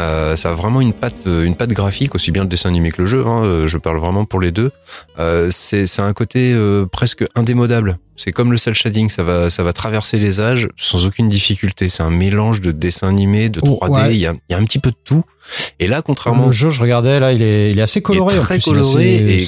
Euh, 0.00 0.36
ça 0.36 0.50
a 0.50 0.54
vraiment 0.54 0.80
une 0.80 0.92
patte, 0.92 1.26
une 1.26 1.54
patte 1.56 1.70
graphique, 1.70 2.14
aussi 2.14 2.30
bien 2.30 2.42
le 2.42 2.48
dessin 2.48 2.68
animé 2.70 2.90
que 2.90 3.02
le 3.02 3.06
jeu. 3.06 3.26
Hein, 3.26 3.44
euh, 3.44 3.66
je 3.68 3.76
parle 3.78 3.98
vraiment 3.98 4.24
pour 4.24 4.40
les 4.40 4.50
deux. 4.52 4.70
Euh, 5.18 5.48
c'est, 5.50 5.86
c'est 5.86 6.02
un 6.02 6.12
côté 6.12 6.52
euh, 6.52 6.86
presque 6.86 7.24
indémodable. 7.34 7.98
C'est 8.16 8.32
comme 8.32 8.52
le 8.52 8.58
cel 8.58 8.74
shading, 8.74 9.08
ça 9.08 9.22
va, 9.22 9.48
ça 9.50 9.62
va 9.62 9.72
traverser 9.72 10.18
les 10.18 10.40
âges 10.40 10.68
sans 10.76 11.06
aucune 11.06 11.28
difficulté. 11.28 11.88
C'est 11.88 12.02
un 12.02 12.10
mélange 12.10 12.60
de 12.60 12.70
dessin 12.70 13.08
animé, 13.08 13.48
de 13.48 13.60
Oh, 13.62 13.78
3D. 13.82 13.90
ouais. 13.92 14.14
Il 14.14 14.20
y, 14.20 14.26
a, 14.26 14.32
il 14.48 14.52
y 14.52 14.54
a 14.54 14.58
un 14.58 14.64
petit 14.64 14.78
peu 14.78 14.90
de 14.90 14.96
tout. 15.04 15.22
Et 15.78 15.86
là, 15.86 16.02
contrairement 16.02 16.46
Le 16.46 16.52
jeu, 16.52 16.68
je 16.68 16.80
regardais 16.82 17.18
là, 17.18 17.32
il 17.32 17.42
est, 17.42 17.70
il 17.72 17.78
est 17.78 17.82
assez 17.82 18.02
coloré. 18.02 18.36
très 18.36 18.56
plus, 18.56 18.64
coloré 18.64 19.14
et 19.38 19.46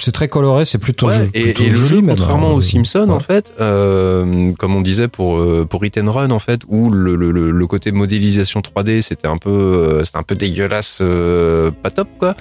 c'est- 0.00 0.12
très 0.12 0.28
coloré. 0.28 0.64
C'est 0.64 0.78
plutôt, 0.78 1.06
Ouais, 1.08 1.16
joli- 1.16 1.30
et, 1.34 1.42
plutôt 1.52 1.62
et 1.62 1.66
le 1.68 1.74
joli 1.74 1.88
jeu, 1.88 1.96
même, 2.02 2.16
contrairement 2.16 2.50
hein. 2.50 2.54
aux 2.54 2.60
Simpsons, 2.60 3.06
Ouais. 3.08 3.14
en 3.14 3.20
fait, 3.20 3.52
euh, 3.60 4.52
comme 4.58 4.74
on 4.76 4.80
disait 4.80 5.08
pour 5.08 5.38
euh, 5.38 5.66
pour 5.68 5.84
Hit 5.84 5.98
and 5.98 6.10
Run, 6.10 6.30
en 6.30 6.38
fait, 6.38 6.62
où 6.68 6.90
le, 6.90 7.14
le, 7.16 7.30
le, 7.30 7.50
le 7.50 7.66
côté 7.66 7.92
modélisation 7.92 8.60
3D, 8.60 9.00
c'était 9.02 9.28
un 9.28 9.36
peu 9.38 9.50
euh, 9.50 10.04
c'était 10.04 10.18
un 10.18 10.22
peu 10.22 10.34
dégueulasse, 10.34 10.98
euh, 11.02 11.70
pas 11.82 11.90
top 11.90 12.08
quoi. 12.18 12.34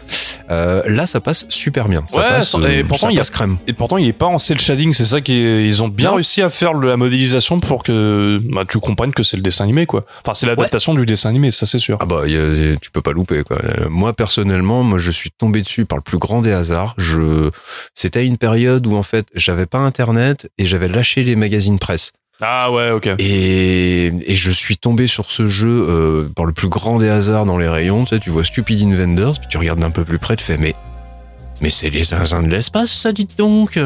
Euh, 0.51 0.83
là, 0.87 1.07
ça 1.07 1.19
passe 1.21 1.45
super 1.49 1.87
bien. 1.89 2.05
Ça 2.11 2.19
Ouais, 2.19 2.23
passe, 2.29 2.55
et 2.69 2.83
pourtant, 2.83 3.07
ça 3.07 3.11
il 3.11 3.15
y 3.15 3.19
a- 3.19 3.23
crème. 3.23 3.57
Et 3.67 3.73
pourtant, 3.73 3.97
il 3.97 4.07
est 4.07 4.13
pas 4.13 4.27
en 4.27 4.37
cel 4.37 4.59
shading. 4.59 4.93
C'est 4.93 5.05
ça 5.05 5.19
qui 5.19 5.33
est- 5.33 5.65
ils 5.67 5.81
ont 5.81 5.87
bien 5.87 6.09
Non. 6.09 6.15
réussi 6.15 6.41
à 6.43 6.49
faire 6.49 6.73
la 6.75 6.97
modélisation 6.97 7.59
pour 7.59 7.81
que, 7.83 8.39
bah, 8.53 8.61
tu 8.69 8.77
comprennes 8.79 9.11
que 9.13 9.23
c'est 9.23 9.37
le 9.37 9.43
dessin 9.43 9.63
animé, 9.63 9.87
quoi. 9.87 10.05
Enfin, 10.23 10.35
c'est 10.35 10.45
l'adaptation 10.45 10.93
du 10.93 11.05
dessin 11.05 11.29
animé, 11.29 11.49
ça 11.51 11.65
c'est 11.65 11.79
sûr. 11.79 11.97
Ah 11.99 12.05
bah, 12.05 12.27
y 12.27 12.35
a- 12.35 12.77
tu 12.79 12.91
peux 12.91 13.01
pas 13.01 13.11
louper 13.11 13.43
quoi. 13.43 13.57
Euh, 13.63 13.89
Moi 13.89 14.13
personnellement, 14.13 14.83
moi 14.83 14.99
je 14.99 15.09
suis 15.11 15.31
tombé 15.31 15.61
dessus 15.61 15.85
par 15.85 15.97
le 15.97 16.03
plus 16.03 16.17
grand 16.19 16.41
des 16.41 16.51
hasards. 16.51 16.93
Je, 16.97 17.44
c'était 17.93 18.19
à 18.19 18.23
une 18.23 18.37
période 18.37 18.85
où 18.87 18.95
en 18.95 19.03
fait 19.03 19.25
j'avais 19.35 19.65
pas 19.65 19.79
internet 19.79 20.49
et 20.57 20.65
j'avais 20.65 20.87
lâché 20.87 21.23
les 21.23 21.35
magazines 21.35 21.79
presse. 21.79 22.13
Ah 22.41 22.69
ouais, 22.69 22.91
ok. 22.91 23.07
Et, 23.19 24.07
et 24.07 24.35
je 24.35 24.51
suis 24.51 24.77
tombé 24.77 25.07
sur 25.07 25.29
ce 25.31 25.47
jeu 25.47 25.69
euh, 25.87 26.27
par 26.35 26.43
le 26.45 26.51
plus 26.51 26.67
grand 26.67 26.97
des 26.99 27.07
hasards 27.07 27.45
dans 27.45 27.57
les 27.57 27.69
rayons. 27.69 28.03
Tu 28.03 28.15
sais, 28.15 28.19
tu 28.19 28.29
vois 28.29 28.43
Stupid 28.43 28.81
Invaders, 28.81 29.39
puis 29.39 29.47
tu 29.49 29.57
regardes 29.57 29.79
d'un 29.79 29.89
peu 29.91 30.03
plus 30.03 30.19
près, 30.19 30.35
tu 30.35 30.43
fais 30.43 30.57
mais 30.57 30.73
mais 31.61 31.69
c'est 31.69 31.89
les 31.89 32.03
zinzins 32.03 32.43
de 32.43 32.49
l'espace, 32.49 32.91
ça 32.91 33.13
dites 33.13 33.37
donc. 33.37 33.79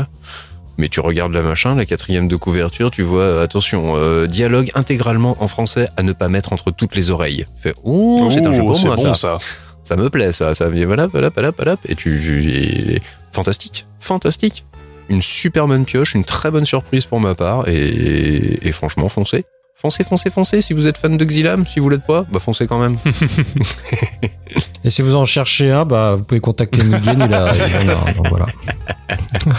Mais 0.80 0.90
tu 0.90 1.02
regardes 1.02 1.34
la 1.34 1.41
machin, 1.44 1.76
la 1.76 1.86
quatrième 1.86 2.27
de 2.27 2.36
couverture, 2.38 2.90
tu 2.90 3.02
vois, 3.03 3.22
euh, 3.22 3.44
attention, 3.44 3.98
euh, 3.98 4.26
dialogue 4.27 4.72
intégralement 4.73 5.36
en 5.44 5.48
français 5.48 5.90
à 5.98 6.02
ne 6.03 6.14
pas 6.14 6.30
mettre 6.30 6.52
entre 6.53 6.72
toutes 6.72 6.95
les 6.95 7.11
oreilles. 7.11 7.45
Tu 7.57 7.61
fais 7.69 7.73
oh, 7.84 8.30
c'est 8.31 8.44
un 8.45 8.53
jeu 8.53 8.61
Oh, 8.64 8.72
pour 8.72 8.80
moi 8.86 8.95
bon, 8.95 9.14
ça. 9.14 9.15
ça. 9.15 9.38
Ça 9.84 9.95
me 9.95 10.10
plaît 10.10 10.31
ça, 10.31 10.56
ça 10.56 10.69
me 10.69 10.86
voilà, 10.86 11.06
voilà, 11.07 11.30
voilà, 11.30 11.52
voilà, 11.56 11.76
et 11.88 11.95
tu 11.95 12.49
et- 12.95 13.02
fantastique, 13.31 13.88
fantastique. 13.99 14.65
Une 15.10 15.22
super 15.22 15.68
bonne 15.68 15.85
pioche, 15.85 16.14
une 16.14 16.23
très 16.23 16.51
bonne 16.51 16.65
surprise 16.65 17.06
pour 17.06 17.19
ma 17.19 17.34
part, 17.34 17.68
et, 17.68 18.72
franchement, 18.72 19.10
foncez. 19.10 19.45
Foncez, 19.81 20.03
foncez, 20.03 20.30
foncez. 20.30 20.61
Si 20.61 20.73
vous 20.73 20.88
êtes 20.88 20.97
fan 20.97 21.15
de 21.15 21.23
Xilam, 21.26 21.65
si 21.65 21.80
vous 21.80 21.89
l'êtes 21.89 22.06
pas, 22.06 22.26
bah 22.31 22.39
foncez 22.39 22.68
quand 22.68 22.80
même. 22.80 22.97
Et 24.84 24.89
si 24.89 25.01
vous 25.01 25.15
en 25.15 25.23
cherchez 25.26 25.72
un, 25.72 25.85
bah, 25.85 26.15
vous 26.18 26.23
pouvez 26.23 26.39
contacter 26.41 26.84
Mugen, 26.84 27.23
il 27.26 27.34
a, 27.34 27.51
il 27.56 27.89
en 27.89 27.89
a 27.89 28.10
un, 28.10 28.11
donc 28.14 28.27
voilà. 28.30 28.45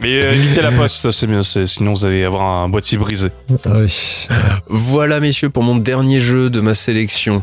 Mais 0.00 0.22
euh, 0.22 0.32
évitez 0.32 0.62
la 0.62 0.70
poste, 0.72 1.10
c'est 1.10 1.26
mieux. 1.26 1.42
c'est- 1.42 1.66
Sinon, 1.66 1.94
vous 1.94 2.04
allez 2.06 2.24
avoir 2.24 2.42
un 2.42 2.68
boîtier 2.68 2.98
brisé. 2.98 3.28
Oui. 3.66 4.26
voilà, 4.68 5.20
messieurs, 5.20 5.50
pour 5.50 5.62
mon 5.62 5.76
dernier 5.76 6.20
jeu 6.20 6.50
de 6.50 6.60
ma 6.60 6.74
sélection. 6.74 7.42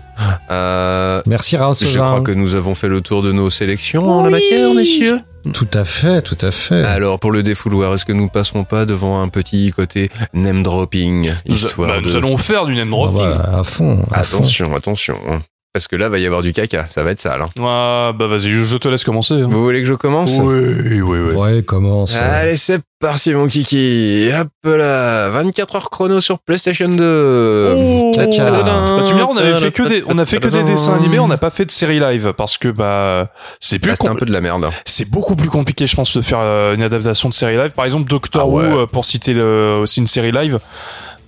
Euh, 0.51 1.21
Merci 1.27 1.55
Raoul 1.57 1.75
je 1.79 1.97
crois 1.97 2.21
que 2.21 2.31
nous 2.31 2.55
avons 2.55 2.75
fait 2.75 2.87
le 2.89 3.01
tour 3.01 3.21
de 3.21 3.31
nos 3.31 3.49
sélections 3.49 4.09
en 4.09 4.23
la 4.23 4.29
matière, 4.31 4.73
messieurs. 4.73 5.19
Tout 5.53 5.67
à 5.73 5.83
fait, 5.83 6.21
tout 6.21 6.37
à 6.41 6.51
fait. 6.51 6.83
Alors, 6.83 7.19
pour 7.19 7.31
le 7.31 7.43
défouloir, 7.43 7.93
est-ce 7.93 8.05
que 8.05 8.13
nous 8.13 8.27
passerons 8.29 8.63
pas 8.63 8.85
devant 8.85 9.21
un 9.21 9.29
petit 9.29 9.71
côté 9.71 10.09
name 10.33 10.63
dropping, 10.63 11.31
Nous, 11.47 11.55
histoire 11.55 11.89
bah, 11.89 12.01
de... 12.01 12.05
nous 12.07 12.15
allons 12.15 12.37
faire 12.37 12.65
du 12.65 12.75
name 12.75 12.89
Ah 12.93 12.95
dropping. 12.97 13.37
bah, 13.37 13.59
à 13.59 13.63
fond, 13.63 14.05
à 14.11 14.23
fond. 14.23 14.37
Attention, 14.37 14.75
attention. 14.75 15.17
Parce 15.73 15.87
que 15.87 15.95
là, 15.95 16.09
va 16.09 16.17
y 16.17 16.25
avoir 16.25 16.41
du 16.41 16.53
caca. 16.53 16.87
Ça 16.87 17.03
va 17.03 17.11
être 17.11 17.19
sale. 17.21 17.39
hein. 17.41 17.49
Ah, 17.59 18.11
bah 18.17 18.25
vas-y, 18.25 18.49
je, 18.51 18.63
je 18.63 18.77
te 18.77 18.87
laisse 18.87 19.03
commencer. 19.03 19.35
hein. 19.35 19.45
Vous 19.47 19.63
voulez 19.63 19.81
que 19.81 19.85
je 19.87 19.93
commence? 19.93 20.37
Oui, 20.39 20.73
oui, 20.83 21.01
oui. 21.01 21.33
Ouais, 21.33 21.61
commence. 21.61 22.13
ouais. 22.15 22.19
Allez, 22.19 22.55
c'est 22.55 22.81
parti, 22.99 23.31
mon 23.33 23.45
kiki. 23.47 24.29
Hop 24.33 24.47
là. 24.75 25.29
24 25.29 25.75
heures 25.75 25.89
chrono 25.91 26.19
sur 26.19 26.39
PlayStation 26.39 26.89
2. 26.89 27.73
Oh 27.77 28.11
Tcha-tcha. 28.15 28.49
Bah, 28.49 29.03
tu 29.07 29.13
me 29.13 29.17
diras, 29.19 29.27
on 29.29 29.37
avait 29.37 29.59
fait 29.59 29.71
que 29.71 29.83
des, 29.87 30.03
on 30.07 30.17
a 30.17 30.25
fait 30.25 30.39
que 30.39 30.47
des 30.47 30.63
dessins 30.63 30.95
animés, 30.95 31.19
on 31.19 31.27
n'a 31.27 31.37
pas 31.37 31.51
fait 31.51 31.65
de 31.65 31.71
série 31.71 31.99
live 31.99 32.33
parce 32.35 32.57
que 32.57 32.69
bah 32.69 33.29
c'est 33.59 33.77
plus 33.77 33.89
Là, 33.89 33.95
c'était 33.95 34.09
un 34.09 34.13
compl- 34.13 34.19
peu 34.19 34.25
de 34.25 34.33
la 34.33 34.41
merde. 34.41 34.69
c'est 34.85 35.11
beaucoup 35.11 35.35
plus 35.35 35.49
compliqué, 35.49 35.85
je 35.85 35.95
pense, 35.95 36.15
de 36.17 36.21
faire 36.23 36.39
euh, 36.41 36.73
une 36.73 36.81
adaptation 36.81 37.29
de 37.29 37.33
série 37.35 37.55
live. 37.57 37.71
Par 37.71 37.85
exemple, 37.85 38.09
Doctor 38.09 38.41
Ah 38.41 38.47
ouais. 38.47 38.63
Who, 38.67 38.79
euh, 38.79 38.87
pour 38.87 39.05
citer 39.05 39.33
le, 39.35 39.77
aussi 39.81 39.99
une 39.99 40.07
série 40.07 40.31
live. 40.31 40.59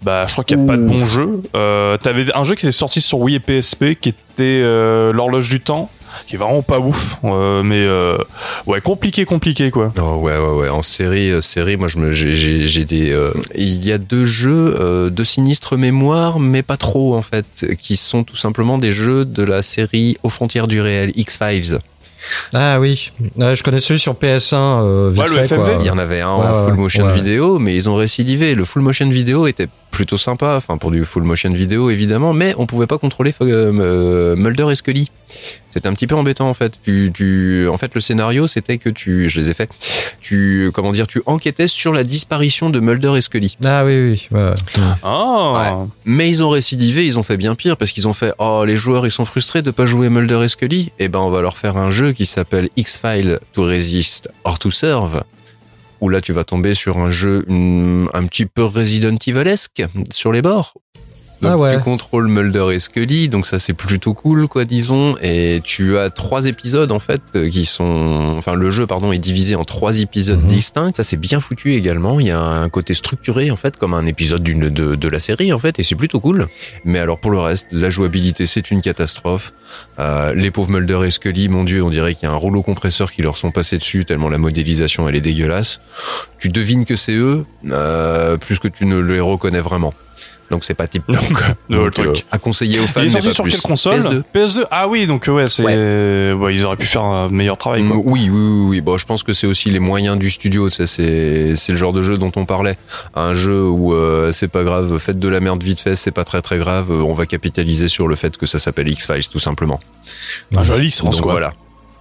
Bah, 0.01 0.25
je 0.27 0.31
crois 0.33 0.43
qu'il 0.43 0.57
n'y 0.57 0.63
a 0.63 0.67
pas 0.67 0.77
de 0.77 0.85
bon 0.85 1.05
jeu. 1.05 1.41
Euh, 1.55 1.97
T'avais 1.97 2.25
un 2.35 2.43
jeu 2.43 2.55
qui 2.55 2.65
était 2.65 2.71
sorti 2.71 3.01
sur 3.01 3.19
Wii 3.19 3.35
et 3.35 3.39
PSP, 3.39 3.95
qui 3.99 4.09
était 4.09 4.15
euh, 4.41 5.11
l'horloge 5.11 5.49
du 5.49 5.59
temps, 5.59 5.89
qui 6.25 6.35
est 6.35 6.37
vraiment 6.37 6.61
pas 6.61 6.79
ouf, 6.79 7.17
euh, 7.25 7.61
mais 7.63 7.83
euh, 7.83 8.17
ouais, 8.65 8.79
compliqué, 8.81 9.25
compliqué 9.25 9.71
quoi. 9.71 9.91
Oh, 10.01 10.15
ouais, 10.21 10.37
ouais, 10.37 10.53
ouais. 10.53 10.69
En 10.69 10.81
série, 10.81 11.29
euh, 11.29 11.41
série, 11.41 11.75
moi, 11.75 11.89
je 11.89 11.97
me, 11.97 12.13
j'ai, 12.13 12.85
des. 12.85 13.11
euh, 13.11 13.33
il 13.55 13.85
y 13.85 13.91
a 13.91 13.97
deux 13.97 14.25
jeux 14.25 14.75
euh, 14.79 15.09
de 15.09 15.23
sinistre 15.25 15.75
mémoire, 15.75 16.39
mais 16.39 16.63
pas 16.63 16.77
trop 16.77 17.15
en 17.15 17.21
fait, 17.21 17.65
qui 17.79 17.97
sont 17.97 18.23
tout 18.23 18.37
simplement 18.37 18.77
des 18.77 18.93
jeux 18.93 19.25
de 19.25 19.43
la 19.43 19.61
série 19.61 20.17
aux 20.23 20.29
frontières 20.29 20.67
du 20.67 20.79
réel, 20.79 21.11
X 21.15 21.37
Files. 21.37 21.79
Ah 22.53 22.79
oui, 22.79 23.11
Ouais, 23.37 23.55
je 23.55 23.63
connais 23.63 23.79
celui 23.79 23.99
sur 23.99 24.13
PS1 24.13 24.55
euh, 24.55 25.09
vite 25.11 25.21
Ouais, 25.21 25.27
le 25.29 25.33
fait 25.35 25.45
FMV. 25.55 25.63
quoi. 25.63 25.77
Il 25.81 25.85
y 25.85 25.89
en 25.89 25.97
avait 25.97 26.21
un 26.21 26.35
Ouais, 26.35 26.45
en 26.47 26.65
full 26.65 26.73
motion 26.75 27.05
ouais. 27.07 27.13
vidéo, 27.13 27.59
mais 27.59 27.75
ils 27.75 27.89
ont 27.89 27.95
récidivé. 27.95 28.55
Le 28.55 28.65
full 28.65 28.81
motion 28.81 29.09
vidéo 29.09 29.47
était 29.47 29.67
plutôt 29.91 30.17
sympa, 30.17 30.55
enfin 30.57 30.77
pour 30.77 30.91
du 30.91 31.03
full 31.05 31.23
motion 31.23 31.49
vidéo 31.51 31.89
évidemment, 31.89 32.33
mais 32.33 32.53
on 32.57 32.65
pouvait 32.65 32.87
pas 32.87 32.97
contrôler 32.97 33.33
euh, 33.41 34.35
Mulder 34.35 34.67
et 34.71 34.75
Scully. 34.75 35.09
C'était 35.69 35.87
un 35.87 35.93
petit 35.93 36.07
peu 36.07 36.15
embêtant 36.15 36.49
en 36.49 36.53
fait. 36.53 36.73
Tu, 36.83 37.11
tu, 37.13 37.67
en 37.67 37.77
fait, 37.77 37.93
le 37.95 38.01
scénario 38.01 38.47
c'était 38.47 38.77
que 38.77 38.89
tu, 38.89 39.29
je 39.29 39.39
les 39.39 39.51
ai 39.51 39.53
fait. 39.53 39.69
Tu, 40.19 40.71
comment 40.73 40.91
dire, 40.91 41.07
tu 41.07 41.21
enquêtais 41.25 41.67
sur 41.67 41.93
la 41.93 42.03
disparition 42.03 42.69
de 42.69 42.79
Mulder 42.79 43.13
et 43.17 43.21
Scully. 43.21 43.57
Ah 43.63 43.85
oui, 43.85 44.11
oui. 44.11 44.27
ouais. 44.31 44.53
Ah, 45.03 45.85
Mais 46.05 46.29
ils 46.29 46.43
ont 46.43 46.49
récidivé, 46.49 47.05
ils 47.05 47.19
ont 47.19 47.23
fait 47.23 47.37
bien 47.37 47.55
pire 47.55 47.77
parce 47.77 47.91
qu'ils 47.91 48.07
ont 48.07 48.13
fait 48.13 48.33
oh 48.39 48.63
les 48.65 48.75
joueurs 48.75 49.05
ils 49.05 49.11
sont 49.11 49.25
frustrés 49.25 49.61
de 49.61 49.71
pas 49.71 49.85
jouer 49.85 50.09
Mulder 50.09 50.41
et 50.43 50.47
Scully. 50.47 50.91
Et 50.99 51.07
ben 51.07 51.19
on 51.19 51.29
va 51.29 51.41
leur 51.41 51.57
faire 51.57 51.77
un 51.77 51.91
jeu 51.91 52.11
qui 52.13 52.25
s'appelle 52.25 52.69
X-File 52.75 53.39
to 53.53 53.63
Resist 53.65 54.29
or 54.43 54.57
to 54.59 54.71
Serve. 54.71 55.23
Où 56.01 56.09
là 56.09 56.21
tu 56.21 56.31
vas 56.33 56.45
tomber 56.45 56.73
sur 56.73 56.97
un 56.97 57.11
jeu 57.11 57.45
hum, 57.47 58.09
un 58.13 58.25
petit 58.25 58.45
peu 58.45 58.63
Resident 58.63 59.17
Evilesque 59.27 59.83
sur 60.11 60.31
les 60.31 60.41
bords. 60.41 60.73
Donc 61.41 61.51
Ah 61.53 61.57
ouais. 61.57 61.77
tu 61.77 61.83
contrôles 61.83 62.27
Mulder 62.27 62.67
et 62.73 62.79
Scully, 62.79 63.29
donc 63.29 63.47
ça 63.47 63.59
c'est 63.59 63.73
plutôt 63.73 64.13
cool 64.13 64.47
quoi 64.49 64.65
disons. 64.65 65.15
Et 65.21 65.61
tu 65.63 65.97
as 65.97 66.09
trois 66.09 66.47
épisodes 66.47 66.91
en 66.91 66.99
fait 66.99 67.21
euh, 67.35 67.49
qui 67.49 67.65
sont, 67.65 68.35
enfin 68.37 68.55
le 68.55 68.69
jeu 68.71 68.85
pardon 68.85 69.11
est 69.13 69.17
divisé 69.19 69.55
en 69.55 69.63
trois 69.63 69.99
épisodes 69.99 70.41
Mhm. 70.41 70.47
distincts. 70.47 70.91
Ça 70.95 71.03
c'est 71.03 71.17
bien 71.17 71.39
foutu 71.39 71.75
également. 71.75 72.19
Il 72.19 72.27
y 72.27 72.31
a 72.31 72.41
un 72.41 72.67
côté 72.69 72.93
structuré 72.93 73.51
en 73.51 73.55
fait 73.55 73.77
comme 73.77 73.93
un 73.93 74.05
épisode 74.05 74.43
d'une 74.43 74.69
de, 74.69 74.95
de 74.95 75.07
la 75.07 75.19
série 75.21 75.53
en 75.53 75.59
fait 75.59 75.79
et 75.79 75.83
c'est 75.83 75.95
plutôt 75.95 76.19
cool. 76.19 76.47
Mais 76.83 76.99
alors 76.99 77.19
pour 77.19 77.31
le 77.31 77.39
reste, 77.39 77.67
la 77.71 77.89
jouabilité 77.89 78.45
c'est 78.47 78.69
une 78.71 78.81
catastrophe. 78.81 79.53
Euh, 79.99 80.33
les 80.33 80.49
pauvres 80.51 80.71
Mulder 80.71 81.01
et 81.05 81.11
Scully, 81.11 81.47
mon 81.47 81.63
dieu, 81.63 81.83
on 81.83 81.89
dirait 81.91 82.15
qu'il 82.15 82.27
y 82.27 82.31
a 82.31 82.33
un 82.33 82.37
rouleau 82.37 82.63
compresseur 82.63 83.11
qui 83.11 83.21
leur 83.21 83.37
sont 83.37 83.51
passés 83.51 83.77
dessus 83.77 84.03
tellement 84.03 84.27
la 84.29 84.39
modélisation 84.39 85.07
elle 85.07 85.15
est 85.15 85.21
dégueulasse. 85.21 85.79
Tu 86.39 86.49
devines 86.49 86.85
que 86.85 86.95
c'est 86.95 87.13
eux 87.15 87.45
euh, 87.71 88.35
plus 88.37 88.59
que 88.59 88.67
tu 88.67 88.85
ne 88.85 88.99
les 88.99 89.19
reconnais 89.19 89.59
vraiment. 89.59 89.93
Donc 90.51 90.63
c'est 90.65 90.73
pas 90.73 90.87
type 90.87 91.03
Donc, 91.09 91.43
le 91.69 91.77
donc, 91.77 91.93
truc. 91.93 92.07
euh, 92.07 92.15
à 92.31 92.37
conseiller 92.39 92.79
aux 92.79 92.87
fans, 92.87 93.01
Il 93.01 93.07
est 93.11 93.13
mais 93.13 93.21
sorti 93.21 93.27
pas 93.27 93.33
sur 93.33 93.43
plus. 93.43 93.51
quelle 93.51 93.61
console 93.61 93.99
PS2. 93.99 94.23
PS2. 94.33 94.63
Ah 94.71 94.87
oui, 94.87 95.05
donc 95.07 95.25
ouais, 95.27 95.45
c'est 95.47 95.63
ouais, 95.63 96.55
ils 96.55 96.65
auraient 96.65 96.75
pu 96.77 96.85
faire 96.87 97.03
un 97.03 97.29
meilleur 97.29 97.57
travail. 97.57 97.85
Quoi. 97.87 97.97
Mm, 97.97 98.01
Oui, 98.05 98.29
oui, 98.31 98.39
oui, 98.41 98.65
oui. 98.69 98.81
Bon, 98.81 98.97
je 98.97 99.05
pense 99.05 99.23
que 99.23 99.33
c'est 99.33 99.47
aussi 99.47 99.69
les 99.69 99.79
moyens 99.79 100.17
du 100.17 100.29
studio. 100.31 100.69
tu 100.69 100.75
sais, 100.77 100.87
C'est, 100.87 101.55
c'est 101.55 101.71
le 101.73 101.77
genre 101.77 101.93
de 101.93 102.01
jeu 102.01 102.17
dont 102.17 102.31
on 102.35 102.45
parlait. 102.45 102.77
Un 103.15 103.33
jeu 103.33 103.67
où 103.67 103.93
euh, 103.93 104.31
c'est 104.31 104.47
pas 104.47 104.63
grave, 104.63 104.97
faites 104.99 105.19
de 105.19 105.27
la 105.27 105.39
merde 105.39 105.61
vite 105.63 105.81
fait, 105.81 105.95
c'est 105.95 106.11
pas 106.11 106.23
très 106.23 106.41
très 106.41 106.57
grave. 106.57 106.89
On 106.91 107.13
va 107.13 107.25
capitaliser 107.25 107.87
sur 107.87 108.07
le 108.07 108.15
fait 108.15 108.37
que 108.37 108.45
ça 108.45 108.57
s'appelle 108.59 108.87
X 108.89 109.05
Files 109.11 109.29
tout 109.29 109.39
simplement. 109.39 109.79
Un 110.55 110.63
joli 110.63 110.95
Donc 111.03 111.21
quoi. 111.21 111.33
voilà. 111.33 111.53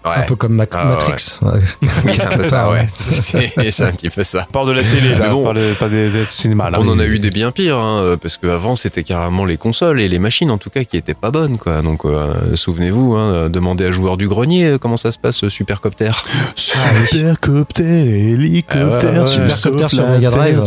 Ouais. 0.04 0.12
Un 0.18 0.22
peu 0.22 0.36
comme 0.36 0.54
Ma- 0.54 0.64
Ah, 0.74 0.84
Matrix. 0.84 1.38
Ouais. 1.42 1.60
Oui, 1.82 2.12
c'est 2.14 2.26
un 2.26 2.28
peu 2.30 2.42
ça. 2.42 2.70
Ouais. 2.70 2.86
C'est, 2.90 3.70
ça 3.70 3.92
qui 3.98 4.08
fait 4.10 4.24
ça. 4.24 4.46
On 4.48 4.52
parle 4.52 4.68
de 4.68 4.72
la 4.72 4.82
télé 4.82 5.10
Mais 5.12 5.18
là, 5.18 5.28
bon. 5.30 5.44
pas, 5.44 5.52
de- 5.52 5.74
pas 5.74 5.88
des, 5.88 6.08
des 6.10 6.24
cinémas 6.28 6.70
là. 6.70 6.78
On 6.80 6.88
en 6.88 6.98
a 6.98 7.04
eu 7.04 7.18
des 7.18 7.30
bien 7.30 7.50
pires, 7.50 7.78
hein, 7.78 8.16
parce 8.22 8.36
qu'avant 8.38 8.76
c'était 8.76 9.02
carrément 9.02 9.44
les 9.44 9.56
consoles 9.56 10.00
et 10.00 10.08
les 10.08 10.18
machines 10.18 10.50
en 10.50 10.58
tout 10.58 10.70
cas 10.70 10.84
qui 10.84 10.96
étaient 10.96 11.14
pas 11.14 11.30
bonnes, 11.30 11.58
quoi. 11.58 11.82
Donc 11.82 12.04
euh, 12.04 12.54
souvenez-vous, 12.54 13.14
hein, 13.16 13.48
demandez 13.50 13.84
à 13.86 13.90
joueur 13.90 14.16
du 14.16 14.28
grenier 14.28 14.66
euh, 14.66 14.78
comment 14.78 14.96
ça 14.96 15.10
se 15.12 15.18
passe, 15.18 15.44
euh, 15.44 15.48
Supercopter. 15.50 16.12
Supercopter, 16.56 18.30
hélicoptère, 18.32 18.88
Ah 19.02 19.08
ouais, 19.12 19.18
ouais, 19.20 19.24
tu 19.26 19.40
ouais. 19.40 19.50
sautes 19.50 19.78
Supercopter 19.80 19.88
sur 19.96 20.04
la 20.04 20.10
Mega 20.12 20.30
Drive. 20.30 20.62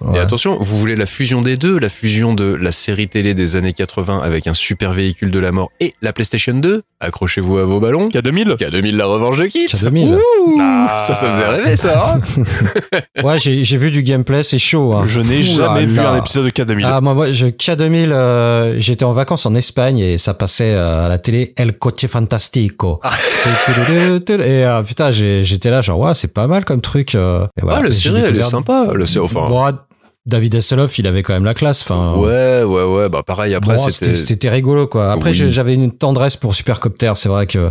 Ouais. 0.00 0.16
Et 0.16 0.20
attention, 0.20 0.58
vous 0.60 0.78
voulez 0.78 0.96
la 0.96 1.06
fusion 1.06 1.42
des 1.42 1.56
deux, 1.56 1.78
la 1.78 1.88
fusion 1.88 2.34
de 2.34 2.44
la 2.54 2.72
série 2.72 3.08
télé 3.08 3.34
des 3.34 3.56
années 3.56 3.72
80 3.72 4.20
avec 4.22 4.46
un 4.46 4.54
super 4.54 4.92
véhicule 4.92 5.30
de 5.30 5.38
la 5.38 5.52
mort 5.52 5.70
et 5.80 5.94
la 6.02 6.12
PlayStation 6.12 6.54
2 6.54 6.82
Accrochez-vous 6.98 7.58
à 7.58 7.64
vos 7.64 7.78
ballons. 7.78 8.08
K2000 8.08 8.56
K2000 8.56 8.96
la 8.96 9.04
revanche 9.04 9.36
de 9.36 9.44
Kit. 9.44 9.66
K2000. 9.66 10.14
Ouh, 10.14 10.58
Ah. 10.60 10.96
Ça, 10.98 11.14
ça 11.14 11.30
faisait 11.30 11.46
rêver 11.46 11.76
ça. 11.76 12.14
hein 12.16 12.20
Ouais, 13.22 13.38
j'ai 13.38 13.64
j'ai 13.64 13.76
vu 13.76 13.90
du 13.90 14.02
gameplay, 14.02 14.42
c'est 14.42 14.58
chaud. 14.58 14.94
Hein. 14.94 15.04
Je 15.06 15.20
n'ai 15.20 15.38
là 15.42 15.42
jamais 15.42 15.84
vu 15.84 15.96
là. 15.96 16.12
un 16.12 16.18
épisode 16.18 16.44
de 16.46 16.50
K2000. 16.50 16.82
Ah, 16.86 17.00
moi, 17.02 17.12
moi, 17.12 17.32
je, 17.32 17.46
K2000, 17.48 18.12
euh, 18.12 18.76
j'étais 18.78 19.04
en 19.04 19.12
vacances 19.12 19.44
en 19.44 19.54
Espagne 19.54 19.98
et 19.98 20.16
ça 20.16 20.32
passait 20.32 20.72
euh, 20.74 21.04
à 21.04 21.08
la 21.10 21.18
télé 21.18 21.52
El 21.58 21.76
Coche 21.76 22.06
Fantastico. 22.06 23.00
Ah. 23.02 23.10
et 24.28 24.64
euh, 24.64 24.82
putain, 24.82 25.10
j'ai- 25.10 25.44
j'étais 25.44 25.70
là, 25.70 25.80
genre, 25.82 25.98
ouais, 25.98 26.14
c'est 26.14 26.32
pas 26.32 26.46
mal 26.46 26.64
comme 26.64 26.80
truc. 26.80 27.14
euh, 27.14 27.44
et 27.58 27.62
voilà. 27.62 27.78
Ah, 27.80 27.82
la 27.82 27.90
j'ai 27.90 28.10
série, 28.10 28.22
elle 28.22 28.38
est 28.38 28.42
sympa. 28.42 28.86
Série, 29.06 29.18
enfin, 29.24 29.48
Bon, 29.48 29.66
David 30.26 30.56
Hasselhoff, 30.56 30.98
il 30.98 31.06
avait 31.06 31.22
quand 31.22 31.34
même 31.34 31.44
la 31.44 31.54
classe. 31.54 31.82
Enfin, 31.82 32.14
ouais, 32.16 32.62
ouais, 32.64 32.82
ouais. 32.82 33.08
Bah 33.08 33.22
pareil. 33.24 33.54
Après, 33.54 33.76
Bon, 33.76 33.88
c'était. 33.88 34.48
rigolo 34.48 34.86
quoi. 34.88 35.12
Après 35.12 35.30
Oui. 35.30 35.50
j'avais 35.52 35.74
une 35.74 35.92
tendresse 35.92 36.36
pour 36.36 36.54
Supercopter. 36.54 37.12
C'est 37.14 37.28
vrai 37.28 37.46
que 37.46 37.70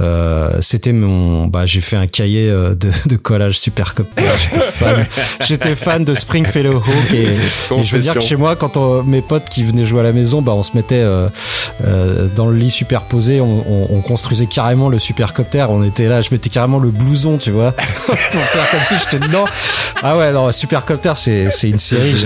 euh, 0.00 0.58
c'était 0.60 0.92
mon 0.92 1.46
bah 1.46 1.64
j'ai 1.66 1.80
fait 1.80 1.96
un 1.96 2.06
cahier 2.06 2.48
euh, 2.48 2.74
de, 2.74 2.90
de 3.06 3.16
collage 3.16 3.58
Supercopter. 3.58 4.24
J'étais 4.42 4.60
fan. 4.60 5.06
J'étais 5.46 5.74
fan 5.76 6.04
de 6.04 6.14
Springfellow 6.14 6.76
Hawk 6.78 7.12
et, 7.14 7.22
et 7.22 7.82
je 7.82 7.94
veux 7.96 8.02
dire 8.02 8.14
que 8.14 8.20
chez 8.20 8.36
moi 8.36 8.56
quand 8.56 8.76
on- 8.76 9.02
mes 9.04 9.22
potes 9.22 9.48
qui 9.48 9.62
venaient 9.64 9.84
jouer 9.84 10.00
à 10.00 10.04
la 10.04 10.12
maison, 10.12 10.42
bah 10.42 10.52
on 10.52 10.62
se 10.62 10.76
mettait 10.76 10.96
euh, 10.96 11.28
euh, 11.86 12.28
dans 12.34 12.46
le 12.48 12.56
lit 12.56 12.70
superposé, 12.70 13.40
on, 13.40 13.64
on, 13.68 13.86
on 13.96 14.00
construisait 14.00 14.46
carrément 14.46 14.88
le 14.88 14.98
Supercopter. 14.98 15.66
On 15.68 15.82
était 15.84 16.08
là, 16.08 16.20
je 16.20 16.30
mettais 16.32 16.50
carrément 16.50 16.78
le 16.78 16.90
blouson, 16.90 17.38
tu 17.38 17.50
vois, 17.52 17.72
pour 18.06 18.14
faire 18.16 18.70
comme 18.70 18.80
si 18.86 18.94
j'étais 19.04 19.24
dedans. 19.24 19.44
Ah 20.02 20.16
ouais, 20.16 20.32
non, 20.32 20.50
Supercopter 20.50 21.12
c'est 21.14 21.50
c'est 21.50 21.68
une 21.70 21.78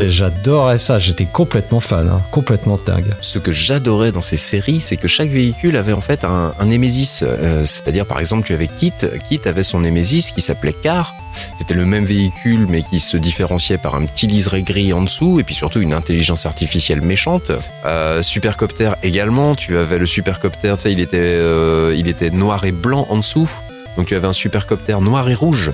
J'adorais 0.08 0.78
ça. 0.78 0.98
J'étais 0.98 1.24
complètement 1.24 1.80
fan, 1.80 2.08
hein, 2.08 2.20
complètement 2.30 2.76
dingue. 2.86 3.12
Ce 3.20 3.38
que 3.38 3.52
j'adorais 3.52 4.12
dans 4.12 4.22
ces 4.22 4.36
séries, 4.36 4.80
c'est 4.80 4.96
que 4.96 5.08
chaque 5.08 5.30
véhicule 5.30 5.76
avait 5.76 5.92
en 5.92 6.00
fait 6.00 6.24
un, 6.24 6.54
un 6.58 6.66
némésis. 6.66 7.24
Euh, 7.26 7.64
C'est-à-dire, 7.64 8.06
par 8.06 8.20
exemple, 8.20 8.46
tu 8.46 8.54
avais 8.54 8.68
Kit. 8.68 8.92
Kit 9.28 9.40
avait 9.44 9.62
son 9.62 9.80
némésis 9.80 10.30
qui 10.30 10.40
s'appelait 10.40 10.74
Car. 10.82 11.14
C'était 11.58 11.74
le 11.74 11.84
même 11.84 12.04
véhicule, 12.04 12.66
mais 12.68 12.82
qui 12.82 12.98
se 12.98 13.16
différenciait 13.16 13.78
par 13.78 13.94
un 13.94 14.06
petit 14.06 14.26
liseré 14.26 14.62
gris 14.62 14.92
en 14.92 15.02
dessous, 15.02 15.38
et 15.38 15.42
puis 15.44 15.54
surtout 15.54 15.80
une 15.80 15.92
intelligence 15.92 16.46
artificielle 16.46 17.02
méchante. 17.02 17.52
Euh, 17.84 18.22
Supercopter 18.22 18.92
également. 19.02 19.54
Tu 19.54 19.76
avais 19.76 19.98
le 19.98 20.06
Supercopter, 20.06 20.74
tu 20.76 20.82
sais, 20.82 20.92
il 20.92 21.00
était, 21.00 21.18
euh, 21.18 21.94
il 21.96 22.08
était 22.08 22.30
noir 22.30 22.64
et 22.64 22.72
blanc 22.72 23.06
en 23.10 23.18
dessous. 23.18 23.50
Donc 23.96 24.06
tu 24.06 24.14
avais 24.14 24.26
un 24.26 24.32
Supercopter 24.32 24.96
noir 25.00 25.28
et 25.28 25.34
rouge 25.34 25.72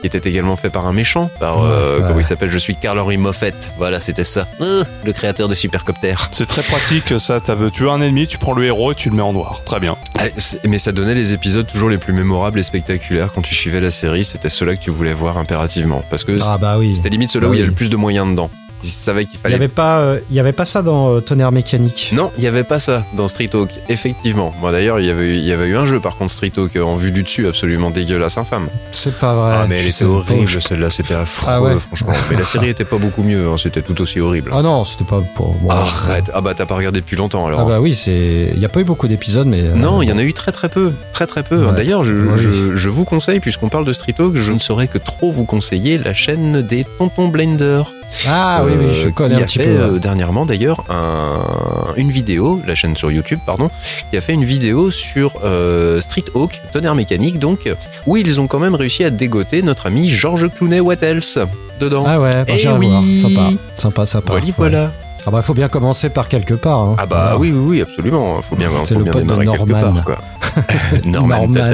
qui 0.00 0.06
était 0.06 0.28
également 0.28 0.56
fait 0.56 0.70
par 0.70 0.86
un 0.86 0.92
méchant, 0.92 1.30
par 1.40 1.62
euh, 1.64 1.98
Ouais, 1.98 2.04
comment 2.06 2.18
il 2.20 2.24
s'appelle 2.24 2.50
Je 2.50 2.58
suis 2.58 2.76
Carl 2.76 2.98
Henry 2.98 3.16
Moffett. 3.16 3.72
Voilà, 3.78 3.98
c'était 4.00 4.24
ça. 4.24 4.46
Euh, 4.60 4.84
le 5.04 5.12
créateur 5.12 5.48
de 5.48 5.54
Supercopter. 5.54 6.14
C'est 6.30 6.46
très 6.46 6.62
pratique, 6.62 7.18
ça. 7.18 7.40
t'as- 7.40 7.56
Tu 7.72 7.82
veux 7.82 7.90
un 7.90 8.00
ennemi, 8.00 8.26
tu 8.26 8.38
prends 8.38 8.52
le 8.54 8.64
héros 8.64 8.92
et 8.92 8.94
tu 8.94 9.10
le 9.10 9.16
mets 9.16 9.22
en 9.22 9.32
noir. 9.32 9.60
Très 9.64 9.80
bien. 9.80 9.96
Ah, 10.18 10.24
Mais 10.64 10.78
ça 10.78 10.92
donnait 10.92 11.14
les 11.14 11.32
épisodes 11.32 11.66
toujours 11.66 11.88
les 11.90 11.98
plus 11.98 12.12
mémorables 12.12 12.58
et 12.58 12.62
spectaculaires 12.62 13.30
quand 13.34 13.42
tu 13.42 13.54
suivais 13.54 13.80
la 13.80 13.90
série. 13.90 14.24
C'était 14.24 14.48
ceux-là 14.48 14.76
que 14.76 14.80
tu 14.80 14.90
voulais 14.90 15.14
voir 15.14 15.38
impérativement. 15.38 16.02
Parce 16.10 16.24
que 16.24 16.38
Ah 16.46 16.58
bah 16.58 16.76
oui. 16.78 16.94
c'était 16.94 17.08
limite 17.08 17.30
ceux-là 17.30 17.46
Bah 17.46 17.50
où 17.52 17.54
il 17.54 17.58
y 17.58 17.62
a 17.62 17.64
oui. 17.64 17.70
le 17.70 17.74
plus 17.74 17.90
de 17.90 17.96
moyens 17.96 18.28
dedans. 18.30 18.50
Ils 18.86 18.90
savaient 18.90 19.24
qu'il 19.24 19.34
Il 19.34 19.38
y 19.38 19.42
fallait. 19.42 19.54
avait 19.56 19.68
pas, 19.68 19.98
euh, 19.98 20.20
il 20.30 20.36
y 20.36 20.40
avait 20.40 20.52
pas 20.52 20.64
ça 20.64 20.82
dans 20.82 21.14
euh, 21.16 21.20
Tonnerre 21.20 21.50
mécanique. 21.52 22.10
Non, 22.12 22.30
il 22.36 22.42
n'y 22.42 22.46
avait 22.46 22.62
pas 22.64 22.78
ça 22.78 23.04
dans 23.16 23.26
Street 23.28 23.50
Hawk, 23.52 23.70
effectivement. 23.88 24.54
Moi 24.60 24.70
d'ailleurs, 24.72 25.00
il 25.00 25.06
y 25.06 25.10
avait 25.10 25.24
eu- 25.34 25.38
il 25.38 25.44
y 25.44 25.52
avait 25.52 25.66
eu 25.66 25.76
un 25.76 25.84
jeu 25.86 25.98
par 26.00 26.16
contre 26.16 26.32
Street 26.32 26.52
Hawk 26.56 26.76
euh, 26.76 26.82
en 26.82 26.94
vue 26.94 27.10
du 27.10 27.22
dessus, 27.22 27.46
absolument 27.48 27.90
dégueulasse, 27.90 28.38
infâme. 28.38 28.68
C'est 28.92 29.18
pas 29.18 29.34
vrai. 29.34 29.56
ah 29.62 29.66
mais 29.68 29.80
elle 29.80 29.86
était 29.88 30.04
horrible, 30.04 30.46
je- 30.48 30.60
celle-là, 30.60 30.90
c'était 30.90 31.14
affreux, 31.14 31.46
Ah 31.50 31.60
ouais. 31.62 31.78
franchement. 31.78 32.12
Mais 32.30 32.36
la 32.36 32.44
série 32.44 32.68
était 32.68 32.84
pas 32.84 32.98
beaucoup 32.98 33.22
mieux, 33.22 33.48
hein, 33.48 33.56
c'était 33.58 33.82
tout 33.82 34.00
aussi 34.00 34.20
horrible. 34.20 34.50
Ah 34.54 34.62
non, 34.62 34.84
c'était 34.84 35.04
pas 35.04 35.20
pour. 35.34 35.54
bon, 35.54 35.70
Arrête, 35.70 36.30
ah 36.34 36.40
bah 36.40 36.54
t'as 36.56 36.66
pas 36.66 36.76
regardé 36.76 37.00
depuis 37.00 37.16
longtemps 37.16 37.46
alors. 37.46 37.60
Ah 37.60 37.64
bah 37.64 37.80
oui, 37.80 37.94
c'est. 37.94 38.50
Il 38.54 38.58
y 38.60 38.64
a 38.64 38.68
pas 38.68 38.80
eu 38.80 38.84
beaucoup 38.84 39.08
d'épisodes, 39.08 39.46
mais. 39.46 39.62
euh, 39.62 39.74
Non, 39.74 40.02
il 40.02 40.08
y 40.08 40.12
en 40.12 40.18
a 40.18 40.22
eu 40.22 40.32
très 40.32 40.52
très 40.52 40.68
peu, 40.68 40.92
très 41.12 41.26
très 41.26 41.42
peu. 41.42 41.66
Ouais. 41.66 41.74
D'ailleurs, 41.74 42.04
je, 42.04 42.14
Ouais, 42.14 42.38
je, 42.38 42.76
je 42.76 42.88
vous 42.88 43.04
conseille, 43.04 43.40
puisqu'on 43.40 43.68
parle 43.68 43.84
de 43.84 43.92
Street 43.92 44.14
Hawk, 44.18 44.34
je 44.36 44.52
ne 44.52 44.58
saurais 44.58 44.86
que 44.88 44.98
trop 44.98 45.30
vous 45.32 45.44
conseiller 45.44 45.98
la 45.98 46.14
chaîne 46.14 46.62
des 46.62 46.84
Tontons 46.98 47.28
Blender. 47.28 47.82
Ah 48.28 48.62
oui, 48.64 48.72
oui, 48.78 48.94
je 48.94 49.08
euh, 49.08 49.10
connais 49.10 49.34
qui 49.36 49.40
un 49.40 49.42
a 49.42 49.46
petit 49.46 49.58
fait, 49.58 49.66
peu. 49.66 49.80
euh, 49.82 49.98
dernièrement 49.98 50.46
d'ailleurs 50.46 50.84
un- 50.88 51.94
une 51.96 52.10
vidéo, 52.10 52.60
la 52.66 52.74
chaîne 52.74 52.96
sur 52.96 53.10
YouTube, 53.10 53.38
pardon, 53.46 53.70
qui 54.10 54.16
a 54.16 54.20
fait 54.20 54.32
une 54.34 54.44
vidéo 54.44 54.90
sur 54.90 55.32
euh, 55.44 56.00
Street 56.00 56.24
Hawk, 56.34 56.60
tonnerre 56.72 56.94
mécanique, 56.94 57.38
donc, 57.38 57.68
où 58.06 58.16
ils 58.16 58.40
ont 58.40 58.46
quand 58.46 58.58
même 58.58 58.74
réussi 58.74 59.04
à 59.04 59.10
dégoter 59.10 59.62
notre 59.62 59.86
ami 59.86 60.08
Georges 60.10 60.48
Clooney 60.50 60.80
What 60.80 60.96
Else 61.02 61.38
dedans. 61.80 62.04
Ah 62.06 62.20
ouais, 62.20 62.30
bah, 62.32 62.44
Eh 62.48 62.58
j'irai 62.58 62.78
oui. 62.78 62.88
voir. 62.88 63.02
Sympa, 63.22 63.50
sympa, 63.76 64.06
sympa. 64.06 64.32
voilà, 64.32 64.46
Ouais. 64.46 64.52
voilà. 64.56 64.90
Ah 65.28 65.30
bah 65.32 65.42
faut 65.42 65.54
bien 65.54 65.68
commencer 65.68 66.08
par 66.08 66.28
quelque 66.28 66.54
part. 66.54 66.78
hein. 66.80 66.96
Ah 66.98 67.06
bah 67.06 67.16
Voilà. 67.34 67.38
oui, 67.38 67.50
oui, 67.52 67.58
oui, 67.68 67.82
absolument. 67.82 68.40
Faut 68.48 68.54
bien, 68.56 68.68
C'est 68.84 68.94
faut 68.94 69.00
le 69.00 69.04
bien 69.04 69.12
pote 69.12 69.26
de 69.26 69.44
Norman. 69.44 69.92
part, 69.92 70.04
quoi. 70.04 70.18
Norman, 71.04 71.46
Norman. 71.48 71.70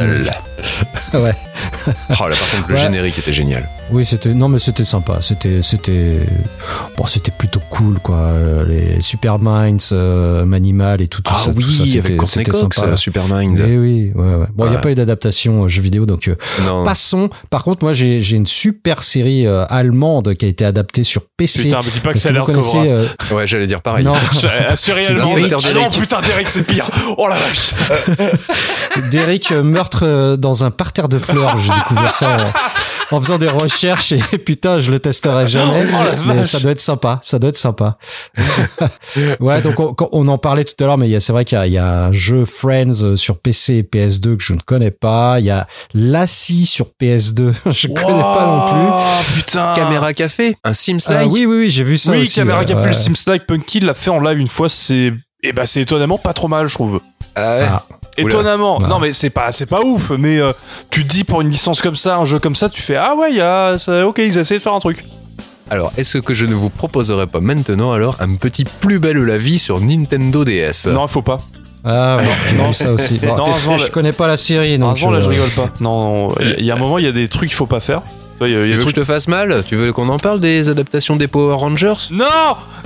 Ouais. 1.14 1.34
Oh 1.86 2.28
là, 2.28 2.34
par 2.36 2.51
contre, 2.51 2.68
le 2.68 2.74
Ouais. 2.76 2.80
générique 2.80 3.18
était 3.18 3.32
génial. 3.32 3.68
Oui, 3.90 4.05
c'était 4.06 4.32
non 4.32 4.48
mais 4.48 4.59
c'était 4.59 4.84
sympa, 4.84 5.18
c'était 5.20 5.60
c'était 5.60 6.20
bon, 6.97 7.05
c'était 7.06 7.30
plutôt 7.30 7.60
cool 7.68 7.98
quoi, 7.98 8.16
Euh, 8.16 8.64
les 8.66 9.01
Super 9.02 9.39
Minds, 9.39 9.90
euh, 9.93 10.47
Manimal 10.47 11.02
et 11.02 11.09
tout, 11.09 11.20
tout 11.20 11.32
ah 11.34 11.39
ça. 11.39 11.51
tout 11.51 11.59
oui, 11.59 11.64
ça, 11.64 11.82
avec 11.82 11.93
c'était 11.94 12.16
Courtney 12.16 12.44
c'était 12.47 12.59
Cox, 12.59 12.76
sympa. 12.76 12.89
euh, 12.93 12.97
Supermind. 12.97 13.60
Eh 13.60 13.76
oui, 13.76 14.12
ouais, 14.14 14.34
ouais. 14.34 14.47
Bon, 14.55 14.64
il 14.64 14.68
n'y 14.70 14.74
a 14.74 14.76
Ouais. 14.76 14.80
pas 14.80 14.90
eu 14.93 14.94
d'adaptation 14.94 15.64
euh, 15.64 15.68
jeu 15.68 15.82
vidéo, 15.82 16.06
donc 16.06 16.28
euh, 16.28 16.36
Non. 16.66 16.84
passons. 16.84 17.28
Par 17.51 17.64
contre, 17.64 17.84
moi, 17.84 17.93
j'ai 17.93 18.20
j'ai 18.20 18.36
une 18.36 18.47
super 18.47 19.02
série 19.02 19.47
euh, 19.47 19.66
allemande 19.68 20.34
qui 20.36 20.47
a 20.47 20.48
été 20.48 20.64
adaptée 20.64 21.02
sur 21.02 21.22
PC. 21.36 21.64
Putain, 21.64 21.82
me 21.82 21.90
dis 21.90 22.01
pas 22.01 22.12
que 22.14 22.18
ça 22.18 22.28
a 22.30 22.32
que 22.32 22.36
l'air 22.36 22.47
de 22.47 22.89
euh, 22.89 23.06
Ouais, 23.32 23.47
j'allais 23.47 23.66
dire 23.66 23.82
pareil. 23.82 24.05
Non. 24.06 24.14
C'est 24.76 24.94
Derek. 24.94 25.52
Ah 25.52 25.72
non, 25.74 25.90
putain, 25.90 26.20
Derek, 26.22 26.48
c'est 26.48 26.66
pire. 26.66 26.89
Oh 27.18 27.28
la 27.28 27.34
vache. 27.34 27.74
Derek 29.10 29.51
meurtre 29.52 30.01
euh, 30.05 30.36
dans 30.52 30.64
un 30.64 30.70
parterre 30.70 31.08
de 31.08 31.18
fleurs. 31.18 31.56
J'ai 31.58 31.72
découvert 31.72 32.12
ça 32.12 32.36
en, 33.10 33.16
en 33.16 33.20
faisant 33.22 33.38
des 33.38 33.48
recherches 33.48 34.12
et 34.12 34.18
putain, 34.44 34.80
je 34.80 34.90
le 34.90 34.98
testerai 34.98 35.46
jamais. 35.46 35.86
Oh 35.90 35.96
mais 36.26 36.44
ça 36.44 36.60
doit 36.60 36.72
être 36.72 36.80
sympa. 36.80 37.20
Ça 37.22 37.38
doit 37.38 37.48
être 37.48 37.56
sympa. 37.56 37.96
ouais, 39.40 39.62
donc 39.62 39.80
on, 39.80 39.94
quand- 39.94 40.10
on 40.12 40.28
en 40.28 40.36
parlait 40.36 40.64
tout 40.64 40.74
à 40.82 40.86
l'heure, 40.86 40.98
mais 40.98 41.20
c'est 41.20 41.32
vrai 41.32 41.44
qu'il 41.46 41.56
y, 41.56 41.60
a- 41.60 41.66
il 41.66 41.72
y 41.72 41.78
a 41.78 42.04
un 42.06 42.12
jeu 42.12 42.44
Friends 42.44 43.02
euh, 43.02 43.16
sur 43.16 43.38
PC 43.38 43.76
et 43.76 43.82
PS2 43.82 44.36
que 44.36 44.44
je 44.44 44.52
ne 44.52 44.60
connais 44.60 44.90
pas. 44.90 45.36
Il 45.40 45.46
y 45.46 45.50
a 45.50 45.66
Lassie 45.94 46.66
sur 46.66 46.86
PS2. 47.00 47.52
je 47.70 47.86
connais 47.88 48.22
pas 48.22 48.46
non 48.46 48.72
plus. 48.72 48.90
Oh 48.92 49.34
putain. 49.36 49.72
Caméra 49.74 50.12
café, 50.12 50.56
un 50.64 50.74
Sims 50.74 50.98
Ah, 51.06 51.24
oui, 51.26 51.46
oui, 51.46 51.56
oui, 51.60 51.70
j'ai 51.70 51.84
vu 51.84 51.96
ça 51.96 52.12
oui, 52.12 52.22
aussi. 52.22 52.34
Caméra 52.34 52.58
ouais, 52.60 52.66
Café, 52.66 52.80
ouais. 52.82 52.86
le 52.88 52.92
Sims 52.92 53.14
Like 53.26 53.46
Punky 53.46 53.80
l'a 53.80 53.94
fait 53.94 54.10
en 54.10 54.20
live 54.20 54.38
une 54.38 54.48
fois. 54.48 54.68
C'est, 54.68 55.12
et 55.42 55.52
bah, 55.54 55.64
c'est 55.64 55.80
étonnamment 55.80 56.18
pas 56.18 56.34
trop 56.34 56.48
mal, 56.48 56.68
je 56.68 56.74
trouve. 56.74 57.00
Ah 57.34 57.56
ouais. 57.56 57.66
Ah. 57.70 57.82
Étonnamment. 58.16 58.78
Non, 58.78 58.98
mais 58.98 59.12
c'est 59.12 59.30
pas, 59.30 59.52
c'est 59.52 59.66
pas 59.66 59.80
ouf. 59.82 60.10
Mais 60.18 60.39
euh, 60.39 60.52
tu 60.90 61.02
te 61.05 61.09
dis 61.09 61.24
pour 61.24 61.40
une 61.40 61.48
licence 61.51 61.80
comme 61.80 61.97
ça, 61.97 62.16
un 62.16 62.24
jeu 62.24 62.39
comme 62.39 62.55
ça, 62.56 62.68
tu 62.68 62.82
fais 62.82 62.97
ah 62.97 63.14
ouais, 63.14 63.30
il 63.30 63.36
y 63.36 63.40
a, 63.40 63.78
ça- 63.78 64.06
ok, 64.06 64.18
ils 64.18 64.36
essaient 64.39 64.55
de 64.55 64.62
faire 64.62 64.74
un 64.74 64.78
truc. 64.80 65.02
Alors, 65.70 65.93
est-ce 65.97 66.18
que 66.18 66.34
je 66.34 66.44
ne 66.44 66.55
vous 66.55 66.68
proposerai 66.68 67.26
pas 67.26 67.40
maintenant 67.40 67.93
alors 67.93 68.16
un 68.20 68.34
petit 68.34 68.64
plus 68.64 68.98
belle 68.98 69.16
la 69.18 69.39
vie 69.39 69.59
sur 69.59 69.80
Nintendo 69.80 70.44
DS 70.44 70.86
Non, 70.89 71.06
il 71.06 71.10
faut 71.10 71.22
pas. 71.22 71.39
Ah 71.84 72.18
j'ai 72.20 72.56
vu 72.56 72.74
ça 72.74 72.93
aussi. 72.93 73.18
Bon, 73.18 73.36
Non, 73.36 73.47
avant, 73.47 73.76
je 73.78 73.90
connais 73.90 74.12
pas 74.12 74.26
la 74.28 74.36
série, 74.36 74.78
Non, 74.78 74.89
donc. 74.89 74.98
avant, 74.98 75.10
là, 75.10 75.20
je 75.20 75.26
euh, 75.28 75.30
rigole 75.30 75.51
pas. 75.51 75.70
Non, 75.80 76.28
il 76.59 76.64
y 76.64 76.70
a 76.70 76.74
un 76.74 76.78
moment, 76.78 76.98
il 76.98 77.05
y 77.05 77.09
a 77.09 77.12
des 77.12 77.26
trucs 77.28 77.48
qu'il 77.48 77.56
faut 77.56 77.66
pas 77.66 77.80
faire. 77.80 78.02
Il 78.43 78.51
y 78.51 78.55
a, 78.56 78.64
il 78.66 78.70
y 78.70 78.70
Tu 78.72 78.76
veux 78.76 78.78
des 78.78 78.84
que 78.84 78.90
je 78.90 78.94
trucs... 78.94 78.94
te 78.97 79.05
fasse 79.05 79.28
mal? 79.28 79.62
Tu 79.66 79.76
veux 79.76 79.93
qu'on 79.93 80.09
en 80.09 80.18
parle 80.18 80.40
des 80.40 80.68
adaptations 80.68 81.16
des 81.16 81.26
Power 81.28 81.55
Rangers? 81.55 81.94
Non 82.10 82.24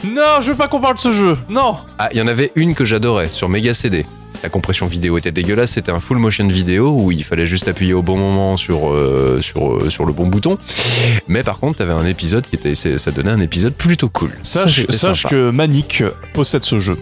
Non, 0.05 0.41
je 0.41 0.51
veux 0.51 0.57
pas 0.57 0.69
qu'on 0.69 0.81
parle 0.81 0.95
de 0.95 1.01
ce 1.01 1.13
jeu. 1.13 1.37
Non 1.49 1.77
Ah, 1.99 2.09
il 2.13 2.19
y 2.19 2.23
en 2.23 2.27
avait 2.27 2.53
une 2.55 2.75
que 2.75 2.85
j'adorais 2.85 3.29
sur 3.29 3.49
Mega 3.49 3.75
CD. 3.75 4.07
La 4.43 4.49
compression 4.49 4.87
vidéo 4.87 5.19
était 5.19 5.33
dégueulasse, 5.33 5.73
c'était 5.73 5.93
un 5.93 5.99
full 5.99 6.19
motion 6.19 6.47
vidéo 6.47 6.91
où 6.99 7.11
il 7.11 7.25
fallait 7.25 7.47
juste 7.47 7.69
appuyer 7.69 7.95
au 7.95 8.03
bon 8.03 8.17
moment 8.17 8.57
sur, 8.57 8.91
euh, 8.93 9.41
sur, 9.41 9.73
euh, 9.75 9.91
sur 9.91 10.05
le 10.05 10.13
bon 10.13 10.27
bouton. 10.27 10.59
Mais 11.27 11.43
par 11.43 11.59
contre, 11.59 11.77
t'avais 11.77 11.93
un 11.93 12.07
épisode 12.07 12.47
qui 12.47 12.55
était, 12.57 12.75
ça 12.75 13.11
donnait 13.11 13.31
un 13.31 13.41
épisode 13.41 13.75
plutôt 13.75 14.09
cool. 14.09 14.31
Sache, 14.43 14.77
c'était 14.77 14.93
sache 14.93 15.23
sympa. 15.23 15.35
que 15.35 15.51
Manic 15.51 16.03
possède 16.33 16.63
ce 16.65 16.79
jeu. 16.79 16.97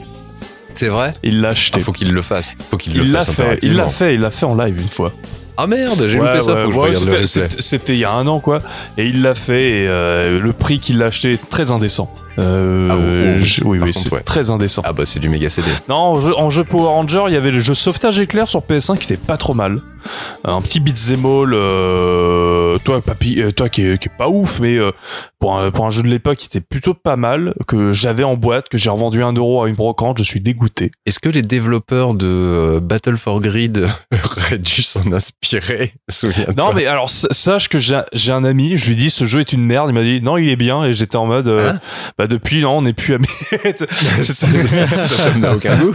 C'est 0.74 0.88
vrai? 0.88 1.12
Il 1.22 1.40
l'a 1.40 1.50
acheté. 1.50 1.78
Ah, 1.80 1.84
Faut 1.84 1.92
qu'il 1.92 2.12
le 2.12 2.22
fasse. 2.22 2.54
Faut 2.70 2.76
qu'il 2.76 2.94
le 2.96 3.04
il 3.04 3.12
l'a 3.12 3.22
fasse 3.22 3.34
fait, 3.34 3.58
il 3.62 3.76
l'a 3.76 3.88
fait, 3.88 4.14
il 4.14 4.20
l'a 4.20 4.30
fait 4.30 4.46
en 4.46 4.56
live 4.56 4.80
une 4.80 4.88
fois. 4.88 5.12
Ah 5.56 5.68
merde, 5.68 6.06
j'ai 6.08 6.18
Ouais, 6.18 6.26
loupé 6.32 6.40
ça, 6.40 6.56
faut 6.64 6.72
ouais, 6.80 7.24
C'était 7.60 7.92
il 7.94 8.00
y 8.00 8.04
a 8.04 8.10
un 8.12 8.26
an, 8.26 8.40
quoi. 8.40 8.58
Et 8.98 9.06
il 9.06 9.22
l'a 9.22 9.36
fait, 9.36 9.82
et 9.82 9.86
euh, 9.88 10.40
le 10.40 10.52
prix 10.52 10.80
qu'il 10.80 10.98
l'a 10.98 11.06
acheté 11.06 11.32
est 11.34 11.48
très 11.50 11.70
indécent. 11.70 12.12
Euh, 12.38 12.88
Ah, 12.90 12.96
oh, 12.96 13.00
oh, 13.00 13.40
je- 13.44 13.64
oui, 13.64 13.78
oui, 13.80 13.92
c'est 13.94 14.12
ouais. 14.12 14.20
très 14.22 14.50
indécent. 14.50 14.82
Ah 14.84 14.92
bah 14.92 15.04
c'est 15.06 15.20
du 15.20 15.28
Mega 15.28 15.48
CD. 15.50 15.68
Non, 15.88 15.96
en 15.96 16.20
jeu, 16.20 16.32
en 16.36 16.50
jeu 16.50 16.64
Power 16.64 16.88
Ranger, 16.88 17.24
il 17.28 17.34
y 17.34 17.36
avait 17.36 17.50
le 17.50 17.60
jeu 17.60 17.74
Sauvetage 17.74 18.18
éclair 18.20 18.48
sur 18.48 18.60
PS1 18.62 18.96
qui 18.98 19.04
était 19.04 19.16
pas 19.22 19.36
trop 19.36 19.54
mal. 19.54 19.80
Un 20.44 20.60
petit 20.60 20.80
beat'em 20.80 21.24
all, 21.24 21.54
euh, 21.54 22.78
toi, 22.84 23.00
papy, 23.00 23.40
euh, 23.40 23.50
toi 23.52 23.70
qui 23.70 23.86
est, 23.86 23.98
qui 23.98 24.08
est 24.08 24.16
pas 24.18 24.28
ouf, 24.28 24.60
mais 24.60 24.76
euh, 24.76 24.90
pour, 25.38 25.56
un, 25.58 25.70
pour 25.70 25.86
un 25.86 25.90
jeu 25.90 26.02
de 26.02 26.08
l'époque 26.08 26.36
qui 26.36 26.46
était 26.46 26.60
plutôt 26.60 26.92
pas 26.92 27.16
mal, 27.16 27.54
que 27.66 27.92
j'avais 27.92 28.22
en 28.24 28.36
boîte, 28.36 28.68
que 28.68 28.76
j'ai 28.76 28.90
revendu 28.90 29.22
un 29.22 29.32
euro 29.32 29.62
à 29.62 29.68
une 29.68 29.74
brocante, 29.76 30.18
je 30.18 30.22
suis 30.22 30.42
dégoûté. 30.42 30.90
Est-ce 31.06 31.20
que 31.20 31.30
les 31.30 31.40
développeurs 31.40 32.12
de 32.12 32.80
Battle 32.82 33.16
for 33.16 33.40
Grid 33.40 33.88
auraient 34.12 34.58
dû 34.58 34.82
s'en 34.82 35.10
inspirer 35.10 35.92
Souviens-toi. 36.10 36.52
Non, 36.56 36.72
mais 36.74 36.84
alors 36.84 37.08
sache 37.08 37.68
que 37.70 37.78
j'ai 37.78 38.00
j'ai 38.12 38.32
un 38.32 38.44
ami, 38.44 38.76
je 38.76 38.86
lui 38.88 38.96
dis 38.96 39.08
ce 39.08 39.24
jeu 39.24 39.40
est 39.40 39.52
une 39.54 39.64
merde, 39.64 39.88
il 39.88 39.94
m'a 39.94 40.02
dit 40.02 40.20
non, 40.20 40.36
il 40.36 40.50
est 40.50 40.56
bien, 40.56 40.84
et 40.84 40.92
j'étais 40.92 41.16
en 41.16 41.26
mode, 41.26 41.48
euh, 41.48 41.70
Hein 41.72 41.78
bah 42.18 42.23
depuis 42.26 42.62
non, 42.62 42.78
on 42.78 42.82
n'est 42.82 42.92
plus 42.92 43.14
amis. 43.14 43.26
ça 44.22 45.34
n'a 45.36 45.54
aucun 45.54 45.76
goût. 45.76 45.94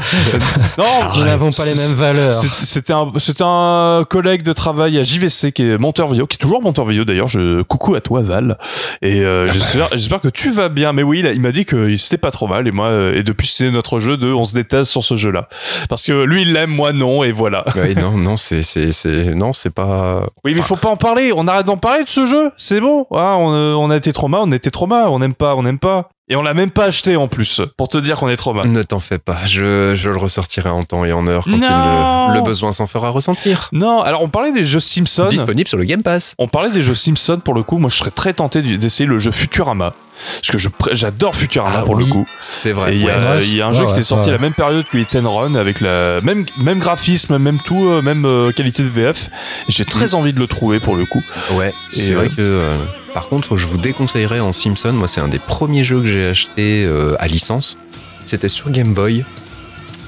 non, 0.78 0.86
Nous 1.18 1.24
n'avons 1.24 1.52
pas 1.52 1.66
les 1.66 1.76
mêmes 1.76 1.94
valeurs. 1.94 2.34
C'est- 2.34 2.48
C'était 2.50 2.94
un, 2.94 3.12
c'était 3.18 3.44
un 3.46 4.06
collègue 4.10 4.44
de 4.44 4.54
travail 4.54 4.98
à 5.00 5.04
JVC 5.04 5.52
qui 5.52 5.64
est 5.64 5.78
monteur 5.78 6.08
vidéo, 6.08 6.28
qui 6.28 6.36
est 6.36 6.40
toujours 6.40 6.62
monteur 6.62 6.86
vidéo 6.86 7.06
d'ailleurs. 7.06 7.28
Je 7.28 7.62
coucou 7.64 7.96
à 7.96 8.02
toi 8.02 8.22
Val. 8.22 8.58
Et 9.02 9.22
euh, 9.22 9.50
j'espère, 9.52 9.88
j'espère 9.92 10.22
que 10.22 10.28
tu 10.30 10.52
vas 10.52 10.70
bien. 10.70 10.94
Mais 10.94 11.04
oui, 11.04 11.20
il, 11.20 11.28
a- 11.28 11.32
il 11.32 11.42
m'a 11.42 11.52
dit 11.52 11.66
que 11.66 11.96
c'était 11.98 12.18
pas 12.18 12.32
trop 12.32 12.48
mal. 12.48 12.68
Et 12.68 12.72
moi, 12.72 12.88
euh, 12.88 13.16
et 13.18 13.24
depuis 13.24 13.48
c'est 13.48 13.72
notre 13.72 14.00
jeu 14.00 14.18
de, 14.18 14.32
on 14.32 14.44
se 14.44 14.54
déteste 14.54 14.92
sur 14.92 15.04
ce 15.04 15.16
jeu-là, 15.16 15.48
parce 15.90 16.04
que 16.06 16.12
lui 16.24 16.42
il 16.44 16.54
l'aime, 16.54 16.70
moi 16.70 16.94
non, 16.94 17.24
et 17.24 17.32
voilà. 17.32 17.66
Oui, 17.76 17.94
non, 17.96 18.18
non, 18.18 18.38
c'est, 18.38 18.64
c'est, 18.64 18.92
c'est, 18.92 19.34
non, 19.36 19.54
c'est 19.54 19.74
pas. 19.74 20.26
Oui, 20.44 20.54
mais 20.56 20.62
faut 20.62 20.76
pas 20.76 20.90
en 20.90 20.98
parler. 20.98 21.32
On 21.36 21.48
arrête 21.48 21.66
d'en 21.66 21.78
parler 21.78 22.04
de 22.04 22.10
ce 22.10 22.26
jeu. 22.26 22.52
C'est 22.58 22.80
bon. 22.80 23.06
Ah, 23.14 23.36
on, 23.38 23.52
euh, 23.54 23.74
on 23.74 23.90
a 23.90 23.98
été 23.98 24.14
trauma, 24.14 24.40
on 24.42 24.52
était 24.52 24.72
trauma. 24.72 25.10
On 25.10 25.20
n'aime 25.20 25.34
pas, 25.34 25.56
on 25.56 25.64
n'aime 25.64 25.80
pas. 25.80 26.10
Et 26.32 26.36
on 26.36 26.44
l'a 26.44 26.54
même 26.54 26.70
pas 26.70 26.86
acheté 26.86 27.16
en 27.16 27.28
plus 27.28 27.62
pour 27.76 27.90
te 27.90 27.98
dire 27.98 28.18
qu'on 28.18 28.30
est 28.30 28.38
trauma. 28.38 28.64
Ne 28.64 28.84
t'en 28.84 29.00
fais 29.00 29.18
pas, 29.18 29.46
je, 29.46 29.96
je 29.96 30.10
le 30.12 30.18
ressortirai 30.18 30.70
en 30.70 30.84
temps 30.84 31.04
et 31.04 31.12
en 31.12 31.26
heure 31.26 31.46
quand 31.46 31.52
il, 31.52 32.36
le, 32.36 32.42
besoin 32.42 32.72
s'en 32.72 32.86
fera 32.86 33.10
ressentir. 33.10 33.70
Non, 33.72 34.02
alors 34.02 34.22
on 34.22 34.30
parlait 34.30 34.52
des 34.52 34.64
jeux 34.64 34.80
Simpsons. 34.80 35.28
Disponible 35.30 35.68
sur 35.68 35.78
le 35.78 35.86
Game 35.86 36.04
Pass. 36.04 36.36
On 36.38 36.48
parlait 36.48 36.70
des 36.70 36.84
jeux 36.84 36.94
Simpsons 36.94 37.42
pour 37.44 37.56
le 37.56 37.64
coup. 37.64 37.80
Moi, 37.80 37.90
je 37.90 37.98
serais 37.98 38.12
très 38.12 38.34
tenté 38.34 38.62
d'essayer 38.62 39.08
le 39.08 39.18
jeu 39.18 39.32
Futurama. 39.32 39.94
Parce 40.42 40.52
que 40.52 40.58
je 40.58 40.70
j'adore 40.94 41.36
Futurama 41.36 41.78
Ah 41.80 41.84
pour 41.84 41.96
oui, 41.96 42.04
le 42.06 42.10
coup. 42.12 42.26
C'est 42.40 42.72
vrai. 42.72 42.96
Il 42.96 43.02
y, 43.02 43.06
ouais. 43.06 43.12
a- 43.12 43.40
y 43.40 43.62
un 43.62 43.70
ouais, 43.72 43.74
jeu 43.78 43.86
qui 43.86 43.92
était 43.94 44.02
sorti 44.04 44.30
à 44.30 44.32
la 44.34 44.38
même 44.38 44.54
période 44.54 44.86
que 44.92 44.98
Hit 44.98 45.16
and 45.16 45.34
Run 45.34 45.56
avec 45.56 45.80
la 45.82 46.20
même, 46.22 46.46
même 46.58 46.80
graphisme, 46.80 47.38
même 47.38 47.60
tout, 47.64 47.88
euh, 47.88 48.02
même 48.02 48.26
euh, 48.26 48.52
qualité 48.52 48.84
de 48.84 48.90
VF. 48.90 49.30
J'ai 49.70 49.86
très 49.86 50.16
envie 50.16 50.34
de 50.34 50.40
le 50.40 50.48
trouver 50.48 50.80
pour 50.80 50.96
le 50.96 51.06
coup. 51.06 51.24
Ouais, 51.54 51.74
c'est 51.88 52.14
vrai 52.14 52.28
que. 52.30 52.36
euh, 52.40 52.78
par 53.14 53.28
contre, 53.28 53.58
je 53.58 53.66
vous 53.66 53.78
déconseillerais 53.78 54.40
en 54.40 54.54
Simpson. 54.54 54.94
Moi, 54.94 55.08
c'est 55.08 55.22
un 55.22 55.28
des 55.30 55.40
premiers 55.40 55.84
jeux 55.84 56.00
que 56.02 56.06
j'ai 56.06 56.28
acheté 56.28 56.86
euh, 56.86 57.16
à 57.20 57.28
licence. 57.28 57.78
C'était 58.26 58.50
sur 58.50 58.70
Game 58.70 58.94
Boy. 58.94 59.26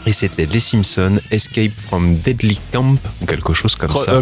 Et 0.08 0.12
c'était 0.14 0.48
Les 0.48 0.60
Simpsons 0.60 1.20
Escape 1.30 1.74
from 1.78 2.16
Deadly 2.16 2.60
Camp 2.74 2.96
ou 3.22 3.26
quelque 3.28 3.54
chose 3.54 3.76
comme 3.76 3.92
Cro- 3.92 4.04
ça. 4.04 4.14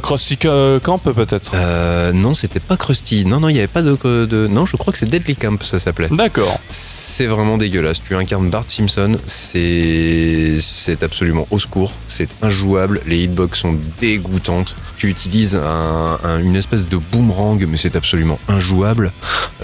euh, 0.45 0.79
Camp 0.81 0.97
peut-être? 0.97 1.51
Euh, 1.53 2.11
non, 2.11 2.33
c'était 2.33 2.59
pas 2.59 2.75
Krusty. 2.75 3.23
Non, 3.25 3.39
non, 3.39 3.47
il 3.47 3.55
y 3.55 3.59
avait 3.59 3.67
pas 3.67 3.81
de, 3.81 3.95
de. 4.25 4.47
Non, 4.47 4.65
je 4.65 4.75
crois 4.75 4.91
que 4.91 4.99
c'est 4.99 5.09
Deadly 5.09 5.37
Camp, 5.37 5.63
ça 5.63 5.79
s'appelait. 5.79 6.09
D'accord. 6.11 6.59
C'est 6.69 7.27
vraiment 7.27 7.57
dégueulasse. 7.57 8.01
Tu 8.05 8.13
incarnes 8.15 8.49
Bart 8.49 8.65
Simpson, 8.67 9.13
c'est 9.25 10.57
c'est 10.59 11.01
absolument 11.03 11.47
au 11.49 11.59
secours. 11.59 11.93
C'est 12.07 12.27
injouable. 12.41 13.01
Les 13.07 13.23
hitbox 13.23 13.59
sont 13.59 13.77
dégoûtantes. 13.99 14.75
Tu 14.97 15.07
utilises 15.07 15.55
un- 15.55 16.19
un- 16.23 16.39
une 16.41 16.55
espèce 16.57 16.85
de 16.89 16.97
boomerang, 16.97 17.65
mais 17.69 17.77
c'est 17.77 17.95
absolument 17.95 18.37
injouable. 18.49 19.13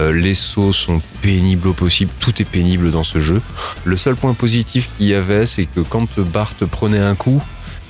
Euh, 0.00 0.12
les 0.12 0.34
sauts 0.34 0.72
sont 0.72 1.02
pénibles 1.20 1.68
au 1.68 1.72
possible. 1.74 2.10
Tout 2.20 2.40
est 2.40 2.44
pénible 2.46 2.90
dans 2.90 3.04
ce 3.04 3.20
jeu. 3.20 3.40
Le 3.84 3.96
seul 3.98 4.16
point 4.16 4.32
positif 4.34 4.88
qu'il 4.96 5.08
y 5.08 5.14
avait, 5.14 5.46
c'est 5.46 5.66
que 5.66 5.80
quand 5.80 6.05
Bart 6.18 6.52
prenait 6.70 6.98
un 6.98 7.14
coup, 7.14 7.42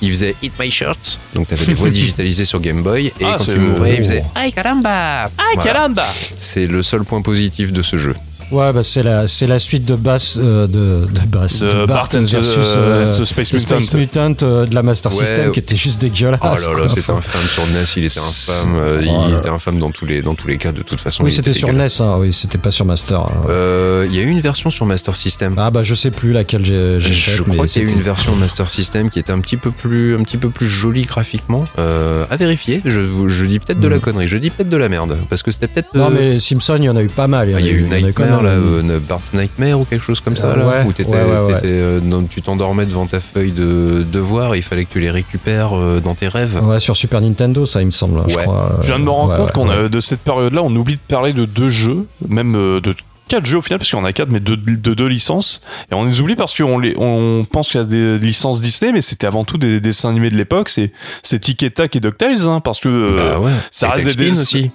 il 0.02 0.10
faisait 0.10 0.34
Hit 0.42 0.52
My 0.60 0.70
Shirt. 0.70 1.18
Donc 1.34 1.48
t'avais 1.48 1.66
des 1.66 1.74
voix 1.74 1.90
digitalisées 1.90 2.44
sur 2.44 2.60
Game 2.60 2.82
Boy. 2.82 3.06
Et 3.06 3.12
Ah, 3.24 3.36
quand 3.38 3.44
il 3.48 3.56
mourait, 3.60 3.92
il 3.94 3.98
faisait. 3.98 4.22
Ay 4.36 4.52
caramba 4.52 5.30
Voilà. 5.54 5.62
caramba 5.72 6.06
C'est 6.38 6.66
le 6.66 6.82
seul 6.82 7.04
point 7.04 7.22
positif 7.22 7.72
de 7.72 7.82
ce 7.82 7.96
jeu. 7.96 8.14
Ouais, 8.52 8.72
bah 8.72 8.82
c'est 8.84 9.02
la, 9.02 9.26
c'est 9.26 9.46
la 9.48 9.58
suite 9.58 9.84
de 9.84 9.96
Bass, 9.96 10.38
euh, 10.40 10.66
de, 10.68 11.06
de 11.06 11.26
Bass, 11.28 11.60
De 11.60 11.84
Bart 11.84 12.08
and 12.14 12.24
the- 12.24 12.28
versus 12.32 12.74
euh, 12.76 12.78
euh, 12.78 13.10
and 13.10 13.20
the 13.20 13.24
Space 13.24 13.50
the 13.50 13.58
Space 13.58 13.92
Mutant. 13.94 14.28
Mutant 14.28 14.46
euh, 14.46 14.66
de 14.66 14.74
la 14.74 14.82
Master 14.84 15.10
Ouais. 15.12 15.18
System 15.18 15.50
qui 15.52 15.58
était 15.60 15.74
juste 15.76 16.00
dégueulasse. 16.00 16.40
Oh 16.42 16.46
là 16.74 16.82
là, 16.84 16.88
c'était 16.88 17.10
infâme 17.10 17.42
sur 17.48 17.62
NES, 17.66 17.84
il 17.96 18.04
était 18.04 18.20
infâme, 18.20 18.76
euh, 18.76 19.00
il 19.02 19.32
là 19.32 19.38
était 19.38 19.48
infâme 19.48 19.78
dans 19.80 19.90
tous 19.90 20.06
les, 20.06 20.22
dans 20.22 20.34
tous 20.34 20.46
les 20.46 20.58
cas, 20.58 20.70
de 20.70 20.82
toute 20.82 21.00
façon. 21.00 21.24
oui, 21.24 21.32
c'était 21.32 21.50
était 21.50 21.58
sur. 21.58 21.72
NES, 21.72 21.86
hein, 22.00 22.16
oui, 22.20 22.32
c'était 22.32 22.58
pas 22.58 22.70
sur 22.70 22.84
Master. 22.84 23.20
hein. 23.20 24.04
Il 24.08 24.14
y 24.14 24.18
a 24.20 24.22
eu 24.22 24.28
une 24.28 24.40
version 24.40 24.70
sur 24.70 24.86
Master 24.86 25.16
System. 25.16 25.54
Ah 25.58 25.70
bah 25.70 25.82
je 25.82 25.94
sais 25.94 26.10
plus 26.12 26.32
laquelle 26.32 26.64
j'ai 26.64 27.00
j'ai 27.00 27.14
je 27.14 27.42
crois 27.42 27.66
qu'il 27.66 27.82
y 27.82 27.86
a 27.86 27.88
eu 27.88 27.92
une 27.92 28.02
version 28.02 28.34
Master 28.36 28.70
System 28.70 29.10
qui 29.10 29.18
était 29.18 29.32
un 29.32 29.40
petit 29.40 29.56
peu 29.56 29.70
plus, 29.72 30.14
un 30.14 30.22
petit 30.22 30.36
peu 30.36 30.50
plus 30.50 30.68
jolie 30.68 31.04
graphiquement. 31.04 31.64
À 31.78 32.36
vérifier. 32.36 32.80
Je, 32.84 33.00
je 33.28 33.44
dis 33.44 33.58
peut-être 33.58 33.80
de 33.80 33.88
la 33.88 33.96
Mm. 33.96 34.00
connerie. 34.00 34.28
Je 34.28 34.36
dis 34.36 34.50
peut-être 34.50 34.68
de 34.68 34.76
la 34.76 34.88
merde 34.88 35.18
parce 35.28 35.42
que 35.42 35.50
c'était 35.50 35.66
peut-être. 35.68 35.94
Non 35.94 36.10
mais 36.10 36.38
Simpson, 36.38 36.76
il 36.78 36.84
y 36.84 36.88
en 36.88 36.96
a 36.96 37.02
eu 37.02 37.08
pas 37.08 37.26
mal. 37.26 37.50
ah, 37.54 37.60
il 37.60 37.66
y 37.66 37.70
a 37.70 37.72
eu 37.72 37.84
en 37.84 37.88
quand 37.88 37.96
Nightmare 37.96 38.35
même. 38.42 38.88
là, 38.88 38.94
euh, 38.94 39.00
Bart's 39.08 39.32
Nightmare 39.32 39.80
ou 39.80 39.84
quelque 39.84 40.04
chose 40.04 40.20
comme 40.20 40.36
ça 40.36 40.46
Euh, 40.48 40.56
là, 40.56 40.66
ouais, 40.66 40.84
où 40.86 40.92
t'étais, 40.92 41.10
t'étais, 41.12 41.66
euh, 41.70 42.00
dans- 42.00 42.22
tu 42.24 42.42
t'endormais 42.42 42.86
devant 42.86 43.06
ta 43.06 43.20
feuille 43.20 43.52
de 43.52 44.04
devoir 44.10 44.54
et 44.54 44.58
il 44.58 44.62
fallait 44.62 44.84
que 44.84 44.92
tu 44.92 45.00
les 45.00 45.10
récupères 45.10 45.76
euh, 45.76 46.00
dans 46.00 46.14
tes 46.14 46.28
rêves. 46.28 46.60
Ouais, 46.64 46.80
sur 46.80 46.96
Super 46.96 47.20
Nintendo, 47.20 47.66
ça, 47.66 47.80
il 47.82 47.86
me 47.86 47.90
semble. 47.90 48.20
Je 48.28 48.36
Ouais. 48.36 48.42
crois. 48.42 48.78
Je 48.82 48.86
viens 48.88 48.98
de 48.98 49.04
me 49.04 49.10
rendre 49.10 49.32
Ouais, 49.32 49.36
compte 49.38 49.46
ouais, 49.46 49.52
qu'on 49.52 49.68
ouais. 49.68 49.84
a, 49.86 49.88
de 49.88 50.00
cette 50.00 50.20
période-là, 50.20 50.62
on 50.62 50.74
oublie 50.76 50.94
de 50.94 51.00
parler 51.08 51.32
de 51.32 51.44
deux 51.44 51.68
jeux, 51.68 52.06
même 52.28 52.54
euh, 52.56 52.80
de 52.80 52.94
quatre 53.28 53.44
jeux 53.46 53.58
au 53.58 53.62
final, 53.62 53.80
parce 53.80 53.90
qu'il 53.90 53.98
y 53.98 54.02
en 54.02 54.04
a 54.04 54.12
quatre, 54.12 54.28
mais 54.30 54.38
de, 54.38 54.54
de 54.54 54.94
deux 54.94 55.06
licences. 55.08 55.62
Et 55.90 55.94
on 55.96 56.04
les 56.04 56.20
oublie 56.20 56.36
parce 56.36 56.54
qu'on 56.56 56.78
les, 56.78 56.94
on 56.96 57.44
pense 57.50 57.70
qu'il 57.70 57.80
y 57.80 57.82
a 57.82 57.86
des 57.86 58.18
licences 58.18 58.60
Disney, 58.60 58.92
mais 58.92 59.02
c'était 59.02 59.26
avant 59.26 59.44
tout 59.44 59.58
des, 59.58 59.80
dessins 59.80 60.10
animés 60.10 60.30
de 60.30 60.36
l'époque. 60.36 60.68
C'est, 60.68 60.92
c'est 61.24 61.40
Tic 61.40 61.60
et 61.64 61.70
Tac 61.70 61.96
et 61.96 62.00
DuckTales, 62.00 62.46
hein, 62.46 62.60
parce 62.60 62.78
que 62.78 62.88
euh, 62.88 63.16
Bah 63.32 63.40
ouais. 63.40 63.50
ça 63.72 63.88
Et 63.88 64.02
reste 64.04 64.16
des- 64.16 64.30
aussi. 64.30 64.70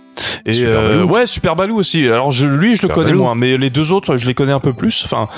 Et 0.46 0.54
Super 0.54 0.80
euh, 0.80 1.04
ouais, 1.04 1.26
Super 1.28 1.56
Baloo 1.56 1.76
aussi. 1.78 2.06
Alors 2.08 2.32
je, 2.32 2.46
lui, 2.48 2.76
je 2.76 2.84
le 2.88 2.94
connais 2.94 3.14
moins, 3.14 3.36
mais 3.36 3.58
les 3.58 3.70
deux 3.70 3.92
autres, 3.92 4.18
je 4.18 4.26
les 4.26 4.34
connais 4.34 4.52
un 4.52 4.60
peu 4.60 4.74
plus. 4.74 5.04
Enfin, 5.06 5.30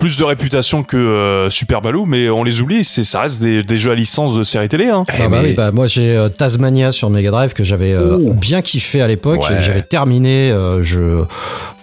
plus 0.00 0.16
de 0.18 0.24
réputation 0.24 0.82
que 0.82 0.96
euh, 0.96 1.50
Super 1.50 1.82
Baloo, 1.82 2.06
mais 2.06 2.30
on 2.30 2.42
les 2.44 2.62
oublie. 2.62 2.84
C'est, 2.84 3.04
ça 3.04 3.20
reste 3.22 3.40
des, 3.42 3.62
des 3.62 3.78
jeux 3.78 3.92
à 3.92 3.94
licence 3.94 4.34
de 4.36 4.42
série 4.44 4.68
télé. 4.68 4.88
Hein. 4.88 5.04
Eh, 5.08 5.12
Ah 5.22 5.28
bah 5.28 5.38
mais- 5.42 5.48
oui, 5.50 5.54
bah 5.54 5.70
moi 5.72 5.86
j'ai 5.86 6.16
euh, 6.16 6.28
Tasmania 6.28 6.92
sur 6.92 7.10
Mega 7.10 7.30
Drive 7.30 7.52
que 7.52 7.62
j'avais 7.64 7.92
euh, 7.92 8.18
bien 8.32 8.62
kiffé 8.62 9.00
à 9.02 9.08
l'époque 9.08 9.40
Ouais. 9.42 9.56
j'avais 9.60 9.82
terminé. 9.82 10.50
euh, 10.50 10.82
je, 10.82 11.24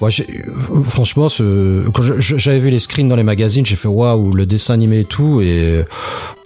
moi, 0.01 0.09
euh, 0.19 0.83
franchement, 0.83 1.29
ce, 1.29 1.87
quand 1.89 2.03
j'avais 2.19 2.59
vu 2.59 2.69
les 2.69 2.79
screens 2.79 3.07
dans 3.09 3.15
les 3.15 3.23
magazines, 3.23 3.65
j'ai 3.65 3.75
fait 3.75 3.87
waouh 3.87 4.33
le 4.33 4.45
dessin 4.45 4.73
animé 4.73 4.99
et 5.01 5.05
tout 5.05 5.41
et 5.41 5.85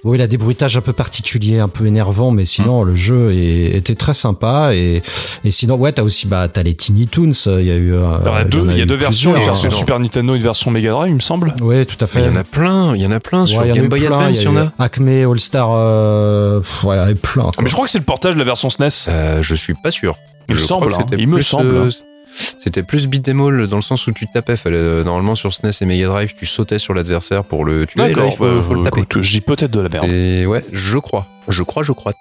oui, 0.04 0.18
il 0.18 0.22
a 0.22 0.28
des 0.28 0.38
bruitages 0.38 0.76
un 0.78 0.82
peu 0.82 0.94
particuliers, 0.94 1.60
un 1.60 1.68
peu 1.70 1.86
énervants, 1.86 2.32
mais 2.32 2.46
sinon 2.46 2.84
le 2.84 2.94
jeu 2.96 3.32
est- 3.34 3.76
était 3.78 3.96
très 3.96 4.14
sympa 4.14 4.72
et, 4.74 5.02
et 5.46 5.52
sinon 5.52 5.76
ouais 5.76 5.92
t'as 5.94 6.04
aussi 6.04 6.28
bah 6.28 6.48
t'as 6.48 6.64
les 6.64 6.74
Tiny 6.74 7.08
Toons, 7.08 7.32
il 7.46 7.66
y 7.66 7.72
a 7.72 7.76
eu. 7.76 7.94
euh, 7.94 8.18
Alors, 8.20 8.36
il 8.36 8.40
y 8.40 8.42
a 8.42 8.44
deux, 8.44 8.66
il 8.72 8.78
y 8.78 8.80
a 8.82 8.84
eu 8.84 8.86
deux 8.86 8.96
versions, 8.96 9.36
une 9.36 9.44
version 9.44 9.68
hein. 9.70 9.72
Super 9.72 10.00
Nintendo, 10.00 10.36
une 10.36 10.44
version 10.44 10.72
Mega 10.72 10.92
Drive, 10.92 11.10
il 11.12 11.16
me 11.16 11.20
semble. 11.22 11.54
Ouais, 11.62 11.86
tout 11.86 11.96
à 12.02 12.08
fait. 12.08 12.20
Mais 12.20 12.26
il 12.28 12.32
y 12.32 12.36
en 12.36 12.40
a 12.40 12.44
plein, 12.44 12.96
il 12.96 13.02
y 13.02 13.06
en 13.06 13.12
a 13.12 13.20
plein 13.20 13.46
sur 13.46 13.60
Ouais, 13.60 13.66
il 13.66 13.70
y 13.70 13.72
en 13.72 13.76
a 13.76 13.78
Game 13.78 13.88
Boy 13.90 14.00
plein, 14.02 14.20
Advance, 14.20 14.38
il 14.38 14.44
y 14.44 14.48
en 14.48 14.58
a. 14.58 14.72
Acme 14.80 15.08
All 15.32 15.40
Star, 15.40 15.70
euh, 15.72 16.60
pff, 16.60 16.84
ouais, 16.84 16.96
il 16.96 16.98
y 16.98 17.02
en 17.02 17.04
avait 17.04 17.16
plein. 17.16 17.44
Ah, 17.48 17.52
quoi. 17.56 17.64
mais 17.64 17.70
je 17.70 17.74
crois 17.74 17.86
que 17.86 17.92
c'est 17.92 18.00
le 18.00 18.04
portage 18.06 18.34
de 18.34 18.40
la 18.40 18.46
version 18.46 18.70
SNES. 18.70 18.90
Euh, 19.08 19.42
je 19.42 19.56
suis 19.56 19.74
pas 19.74 19.92
sûr. 19.92 20.16
Il 20.50 20.56
me 20.56 20.60
semble, 20.60 20.92
hein. 20.94 20.98
c'était 21.00 21.16
Il 21.22 21.28
me 21.28 21.36
plus, 21.36 21.44
semble. 21.44 21.68
euh, 21.68 21.90
C'était 22.36 22.84
plus 22.84 23.08
beat'em 23.08 23.42
all 23.42 23.68
dans 23.68 23.78
le 23.78 23.82
sens 23.84 24.08
où 24.08 24.12
tu 24.12 24.26
tapais. 24.28 24.58
Fallait, 24.58 24.78
euh, 24.78 25.04
normalement 25.04 25.36
sur 25.36 25.54
SNES 25.54 25.72
et 25.82 25.86
Mega 25.86 26.08
Drive, 26.08 26.34
tu 26.38 26.46
sautais 26.46 26.80
sur 26.80 26.94
l'adversaire 26.94 27.44
pour 27.44 27.66
le 27.66 27.86
tuer. 27.86 28.10
et 28.10 28.14
là, 28.14 28.26
il 28.26 28.32
faut, 28.36 28.62
faut 28.62 28.74
le 28.74 28.82
euh, 28.82 28.84
taper. 28.84 29.04
je 29.22 29.32
dis 29.32 29.42
peut-être 29.42 29.72
de 29.72 29.80
la 29.82 29.90
merde. 29.90 30.06
Et 30.12 30.46
ouais, 30.48 30.66
je 30.72 30.98
crois. 30.98 31.28
Je 31.50 31.62
crois, 31.64 31.84
je 31.84 31.92
crois. 31.92 32.14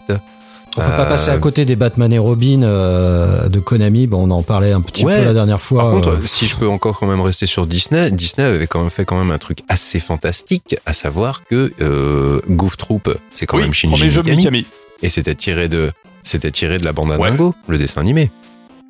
On 0.74 0.80
peut 0.80 0.86
pas 0.88 1.04
passer 1.04 1.30
à 1.30 1.36
côté 1.38 1.64
des 1.66 1.76
Batman 1.76 2.10
et 2.12 2.18
Robin 2.18 2.62
euh, 2.62 3.48
de 3.48 3.60
Konami. 3.60 4.06
Bon, 4.06 4.26
on 4.26 4.30
en 4.30 4.42
parlait 4.42 4.72
un 4.72 4.80
petit 4.80 5.04
Ouais. 5.04 5.18
peu 5.18 5.24
la 5.26 5.34
dernière 5.34 5.60
fois. 5.60 5.82
Par 5.84 5.92
contre, 5.92 6.08
euh, 6.08 6.18
si 6.24 6.46
je 6.46 6.56
peux 6.56 6.66
encore 6.68 6.98
quand 6.98 7.06
même 7.06 7.20
rester 7.20 7.46
sur 7.46 7.66
Disney, 7.66 8.10
Disney 8.10 8.46
avait 8.46 8.66
quand 8.66 8.80
même 8.80 8.90
fait 8.90 9.04
quand 9.04 9.18
même 9.18 9.30
un 9.32 9.38
truc 9.38 9.58
assez 9.68 10.00
fantastique, 10.00 10.76
à 10.86 10.92
savoir 10.94 11.44
que 11.44 11.70
euh, 11.82 12.40
Goof 12.48 12.76
Troop, 12.78 13.14
c'est 13.34 13.44
quand 13.46 13.58
oui, 13.58 13.64
même 13.64 13.74
Shinji 13.74 14.04
Mikami, 14.06 14.36
Mikami. 14.36 14.66
et 15.02 15.08
c'était 15.10 15.34
tiré 15.34 15.68
de, 15.68 15.92
c'était 16.22 16.50
tiré 16.50 16.78
de 16.78 16.84
la 16.86 16.92
bande 16.94 17.12
à 17.12 17.18
Ouais. 17.18 17.30
Dingo, 17.30 17.54
le 17.68 17.76
dessin 17.76 18.00
animé, 18.00 18.30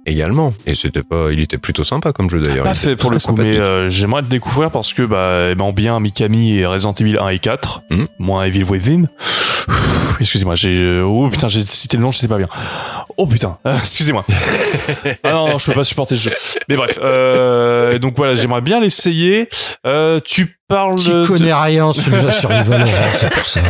également. 0.06 0.52
Et 0.66 0.74
c'était 0.74 1.02
pas, 1.02 1.32
il 1.32 1.40
était 1.40 1.58
plutôt 1.58 1.84
sympa 1.84 2.12
comme 2.12 2.28
jeu 2.31 2.40
d'ailleurs. 2.40 2.64
Pas 2.64 2.74
fait 2.74 2.97
pour 2.97 3.10
le 3.10 3.18
coup, 3.18 3.34
mais 3.36 3.58
euh, 3.58 3.90
j'aimerais 3.90 4.22
le 4.22 4.28
découvrir 4.28 4.70
parce 4.70 4.92
que 4.92 5.02
bah, 5.02 5.50
aimant 5.50 5.72
bien 5.72 5.98
Mikami 6.00 6.58
et 6.58 6.66
Resident 6.66 6.94
Evil 6.94 7.18
1 7.18 7.28
et 7.28 7.39
4, 7.39 7.82
Mhm. 7.90 8.06
moins 8.18 8.44
Evil 8.44 8.64
Within. 8.64 9.05
Excusez-moi, 10.20 10.55
j'ai 10.55 10.74
euh, 10.76 11.02
oh 11.05 11.28
putain, 11.31 11.48
j'ai 11.48 11.62
cité 11.62 11.97
le 11.97 12.02
nom, 12.02 12.10
je 12.12 12.18
sais 12.18 12.28
pas 12.28 12.39
bien. 12.39 12.48
Oh 13.16 13.26
putain, 13.26 13.58
euh, 13.66 13.76
excusez-moi. 13.81 14.24
ah 15.24 15.32
non, 15.32 15.48
non, 15.50 15.58
je 15.58 15.66
peux 15.66 15.72
pas 15.72 15.84
supporter 15.84 16.16
ce 16.16 16.24
jeu. 16.24 16.31
Mais 16.68 16.76
bref, 16.76 16.98
euh, 17.02 17.98
donc 17.98 18.14
voilà, 18.16 18.36
j'aimerais 18.36 18.60
bien 18.60 18.81
l'essayer. 18.81 19.48
Euh, 19.86 20.20
tu 20.24 20.58
parles. 20.68 20.94
tu 20.97 21.10
de- 21.10 21.26
connais 21.26 21.52
rien 21.52 21.92
sur 21.92 22.12
le 22.12 22.20
jeu 22.20 22.31
Survival 22.31 22.82
Horror, 22.82 22.92
c'est 23.14 23.32
pour 23.32 23.47
ça. 23.47 23.60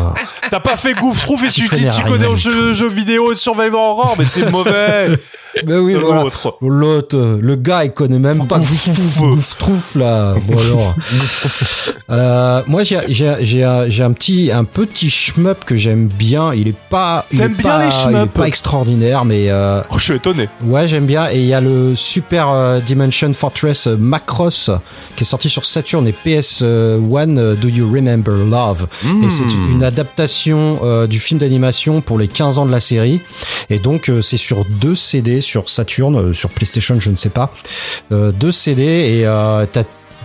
T'as 0.50 0.60
pas 0.60 0.76
fait 0.76 0.94
Goof 0.94 1.20
Trouf 1.22 1.42
et 1.44 1.48
Tu 1.48 1.52
tu 1.52 1.62
dis 1.62 1.68
connais 1.70 1.90
tu 1.90 2.00
rien 2.02 2.06
connais 2.08 2.28
du 2.28 2.36
jeu, 2.40 2.72
jeu 2.72 2.88
vidéo 2.88 3.32
et 3.32 3.36
Survivor 3.36 3.80
Horror, 3.98 4.16
mais 4.18 4.24
t'es 4.26 4.50
mauvais. 4.50 5.08
Ben 5.66 5.78
oui, 5.80 5.94
voilà. 5.94 6.22
L'autre. 6.22 6.56
L'autre, 6.62 7.16
euh, 7.16 7.38
le 7.40 7.56
gars, 7.56 7.84
il 7.84 7.92
connaît 7.92 8.18
même 8.18 8.46
pas 8.46 8.58
Gouf 8.58 8.88
Gouf 8.88 8.94
Trouf. 8.94 9.18
Gouf 9.34 9.56
Trouf, 9.58 9.94
là. 9.96 10.34
Bon 10.46 10.58
alors. 10.58 10.94
Euh, 12.10 12.62
moi, 12.66 12.82
j'ai, 12.82 12.98
j'ai, 13.08 13.34
j'ai, 13.42 13.64
un- 13.64 13.88
j'ai 13.88 14.02
un 14.02 14.12
petit, 14.12 14.50
un 14.52 14.64
petit 14.64 15.10
shmup 15.10 15.64
que 15.64 15.76
j'aime 15.76 16.06
bien. 16.08 16.52
Il 16.54 16.68
est 16.68 16.76
pas, 16.90 17.26
il 17.32 17.38
est 17.38 17.42
T'aimes 17.42 17.54
bien 17.54 17.62
pas, 17.70 17.84
les 17.86 17.92
il 18.10 18.16
est 18.22 18.26
pas 18.26 18.46
extraordinaire, 18.46 19.24
mais 19.24 19.50
euh, 19.50 19.82
Oh, 19.90 19.94
je 19.98 20.04
suis 20.04 20.14
étonné. 20.14 20.48
ouais, 20.64 20.88
j'aime 20.88 21.06
bien. 21.06 21.28
Et 21.30 21.38
il 21.38 21.46
y 21.46 21.54
a 21.54 21.60
le 21.60 21.94
Super 21.94 22.48
euh, 22.50 22.80
Dimension 22.80 23.32
Fortress 23.34 23.86
euh, 23.86 23.96
Macross 23.98 24.70
qui 25.16 25.24
est 25.24 25.26
sorti 25.26 25.48
sur 25.48 25.64
Saturn 25.64 26.06
et 26.06 26.12
PS1. 26.24 26.62
euh, 26.64 27.54
Do 27.56 27.68
You 27.68 27.90
Remember 27.92 28.34
Love? 28.48 28.86
Et 29.24 29.28
c'est 29.28 29.44
une 29.54 29.82
adaptation 29.84 30.80
euh, 30.82 31.06
du 31.06 31.18
film 31.20 31.38
d'animation 31.40 32.00
pour 32.00 32.18
les 32.18 32.28
15 32.28 32.58
ans 32.58 32.66
de 32.66 32.70
la 32.70 32.80
série. 32.80 33.20
Et 33.70 33.78
donc 33.78 34.08
euh, 34.08 34.20
c'est 34.20 34.36
sur 34.36 34.64
deux 34.64 34.94
CD 34.94 35.40
sur 35.42 35.68
Saturn, 35.68 36.16
euh, 36.16 36.32
sur 36.32 36.50
PlayStation, 36.50 36.98
je 36.98 37.10
ne 37.10 37.16
sais 37.16 37.28
pas, 37.28 37.52
euh, 38.10 38.32
deux 38.32 38.52
CD 38.52 38.82
et 38.82 39.26
euh, 39.26 39.66
t'as 39.70 39.84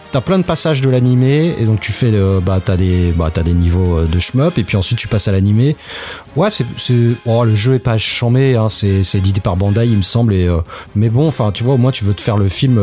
T'as 0.10 0.22
plein 0.22 0.38
de 0.38 0.44
passages 0.44 0.80
de 0.80 0.90
l'animé 0.90 1.54
et 1.60 1.66
donc 1.66 1.82
tu 1.82 1.92
fais 1.92 2.14
bah 2.42 2.62
t'as 2.64 2.78
des 2.78 3.12
bah 3.12 3.30
t'as 3.32 3.44
des 3.44 3.54
niveaux 3.54 4.04
de 4.04 4.20
shmup 4.20 4.58
et 4.58 4.64
puis 4.64 4.78
ensuite 4.78 4.98
tu 4.98 5.10
passes 5.10 5.28
à 5.28 5.34
l'animé. 5.34 5.76
Ouais 6.38 6.48
c'est 6.50 6.66
oh 7.26 7.44
le 7.44 7.54
jeu 7.54 7.74
est 7.74 7.80
pas 7.80 7.98
chambé 7.98 8.56
hein 8.56 8.70
c'est 8.70 9.04
c'est 9.04 9.18
édité 9.18 9.42
par 9.42 9.58
Bandai 9.58 9.86
il 9.86 9.98
me 9.98 10.04
semble 10.04 10.34
et 10.34 10.50
mais 10.96 11.10
bon 11.10 11.28
enfin 11.28 11.52
tu 11.52 11.66
vois 11.66 11.74
au 11.74 11.78
moins 11.78 11.92
tu 11.92 12.06
veux 12.06 12.14
te 12.14 12.22
faire 12.22 12.38
le 12.38 12.48
film 12.48 12.80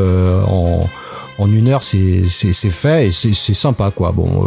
en 0.47 0.87
en 1.39 1.51
une 1.51 1.69
heure 1.69 1.83
c'est 1.83 2.27
c'est 2.27 2.53
fait 2.71 3.07
et 3.07 3.11
c'est 3.11 3.33
sympa 3.33 3.91
quoi 3.91 4.13
bon 4.13 4.47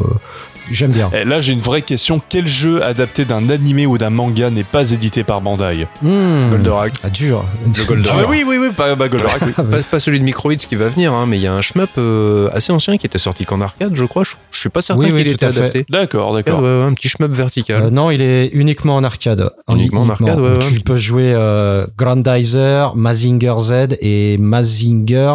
j'aime 0.71 0.91
bien. 0.91 1.09
Et 1.13 1.23
là, 1.25 1.39
j'ai 1.39 1.53
une 1.53 1.59
vraie 1.61 1.81
question. 1.81 2.21
Quel 2.29 2.47
jeu 2.47 2.83
adapté 2.83 3.25
d'un 3.25 3.49
animé 3.49 3.85
ou 3.85 3.97
d'un 3.97 4.09
manga 4.09 4.49
n'est 4.49 4.63
pas 4.63 4.91
édité 4.91 5.23
par 5.23 5.41
Bandai? 5.41 5.87
Mmh. 6.01 6.49
Goldorak. 6.51 6.93
Ah, 7.03 7.09
dur. 7.09 7.43
Le 7.65 7.85
Goldorak. 7.85 8.23
Ah, 8.25 8.29
Oui, 8.29 8.43
oui, 8.47 8.57
oui, 8.59 8.69
pas, 8.75 8.95
bah, 8.95 9.07
Goldorak, 9.07 9.39
oui. 9.45 9.51
Ah, 9.57 9.63
Pas, 9.63 9.77
pas 9.83 9.99
celui 9.99 10.19
de 10.19 10.23
Microids 10.25 10.55
qui 10.55 10.75
va 10.75 10.87
venir, 10.87 11.13
hein, 11.13 11.25
mais 11.27 11.37
il 11.37 11.41
y 11.43 11.47
a 11.47 11.53
un 11.53 11.61
shmup 11.61 11.89
euh, 11.97 12.49
assez 12.53 12.71
ancien 12.71 12.97
qui 12.97 13.05
était 13.05 13.17
sorti 13.17 13.45
qu'en 13.45 13.61
arcade, 13.61 13.91
je 13.95 14.05
crois. 14.05 14.23
Je, 14.23 14.33
je 14.51 14.59
suis 14.59 14.69
pas 14.69 14.81
certain 14.81 15.03
Oui, 15.09 15.11
qu'il 15.11 15.27
était 15.31 15.45
adapté. 15.45 15.85
D'accord, 15.89 16.31
Ouais, 16.33 16.43
d'accord. 16.43 16.61
ouais, 16.61 16.83
un 16.83 16.93
petit 16.93 17.09
shmup 17.09 17.31
vertical. 17.31 17.83
Euh, 17.83 17.89
non, 17.89 18.11
il 18.11 18.21
est 18.21 18.47
uniquement 18.53 18.95
en 18.95 19.03
arcade. 19.03 19.49
Uniquement 19.69 20.01
en 20.01 20.09
arcade, 20.09 20.39
ouais, 20.39 20.51
ouais. 20.53 20.59
Tu 20.59 20.79
peux 20.81 20.95
jouer 20.97 21.33
euh, 21.35 21.85
Grandizer, 21.97 22.95
Mazinger 22.95 23.55
Z 23.59 23.73
et 24.01 24.37
Mazinger. 24.37 25.33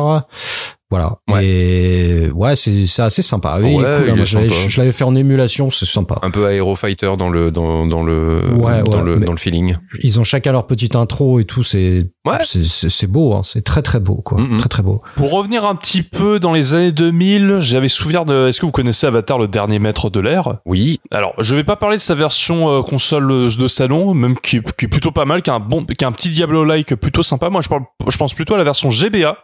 Voilà. 0.93 1.17
Ouais. 1.31 1.43
Et 1.47 2.31
ouais, 2.35 2.55
c'est 2.55 2.85
c'est 2.85 3.01
assez 3.01 3.23
sympa. 3.23 3.57
Oui, 3.62 3.69
il 3.69 3.73
est 3.73 3.77
Ouais, 3.77 3.97
cool, 3.97 4.05
il 4.07 4.11
hein. 4.11 4.15
Moi, 4.15 4.23
est 4.23 4.27
je 4.27 4.37
l'avais- 4.37 4.51
sympa. 4.51 4.69
je 4.69 4.79
l'avais 4.79 4.93
fait 4.93 5.05
en 5.05 5.15
émulation, 5.15 5.71
c'est 5.71 5.87
sympa. 5.87 6.19
un 6.21 6.31
peu 6.31 6.53
Aero 6.53 6.77
Fighter 6.77 7.12
dans 7.19 7.31
le 7.31 7.51
dans, 7.51 7.87
dans 7.87 8.03
le 8.03 8.43
Ouais, 8.55 8.83
dans 8.83 8.99
ouais, 8.99 9.03
le 9.03 9.17
dans 9.21 9.33
le 9.33 9.39
feeling. 9.39 9.75
Ils 10.03 10.21
ont 10.21 10.25
chacun 10.25 10.53
leur 10.53 10.67
petite 10.67 10.95
intro 10.97 11.41
et 11.41 11.45
tout. 11.45 11.62
C'est 11.62 12.11
Ouais. 12.27 12.37
c'est- 12.43 13.07
beau. 13.07 13.33
Hein. 13.35 13.41
C'est 13.43 13.62
très 13.65 13.81
très 13.81 14.01
beau, 14.01 14.17
quoi. 14.17 14.39
Très 14.59 14.69
très 14.69 14.83
beau. 14.83 15.01
Pour 15.17 15.33
revenir 15.33 15.67
un 15.67 15.75
petit 15.75 16.03
peu 16.03 16.39
dans 16.39 16.53
les 16.53 16.75
années 16.75 16.93
2000, 16.93 17.57
j'avais 17.61 17.89
souvenir 17.89 18.25
de. 18.27 18.49
Est-ce 18.49 18.61
que 18.61 18.67
vous 18.67 18.71
connaissez 18.73 19.07
Avatar, 19.07 19.39
le 19.39 19.49
dernier 19.49 19.79
maître 19.79 20.11
de 20.11 20.21
l'air? 20.21 20.59
Oui, 20.67 21.01
Alors, 21.11 21.33
je 21.39 21.57
vais 21.57 21.65
pas 21.65 21.77
parler 21.77 21.97
de 21.97 22.03
sa 22.03 22.15
version 22.15 22.69
euh, 22.71 22.83
console 22.83 23.51
de 23.57 23.69
salon, 23.69 24.12
même 24.15 24.37
qui, 24.37 24.59
est- 24.59 24.77
qui 24.77 24.85
est 24.85 24.89
plutôt 24.89 25.11
pas 25.11 25.25
mal, 25.25 25.41
qui 25.43 25.49
a 25.51 25.55
un 25.55 25.61
bon, 25.61 25.85
qui 25.85 26.05
a 26.05 26.09
un 26.09 26.12
petit 26.12 26.29
Diablo-like 26.29 26.95
plutôt 26.97 27.23
sympa. 27.23 27.49
Moi, 27.51 27.61
je 27.62 27.69
parle, 27.69 27.83
je 28.09 28.17
pense 28.19 28.35
plutôt 28.35 28.55
à 28.55 28.59
la 28.59 28.65
version 28.65 28.91
GBA, 28.91 29.37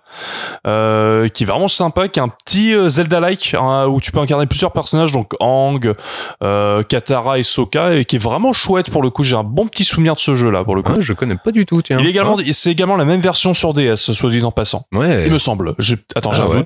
euh, 0.66 1.28
qui 1.38 1.44
est 1.44 1.46
vraiment 1.46 1.68
sympa, 1.68 2.08
qui 2.08 2.18
a 2.18 2.24
un 2.24 2.28
petit 2.28 2.74
euh, 2.74 2.88
Zelda-like 2.88 3.54
hein, 3.56 3.86
où 3.86 4.00
tu 4.00 4.10
peux 4.10 4.18
incarner 4.18 4.46
plusieurs 4.46 4.72
personnages, 4.72 5.12
donc 5.12 5.34
Ang, 5.38 5.94
euh, 6.42 6.82
Katara 6.82 7.38
et 7.38 7.44
Sokka, 7.44 7.94
et 7.94 8.04
qui 8.04 8.16
est 8.16 8.18
vraiment 8.18 8.52
chouette 8.52 8.90
pour 8.90 9.02
le 9.04 9.10
coup. 9.10 9.22
J'ai 9.22 9.36
un 9.36 9.44
bon 9.44 9.68
petit 9.68 9.84
souvenir 9.84 10.16
de 10.16 10.20
ce 10.20 10.34
jeu-là 10.34 10.64
pour 10.64 10.74
le 10.74 10.82
coup. 10.82 10.90
Ah, 10.96 11.00
je 11.00 11.12
connais 11.12 11.36
pas 11.36 11.52
du 11.52 11.64
tout. 11.64 11.80
Tiens. 11.80 11.98
Il 12.00 12.06
est 12.06 12.10
également, 12.10 12.36
c'est 12.52 12.72
également 12.72 12.96
la 12.96 13.04
même 13.04 13.20
version 13.20 13.54
sur 13.54 13.72
DS, 13.72 13.94
soit 13.94 14.30
dit 14.30 14.42
en 14.42 14.50
passant. 14.50 14.82
Ah, 14.92 14.98
ouais. 14.98 15.26
Il 15.26 15.32
me 15.32 15.38
semble. 15.38 15.76
Attends, 16.16 16.32
j'ai 16.32 16.42
Ah 16.42 16.46
un 16.46 16.48
ouais. 16.48 16.64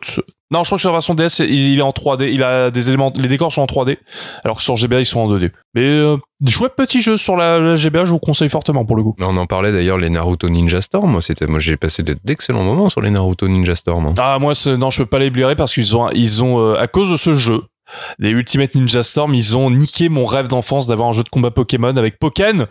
Non, 0.53 0.61
je 0.63 0.69
crois 0.69 0.77
que 0.79 0.83
sur 0.83 0.91
la 0.91 0.97
version 0.97 1.15
DS, 1.15 1.41
il 1.49 1.79
est 1.79 1.83
en 1.83 1.91
3D. 1.91 2.29
Il 2.33 2.43
a 2.43 2.71
des 2.71 2.89
éléments, 2.89 3.13
les 3.17 3.29
décors 3.29 3.53
sont 3.53 3.63
en 3.63 3.67
3D, 3.67 3.97
alors 4.45 4.59
que 4.59 4.63
sur 4.63 4.77
GBA, 4.77 5.01
ils 5.01 5.07
sont 5.07 5.21
en 5.21 5.29
2D. 5.29 5.51
Mais 5.75 5.83
euh, 5.83 6.17
des 6.41 6.53
chouettes 6.53 6.77
petits 6.77 7.01
jeux 7.03 7.17
sur 7.17 7.37
la, 7.37 7.59
la 7.59 7.77
GBA, 7.77 8.05
je 8.05 8.11
vous 8.13 8.19
conseille 8.19 8.49
fortement 8.51 8.85
pour 8.85 8.97
le 8.97 9.03
coup. 9.03 9.17
On 9.21 9.37
en 9.37 9.47
parlait 9.47 9.73
d'ailleurs 9.73 9.99
les 9.99 10.11
Naruto 10.11 10.49
Ninja 10.51 10.81
Storm. 10.81 11.11
Moi, 11.11 11.21
c'était 11.23 11.47
moi 11.47 11.59
j'ai 11.59 11.77
passé 11.77 12.03
de- 12.03 12.17
d'excellents 12.25 12.63
moments 12.65 12.89
sur 12.91 13.01
les 13.01 13.11
Naruto 13.11 13.49
Ninja 13.49 13.75
Storm. 13.75 14.07
hein. 14.07 14.15
Ah, 14.19 14.39
moi, 14.39 14.53
non, 14.79 14.91
je 14.91 14.99
peux 14.99 15.07
pas 15.07 15.19
les 15.19 15.31
blairer 15.31 15.57
parce 15.57 15.73
qu'ils 15.75 15.97
ont, 15.97 16.11
ils 16.11 16.43
ont, 16.43 16.59
euh, 16.61 16.79
à 16.79 16.87
cause 16.87 17.11
de 17.11 17.17
ce 17.17 17.35
jeu, 17.35 17.63
les 18.19 18.31
Ultimate 18.31 18.75
Ninja 18.75 19.03
Storm, 19.03 19.35
ils 19.35 19.57
ont 19.57 19.71
niqué 19.71 20.09
mon 20.09 20.25
rêve 20.27 20.49
d'enfance 20.49 20.87
d'avoir 20.87 21.09
un 21.09 21.13
jeu 21.13 21.23
de 21.23 21.29
combat 21.29 21.51
Pokémon 21.51 21.97
avec 21.97 22.19
Pokken, 22.19 22.67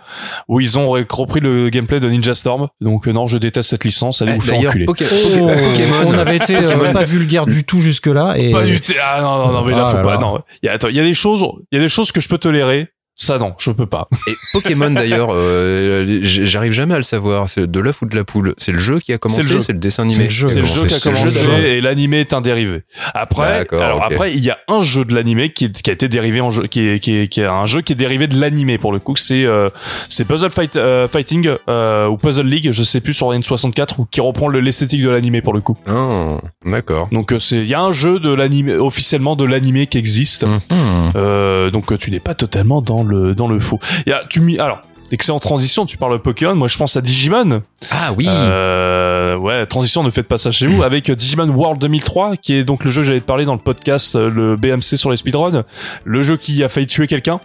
où 0.47 0.59
ils 0.59 0.77
ont 0.77 0.89
repris 0.89 1.39
le 1.39 1.69
gameplay 1.69 1.99
de 1.99 2.09
Ninja 2.09 2.35
Storm. 2.35 2.67
Donc, 2.81 3.07
euh, 3.07 3.11
non, 3.13 3.27
je 3.27 3.37
déteste 3.37 3.69
cette 3.69 3.83
licence. 3.83 4.21
Allez 4.21 4.33
Eh, 4.33 4.35
vous 4.35 4.41
faire 4.41 4.59
enculer. 4.69 4.85
Poké- 4.85 5.05
Oh, 5.11 5.47
Pokémon. 5.47 6.07
on 6.07 6.17
avait 6.17 6.35
été 6.37 6.55
euh, 6.55 6.91
pas 6.93 7.03
vulgaire 7.03 7.45
du 7.45 7.63
tout 7.65 7.81
jusque 7.81 8.07
là. 8.07 8.33
Et 8.37 8.51
Pas 8.51 8.63
du 8.63 8.79
tout. 8.81 8.93
Ah 9.01 9.19
non, 9.21 9.47
non, 9.47 9.51
non, 9.53 9.65
mais 9.65 9.71
là, 9.73 9.85
Ah 9.87 9.91
faut 9.91 9.97
là 9.97 10.03
pas. 10.03 10.17
Non. 10.17 10.39
Il 10.63 10.67
y 10.67 10.69
a, 10.69 10.73
attends, 10.73 10.87
il 10.89 10.95
y 10.95 10.99
a 10.99 11.03
des 11.03 11.13
choses, 11.13 11.43
il 11.71 11.77
y 11.77 11.81
a 11.81 11.83
des 11.83 11.89
choses 11.89 12.11
que 12.11 12.21
je 12.21 12.27
peux 12.29 12.37
tolérer. 12.37 12.87
Ça, 13.23 13.37
non, 13.37 13.53
je 13.59 13.69
peux 13.69 13.85
pas. 13.85 14.07
Et 14.27 14.31
Pokémon 14.51 14.89
d'ailleurs, 14.89 15.29
euh, 15.31 16.19
j'arrive 16.23 16.71
jamais 16.71 16.95
à 16.95 16.97
le 16.97 17.03
savoir. 17.03 17.51
C'est 17.51 17.69
de 17.69 17.79
l'œuf 17.79 18.01
ou 18.01 18.07
de 18.07 18.15
la 18.15 18.23
poule. 18.23 18.55
C'est 18.57 18.71
le 18.71 18.79
jeu 18.79 18.97
qui 18.99 19.13
a 19.13 19.19
commencé. 19.19 19.43
C'est 19.43 19.47
le 19.47 19.53
jeu. 19.53 19.61
C'est 19.61 19.73
le 19.73 19.77
dessin 19.77 20.01
animé. 20.03 20.27
C'est 20.29 20.59
le 20.61 20.65
jeu. 20.65 20.81
Le 20.81 20.87
qui 20.87 20.93
a 20.95 20.97
C'est 20.99 21.09
le 21.11 21.15
jeu 21.15 21.21
commencé 21.25 21.61
et 21.67 21.81
l'animé 21.81 22.21
est 22.21 22.33
un 22.33 22.41
dérivé. 22.41 22.81
Après, 23.13 23.67
alors 23.73 23.97
ok. 23.97 24.03
après, 24.11 24.33
il 24.33 24.43
y 24.43 24.49
a 24.49 24.57
un 24.67 24.81
jeu 24.81 25.05
de 25.05 25.13
l'animé 25.13 25.49
qui, 25.53 25.71
qui 25.71 25.89
a 25.91 25.93
été 25.93 26.07
dérivé 26.09 26.41
en 26.41 26.49
jeu, 26.49 26.65
qui 26.65 26.79
est, 26.87 26.99
qui 26.99 27.15
est, 27.15 27.27
qui 27.27 27.41
est 27.41 27.45
un 27.45 27.67
jeu 27.67 27.81
qui 27.81 27.93
est 27.93 27.95
dérivé 27.95 28.25
de 28.25 28.39
l'animé 28.39 28.79
pour 28.79 28.91
le 28.91 28.97
coup. 28.97 29.15
C'est 29.15 29.45
euh, 29.45 29.69
c'est 30.09 30.25
Puzzle 30.25 30.49
Fight, 30.49 30.75
euh, 30.75 31.07
Fighting 31.07 31.47
euh, 31.69 32.07
ou 32.07 32.17
Puzzle 32.17 32.47
League, 32.47 32.69
je 32.71 32.81
sais 32.81 33.01
plus 33.01 33.13
sur 33.13 33.27
N64 33.31 33.99
ou 33.99 34.05
qui 34.09 34.19
reprend 34.21 34.47
le- 34.47 34.61
l'esthétique 34.61 35.03
de 35.03 35.09
l'animé 35.09 35.41
pour 35.43 35.53
le 35.53 35.61
coup. 35.61 35.77
Ah, 35.87 36.39
d'accord. 36.65 37.07
Donc 37.11 37.33
euh, 37.33 37.39
c'est 37.39 37.57
il 37.57 37.67
y 37.67 37.75
a 37.75 37.81
un 37.81 37.93
jeu 37.93 38.19
de 38.19 38.33
l'animé 38.33 38.73
officiellement 38.73 39.35
de 39.35 39.43
l'animé 39.45 39.85
qui 39.85 39.99
existe. 39.99 40.43
Mhm. 40.45 41.11
Euh, 41.15 41.69
donc 41.69 41.95
tu 41.99 42.09
n'es 42.09 42.19
pas 42.19 42.33
totalement 42.33 42.81
dans 42.81 43.03
le 43.03 43.10
dans 43.11 43.47
le 43.47 43.59
faux. 43.59 43.79
Il 44.05 44.09
y 44.09 44.13
a 44.13 44.23
tu 44.27 44.41
alors 44.59 44.81
excellente 45.11 45.41
transition, 45.41 45.85
tu 45.85 45.97
parles 45.97 46.13
de 46.13 46.17
Pokémon, 46.17 46.55
moi 46.55 46.67
je 46.67 46.77
pense 46.77 46.95
à 46.97 47.01
Digimon. 47.01 47.61
Ah 47.91 48.13
oui. 48.17 48.27
Euh, 48.29 49.35
ouais, 49.37 49.65
transition, 49.65 50.03
ne 50.03 50.09
faites 50.09 50.27
pas 50.27 50.37
ça 50.37 50.51
chez 50.51 50.67
vous. 50.67 50.83
Avec 50.83 51.09
euh, 51.09 51.15
Digimon 51.15 51.49
World 51.49 51.79
2003, 51.81 52.37
qui 52.37 52.53
est 52.55 52.63
donc 52.63 52.83
le 52.83 52.91
jeu 52.91 53.01
que 53.01 53.07
j'avais 53.07 53.19
parlé 53.21 53.45
dans 53.45 53.53
le 53.53 53.59
podcast, 53.59 54.15
euh, 54.15 54.29
le 54.29 54.55
BMC 54.55 54.97
sur 54.97 55.09
les 55.11 55.17
speedruns. 55.17 55.63
Le 56.05 56.23
jeu 56.23 56.37
qui 56.37 56.63
a 56.63 56.69
failli 56.69 56.87
tuer 56.87 57.07
quelqu'un. 57.07 57.39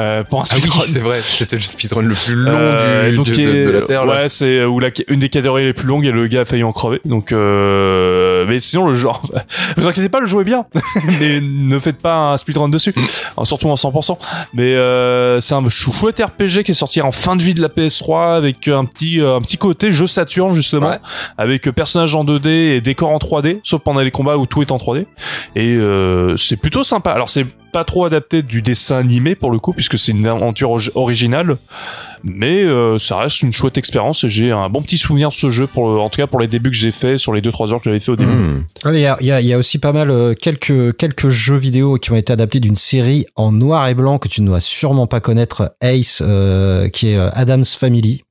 Euh, 0.00 0.24
pour 0.24 0.40
un 0.40 0.44
Ah 0.50 0.54
oui, 0.56 0.60
speedrun. 0.62 0.80
c'est 0.84 0.98
vrai. 0.98 1.20
C'était 1.24 1.54
le 1.54 1.62
speedrun 1.62 2.02
le 2.02 2.14
plus 2.14 2.34
long 2.34 2.50
Euh, 2.52 3.10
du, 3.10 3.16
donc 3.16 3.26
de, 3.26 3.32
qui 3.32 3.44
de- 3.44 3.54
est- 3.54 3.62
de 3.62 3.70
la 3.70 3.82
Terre. 3.82 4.04
Ouais, 4.04 4.28
c'est 4.28 4.58
euh, 4.58 4.66
où 4.66 4.80
la, 4.80 4.88
une 5.08 5.20
des 5.20 5.28
catégories 5.28 5.64
les 5.64 5.72
plus 5.72 5.86
longues 5.86 6.06
et 6.06 6.10
le 6.10 6.26
gars 6.26 6.40
a 6.40 6.44
failli 6.44 6.64
en 6.64 6.72
crever. 6.72 7.00
Donc, 7.04 7.30
euh, 7.30 8.44
mais 8.48 8.58
sinon 8.58 8.88
le 8.88 8.94
genre, 8.94 9.22
vous 9.76 9.86
inquiétez 9.86 10.08
pas, 10.08 10.18
le 10.20 10.26
jeu 10.26 10.40
est 10.40 10.44
bien, 10.44 10.66
mais 11.20 11.40
ne 11.40 11.78
faites 11.78 11.98
pas 11.98 12.32
un 12.32 12.38
speedrun 12.38 12.68
dessus, 12.68 12.92
Mm. 12.96 13.44
surtout 13.44 13.68
en 13.68 13.76
100%. 13.76 14.18
Mais 14.54 14.74
euh, 14.74 15.38
c'est 15.38 15.54
un 15.54 15.68
chou- 15.68 15.92
chouette 15.92 16.20
RPG 16.20 16.64
qui 16.64 16.72
est 16.72 16.74
sorti 16.74 16.99
en 17.02 17.12
fin 17.12 17.36
de 17.36 17.42
vie 17.42 17.54
de 17.54 17.62
la 17.62 17.68
PS3 17.68 18.36
avec 18.36 18.68
un 18.68 18.84
petit 18.84 19.20
euh, 19.20 19.36
un 19.36 19.40
petit 19.40 19.56
côté 19.58 19.90
jeu 19.92 20.06
Saturn 20.06 20.54
justement, 20.54 20.88
Ouais. 20.90 20.98
avec 21.38 21.68
euh, 21.68 21.72
personnages 21.72 22.14
en 22.14 22.24
2D 22.24 22.48
et 22.48 22.80
décors 22.80 23.10
en 23.10 23.18
3D, 23.18 23.60
sauf 23.62 23.80
pendant 23.82 24.00
les 24.00 24.10
combats 24.10 24.36
où 24.36 24.46
tout 24.46 24.62
est 24.62 24.70
en 24.72 24.76
3D. 24.78 25.06
Et 25.56 25.74
euh, 25.76 26.36
c'est 26.36 26.56
plutôt 26.56 26.84
sympa. 26.84 27.10
Alors 27.12 27.30
c'est 27.30 27.46
pas 27.72 27.84
trop 27.84 28.04
adapté 28.04 28.42
du 28.42 28.62
dessin 28.62 28.98
animé 28.98 29.34
pour 29.34 29.50
le 29.50 29.58
coup 29.58 29.72
puisque 29.72 29.98
c'est 29.98 30.12
une 30.12 30.26
aventure 30.26 30.70
or- 30.70 30.80
originale 30.94 31.56
mais 32.22 32.62
euh, 32.64 32.98
ça 32.98 33.16
reste 33.18 33.42
une 33.42 33.52
chouette 33.52 33.78
expérience 33.78 34.24
et 34.24 34.28
j'ai 34.28 34.50
un 34.50 34.68
bon 34.68 34.82
petit 34.82 34.98
souvenir 34.98 35.30
de 35.30 35.34
ce 35.34 35.48
jeu 35.50 35.66
pour 35.66 35.84
en 36.02 36.08
tout 36.10 36.18
cas 36.18 36.26
pour 36.26 36.38
les 36.40 36.48
débuts 36.48 36.70
que 36.70 36.76
j'ai 36.76 36.90
fait 36.90 37.16
sur 37.16 37.32
les 37.32 37.40
2-3 37.40 37.72
heures 37.72 37.78
que 37.78 37.84
j'avais 37.84 38.00
fait 38.00 38.12
au 38.12 38.16
début 38.16 38.30
Mhm. 38.30 38.64
Il 38.86 38.98
y 38.98 39.06
a, 39.06 39.16
il 39.20 39.26
y, 39.26 39.32
a, 39.32 39.40
il 39.40 39.46
y 39.46 39.52
a 39.54 39.58
aussi 39.58 39.78
pas 39.78 39.92
mal 39.92 40.10
euh, 40.10 40.34
quelques 40.34 40.96
quelques 40.96 41.28
jeux 41.28 41.56
vidéo 41.56 41.96
qui 41.96 42.12
ont 42.12 42.16
été 42.16 42.32
adaptés 42.32 42.60
d'une 42.60 42.76
série 42.76 43.24
en 43.36 43.52
noir 43.52 43.88
et 43.88 43.94
blanc 43.94 44.18
que 44.18 44.28
tu 44.28 44.42
ne 44.42 44.46
dois 44.46 44.60
sûrement 44.60 45.06
pas 45.06 45.20
connaître, 45.20 45.74
Ace, 45.80 46.22
euh, 46.24 46.88
qui 46.88 47.08
est 47.08 47.16
euh, 47.16 47.30
Adam's 47.32 47.74
Family. 47.76 48.22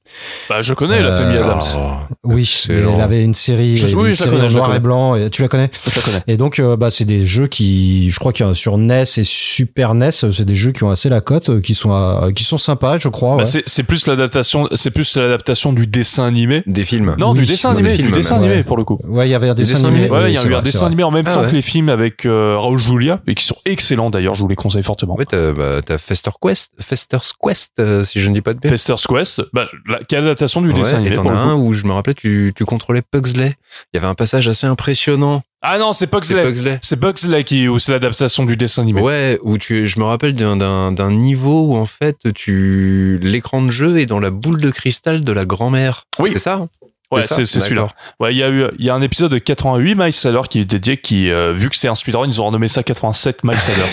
Bah, 0.49 0.61
je 0.61 0.73
connais 0.73 1.01
la 1.01 1.09
Euh, 1.09 1.17
famille 1.17 1.38
Adams. 1.38 1.59
Oh, 1.77 2.15
Oui, 2.23 2.41
Excellent. 2.41 2.95
il 2.95 3.01
avait 3.01 3.23
une 3.23 3.33
série, 3.33 3.77
Je- 3.77 3.95
oui, 3.95 4.09
une 4.09 4.13
série 4.15 4.31
connais, 4.31 4.43
en 4.45 4.49
noir 4.57 4.75
et 4.75 4.79
blanc. 4.79 5.15
et- 5.15 5.29
Tu 5.29 5.41
la 5.41 5.47
connais 5.47 5.69
Je 5.89 5.95
la 5.95 6.01
connais. 6.01 6.23
Et 6.27 6.38
donc, 6.38 6.59
euh, 6.59 6.75
bah, 6.75 6.91
c'est 6.91 7.05
des 7.05 7.23
jeux 7.23 7.47
qui, 7.47 8.09
je 8.11 8.19
crois 8.19 8.33
qu'il 8.33 8.45
y 8.45 8.49
a 8.49 8.53
sur 8.53 8.77
NES 8.77 9.03
et 9.17 9.23
Super 9.23 9.93
NES, 9.95 10.11
c'est 10.11 10.45
des 10.45 10.55
jeux 10.55 10.71
qui 10.71 10.83
ont 10.83 10.89
assez 10.89 11.09
la 11.09 11.21
cote, 11.21 11.49
euh, 11.49 11.61
qui 11.61 11.73
sont, 11.73 11.91
euh, 11.93 12.31
qui 12.31 12.43
sont 12.43 12.57
sympas, 12.57 12.97
je 12.99 13.09
crois. 13.09 13.38
Bah, 13.38 13.43
ouais. 13.43 13.63
c'est 13.65 13.83
plus 13.83 14.07
l'adaptation, 14.07 14.67
c'est 14.75 14.91
plus 14.91 15.15
l'adaptation 15.17 15.73
du 15.73 15.88
dessin 15.88 16.25
animé. 16.25 16.63
Des 16.67 16.83
films. 16.83 17.15
Non, 17.17 17.31
Oui, 17.31 17.39
du 17.39 17.45
dessin 17.45 17.71
animé, 17.71 17.91
films, 17.95 18.07
du 18.09 18.13
dessin 18.13 18.35
même. 18.35 18.43
animé 18.45 18.57
Ouais. 18.57 18.63
pour 18.63 18.77
le 18.77 18.83
coup. 18.83 18.99
Ouais, 19.07 19.27
il 19.27 19.31
y 19.31 19.35
avait 19.35 19.49
un 19.49 19.53
dessin 19.53 19.85
animé. 19.88 20.09
Ouais, 20.09 20.31
il 20.31 20.35
y 20.35 20.38
a 20.38 20.43
eu 20.45 20.53
un 20.55 20.61
dessin 20.61 20.85
animé 20.88 21.03
en 21.03 21.11
même 21.11 21.25
Ah 21.27 21.33
temps 21.35 21.41
ouais. 21.41 21.47
que 21.49 21.55
les 21.55 21.61
films 21.61 21.89
avec 21.89 22.25
euh, 22.25 22.57
Raoul 22.59 22.77
Julia 22.79 23.21
et 23.27 23.35
qui 23.35 23.45
sont 23.45 23.55
excellents 23.65 24.09
d'ailleurs, 24.09 24.33
je 24.33 24.41
vous 24.41 24.47
les 24.49 24.55
conseille 24.55 24.83
fortement. 24.83 25.15
Ouais, 25.15 25.25
t'as 25.25 25.51
bah, 25.53 25.81
t'as 25.85 25.97
Fester 25.97 26.31
Quest, 26.41 26.71
Fester's 26.79 27.33
Quest, 27.41 27.73
euh, 27.79 28.03
si 28.03 28.19
je 28.19 28.27
ne 28.29 28.33
dis 28.33 28.41
pas 28.41 28.53
de 28.53 28.59
bêtises. 28.59 28.71
Fester's 28.85 29.05
Quest, 29.07 29.41
bah, 29.53 29.65
quelle 30.08 30.24
adaptation 30.24 30.61
du 30.61 30.74
dessin 30.74 30.98
Ouais, 31.02 31.08
et 31.08 31.11
animé 31.11 31.16
t'en 31.16 31.28
as 31.30 31.38
un 31.38 31.56
où 31.56 31.74
je 31.74 31.86
me 31.86 31.92
rappelais, 31.92 32.14
tu, 32.14 32.53
tu 32.56 32.66
contrôlais 32.66 33.02
Pugsley. 33.02 33.53
Il 33.94 33.98
y 33.98 34.00
avait 34.00 34.08
un 34.08 34.16
passage 34.16 34.48
assez 34.48 34.68
impressionnant. 34.68 35.42
Ah 35.61 35.78
non, 35.78 35.92
c'est 35.92 36.10
C'est 36.24 36.42
Pugsley. 36.44 36.80
C'est 36.82 37.00
Pugsley 37.00 37.44
qui, 37.44 37.68
ou 37.68 37.80
c'est 37.80 37.92
l'adaptation 37.92 38.45
du 38.45 38.56
dessin 38.56 38.84
animé. 38.84 39.02
Ouais, 39.02 39.38
où 39.44 39.58
tu, 39.58 39.88
je 39.88 40.00
me 40.00 40.06
rappelle 40.06 40.34
d'un, 40.36 40.56
d'un, 40.56 40.92
d'un 40.94 41.11
niveau 41.11 41.68
où 41.68 41.76
en 41.76 41.86
fait 41.86 42.32
tu, 42.34 43.19
l'écran 43.22 43.61
de 43.61 43.69
jeu 43.72 44.00
est 44.00 44.06
dans 44.06 44.19
la 44.19 44.30
boule 44.30 44.61
de 44.61 44.72
cristal 44.72 45.24
de 45.24 45.32
la 45.34 45.45
grand-mère. 45.45 46.06
Oui. 46.18 46.30
C'est 46.34 46.40
ça? 46.40 46.66
Ouais, 47.11 47.21
c'est 47.23 47.45
c'est 47.45 47.59
celui-là. 47.59 47.88
Ouais, 48.19 48.33
il 48.33 48.38
y 48.38 48.43
a 48.43 48.49
eu, 48.49 48.65
il 48.77 48.85
y 48.85 48.89
a 48.89 48.93
un 48.93 49.01
épisode 49.01 49.31
de 49.31 49.39
88 49.39 49.95
Miles 49.95 50.13
à 50.23 50.29
l'heure 50.29 50.47
qui 50.47 50.59
est 50.59 50.65
dédié, 50.65 50.97
qui, 50.97 51.31
euh, 51.31 51.53
vu 51.53 51.69
que 51.71 51.75
c'est 51.75 51.88
un 51.88 51.95
speedrun, 51.95 52.27
ils 52.27 52.39
ont 52.39 52.45
renommé 52.45 52.67
ça 52.67 52.83
87 52.83 53.43
Miles 53.43 53.55
à 53.55 53.77
l'heure. 53.77 53.88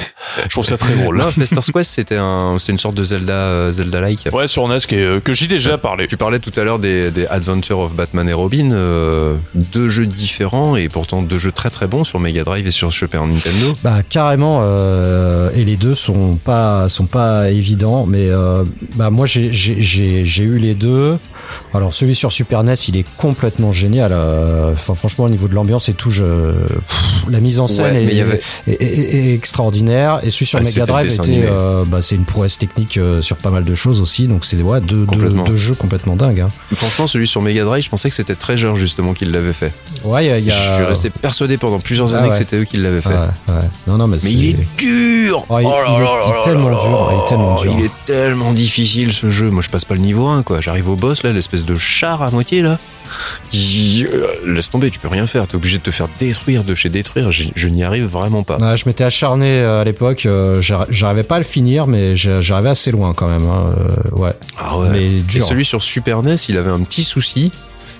Je 0.44 0.48
trouve 0.50 0.66
ça 0.66 0.76
très 0.76 0.94
drôle. 0.98 1.16
Non, 1.18 1.30
Fester's 1.30 1.70
Quest, 1.70 1.92
c'était 1.92 2.18
un, 2.18 2.56
c'était 2.58 2.72
une 2.72 2.78
sorte 2.78 2.94
de 2.94 3.04
Zelda, 3.04 3.32
euh, 3.32 3.70
Zelda-like. 3.70 4.28
Ouais, 4.32 4.46
sur 4.46 4.68
NES, 4.68 4.78
qui 4.80 4.96
est, 4.96 5.02
euh, 5.02 5.20
que 5.20 5.32
j'ai 5.32 5.46
déjà 5.46 5.78
parlé. 5.78 6.06
Tu 6.08 6.18
parlais 6.18 6.40
tout 6.40 6.52
à 6.60 6.64
l'heure 6.64 6.78
des, 6.78 7.10
des 7.10 7.26
Adventures 7.26 7.78
of 7.78 7.94
Batman 7.94 8.28
et 8.28 8.34
Robin, 8.34 8.72
euh, 8.72 9.36
deux 9.54 9.88
jeux 9.88 10.06
différents 10.06 10.76
et 10.76 10.88
pourtant 10.90 11.22
deux 11.22 11.38
jeux 11.38 11.52
très 11.52 11.70
très 11.70 11.86
bons 11.86 12.04
sur 12.04 12.20
Mega 12.20 12.44
Drive 12.44 12.66
et 12.66 12.70
sur 12.70 12.92
Super 12.92 13.26
Nintendo. 13.26 13.72
Bah 13.82 14.02
carrément 14.08 14.60
euh, 14.62 15.50
et 15.54 15.64
les 15.64 15.76
deux 15.76 15.94
sont 15.94 16.36
pas 16.36 16.88
sont 16.88 17.06
pas 17.06 17.50
évidents 17.50 18.06
mais 18.06 18.28
euh, 18.28 18.64
bah 18.96 19.10
moi 19.10 19.26
j'ai 19.26 19.52
j'ai 19.52 19.82
j'ai 19.82 20.24
j'ai 20.24 20.44
eu 20.44 20.58
les 20.58 20.74
deux 20.74 21.18
alors 21.74 21.94
celui 21.94 22.14
sur 22.14 22.32
Super 22.32 22.62
NES 22.64 22.74
il 22.88 22.96
est 22.96 23.06
complètement 23.17 23.73
génial 23.73 24.10
euh, 24.12 24.73
enfin 24.73 24.94
franchement 24.94 25.25
au 25.25 25.28
niveau 25.28 25.49
de 25.49 25.55
l'ambiance 25.55 25.89
et 25.89 25.94
tout 25.94 26.10
je 26.10 26.25
pff, 26.25 27.25
la 27.31 27.41
mise 27.41 27.60
en 27.60 27.67
scène 27.67 27.85
Ouais, 27.94 28.02
est, 28.02 28.07
mais 28.07 28.12
il 28.12 28.18
y 28.18 28.20
avait- 28.20 28.41
est, 28.67 28.83
est- 28.83 29.15
est 29.31 29.35
extraordinaire 29.35 30.20
et 30.23 30.31
celui 30.31 30.47
sur 30.47 30.59
Ah, 30.59 30.62
Mega 30.62 30.85
Drive 30.86 31.12
était 31.12 31.44
euh, 31.49 31.85
bah 31.86 32.02
c'est 32.02 32.15
une 32.15 32.25
prouesse 32.25 32.59
technique 32.59 32.99
euh, 32.99 33.20
sur 33.23 33.36
pas 33.36 33.51
mal 33.51 33.65
de 33.65 33.75
choses 33.75 34.01
aussi 34.02 34.28
donc 34.28 34.44
c'est 34.44 34.60
ouais 34.62 34.81
deux, 34.81 34.99
deux, 34.99 35.07
Complètement. 35.07 35.44
deux 35.44 35.57
jeux 35.57 35.75
complètement 35.75 36.17
dingues 36.17 36.41
hein. 36.41 36.49
Franchement, 36.75 37.07
celui 37.07 37.26
sur 37.26 37.41
Mega 37.43 37.65
Drive, 37.65 37.83
je 37.85 37.89
pensais 37.89 38.09
que 38.10 38.15
c'était 38.15 38.35
Treasure 38.35 38.76
justement 38.76 39.15
qui 39.15 39.25
l'avait 39.25 39.52
fait. 39.52 39.73
ouais 40.05 40.26
y 40.26 40.31
a, 40.31 40.39
il 40.39 40.44
y 40.44 40.51
a- 40.51 40.55
Je 40.55 40.75
suis 40.76 40.85
resté 40.85 41.10
persuadé 41.10 41.57
pendant 41.59 41.78
plusieurs 41.78 42.15
Ah 42.15 42.18
années 42.18 42.31
que 42.31 42.36
c'était 42.36 42.57
eux 42.57 42.65
qui 42.65 42.76
l'avaient 42.76 43.01
fait. 43.01 43.09
ouais. 43.09 43.55
non 43.86 43.97
non 43.99 44.07
mais, 44.07 44.17
Mais 44.23 44.28
c'est- 44.28 44.35
il 44.35 44.60
est 44.60 44.67
dur 44.78 45.44
Oh, 45.49 45.59
il- 45.59 46.44
tellement 46.44 46.70
dur, 46.70 47.10
il 47.12 47.18
est 47.18 47.28
tellement 47.28 47.55
dur. 47.55 47.75
Il 47.78 47.85
est 47.86 47.91
tellement 48.05 48.52
difficile 48.52 49.12
ce 49.12 49.31
jeu. 49.31 49.51
Moi 49.51 49.62
je 49.62 49.70
passe 49.70 49.85
pas 49.85 49.94
le 49.94 50.01
niveau 50.01 50.26
1 50.26 50.43
quoi. 50.43 50.60
J'arrive 50.60 50.89
au 50.89 50.97
boss 50.97 51.23
là, 51.23 51.33
l'espèce 51.33 51.65
de 51.65 51.76
char 51.76 52.23
à 52.23 52.31
moitié 52.31 52.62
là. 52.62 52.78
Laisse 54.47 54.70
tomber, 54.70 54.91
tu 54.91 54.99
peux 54.99 55.09
rien 55.09 55.26
faire. 55.26 55.47
T'es 55.47 55.57
obligé 55.57 55.78
de 55.78 55.83
te 55.83 55.91
faire 55.91 56.09
détruire 56.18 56.65
de 56.65 56.75
chez 56.75 56.89
détruire. 56.89 57.31
Je, 57.33 57.44
je 57.55 57.68
n'y 57.68 57.85
arrive 57.85 58.07
vraiment 58.07 58.43
pas. 58.43 58.59
Ouais, 58.59 58.76
je 58.76 58.85
m'étais 58.86 59.05
acharné 59.05 59.60
euh, 59.60 59.81
à 59.81 59.85
l'époque, 59.85 60.26
euh, 60.26 60.60
j'ar- 60.60 60.86
j'arrivais 60.91 61.23
pas 61.25 61.36
à 61.36 61.39
le 61.39 61.44
finir, 61.44 61.86
mais 61.86 62.17
j'a- 62.17 62.41
j'arrivais 62.41 62.70
assez 62.70 62.91
loin 62.91 63.15
quand 63.15 63.28
même. 63.28 63.47
hein, 63.47 63.75
euh, 63.78 64.17
ouais, 64.17 64.33
Ah 64.59 64.78
ouais. 64.78 64.89
mais 64.93 65.07
Et 65.36 65.41
celui 65.41 65.65
sur 65.65 65.83
Super 65.83 66.23
NES, 66.23 66.36
il 66.49 66.57
avait 66.59 66.70
un 66.70 66.81
petit 66.83 67.05
souci. 67.05 67.52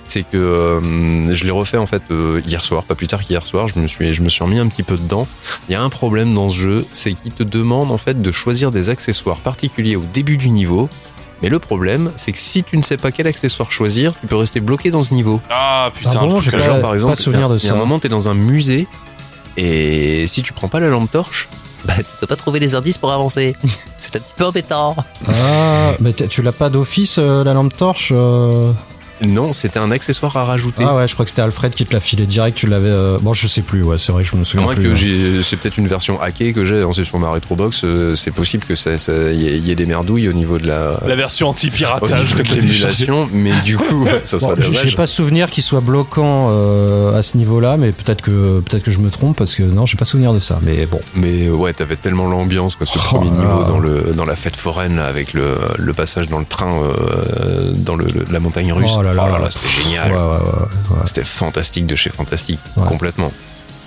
C'est 0.09 0.23
que 0.23 0.37
euh, 0.37 1.35
je 1.35 1.43
l'ai 1.43 1.51
refait 1.51 1.75
en 1.75 1.85
fait 1.85 2.01
euh, 2.11 2.41
hier 2.47 2.63
soir, 2.63 2.83
pas 2.83 2.95
plus 2.95 3.07
tard 3.07 3.19
qu'hier 3.19 3.45
soir. 3.45 3.67
Je 3.67 3.77
me 3.77 3.87
suis, 3.89 4.13
je 4.13 4.21
me 4.21 4.29
suis 4.29 4.41
remis 4.41 4.57
un 4.57 4.67
petit 4.67 4.83
peu 4.83 4.95
dedans. 4.95 5.27
Il 5.67 5.73
y 5.73 5.75
a 5.75 5.81
un 5.81 5.89
problème 5.89 6.33
dans 6.33 6.49
ce 6.49 6.57
jeu, 6.57 6.85
c'est 6.93 7.11
qu'il 7.11 7.33
te 7.33 7.43
demande 7.43 7.91
en 7.91 7.97
fait 7.97 8.21
de 8.21 8.31
choisir 8.31 8.71
des 8.71 8.89
accessoires 8.89 9.37
particuliers 9.39 9.97
au 9.97 10.05
début 10.13 10.37
du 10.37 10.49
niveau. 10.49 10.87
Mais 11.41 11.49
le 11.49 11.59
problème, 11.59 12.11
c'est 12.15 12.31
que 12.31 12.39
si 12.39 12.63
tu 12.63 12.77
ne 12.77 12.81
sais 12.83 12.97
pas 12.97 13.11
quel 13.11 13.27
accessoire 13.27 13.71
choisir, 13.71 14.13
tu 14.21 14.27
peux 14.27 14.35
rester 14.35 14.59
bloqué 14.59 14.89
dans 14.89 15.03
ce 15.03 15.13
niveau. 15.13 15.39
Ah, 15.49 15.91
putain. 15.93 16.11
Ah 16.15 16.19
bon, 16.25 16.39
j'ai 16.39 16.51
pas- 16.51 16.57
genre. 16.57 16.81
Par 16.81 16.95
exemple, 16.95 17.15
de 17.15 17.21
souvenir 17.21 17.47
de 17.49 17.57
il 17.57 17.63
y 17.63 17.67
a 17.67 17.71
un 17.71 17.73
ça. 17.73 17.79
moment, 17.79 17.99
t'es 17.99 18.09
dans 18.09 18.27
un 18.29 18.33
musée 18.33 18.87
et 19.55 20.25
si 20.27 20.43
tu 20.43 20.53
prends 20.53 20.67
pas 20.67 20.79
la 20.79 20.87
lampe 20.89 21.11
torche, 21.11 21.47
bah 21.85 21.93
tu 21.97 22.03
peux 22.19 22.27
pas 22.27 22.35
trouver 22.35 22.59
les 22.59 22.75
indices 22.75 22.97
pour 22.97 23.11
avancer. 23.11 23.55
c'est 23.97 24.15
un 24.15 24.19
petit 24.19 24.33
peu 24.35 24.45
embêtant. 24.45 24.95
Ah, 25.27 25.91
mais 25.99 26.13
tu 26.13 26.41
l'as 26.41 26.51
pas 26.51 26.69
d'office 26.69 27.17
euh, 27.19 27.43
la 27.43 27.53
lampe 27.53 27.75
torche 27.75 28.11
euh? 28.15 28.71
Non, 29.25 29.51
c'était 29.51 29.79
un 29.79 29.91
accessoire 29.91 30.35
à 30.37 30.45
rajouter. 30.45 30.83
Ah 30.85 30.95
ouais, 30.95 31.07
je 31.07 31.13
crois 31.13 31.25
que 31.25 31.29
c'était 31.31 31.41
Alfred 31.41 31.73
qui 31.73 31.85
te 31.85 31.93
l'a 31.93 31.99
filé 31.99 32.25
direct. 32.25 32.57
Tu 32.57 32.67
l'avais. 32.67 32.89
euh, 32.89 33.17
Bon, 33.21 33.33
je 33.33 33.47
sais 33.47 33.61
plus. 33.61 33.83
Ouais, 33.83 33.97
c'est 33.97 34.11
vrai 34.11 34.23
que 34.23 34.29
je 34.29 34.35
me 34.35 34.43
souviens 34.43 34.63
moins 34.65 34.75
plus. 34.75 34.83
que 34.83 34.89
hein. 34.89 34.95
j'ai, 34.95 35.43
c'est 35.43 35.55
peut-être 35.57 35.77
une 35.77 35.87
version 35.87 36.21
hackée 36.21 36.53
que 36.53 36.65
j'ai 36.65 36.79
lancée 36.81 37.03
sur 37.03 37.17
ma 37.19 37.29
Retrobox, 37.29 37.81
euh, 37.83 38.15
c'est 38.15 38.31
possible 38.31 38.63
que 38.65 38.75
ça, 38.75 38.97
ça, 38.97 39.13
y 39.31 39.47
ait 39.47 39.57
y 39.59 39.71
ait 39.71 39.75
des 39.75 39.85
merdouilles 39.85 40.29
au 40.29 40.33
niveau 40.33 40.57
de 40.59 40.67
la, 40.67 40.99
La 41.05 41.15
version 41.15 41.49
anti-piratage 41.49 42.35
de 42.35 42.43
l'émulation, 42.55 43.27
mais 43.33 43.53
du 43.65 43.77
coup, 43.77 44.03
ouais, 44.03 44.21
ça 44.23 44.37
Bon, 44.37 44.47
serait 44.55 44.89
j'ai- 44.89 44.95
pas 44.95 45.07
souvenir 45.07 45.49
qu'il 45.49 45.63
soit 45.63 45.81
bloquant 45.81 46.49
euh, 46.51 47.17
à 47.17 47.21
ce 47.21 47.37
niveau-là, 47.37 47.77
mais 47.77 47.91
peut-être 47.91 48.21
que 48.21 48.59
peut-être 48.61 48.83
que 48.83 48.91
je 48.91 48.99
me 48.99 49.09
trompe 49.09 49.37
parce 49.37 49.55
que 49.55 49.63
non, 49.63 49.85
j'ai 49.85 49.97
pas 49.97 50.05
souvenir 50.05 50.33
de 50.33 50.39
ça. 50.39 50.59
Mais 50.63 50.85
bon, 50.85 50.99
Mais 51.15 51.49
ouais, 51.49 51.73
t'avais 51.73 51.95
tellement 51.95 52.27
l'ambiance, 52.27 52.75
quoi, 52.75 52.85
ce 52.85 52.97
Oh 52.97 53.01
premier 53.01 53.29
là 53.31 53.37
niveau 53.37 53.63
dans 53.63 53.79
le, 53.79 54.13
dans 54.15 54.25
la 54.25 54.35
fête 54.35 54.55
foraine, 54.55 54.97
là, 54.97 55.05
avec 55.05 55.33
le, 55.33 55.55
le 55.77 55.93
passage 55.93 56.29
dans 56.29 56.39
le 56.39 56.45
train, 56.45 56.73
euh, 56.81 57.73
dans 57.75 57.95
le, 57.95 58.05
le- 58.05 58.25
la 58.31 58.39
montagne 58.39 58.71
russe. 58.73 58.91
Oh 58.97 59.01
là 59.13 59.39
là. 59.39 59.49
c'était 59.51 59.83
génial. 59.83 60.11
ouais, 60.11 60.17
ouais, 60.17 60.21
ouais. 60.91 60.97
C'était 61.05 61.23
fantastique 61.23 61.85
de 61.85 61.95
chez 61.95 62.09
fantastique, 62.09 62.59
Ouais. 62.75 62.87
complètement. 62.87 63.31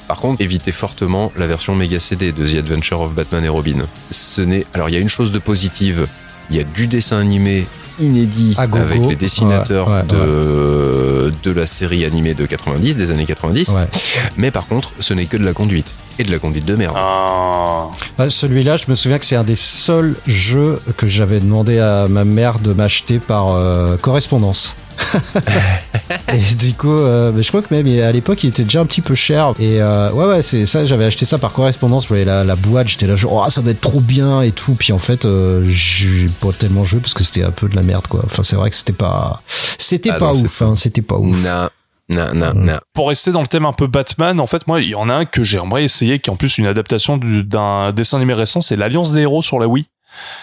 Par 0.09 0.19
contre, 0.19 0.43
évitez 0.43 0.73
fortement 0.73 1.31
la 1.37 1.47
version 1.47 1.75
méga 1.77 2.01
CD 2.01 2.33
de 2.33 2.45
The 2.47 2.57
Adventure 2.57 3.01
of 3.01 3.13
Batman 3.15 3.45
et 3.45 3.49
Robin. 3.49 3.87
Ce 4.11 4.41
n'est, 4.41 4.67
alors 4.75 4.89
il 4.89 4.93
y 4.95 4.97
a 4.97 5.01
une 5.01 5.09
chose 5.09 5.31
de 5.31 5.39
positive, 5.39 6.07
il 6.51 6.57
y 6.57 6.61
a 6.61 6.65
du 6.65 6.89
dessin 6.89 7.19
animé 7.19 7.67
inédit 8.01 8.55
avec 8.59 8.99
les 9.09 9.15
dessinateurs 9.15 9.89
Ouais, 9.89 9.97
ouais, 9.97 10.03
de, 10.05 11.31
de 11.43 11.51
la 11.53 11.67
série 11.67 12.05
animée 12.05 12.35
de 12.35 12.47
90, 12.47 12.97
des 12.97 13.11
années 13.13 13.27
90. 13.27 13.69
Ouais. 13.71 13.89
Mais 14.37 14.51
par 14.51 14.67
contre, 14.67 14.93
ce 15.01 15.13
n'est 15.15 15.27
que 15.27 15.37
de 15.37 15.45
la 15.45 15.53
conduite. 15.53 15.95
Et 16.19 16.25
de 16.25 16.31
la 16.31 16.39
conduite 16.39 16.65
de 16.65 16.75
merde. 16.77 16.95
Ah. 16.99 17.87
Ah, 18.19 18.29
Celui-là, 18.29 18.77
je 18.77 18.85
me 18.89 18.95
souviens 18.95 19.19
que 19.19 19.25
c'est 19.25 19.37
un 19.37 19.45
des 19.45 19.55
seuls 19.55 20.17
jeux 20.27 20.81
que 20.97 21.07
j'avais 21.07 21.41
demandé 21.41 21.79
à 21.79 22.09
ma 22.09 22.25
mère 22.25 22.59
de 22.59 22.73
m'acheter 22.73 23.19
par 23.21 23.53
euh, 23.55 23.97
correspondance. 23.97 24.77
et 26.33 26.55
du 26.57 26.75
coup, 26.75 26.91
euh, 26.99 27.33
mais 27.35 27.43
je 27.43 27.49
crois 27.49 27.62
que 27.62 27.73
même 27.75 27.87
à 28.03 28.12
l'époque, 28.12 28.43
il 28.45 28.49
était 28.49 28.65
déjà 28.65 28.81
un 28.81 28.87
petit 28.87 29.01
peu 29.01 29.15
cher. 29.15 29.53
Et 29.59 29.81
euh, 29.81 30.11
ouais, 30.12 30.27
ouais, 30.27 30.43
c'est 30.43 30.67
ça. 30.67 30.85
J'avais 30.87 31.05
acheté 31.05 31.25
ça 31.25 31.39
par 31.39 31.53
correspondance. 31.53 32.05
Je 32.05 32.09
voyais 32.09 32.25
la, 32.25 32.45
la 32.45 32.57
boîte, 32.57 32.89
j'étais 32.89 33.07
là, 33.07 33.17
genre, 33.17 33.45
oh, 33.47 33.51
ça 33.51 33.61
doit 33.62 33.73
être 33.73 33.81
trop 33.81 34.01
bien 34.01 34.43
et 34.43 34.53
tout. 34.53 34.75
Puis 34.75 34.93
en 34.93 34.99
fait, 34.99 35.25
euh, 35.25 35.62
j'ai 35.67 36.27
pas 36.41 36.53
tellement 36.53 36.85
joué 36.85 37.01
parce 37.01 37.15
que 37.15 37.25
c'était 37.25 37.45
un 37.45 37.51
peu 37.51 37.69
de 37.69 37.77
la 37.77 37.83
merde, 37.83 38.07
quoi. 38.07 38.23
Enfin, 38.25 38.43
c'est 38.43 38.57
vrai 38.57 38.70
que 38.70 38.77
c'était 38.77 38.93
pas, 38.93 39.43
c'était 39.47 40.11
Ah 40.11 40.19
pas 40.19 40.33
ouf. 40.33 40.62
Hein, 40.62 40.75
c'était 40.77 41.03
pas 41.03 41.17
ouf. 41.17 41.37
Non, 41.45 41.69
non, 42.09 42.35
non, 42.35 42.55
Mm. 42.55 42.65
non. 42.65 42.79
Pour 42.95 43.09
rester 43.09 43.31
dans 43.31 43.41
le 43.43 43.47
thème 43.47 43.67
un 43.67 43.73
peu 43.73 43.87
Batman, 43.87 44.41
en 44.41 44.47
fait, 44.47 44.67
moi, 44.67 44.81
il 44.81 44.89
y 44.89 44.95
en 44.95 45.09
a 45.09 45.15
un 45.15 45.25
que 45.25 45.45
j'aimerais 45.45 45.85
essayer, 45.85 46.19
qui 46.19 46.29
est 46.31 46.33
en 46.33 46.37
plus 46.37 46.59
une 46.59 46.67
adaptation 46.67 47.17
du- 47.19 47.45
d'un 47.45 47.93
dessin 47.93 48.17
animé 48.17 48.35
récent, 48.35 48.61
c'est 48.62 48.77
l'Alliance 48.77 49.12
des 49.12 49.20
héros 49.20 49.43
sur 49.43 49.59
la 49.61 49.69
Wii. 49.69 49.87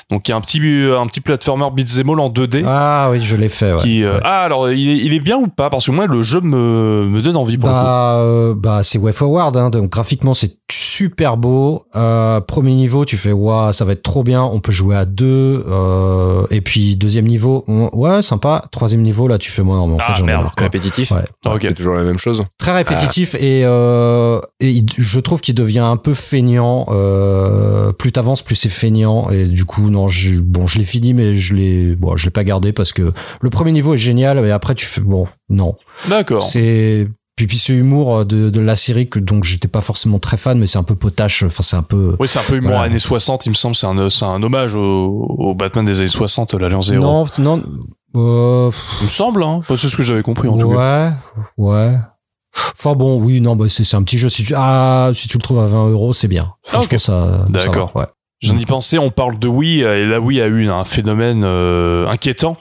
Donc, 0.10 0.28
il 0.28 0.32
y 0.32 0.34
a 0.34 0.38
un 0.38 0.42
petit, 0.42 0.60
un 0.60 1.08
petit 1.08 1.22
platformer 1.22 1.68
beat'em 1.74 2.10
all 2.10 2.20
en 2.20 2.30
2D. 2.30 2.64
Ah 2.68 3.10
oui, 3.12 3.20
je 3.22 3.36
l'ai 3.36 3.50
fait. 3.50 3.74
Ouais. 3.74 3.80
qui, 3.82 4.04
euh, 4.04 4.16
Ouais. 4.16 4.22
Ah, 4.24 4.42
alors, 4.42 4.70
il 4.72 4.90
est, 4.90 4.98
il 4.98 5.14
est 5.14 5.20
bien 5.20 5.38
ou 5.38 5.48
pas? 5.48 5.70
Parce 5.70 5.86
que 5.86 5.92
moi, 5.92 6.08
le 6.08 6.22
jeu 6.22 6.40
me, 6.42 7.06
me 7.08 7.22
donne 7.22 7.36
envie 7.38 7.58
pour. 7.58 7.70
Bah, 7.70 8.16
euh, 8.18 8.54
bah 8.56 8.82
c'est 8.84 8.98
Way 8.98 9.12
Forward, 9.14 9.56
hein, 9.58 9.70
donc 9.70 9.90
graphiquement 9.90 10.34
c'est 10.34 10.58
super 10.72 11.38
beau. 11.38 11.84
Euh, 11.96 12.42
premier 12.42 12.74
niveau, 12.74 13.06
tu 13.06 13.18
fais 13.18 13.32
waouh, 13.32 13.72
ça 13.74 13.86
va 13.86 13.92
être 13.94 14.04
trop 14.04 14.24
bien. 14.24 14.44
On 14.44 14.60
peut 14.60 14.72
jouer 14.72 14.96
à 14.96 15.06
deux. 15.06 15.64
Euh, 15.68 16.46
et 16.50 16.62
puis 16.62 16.96
deuxième 16.96 17.26
niveau, 17.26 17.64
on- 17.68 17.90
ouais, 17.94 18.22
sympa. 18.22 18.64
Troisième 18.72 19.02
niveau, 19.02 19.28
là, 19.28 19.38
tu 19.38 19.52
fais 19.52 19.64
moi, 19.64 19.76
non, 19.78 19.88
mais 19.88 19.94
en 19.96 19.98
Ah, 20.00 20.04
fait, 20.04 20.14
j'en 20.18 20.24
ai 20.24 20.28
merde. 20.28 20.44
marre. 20.44 20.56
quoi. 20.56 20.64
Répétitif 20.64 21.12
Ouais. 21.12 21.26
Ok. 21.46 21.60
C'est 21.64 21.74
toujours 21.74 21.94
la 21.96 22.04
même 22.04 22.18
chose. 22.20 22.44
Très 22.58 22.74
répétitif 22.74 23.36
et, 23.36 23.62
euh, 23.66 24.40
et 24.60 24.70
il- 24.72 24.86
je 24.98 25.20
trouve 25.20 25.42
qu'il 25.42 25.56
devient 25.56 25.80
un 25.80 25.98
peu 25.98 26.14
feignant. 26.14 26.86
Euh, 26.90 27.92
plus 27.94 28.12
t'avances, 28.12 28.42
plus 28.42 28.56
c'est 28.56 28.70
feignant. 28.70 29.30
Et 29.30 29.46
du 29.58 29.66
coup, 29.66 29.90
non, 29.90 30.08
je, 30.08 30.40
bon, 30.40 30.68
je 30.68 30.78
l'ai 30.78 30.86
fini, 30.86 31.16
mais 31.16 31.34
je 31.34 31.56
l'ai, 31.56 31.96
bon, 31.96 32.16
je 32.16 32.26
l'ai 32.26 32.30
pas 32.32 32.44
gardé 32.44 32.72
parce 32.74 32.94
que 32.94 33.12
le 33.42 33.50
premier 33.50 33.72
niveau 33.72 33.96
est 33.96 33.98
génial, 33.98 34.40
mais 34.40 34.52
après 34.52 34.76
tu 34.76 34.86
fais 34.86 35.02
bon, 35.02 35.26
non. 35.50 35.76
D'accord. 36.08 36.44
C'est 36.44 37.08
puis 37.36 37.48
puis 37.48 37.58
ce 37.58 37.74
humour 37.74 38.24
de, 38.26 38.50
de 38.52 38.62
la 38.62 38.76
série 38.76 39.10
que 39.10 39.18
donc 39.20 39.44
j'étais 39.44 39.68
pas 39.68 39.82
forcément 39.82 40.20
très 40.20 40.38
fan, 40.38 40.60
mais 40.60 40.68
c'est 40.68 40.78
un 40.78 40.84
peu 40.84 40.94
potache. 40.96 41.42
Enfin, 41.44 41.64
c'est 41.64 41.76
un 41.76 41.82
peu. 41.84 42.16
Oui, 42.20 42.28
c'est 42.28 42.38
un 42.40 42.44
peu 42.44 42.56
humour 42.58 42.72
Voilà. 42.72 42.86
années 42.86 43.00
60, 43.00 43.46
il 43.48 43.50
me 43.50 43.54
semble. 43.56 43.76
C'est 43.76 43.88
un, 43.88 44.10
c'est 44.10 44.26
un 44.26 44.42
hommage 44.44 44.76
au, 44.76 45.26
au 45.40 45.56
Batman 45.56 45.86
des 45.86 46.00
années 46.00 46.08
60, 46.08 46.54
l'Alliance 46.54 46.90
des 46.90 46.96
héros. 46.96 47.04
non, 47.06 47.26
non. 47.40 47.64
Euh, 48.16 48.72
Il 49.02 49.06
me 49.06 49.10
semble, 49.12 49.44
hein. 49.44 49.60
C'est 49.70 49.90
ce 49.90 49.98
que 49.98 50.04
j'avais 50.04 50.24
compris, 50.24 50.48
en 50.48 50.58
tout 50.58 50.70
cas. 50.70 51.12
ouais, 51.58 51.66
ouais. 51.70 51.96
Enfin 52.80 52.96
bon, 52.96 53.20
oui, 53.22 53.40
non, 53.42 53.56
bah 53.56 53.66
c'est 53.70 53.96
un 53.96 54.02
petit 54.04 54.18
jeu. 54.18 54.30
Si 54.30 54.44
tu 54.44 54.54
ah, 54.56 55.12
si 55.14 55.28
tu 55.28 55.38
le 55.38 55.44
trouves 55.44 55.60
à 55.60 55.68
20 55.68 55.90
euros, 55.90 56.14
c'est 56.14 56.28
bien. 56.28 56.54
Franchement, 56.64 56.90
ok. 56.94 57.00
ça. 57.00 57.46
ça 57.46 57.46
D'accord. 57.50 57.92
ouais. 57.96 58.06
J'en 58.42 58.58
ai 58.60 58.66
pensé, 58.66 59.00
on 59.00 59.10
parle 59.10 59.40
de 59.40 59.48
Wii, 59.48 59.82
et 59.82 60.06
la 60.06 60.20
Wii 60.20 60.42
a 60.42 60.48
eu 60.48 60.70
un 60.70 60.84
phénomène 60.84 61.44
euh, 61.44 62.08
inquiétant 62.08 62.56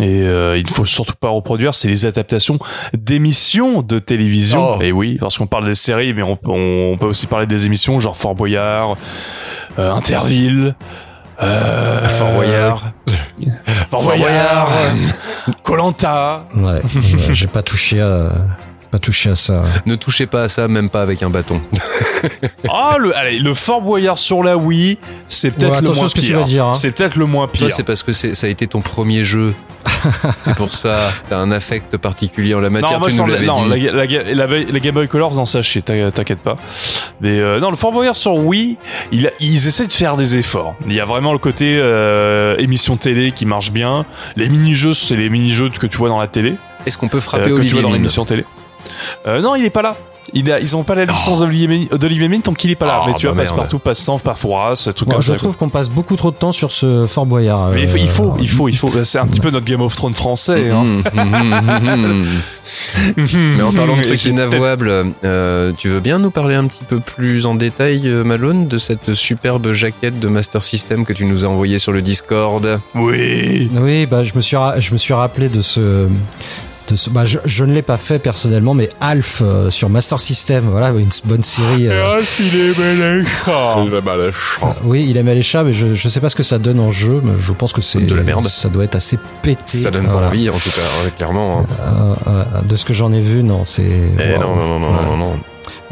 Et 0.00 0.22
euh, 0.22 0.56
il 0.56 0.64
ne 0.64 0.70
faut 0.70 0.86
surtout 0.86 1.16
pas 1.20 1.28
reproduire, 1.28 1.74
c'est 1.74 1.88
les 1.88 2.06
adaptations 2.06 2.58
d'émissions 2.94 3.82
de 3.82 3.98
télévision. 3.98 4.76
Oh. 4.76 4.80
Et 4.80 4.90
oui, 4.90 5.18
parce 5.20 5.36
qu'on 5.36 5.46
parle 5.46 5.66
des 5.66 5.74
séries, 5.74 6.14
mais 6.14 6.22
on, 6.22 6.38
on 6.44 6.96
peut 6.98 7.06
aussi 7.06 7.26
parler 7.26 7.46
des 7.46 7.66
émissions 7.66 7.98
genre 7.98 8.16
Fort 8.16 8.34
Boyard, 8.34 8.94
euh, 9.78 9.92
Interville, 9.92 10.74
euh, 11.42 12.08
Fort 12.08 12.32
Boyard. 12.32 12.86
Fort 13.90 14.02
Boyard. 14.02 14.70
Colanta. 15.62 16.44
Ouais, 16.56 16.82
euh, 16.82 17.32
j'ai 17.32 17.46
pas 17.46 17.62
touché 17.62 18.00
à, 18.00 18.32
pas 18.90 18.98
touché 18.98 19.30
à 19.30 19.34
ça. 19.36 19.62
Ne 19.86 19.94
touchez 19.96 20.26
pas 20.26 20.42
à 20.44 20.48
ça, 20.48 20.66
même 20.68 20.88
pas 20.90 21.02
avec 21.02 21.22
un 21.22 21.30
bâton. 21.30 21.60
Ah, 22.68 22.96
le, 22.98 23.16
allez, 23.16 23.38
le 23.38 23.54
Fort 23.54 23.80
Boyard 23.80 24.18
sur 24.18 24.42
la 24.42 24.56
Wii, 24.56 24.98
c'est 25.28 25.50
peut-être 25.52 25.70
Ouais, 25.74 25.80
le 25.80 25.86
attention 25.86 25.94
moins 26.02 26.06
à 26.06 26.08
ce 26.08 26.14
que 26.16 26.20
tu 26.20 26.26
pire. 26.26 26.38
vas 26.40 26.44
dire, 26.44 26.64
hein. 26.66 26.74
C'est 26.74 26.90
peut-être 26.90 27.14
le 27.16 27.26
moins 27.26 27.46
pire. 27.46 27.60
Toi, 27.60 27.70
c'est 27.70 27.84
parce 27.84 28.02
que 28.02 28.12
c'est- 28.12 28.34
ça 28.34 28.48
a 28.48 28.50
été 28.50 28.66
ton 28.66 28.80
premier 28.80 29.24
jeu. 29.24 29.54
c'est 30.42 30.54
pour 30.56 30.72
ça. 30.74 30.98
T'as 31.30 31.38
un 31.38 31.50
affect 31.52 31.96
particulier 31.96 32.54
en 32.54 32.60
la 32.60 32.70
matière. 32.70 32.92
non, 32.94 32.98
moi, 32.98 33.08
tu 33.08 33.14
je 33.14 33.18
nous 33.20 33.22
parle- 33.24 33.34
l'avais 33.34 33.46
non, 33.46 33.62
dit. 33.74 33.80
la, 33.86 34.04
la, 34.04 34.34
la, 34.34 34.46
la- 34.46 34.64
la 34.72 34.80
Game 34.80 34.94
Boy 34.94 35.06
Color, 35.06 35.32
non, 35.34 35.44
ça, 35.44 35.60
je 35.62 35.70
sais, 35.70 35.80
t'in- 35.82 36.10
t'inquiète 36.10 36.40
pas. 36.40 36.56
Mais 37.20 37.38
euh, 37.38 37.60
non, 37.60 37.70
le 37.70 37.76
Fort 37.76 37.92
Boyard 37.92 38.16
sur 38.16 38.34
Wii, 38.34 38.76
il 39.12 39.28
a- 39.28 39.32
ils 39.38 39.66
essaient 39.68 39.86
de 39.86 39.92
faire 39.92 40.16
des 40.16 40.36
efforts. 40.36 40.74
Il 40.86 40.92
y 40.92 41.00
a 41.00 41.04
vraiment 41.04 41.32
le 41.32 41.38
côté 41.38 41.78
euh, 41.80 42.56
émission 42.58 42.96
télé 42.96 43.30
qui 43.30 43.46
marche 43.46 43.70
bien. 43.70 44.04
Les 44.34 44.48
mini-jeux, 44.48 44.92
c'est 44.94 45.16
les 45.16 45.30
mini-jeux 45.30 45.70
que 45.70 45.86
tu 45.86 45.96
vois 45.96 46.08
dans 46.08 46.18
la 46.20 46.26
télé, 46.26 46.54
Est-ce 46.84 46.98
qu'on 46.98 47.08
peut 47.08 47.18
euh, 47.18 47.20
frapper 47.20 47.50
que 47.50 47.60
tu 47.62 47.68
vois 47.74 47.82
dans 47.82 47.88
Mine 47.88 47.98
l'émission 47.98 48.24
télé. 48.24 48.44
Euh, 49.26 49.40
non, 49.40 49.54
il 49.54 49.64
est 49.64 49.70
pas 49.70 49.82
là. 49.82 49.96
Il 50.34 50.52
a, 50.52 50.60
ils 50.60 50.76
ont 50.76 50.82
pas 50.82 50.94
la 50.94 51.06
licence 51.06 51.38
d'Olivier 51.38 51.66
Mine- 51.68 51.88
d'Olivier 51.88 52.28
Mine 52.28 52.42
tant 52.42 52.52
qu'il 52.52 52.70
est 52.70 52.76
pas 52.76 52.84
là. 52.84 53.00
Oh, 53.00 53.04
mais 53.06 53.14
tu 53.14 53.24
bah 53.26 53.32
vois, 53.32 53.42
passe 53.44 53.52
partout, 53.52 53.78
passe 53.78 53.98
temps, 53.98 54.18
truc 54.94 55.08
Bon, 55.08 55.14
comme 55.14 55.22
je 55.22 55.28
ça. 55.28 55.32
quoi. 55.32 55.38
trouve 55.38 55.56
qu'on 55.56 55.70
passe 55.70 55.88
beaucoup 55.88 56.16
trop 56.16 56.30
de 56.30 56.36
temps 56.36 56.52
sur 56.52 56.70
ce 56.70 57.06
Fort 57.06 57.24
Boyard. 57.24 57.70
Mais 57.70 57.84
il 57.84 57.88
faut, 57.88 57.96
il 57.96 58.04
euh, 58.04 58.08
faut, 58.08 58.36
il 58.38 58.48
faut, 58.48 58.68
il 58.68 58.76
faut. 58.76 59.04
C'est 59.04 59.18
un 59.18 59.26
petit 59.26 59.40
peu 59.40 59.48
notre 59.48 59.64
Game 59.64 59.80
of 59.80 59.96
Thrones 59.96 60.12
français. 60.12 60.68
Hein. 60.68 61.00
Hum. 61.16 62.26
Mais 63.56 63.62
en 63.62 63.72
parlant 63.72 63.96
de 63.96 64.02
trucs 64.02 64.24
inavouables, 64.26 65.14
euh, 65.24 65.72
tu 65.78 65.88
veux 65.88 66.00
bien 66.00 66.18
nous 66.18 66.30
parler 66.30 66.56
un 66.56 66.66
petit 66.66 66.84
peu 66.86 67.00
plus 67.00 67.46
en 67.46 67.54
détail, 67.54 68.06
Malone, 68.06 68.68
de 68.68 68.76
cette 68.76 69.14
superbe 69.14 69.72
jaquette 69.72 70.18
de 70.20 70.28
Master 70.28 70.62
System 70.62 71.06
que 71.06 71.14
tu 71.14 71.24
nous 71.24 71.46
as 71.46 71.48
envoyée 71.48 71.78
sur 71.78 71.92
le 71.92 72.02
Discord? 72.02 72.80
Oui. 72.94 73.70
Oui, 73.74 74.04
bah, 74.04 74.24
je 74.24 74.34
me 74.34 74.42
suis, 74.42 74.58
je 74.78 74.92
me 74.92 74.98
suis 74.98 75.14
rappelé 75.14 75.48
de 75.48 75.62
ce. 75.62 76.06
De 76.88 76.96
ce 76.96 77.10
bah, 77.10 77.26
je, 77.26 77.38
je 77.44 77.64
ne 77.64 77.74
l'ai 77.74 77.82
pas 77.82 77.98
fait 77.98 78.18
personnellement, 78.18 78.72
mais 78.72 78.88
Alf 79.00 79.42
euh, 79.44 79.68
sur 79.68 79.90
Master 79.90 80.18
System, 80.18 80.64
voilà, 80.70 80.88
une 80.90 81.08
bonne 81.26 81.42
série. 81.42 81.86
euh, 81.88 82.18
oui, 84.84 85.06
il 85.08 85.16
aime 85.16 85.26
les 85.26 85.42
chats, 85.42 85.64
mais 85.64 85.72
je, 85.72 85.92
je 85.94 86.08
sais 86.08 86.20
pas 86.20 86.28
ce 86.28 86.36
que 86.36 86.42
ça 86.42 86.58
donne 86.58 86.80
en 86.80 86.90
jeu, 86.90 87.20
mais 87.22 87.32
je 87.36 87.52
pense 87.52 87.72
que 87.72 87.80
c'est 87.80 88.00
De 88.00 88.14
la 88.14 88.22
merde. 88.22 88.46
Ça 88.48 88.68
doit 88.68 88.84
être 88.84 88.94
assez 88.94 89.18
pété. 89.42 89.78
Ça 89.78 89.90
donne 89.90 90.06
Voilà. 90.06 90.28
pas 90.28 90.32
envie, 90.34 90.48
en 90.48 90.54
tout 90.54 90.70
cas, 90.70 90.80
hein, 90.80 91.10
clairement. 91.16 91.60
hein. 91.60 91.66
Euh, 92.26 92.30
euh, 92.30 92.62
de 92.62 92.76
ce 92.76 92.84
que 92.84 92.94
j'en 92.94 93.12
ai 93.12 93.20
vu, 93.20 93.42
non, 93.42 93.64
c'est. 93.64 93.82
Eh 94.18 94.34
wow. 94.36 94.40
non, 94.40 94.56
non, 94.56 94.66
non, 94.68 94.78
non, 94.80 94.96
Ouais. 94.98 95.04
non, 95.04 95.16
non. 95.16 95.32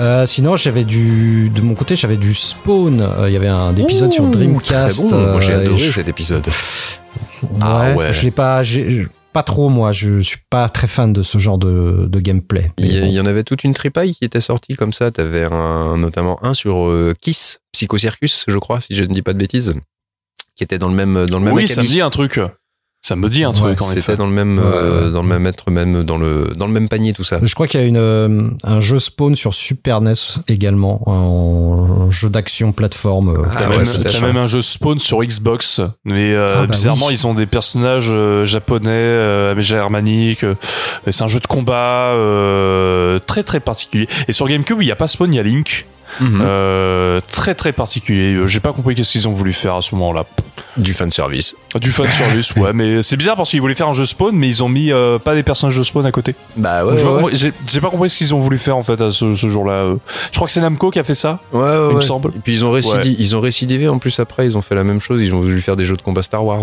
Euh, 0.00 0.26
sinon, 0.26 0.56
j'avais 0.56 0.84
du, 0.84 1.50
de 1.50 1.60
mon 1.62 1.74
côté, 1.74 1.96
j'avais 1.96 2.16
du 2.18 2.34
Spawn. 2.34 3.00
Euh, 3.00 3.24
Il 3.28 3.32
y 3.32 3.36
avait 3.36 3.48
un 3.48 3.74
épisode 3.76 4.12
sur 4.12 4.24
Dreamcast. 4.24 5.08
Très 5.08 5.16
bon, 5.16 5.32
moi 5.32 5.40
j'ai 5.40 5.52
euh, 5.52 5.60
adoré 5.60 5.78
je- 5.78 5.90
cet 5.92 6.08
épisode. 6.08 6.46
Ouais, 6.46 7.58
Ah 7.60 7.92
ouais. 7.96 8.12
Je 8.12 8.22
l'ai 8.22 8.30
pas, 8.30 8.62
j'ai- 8.62 9.06
pas 9.36 9.42
trop 9.42 9.68
moi. 9.68 9.92
Je 9.92 10.20
suis 10.20 10.38
pas 10.48 10.66
très 10.70 10.86
fan 10.86 11.12
de 11.12 11.20
ce 11.20 11.36
genre 11.36 11.58
de, 11.58 12.06
de 12.08 12.20
gameplay. 12.20 12.70
Il 12.78 12.86
y, 12.86 13.16
bon. 13.18 13.22
en 13.22 13.26
avait 13.26 13.44
toute 13.44 13.64
une 13.64 13.74
tripaille 13.74 14.14
qui 14.14 14.24
était 14.24 14.40
sortie 14.40 14.76
comme 14.76 14.94
ça. 14.94 15.10
T'avais 15.10 15.44
un, 15.52 15.98
notamment 15.98 16.42
un 16.42 16.54
sur 16.54 16.88
euh, 16.88 17.12
Kiss, 17.20 17.60
Psycho 17.72 17.98
Circus, 17.98 18.46
je 18.48 18.56
crois, 18.56 18.80
si 18.80 18.96
je 18.96 19.02
ne 19.02 19.08
dis 19.08 19.20
pas 19.20 19.34
de 19.34 19.38
bêtises, 19.38 19.74
qui 20.54 20.64
était 20.64 20.78
dans 20.78 20.88
le 20.88 20.94
même 20.94 21.26
dans 21.26 21.38
le 21.38 21.44
même 21.44 21.52
Oui, 21.52 21.68
ça 21.68 21.82
me 21.82 21.86
dit 21.86 22.00
un 22.00 22.08
truc. 22.08 22.40
Ça 23.06 23.14
me 23.14 23.28
dit 23.28 23.44
un 23.44 23.50
Ouais, 23.50 23.54
truc 23.54 23.82
en 23.82 23.84
C'était 23.84 24.00
effet. 24.00 24.16
dans 24.16 24.26
le 24.26 24.32
même, 24.32 24.58
euh, 24.60 25.10
dans 25.10 25.22
le 25.22 25.28
même 25.28 25.46
être, 25.46 25.70
même 25.70 26.02
dans 26.02 26.16
le 26.16 26.50
dans 26.56 26.66
le 26.66 26.72
même 26.72 26.88
panier, 26.88 27.12
tout 27.12 27.22
ça. 27.22 27.38
Je 27.40 27.54
crois 27.54 27.68
qu'il 27.68 27.78
y 27.78 27.82
a 27.84 27.86
une, 27.86 27.96
euh, 27.96 28.48
un 28.64 28.80
jeu 28.80 28.98
Spawn 28.98 29.36
sur 29.36 29.54
Super 29.54 30.00
NES 30.00 30.14
également, 30.48 31.04
un 31.06 32.10
jeu 32.10 32.28
d'action 32.30 32.72
plateforme. 32.72 33.28
euh, 33.28 33.42
Ah 33.48 33.56
T'as 33.60 33.68
ouais, 33.68 33.76
même, 33.76 33.84
sûr. 33.84 34.22
même 34.22 34.36
un 34.36 34.48
jeu 34.48 34.60
Spawn 34.60 34.98
sur 34.98 35.22
Xbox, 35.22 35.80
mais 36.04 36.34
euh, 36.34 36.46
Ah 36.48 36.60
bah 36.62 36.66
bizarrement 36.72 37.06
oui. 37.06 37.14
ils 37.14 37.26
ont 37.28 37.34
des 37.34 37.46
personnages 37.46 38.08
euh, 38.10 38.44
japonais, 38.44 38.90
euh, 38.90 39.52
avec 39.52 39.62
germaniques. 39.64 40.42
euh, 40.42 40.56
et 41.06 41.12
c'est 41.12 41.22
un 41.22 41.28
jeu 41.28 41.38
de 41.38 41.46
combat 41.46 42.10
euh, 42.14 43.20
très 43.24 43.44
très 43.44 43.60
particulier. 43.60 44.08
Et 44.26 44.32
sur 44.32 44.48
GameCube 44.48 44.78
il 44.82 44.88
y 44.88 44.92
a 44.92 44.96
pas 44.96 45.06
Spawn, 45.06 45.32
il 45.32 45.36
y 45.36 45.40
a 45.40 45.44
Link, 45.44 45.86
Mhm. 46.20 46.40
euh, 46.42 47.20
très 47.30 47.54
très 47.54 47.72
particulier. 47.72 48.34
Euh, 48.34 48.46
J'ai 48.46 48.60
pas 48.60 48.72
compris 48.72 48.94
qu'est-ce 48.94 49.10
qu'ils 49.12 49.28
ont 49.28 49.32
voulu 49.32 49.52
faire 49.52 49.74
à 49.76 49.82
ce 49.82 49.94
moment-là. 49.94 50.24
Du 50.76 50.92
fan 50.94 51.10
service. 51.10 51.54
Du 51.80 51.90
fan 51.92 52.06
service, 52.06 52.54
ouais, 52.56 52.72
mais 52.74 53.02
c'est 53.02 53.16
bizarre 53.16 53.36
parce 53.36 53.50
qu'ils 53.50 53.60
voulaient 53.60 53.74
faire 53.74 53.88
un 53.88 53.92
jeu 53.92 54.04
Spawn, 54.06 54.34
mais 54.34 54.48
ils 54.48 54.62
ont 54.62 54.68
mis 54.68 54.92
euh, 54.92 55.18
pas 55.18 55.34
des 55.34 55.42
personnages 55.42 55.76
de 55.76 55.82
Spawn 55.82 56.04
à 56.06 56.12
côté. 56.12 56.34
Bah 56.56 56.84
ouais, 56.84 56.96
j'ai 56.96 57.02
pas 57.04 57.08
ouais, 57.08 57.14
ouais. 57.16 57.22
compris- 57.90 58.00
pas 58.02 58.08
ce 58.08 58.16
qu'ils 58.18 58.34
ont 58.34 58.40
voulu 58.40 58.58
faire 58.58 58.76
en 58.76 58.82
fait 58.82 59.00
à 59.00 59.10
ce, 59.10 59.32
ce 59.34 59.48
jour-là. 59.48 59.94
Je 60.32 60.36
crois 60.36 60.46
que 60.46 60.52
c'est 60.52 60.60
Namco 60.60 60.90
qui 60.90 60.98
a 60.98 61.04
fait 61.04 61.14
ça. 61.14 61.40
Ouais, 61.52 61.60
ouais, 61.60 61.88
il 61.90 61.96
me 61.96 62.00
semble. 62.00 62.30
Et 62.36 62.38
puis 62.42 62.52
ils 62.54 62.64
ont, 62.64 62.70
récidivé, 62.70 63.16
ils 63.18 63.36
ont 63.36 63.40
récidivé 63.40 63.88
en 63.88 63.98
plus 63.98 64.18
après, 64.20 64.46
ils 64.46 64.56
ont 64.56 64.62
fait 64.62 64.74
la 64.74 64.84
même 64.84 65.00
chose, 65.00 65.20
ils 65.22 65.34
ont 65.34 65.40
voulu 65.40 65.60
faire 65.60 65.76
des 65.76 65.84
jeux 65.84 65.96
de 65.96 66.02
combat 66.02 66.22
Star 66.22 66.44
Wars. 66.44 66.62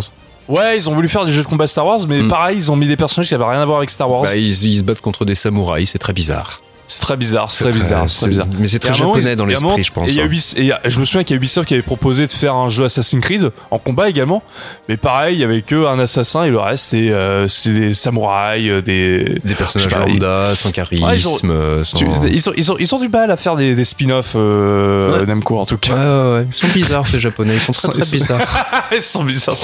Ouais, 0.50 0.78
ils 0.78 0.90
ont 0.90 0.94
voulu 0.94 1.08
faire 1.08 1.26
des 1.26 1.32
jeux 1.32 1.42
de 1.44 1.48
combat 1.48 1.68
Star 1.68 1.86
Wars, 1.86 2.00
mais 2.08 2.22
Mm. 2.22 2.28
pareil, 2.28 2.58
ils 2.58 2.70
ont 2.72 2.76
mis 2.76 2.88
des 2.88 2.98
personnages 2.98 3.30
qui 3.30 3.34
avaient 3.36 3.46
rien 3.46 3.62
à 3.62 3.66
voir 3.66 3.78
avec 3.78 3.90
Star 3.90 4.10
Wars. 4.12 4.24
Bah, 4.24 4.36
ils, 4.36 4.66
ils 4.66 4.78
se 4.78 4.84
battent 4.84 5.00
contre 5.02 5.24
des 5.26 5.36
samouraïs, 5.36 5.90
c'est 5.92 5.98
très 6.00 6.14
bizarre. 6.14 6.62
C'est 6.88 7.02
très 7.02 7.18
bizarre, 7.18 7.50
c'est 7.52 7.64
très 7.66 7.74
bizarre, 7.74 8.10
c'est 8.10 8.20
très 8.22 8.30
bizarre. 8.30 8.48
Mais 8.60 8.68
c'est 8.68 8.80
très 8.80 8.92
moment, 8.92 9.14
japonais 9.16 9.34
ils- 9.34 9.36
dans 9.38 9.46
moment- 9.46 9.76
l'esprit, 9.76 9.84
je 9.84 9.92
pense. 9.94 10.10
Et 10.10 10.14
y 10.16 10.20
a 10.22 10.26
hein. 10.26 10.30
Et 10.58 10.64
y 10.66 10.72
a- 10.72 10.82
je 10.86 11.00
me 11.00 11.06
souviens 11.06 11.24
qu'il 11.24 11.34
y 11.34 11.36
a 11.36 11.38
Ubisoft 11.38 11.68
qui 11.68 11.74
avait 11.74 11.82
proposé 11.84 12.26
de 12.28 12.32
faire 12.32 12.56
un 12.56 12.68
jeu 12.70 12.84
Assassin's 12.86 13.22
Creed 13.22 13.52
en 13.72 13.80
combat 13.80 14.10
également, 14.10 14.44
mais 14.90 14.98
pareil, 14.98 15.36
il 15.38 15.40
y 15.40 15.44
avait 15.44 15.62
que 15.62 15.86
un 15.88 15.98
assassin 16.00 16.44
et 16.44 16.50
le 16.50 16.60
reste 16.60 16.84
c'est 16.86 17.10
euh, 17.10 17.48
c'est 17.48 17.72
des 17.74 17.94
samouraïs, 17.94 18.70
euh, 18.70 18.82
des 18.82 19.40
Des 19.44 19.56
personnages 19.56 19.90
pas, 19.90 20.00
lambda, 20.00 20.56
sans 20.56 20.72
charisme, 20.72 21.06
Ouais, 21.06 21.18
ils 21.18 21.28
ont- 21.28 21.38
euh, 21.46 21.84
sans... 21.84 21.98
Tu- 21.98 22.06
ils, 22.32 22.50
ont, 22.50 22.54
ils, 22.56 22.72
ont, 22.72 22.76
ils 22.80 22.96
ont 22.96 23.00
du 23.00 23.08
mal 23.10 23.32
à 23.32 23.38
faire 23.38 23.56
des, 23.56 23.76
des 23.76 23.86
spin-offs 23.86 24.34
euh, 24.36 25.20
Ouais. 25.20 25.26
Namco 25.26 25.58
en 25.60 25.66
tout 25.66 25.78
cas. 25.78 25.94
ouais, 25.94 26.34
ouais. 26.40 26.48
Ils 26.50 26.56
sont 26.56 26.68
bizarres, 26.68 27.08
ces 27.08 27.20
japonais. 27.20 27.56
Ils 27.56 27.60
sont 27.62 27.72
très, 27.72 27.90
très 27.90 28.02
sont- 28.02 28.12
bizarres. 28.16 28.42
ils 28.96 29.02
sont 29.02 29.24
bizarres. 29.24 29.56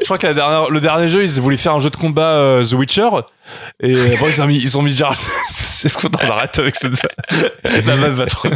Je 0.00 0.04
crois 0.04 0.18
que 0.18 0.26
la 0.26 0.34
dernière, 0.34 0.70
le 0.70 0.80
dernier 0.80 1.08
jeu, 1.08 1.22
ils 1.22 1.40
voulaient 1.40 1.56
faire 1.56 1.74
un 1.74 1.80
jeu 1.80 1.90
de 1.90 1.96
combat 1.96 2.22
euh, 2.22 2.64
The 2.64 2.72
Witcher. 2.72 3.08
Et 3.82 3.94
bon, 3.94 4.26
ils 4.28 4.40
ont 4.42 4.46
mis, 4.46 4.58
ils 4.58 4.78
ont 4.78 4.82
mis 4.82 4.92
Geralt. 4.92 5.18
C'est 5.80 5.92
qu'on 5.92 6.08
arrête 6.28 6.58
avec 6.58 6.76
cette 6.76 6.92
La 7.64 7.96
vanne 7.96 8.14
va 8.14 8.26
trop. 8.26 8.48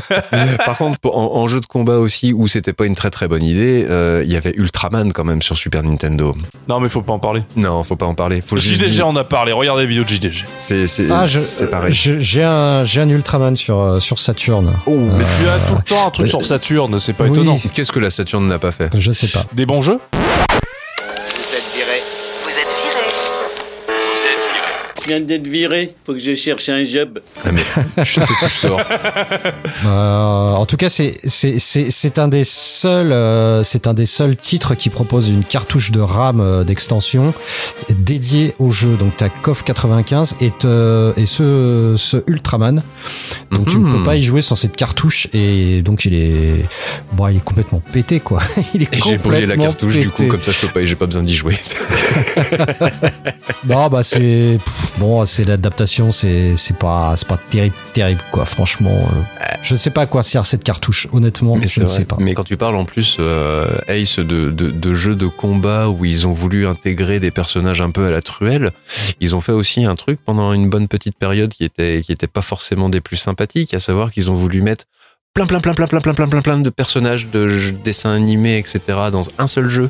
Par 0.67 0.77
contre, 0.77 0.99
en, 1.05 1.37
en 1.37 1.49
jeu 1.49 1.61
de 1.61 1.67
combat 1.67 1.97
aussi, 1.99 2.33
où 2.35 2.49
c'était 2.49 2.73
pas 2.75 2.85
une 2.87 2.95
très 2.95 3.09
très 3.11 3.29
bonne 3.29 3.43
idée, 3.43 3.87
euh, 3.89 4.23
il 4.25 4.31
y 4.33 4.37
avait 4.37 4.53
Ultraman 4.57 5.13
quand 5.13 5.25
même 5.25 5.41
sur 5.43 5.57
Super 5.57 5.83
Nintendo. 5.83 6.37
Non, 6.69 6.81
mais 6.81 6.89
faut 6.89 7.01
pas 7.03 7.13
en 7.15 7.19
parler. 7.19 7.43
Non, 7.57 7.83
faut 7.83 7.97
pas 7.97 8.07
en 8.07 8.15
parler. 8.15 8.41
Faut 8.43 8.57
juste 8.57 8.77
JDG 8.83 8.91
dire- 8.97 9.07
en 9.07 9.17
a 9.17 9.25
parlé. 9.25 9.53
Regardez 9.53 9.83
les 9.83 9.89
vidéos 9.89 10.05
de 10.05 10.09
JDG. 10.09 10.45
C'est 10.59 10.87
c'est 10.87 11.07
Ah, 11.11 11.25
pareil. 11.71 11.95
J'ai 11.95 12.45
un, 12.45 12.83
j'ai 12.85 13.01
un 13.01 13.09
Ultraman 13.09 13.57
sur 13.57 13.81
euh, 13.81 14.01
sur 14.01 14.19
Saturn. 14.19 14.71
Mais 14.87 15.25
tu 15.25 15.49
as 15.49 15.59
tout 15.71 15.77
le 15.77 15.83
temps 15.83 16.07
un 16.07 16.11
truc 16.11 16.27
euh, 16.27 16.31
sur 16.31 16.43
Saturne, 16.43 16.99
c'est 16.99 17.13
pas 17.15 17.25
oui. 17.25 17.31
étonnant. 17.31 17.59
Qu'est-ce 17.73 17.93
que 17.93 18.01
la 18.01 18.11
Saturne 18.11 18.47
n'a 18.47 18.59
pas 18.59 18.73
fait 18.73 18.91
Je 18.97 19.13
sais 19.13 19.29
pas. 19.29 19.45
Des 19.53 19.65
bons 19.67 19.81
jeux 19.83 19.99
Vous 20.13 21.55
êtes 21.55 21.75
viré. 21.75 22.03
Vous 22.43 22.51
êtes 22.51 22.75
viré. 22.85 23.05
Vous 23.89 24.27
êtes 24.27 24.43
viré. 24.53 24.73
Je 25.07 25.13
viens 25.13 25.21
d'être 25.21 25.47
viré, 25.47 25.93
faut 26.07 26.15
que 26.15 26.19
je 26.19 26.35
cherche 26.35 26.69
un 26.71 26.83
job. 26.83 27.21
ah, 27.45 27.51
mais, 27.53 27.61
Je 28.05 28.21
sors. 28.49 28.81
Euh, 29.87 30.53
en 30.53 30.65
tout 30.67 30.77
cas, 30.77 30.89
c'est 30.89 31.13
c'est 31.25 31.59
c'est 31.59 31.91
c'est 31.91 32.19
un 32.19 32.29
des 32.29 32.45
seuls 32.45 33.13
euh, 33.13 33.63
c'est 33.63 33.87
un 33.87 33.93
des 33.93 34.07
seuls 34.07 34.37
titres 34.37 34.75
qui 34.75 34.89
propose 34.89 35.29
une 35.29 35.45
cartouche 35.45 35.91
de 35.91 36.01
RAM 36.01 36.41
euh, 36.41 36.65
d'extension 36.65 37.35
dédiée 37.91 38.55
au 38.59 38.71
jeu. 38.71 38.97
Donc 38.97 39.13
t'as 39.17 39.29
KOF 39.29 39.63
95 39.65 40.37
et 40.41 40.51
te- 40.53 41.13
et 41.19 41.27
ce 41.27 41.95
ce 41.97 42.19
Ultraman. 42.27 42.83
Donc 43.51 43.69
tu 43.69 43.79
ne 43.79 43.85
Mhm. 43.85 43.97
peux 43.99 44.03
pas 44.05 44.17
y 44.17 44.23
jouer 44.23 44.41
sans 44.43 44.55
cette 44.57 44.77
cartouche 44.77 45.29
et 45.35 45.83
donc 45.83 46.07
il 46.07 46.15
est 46.15 46.65
bon 47.13 47.29
il 47.29 47.37
est 47.37 47.45
complètement 47.45 47.83
pété 47.93 48.21
quoi. 48.21 48.41
il 48.75 48.83
est 48.85 48.95
Et 48.95 49.01
j'ai 49.05 49.19
brûlé 49.19 49.45
la 49.47 49.57
cartouche, 49.59 49.99
du 49.99 50.09
coup, 50.11 50.27
comme 50.29 50.43
ça 50.43 50.53
je 50.53 50.61
peux 50.67 50.73
pas, 50.73 50.85
j'ai 50.85 50.97
pas 50.97 51.07
besoin 51.07 51.23
d'y 51.23 51.35
jouer. 51.35 51.59
Non 53.67 53.89
bah 53.89 54.03
c'est 54.03 54.59
bon 54.99 55.25
c'est 55.27 55.45
l'adaptation 55.45 56.11
c'est 56.11 56.57
c'est 56.57 56.79
pas 56.79 57.15
c'est 57.17 57.27
pas 57.29 57.39
terrible 57.51 57.75
terrible 57.93 58.21
quoi 58.31 58.45
franchement 58.45 58.91
euh, 58.93 59.45
je 59.63 59.75
sais 59.77 59.91
pas 59.91 60.03
à 60.03 60.07
quoi 60.07 60.23
sert 60.23 60.45
cette 60.47 60.63
cartouche 60.63 61.09
honnêtement 61.13 61.57
Mais 61.57 61.67
je 61.67 61.81
ne 61.81 61.87
vrai. 61.87 61.95
sais 61.95 62.05
pas. 62.05 62.17
Mais 62.21 62.35
quand 62.35 62.45
tu 62.45 62.57
parles 62.59 62.77
en 62.77 62.85
plus, 62.85 63.17
euh, 63.19 63.67
Ace, 63.89 64.19
de, 64.19 64.51
de, 64.51 64.71
de 64.71 64.95
jeux 64.95 65.15
de 65.15 65.27
combat 65.27 65.89
où 65.89 66.05
ils 66.05 66.27
ont 66.27 66.33
voulu 66.33 66.67
intégrer 66.67 67.19
des 67.19 67.31
personnages 67.31 67.81
un 67.81 67.91
peu 67.91 68.05
à 68.07 68.11
la 68.11 68.21
truelle, 68.21 68.73
ils 69.21 69.35
ont 69.35 69.41
fait 69.41 69.53
aussi 69.53 69.87
un 69.87 69.95
truc 69.95 70.21
pendant 70.25 70.53
une 70.53 70.69
bonne 70.69 70.87
petite 70.87 71.17
période 71.17 71.51
qui 71.51 71.65
était, 71.65 72.03
qui 72.05 72.13
était 72.13 72.27
pas 72.27 72.43
forcément 72.43 72.91
des 72.91 73.01
plus 73.01 73.17
sympathiques, 73.17 73.73
à 73.73 73.81
savoir 73.81 74.13
qu'ils 74.13 74.31
ont 74.31 74.35
voulu 74.35 74.61
mettre 74.61 74.85
plein, 75.33 75.47
plein, 75.47 75.61
plein, 75.61 75.73
plein, 75.73 75.87
plein, 75.87 76.01
plein, 76.01 76.13
plein, 76.13 76.29
plein, 76.29 76.43
plein 76.43 76.59
de 76.59 76.71
personnages 76.71 77.29
de 77.29 77.49
jeux- 77.49 77.73
dessins 77.73 78.11
animés, 78.13 78.59
etc. 78.59 78.81
dans 79.11 79.25
un 79.39 79.47
seul 79.47 79.71
jeu. 79.71 79.89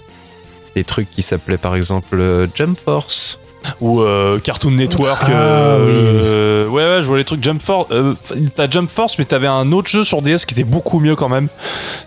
Des 0.76 0.84
trucs 0.84 1.10
qui 1.10 1.23
s'appelaient 1.23 1.58
par 1.58 1.74
exemple 1.74 2.20
euh, 2.20 2.47
Jump 2.55 2.78
Force 2.78 3.41
ou 3.81 4.01
euh, 4.02 4.39
Cartoon 4.39 4.70
Network. 4.73 5.23
Ah, 5.26 5.31
euh, 5.31 6.67
Ouais, 6.68 6.83
ouais, 6.83 7.02
je 7.02 7.07
vois 7.07 7.18
les 7.18 7.25
trucs 7.25 7.43
Jump 7.43 7.62
Force. 7.62 7.89
Euh, 7.93 8.15
T'as 8.57 8.68
Jump 8.68 8.91
Force, 8.91 9.18
mais 9.18 9.25
t'avais 9.25 9.47
un 9.47 9.70
autre 9.73 9.89
jeu 9.89 10.02
sur 10.05 10.23
DS 10.23 10.44
qui 10.47 10.55
était 10.55 10.65
beaucoup 10.65 10.99
mieux 10.99 11.15
quand 11.15 11.28
même. 11.28 11.49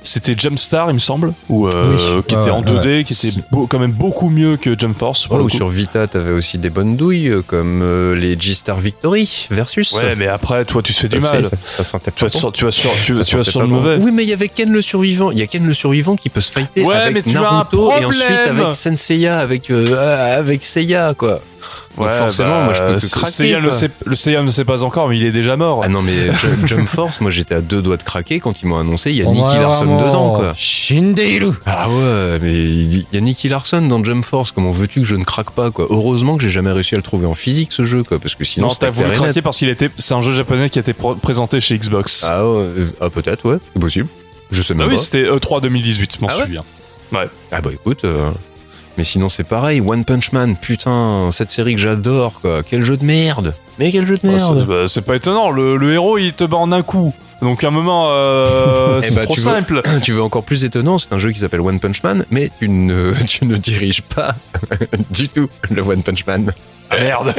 C'était 0.04 0.36
Jump 0.38 0.60
Star, 0.60 0.90
il 0.90 0.96
me 0.96 1.00
semble, 1.00 1.34
ou 1.50 1.68
euh, 1.68 1.72
Oui. 1.96 2.24
qui 2.28 2.36
était 2.36 2.50
en 2.50 2.62
ouais, 2.62 3.02
2D, 3.02 3.04
qui 3.06 3.14
était 3.28 3.40
beau- 3.52 3.68
quand 3.68 3.80
même 3.80 3.92
beaucoup 3.92 4.30
mieux 4.30 4.58
que 4.58 4.78
Jump 4.78 4.98
Force. 4.98 5.28
le 5.30 5.38
ou 5.42 5.50
sur 5.50 5.68
Vita, 5.68 6.08
t'avais 6.08 6.32
aussi 6.32 6.58
des 6.58 6.70
bonnes 6.70 6.96
douilles, 6.98 7.30
euh, 7.30 7.42
comme 7.42 7.82
euh, 7.82 8.16
les 8.16 8.38
G-Star 8.40 8.80
Victory 8.80 9.48
versus. 9.52 9.94
Ouais, 9.94 10.16
mais 10.18 10.28
après, 10.28 10.66
toi, 10.66 10.82
tu 10.82 10.94
te 10.94 11.00
fais 11.00 11.08
du 11.10 11.20
mal. 11.20 11.46
Ça, 11.46 11.52
ça 11.64 11.84
sentait 11.84 12.12
Tu 12.16 12.24
vas, 12.26 12.30
pas 12.30 12.34
bon. 12.34 12.40
sur, 12.40 12.52
tu 12.52 12.66
vas 12.66 12.72
sur, 12.72 12.92
tu, 13.04 13.14
vas 13.14 13.24
sur 13.44 13.62
le 13.62 13.68
bon. 13.68 13.76
mauvais. 13.76 13.98
Oui, 14.02 14.12
mais 14.12 14.24
il 14.24 14.30
y 14.30 14.34
avait 14.34 14.50
Ken 14.50 14.72
le 14.72 14.82
survivant. 14.82 15.32
Il 15.32 15.38
y 15.38 15.42
a 15.42 15.48
Ken 15.48 15.66
le 15.66 15.74
survivant 15.74 16.16
qui 16.16 16.30
peut 16.30 16.42
se 16.42 16.52
fighter 16.52 16.84
Ouais, 16.84 16.96
avec 16.96 17.14
mais 17.14 17.22
tu 17.22 17.38
as 17.38 17.42
un 17.42 17.44
Naruto 17.44 17.92
et 18.02 18.06
ensuite 18.06 18.24
avec 18.50 18.74
Senseiya, 18.76 19.40
avec 19.40 19.70
euh, 19.72 20.38
avec 20.40 20.66
Seiya, 20.66 21.14
quoi. 21.18 21.40
Donc 21.98 22.12
forcément, 22.12 22.64
moi, 22.66 22.74
je 22.74 22.80
peux 22.80 22.88
que 22.90 23.02
bah, 23.02 23.08
craquer, 23.12 23.32
Seiya 23.32 23.60
le, 23.60 23.72
sait, 23.72 23.90
le 24.06 24.16
Seiya 24.16 24.44
ne 24.44 24.52
sait 24.52 24.66
pas 24.66 24.84
encore, 24.84 25.10
mais 25.10 25.18
il 25.18 25.24
est 25.26 25.32
déjà 25.32 25.58
mort. 25.58 25.82
Ah 25.84 25.90
non, 25.90 26.04
mais 26.04 26.32
Ju- 26.38 26.68
Jump 26.68 26.88
Force, 26.88 27.22
moi 27.22 27.32
j'étais 27.32 27.56
à 27.56 27.62
deux 27.62 27.82
doigts 27.82 27.98
de 27.98 28.04
craquer 28.04 28.40
quand 28.40 28.62
ils 28.62 28.68
m'ont 28.68 28.78
annoncé 28.78 29.10
il 29.10 29.18
y 29.18 29.24
a 29.24 29.26
Nicky 29.26 29.40
Larson 29.58 29.86
vraiment- 29.86 30.02
dedans, 30.08 30.30
quoi. 30.34 30.54
Shinderu. 30.56 31.54
Ah 31.66 31.90
ouais, 31.90 32.38
mais 32.42 32.54
il 32.54 33.06
y 33.12 33.18
a 33.18 33.20
Nicky 33.20 33.50
Larson 33.50 33.82
dans 33.88 34.04
Jump 34.04 34.24
Force. 34.24 34.52
Comment 34.52 34.70
veux-tu 34.72 35.02
que 35.02 35.08
je 35.08 35.16
ne 35.16 35.24
craque 35.24 35.50
pas, 35.52 35.72
quoi? 35.72 35.88
Heureusement 35.90 36.38
que 36.38 36.44
j'ai 36.44 36.50
jamais 36.52 36.72
réussi 36.72 36.94
à 36.94 36.98
le 36.98 37.04
trouver 37.04 37.26
en 37.26 37.34
physique, 37.36 37.74
ce 37.74 37.84
jeu, 37.84 38.04
quoi, 38.04 38.20
parce 38.20 38.36
que 38.36 38.46
sinon 38.46 38.68
non, 38.68 38.74
c'était 38.74 38.86
t'as 38.86 38.92
voulu 38.92 39.10
net. 39.10 39.18
craquer 39.18 39.42
parce 39.42 39.58
qu'il 39.58 39.70
était. 39.70 39.90
C'est 39.98 40.14
un 40.14 40.22
jeu 40.22 40.34
japonais 40.34 40.70
qui 40.70 40.78
a 40.78 40.82
été 40.82 40.94
présenté 40.94 41.60
chez 41.60 41.78
Xbox. 41.80 42.26
Ah, 42.30 42.46
ouais, 42.46 42.60
euh, 42.60 42.88
ah 43.02 43.10
peut-être, 43.10 43.50
ouais, 43.50 43.58
c'est 43.74 43.80
possible. 43.82 44.08
Je 44.52 44.62
sais 44.62 44.74
Ah 44.76 44.78
même 44.78 44.88
oui, 44.90 44.96
pas. 44.96 45.02
c'était 45.02 45.24
E3 45.24 45.62
2018, 45.62 46.16
je 46.18 46.22
m'en 46.22 46.28
Ah 46.30 46.38
ouais? 46.38 46.44
souviens. 46.44 46.64
Ah 47.52 47.62
bah 47.62 47.70
écoute, 47.74 48.04
euh, 48.06 48.30
mais 48.98 49.04
sinon 49.04 49.30
c'est 49.30 49.44
pareil. 49.44 49.82
One 49.82 50.04
Punch 50.06 50.32
Man, 50.32 50.56
putain, 50.58 51.30
cette 51.32 51.52
série 51.52 51.76
que 51.76 51.82
j'adore, 51.82 52.40
quoi. 52.42 52.62
Quel 52.64 52.84
jeu 52.84 52.98
de 52.98 53.06
merde 53.06 53.54
Mais 53.80 53.92
quel 53.92 54.06
jeu 54.08 54.16
de 54.16 54.22
c'est 54.22 54.28
merde 54.28 54.66
bah, 54.68 54.88
c'est 54.88 55.06
pas 55.06 55.16
étonnant, 55.16 55.50
le, 55.52 55.78
le 55.78 55.94
héros 55.94 56.18
il 56.18 56.34
te 56.34 56.44
bat 56.44 56.58
en 56.58 56.72
un 56.72 56.82
coup. 56.84 57.14
Donc 57.42 57.64
à 57.64 57.68
un 57.68 57.72
moment, 57.72 58.08
euh, 58.12 59.00
Eh 59.04 59.08
c'est 59.08 59.16
bah, 59.16 59.24
trop 59.26 59.36
tu 59.36 59.42
veux- 59.42 59.46
simple. 59.52 59.82
Tu 60.04 60.12
veux 60.14 60.24
encore 60.24 60.44
plus 60.44 60.64
étonnant, 60.64 60.98
c'est 60.98 61.14
un 61.14 61.18
jeu 61.20 61.32
qui 61.32 61.40
s'appelle 61.40 61.62
One 61.62 61.80
Punch 61.80 62.02
Man, 62.04 62.26
mais 62.32 62.50
tu 62.60 62.68
ne, 62.70 63.14
tu 63.28 63.46
ne 63.46 63.58
diriges 63.58 64.02
pas 64.02 64.36
du 65.12 65.30
tout 65.30 65.48
le 65.70 65.82
One 65.84 66.02
Punch 66.04 66.26
Man. 66.26 66.52
Merde. 66.92 67.34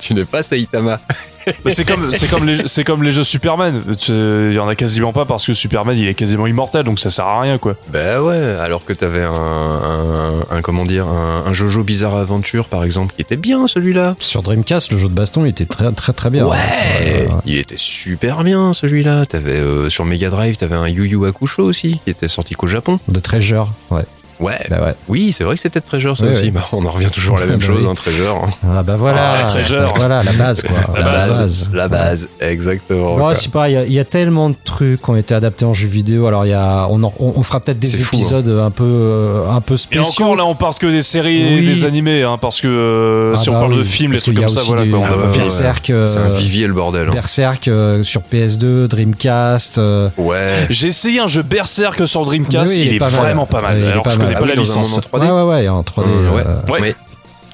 Tu 0.00 0.12
n'es 0.14 0.24
pas 0.24 0.42
Saitama. 0.42 1.00
C'est 1.68 1.84
comme, 1.84 2.14
c'est 2.14 2.28
comme 2.28 2.46
les, 2.46 2.66
c'est 2.66 2.84
comme 2.84 3.02
les 3.02 3.12
jeux 3.12 3.24
Superman. 3.24 3.82
Il 4.08 4.52
y 4.52 4.58
en 4.58 4.68
a 4.68 4.74
quasiment 4.74 5.12
pas 5.12 5.24
parce 5.24 5.46
que 5.46 5.52
Superman 5.52 5.96
il 5.96 6.06
est 6.08 6.14
quasiment 6.14 6.46
immortel, 6.46 6.84
donc 6.84 7.00
ça 7.00 7.10
sert 7.10 7.26
à 7.26 7.40
rien 7.40 7.58
quoi. 7.58 7.76
Bah 7.92 8.22
ouais, 8.22 8.36
alors 8.60 8.84
que 8.84 8.92
t'avais 8.92 9.22
un, 9.22 9.32
un, 9.32 10.56
un- 10.56 10.62
comment 10.62 10.84
dire, 10.84 11.06
un, 11.06 11.44
un 11.46 11.52
Jojo 11.52 11.82
Bizarre 11.84 12.16
Adventure 12.16 12.68
par 12.68 12.84
exemple, 12.84 13.14
qui 13.14 13.22
était 13.22 13.36
bien 13.36 13.66
celui-là. 13.66 14.16
Sur 14.18 14.42
Dreamcast, 14.42 14.92
le 14.92 14.98
jeu 14.98 15.08
de 15.08 15.14
baston, 15.14 15.44
il 15.44 15.48
était 15.50 15.66
très 15.66 15.90
très 15.92 16.12
très 16.12 16.30
bien. 16.30 16.46
Ouais, 16.46 17.28
il 17.46 17.56
était 17.58 17.76
super 17.78 18.42
bien 18.44 18.72
celui-là. 18.72 19.26
T'avais 19.26 19.58
euh, 19.58 19.88
sur 19.90 20.04
Mega 20.04 20.30
Drive, 20.30 20.56
t'avais 20.56 20.74
un 20.76 20.88
Yu 20.88 21.06
Yu 21.08 21.26
Hakusho 21.26 21.62
aussi, 21.64 22.00
qui 22.04 22.10
était 22.10 22.28
sorti 22.28 22.54
qu'au 22.54 22.66
Japon. 22.66 22.98
de 23.08 23.20
Treasure, 23.20 23.68
ouais. 23.90 24.02
Ouais. 24.40 24.58
Bah 24.70 24.76
ouais. 24.84 24.94
Oui, 25.08 25.32
c'est 25.32 25.44
vrai 25.44 25.54
que 25.54 25.60
c'était 25.60 25.80
Treasure 25.80 26.16
ça 26.16 26.24
Ouais, 26.24 26.32
aussi. 26.32 26.44
ouais. 26.44 26.50
Bah, 26.50 26.64
on 26.72 26.84
en 26.86 26.90
revient 26.90 27.10
toujours 27.10 27.36
à 27.36 27.40
la 27.40 27.46
même 27.50 27.58
Bah 27.60 27.66
chose, 27.66 27.86
hein, 27.86 27.94
Treasure. 27.94 28.42
hein. 28.44 28.50
Ah 28.76 28.82
bah 28.82 28.96
voilà. 28.96 29.20
Ah, 29.42 29.44
Treasure. 29.48 29.92
Voilà 29.96 30.22
la 30.22 30.32
base 30.32 30.62
quoi. 30.62 30.78
La 30.98 31.02
base. 31.04 31.70
la 31.74 31.88
base, 31.88 32.28
exactement. 32.40 33.16
Quoi. 33.16 33.34
je 33.34 33.40
sais 33.40 33.48
pas, 33.50 33.68
il 33.68 33.72
y 33.72 33.76
a- 33.76 33.84
il 33.84 33.92
y, 33.92 33.98
a 33.98 34.04
tellement 34.04 34.50
de 34.50 34.56
trucs 34.64 35.02
qui 35.02 35.10
ont 35.10 35.16
été 35.16 35.34
adaptés 35.34 35.64
en 35.64 35.72
jeu 35.72 35.88
vidéo. 35.88 36.26
Alors, 36.26 36.46
il 36.46 36.50
y 36.50 36.54
a, 36.54 36.86
on, 36.90 37.02
en- 37.02 37.12
on, 37.18 37.32
on 37.36 37.42
fera 37.42 37.60
peut-être 37.60 37.78
des 37.78 37.86
fou, 37.88 38.16
hein. 38.16 38.18
épisodes 38.18 38.48
un 38.48 38.70
peu, 38.70 38.84
euh, 38.84 39.50
un 39.50 39.60
peu 39.60 39.74
Et 39.74 39.78
spéciaux. 39.78 40.24
encore 40.24 40.36
là, 40.36 40.44
on 40.46 40.54
parle 40.54 40.74
que 40.76 40.86
des 40.86 41.02
séries 41.02 41.40
et 41.40 41.56
Oui. 41.60 41.66
des 41.66 41.84
animés, 41.84 42.22
hein, 42.22 42.38
parce 42.40 42.60
que 42.60 42.68
euh, 42.68 43.32
Ah 43.34 43.36
si 43.36 43.48
on 43.50 43.52
bah 43.54 43.60
parle 43.60 43.76
de 43.78 43.82
films, 43.82 44.12
les 44.12 44.18
trucs 44.18 44.34
y 44.36 44.38
a 44.38 44.42
comme 44.46 44.48
ça, 44.48 44.60
aussi 44.60 44.68
voilà 44.70 44.82
Ah 44.84 44.86
va 44.86 44.98
ouais, 44.98 45.08
pas 45.08 45.16
ouais, 45.26 45.32
finir. 45.32 45.42
Berserk, 45.44 45.84
C'est 45.86 45.92
un 45.92 46.30
euh, 46.30 46.36
vivier 46.36 46.66
le 46.66 46.72
bordel. 46.72 47.08
hein. 47.08 47.12
Berserk 47.12 47.68
euh, 47.68 48.02
sur 48.02 48.22
PS2, 48.32 48.86
Dreamcast. 48.86 49.78
euh, 49.78 50.08
Ouais. 50.16 50.48
J'ai 50.70 50.88
essayé 50.88 51.20
un 51.20 51.26
jeu 51.26 51.42
Berserk 51.42 52.06
sur 52.08 52.24
Dreamcast, 52.24 52.72
oui, 52.76 52.84
il, 52.86 52.94
est, 52.94 52.98
vraiment 52.98 53.46
pas 53.46 53.58
Alors 53.58 54.06
mal. 54.06 54.29
Connais 54.34 54.36
Ah 54.36 54.40
pas 54.40 54.42
oui, 54.44 54.48
la 54.50 54.54
dans 54.56 54.60
un 54.60 54.64
licence. 54.82 54.90
monde 54.90 55.04
en 55.12 55.18
3D. 55.18 55.22
Ouais, 55.26 55.42
ouais, 55.42 55.60
ouais, 55.62 55.68
en 55.68 55.82
3D. 55.82 56.06
Mmh, 56.06 56.34
ouais. 56.34 56.42
euh, 56.46 56.72
Ouais. 56.72 56.78
Mais- 56.80 56.94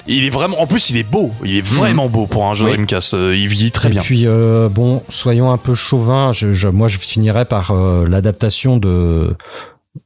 Il 0.09 0.23
est 0.25 0.31
vraiment, 0.31 0.61
en 0.61 0.69
plus, 0.69 0.91
il 0.91 0.99
est 0.99 1.03
beau. 1.03 1.33
Il 1.45 1.57
est 1.57 1.67
vraiment 1.67 2.09
beau 2.09 2.27
pour 2.29 2.45
un 2.47 2.55
jeu 2.55 2.67
Oui. 2.67 2.71
Dreamcast. 2.75 3.15
Euh, 3.15 3.35
Il 3.37 3.49
vieillit 3.49 3.73
très 3.73 3.89
et 3.89 3.91
bien. 3.93 4.01
puis, 4.03 4.23
euh, 4.27 4.69
bon, 4.69 5.03
soyons 5.09 5.51
un 5.51 5.57
peu 5.59 5.75
chauvins. 5.75 6.33
Je, 6.33 6.53
je- 6.53 6.69
moi, 6.69 6.87
je 6.87 6.99
finirais 6.99 7.45
par 7.45 7.73
euh, 7.73 8.07
l'adaptation 8.09 8.77
de. 8.77 9.35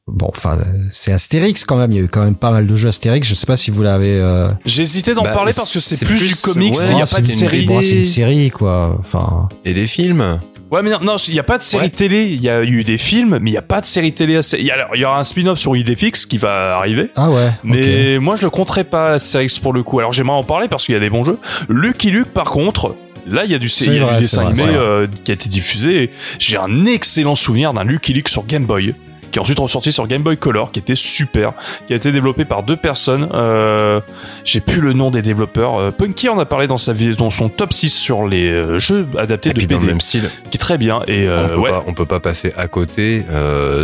Bon, 0.07 0.29
enfin, 0.29 0.57
c'est 0.91 1.13
Astérix 1.13 1.65
quand 1.65 1.77
même. 1.77 1.91
Il 1.93 1.97
y 1.97 2.01
a 2.01 2.05
eu 2.05 2.09
quand 2.09 2.23
même 2.25 2.35
pas 2.37 2.51
mal 2.51 2.67
de 2.67 2.75
jeux 2.77 2.89
Astérix. 2.89 3.29
Je 3.29 3.35
sais 3.35 3.47
pas 3.47 3.57
si 3.59 3.71
vous 3.71 3.83
l'avez. 3.83 4.15
Euh... 4.15 4.49
J'ai 4.65 4.83
hésité 4.85 5.13
d'en 5.15 5.23
Bah, 5.23 5.33
parler 5.35 5.53
parce 5.55 5.71
que 5.73 5.81
c'est 5.81 6.03
plus, 6.07 6.17
plus- 6.17 6.29
du 6.29 6.37
comics. 6.37 6.75
ouais, 6.79 6.85
Il 6.91 6.95
n'y 6.95 7.03
a 7.03 7.07
pas 7.07 7.21
de 7.21 7.27
série. 7.27 7.67
Bon, 7.67 7.83
c'est 7.83 7.97
une 7.97 8.05
série, 8.05 8.51
quoi. 8.51 8.97
Enfin, 8.99 9.49
Et 9.67 9.75
des 9.75 9.87
films. 9.87 10.41
Ouais, 10.71 10.83
mais 10.83 10.91
non, 11.03 11.17
il 11.27 11.35
n'y 11.35 11.41
a 11.41 11.45
pas 11.45 11.59
de 11.59 11.63
série 11.63 11.85
Ouais. 11.85 11.91
télé. 11.91 12.27
Il 12.27 12.41
y 12.43 12.49
a 12.49 12.63
eu 12.63 12.85
des 12.85 12.97
films, 12.99 13.39
mais 13.41 13.51
il 13.51 13.53
n'y 13.53 13.59
a 13.59 13.63
pas 13.63 13.81
de 13.81 13.87
série 13.87 14.13
télé. 14.13 14.39
Il 14.59 14.65
y, 14.65 14.71
a, 14.71 14.75
alors, 14.75 14.95
y 14.97 15.05
aura 15.05 15.19
un 15.19 15.25
spin-off 15.25 15.59
sur 15.59 15.75
Idefix 15.77 16.27
qui 16.27 16.39
va 16.39 16.77
arriver. 16.77 17.11
ah 17.17 17.29
ouais. 17.31 17.51
Mais 17.65 18.19
moi, 18.19 18.37
je 18.37 18.43
le 18.43 18.51
compterai 18.51 18.85
pas 18.85 19.13
Astérix 19.15 19.59
pour 19.59 19.73
le 19.73 19.83
coup. 19.83 19.99
Alors, 19.99 20.13
j'aimerais 20.13 20.37
en 20.37 20.45
parler 20.45 20.69
parce 20.69 20.87
qu'il 20.87 20.93
y 20.95 20.97
a 20.97 21.01
des 21.01 21.11
bons 21.11 21.25
jeux. 21.25 21.39
Lucky 21.69 22.11
Luke, 22.11 22.29
par 22.33 22.51
contre, 22.51 22.95
là, 23.29 23.45
il 23.45 23.51
y 23.51 23.55
a 23.55 23.59
du, 23.59 23.67
y 23.69 23.99
a 23.99 24.05
vrai, 24.05 24.15
du 24.15 24.21
dessin 24.23 24.47
animé 24.47 24.63
euh, 24.69 25.07
qui 25.25 25.33
a 25.33 25.35
été 25.35 25.49
diffusé. 25.49 26.11
J'ai 26.39 26.57
un 26.57 26.87
excellent 26.87 27.35
souvenir 27.35 27.73
d'un 27.73 27.85
Lucky 27.85 28.13
Luke 28.13 28.29
sur 28.29 28.47
Game 28.47 28.65
Boy 28.65 28.95
qui 29.31 29.39
est 29.39 29.42
ensuite 29.42 29.59
ressorti 29.59 29.92
sur 29.92 30.07
Game 30.07 30.23
Boy 30.23 30.36
Color, 30.36 30.73
qui 30.73 30.81
était 30.81 30.94
super, 30.94 31.52
qui 31.86 31.92
a 31.92 31.97
été 31.97 32.12
développé 32.12 32.44
par 32.44 32.62
deux 32.62 32.76
personnes. 32.76 33.28
Euh, 33.34 34.00
J'ai 34.44 34.60
plus 34.60 34.81
le 34.81 34.92
nom 34.92 35.10
des 35.10 35.23
développeurs. 35.23 35.76
Euh, 35.78 35.91
Punky 35.91 36.28
en 36.28 36.39
a 36.39 36.44
parlé 36.47 36.67
dans 36.67 36.78
sa 36.78 36.94
dans 37.17 37.31
son 37.31 37.49
top 37.49 37.73
6 37.73 37.89
sur 37.91 38.26
les 38.26 38.50
euh, 38.50 38.78
jeux 38.78 39.07
adaptés 39.17 39.50
Et 39.50 39.52
de 39.52 39.59
puis 39.59 39.67
dans 39.67 39.76
le 39.76 39.81
BD, 39.81 39.92
même 39.92 40.00
style. 40.00 40.28
qui 40.50 40.57
est 40.57 40.60
très 40.60 40.78
bien. 40.78 41.02
Et 41.07 41.26
euh, 41.28 41.47
on 41.47 41.55
peut 41.55 41.60
ouais, 41.60 41.70
pas, 41.70 41.84
on 41.86 41.94
peut 41.94 42.07
pas 42.07 42.20
passer 42.20 42.52
à 42.57 42.68
côté 42.68 43.25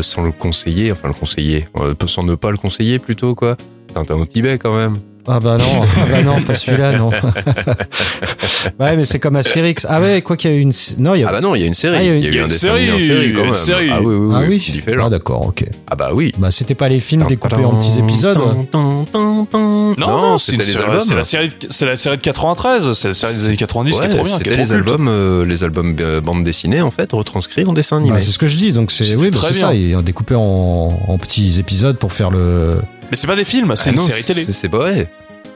sans 0.03 0.23
le 0.23 0.33
conseiller, 0.33 0.93
enfin 0.93 1.09
le 1.09 1.15
conseiller, 1.15 1.67
sans 2.07 2.23
ne 2.23 2.35
pas 2.35 2.51
le 2.51 2.57
conseiller 2.59 2.99
plutôt 2.99 3.35
quoi. 3.35 3.57
Tintin 3.95 4.17
au 4.17 4.27
Tibet 4.27 4.59
quand 4.59 4.77
même. 4.77 4.99
Ah 5.29 5.41
bah 5.41 5.59
non, 5.59 5.65
ah 5.97 6.07
bah 6.11 6.23
non, 6.23 6.41
pas 6.43 6.55
celui-là, 6.55 6.99
non. 6.99 7.11
ouais, 8.81 8.97
mais 8.97 9.05
c'est 9.05 9.19
comme 9.19 9.37
Astérix. 9.37 9.87
Ah 9.89 10.01
ouais, 10.01 10.23
quoi 10.23 10.37
qu'il 10.37 10.51
y 10.51 10.55
a 10.55 10.57
eu 10.57 10.61
une... 10.61 10.73
Non, 10.99 11.15
il 11.15 11.23
y 11.23 11.25
a... 11.25 11.29
Ah 11.29 11.33
bah 11.33 11.41
non, 11.41 11.55
il 11.57 11.61
y 11.61 11.65
a 11.65 11.67
une 11.67 11.75
série. 11.75 11.97
Ah, 11.99 12.03
il 12.03 12.07
y 12.07 12.11
a 12.11 12.15
une- 12.15 12.23
eu 12.23 12.27
il 12.29 12.35
y 12.35 12.39
a 12.39 12.43
un 12.43 12.45
une 12.45 12.51
dessin 12.51 12.69
série, 12.77 12.87
série 12.87 13.25
il 13.25 13.31
y 13.31 13.33
a 13.33 13.35
quand 13.35 13.41
une 13.41 13.47
même. 13.47 13.57
série. 13.57 13.91
Ah 13.93 14.01
oui, 14.03 14.15
oui, 14.15 14.33
ah 14.35 14.39
oui, 14.43 14.47
oui 14.51 14.71
différent. 14.73 15.07
Ah 15.07 15.11
d'accord, 15.11 15.47
ok. 15.49 15.65
Ah 15.91 15.97
bah 15.97 16.11
oui. 16.15 16.33
Bah 16.39 16.51
c'était 16.51 16.75
pas 16.77 16.89
les 16.89 17.01
films 17.01 17.25
découpés 17.27 17.65
en 17.65 17.77
petits 17.79 17.99
épisodes 17.99 18.39
Non, 18.73 19.97
non, 19.99 20.39
c'est 20.39 20.53
c'était 20.53 20.63
une 20.63 20.69
les 20.69 20.73
série- 20.75 20.85
albums. 20.85 21.01
C'est 21.07 21.15
la 21.15 21.25
série, 21.25 21.49
de- 21.49 21.55
c'est 21.71 21.87
la 21.87 21.97
série 21.97 22.17
de 22.19 22.23
93, 22.23 22.93
c'est 22.93 23.09
la 23.09 23.15
série 23.15 23.33
des 23.35 23.47
années 23.47 23.57
90 23.57 23.91
qui 23.91 23.97
est 23.97 24.09
Ouais, 24.09 24.15
trop 24.15 24.25
bien. 24.25 24.37
c'était 24.39 24.57
les 24.57 24.73
albums, 24.73 25.09
euh, 25.09 25.45
les 25.45 25.65
albums 25.65 25.97
euh, 26.01 26.21
bande 26.21 26.45
dessinée 26.45 26.83
en 26.83 26.91
fait, 26.91 27.11
retranscrits 27.13 27.65
en 27.67 27.73
dessin 27.73 27.99
animé. 27.99 28.15
Bah, 28.17 28.21
c'est 28.21 28.31
ce 28.31 28.39
que 28.39 28.47
je 28.47 28.57
dis, 28.57 28.73
donc 28.73 28.91
c'est 28.93 29.17
oui, 29.17 29.31
bah, 29.31 29.39
ça, 29.53 29.75
ils 29.75 29.97
ont 29.97 30.03
découpé 30.03 30.35
en, 30.35 30.89
en 31.09 31.19
petits 31.19 31.59
épisodes 31.59 31.97
pour 31.99 32.13
faire 32.13 32.31
le. 32.31 32.77
Mais 33.11 33.17
c'est 33.17 33.27
pas 33.27 33.37
des 33.37 33.45
films, 33.45 33.75
c'est 33.77 33.91
Ah 33.91 33.93
une 33.93 33.99
non, 33.99 34.07
série 34.09 34.25
télé. 34.25 34.43
c'est- 34.45 34.53
pas 34.69 34.79
vrai. 34.79 35.09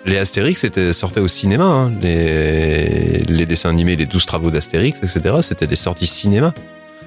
Les 0.07 0.17
Astérix 0.17 0.61
c'était 0.63 0.93
sortaient 0.93 1.21
au 1.21 1.29
cinéma. 1.29 1.65
hein. 1.65 1.93
Les, 2.01 3.23
les 3.29 3.45
dessins 3.47 3.69
animés, 3.71 3.97
les 3.97 4.07
12 4.07 4.25
travaux 4.25 4.51
d'Astérix, 4.51 4.99
etc. 5.03 5.35
C'était 5.43 5.67
des 5.67 5.77
sorties 5.77 6.07
cinéma. 6.07 6.55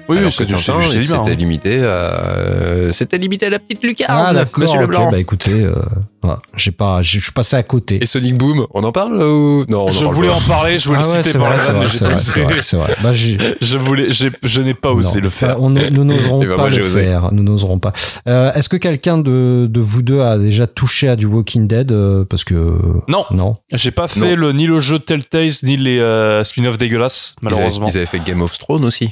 Oui, 0.06 0.18
Alors 0.18 0.28
oui, 0.28 0.34
c'est 0.36 0.44
que 0.44 0.50
du 0.52 0.58
c'est 0.58 1.02
c'était 1.02 1.30
hein. 1.30 1.34
limité 1.34 1.78
à, 1.82 1.86
euh, 1.88 2.92
c'était 2.92 3.16
limité 3.16 3.46
à 3.46 3.50
la 3.50 3.58
petite 3.58 3.82
lucarne, 3.82 4.26
Ah 4.28 4.34
d'accord, 4.34 4.62
Monsieur 4.62 4.80
Leblanc. 4.80 5.10
bah 5.10 5.18
écoutez, 5.18 5.52
euh, 5.64 5.74
voilà, 6.22 6.40
j'ai 6.56 6.72
pas, 6.72 7.00
je 7.00 7.20
suis 7.20 7.32
passé 7.32 7.56
à 7.56 7.62
côté. 7.62 8.00
Et 8.02 8.06
Sonic 8.06 8.36
Boom, 8.36 8.66
on 8.74 8.84
en 8.84 8.92
parle 8.92 9.14
ou 9.22 9.64
non 9.66 9.84
on 9.84 9.86
en 9.86 9.88
Je 9.88 10.00
parle 10.04 10.14
voulais 10.14 10.28
pas. 10.28 10.34
en 10.34 10.40
parler, 10.42 10.78
je 10.78 10.88
voulais 10.88 11.00
ah 11.02 11.06
le 11.06 11.10
ouais, 11.10 11.16
citer 11.22 11.30
c'est 11.30 11.38
par 11.38 11.58
c'est 11.58 11.72
mais 11.72 11.78
vrai, 11.78 11.88
j'ai 11.88 11.90
c'est 11.90 12.04
pas 12.04 12.10
vrai, 12.10 12.16
osé. 12.16 12.30
c'est 12.32 12.40
vrai, 12.42 12.62
c'est 12.62 12.76
vrai. 12.76 12.96
Bah, 13.02 13.12
j'ai- 13.12 13.38
Je 13.62 13.78
voulais, 13.78 14.06
j'ai- 14.10 14.30
je 14.42 14.60
n'ai 14.60 14.74
pas 14.74 14.92
osé 14.92 15.18
non, 15.20 15.24
le 15.24 15.28
faire. 15.30 15.48
bah, 15.48 15.56
on 15.60 15.70
nous 15.70 16.04
n'oserons 16.04 16.40
Eh 16.42 16.46
ben, 16.48 16.54
pas 16.56 16.60
moi, 16.62 16.70
le 16.70 16.84
osé. 16.84 17.02
faire. 17.02 17.32
Nous 17.32 17.42
n'oserons 17.42 17.78
pas. 17.78 17.94
Euh, 18.28 18.52
Est-ce 18.52 18.68
que 18.68 18.76
quelqu'un 18.76 19.16
de, 19.16 19.66
de 19.70 19.80
vous 19.80 20.02
deux 20.02 20.20
a 20.20 20.36
déjà 20.36 20.66
touché 20.66 21.08
à 21.08 21.16
du 21.16 21.24
Walking 21.24 21.66
Dead 21.66 21.92
euh, 21.92 22.26
Parce 22.26 22.44
que 22.44 22.78
Non, 23.08 23.24
non. 23.30 23.56
j'ai 23.72 23.90
pas 23.90 24.06
fait 24.08 24.36
le, 24.36 24.52
ni 24.52 24.66
le 24.66 24.80
jeu 24.80 24.98
Telltale 24.98 25.48
ni 25.62 25.78
les 25.78 25.98
euh, 25.98 26.44
spin-off 26.44 26.76
dégueulasses, 26.76 27.36
malheureusement. 27.42 27.86
ils 27.88 27.96
avaient 27.96 28.04
fait 28.06 28.20
Game 28.22 28.42
of 28.42 28.58
Thrones 28.58 28.84
aussi. 28.84 29.10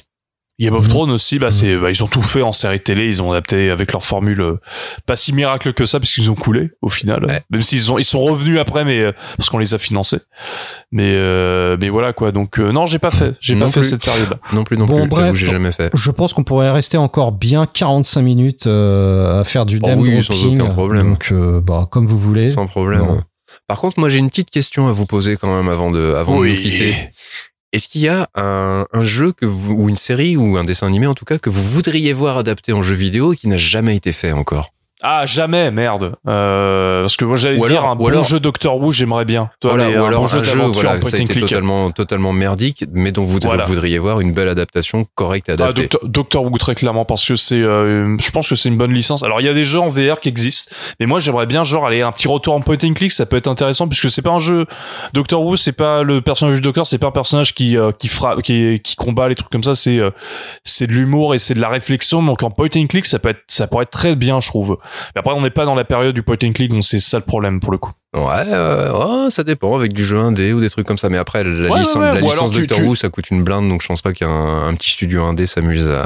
Game 0.61 0.75
of 0.75 0.85
Mhm. 0.85 0.89
Thrones 0.91 1.11
aussi, 1.11 1.39
bah, 1.39 1.51
c'est, 1.51 1.77
bah, 1.77 1.91
ils 1.91 2.05
ont 2.05 2.07
tout 2.07 2.23
fait 2.23 2.43
en 2.43 2.53
série 2.53 2.79
télé, 2.79 3.07
ils 3.09 3.23
ont 3.23 3.33
adapté 3.33 3.71
avec 3.71 3.91
leur 3.93 4.05
formule 4.05 4.41
euh, 4.41 4.61
pas 5.07 5.17
si 5.17 5.33
miracle 5.33 5.73
que 5.73 5.87
ça, 5.87 5.99
puisqu'ils 5.99 6.31
ont 6.31 6.35
coulé 6.35 6.71
au 6.83 6.89
final. 6.91 7.25
Ouais. 7.27 7.43
Même 7.51 7.63
s'ils 7.63 7.91
ont, 7.91 7.99
ils 7.99 8.05
sont 8.05 8.21
revenus 8.21 8.61
après, 8.61 8.85
mais 8.85 9.01
euh, 9.01 9.13
parce 9.39 9.49
qu'on 9.49 9.59
les 9.59 9.75
a 9.75 9.79
financés. 9.79 10.19
Mais, 10.93 11.15
euh, 11.17 11.77
mais 11.81 11.89
voilà 11.89 12.13
quoi. 12.13 12.33
Donc 12.33 12.61
euh, 12.61 12.71
non, 12.71 12.87
j'ai 12.87 12.99
pas 12.99 13.11
fait, 13.11 13.35
j'ai 13.41 13.57
pas 13.57 13.71
fait 13.71 13.81
plus. 13.81 13.89
cette 13.91 14.05
période-là. 14.05 14.37
Non 14.53 14.63
plus, 14.65 14.77
non 14.77 14.85
Bon, 14.85 15.01
plus. 15.01 15.09
bref. 15.09 15.35
J'ai 15.37 15.47
jamais 15.47 15.73
fait. 15.73 15.91
Je 15.95 16.11
pense 16.11 16.33
qu'on 16.35 16.45
pourrait 16.45 16.71
rester 16.71 16.99
encore 16.99 17.33
bien 17.33 17.67
45 17.67 18.21
minutes 18.23 18.67
euh, 18.67 19.41
à 19.41 19.45
faire 19.45 19.65
du 19.65 19.81
Oh 19.83 19.89
oui, 19.97 20.23
sans 20.23 20.47
aucun 20.47 20.67
problème. 20.67 21.11
Donc, 21.13 21.29
euh, 21.33 21.61
bah, 21.61 21.89
comme 21.91 22.07
vous 22.07 22.19
voulez. 22.19 22.51
Sans 22.51 22.67
problème. 22.67 23.23
Par 23.69 23.79
contre, 23.79 23.99
moi, 23.99 24.09
j'ai 24.11 24.19
une 24.19 24.31
petite 24.31 24.51
question 24.51 24.87
à 24.89 24.93
vous 24.93 25.07
poser 25.07 25.37
quand 25.37 25.55
même 25.55 25.69
avant 25.71 25.91
de, 25.91 26.15
avant 26.15 26.41
de 26.41 26.47
nous 26.47 26.55
quitter. 26.57 26.95
Est-ce 27.73 27.89
qu'il 27.89 28.03
y 28.03 28.09
a 28.09 28.29
un, 28.35 29.05
jeu 29.05 29.33
que 29.33 29.47
vous, 29.47 29.73
ou 29.73 29.89
une 29.89 29.97
série 29.97 30.37
ou 30.37 30.59
un 30.59 30.65
dessin 30.65 30.87
animé 30.87 31.07
en 31.07 31.15
tout 31.15 31.25
cas 31.25 31.39
que 31.39 31.49
vous 31.49 31.63
voudriez 31.63 32.13
voir 32.13 32.37
adapté 32.37 32.75
en 32.75 32.83
jeu 32.83 32.95
vidéo 32.95 33.33
et 33.33 33.37
qui 33.37 33.49
n'a 33.49 33.57
jamais 33.57 33.97
été 33.97 34.13
fait 34.13 34.33
encore? 34.33 34.75
Ah 35.05 35.27
jamais, 35.27 35.71
merde. 35.73 36.15
Euh, 36.29 37.03
parce 37.03 37.17
que 37.17 37.25
moi 37.25 37.37
j'allais 37.37 37.59
dire 37.59 37.85
un 37.89 37.97
bon 37.97 38.07
alors- 38.07 38.23
jeu 38.25 38.39
Doctor 38.39 38.77
Who, 38.81 38.93
j'aimerais 38.93 39.25
bien. 39.25 39.51
Toi, 39.61 39.73
Voilà, 39.73 39.89
mais 39.89 39.99
ou 39.99 40.05
un 40.05 40.09
alors 40.09 40.23
bon 40.23 40.29
jeu 40.29 40.39
un 40.39 40.43
jeu 40.45 40.61
voilà, 40.61 41.01
ça 41.01 41.17
a 41.17 41.21
été 41.21 41.41
totalement, 41.41 41.91
totalement 41.91 42.33
merdique, 42.33 42.85
mais 42.93 43.11
dont 43.11 43.25
vous 43.25 43.39
Voilà. 43.43 43.65
voudriez 43.65 43.99
voir 43.99 44.21
une 44.21 44.33
belle 44.33 44.49
adaptation 44.49 45.05
correcte 45.17 45.49
et 45.49 45.53
Ah, 45.53 45.55
adaptée. 45.55 45.83
Doctor, 45.83 46.01
Doctor 46.09 46.45
Who 46.45 46.57
très 46.59 46.75
clairement 46.77 47.05
parce 47.05 47.27
que 47.27 47.35
c'est, 47.35 47.57
euh, 47.61 48.17
je 48.21 48.31
pense 48.31 48.49
que 48.49 48.55
c'est 48.55 48.69
une 48.69 48.77
bonne 48.79 48.93
licence. 48.93 49.23
Alors 49.25 49.41
il 49.41 49.45
y 49.45 49.49
a 49.49 49.55
des 49.55 49.65
jeux 49.65 49.81
en 49.81 49.89
VR 49.89 50.21
qui 50.21 50.29
existent, 50.29 50.75
mais 51.01 51.07
moi 51.07 51.19
j'aimerais 51.19 51.47
bien 51.47 51.65
genre 51.65 51.85
aller 51.87 52.03
un 52.03 52.13
petit 52.13 52.29
retour 52.29 52.55
en 52.55 52.61
point 52.61 52.77
and 52.85 52.93
click, 52.95 53.11
ça 53.11 53.27
peut 53.27 53.37
être 53.37 53.49
intéressant 53.49 53.89
puisque 53.89 54.09
c'est 54.11 54.23
pas 54.23 54.31
un 54.31 54.39
jeu 54.39 54.67
Doctor 55.15 55.43
Who, 55.45 55.57
c'est 55.57 55.73
pas 55.73 56.05
le 56.05 56.21
personnage 56.21 56.55
du 56.57 56.63
Docteur, 56.63 56.87
c'est 56.87 56.99
pas 56.99 57.09
un 57.09 57.13
personnage 57.13 57.55
qui 57.55 57.77
euh, 57.77 57.91
qui 57.91 58.07
frappe, 58.07 58.43
qui 58.43 58.81
qui 58.85 58.95
combat 58.95 59.29
les 59.29 59.35
trucs 59.35 59.51
comme 59.51 59.65
ça, 59.65 59.75
c'est 59.75 59.99
euh, 59.99 60.11
c'est 60.65 60.87
de 60.87 60.93
l'humour 60.93 61.35
et 61.35 61.41
c'est 61.41 61.55
de 61.55 61.61
la 61.61 61.69
réflexion. 61.69 62.23
Donc 62.23 62.45
en 62.45 62.51
point 62.51 62.69
and 62.77 62.87
click, 62.87 63.05
ça 63.07 63.19
peut 63.19 63.31
être 63.31 63.41
ça 63.49 63.67
pourrait 63.67 63.83
être 63.83 63.91
très 63.91 64.15
bien, 64.15 64.39
je 64.39 64.47
trouve. 64.47 64.79
Mais 65.15 65.21
après 65.21 65.33
on 65.35 65.41
n'est 65.43 65.51
pas 65.51 65.65
dans 65.65 65.75
la 65.75 65.85
période 65.85 66.15
du 66.15 66.23
point 66.23 66.37
and 66.45 66.53
click, 66.53 66.71
donc 66.71 66.85
c'est 66.85 67.01
ça 67.01 67.19
le 67.19 67.25
problème 67.25 67.61
pour 67.61 67.73
le 67.73 67.79
coup. 67.79 67.91
Ouais, 68.15 68.45
euh, 68.49 68.91
oh, 68.95 69.31
ça 69.31 69.43
dépend 69.43 69.75
avec 69.75 69.95
du 69.95 70.05
jeu 70.05 70.19
indé 70.19 70.53
ou 70.53 70.61
des 70.61 70.69
trucs 70.69 70.87
comme 70.87 70.99
ça. 70.99 71.09
Mais 71.09 71.17
après, 71.17 71.43
la 71.45 71.51
Ouais, 71.71 71.79
licence, 71.81 71.95
ouais, 71.95 72.01
ouais. 72.01 72.07
la 72.17 72.21
Ou 72.21 72.25
licence 72.25 72.39
alors 72.41 72.51
tu- 72.51 72.61
Doctor 72.61 72.77
tu- 72.77 72.85
Who, 72.85 72.95
ça 72.95 73.09
coûte 73.09 73.31
une 73.31 73.43
blinde, 73.43 73.71
donc 73.71 73.81
je 73.81 73.87
pense 73.89 74.03
pas 74.03 74.13
qu'un 74.13 74.29
un 74.29 74.75
petit 74.75 74.91
studio 74.91 75.25
indé 75.25 75.47
s'amuse 75.47 75.89
à. 75.89 76.05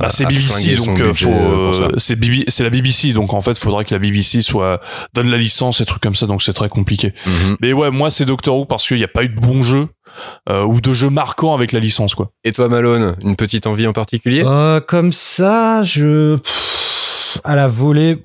Bah, 0.00 0.08
c'est 0.10 0.26
BBC 0.26 0.76
donc 0.76 1.00
euh, 1.00 1.12
ça. 1.12 1.26
euh, 1.28 1.88
c'est 1.98 2.14
BB 2.14 2.44
la 2.60 2.70
BBC 2.70 3.12
donc 3.14 3.34
en 3.34 3.40
fait 3.40 3.58
faudrait 3.58 3.84
que 3.84 3.92
la 3.92 3.98
BBC 3.98 4.42
soit 4.42 4.80
donne 5.12 5.28
la 5.28 5.38
licence 5.38 5.80
et 5.80 5.84
trucs 5.86 6.02
comme 6.02 6.14
ça 6.14 6.26
donc 6.26 6.40
c'est 6.42 6.52
très 6.52 6.68
compliqué. 6.68 7.14
Mhm. 7.26 7.56
Mais 7.60 7.72
ouais, 7.72 7.90
moi 7.90 8.12
c'est 8.12 8.26
Doctor 8.26 8.56
Who 8.56 8.64
parce 8.66 8.86
qu'il 8.86 8.98
n'y 8.98 9.04
a 9.04 9.08
pas 9.08 9.24
eu 9.24 9.28
de 9.28 9.40
bons 9.40 9.64
jeux 9.64 9.88
euh, 10.48 10.62
ou 10.62 10.80
de 10.80 10.92
jeux 10.92 11.10
marquants 11.10 11.54
avec 11.54 11.72
la 11.72 11.80
licence 11.80 12.14
quoi. 12.14 12.30
Et 12.44 12.52
toi, 12.52 12.68
Malone, 12.68 13.16
une 13.24 13.34
petite 13.36 13.66
envie 13.66 13.86
en 13.88 13.92
particulier? 13.92 14.42
Euh, 14.46 14.80
comme 14.80 15.10
ça, 15.12 15.82
je 15.82 16.36
pff, 16.36 16.69
à 17.44 17.56
la 17.56 17.68
volée. 17.68 18.22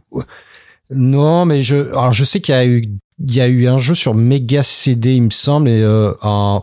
Non, 0.90 1.46
mais 1.46 1.64
je 1.64 1.90
alors 1.90 2.14
je 2.14 2.24
sais 2.24 2.40
qu'il 2.40 2.54
y 2.54 2.58
a 2.58 2.66
eu 2.66 2.88
il 3.20 3.36
y 3.36 3.42
a 3.42 3.48
eu 3.48 3.68
un 3.68 3.78
jeu 3.78 3.94
sur 3.94 4.14
Mega 4.14 4.62
CD, 4.62 5.14
il 5.16 5.24
me 5.24 5.30
semble, 5.30 5.70
et 5.70 5.82
euh, 5.82 6.12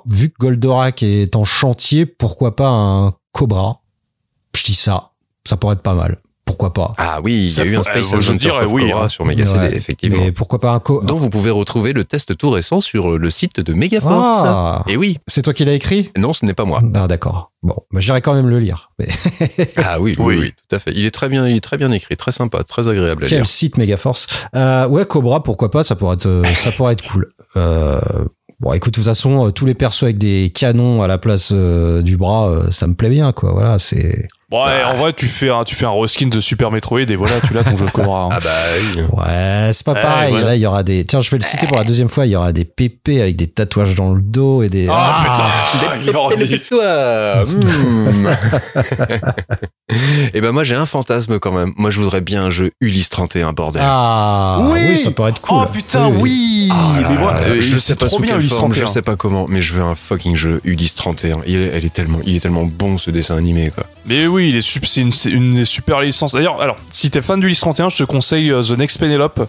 vu 0.07 0.31
que 0.31 0.37
Goldorak 0.39 1.03
est 1.03 1.35
en 1.35 1.45
chantier, 1.45 2.05
pourquoi 2.05 2.57
pas 2.57 2.69
un 2.69 3.15
Cobra? 3.33 3.81
Je 4.55 4.63
dis 4.63 4.75
ça, 4.75 5.11
ça 5.45 5.57
pourrait 5.57 5.75
être 5.75 5.83
pas 5.83 5.95
mal. 5.95 6.19
Pourquoi 6.45 6.73
pas? 6.73 6.93
Ah 6.99 7.21
oui, 7.23 7.47
il 7.49 7.57
y 7.57 7.61
a 7.61 7.65
eu 7.65 7.77
un 7.77 7.83
Space 7.85 8.13
euh, 8.13 8.17
Adventure 8.17 8.39
dirais 8.53 8.65
of 8.67 8.73
oui, 8.73 8.83
Cobra 8.89 9.05
hein. 9.05 9.09
sur 9.09 9.25
Mega 9.25 9.47
CD, 9.47 9.59
Ouais. 9.61 9.77
effectivement. 9.77 10.19
Mais 10.21 10.33
pourquoi 10.33 10.59
pas 10.59 10.73
un 10.73 10.81
co 10.81 11.01
dont 11.03 11.15
vous 11.17 11.31
pouvez 11.31 11.51
retrouver 11.51 11.93
le 11.93 12.05
test 12.05 12.37
tout 12.37 12.51
récent 12.51 12.81
sur 12.81 13.17
le 13.17 13.31
site 13.31 13.61
de 13.61 13.73
Megaforce. 13.73 14.41
Ah, 14.45 14.83
Et 14.89 14.97
oui, 14.97 15.19
c'est 15.29 15.43
toi 15.43 15.55
qui 15.55 15.65
l'as 15.65 15.73
écrit? 15.75 16.11
Non, 16.19 16.33
ce 16.33 16.45
n'est 16.45 16.53
pas 16.55 16.65
moi. 16.65 16.83
Ah 16.95 17.07
d'accord. 17.07 17.53
Bon, 17.63 17.77
bah, 17.93 18.01
j'irai 18.01 18.21
quand 18.23 18.35
même 18.35 18.49
le 18.49 18.59
lire. 18.59 18.91
Mais 18.99 19.07
Ah 19.77 20.01
oui, 20.01 20.17
oui, 20.19 20.25
Oui. 20.25 20.39
oui, 20.41 20.53
tout 20.69 20.75
à 20.75 20.79
fait. 20.81 20.91
Il 20.97 21.07
est 21.07 21.13
très 21.13 21.29
bien, 21.29 21.47
il 21.47 21.57
est 21.57 21.61
très 21.61 21.77
bien 21.79 21.93
écrit, 21.93 22.17
très 22.17 22.33
sympa, 22.33 22.65
très 22.65 22.89
agréable 22.89 23.25
à 23.25 23.29
Quel 23.29 23.39
lire. 23.39 23.47
site 23.47 23.79
Megaforce? 23.79 24.27
Euh, 24.57 24.89
Ouais, 24.89 25.07
Cobra, 25.07 25.43
pourquoi 25.45 25.71
pas 25.71 25.85
Ça 25.85 25.95
pourrait 25.95 26.15
être, 26.15 26.27
euh, 26.27 26.45
ça 26.55 26.73
pourrait 26.73 26.95
être 26.95 27.05
cool. 27.09 27.33
Euh, 27.57 28.01
bon, 28.59 28.73
écoute, 28.73 28.95
de 28.95 28.97
toute 28.97 29.05
façon, 29.05 29.47
euh, 29.47 29.51
tous 29.53 29.65
les 29.65 29.75
persos 29.75 30.03
avec 30.03 30.19
des 30.19 30.51
canons 30.51 31.03
à 31.03 31.07
la 31.07 31.19
place 31.19 31.51
euh, 31.55 32.03
du 32.03 32.17
bras, 32.17 32.49
euh, 32.49 32.71
ça 32.73 32.89
me 32.89 32.95
plaît 32.95 33.11
bien, 33.11 33.33
quoi. 33.33 33.53
Voilà, 33.53 33.79
c'est. 33.79 34.27
Bon, 34.53 34.67
ouais, 34.67 34.85
en 34.85 34.97
vrai 34.97 35.15
tu 35.15 35.29
fais 35.29 35.49
un 35.49 35.65
tu 35.65 35.75
fais 35.75 35.87
un 35.87 35.99
reskin 35.99 36.27
de 36.27 36.39
Super 36.41 36.71
Metroid 36.71 37.01
et 37.01 37.17
voilà 37.17 37.41
tu 37.41 37.55
l'as 37.55 37.65
ton 37.65 37.75
jeu 37.77 37.87
de 37.87 37.91
Cobra. 37.91 38.25
hein. 38.25 38.29
Ah 38.33 38.39
bah 38.41 38.51
oui. 38.97 39.03
Ouais, 39.13 39.71
c'est 39.73 39.85
pas 39.85 39.93
Ouais, 39.95 40.03
pareil. 40.03 40.31
voilà. 40.31 40.47
Là, 40.49 40.57
il 40.57 40.61
y 40.61 40.67
aura 40.67 40.83
des. 40.83 41.05
Tiens, 41.07 41.21
je 41.21 41.31
vais 41.31 41.39
le 41.39 41.43
citer 41.43 41.67
pour 41.67 41.79
la 41.79 41.85
deuxième 41.85 42.11
fois. 42.11 42.27
Il 42.27 42.33
y 42.33 42.37
aura 42.37 42.53
des 42.53 42.67
pépés 42.67 43.23
avec 43.23 43.37
des 43.37 43.47
tatouages 43.47 43.95
dans 43.95 44.13
le 44.13 44.21
dos 44.21 44.63
et 44.63 44.69
des. 44.69 44.89
Ah, 44.91 45.25
putain. 45.25 46.13
Toi, 46.69 47.45
hmm. 47.47 48.29
Et 50.35 50.41
ben 50.41 50.53
moi 50.53 50.65
j'ai 50.65 50.75
un 50.75 50.87
fantasme 50.87 51.39
quand 51.39 51.53
même. 51.53 51.73
Moi 51.77 51.91
je 51.91 52.01
voudrais 52.01 52.21
bien 52.21 52.45
un 52.45 52.51
jeu 52.51 52.71
Ulysse 52.81 53.09
31 53.11 53.53
bordel. 53.53 53.83
Ah, 53.85 54.59
Oui. 54.71 54.81
oui. 54.91 54.99
ça 54.99 55.11
pourrait 55.11 55.31
être 55.31 55.41
cool. 55.41 55.63
Oh 55.63 55.67
putain 55.73 56.09
oui. 56.09 56.69
Ah 56.73 57.01
là 57.01 57.09
mais 57.09 57.15
là 57.17 57.21
voilà, 57.23 57.41
là, 57.41 57.47
euh, 57.49 57.61
je 57.61 57.77
sais 57.79 57.95
pas 57.95 58.07
trop 58.07 58.17
sous 58.17 58.23
bien 58.23 58.33
quelle 58.33 58.41
Ulysse 58.41 58.55
forme, 58.55 58.73
je 58.73 58.81
31. 58.81 58.93
sais 58.93 59.03
pas 59.03 59.17
comment, 59.17 59.47
mais 59.49 59.61
je 59.61 59.73
veux 59.75 59.83
un 59.83 59.95
fucking 59.95 60.37
jeu 60.37 60.61
Ulysse 60.65 60.95
31. 60.95 61.39
Il 61.47 61.57
est, 61.57 61.71
elle 61.75 61.85
est 61.85 61.93
tellement, 61.93 62.19
il 62.25 62.37
est 62.37 62.41
tellement 62.41 62.65
bon 62.65 62.99
ce 62.99 63.11
dessin 63.11 63.37
animé 63.37 63.71
quoi. 63.75 63.85
Mais 64.07 64.27
oui, 64.27 64.42
c'est 64.63 65.31
une, 65.31 65.65
super 65.65 66.01
licences. 66.01 66.33
D'ailleurs, 66.33 66.61
alors, 66.61 66.77
si 66.91 67.11
t'es 67.11 67.23
fan 67.23 67.41
du 67.41 67.49
Lys 67.49 67.61
31, 67.61 67.89
je 67.89 67.99
te 67.99 68.05
conseille 68.05 68.51
euh, 68.51 68.63
The 68.63 68.73
Next 68.73 68.99
Penelope, 68.99 69.49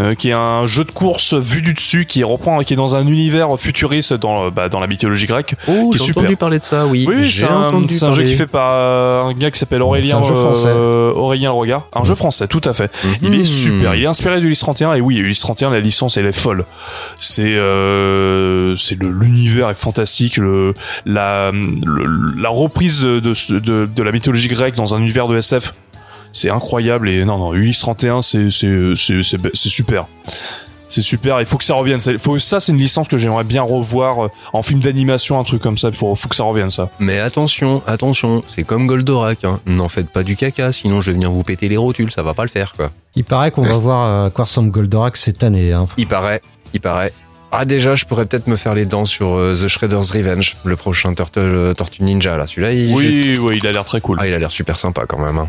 euh, 0.00 0.14
qui 0.14 0.28
est 0.30 0.32
un 0.32 0.66
jeu 0.66 0.84
de 0.84 0.90
course 0.90 1.34
vu 1.34 1.62
du 1.62 1.74
dessus, 1.74 2.06
qui 2.06 2.22
reprend, 2.24 2.60
qui 2.60 2.72
est 2.72 2.76
dans 2.76 2.96
un 2.96 3.06
univers 3.06 3.48
futuriste 3.58 4.12
dans, 4.14 4.46
euh, 4.46 4.50
bah, 4.50 4.68
dans 4.68 4.80
la 4.80 4.86
mythologie 4.86 5.26
grecque. 5.26 5.54
Oh, 5.68 5.90
j'ai 5.92 5.98
super. 5.98 6.22
entendu 6.22 6.36
parler 6.36 6.58
de 6.58 6.62
ça, 6.64 6.86
oui. 6.86 7.06
Oui, 7.08 7.24
j'ai 7.24 7.46
c'est 7.46 7.52
un, 7.52 7.68
entendu 7.68 7.92
c'est 7.94 8.04
un 8.04 8.12
jeu 8.12 8.24
qui 8.24 8.36
fait 8.36 8.46
par 8.46 8.68
euh, 8.72 9.22
un 9.24 9.32
gars 9.34 9.50
qui 9.50 9.58
s'appelle 9.58 9.82
Aurélien, 9.82 10.18
un 10.18 10.22
jeu 10.22 10.34
français. 10.34 10.68
euh, 10.68 11.12
Aurélien 11.12 11.50
Le 11.50 11.54
Regard. 11.56 11.82
Un 11.94 12.04
jeu 12.04 12.14
français, 12.14 12.46
tout 12.48 12.62
à 12.64 12.72
fait. 12.72 12.90
Il 13.22 13.34
est 13.34 13.44
super. 13.44 13.94
Il 13.94 14.02
est 14.02 14.06
inspiré 14.06 14.40
du 14.40 14.48
Lys 14.48 14.58
31 14.60 14.94
et 14.94 15.00
oui, 15.00 15.16
Ulysse 15.16 15.40
31, 15.40 15.70
la 15.70 15.80
licence 15.80 16.16
elle 16.16 16.26
est 16.26 16.32
folle. 16.32 16.64
C'est 17.20 17.54
euh, 17.54 18.76
c'est 18.76 19.00
l'univers 19.02 19.70
est 19.70 19.74
fantastique. 19.74 20.36
Le 20.36 20.74
la 21.06 21.50
le- 21.52 22.40
la 22.40 22.48
reprise 22.48 23.00
de, 23.02 23.20
de 23.20 23.58
de 23.58 23.86
de 23.86 24.02
la 24.02 24.12
mythologie 24.12 24.48
grecque 24.48 24.74
dans 24.74 24.94
un 24.94 24.98
univers 25.00 25.28
de 25.28 25.36
SF, 25.36 25.74
c'est 26.34 26.50
incroyable 26.50 27.08
et 27.08 27.24
non 27.24 27.38
non 27.38 27.54
Ulysse 27.54 27.78
31 27.80 28.20
c'est 28.20 28.50
c'est 28.50 28.92
c'est 28.96 29.22
c'est 29.22 29.38
c'est 29.54 29.68
super. 29.70 30.04
C'est 30.86 31.00
super, 31.02 31.40
il 31.40 31.46
faut 31.46 31.56
que 31.56 31.64
ça 31.64 31.74
revienne. 31.74 31.98
Ça, 31.98 32.16
faut, 32.18 32.38
ça 32.38 32.60
c'est 32.60 32.70
une 32.70 32.78
licence 32.78 33.08
que 33.08 33.18
j'aimerais 33.18 33.42
bien 33.42 33.62
revoir 33.62 34.26
euh, 34.26 34.28
en 34.52 34.62
film 34.62 34.78
d'animation, 34.80 35.40
un 35.40 35.42
truc 35.42 35.60
comme 35.60 35.76
ça. 35.78 35.88
Il 35.88 35.94
faut, 35.94 36.14
faut 36.14 36.28
que 36.28 36.36
ça 36.36 36.44
revienne, 36.44 36.70
ça. 36.70 36.88
Mais 37.00 37.18
attention, 37.18 37.82
attention, 37.86 38.44
c'est 38.48 38.62
comme 38.62 38.86
Goldorak. 38.86 39.44
Hein. 39.44 39.58
N'en 39.66 39.88
faites 39.88 40.10
pas 40.10 40.22
du 40.22 40.36
caca, 40.36 40.70
sinon 40.70 41.00
je 41.00 41.10
vais 41.10 41.14
venir 41.14 41.32
vous 41.32 41.42
péter 41.42 41.68
les 41.68 41.78
rotules. 41.78 42.12
Ça 42.12 42.22
va 42.22 42.32
pas 42.34 42.44
le 42.44 42.48
faire 42.50 42.74
quoi. 42.76 42.90
Il 43.16 43.24
paraît 43.24 43.50
qu'on 43.50 43.62
va 43.62 43.76
voir 43.76 44.04
euh, 44.06 44.26
à 44.28 44.30
quoi 44.30 44.44
ressemble 44.44 44.70
Goldorak 44.70 45.16
cette 45.16 45.42
année. 45.42 45.72
Hein. 45.72 45.88
Il 45.96 46.06
paraît, 46.06 46.42
il 46.74 46.80
paraît. 46.80 47.12
Ah 47.50 47.64
déjà, 47.64 47.94
je 47.96 48.04
pourrais 48.04 48.26
peut-être 48.26 48.46
me 48.46 48.56
faire 48.56 48.74
les 48.74 48.84
dents 48.84 49.04
sur 49.06 49.34
euh, 49.34 49.54
The 49.54 49.66
Shredder's 49.68 50.10
Revenge, 50.12 50.56
le 50.64 50.76
prochain 50.76 51.12
Turtle 51.14 51.40
euh, 51.40 51.74
Tortue 51.74 52.04
Ninja 52.04 52.36
là. 52.36 52.46
Celui-là, 52.46 52.72
il, 52.72 52.94
Oui, 52.94 53.34
oui, 53.40 53.58
il 53.60 53.66
a 53.66 53.72
l'air 53.72 53.84
très 53.84 54.00
cool. 54.00 54.16
Ah, 54.20 54.28
il 54.28 54.34
a 54.34 54.38
l'air 54.38 54.52
super 54.52 54.78
sympa 54.78 55.06
quand 55.06 55.18
même. 55.18 55.38
hein. 55.38 55.48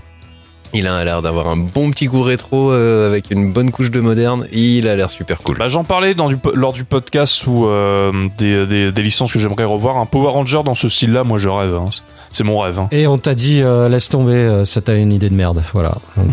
Il 0.73 0.87
a 0.87 1.03
l'air 1.05 1.21
d'avoir 1.21 1.47
un 1.47 1.55
bon 1.57 1.89
petit 1.91 2.07
goût 2.07 2.21
rétro 2.21 2.71
euh, 2.71 3.07
avec 3.07 3.31
une 3.31 3.53
bonne 3.53 3.71
couche 3.71 3.91
de 3.91 4.01
moderne. 4.01 4.45
Il 4.51 4.87
a 4.89 4.95
l'air 4.97 5.09
super 5.09 5.37
cool. 5.39 5.57
Bah, 5.57 5.69
j'en 5.69 5.83
parlais 5.85 6.15
dans 6.15 6.27
du, 6.27 6.37
lors 6.53 6.73
du 6.73 6.83
podcast 6.83 7.47
où 7.47 7.65
euh, 7.67 8.11
des, 8.37 8.65
des, 8.65 8.91
des 8.91 9.01
licences 9.01 9.31
que 9.31 9.39
j'aimerais 9.39 9.63
revoir. 9.63 9.97
Un 9.97 10.05
Power 10.05 10.31
Ranger 10.31 10.61
dans 10.65 10.75
ce 10.75 10.89
style-là, 10.89 11.23
moi 11.23 11.37
je 11.37 11.47
rêve. 11.47 11.75
hein. 11.75 11.85
C'est 12.29 12.43
mon 12.43 12.59
rêve. 12.59 12.77
hein. 12.79 12.89
Et 12.91 13.07
on 13.07 13.17
t'a 13.17 13.33
dit 13.35 13.61
euh, 13.61 13.87
laisse 13.87 14.09
tomber, 14.09 14.33
euh, 14.33 14.65
ça 14.65 14.81
t'a 14.81 14.95
une 14.95 15.13
idée 15.13 15.29
de 15.29 15.35
merde. 15.35 15.63
Voilà. 15.73 15.93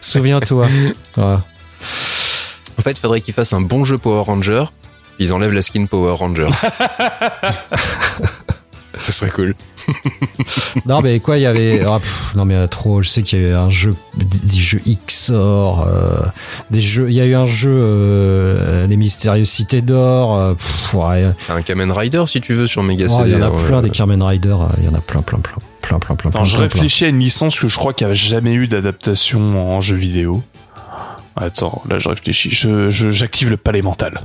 Souviens-toi. 0.00 0.66
Voilà. 1.16 1.42
En 2.78 2.82
fait, 2.82 2.92
il 2.92 3.00
faudrait 3.00 3.20
qu'ils 3.22 3.34
fassent 3.34 3.52
un 3.54 3.60
bon 3.62 3.84
jeu 3.84 3.96
Power 3.98 4.24
Ranger. 4.26 4.64
Ils 5.18 5.32
enlèvent 5.32 5.52
la 5.52 5.62
skin 5.62 5.86
Power 5.86 6.14
Ranger. 6.18 6.48
Ce 9.00 9.12
serait 9.12 9.30
cool. 9.30 9.54
Non 10.86 11.00
mais 11.02 11.20
quoi, 11.20 11.36
il 11.38 11.42
y 11.42 11.46
avait 11.46 11.82
ah, 11.86 11.98
pff, 12.00 12.34
non 12.34 12.44
mais 12.44 12.54
euh, 12.54 12.66
trop. 12.66 13.02
Je 13.02 13.08
sais 13.08 13.22
qu'il 13.22 13.40
y 13.40 13.44
a 13.44 13.48
eu 13.48 13.54
un 13.54 13.70
jeu, 13.70 13.94
des 14.16 14.58
jeux 14.58 14.80
XOR, 15.06 15.86
euh, 15.86 16.20
des 16.70 16.80
jeux. 16.80 17.06
Il 17.08 17.14
y 17.14 17.20
a 17.20 17.24
eu 17.26 17.34
un 17.34 17.46
jeu, 17.46 17.70
euh, 17.72 18.86
les 18.86 18.96
mystérieuses 18.96 19.48
cités 19.48 19.82
d'or. 19.82 20.36
euh, 20.38 20.54
ouais. 20.94 21.26
Un 21.48 21.62
Kamen 21.62 21.90
Rider 21.92 22.24
si 22.26 22.40
tu 22.40 22.54
veux 22.54 22.66
sur 22.66 22.82
Mega 22.82 23.06
Oh, 23.10 23.22
il 23.26 23.32
y 23.32 23.36
en 23.36 23.42
a 23.42 23.50
plein 23.50 23.82
des 23.82 23.90
Kamen 23.90 24.22
Rider. 24.22 24.48
euh, 24.60 24.66
Il 24.78 24.84
y 24.84 24.88
en 24.88 24.94
a 24.94 25.00
plein, 25.00 25.22
plein, 25.22 25.38
plein, 25.38 25.54
plein, 25.82 25.98
plein, 25.98 26.14
plein. 26.16 26.30
Attends, 26.30 26.38
plein, 26.40 26.44
je 26.44 26.56
réfléchis 26.58 27.04
à 27.04 27.08
une 27.08 27.20
licence 27.20 27.58
que 27.58 27.68
je 27.68 27.76
crois 27.76 27.92
qu'il 27.92 28.06
n'y 28.06 28.10
a 28.12 28.14
jamais 28.14 28.52
eu 28.54 28.66
d'adaptation 28.66 29.74
en 29.76 29.80
jeu 29.80 29.96
vidéo. 29.96 30.42
Attends, 31.36 31.82
là 31.88 31.98
je 31.98 32.08
réfléchis. 32.08 32.50
Je, 32.52 32.90
je- 32.90 33.10
j'active 33.10 33.50
le 33.50 33.56
palais 33.56 33.82
mental. 33.82 34.20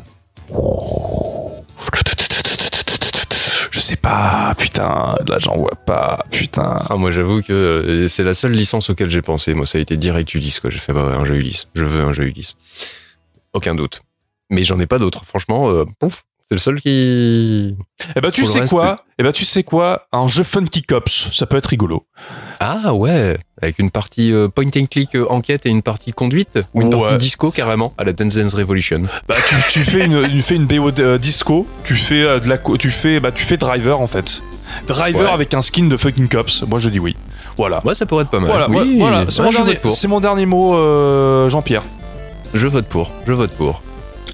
Pas, 4.02 4.53
putain, 4.58 5.18
là 5.28 5.38
j'en 5.40 5.58
vois 5.58 5.76
pas, 5.86 6.26
putain. 6.32 6.80
Ah, 6.90 6.95
moi 6.95 7.11
j'avoue 7.11 7.42
que 7.42 7.52
euh, 7.53 8.08
c'est 8.08 8.24
la 8.24 8.34
seule 8.34 8.53
licence 8.53 8.90
auquel 8.90 9.10
j'ai 9.10 9.22
pensé. 9.22 9.53
Moi, 9.53 9.66
ça 9.66 9.78
a 9.78 9.82
été 9.82 9.98
direct 9.98 10.34
Ulysse, 10.34 10.60
quoi. 10.60 10.69
J'ai 10.69 10.80
fait 10.80 10.94
bah, 10.94 11.08
ouais, 11.08 11.16
un 11.16 11.26
jeu 11.26 11.36
Ulysse. 11.36 11.68
Je 11.74 11.86
veux 11.86 12.03
un 12.03 12.14
jeu 12.14 12.24
Ulysse. 12.26 12.56
Aucun 13.53 13.76
doute. 13.76 14.02
Mais 14.50 14.64
j'en 14.64 14.80
ai 14.80 14.86
pas 14.86 15.00
d'autres. 15.00 15.26
Franchement, 15.26 15.69
euh, 15.69 15.86
pouf, 16.00 16.24
c'est 16.48 16.56
le 16.56 16.60
seul 16.60 16.82
qui. 16.82 17.76
Eh 18.16 18.22
ben 18.22 18.32
tu 18.32 18.42
Pour 18.42 18.50
sais 18.50 18.61
reste, 18.61 18.74
quoi 18.74 19.03
Eh 19.19 19.24
ben 19.24 19.32
tu 19.32 19.45
sais 19.45 19.64
quoi? 19.64 20.08
Un 20.11 20.28
jeu 20.28 20.44
Funky 20.44 20.82
Cops, 20.82 21.30
ça 21.32 21.45
peut 21.45 21.58
être 21.58 21.68
rigolo. 21.68 22.06
Ah 22.61 22.93
ouais, 22.93 23.38
avec 23.61 23.79
une 23.79 23.89
partie 23.89 24.33
euh, 24.33 24.49
point 24.49 24.65
and 24.75 24.88
click 24.91 25.15
euh, 25.15 25.25
enquête 25.29 25.65
et 25.65 25.69
une 25.69 25.81
partie 25.81 26.11
conduite 26.11 26.59
ou 26.73 26.81
une 26.81 26.93
Ouais. 26.93 26.99
partie 27.01 27.15
disco 27.17 27.51
carrément 27.51 27.93
à 27.97 28.03
la 28.03 28.11
Dance 28.11 28.35
Dance 28.35 28.53
Revolution. 28.53 29.03
Bah 29.29 29.35
tu, 29.47 29.55
tu 29.71 29.79
fais 29.85 30.05
une 30.05 30.27
tu 30.27 30.41
fais 30.41 30.55
une 30.55 30.65
BO 30.65 30.91
de- 30.91 31.03
euh, 31.03 31.17
disco, 31.17 31.65
tu 31.85 31.95
fais 31.95 32.21
euh, 32.21 32.39
de 32.39 32.49
la 32.49 32.57
tu 32.77 32.91
fais 32.91 33.21
bah 33.21 33.31
tu 33.31 33.45
fais 33.45 33.55
Driver 33.55 34.01
en 34.01 34.07
fait. 34.07 34.41
Driver 34.88 35.21
Ouais. 35.29 35.33
avec 35.33 35.53
un 35.53 35.61
skin 35.61 35.85
de 35.85 35.95
fucking 35.95 36.27
cops. 36.27 36.63
Moi 36.63 36.79
je 36.79 36.89
dis 36.89 36.99
oui. 36.99 37.15
Voilà. 37.57 37.81
Moi, 37.83 37.93
ça 37.95 38.05
pourrait 38.05 38.23
être 38.23 38.29
pas 38.29 38.39
mal. 38.39 38.49
Voilà, 38.49 38.69
oui, 38.69 38.77
ouais, 38.77 38.95
voilà, 38.99 39.25
c'est 39.29 39.41
ouais, 39.41 39.45
mon, 39.47 39.51
dernier- 39.51 39.79
mon 40.11 40.19
mot, 40.45 40.75
euh, 40.77 41.49
Jean-Pierre. 41.49 41.83
Je 42.53 42.67
vote 42.67 42.85
pour. 42.88 43.11
Je 43.27 43.33
vote 43.33 43.51
pour. 43.51 43.81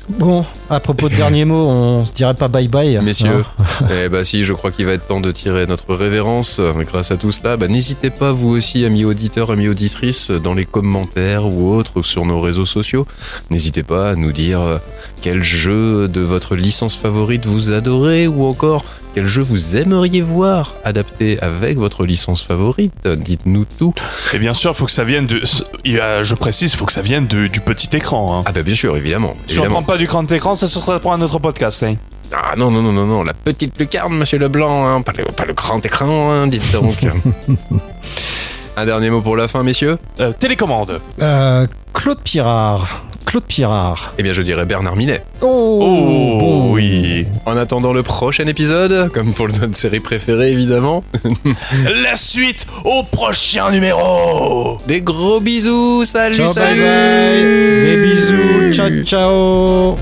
Bon, 0.07 0.45
À 0.69 0.79
propos 0.79 1.09
de 1.09 1.15
dernier 1.15 1.45
mot, 1.45 1.67
on 1.67 2.05
se 2.05 2.13
dirait 2.13 2.35
pas 2.35 2.47
bye 2.47 2.67
bye. 2.67 2.99
Messieurs, 3.01 3.43
eh 3.91 4.07
bah 4.07 4.23
si, 4.23 4.43
je 4.43 4.53
crois 4.53 4.69
qu'il 4.69 4.85
va 4.85 4.91
être 4.91 5.07
temps 5.07 5.19
de 5.19 5.31
tirer 5.31 5.65
notre 5.65 5.95
révérence. 5.95 6.61
Grâce 6.81 7.09
à 7.09 7.17
tout 7.17 7.31
cela, 7.31 7.57
bah, 7.57 7.67
n'hésitez 7.67 8.11
pas 8.11 8.31
vous 8.31 8.49
aussi, 8.49 8.85
amis 8.85 9.03
auditeurs, 9.03 9.49
amis 9.49 9.67
auditrices, 9.67 10.29
dans 10.29 10.53
les 10.53 10.65
commentaires 10.65 11.45
ou 11.47 11.73
autres 11.73 12.03
sur 12.03 12.25
nos 12.25 12.39
réseaux 12.39 12.65
sociaux. 12.65 13.07
N'hésitez 13.49 13.81
pas 13.81 14.11
à 14.11 14.15
nous 14.15 14.31
dire 14.31 14.61
euh, 14.61 14.77
quel 15.23 15.43
jeu 15.43 16.07
de 16.07 16.21
votre 16.21 16.55
licence 16.55 16.95
favorite 16.95 17.47
vous 17.47 17.71
adorez 17.71 18.27
ou 18.27 18.45
encore 18.45 18.85
quel 19.15 19.25
jeu 19.27 19.41
vous 19.41 19.77
aimeriez 19.77 20.21
voir 20.21 20.73
adapté 20.83 21.39
avec 21.41 21.77
votre 21.77 22.05
licence 22.05 22.43
favorite. 22.43 22.91
Dites-nous 23.07 23.65
tout. 23.79 23.93
Et 24.33 24.37
bien 24.39 24.53
sûr, 24.53 24.71
il 24.71 24.75
faut 24.75 24.85
que 24.85 24.91
ça 24.91 25.05
vienne 25.05 25.25
de. 25.25 25.41
Je 25.85 26.35
précise, 26.35 26.73
il 26.73 26.75
faut 26.75 26.85
que 26.85 26.91
ça 26.93 27.01
vienne 27.01 27.25
de- 27.25 27.47
du 27.47 27.61
petit 27.61 27.89
écran. 27.95 28.39
Hein. 28.39 28.43
Ah 28.45 28.51
bah 28.51 28.61
bien 28.61 28.75
sûr, 28.75 28.95
évidemment. 28.97 29.35
Si 29.47 29.53
on 29.57 29.61
évidemment. 29.63 29.81
prend 29.81 29.93
pas 29.93 29.97
du 29.97 30.05
grand 30.07 30.29
écran, 30.31 30.53
ça 30.55 30.67
sera 30.67 30.99
pour 30.99 31.13
un 31.13 31.21
autre 31.21 31.39
podcast. 31.39 31.81
Hein. 31.83 31.95
Ah 32.33 32.55
non, 32.57 32.69
non, 32.71 32.81
non, 32.81 32.91
non, 32.91 33.05
non, 33.05 33.23
la 33.23 33.33
petite 33.33 33.77
lucarne, 33.79 34.13
monsieur 34.17 34.37
Leblanc, 34.37 34.85
hein, 34.87 35.01
pas, 35.01 35.13
le, 35.17 35.23
pas 35.25 35.45
le 35.45 35.53
grand 35.53 35.83
écran, 35.85 36.31
hein, 36.31 36.47
dites 36.47 36.71
donc. 36.73 36.97
Un 38.77 38.85
dernier 38.85 39.09
mot 39.09 39.21
pour 39.21 39.37
la 39.37 39.47
fin, 39.47 39.63
messieurs? 39.63 39.97
Euh, 40.19 40.33
télécommande. 40.37 40.99
Euh, 41.21 41.65
Claude 41.93 42.19
Pirard. 42.23 43.05
Claude 43.25 43.43
Pirard. 43.45 44.13
Eh 44.17 44.23
bien, 44.23 44.33
je 44.33 44.41
dirais 44.41 44.65
Bernard 44.65 44.95
Minet. 44.95 45.23
Oh, 45.41 45.79
Oh, 45.81 46.37
bon. 46.39 46.71
oui. 46.73 47.25
En 47.45 47.57
attendant 47.57 47.91
le 47.93 48.03
prochain 48.03 48.45
épisode, 48.47 49.11
comme 49.11 49.33
pour 49.33 49.47
notre 49.47 49.75
série 49.75 49.99
préférée, 49.99 50.51
évidemment, 50.51 51.03
La 52.03 52.15
suite 52.15 52.65
au 52.83 53.03
prochain 53.03 53.71
numéro. 53.71 54.77
des 54.87 55.01
gros 55.01 55.39
bisous, 55.39 56.05
salut, 56.05 56.35
Ciao, 56.35 56.45
bye 56.47 56.53
salut 56.55 56.81
bye. 56.81 57.85
Des 57.85 57.97
bisous. 58.03 58.73
Ciao, 58.73 59.03
ciao. 59.03 59.97